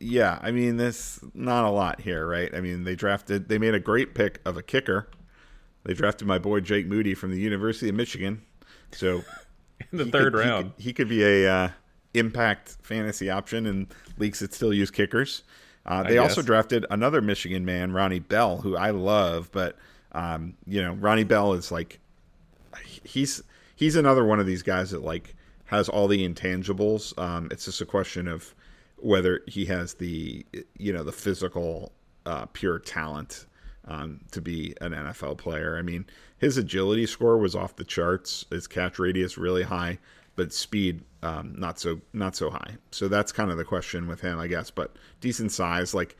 yeah, 0.00 0.38
I 0.40 0.50
mean, 0.50 0.78
this 0.78 1.20
not 1.34 1.66
a 1.66 1.70
lot 1.70 2.00
here, 2.00 2.26
right? 2.26 2.54
I 2.54 2.60
mean, 2.60 2.84
they 2.84 2.94
drafted, 2.94 3.48
they 3.50 3.58
made 3.58 3.74
a 3.74 3.80
great 3.80 4.14
pick 4.14 4.40
of 4.46 4.56
a 4.56 4.62
kicker. 4.62 5.10
They 5.84 5.92
drafted 5.92 6.26
my 6.26 6.38
boy 6.38 6.60
Jake 6.60 6.86
Moody 6.86 7.14
from 7.14 7.32
the 7.32 7.40
University 7.40 7.90
of 7.90 7.94
Michigan. 7.96 8.42
So 8.92 9.24
In 9.92 9.98
the 9.98 10.04
he 10.04 10.10
third 10.10 10.32
could- 10.32 10.44
he 10.44 10.48
round. 10.50 10.64
could- 10.76 10.82
he 10.84 10.92
could, 10.92 11.08
be 11.08 11.22
a 11.24 11.52
uh, 11.52 11.68
impact 12.14 12.76
fantasy 12.82 13.28
option 13.30 13.66
in 13.66 13.86
leagues 14.18 14.38
that 14.40 14.54
still 14.54 14.72
use 14.72 14.90
kickers. 14.90 15.42
Uh, 15.84 16.02
they 16.02 16.18
also 16.18 16.42
drafted 16.42 16.84
another 16.90 17.20
Michigan 17.20 17.64
man, 17.64 17.92
Ronnie 17.92 18.18
Bell, 18.18 18.56
who 18.58 18.76
I 18.76 18.90
love, 18.90 19.50
but 19.52 19.76
um, 20.12 20.54
you 20.66 20.82
know, 20.82 20.94
Ronnie 20.94 21.22
Bell 21.24 21.52
is 21.52 21.70
like 21.70 22.00
he's 23.04 23.42
he's 23.76 23.94
another 23.96 24.24
one 24.24 24.40
of 24.40 24.46
these 24.46 24.62
guys 24.62 24.90
that 24.90 25.02
like 25.02 25.34
has 25.66 25.88
all 25.88 26.08
the 26.08 26.28
intangibles. 26.28 27.16
Um, 27.18 27.48
it's 27.52 27.66
just 27.66 27.80
a 27.80 27.86
question 27.86 28.26
of 28.26 28.54
whether 28.96 29.42
he 29.46 29.66
has 29.66 29.94
the 29.94 30.44
you 30.76 30.92
know 30.92 31.04
the 31.04 31.12
physical 31.12 31.92
uh, 32.24 32.46
pure 32.46 32.78
talent 32.80 33.46
um, 33.86 34.20
to 34.32 34.40
be 34.40 34.74
an 34.80 34.92
NFL 34.92 35.38
player. 35.38 35.76
I 35.78 35.82
mean, 35.82 36.04
his 36.38 36.56
agility 36.56 37.06
score 37.06 37.38
was 37.38 37.54
off 37.54 37.76
the 37.76 37.84
charts. 37.84 38.44
His 38.50 38.66
catch 38.66 38.98
radius 38.98 39.38
really 39.38 39.62
high, 39.62 39.98
but 40.34 40.52
speed 40.52 41.02
um, 41.22 41.54
not 41.56 41.78
so 41.80 42.00
not 42.12 42.36
so 42.36 42.50
high. 42.50 42.76
So 42.90 43.08
that's 43.08 43.32
kind 43.32 43.50
of 43.50 43.56
the 43.56 43.64
question 43.64 44.06
with 44.06 44.20
him, 44.20 44.38
I 44.38 44.46
guess. 44.46 44.70
But 44.70 44.96
decent 45.20 45.52
size, 45.52 45.94
like 45.94 46.16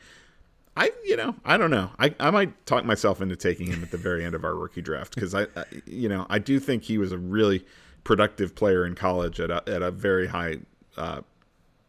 I, 0.75 0.91
you 1.03 1.15
know, 1.15 1.35
I 1.43 1.57
don't 1.57 1.71
know. 1.71 1.89
I, 1.97 2.13
I 2.19 2.29
might 2.29 2.65
talk 2.67 2.85
myself 2.85 3.19
into 3.19 3.35
taking 3.35 3.67
him 3.67 3.81
at 3.81 3.89
the 3.89 3.97
very 3.97 4.23
end 4.23 4.35
of 4.35 4.43
our 4.43 4.53
rookie 4.53 4.81
draft 4.81 5.15
because 5.15 5.33
I, 5.33 5.43
I, 5.55 5.63
you 5.87 6.07
know, 6.07 6.27
I 6.29 6.37
do 6.37 6.59
think 6.59 6.83
he 6.83 6.99
was 6.99 7.11
a 7.11 7.17
really 7.17 7.65
productive 8.03 8.53
player 8.53 8.85
in 8.85 8.93
college 8.93 9.39
at 9.39 9.49
a, 9.49 9.63
at 9.67 9.81
a 9.81 9.89
very 9.89 10.27
high 10.27 10.57
uh, 10.95 11.21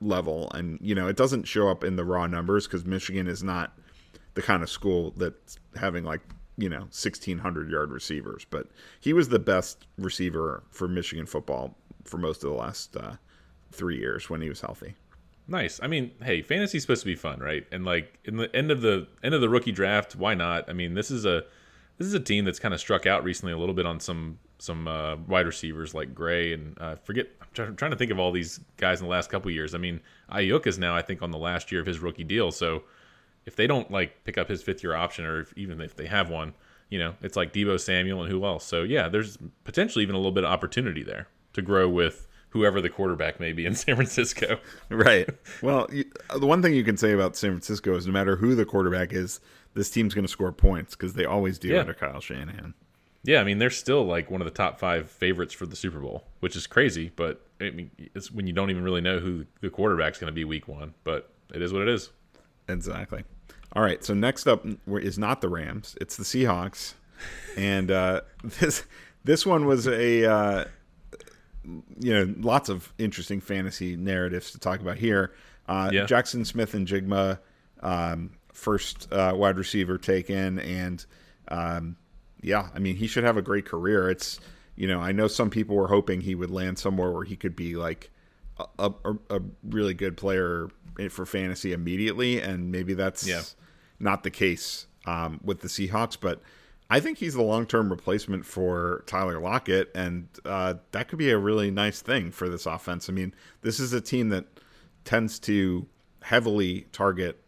level, 0.01 0.51
and 0.55 0.79
you 0.81 0.95
know, 0.95 1.07
it 1.07 1.17
doesn't 1.17 1.45
show 1.45 1.69
up 1.69 1.85
in 1.85 1.97
the 1.97 2.05
raw 2.05 2.27
numbers 2.27 2.67
because 2.67 2.87
Michigan 2.87 3.27
is 3.27 3.43
not 3.43 3.73
the 4.33 4.43
kind 4.43 4.63
of 4.63 4.71
school 4.71 5.13
that's 5.17 5.59
having 5.77 6.05
like 6.05 6.23
you 6.59 6.69
know 6.69 6.81
1600 6.81 7.71
yard 7.71 7.91
receivers, 7.91 8.45
but 8.51 8.67
he 9.01 9.13
was 9.13 9.29
the 9.29 9.39
best 9.39 9.87
receiver 9.97 10.65
for 10.71 10.89
Michigan 10.89 11.25
football 11.25 11.77
for 12.05 12.19
most 12.19 12.45
of 12.45 12.51
the 12.51 12.57
last 12.57 12.97
uh, 12.97 13.13
three 13.73 13.99
years 13.99 14.29
when 14.29 14.43
he 14.43 14.49
was 14.49 14.61
healthy. 14.61 14.95
Nice. 15.47 15.81
I 15.83 15.87
mean, 15.87 16.11
hey, 16.23 16.43
fantasy's 16.43 16.83
supposed 16.83 17.01
to 17.01 17.07
be 17.07 17.15
fun, 17.15 17.39
right? 17.39 17.67
And 17.73 17.85
like 17.85 18.19
in 18.25 18.37
the 18.37 18.55
end 18.55 18.71
of 18.71 18.83
the 18.83 19.07
end 19.23 19.35
of 19.35 19.41
the 19.41 19.49
rookie 19.49 19.73
draft, 19.73 20.15
why 20.17 20.35
not? 20.35 20.69
I 20.69 20.75
mean, 20.75 20.95
this 20.95 21.11
is 21.11 21.25
a 21.25 21.45
this 21.97 22.07
is 22.07 22.15
a 22.15 22.21
team 22.21 22.45
that's 22.45 22.59
kind 22.59 22.75
of 22.75 22.81
struck 22.81 23.07
out 23.07 23.25
recently 23.25 23.53
a 23.53 23.59
little 23.59 23.75
bit 23.75 23.87
on 23.87 23.99
some 24.01 24.39
some 24.59 24.89
uh, 24.89 25.17
wide 25.29 25.47
receivers 25.47 25.95
like 25.95 26.15
Gray 26.15 26.53
and 26.53 26.77
uh, 26.81 26.97
forget. 26.97 27.29
I'm 27.41 27.49
try- 27.55 27.67
trying 27.67 27.91
to 27.93 27.97
think 27.97 28.11
of 28.11 28.19
all 28.19 28.31
these 28.33 28.61
guys 28.77 29.01
in 29.01 29.07
the 29.07 29.11
last 29.11 29.31
couple 29.31 29.51
years. 29.51 29.75
I 29.75 29.79
mean, 29.79 30.01
Aiyuk 30.31 30.67
is 30.67 30.79
now 30.79 30.95
I 30.95 31.03
think 31.03 31.23
on 31.23 31.31
the 31.31 31.39
last 31.39 31.73
year 31.73 31.81
of 31.81 31.87
his 31.87 32.01
rookie 32.01 32.25
deal. 32.25 32.51
So 32.51 32.83
if 33.47 33.57
they 33.57 33.67
don't 33.67 33.91
like 33.91 34.25
pick 34.25 34.39
up 34.39 34.49
his 34.49 34.63
fifth 34.63 34.83
year 34.83 34.95
option, 34.95 35.25
or 35.25 35.41
if, 35.41 35.53
even 35.57 35.81
if 35.81 35.97
they 35.97 36.07
have 36.07 36.31
one, 36.31 36.55
you 36.91 36.99
know, 36.99 37.15
it's 37.23 37.37
like 37.37 37.53
Deebo 37.53 37.79
Samuel 37.81 38.23
and 38.23 38.31
who 38.31 38.45
else. 38.45 38.65
So 38.65 38.83
yeah, 38.83 39.09
there's 39.09 39.39
potentially 39.65 40.03
even 40.03 40.15
a 40.15 40.19
little 40.19 40.33
bit 40.33 40.45
of 40.45 40.51
opportunity 40.51 41.03
there 41.03 41.29
to 41.55 41.63
grow 41.63 41.89
with 41.89 42.27
whoever 42.51 42.81
the 42.81 42.89
quarterback 42.89 43.39
may 43.41 43.53
be 43.53 43.67
in 43.67 43.75
San 43.75 43.95
Francisco. 43.97 44.59
Right. 44.89 45.29
Well, 45.63 45.89
you, 45.93 46.05
the 46.39 46.47
one 46.47 46.63
thing 46.63 46.73
you 46.75 46.85
can 46.85 46.97
say 46.97 47.13
about 47.13 47.37
San 47.37 47.51
Francisco 47.51 47.97
is 47.97 48.07
no 48.07 48.13
matter 48.13 48.37
who 48.37 48.55
the 48.55 48.65
quarterback 48.65 49.13
is, 49.13 49.41
this 49.75 49.91
team's 49.91 50.15
going 50.15 50.25
to 50.25 50.31
score 50.31 50.53
points 50.53 50.95
because 50.95 51.15
they 51.15 51.25
always 51.25 51.59
do 51.59 51.69
Yeah. 51.69 51.81
under 51.81 51.95
Kyle 51.95 52.21
Shanahan. 52.21 52.75
Yeah, 53.25 53.41
I 53.41 53.45
mean 53.45 53.59
they're 53.59 53.69
still 53.71 54.05
like 54.05 54.31
one 54.31 54.41
of 54.41 54.45
the 54.45 54.53
top 54.53 54.79
five 54.79 55.11
favorites 55.11 55.53
for 55.53 55.67
the 55.67 55.75
Super 55.77 55.99
Bowl, 55.99 56.25
which 56.41 56.55
is 56.55 56.67
crazy. 56.69 57.11
But 57.17 57.45
I 57.61 57.71
mean, 57.71 57.91
it's 58.15 58.31
when 58.31 58.47
you 58.47 58.53
don't 58.53 58.71
even 58.71 58.85
really 58.85 59.01
know 59.01 59.19
who 59.19 59.45
the 59.61 59.69
quarterback's 59.69 60.19
going 60.19 60.29
to 60.31 60.35
be 60.35 60.45
week 60.45 60.69
one. 60.69 60.95
But 61.03 61.29
it 61.53 61.61
is 61.61 61.73
what 61.73 61.83
it 61.83 61.89
is. 61.89 62.11
Exactly. 62.69 63.25
All 63.75 63.83
right. 63.83 64.03
So 64.05 64.15
next 64.15 64.47
up 64.47 64.65
is 64.87 65.19
not 65.19 65.41
the 65.41 65.49
Rams; 65.49 65.97
it's 66.01 66.17
the 66.17 66.25
Seahawks, 66.25 66.95
and 67.57 67.91
uh, 67.91 68.23
this 68.61 68.85
this 69.25 69.45
one 69.45 69.67
was 69.67 69.87
a 69.87 70.25
uh, 70.31 70.65
you 72.01 72.13
know 72.15 72.35
lots 72.39 72.69
of 72.69 72.93
interesting 72.99 73.41
fantasy 73.41 73.97
narratives 73.97 74.51
to 74.53 74.59
talk 74.59 74.81
about 74.81 74.97
here. 74.99 75.33
Uh, 75.67 75.91
Yeah. 75.93 76.07
Jaxon 76.07 76.47
Smith-Njigba, 76.47 77.39
um, 77.81 78.31
first 78.55 79.13
uh, 79.13 79.35
wide 79.37 79.59
receiver 79.59 79.99
taken, 79.99 80.59
and 80.61 81.05
um, 81.49 81.97
yeah, 82.41 82.69
I 82.75 82.79
mean 82.79 82.97
he 82.97 83.07
should 83.07 83.25
have 83.25 83.37
a 83.37 83.43
great 83.43 83.67
career. 83.67 84.11
It's 84.11 84.41
you 84.77 84.87
know 84.89 85.01
I 85.01 85.13
know 85.13 85.29
some 85.29 85.51
people 85.51 85.77
were 85.77 85.89
hoping 85.89 86.23
he 86.23 86.35
would 86.35 86.51
land 86.51 86.79
somewhere 86.79 87.11
where 87.11 87.25
he 87.25 87.37
could 87.37 87.55
be 87.55 87.77
like 87.77 88.11
a, 88.79 88.91
a, 89.05 89.15
a 89.31 89.41
really 89.63 89.95
good 89.95 90.17
player 90.17 90.69
for 91.07 91.25
fantasy 91.25 91.73
immediately, 91.73 92.41
and 92.41 92.73
maybe 92.73 92.95
that's 92.95 93.25
Yeah. 93.27 93.43
not 94.01 94.25
the 94.25 94.31
case 94.31 94.87
um, 95.07 95.39
with 95.45 95.61
the 95.61 95.69
Seahawks. 95.69 96.17
But 96.21 96.43
I 96.91 96.99
think 96.99 97.19
he's 97.19 97.35
the 97.35 97.43
long 97.43 97.67
term 97.67 97.91
replacement 97.91 98.45
for 98.45 99.05
Tyler 99.07 99.39
Lockett, 99.41 99.91
and 99.95 100.27
uh, 100.45 100.75
that 100.91 101.07
could 101.09 101.19
be 101.19 101.31
a 101.31 101.39
really 101.39 101.71
nice 101.71 102.01
thing 102.03 102.33
for 102.33 102.49
this 102.49 102.67
offense. 102.67 103.09
I 103.09 103.13
mean, 103.13 103.33
this 103.63 103.79
is 103.79 103.93
a 103.93 104.01
team 104.01 104.31
that 104.31 104.47
tends 105.05 105.39
to 105.41 105.87
heavily 106.23 106.87
target 106.93 107.41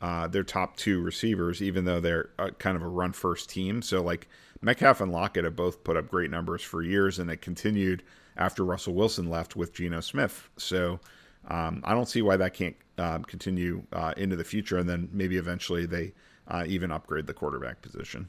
uh, 0.00 0.28
their 0.28 0.44
top 0.44 0.76
two 0.76 1.00
receivers, 1.02 1.60
even 1.62 1.84
though 1.84 1.98
they're 2.00 2.30
uh, 2.38 2.50
kind 2.58 2.76
of 2.76 2.82
a 2.82 2.88
run 2.88 3.12
first 3.12 3.48
team. 3.50 3.82
So, 3.82 4.00
like, 4.02 4.28
Metcalf 4.60 5.00
and 5.00 5.10
Lockett 5.10 5.44
have 5.44 5.56
both 5.56 5.82
put 5.82 5.96
up 5.96 6.08
great 6.08 6.30
numbers 6.30 6.62
for 6.62 6.82
years, 6.82 7.18
and 7.18 7.30
it 7.30 7.40
continued 7.40 8.02
after 8.36 8.64
Russell 8.64 8.94
Wilson 8.94 9.28
left 9.28 9.56
with 9.56 9.72
Geno 9.72 9.98
Smith. 10.00 10.48
So, 10.56 11.00
um, 11.48 11.82
I 11.84 11.94
don't 11.94 12.08
see 12.08 12.22
why 12.22 12.36
that 12.36 12.54
can't 12.54 12.76
um, 12.98 13.24
continue 13.24 13.82
uh, 13.92 14.12
into 14.16 14.36
the 14.36 14.44
future, 14.44 14.78
and 14.78 14.88
then 14.88 15.08
maybe 15.12 15.36
eventually 15.36 15.86
they 15.86 16.12
uh, 16.46 16.64
even 16.66 16.90
upgrade 16.90 17.26
the 17.26 17.34
quarterback 17.34 17.82
position. 17.82 18.28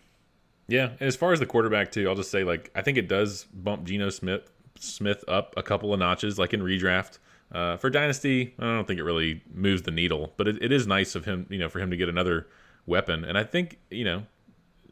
Yeah, 0.68 0.92
and 1.00 1.02
as 1.02 1.16
far 1.16 1.34
as 1.34 1.40
the 1.40 1.46
quarterback 1.46 1.92
too, 1.92 2.08
I'll 2.08 2.16
just 2.16 2.32
say 2.32 2.44
like 2.44 2.72
I 2.76 2.82
think 2.82 2.98
it 2.98 3.08
does 3.08 3.46
bump 3.54 3.84
Geno 3.86 4.10
Smith 4.10 4.52
Smith 4.80 5.24
up 5.28 5.54
a 5.58 5.64
couple 5.64 5.94
of 5.94 6.00
notches, 6.00 6.40
like 6.40 6.54
in 6.54 6.62
redraft. 6.62 7.20
Uh, 7.52 7.78
for 7.78 7.90
dynasty, 7.90 8.54
I 8.60 8.64
don't 8.64 8.88
think 8.88 9.00
it 9.00 9.04
really 9.04 9.42
moves 9.52 9.82
the 9.82 9.92
needle, 9.92 10.34
but 10.38 10.48
it, 10.48 10.62
it 10.62 10.72
is 10.72 10.86
nice 10.86 11.16
of 11.16 11.26
him, 11.26 11.48
you 11.50 11.58
know, 11.58 11.68
for 11.68 11.80
him 11.80 11.90
to 11.90 11.98
get 11.98 12.08
another 12.08 12.46
weapon. 12.86 13.26
And 13.26 13.38
I 13.38 13.44
think 13.44 13.80
you 13.90 14.06
know 14.06 14.24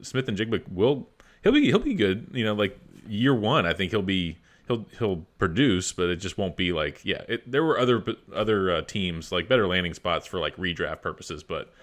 Smith-Njigba 0.01 0.71
will 0.71 1.07
he'll 1.43 1.51
be 1.51 1.65
he'll 1.65 1.79
be 1.79 1.93
good. 1.93 2.29
You 2.33 2.43
know, 2.45 2.53
like 2.53 2.77
year 3.07 3.35
one, 3.35 3.65
I 3.65 3.73
think 3.73 3.91
he'll 3.91 4.01
be 4.01 4.37
he'll 4.67 4.85
he'll 4.99 5.25
produce, 5.37 5.91
but 5.93 6.09
it 6.09 6.17
just 6.17 6.37
won't 6.37 6.55
be 6.55 6.71
like 6.71 7.01
yeah. 7.03 7.23
It, 7.27 7.49
there 7.49 7.63
were 7.63 7.79
other 7.79 8.03
other 8.33 8.71
uh, 8.71 8.81
teams 8.83 9.31
like 9.31 9.47
better 9.47 9.67
landing 9.67 9.93
spots 9.93 10.27
for 10.27 10.39
like 10.39 10.55
redraft 10.57 11.01
purposes, 11.01 11.43
but 11.43 11.73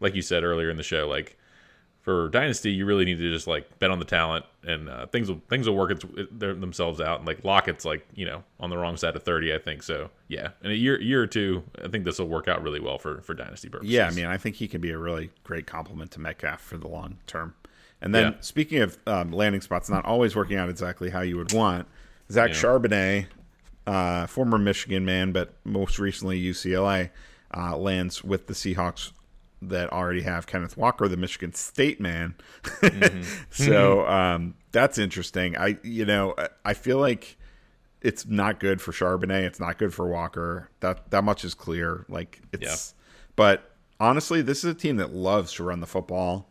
like 0.00 0.14
you 0.14 0.22
said 0.22 0.42
earlier 0.44 0.70
in 0.70 0.76
the 0.76 0.82
show, 0.82 1.08
like 1.08 1.36
for 2.02 2.30
dynasty, 2.30 2.70
you 2.72 2.86
really 2.86 3.04
need 3.04 3.18
to 3.18 3.30
just 3.30 3.46
like 3.46 3.78
bet 3.78 3.90
on 3.90 3.98
the 3.98 4.06
talent, 4.06 4.46
and 4.64 4.88
uh, 4.88 5.06
things 5.08 5.28
will 5.28 5.42
things 5.50 5.68
will 5.68 5.76
work 5.76 5.90
its, 5.90 6.04
themselves 6.30 6.98
out. 6.98 7.18
And 7.18 7.26
like 7.26 7.44
Lockett's 7.44 7.84
like 7.84 8.06
you 8.14 8.24
know 8.24 8.42
on 8.58 8.70
the 8.70 8.78
wrong 8.78 8.96
side 8.96 9.16
of 9.16 9.22
thirty, 9.22 9.54
I 9.54 9.58
think. 9.58 9.82
So 9.82 10.08
yeah, 10.26 10.48
in 10.62 10.70
a 10.70 10.74
year 10.74 11.00
year 11.00 11.22
or 11.22 11.26
two, 11.26 11.62
I 11.84 11.88
think 11.88 12.04
this 12.04 12.18
will 12.18 12.28
work 12.28 12.48
out 12.48 12.62
really 12.62 12.80
well 12.80 12.98
for 12.98 13.20
for 13.20 13.34
dynasty 13.34 13.68
purposes. 13.68 13.92
Yeah, 13.92 14.06
I 14.06 14.12
mean, 14.12 14.24
I 14.24 14.38
think 14.38 14.56
he 14.56 14.66
can 14.66 14.80
be 14.80 14.90
a 14.90 14.98
really 14.98 15.30
great 15.44 15.66
complement 15.66 16.10
to 16.12 16.20
Metcalf 16.20 16.60
for 16.62 16.78
the 16.78 16.88
long 16.88 17.18
term. 17.26 17.54
And 18.02 18.14
then, 18.14 18.32
Yeah. 18.32 18.40
speaking 18.40 18.78
of 18.80 18.96
um, 19.06 19.30
landing 19.30 19.60
spots, 19.60 19.90
not 19.90 20.06
always 20.06 20.34
working 20.34 20.56
out 20.56 20.70
exactly 20.70 21.10
how 21.10 21.20
you 21.20 21.36
would 21.36 21.52
want. 21.52 21.86
Zach 22.30 22.50
Yeah. 22.50 22.54
Charbonnet, 22.56 23.26
uh, 23.86 24.26
former 24.26 24.58
Michigan 24.58 25.04
man, 25.04 25.32
but 25.32 25.54
most 25.64 25.98
recently 25.98 26.40
UCLA, 26.40 27.10
uh, 27.56 27.76
lands 27.76 28.22
with 28.22 28.46
the 28.46 28.54
Seahawks 28.54 29.12
that 29.62 29.92
already 29.92 30.22
have 30.22 30.46
Kenneth 30.46 30.76
Walker, 30.76 31.06
the 31.08 31.16
Michigan 31.16 31.52
State 31.52 32.00
man. 32.00 32.34
so 33.50 34.06
um, 34.06 34.54
that's 34.72 34.98
interesting. 34.98 35.56
I, 35.56 35.78
you 35.82 36.04
know, 36.04 36.34
I- 36.64 36.74
feel 36.74 36.98
like 36.98 37.36
it's 38.00 38.26
not 38.26 38.60
good 38.60 38.80
for 38.80 38.92
Charbonnet. 38.92 39.42
It's 39.42 39.60
not 39.60 39.76
good 39.78 39.92
for 39.92 40.06
Walker. 40.06 40.70
That 40.80 41.10
that 41.10 41.24
much 41.24 41.44
is 41.44 41.52
clear. 41.52 42.06
Like 42.08 42.40
it's, 42.52 42.94
but 43.36 43.72
honestly, 43.98 44.40
this 44.40 44.58
is 44.64 44.70
a 44.70 44.74
team 44.74 44.96
that 44.96 45.12
loves 45.12 45.52
to 45.54 45.64
run 45.64 45.80
the 45.80 45.86
football, 45.86 46.48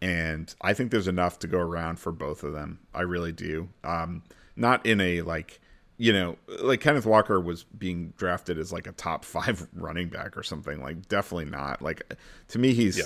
and 0.00 0.54
I 0.62 0.72
think 0.72 0.90
there's 0.92 1.08
enough 1.08 1.38
to 1.40 1.46
go 1.48 1.58
around 1.58 1.98
for 1.98 2.12
both 2.12 2.42
of 2.42 2.54
them. 2.54 2.78
I 2.94 3.02
really 3.02 3.32
do. 3.32 3.68
Um, 3.84 4.22
not 4.56 4.84
in 4.84 5.00
a 5.00 5.22
like, 5.22 5.60
you 5.98 6.12
know, 6.12 6.36
like 6.60 6.80
Kenneth 6.80 7.06
Walker 7.06 7.40
was 7.40 7.64
being 7.64 8.12
drafted 8.16 8.58
as 8.58 8.72
like 8.72 8.86
a 8.86 8.92
top 8.92 9.24
five 9.36 9.66
running 9.74 10.08
back 10.08 10.36
or 10.36 10.42
something. 10.42 10.80
Like, 10.80 11.08
definitely 11.08 11.50
not. 11.50 11.82
Like, 11.82 12.14
to 12.48 12.58
me, 12.58 12.72
he's. 12.72 12.98
Yeah 12.98 13.04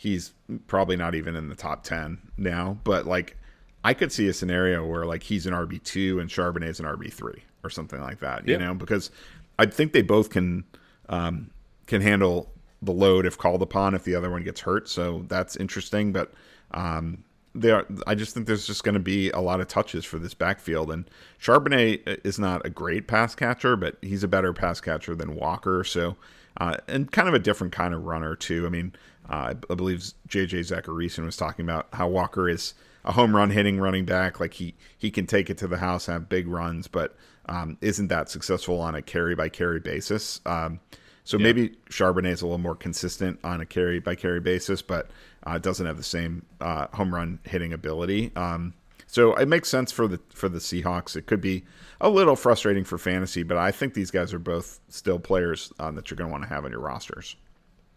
he's 0.00 0.32
probably 0.66 0.96
not 0.96 1.14
even 1.14 1.36
in 1.36 1.50
the 1.50 1.54
top 1.54 1.84
10 1.84 2.16
now, 2.38 2.78
but 2.84 3.04
like 3.04 3.36
I 3.84 3.92
could 3.92 4.10
see 4.10 4.28
a 4.28 4.32
scenario 4.32 4.86
where 4.86 5.04
like 5.04 5.22
he's 5.22 5.46
an 5.46 5.52
RB2 5.52 6.18
and 6.18 6.30
Charbonnet's 6.30 6.80
an 6.80 6.86
RB3 6.86 7.38
or 7.62 7.68
something 7.68 8.00
like 8.00 8.20
that, 8.20 8.48
you 8.48 8.56
know, 8.56 8.72
because 8.72 9.10
I 9.58 9.66
think 9.66 9.92
they 9.92 10.00
both 10.00 10.30
can 10.30 10.64
um, 11.10 11.50
can 11.86 12.00
handle 12.00 12.50
the 12.80 12.92
load 12.92 13.26
if 13.26 13.36
called 13.36 13.60
upon 13.60 13.94
if 13.94 14.04
the 14.04 14.14
other 14.14 14.30
one 14.30 14.42
gets 14.42 14.62
hurt. 14.62 14.88
So 14.88 15.26
that's 15.28 15.54
interesting, 15.56 16.14
but 16.14 16.32
um, 16.70 17.22
they 17.54 17.70
are, 17.70 17.86
I 18.06 18.14
just 18.14 18.34
think 18.34 18.46
there's 18.46 18.66
just 18.66 18.84
going 18.84 18.94
to 18.94 19.00
be 19.00 19.30
a 19.30 19.40
lot 19.40 19.60
of 19.60 19.68
touches 19.68 20.04
for 20.04 20.18
this 20.18 20.34
backfield. 20.34 20.90
And 20.90 21.08
Charbonnet 21.40 22.20
is 22.24 22.38
not 22.38 22.64
a 22.64 22.70
great 22.70 23.08
pass 23.08 23.34
catcher, 23.34 23.76
but 23.76 23.96
he's 24.02 24.22
a 24.22 24.28
better 24.28 24.52
pass 24.52 24.80
catcher 24.80 25.14
than 25.14 25.34
Walker. 25.34 25.82
So, 25.84 26.16
uh, 26.58 26.76
and 26.86 27.10
kind 27.10 27.28
of 27.28 27.34
a 27.34 27.38
different 27.38 27.72
kind 27.72 27.94
of 27.94 28.04
runner 28.04 28.36
too. 28.36 28.66
I 28.66 28.68
mean, 28.68 28.94
uh, 29.28 29.54
I 29.68 29.74
believe 29.74 30.00
JJ 30.28 30.60
Zachariason 30.60 31.24
was 31.24 31.36
talking 31.36 31.64
about 31.64 31.88
how 31.92 32.08
Walker 32.08 32.48
is 32.48 32.74
a 33.04 33.12
home 33.12 33.34
run 33.34 33.50
hitting 33.50 33.78
running 33.78 34.04
back. 34.04 34.40
Like 34.40 34.54
he 34.54 34.74
he 34.96 35.10
can 35.10 35.26
take 35.26 35.50
it 35.50 35.58
to 35.58 35.68
the 35.68 35.78
house, 35.78 36.08
and 36.08 36.14
have 36.14 36.28
big 36.28 36.46
runs, 36.48 36.88
but 36.88 37.16
um, 37.46 37.78
isn't 37.80 38.08
that 38.08 38.28
successful 38.28 38.80
on 38.80 38.94
a 38.94 39.02
carry 39.02 39.34
by 39.34 39.48
carry 39.48 39.80
basis. 39.80 40.40
Um, 40.46 40.80
so 41.24 41.36
yeah. 41.36 41.44
maybe 41.44 41.70
Charbonnet 41.90 42.32
is 42.32 42.42
a 42.42 42.46
little 42.46 42.58
more 42.58 42.74
consistent 42.74 43.38
on 43.44 43.60
a 43.60 43.66
carry 43.66 44.00
by 44.00 44.14
carry 44.14 44.40
basis, 44.40 44.82
but 44.82 45.10
uh, 45.44 45.58
doesn't 45.58 45.86
have 45.86 45.96
the 45.96 46.02
same 46.02 46.44
uh, 46.60 46.86
home 46.92 47.14
run 47.14 47.38
hitting 47.44 47.72
ability. 47.72 48.32
Um, 48.36 48.74
so 49.06 49.34
it 49.34 49.48
makes 49.48 49.68
sense 49.68 49.90
for 49.90 50.06
the 50.06 50.20
for 50.32 50.48
the 50.48 50.58
Seahawks. 50.58 51.16
It 51.16 51.26
could 51.26 51.40
be 51.40 51.64
a 52.00 52.08
little 52.08 52.36
frustrating 52.36 52.84
for 52.84 52.96
fantasy, 52.96 53.42
but 53.42 53.56
I 53.56 53.72
think 53.72 53.94
these 53.94 54.10
guys 54.10 54.32
are 54.32 54.38
both 54.38 54.80
still 54.88 55.18
players 55.18 55.72
um, 55.80 55.96
that 55.96 56.10
you're 56.10 56.16
going 56.16 56.28
to 56.28 56.32
want 56.32 56.44
to 56.44 56.48
have 56.48 56.64
on 56.64 56.70
your 56.70 56.80
rosters. 56.80 57.36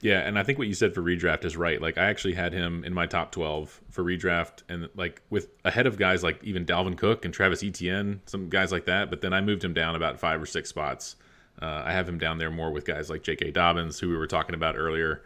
Yeah, 0.03 0.19
and 0.19 0.37
I 0.37 0.43
think 0.43 0.57
what 0.57 0.67
you 0.67 0.73
said 0.73 0.93
for 0.93 1.01
redraft 1.01 1.45
is 1.45 1.55
right. 1.55 1.81
Like 1.81 1.97
I 1.97 2.07
actually 2.07 2.33
had 2.33 2.51
him 2.51 2.83
in 2.83 2.93
my 2.93 3.05
top 3.05 3.31
12 3.31 3.79
for 3.89 4.03
redraft 4.03 4.63
and 4.67 4.89
like 4.95 5.21
with 5.29 5.47
ahead 5.63 5.87
of 5.87 5.97
guys 5.97 6.23
like 6.23 6.43
even 6.43 6.65
Dalvin 6.65 6.97
Cook 6.97 7.23
and 7.23 7.33
Travis 7.33 7.63
Etienne, 7.63 8.19
some 8.25 8.49
guys 8.49 8.71
like 8.71 8.85
that, 8.85 9.09
but 9.09 9.21
then 9.21 9.33
I 9.33 9.39
moved 9.39 9.63
him 9.63 9.73
down 9.73 9.95
about 9.95 10.19
5 10.19 10.41
or 10.41 10.45
6 10.45 10.67
spots. 10.67 11.15
Uh, 11.61 11.83
I 11.85 11.93
have 11.93 12.09
him 12.09 12.17
down 12.17 12.37
there 12.37 12.51
more 12.51 12.71
with 12.71 12.83
guys 12.83 13.09
like 13.09 13.23
J.K. 13.23 13.51
Dobbins 13.51 13.97
who 13.97 14.09
we 14.09 14.17
were 14.17 14.27
talking 14.27 14.55
about 14.55 14.75
earlier. 14.77 15.23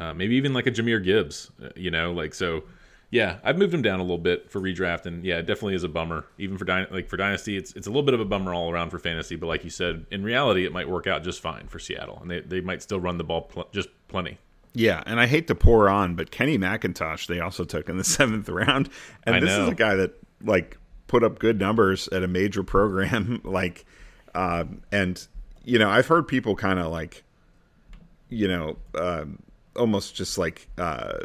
Uh, 0.00 0.14
maybe 0.14 0.34
even 0.34 0.54
like 0.54 0.66
a 0.66 0.70
Jahmyr 0.70 1.04
Gibbs, 1.04 1.50
uh, 1.62 1.68
you 1.76 1.90
know, 1.90 2.12
like 2.12 2.34
so 2.34 2.64
yeah, 3.10 3.38
I've 3.42 3.58
moved 3.58 3.74
him 3.74 3.82
down 3.82 3.98
a 3.98 4.02
little 4.02 4.18
bit 4.18 4.50
for 4.50 4.60
redraft, 4.60 5.04
and 5.04 5.24
yeah, 5.24 5.38
it 5.38 5.46
definitely 5.46 5.74
is 5.74 5.82
a 5.82 5.88
bummer. 5.88 6.24
Even 6.38 6.56
for 6.56 6.64
dy- 6.64 6.86
like 6.90 7.08
for 7.08 7.16
dynasty, 7.16 7.56
it's 7.56 7.72
it's 7.74 7.86
a 7.86 7.90
little 7.90 8.04
bit 8.04 8.14
of 8.14 8.20
a 8.20 8.24
bummer 8.24 8.54
all 8.54 8.70
around 8.70 8.90
for 8.90 8.98
fantasy. 8.98 9.34
But 9.36 9.48
like 9.48 9.64
you 9.64 9.70
said, 9.70 10.06
in 10.10 10.22
reality, 10.22 10.64
it 10.64 10.72
might 10.72 10.88
work 10.88 11.06
out 11.06 11.24
just 11.24 11.40
fine 11.40 11.66
for 11.66 11.78
Seattle, 11.80 12.18
and 12.22 12.30
they 12.30 12.40
they 12.40 12.60
might 12.60 12.82
still 12.82 13.00
run 13.00 13.18
the 13.18 13.24
ball 13.24 13.42
pl- 13.42 13.68
just 13.72 13.88
plenty. 14.08 14.38
Yeah, 14.72 15.02
and 15.04 15.18
I 15.18 15.26
hate 15.26 15.48
to 15.48 15.56
pour 15.56 15.88
on, 15.88 16.14
but 16.14 16.30
Kenny 16.30 16.56
McIntosh 16.56 17.26
they 17.26 17.40
also 17.40 17.64
took 17.64 17.88
in 17.88 17.96
the 17.96 18.04
seventh 18.18 18.48
round, 18.48 18.88
and 19.24 19.34
I 19.36 19.40
this 19.40 19.50
know. 19.50 19.64
is 19.64 19.68
a 19.70 19.74
guy 19.74 19.96
that 19.96 20.12
like 20.42 20.78
put 21.08 21.24
up 21.24 21.40
good 21.40 21.58
numbers 21.58 22.08
at 22.08 22.22
a 22.22 22.28
major 22.28 22.62
program, 22.62 23.40
like, 23.44 23.84
um, 24.36 24.82
and 24.92 25.26
you 25.64 25.80
know 25.80 25.90
I've 25.90 26.06
heard 26.06 26.28
people 26.28 26.54
kind 26.54 26.78
of 26.78 26.92
like, 26.92 27.24
you 28.28 28.46
know, 28.46 28.78
um, 28.94 29.40
almost 29.76 30.14
just 30.14 30.38
like. 30.38 30.68
Uh, 30.78 31.18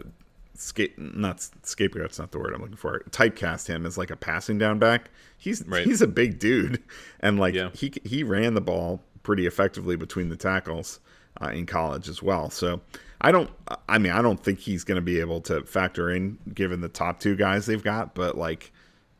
scape 0.57 0.97
not 0.97 1.45
scapegoat's 1.63 2.17
not 2.17 2.31
the 2.31 2.39
word 2.39 2.53
I'm 2.53 2.61
looking 2.61 2.77
for. 2.77 2.99
Typecast 3.09 3.67
him 3.67 3.85
as 3.85 3.97
like 3.97 4.09
a 4.09 4.15
passing 4.15 4.57
down 4.57 4.79
back. 4.79 5.09
He's 5.37 5.65
right. 5.67 5.85
he's 5.85 6.01
a 6.01 6.07
big 6.07 6.39
dude, 6.39 6.81
and 7.19 7.39
like 7.39 7.53
yeah. 7.53 7.69
he 7.73 7.93
he 8.03 8.23
ran 8.23 8.53
the 8.53 8.61
ball 8.61 9.01
pretty 9.23 9.45
effectively 9.45 9.95
between 9.95 10.29
the 10.29 10.37
tackles 10.37 10.99
uh, 11.41 11.49
in 11.49 11.65
college 11.65 12.07
as 12.07 12.23
well. 12.23 12.49
So 12.49 12.81
I 13.21 13.31
don't. 13.31 13.49
I 13.89 13.97
mean, 13.97 14.11
I 14.11 14.21
don't 14.21 14.41
think 14.41 14.59
he's 14.59 14.83
going 14.83 14.97
to 14.97 15.01
be 15.01 15.19
able 15.19 15.41
to 15.41 15.63
factor 15.63 16.09
in 16.09 16.37
given 16.53 16.81
the 16.81 16.89
top 16.89 17.19
two 17.19 17.35
guys 17.35 17.65
they've 17.65 17.83
got, 17.83 18.15
but 18.15 18.37
like 18.37 18.71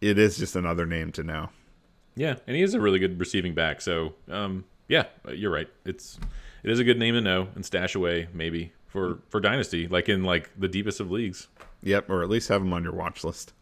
it 0.01 0.17
is 0.17 0.37
just 0.37 0.55
another 0.55 0.85
name 0.85 1.11
to 1.13 1.23
know. 1.23 1.49
Yeah, 2.15 2.35
and 2.47 2.55
he 2.55 2.63
is 2.63 2.73
a 2.73 2.79
really 2.79 2.99
good 2.99 3.19
receiving 3.19 3.53
back. 3.53 3.81
So 3.81 4.13
um, 4.29 4.65
yeah, 4.87 5.05
you're 5.29 5.51
right. 5.51 5.67
It's 5.85 6.19
it 6.63 6.69
is 6.69 6.79
a 6.79 6.83
good 6.83 6.97
name 6.97 7.15
to 7.15 7.21
know 7.21 7.49
and 7.55 7.65
stash 7.65 7.95
away 7.95 8.27
maybe 8.33 8.71
for 8.95 9.19
for 9.29 9.41
dynasty, 9.41 9.87
like 9.87 10.07
in 10.07 10.23
like 10.23 10.49
the 10.57 10.69
deepest 10.69 11.01
of 11.01 11.11
leagues. 11.11 11.49
Yep, 11.83 12.09
or 12.09 12.23
at 12.23 12.29
least 12.29 12.47
have 12.47 12.61
them 12.61 12.73
on 12.73 12.83
your 12.83 12.93
watch 12.93 13.23
list. 13.23 13.53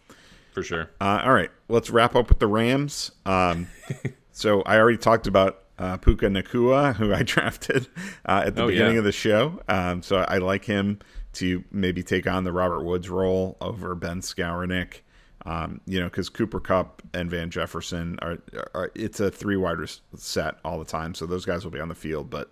For 0.54 0.62
sure. 0.62 0.92
Uh, 1.02 1.22
all 1.24 1.34
right, 1.34 1.50
let's 1.68 1.90
wrap 1.90 2.16
up 2.16 2.30
with 2.30 2.38
the 2.38 2.48
Rams. 2.48 3.12
Um, 3.26 3.68
so 4.32 4.62
I 4.62 4.78
already 4.78 5.00
talked 5.00 5.26
about 5.26 5.64
uh, 5.80 5.98
Puka 5.98 6.28
Nacua, 6.28 6.96
who 6.96 7.12
I 7.14 7.24
drafted 7.24 7.88
uh, 8.26 8.44
at 8.46 8.56
the 8.56 8.64
oh, 8.64 8.68
beginning 8.68 8.94
yeah. 8.94 9.00
of 9.00 9.06
the 9.06 9.12
show. 9.12 9.60
Um, 9.68 10.04
so 10.04 10.18
I 10.18 10.38
like 10.38 10.66
him 10.66 11.00
to 11.34 11.64
maybe 11.72 12.04
take 12.04 12.28
on 12.28 12.44
the 12.44 12.54
Robert 12.54 12.84
Woods 12.84 13.10
role 13.10 13.58
over 13.60 13.96
Ben 13.96 14.22
Skowronek. 14.22 15.00
Um, 15.46 15.82
you 15.86 16.00
know, 16.00 16.06
because 16.06 16.30
Cooper 16.30 16.62
Kupp 16.62 17.02
and 17.14 17.30
Van 17.30 17.50
Jefferson 17.50 18.18
are, 18.22 18.38
are, 18.74 18.92
it's 18.96 19.20
a 19.20 19.30
three 19.30 19.58
wide 19.58 19.78
set 20.16 20.56
all 20.64 20.80
the 20.80 20.86
time, 20.86 21.14
so 21.16 21.26
those 21.26 21.44
guys 21.44 21.66
will 21.66 21.72
be 21.72 21.82
on 21.82 21.90
the 21.90 21.96
field. 21.96 22.30
But 22.30 22.52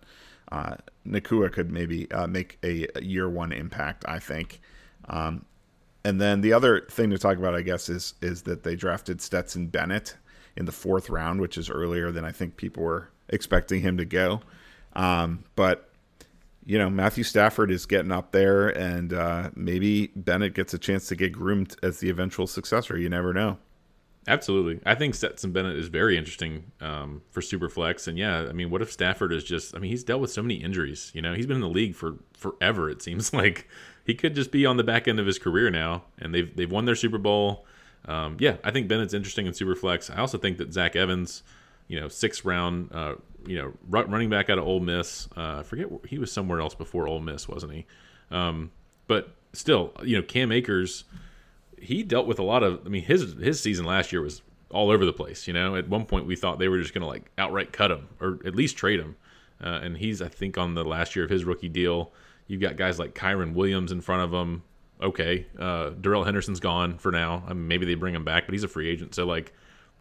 uh, 0.51 0.75
Nacua 1.07 1.51
could 1.51 1.71
maybe 1.71 2.11
uh, 2.11 2.27
make 2.27 2.57
a, 2.63 2.87
a, 2.95 3.01
year 3.01 3.29
one 3.29 3.51
impact, 3.51 4.03
I 4.07 4.19
think. 4.19 4.59
Um, 5.07 5.45
and 6.03 6.19
then 6.19 6.41
the 6.41 6.53
other 6.53 6.81
thing 6.89 7.09
to 7.11 7.17
talk 7.17 7.37
about, 7.37 7.55
I 7.55 7.61
guess, 7.61 7.89
is 7.89 8.15
is 8.21 8.43
that 8.43 8.63
they 8.63 8.75
drafted 8.75 9.21
Stetson 9.21 9.67
Bennett 9.67 10.17
in 10.57 10.65
the 10.65 10.71
fourth 10.71 11.09
round, 11.09 11.39
which 11.39 11.57
is 11.57 11.69
earlier 11.69 12.11
than 12.11 12.25
I 12.25 12.31
think 12.31 12.57
people 12.57 12.83
were 12.83 13.09
expecting 13.29 13.81
him 13.81 13.97
to 13.97 14.05
go. 14.05 14.41
Um, 14.93 15.45
but 15.55 15.89
you 16.65 16.77
know, 16.77 16.89
Matthew 16.89 17.23
Stafford 17.23 17.71
is 17.71 17.85
getting 17.85 18.11
up 18.11 18.31
there, 18.31 18.69
and 18.69 19.13
uh, 19.13 19.49
maybe 19.55 20.07
Bennett 20.15 20.53
gets 20.53 20.73
a 20.73 20.77
chance 20.77 21.07
to 21.07 21.15
get 21.15 21.31
groomed 21.31 21.75
as 21.81 21.99
the 21.99 22.09
eventual 22.09 22.47
successor. 22.47 22.97
You 22.97 23.09
never 23.09 23.33
know. 23.33 23.57
Absolutely. 24.27 24.79
I 24.85 24.93
think 24.93 25.15
Stetson 25.15 25.51
Bennett 25.51 25.77
is 25.77 25.87
very 25.87 26.15
interesting 26.15 26.71
um, 26.79 27.23
for 27.31 27.41
Superflex. 27.41 28.07
And 28.07 28.17
yeah, 28.17 28.47
I 28.47 28.53
mean, 28.53 28.69
what 28.69 28.81
if 28.81 28.91
Stafford 28.91 29.33
is 29.33 29.43
just, 29.43 29.75
I 29.75 29.79
mean, 29.79 29.89
he's 29.89 30.03
dealt 30.03 30.21
with 30.21 30.31
so 30.31 30.43
many 30.43 30.55
injuries. 30.55 31.11
You 31.15 31.23
know, 31.23 31.33
he's 31.33 31.47
been 31.47 31.55
in 31.55 31.61
the 31.61 31.69
league 31.69 31.95
for 31.95 32.17
forever, 32.33 32.89
it 32.89 33.01
seems 33.01 33.33
like. 33.33 33.67
He 34.03 34.15
could 34.15 34.33
just 34.33 34.51
be 34.51 34.65
on 34.65 34.77
the 34.77 34.83
back 34.83 35.07
end 35.07 35.19
of 35.19 35.27
his 35.27 35.37
career 35.37 35.69
now, 35.69 36.03
and 36.17 36.33
they've, 36.33 36.55
they've 36.55 36.71
won 36.71 36.85
their 36.85 36.95
Super 36.95 37.19
Bowl. 37.19 37.65
Um, 38.05 38.37
yeah, 38.39 38.57
I 38.63 38.71
think 38.71 38.87
Bennett's 38.87 39.13
interesting 39.13 39.45
in 39.45 39.53
Superflex. 39.53 40.15
I 40.15 40.19
also 40.19 40.39
think 40.39 40.57
that 40.57 40.73
Zach 40.73 40.95
Evans, 40.95 41.43
you 41.87 41.99
know, 41.99 42.07
six 42.07 42.43
round, 42.43 42.91
uh, 42.91 43.15
you 43.45 43.57
know, 43.57 43.73
running 43.87 44.29
back 44.29 44.49
out 44.49 44.57
of 44.57 44.65
Ole 44.65 44.79
Miss. 44.79 45.27
Uh, 45.37 45.59
I 45.59 45.63
forget, 45.63 45.87
he 46.07 46.17
was 46.17 46.31
somewhere 46.31 46.61
else 46.61 46.73
before 46.73 47.07
Ole 47.07 47.19
Miss, 47.19 47.47
wasn't 47.47 47.73
he? 47.73 47.85
Um, 48.31 48.71
but 49.07 49.35
still, 49.53 49.93
you 50.03 50.15
know, 50.15 50.23
Cam 50.23 50.51
Akers 50.51 51.03
he 51.81 52.03
dealt 52.03 52.27
with 52.27 52.39
a 52.39 52.43
lot 52.43 52.63
of. 52.63 52.81
I 52.85 52.89
mean, 52.89 53.03
his 53.03 53.33
his 53.33 53.59
season 53.59 53.85
last 53.85 54.11
year 54.11 54.21
was 54.21 54.41
all 54.69 54.91
over 54.91 55.05
the 55.05 55.13
place. 55.13 55.47
You 55.47 55.53
know, 55.53 55.75
at 55.75 55.89
one 55.89 56.05
point 56.05 56.25
we 56.25 56.35
thought 56.35 56.59
they 56.59 56.67
were 56.67 56.79
just 56.79 56.93
going 56.93 57.01
to 57.01 57.07
like 57.07 57.29
outright 57.37 57.73
cut 57.73 57.91
him 57.91 58.07
or 58.19 58.39
at 58.45 58.55
least 58.55 58.77
trade 58.77 58.99
him. 58.99 59.15
Uh, 59.63 59.79
and 59.83 59.97
he's, 59.97 60.21
I 60.21 60.27
think, 60.27 60.57
on 60.57 60.73
the 60.73 60.83
last 60.83 61.15
year 61.15 61.23
of 61.23 61.29
his 61.29 61.45
rookie 61.45 61.69
deal. 61.69 62.11
You've 62.47 62.61
got 62.61 62.77
guys 62.77 62.97
like 62.97 63.13
Kyren 63.13 63.53
Williams 63.53 63.91
in 63.91 64.01
front 64.01 64.23
of 64.23 64.33
him. 64.33 64.63
Okay, 65.01 65.45
uh, 65.57 65.91
Darrell 66.01 66.23
Henderson's 66.23 66.59
gone 66.59 66.97
for 66.97 67.11
now. 67.11 67.43
I 67.47 67.53
mean, 67.53 67.67
maybe 67.67 67.85
they 67.85 67.95
bring 67.95 68.15
him 68.15 68.23
back, 68.23 68.45
but 68.45 68.53
he's 68.53 68.63
a 68.63 68.67
free 68.67 68.89
agent. 68.89 69.15
So 69.15 69.25
like, 69.25 69.53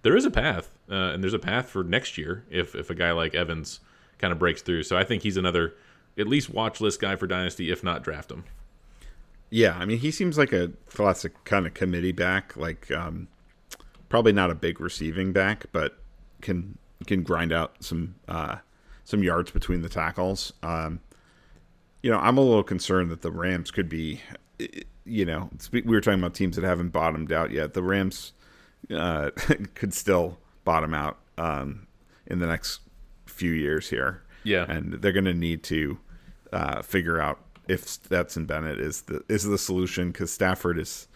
there 0.02 0.16
is 0.16 0.24
a 0.24 0.30
path, 0.30 0.70
uh, 0.90 0.94
and 0.94 1.22
there's 1.22 1.34
a 1.34 1.38
path 1.38 1.68
for 1.68 1.84
next 1.84 2.16
year 2.16 2.44
if 2.50 2.74
if 2.74 2.90
a 2.90 2.94
guy 2.94 3.12
like 3.12 3.34
Evans 3.34 3.80
kind 4.18 4.32
of 4.32 4.38
breaks 4.38 4.62
through. 4.62 4.82
So 4.82 4.96
I 4.96 5.04
think 5.04 5.22
he's 5.22 5.36
another 5.36 5.74
at 6.18 6.26
least 6.26 6.50
watch 6.50 6.80
list 6.80 7.00
guy 7.00 7.16
for 7.16 7.26
dynasty, 7.26 7.70
if 7.70 7.84
not 7.84 8.02
draft 8.02 8.30
him. 8.30 8.44
Yeah, 9.50 9.76
I 9.76 9.84
mean, 9.84 9.98
he 9.98 10.10
seems 10.10 10.38
like 10.38 10.52
a 10.52 10.70
classic 10.88 11.44
kind 11.44 11.66
of 11.66 11.74
committee 11.74 12.12
back. 12.12 12.56
Like, 12.56 12.90
um, 12.92 13.28
probably 14.08 14.32
not 14.32 14.50
a 14.50 14.54
big 14.54 14.80
receiving 14.80 15.32
back, 15.32 15.66
but 15.72 15.98
can 16.40 16.78
can 17.06 17.22
grind 17.22 17.52
out 17.52 17.82
some 17.82 18.14
uh, 18.28 18.56
some 19.04 19.22
yards 19.22 19.50
between 19.50 19.82
the 19.82 19.88
tackles. 19.88 20.52
Um, 20.62 21.00
you 22.02 22.10
know, 22.10 22.18
I'm 22.18 22.38
a 22.38 22.42
little 22.42 22.62
concerned 22.62 23.10
that 23.10 23.22
the 23.22 23.30
Rams 23.30 23.70
could 23.70 23.88
be. 23.88 24.20
You 25.04 25.24
know, 25.24 25.50
we 25.72 25.82
were 25.82 26.00
talking 26.00 26.20
about 26.20 26.34
teams 26.34 26.56
that 26.56 26.64
haven't 26.64 26.90
bottomed 26.90 27.32
out 27.32 27.50
yet. 27.50 27.74
The 27.74 27.82
Rams 27.82 28.32
uh, 28.94 29.30
could 29.74 29.92
still 29.92 30.38
bottom 30.64 30.94
out 30.94 31.18
um, 31.38 31.86
in 32.26 32.38
the 32.38 32.46
next 32.46 32.80
few 33.26 33.52
years 33.52 33.90
here. 33.90 34.22
Yeah, 34.44 34.64
and 34.68 34.94
they're 34.94 35.12
going 35.12 35.24
to 35.24 35.34
need 35.34 35.62
to 35.64 35.98
uh, 36.52 36.82
figure 36.82 37.20
out 37.20 37.40
if 37.70 37.86
Stetson 37.88 38.46
Bennett 38.46 38.80
is 38.80 39.02
the 39.02 39.22
is 39.28 39.44
the 39.44 39.58
solution 39.58 40.10
because 40.10 40.32
Stafford 40.32 40.78
is, 40.78 41.06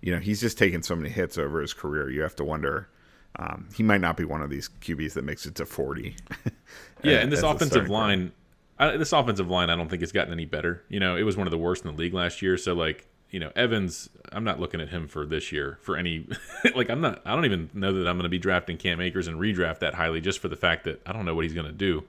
you 0.00 0.12
know, 0.12 0.20
he's 0.20 0.40
just 0.40 0.58
taken 0.58 0.82
so 0.82 0.94
many 0.94 1.08
hits 1.08 1.38
over 1.38 1.60
his 1.60 1.72
career. 1.72 2.10
You 2.10 2.22
have 2.22 2.36
to 2.36 2.44
wonder. 2.44 2.88
Um, 3.36 3.68
he 3.74 3.82
might 3.82 4.02
not 4.02 4.18
be 4.18 4.24
one 4.24 4.42
of 4.42 4.50
these 4.50 4.68
QBs 4.68 5.14
that 5.14 5.24
makes 5.24 5.46
it 5.46 5.54
to 5.56 5.66
forty. 5.66 6.16
yeah, 7.02 7.18
and 7.18 7.32
this 7.32 7.42
offensive 7.42 7.88
line, 7.88 8.32
I, 8.78 8.96
this 8.98 9.12
offensive 9.12 9.48
line, 9.48 9.70
I 9.70 9.76
don't 9.76 9.88
think 9.88 10.02
it's 10.02 10.12
gotten 10.12 10.32
any 10.32 10.44
better. 10.44 10.84
You 10.90 11.00
know, 11.00 11.16
it 11.16 11.22
was 11.22 11.36
one 11.36 11.46
of 11.46 11.50
the 11.50 11.58
worst 11.58 11.84
in 11.84 11.90
the 11.92 11.96
league 11.96 12.12
last 12.12 12.42
year. 12.42 12.58
So 12.58 12.74
like, 12.74 13.06
you 13.30 13.40
know, 13.40 13.50
Evans, 13.56 14.10
I'm 14.32 14.44
not 14.44 14.60
looking 14.60 14.82
at 14.82 14.90
him 14.90 15.08
for 15.08 15.24
this 15.24 15.50
year 15.50 15.78
for 15.80 15.96
any 15.96 16.28
like 16.76 16.90
I'm 16.90 17.00
not 17.00 17.22
I 17.24 17.34
don't 17.34 17.46
even 17.46 17.70
know 17.72 17.94
that 17.94 18.06
I'm 18.06 18.16
going 18.16 18.24
to 18.24 18.28
be 18.28 18.38
drafting 18.38 18.76
Cam 18.76 19.00
Akers 19.00 19.28
and 19.28 19.40
redraft 19.40 19.78
that 19.78 19.94
highly 19.94 20.20
just 20.20 20.40
for 20.40 20.48
the 20.48 20.56
fact 20.56 20.84
that 20.84 21.00
I 21.06 21.12
don't 21.12 21.24
know 21.24 21.34
what 21.34 21.44
he's 21.44 21.54
going 21.54 21.66
to 21.66 21.72
do 21.72 22.04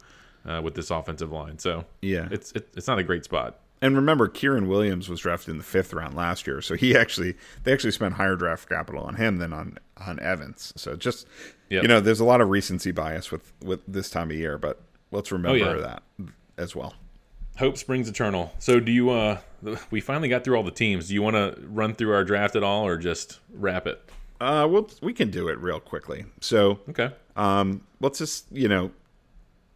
uh, 0.46 0.62
with 0.62 0.76
this 0.76 0.92
offensive 0.92 1.32
line. 1.32 1.58
So 1.58 1.86
Yeah. 2.02 2.28
it's 2.32 2.52
it, 2.52 2.68
it's 2.76 2.88
not 2.88 3.00
a 3.00 3.04
great 3.04 3.24
spot. 3.24 3.60
And 3.84 3.98
remember, 3.98 4.30
Kyren 4.30 4.68
Williams 4.68 5.10
was 5.10 5.20
drafted 5.20 5.50
in 5.50 5.58
the 5.58 5.64
fifth 5.64 5.94
round 5.94 6.16
last 6.16 6.48
year, 6.48 6.62
so 6.62 6.74
he 6.76 6.96
actually 6.98 7.36
they 7.64 7.74
actually 7.74 7.92
spent 7.92 8.14
higher 8.14 8.38
draft 8.38 8.70
capital 8.70 9.04
on 9.04 9.16
him 9.16 9.38
than 9.38 9.52
on 9.52 9.78
on 9.98 10.20
Evans. 10.22 10.72
So 10.78 10.96
just 10.96 11.28
Yep. 11.70 11.82
you 11.82 11.88
know, 11.90 12.00
there's 12.00 12.20
a 12.22 12.26
lot 12.26 12.40
of 12.40 12.50
recency 12.50 12.92
bias 12.92 13.30
with 13.30 13.52
with 13.62 13.82
this 13.86 14.10
time 14.10 14.32
of 14.32 14.38
year, 14.38 14.58
but 14.58 14.82
let's 15.12 15.32
remember 15.34 15.58
yeah. 15.58 15.74
that 15.74 16.04
as 16.58 16.76
well. 16.76 16.94
Hope 17.58 17.78
springs 17.78 18.08
eternal. 18.08 18.54
So 18.58 18.80
do 18.80 18.92
you 18.92 19.10
uh 19.10 19.40
we 19.92 20.00
finally 20.00 20.30
got 20.30 20.46
through 20.46 20.56
all 20.56 20.64
the 20.64 20.72
teams. 20.72 21.10
Do 21.10 21.14
you 21.14 21.22
want 21.22 21.36
to 21.36 21.60
run 21.68 21.94
through 21.94 22.14
our 22.14 22.24
draft 22.24 22.56
at 22.56 22.64
all 22.64 22.88
or 22.88 22.98
just 22.98 23.42
wrap 23.54 23.86
it? 23.86 24.02
Uh, 24.40 24.66
we'll 24.70 24.90
we 25.02 25.12
can 25.14 25.30
do 25.30 25.50
it 25.50 25.60
real 25.60 25.82
quickly. 25.82 26.24
So 26.40 26.80
Okay. 26.90 27.12
um, 27.36 27.82
let's 28.00 28.20
just 28.20 28.46
you 28.50 28.70
know 28.70 28.92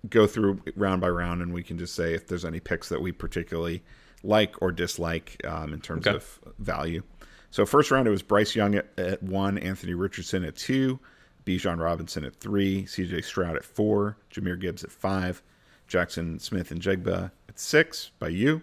go 0.10 0.28
through 0.28 0.62
round 0.76 1.02
by 1.02 1.10
round, 1.10 1.42
and 1.42 1.54
we 1.54 1.64
can 1.64 1.78
just 1.78 1.96
say 1.96 2.14
if 2.14 2.28
there's 2.28 2.46
any 2.46 2.60
picks 2.60 2.90
that 2.90 3.02
we 3.02 3.12
particularly 3.12 3.84
like 4.24 4.62
or 4.62 4.72
dislike 4.72 5.42
um, 5.46 5.74
in 5.74 5.80
terms 5.82 6.08
Okay. 6.08 6.16
of 6.18 6.40
value. 6.60 7.04
So 7.52 7.66
first 7.66 7.92
round 7.92 8.08
it 8.08 8.12
was 8.12 8.22
Bryce 8.22 8.56
Young 8.56 8.76
at, 8.76 8.88
at 8.98 9.24
one, 9.24 9.58
Anthony 9.58 9.94
Richardson 9.94 10.44
at 10.44 10.56
two, 10.56 11.00
Bijan 11.46 11.80
Robinson 11.80 12.26
at 12.26 12.36
three, 12.36 12.86
C.J. 12.86 13.22
Stroud 13.22 13.56
at 13.56 13.64
four, 13.64 14.18
Jahmyr 14.32 14.60
Gibbs 14.60 14.84
at 14.84 14.92
five, 14.92 15.42
Jaxon 15.88 16.42
Smith-Njigba 16.42 17.32
at 17.48 17.60
six 17.60 18.12
by 18.20 18.28
you. 18.28 18.62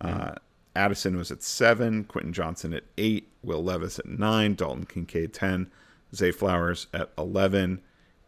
Uh, 0.00 0.34
Addison 0.76 1.16
was 1.16 1.30
at 1.32 1.42
seven, 1.42 2.04
Quentin 2.04 2.32
Johnston 2.32 2.74
at 2.74 2.84
eight, 2.98 3.32
Will 3.42 3.64
Levis 3.64 3.98
at 3.98 4.06
nine, 4.06 4.54
Dalton 4.54 4.84
Kincaid 4.84 5.32
ten, 5.32 5.70
Zay 6.14 6.30
Flowers 6.30 6.86
at 6.92 7.10
eleven, 7.16 7.80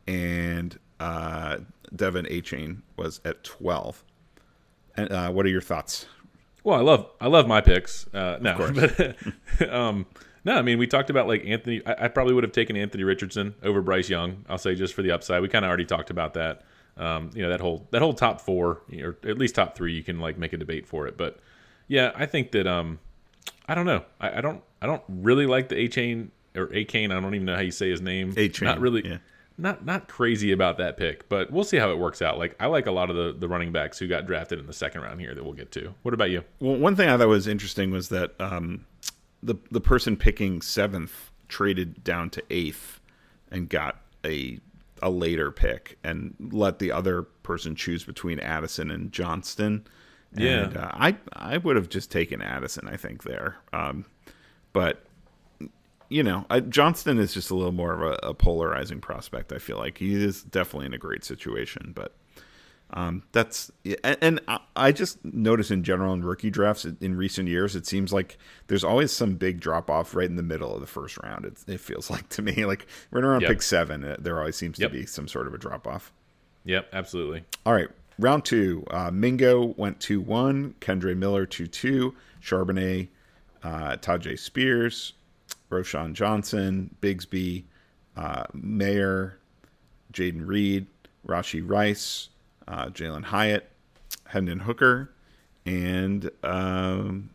and 0.06 0.78
uh, 1.00 1.58
De'Von 1.94 2.30
Achane 2.30 2.82
was 2.96 3.20
at 3.24 3.42
twelve. 3.42 4.04
And 4.96 5.10
uh, 5.10 5.30
what 5.30 5.46
are 5.46 5.48
your 5.48 5.60
thoughts? 5.60 6.06
Well, 6.62 6.78
I 6.78 6.82
love 6.82 7.10
I 7.20 7.26
love 7.28 7.46
my 7.48 7.60
picks. 7.60 8.06
Uh, 8.12 8.38
no, 8.40 8.56
but 8.74 9.16
um, 9.72 10.06
no, 10.44 10.56
I 10.56 10.62
mean 10.62 10.78
we 10.78 10.86
talked 10.86 11.10
about 11.10 11.26
like 11.26 11.44
Anthony. 11.46 11.80
I, 11.86 12.04
I 12.04 12.08
probably 12.08 12.34
would 12.34 12.44
have 12.44 12.52
taken 12.52 12.76
Anthony 12.76 13.04
Richardson 13.04 13.54
over 13.62 13.80
Bryce 13.80 14.08
Young. 14.08 14.44
I'll 14.48 14.58
say 14.58 14.74
just 14.74 14.94
for 14.94 15.02
the 15.02 15.10
upside. 15.10 15.40
We 15.42 15.48
kind 15.48 15.64
of 15.64 15.68
already 15.68 15.86
talked 15.86 16.10
about 16.10 16.34
that. 16.34 16.62
Um, 16.96 17.30
you 17.34 17.42
know 17.42 17.48
that 17.48 17.60
whole 17.60 17.86
that 17.92 18.02
whole 18.02 18.12
top 18.12 18.40
four 18.40 18.82
or 19.02 19.16
at 19.24 19.38
least 19.38 19.54
top 19.54 19.74
three. 19.74 19.94
You 19.94 20.02
can 20.02 20.18
like 20.20 20.36
make 20.36 20.52
a 20.52 20.58
debate 20.58 20.86
for 20.86 21.06
it, 21.06 21.16
but 21.16 21.38
yeah, 21.88 22.12
I 22.14 22.26
think 22.26 22.52
that 22.52 22.66
um, 22.66 22.98
I 23.66 23.74
don't 23.74 23.86
know. 23.86 24.04
I, 24.20 24.38
I 24.38 24.40
don't 24.42 24.62
I 24.82 24.86
don't 24.86 25.02
really 25.08 25.46
like 25.46 25.68
the 25.70 25.76
A 25.78 25.88
chain 25.88 26.30
or 26.54 26.68
A 26.74 26.84
Kane. 26.84 27.10
I 27.10 27.20
don't 27.20 27.34
even 27.34 27.46
know 27.46 27.54
how 27.54 27.62
you 27.62 27.70
say 27.70 27.88
his 27.90 28.02
name. 28.02 28.34
A-Chain, 28.36 28.66
Not 28.66 28.80
really. 28.80 29.06
yeah. 29.06 29.18
Not 29.60 29.84
not 29.84 30.08
crazy 30.08 30.52
about 30.52 30.78
that 30.78 30.96
pick, 30.96 31.28
but 31.28 31.50
we'll 31.50 31.64
see 31.64 31.76
how 31.76 31.90
it 31.90 31.98
works 31.98 32.22
out. 32.22 32.38
Like 32.38 32.56
I 32.60 32.66
like 32.66 32.86
a 32.86 32.92
lot 32.92 33.10
of 33.10 33.16
the 33.16 33.34
the 33.38 33.48
running 33.48 33.72
backs 33.72 33.98
who 33.98 34.08
got 34.08 34.26
drafted 34.26 34.58
in 34.58 34.66
the 34.66 34.72
second 34.72 35.02
round 35.02 35.20
here 35.20 35.34
that 35.34 35.44
we'll 35.44 35.52
get 35.52 35.70
to. 35.72 35.94
What 36.02 36.14
about 36.14 36.30
you? 36.30 36.44
Well, 36.60 36.76
one 36.76 36.96
thing 36.96 37.08
I 37.08 37.16
thought 37.16 37.28
was 37.28 37.46
interesting 37.46 37.90
was 37.90 38.08
that 38.08 38.40
um, 38.40 38.86
the 39.42 39.56
the 39.70 39.80
person 39.80 40.16
picking 40.16 40.62
seventh 40.62 41.30
traded 41.48 42.02
down 42.04 42.30
to 42.30 42.42
eighth 42.50 43.00
and 43.50 43.68
got 43.68 44.00
a 44.24 44.58
a 45.02 45.10
later 45.10 45.50
pick 45.50 45.98
and 46.04 46.34
let 46.52 46.78
the 46.78 46.92
other 46.92 47.22
person 47.22 47.74
choose 47.74 48.04
between 48.04 48.38
Addison 48.38 48.90
and 48.90 49.12
Johnston. 49.12 49.86
Yeah. 50.34 50.64
and, 50.64 50.76
uh, 50.76 50.90
I 50.92 51.16
I 51.32 51.56
would 51.58 51.76
have 51.76 51.88
just 51.88 52.10
taken 52.10 52.40
Addison. 52.40 52.88
I 52.88 52.96
think 52.96 53.24
there, 53.24 53.56
um, 53.72 54.04
but 54.72 55.04
you 56.10 56.22
know, 56.22 56.44
I, 56.50 56.60
Johnston 56.60 57.18
is 57.18 57.32
just 57.32 57.50
a 57.50 57.54
little 57.54 57.72
more 57.72 57.92
of 57.94 58.02
a, 58.02 58.28
a 58.28 58.34
polarizing 58.34 59.00
prospect. 59.00 59.52
I 59.52 59.58
feel 59.58 59.78
like 59.78 59.96
he 59.98 60.12
is 60.22 60.42
definitely 60.42 60.86
in 60.86 60.92
a 60.94 60.98
great 60.98 61.24
situation, 61.24 61.92
but 61.94 62.14
um, 62.92 63.22
that's 63.30 63.70
and, 64.02 64.18
and 64.20 64.40
I, 64.48 64.58
I 64.74 64.90
just 64.92 65.24
notice 65.24 65.70
in 65.70 65.84
general 65.84 66.12
in 66.12 66.24
rookie 66.24 66.50
drafts 66.50 66.84
in- 66.84 67.16
recent 67.16 67.48
years, 67.48 67.76
it 67.76 67.86
seems 67.86 68.12
like 68.12 68.36
there's 68.66 68.82
always 68.82 69.12
some 69.12 69.36
big 69.36 69.60
drop 69.60 69.88
off 69.88 70.12
right 70.14 70.28
in 70.28 70.34
the 70.34 70.42
middle 70.42 70.74
of 70.74 70.80
the 70.80 70.88
first 70.88 71.16
round. 71.22 71.44
It, 71.44 71.54
it 71.68 71.80
feels 71.80 72.10
like 72.10 72.28
to 72.30 72.42
me, 72.42 72.64
like 72.66 72.86
right 73.12 73.22
around 73.24 73.42
Yep. 73.42 73.48
pick 73.50 73.62
seven, 73.62 74.02
uh, 74.04 74.16
there 74.18 74.38
always 74.40 74.56
seems 74.56 74.78
Yep. 74.78 74.90
to 74.90 74.98
be 74.98 75.06
some 75.06 75.28
sort 75.28 75.46
of 75.46 75.54
a 75.54 75.58
drop 75.58 75.86
off. 75.86 76.12
Yep, 76.64 76.88
absolutely. 76.92 77.44
All 77.64 77.72
right, 77.72 77.88
round 78.18 78.44
two. 78.44 78.84
Uh, 78.90 79.10
Mingo 79.12 79.66
went 79.76 80.00
two 80.00 80.20
one. 80.20 80.74
Kendre 80.80 81.16
Miller 81.16 81.46
two 81.46 81.68
two. 81.68 82.14
Charbonnet, 82.42 83.06
uh, 83.62 83.96
Tyjae 83.98 84.36
Spears, 84.38 85.12
Roschon 85.70 86.12
Johnson, 86.12 86.94
Bigsby, 87.00 87.64
uh, 88.16 88.44
Mayer, 88.52 89.38
Jayden 90.12 90.46
Reed, 90.46 90.86
Rashee 91.26 91.62
Rice, 91.64 92.28
uh, 92.68 92.86
Jalin 92.86 93.24
Hyatt, 93.24 93.70
Hendon 94.26 94.60
Hooker, 94.60 95.12
and 95.66 96.30
um, 96.42 97.30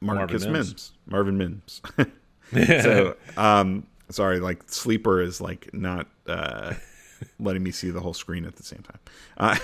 Marcus 0.00 0.42
Marvin 0.42 0.52
Mims. 0.52 0.68
Mims. 0.68 0.92
Marvin 1.06 1.38
Mims. 1.38 1.82
so, 2.82 3.16
um, 3.36 3.86
sorry, 4.08 4.40
like 4.40 4.62
sleeper 4.70 5.20
is 5.20 5.40
like 5.40 5.72
not 5.72 6.08
uh, 6.26 6.74
letting 7.38 7.62
me 7.62 7.70
see 7.70 7.90
the 7.90 8.00
whole 8.00 8.14
screen 8.14 8.44
at 8.44 8.56
the 8.56 8.62
same 8.62 8.82
time. 8.82 8.98
Uh, 9.36 9.56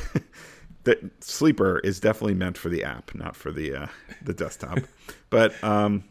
the 0.84 1.10
sleeper 1.20 1.80
is 1.80 1.98
definitely 1.98 2.34
meant 2.34 2.56
for 2.56 2.68
the 2.68 2.84
app, 2.84 3.14
not 3.14 3.34
for 3.34 3.50
the 3.50 3.74
uh, 3.74 3.86
the 4.22 4.34
desktop. 4.34 4.78
but 5.30 5.62
um, 5.64 6.04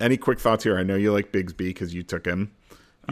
any 0.00 0.16
quick 0.16 0.38
thoughts 0.40 0.64
here? 0.64 0.78
I 0.78 0.82
know 0.82 0.96
you 0.96 1.12
like 1.12 1.32
Bigsby 1.32 1.56
because 1.58 1.94
you 1.94 2.02
took 2.02 2.26
him. 2.26 2.52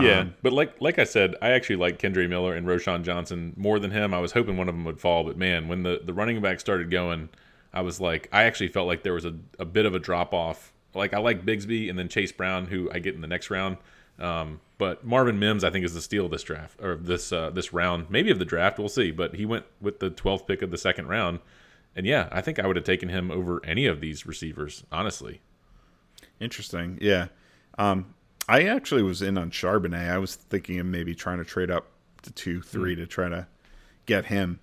Yeah, 0.00 0.20
Um, 0.20 0.34
but 0.42 0.52
like 0.52 0.80
like 0.80 0.98
I 0.98 1.04
said, 1.04 1.36
I 1.40 1.50
actually 1.50 1.76
like 1.76 1.98
Kendre 1.98 2.28
Miller 2.28 2.54
and 2.54 2.66
Roschon 2.66 3.04
Johnson 3.04 3.52
more 3.56 3.78
than 3.78 3.92
him. 3.92 4.12
I 4.12 4.18
was 4.18 4.32
hoping 4.32 4.56
one 4.56 4.68
of 4.68 4.74
them 4.74 4.84
would 4.84 5.00
fall, 5.00 5.22
but 5.22 5.36
man, 5.36 5.68
when 5.68 5.84
the, 5.84 6.00
the 6.04 6.12
running 6.12 6.40
back 6.42 6.58
started 6.58 6.90
going, 6.90 7.28
I 7.72 7.82
was 7.82 8.00
like, 8.00 8.28
I 8.32 8.44
actually 8.44 8.68
felt 8.68 8.88
like 8.88 9.02
there 9.04 9.12
was 9.12 9.24
a, 9.24 9.34
a 9.58 9.64
bit 9.64 9.86
of 9.86 9.94
a 9.94 10.00
drop 10.00 10.34
off. 10.34 10.72
Like 10.94 11.14
I 11.14 11.18
like 11.18 11.44
Bigsby 11.44 11.88
and 11.88 11.98
then 11.98 12.08
Chase 12.08 12.32
Brown, 12.32 12.66
who 12.66 12.90
I 12.92 12.98
get 12.98 13.14
in 13.14 13.20
the 13.20 13.28
next 13.28 13.50
round. 13.50 13.76
Um, 14.18 14.60
but 14.78 15.04
Marvin 15.04 15.38
Mims, 15.38 15.64
I 15.64 15.70
think, 15.70 15.84
is 15.84 15.94
the 15.94 16.00
steal 16.00 16.24
of 16.24 16.30
this 16.30 16.42
draft 16.42 16.80
or 16.82 16.96
this 16.96 17.32
uh, 17.32 17.50
this 17.50 17.72
round, 17.72 18.10
maybe 18.10 18.30
of 18.30 18.38
the 18.38 18.44
draft. 18.44 18.78
We'll 18.78 18.88
see. 18.88 19.10
But 19.12 19.36
he 19.36 19.44
went 19.46 19.64
with 19.80 20.00
the 20.00 20.10
12th 20.10 20.46
pick 20.46 20.62
of 20.62 20.70
the 20.70 20.78
second 20.78 21.06
round, 21.06 21.40
and 21.94 22.04
yeah, 22.06 22.28
I 22.32 22.40
think 22.40 22.58
I 22.58 22.66
would 22.66 22.76
have 22.76 22.84
taken 22.84 23.08
him 23.08 23.30
over 23.30 23.64
any 23.64 23.86
of 23.86 24.00
these 24.00 24.26
receivers, 24.26 24.84
honestly. 24.90 25.40
Interesting. 26.40 26.98
Yeah. 27.00 27.28
Um, 27.78 28.14
I 28.48 28.64
actually 28.64 29.02
was 29.02 29.22
in 29.22 29.38
on 29.38 29.50
Charbonnet. 29.50 30.10
I 30.10 30.18
was 30.18 30.34
thinking 30.34 30.78
of 30.78 30.86
maybe 30.86 31.14
trying 31.14 31.38
to 31.38 31.44
trade 31.44 31.70
up 31.70 31.86
to 32.22 32.30
two, 32.32 32.60
three 32.60 32.94
to 32.96 33.06
try 33.06 33.28
to 33.28 33.46
get 34.06 34.26
him. 34.26 34.60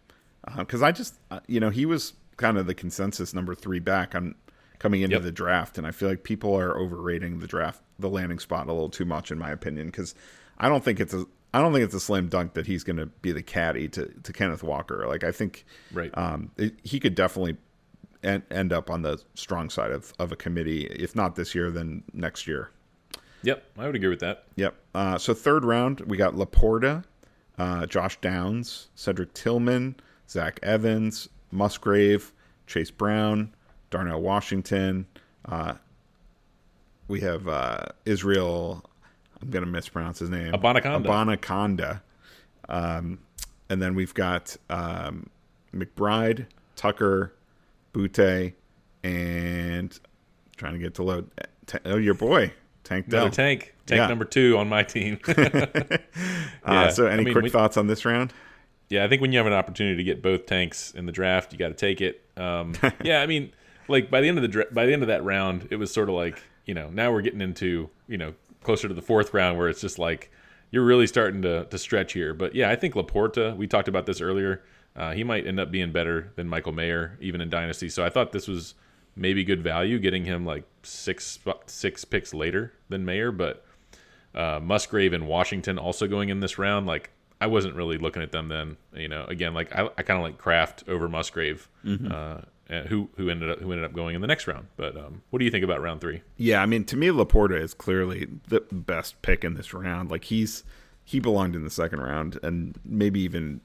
Because 0.57 0.81
I 0.81 0.91
just, 0.91 1.15
uh, 1.29 1.39
you 1.47 1.59
know, 1.59 1.69
he 1.69 1.85
was 1.85 2.13
kind 2.37 2.57
of 2.57 2.65
the 2.67 2.73
consensus 2.73 3.33
number 3.33 3.53
three 3.55 3.79
back 3.79 4.15
on 4.15 4.35
coming 4.79 5.01
into 5.01 5.15
Yep. 5.17 5.23
the 5.23 5.31
draft. 5.31 5.77
And 5.77 5.85
I 5.87 5.91
feel 5.91 6.09
like 6.09 6.23
people 6.23 6.55
are 6.55 6.77
overrating 6.77 7.39
the 7.39 7.47
draft, 7.47 7.81
the 7.99 8.09
landing 8.09 8.39
spot 8.39 8.67
a 8.67 8.73
little 8.73 8.89
too 8.89 9.05
much, 9.05 9.31
in 9.31 9.37
my 9.39 9.51
opinion. 9.51 9.87
Because 9.87 10.13
I 10.57 10.69
don't 10.69 10.83
think 10.83 10.99
it's 10.99 11.13
a. 11.13 11.25
I 11.53 11.59
don't 11.59 11.73
think 11.73 11.83
it's 11.83 11.93
a 11.93 11.99
slam 11.99 12.29
dunk 12.29 12.53
that 12.53 12.65
he's 12.65 12.85
going 12.85 12.95
to 12.95 13.07
be 13.07 13.33
the 13.33 13.43
caddy 13.43 13.89
to, 13.89 14.05
to 14.23 14.31
Kenneth 14.31 14.63
Walker. 14.63 15.05
Like 15.05 15.25
I 15.25 15.33
think 15.33 15.65
Right. 15.91 16.09
um, 16.17 16.49
it, 16.55 16.75
he 16.81 16.97
could 16.97 17.13
definitely 17.13 17.57
end, 18.23 18.43
end 18.51 18.73
up 18.73 18.89
on 18.89 19.01
the 19.01 19.21
strong 19.35 19.69
side 19.69 19.91
of, 19.91 20.13
of 20.19 20.31
a 20.31 20.35
committee. 20.35 20.85
If 20.85 21.15
not 21.15 21.35
this 21.35 21.55
year, 21.55 21.71
then 21.71 22.03
next 22.13 22.47
year. 22.47 22.71
Yep, 23.43 23.63
I 23.77 23.85
would 23.85 23.95
agree 23.95 24.09
with 24.09 24.19
that. 24.19 24.45
Yep. 24.55 24.75
Uh, 24.93 25.17
so 25.17 25.33
third 25.33 25.65
round, 25.65 26.01
we 26.01 26.15
got 26.17 26.35
Laporta, 26.35 27.03
uh, 27.57 27.85
Josh 27.87 28.19
Downs, 28.21 28.89
Cedric 28.95 29.33
Tillman, 29.33 29.95
Zach 30.29 30.59
Evans, 30.61 31.27
Musgrave, 31.51 32.31
Chase 32.67 32.91
Brown, 32.91 33.53
Darnell 33.89 34.21
Washington. 34.21 35.07
Uh, 35.45 35.73
we 37.07 37.19
have 37.21 37.47
uh, 37.47 37.85
Israel. 38.05 38.85
I'm 39.41 39.49
going 39.49 39.65
to 39.65 39.71
mispronounce 39.71 40.19
his 40.19 40.29
name. 40.29 40.53
Abanikanda. 40.53 41.05
Abanikanda. 41.05 42.01
Um, 42.69 43.19
and 43.69 43.81
then 43.81 43.95
we've 43.95 44.13
got 44.13 44.55
um, 44.69 45.29
McBride, 45.75 46.45
Tucker, 46.75 47.33
Boutte, 47.93 48.53
and 49.03 49.99
trying 50.57 50.73
to 50.73 50.79
get 50.79 50.95
to 50.95 51.03
load. 51.03 51.29
Oh, 51.85 51.97
your 51.97 52.13
boy, 52.13 52.53
Tank 52.83 53.09
Dell. 53.09 53.21
Another 53.23 53.35
tank, 53.35 53.75
tank 53.85 53.99
Yeah. 53.99 54.07
number 54.07 54.25
two 54.25 54.57
on 54.57 54.67
my 54.69 54.83
team. 54.83 55.19
Uh, 56.63 56.89
so, 56.91 57.07
any 57.07 57.21
I 57.21 57.25
mean, 57.25 57.33
quick 57.33 57.43
we- 57.43 57.49
thoughts 57.49 57.77
on 57.77 57.87
this 57.87 58.05
round? 58.05 58.33
yeah, 58.89 59.03
I 59.03 59.07
think 59.07 59.21
when 59.21 59.31
you 59.31 59.37
have 59.39 59.47
an 59.47 59.53
opportunity 59.53 59.95
to 59.97 60.03
get 60.03 60.21
both 60.21 60.45
tanks 60.45 60.91
in 60.91 61.05
the 61.05 61.11
draft, 61.11 61.51
you 61.53 61.57
got 61.59 61.69
to 61.69 61.73
take 61.73 62.01
it. 62.01 62.21
Um, 62.37 62.73
yeah, 63.03 63.21
I 63.21 63.25
mean, 63.25 63.51
like 63.87 64.11
by 64.11 64.21
the 64.21 64.27
end 64.27 64.37
of 64.37 64.41
the 64.41 64.47
dra- 64.47 64.65
by 64.71 64.85
the 64.85 64.93
end 64.93 65.01
of 65.01 65.07
that 65.07 65.23
round, 65.23 65.67
it 65.71 65.77
was 65.77 65.91
sort 65.91 66.09
of 66.09 66.15
like 66.15 66.41
you 66.65 66.73
know 66.73 66.89
now 66.89 67.11
we're 67.11 67.21
getting 67.21 67.41
into 67.41 67.89
you 68.07 68.17
know 68.17 68.33
closer 68.63 68.87
to 68.87 68.93
the 68.93 69.01
fourth 69.01 69.33
round 69.33 69.57
where 69.57 69.69
it's 69.69 69.81
just 69.81 69.97
like 69.97 70.31
you're 70.71 70.83
really 70.85 71.07
starting 71.07 71.41
to 71.41 71.65
to 71.65 71.77
stretch 71.77 72.13
here. 72.13 72.33
But 72.33 72.53
yeah, 72.53 72.69
I 72.69 72.75
think 72.75 72.93
Laporta. 72.95 73.55
We 73.55 73.65
talked 73.67 73.87
about 73.87 74.05
this 74.05 74.21
earlier. 74.21 74.61
Uh, 74.95 75.13
he 75.13 75.23
might 75.23 75.47
end 75.47 75.59
up 75.59 75.71
being 75.71 75.91
better 75.91 76.31
than 76.35 76.47
Michael 76.47 76.73
Mayer 76.73 77.17
even 77.21 77.41
in 77.41 77.49
dynasty. 77.49 77.89
So 77.89 78.03
I 78.03 78.09
thought 78.09 78.31
this 78.31 78.47
was 78.47 78.75
maybe 79.15 79.43
good 79.43 79.61
value 79.63 79.99
getting 79.99 80.25
him 80.25 80.45
like 80.45 80.63
six 80.83 81.39
six 81.65 82.05
picks 82.05 82.33
later 82.33 82.73
than 82.89 83.05
Mayer, 83.05 83.31
but 83.31 83.65
uh, 84.35 84.59
Musgrave 84.61 85.13
and 85.13 85.27
Washington 85.27 85.77
also 85.77 86.07
going 86.07 86.29
in 86.29 86.39
this 86.39 86.57
round. 86.57 86.87
Like 86.87 87.11
I 87.39 87.47
wasn't 87.47 87.75
really 87.75 87.97
looking 87.97 88.21
at 88.21 88.31
them 88.31 88.49
then. 88.49 88.77
You 88.93 89.07
know, 89.07 89.25
again, 89.25 89.53
like 89.53 89.73
I, 89.75 89.89
I 89.97 90.03
kind 90.03 90.17
of 90.17 90.23
like 90.23 90.37
Kraft 90.37 90.83
over 90.87 91.09
Musgrave, 91.09 91.69
mm-hmm. 91.85 92.11
uh, 92.11 92.81
who 92.83 93.09
who 93.17 93.29
ended 93.29 93.49
up 93.49 93.59
who 93.59 93.71
ended 93.71 93.85
up 93.85 93.93
going 93.93 94.15
in 94.15 94.21
the 94.21 94.27
next 94.27 94.47
round. 94.47 94.67
But 94.77 94.95
um, 94.97 95.23
what 95.29 95.39
do 95.39 95.45
you 95.45 95.51
think 95.51 95.63
about 95.63 95.81
round 95.81 96.01
three? 96.01 96.21
Yeah, 96.37 96.61
I 96.61 96.65
mean, 96.65 96.85
to 96.85 96.97
me, 96.97 97.07
Laporta 97.07 97.59
is 97.59 97.73
clearly 97.73 98.27
the 98.47 98.61
best 98.71 99.21
pick 99.21 99.43
in 99.43 99.55
this 99.55 99.73
round. 99.73 100.11
Like 100.11 100.25
he's 100.25 100.63
he 101.03 101.19
belonged 101.19 101.55
in 101.55 101.63
the 101.63 101.69
second 101.69 101.99
round, 101.99 102.39
and 102.43 102.79
maybe 102.85 103.19
even 103.21 103.61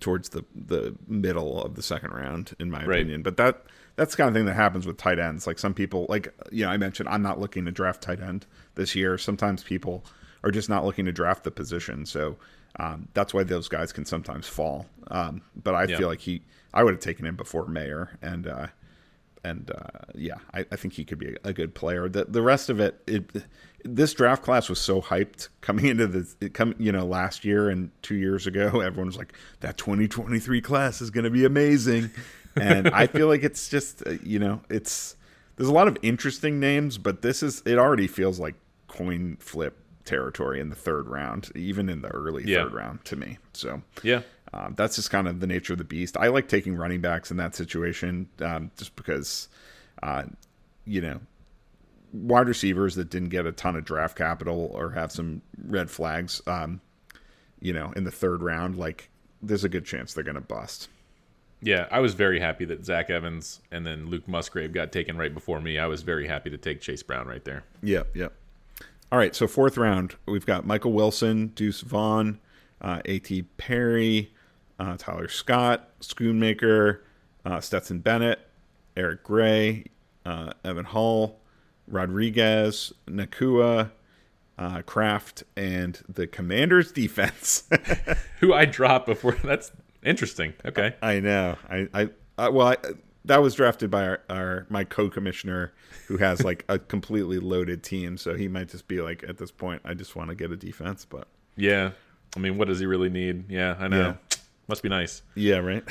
towards 0.00 0.30
the 0.30 0.44
the 0.54 0.96
middle 1.06 1.62
of 1.62 1.74
the 1.74 1.82
second 1.82 2.12
round, 2.12 2.54
in 2.58 2.70
my 2.70 2.84
right. 2.84 3.00
opinion. 3.00 3.22
But 3.22 3.36
that 3.36 3.64
that's 3.96 4.12
the 4.12 4.16
kind 4.18 4.28
of 4.28 4.34
thing 4.34 4.46
that 4.46 4.54
happens 4.54 4.86
with 4.86 4.96
tight 4.96 5.18
ends. 5.18 5.46
Like 5.46 5.58
some 5.58 5.74
people, 5.74 6.06
like 6.08 6.34
you 6.50 6.64
know, 6.64 6.70
I 6.70 6.76
mentioned 6.76 7.08
I'm 7.08 7.22
not 7.22 7.40
looking 7.40 7.64
to 7.64 7.72
draft 7.72 8.02
tight 8.02 8.20
end 8.20 8.46
this 8.74 8.94
year. 8.94 9.18
Sometimes 9.18 9.62
people 9.62 10.04
are 10.42 10.50
just 10.50 10.68
not 10.68 10.84
looking 10.84 11.04
to 11.06 11.12
draft 11.12 11.44
the 11.44 11.50
position, 11.50 12.06
so 12.06 12.36
um, 12.78 13.08
that's 13.14 13.32
why 13.32 13.44
those 13.44 13.68
guys 13.68 13.92
can 13.92 14.04
sometimes 14.04 14.48
fall. 14.48 14.86
Um, 15.08 15.42
but 15.62 15.74
I 15.74 15.84
yeah. 15.84 15.96
feel 15.96 16.08
like 16.08 16.20
he, 16.20 16.42
I 16.72 16.82
would 16.82 16.94
have 16.94 17.02
taken 17.02 17.24
him 17.26 17.36
before 17.36 17.66
Mayer, 17.66 18.18
and 18.20 18.46
uh, 18.46 18.66
and 19.44 19.70
uh, 19.70 20.06
yeah, 20.14 20.36
I, 20.52 20.64
I, 20.72 20.76
think 20.76 20.94
he 20.94 21.04
could 21.04 21.18
be 21.18 21.36
a, 21.44 21.48
a, 21.48 21.52
good 21.52 21.74
player. 21.74 22.08
The 22.08 22.24
the 22.24 22.42
rest 22.42 22.70
of 22.70 22.80
it, 22.80 23.02
it, 23.06 23.30
this 23.84 24.14
draft 24.14 24.42
class 24.42 24.68
was 24.68 24.80
so 24.80 25.00
hyped 25.02 25.48
coming 25.60 25.86
into 25.86 26.06
the 26.06 26.48
come 26.50 26.74
you 26.78 26.92
know 26.92 27.04
last 27.04 27.44
year 27.44 27.68
and 27.68 27.90
two 28.02 28.16
years 28.16 28.46
ago. 28.46 28.80
Everyone 28.80 29.06
was 29.06 29.18
like, 29.18 29.34
that 29.60 29.76
2023 29.76 30.60
class 30.60 31.00
is 31.00 31.10
going 31.10 31.24
to 31.24 31.30
be 31.30 31.44
amazing 31.44 32.10
and 32.56 32.88
I 32.88 33.06
feel 33.06 33.28
like 33.28 33.42
it's 33.42 33.68
just 33.68 34.06
uh, 34.06 34.12
you 34.22 34.38
know 34.38 34.60
it's 34.68 35.16
there's 35.56 35.68
a 35.68 35.72
lot 35.72 35.88
of 35.88 35.96
interesting 36.02 36.58
names, 36.58 36.98
but 36.98 37.22
this 37.22 37.42
is 37.42 37.62
it 37.64 37.78
already 37.78 38.06
feels 38.06 38.40
like 38.40 38.54
coin 38.88 39.36
flip 39.40 39.78
territory 40.04 40.60
in 40.60 40.68
the 40.68 40.76
third 40.76 41.08
round, 41.08 41.50
even 41.54 41.88
in 41.88 42.02
the 42.02 42.08
early 42.08 42.44
yeah. 42.44 42.64
third 42.64 42.74
round 42.74 43.04
to 43.06 43.16
me. 43.16 43.38
So 43.52 43.82
yeah, 44.02 44.22
um, 44.54 44.74
that's 44.76 44.94
just 44.94 45.10
kind 45.10 45.26
of 45.26 45.40
the 45.40 45.48
nature 45.48 45.72
of 45.72 45.78
the 45.78 45.84
beast. 45.84 46.16
I 46.16 46.28
like 46.28 46.48
taking 46.48 46.76
running 46.76 47.00
backs 47.00 47.30
in 47.32 47.36
that 47.38 47.56
situation 47.56 48.28
um, 48.40 48.70
just 48.76 48.94
because, 48.94 49.48
uh, 50.02 50.24
you 50.86 51.00
know, 51.00 51.20
wide 52.12 52.46
receivers 52.46 52.94
that 52.94 53.10
didn't 53.10 53.30
get 53.30 53.46
a 53.46 53.52
ton 53.52 53.74
of 53.74 53.84
draft 53.84 54.16
capital 54.16 54.70
or 54.72 54.92
have 54.92 55.10
some 55.10 55.42
red 55.66 55.90
flags, 55.90 56.40
um, 56.46 56.80
you 57.60 57.72
know, 57.72 57.92
in 57.96 58.04
the 58.04 58.12
third 58.12 58.42
round, 58.42 58.76
like 58.76 59.10
there's 59.42 59.64
a 59.64 59.68
good 59.68 59.84
chance 59.84 60.14
they're 60.14 60.22
going 60.22 60.36
to 60.36 60.40
bust. 60.40 60.88
Yeah, 61.60 61.88
I 61.90 61.98
was 61.98 62.14
very 62.14 62.38
happy 62.38 62.64
that 62.66 62.84
Zach 62.84 63.10
Evans 63.10 63.60
and 63.72 63.84
then 63.84 64.06
Luke 64.06 64.28
Musgrave 64.28 64.72
got 64.72 64.92
taken 64.92 65.16
right 65.16 65.34
before 65.34 65.60
me. 65.60 65.78
I 65.78 65.86
was 65.86 66.02
very 66.02 66.28
happy 66.28 66.50
to 66.50 66.58
take 66.58 66.80
Chase 66.80 67.02
Brown 67.02 67.26
right 67.26 67.44
there. 67.44 67.64
Yep, 67.82 68.14
yep. 68.14 68.34
All 69.10 69.18
right, 69.18 69.34
so 69.34 69.48
fourth 69.48 69.76
round, 69.76 70.14
we've 70.26 70.46
got 70.46 70.64
Michael 70.64 70.92
Wilson, 70.92 71.48
Deuce 71.48 71.80
Vaughn, 71.80 72.38
uh, 72.80 73.00
A.T. 73.06 73.42
Perry, 73.56 74.32
uh, 74.78 74.96
Tyler 74.98 75.28
Scott, 75.28 75.98
Schoonmaker, 76.00 77.00
uh, 77.44 77.60
Stetson 77.60 78.00
Bennett, 78.00 78.40
Eric 78.96 79.22
Gray, 79.22 79.86
uh, 80.24 80.52
Evan 80.64 80.84
Hull, 80.84 81.40
Rodriguez, 81.86 82.92
Nacua, 83.06 83.90
uh, 84.58 84.82
Kraft, 84.82 85.42
and 85.56 86.00
the 86.08 86.26
Commanders 86.26 86.92
defense. 86.92 87.64
Who 88.40 88.54
I 88.54 88.64
dropped 88.64 89.06
before. 89.06 89.32
That's 89.44 89.72
Interesting. 90.04 90.52
Okay. 90.64 90.94
I, 91.02 91.12
I 91.12 91.20
know. 91.20 91.56
I, 91.68 91.88
I, 91.94 92.08
I 92.38 92.48
well, 92.50 92.68
I, 92.68 92.76
that 93.24 93.38
was 93.38 93.54
drafted 93.54 93.90
by 93.90 94.06
our, 94.06 94.20
our 94.28 94.66
my 94.68 94.84
co-commissioner 94.84 95.72
who 96.06 96.18
has 96.18 96.44
like 96.44 96.64
a 96.68 96.78
completely 96.78 97.38
loaded 97.38 97.82
team, 97.82 98.18
so 98.18 98.34
he 98.34 98.46
might 98.46 98.68
just 98.68 98.86
be 98.86 99.00
like, 99.00 99.24
at 99.26 99.38
this 99.38 99.50
point, 99.50 99.80
I 99.84 99.94
just 99.94 100.14
want 100.14 100.28
to 100.28 100.34
get 100.34 100.52
a 100.52 100.56
defense. 100.56 101.06
But 101.06 101.28
yeah, 101.56 101.92
I 102.36 102.38
mean, 102.38 102.58
what 102.58 102.68
does 102.68 102.80
he 102.80 102.86
really 102.86 103.08
need? 103.08 103.50
Yeah, 103.50 103.76
I 103.78 103.88
know. 103.88 104.18
Must 104.66 104.82
be 104.82 104.88
nice. 104.88 105.22
Yeah, 105.34 105.58
right. 105.58 105.84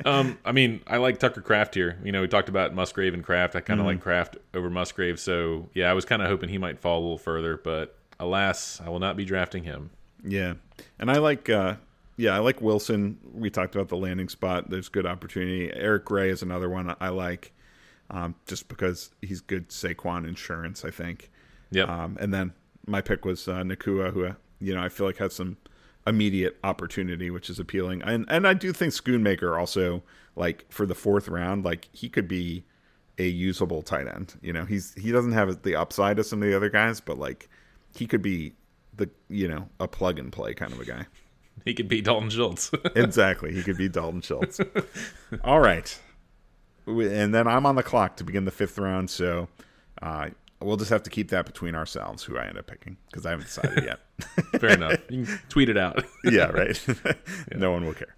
um, 0.06 0.38
I 0.44 0.52
mean, 0.52 0.80
I 0.86 0.96
like 0.96 1.18
Tucker 1.18 1.42
Kraft 1.42 1.74
here. 1.74 1.98
You 2.02 2.10
know, 2.10 2.22
we 2.22 2.28
talked 2.28 2.48
about 2.48 2.74
Musgrave 2.74 3.12
and 3.12 3.22
Kraft. 3.22 3.54
I 3.54 3.60
kind 3.60 3.80
of 3.80 3.84
mm. 3.84 3.90
like 3.90 4.00
Kraft 4.00 4.38
over 4.54 4.70
Musgrave. 4.70 5.20
So 5.20 5.68
yeah, 5.74 5.90
I 5.90 5.92
was 5.92 6.06
kind 6.06 6.22
of 6.22 6.28
hoping 6.28 6.48
he 6.48 6.56
might 6.56 6.78
fall 6.78 7.00
a 7.00 7.02
little 7.02 7.18
further, 7.18 7.58
but 7.58 7.98
alas, 8.18 8.80
I 8.84 8.88
will 8.88 8.98
not 8.98 9.16
be 9.16 9.26
drafting 9.26 9.64
him. 9.64 9.90
Yeah, 10.24 10.54
and 10.98 11.10
I 11.10 11.18
like 11.18 11.50
uh, 11.50 11.76
yeah, 12.16 12.34
I 12.34 12.38
like 12.38 12.60
Wilson. 12.60 13.18
We 13.32 13.50
talked 13.50 13.74
about 13.74 13.88
the 13.88 13.96
landing 13.96 14.28
spot. 14.28 14.70
There's 14.70 14.88
good 14.88 15.06
opportunity. 15.06 15.70
Eric 15.74 16.06
Gray 16.06 16.30
is 16.30 16.42
another 16.42 16.70
one 16.70 16.94
I 17.00 17.08
like, 17.08 17.52
um, 18.10 18.36
just 18.46 18.68
because 18.68 19.10
he's 19.20 19.42
good 19.42 19.68
Saquon 19.68 20.26
insurance. 20.26 20.84
I 20.84 20.90
think. 20.90 21.30
Yeah. 21.70 21.84
Um, 21.84 22.16
and 22.20 22.32
then 22.32 22.54
my 22.86 23.00
pick 23.00 23.24
was 23.24 23.48
uh, 23.48 23.62
Nacua, 23.62 24.12
who 24.12 24.34
you 24.60 24.74
know 24.74 24.82
I 24.82 24.88
feel 24.88 25.06
like 25.06 25.18
has 25.18 25.34
some 25.34 25.58
immediate 26.06 26.58
opportunity, 26.64 27.30
which 27.30 27.48
is 27.48 27.58
appealing. 27.58 28.02
And 28.02 28.26
and 28.28 28.46
I 28.46 28.54
do 28.54 28.72
think 28.72 28.92
Schoonmaker 28.92 29.58
also 29.58 30.02
like 30.36 30.66
for 30.70 30.86
the 30.86 30.94
fourth 30.94 31.28
round, 31.28 31.64
like 31.64 31.88
he 31.92 32.08
could 32.08 32.28
be 32.28 32.64
a 33.18 33.26
usable 33.26 33.82
tight 33.82 34.06
end. 34.08 34.34
You 34.42 34.52
know, 34.52 34.64
he's 34.64 34.94
he 34.94 35.12
doesn't 35.12 35.32
have 35.32 35.62
the 35.62 35.76
upside 35.76 36.18
of 36.18 36.26
some 36.26 36.42
of 36.42 36.48
the 36.48 36.56
other 36.56 36.70
guys, 36.70 37.00
but 37.00 37.18
like 37.18 37.48
he 37.94 38.06
could 38.06 38.22
be 38.22 38.54
the 38.96 39.08
you 39.28 39.48
know 39.48 39.68
a 39.80 39.88
plug 39.88 40.18
and 40.18 40.32
play 40.32 40.54
kind 40.54 40.72
of 40.72 40.80
a 40.80 40.84
guy. 40.84 41.06
He 41.64 41.74
could 41.74 41.88
be 41.88 42.00
Dalton 42.00 42.30
Schultz. 42.30 42.70
exactly. 42.96 43.54
He 43.54 43.62
could 43.62 43.78
be 43.78 43.88
Dalton 43.88 44.20
Schultz. 44.20 44.60
All 45.42 45.60
right. 45.60 45.98
And 46.86 47.34
then 47.34 47.46
I'm 47.46 47.64
on 47.64 47.76
the 47.76 47.82
clock 47.82 48.16
to 48.16 48.24
begin 48.24 48.44
the 48.44 48.50
fifth 48.50 48.76
round. 48.76 49.08
So 49.08 49.48
uh, 50.02 50.30
we'll 50.64 50.76
just 50.76 50.90
have 50.90 51.02
to 51.02 51.10
keep 51.10 51.28
that 51.30 51.46
between 51.46 51.74
ourselves 51.74 52.22
who 52.22 52.38
I 52.38 52.46
end 52.46 52.58
up 52.58 52.66
picking 52.66 52.96
because 53.06 53.26
I 53.26 53.30
haven't 53.30 53.46
decided 53.46 53.84
yet. 53.84 54.00
Fair 54.60 54.70
enough. 54.70 55.00
You 55.08 55.24
can 55.26 55.40
tweet 55.48 55.68
it 55.68 55.76
out. 55.76 56.04
yeah, 56.24 56.46
right. 56.46 56.80
yeah. 57.04 57.12
No 57.56 57.70
one 57.70 57.84
will 57.84 57.94
care. 57.94 58.14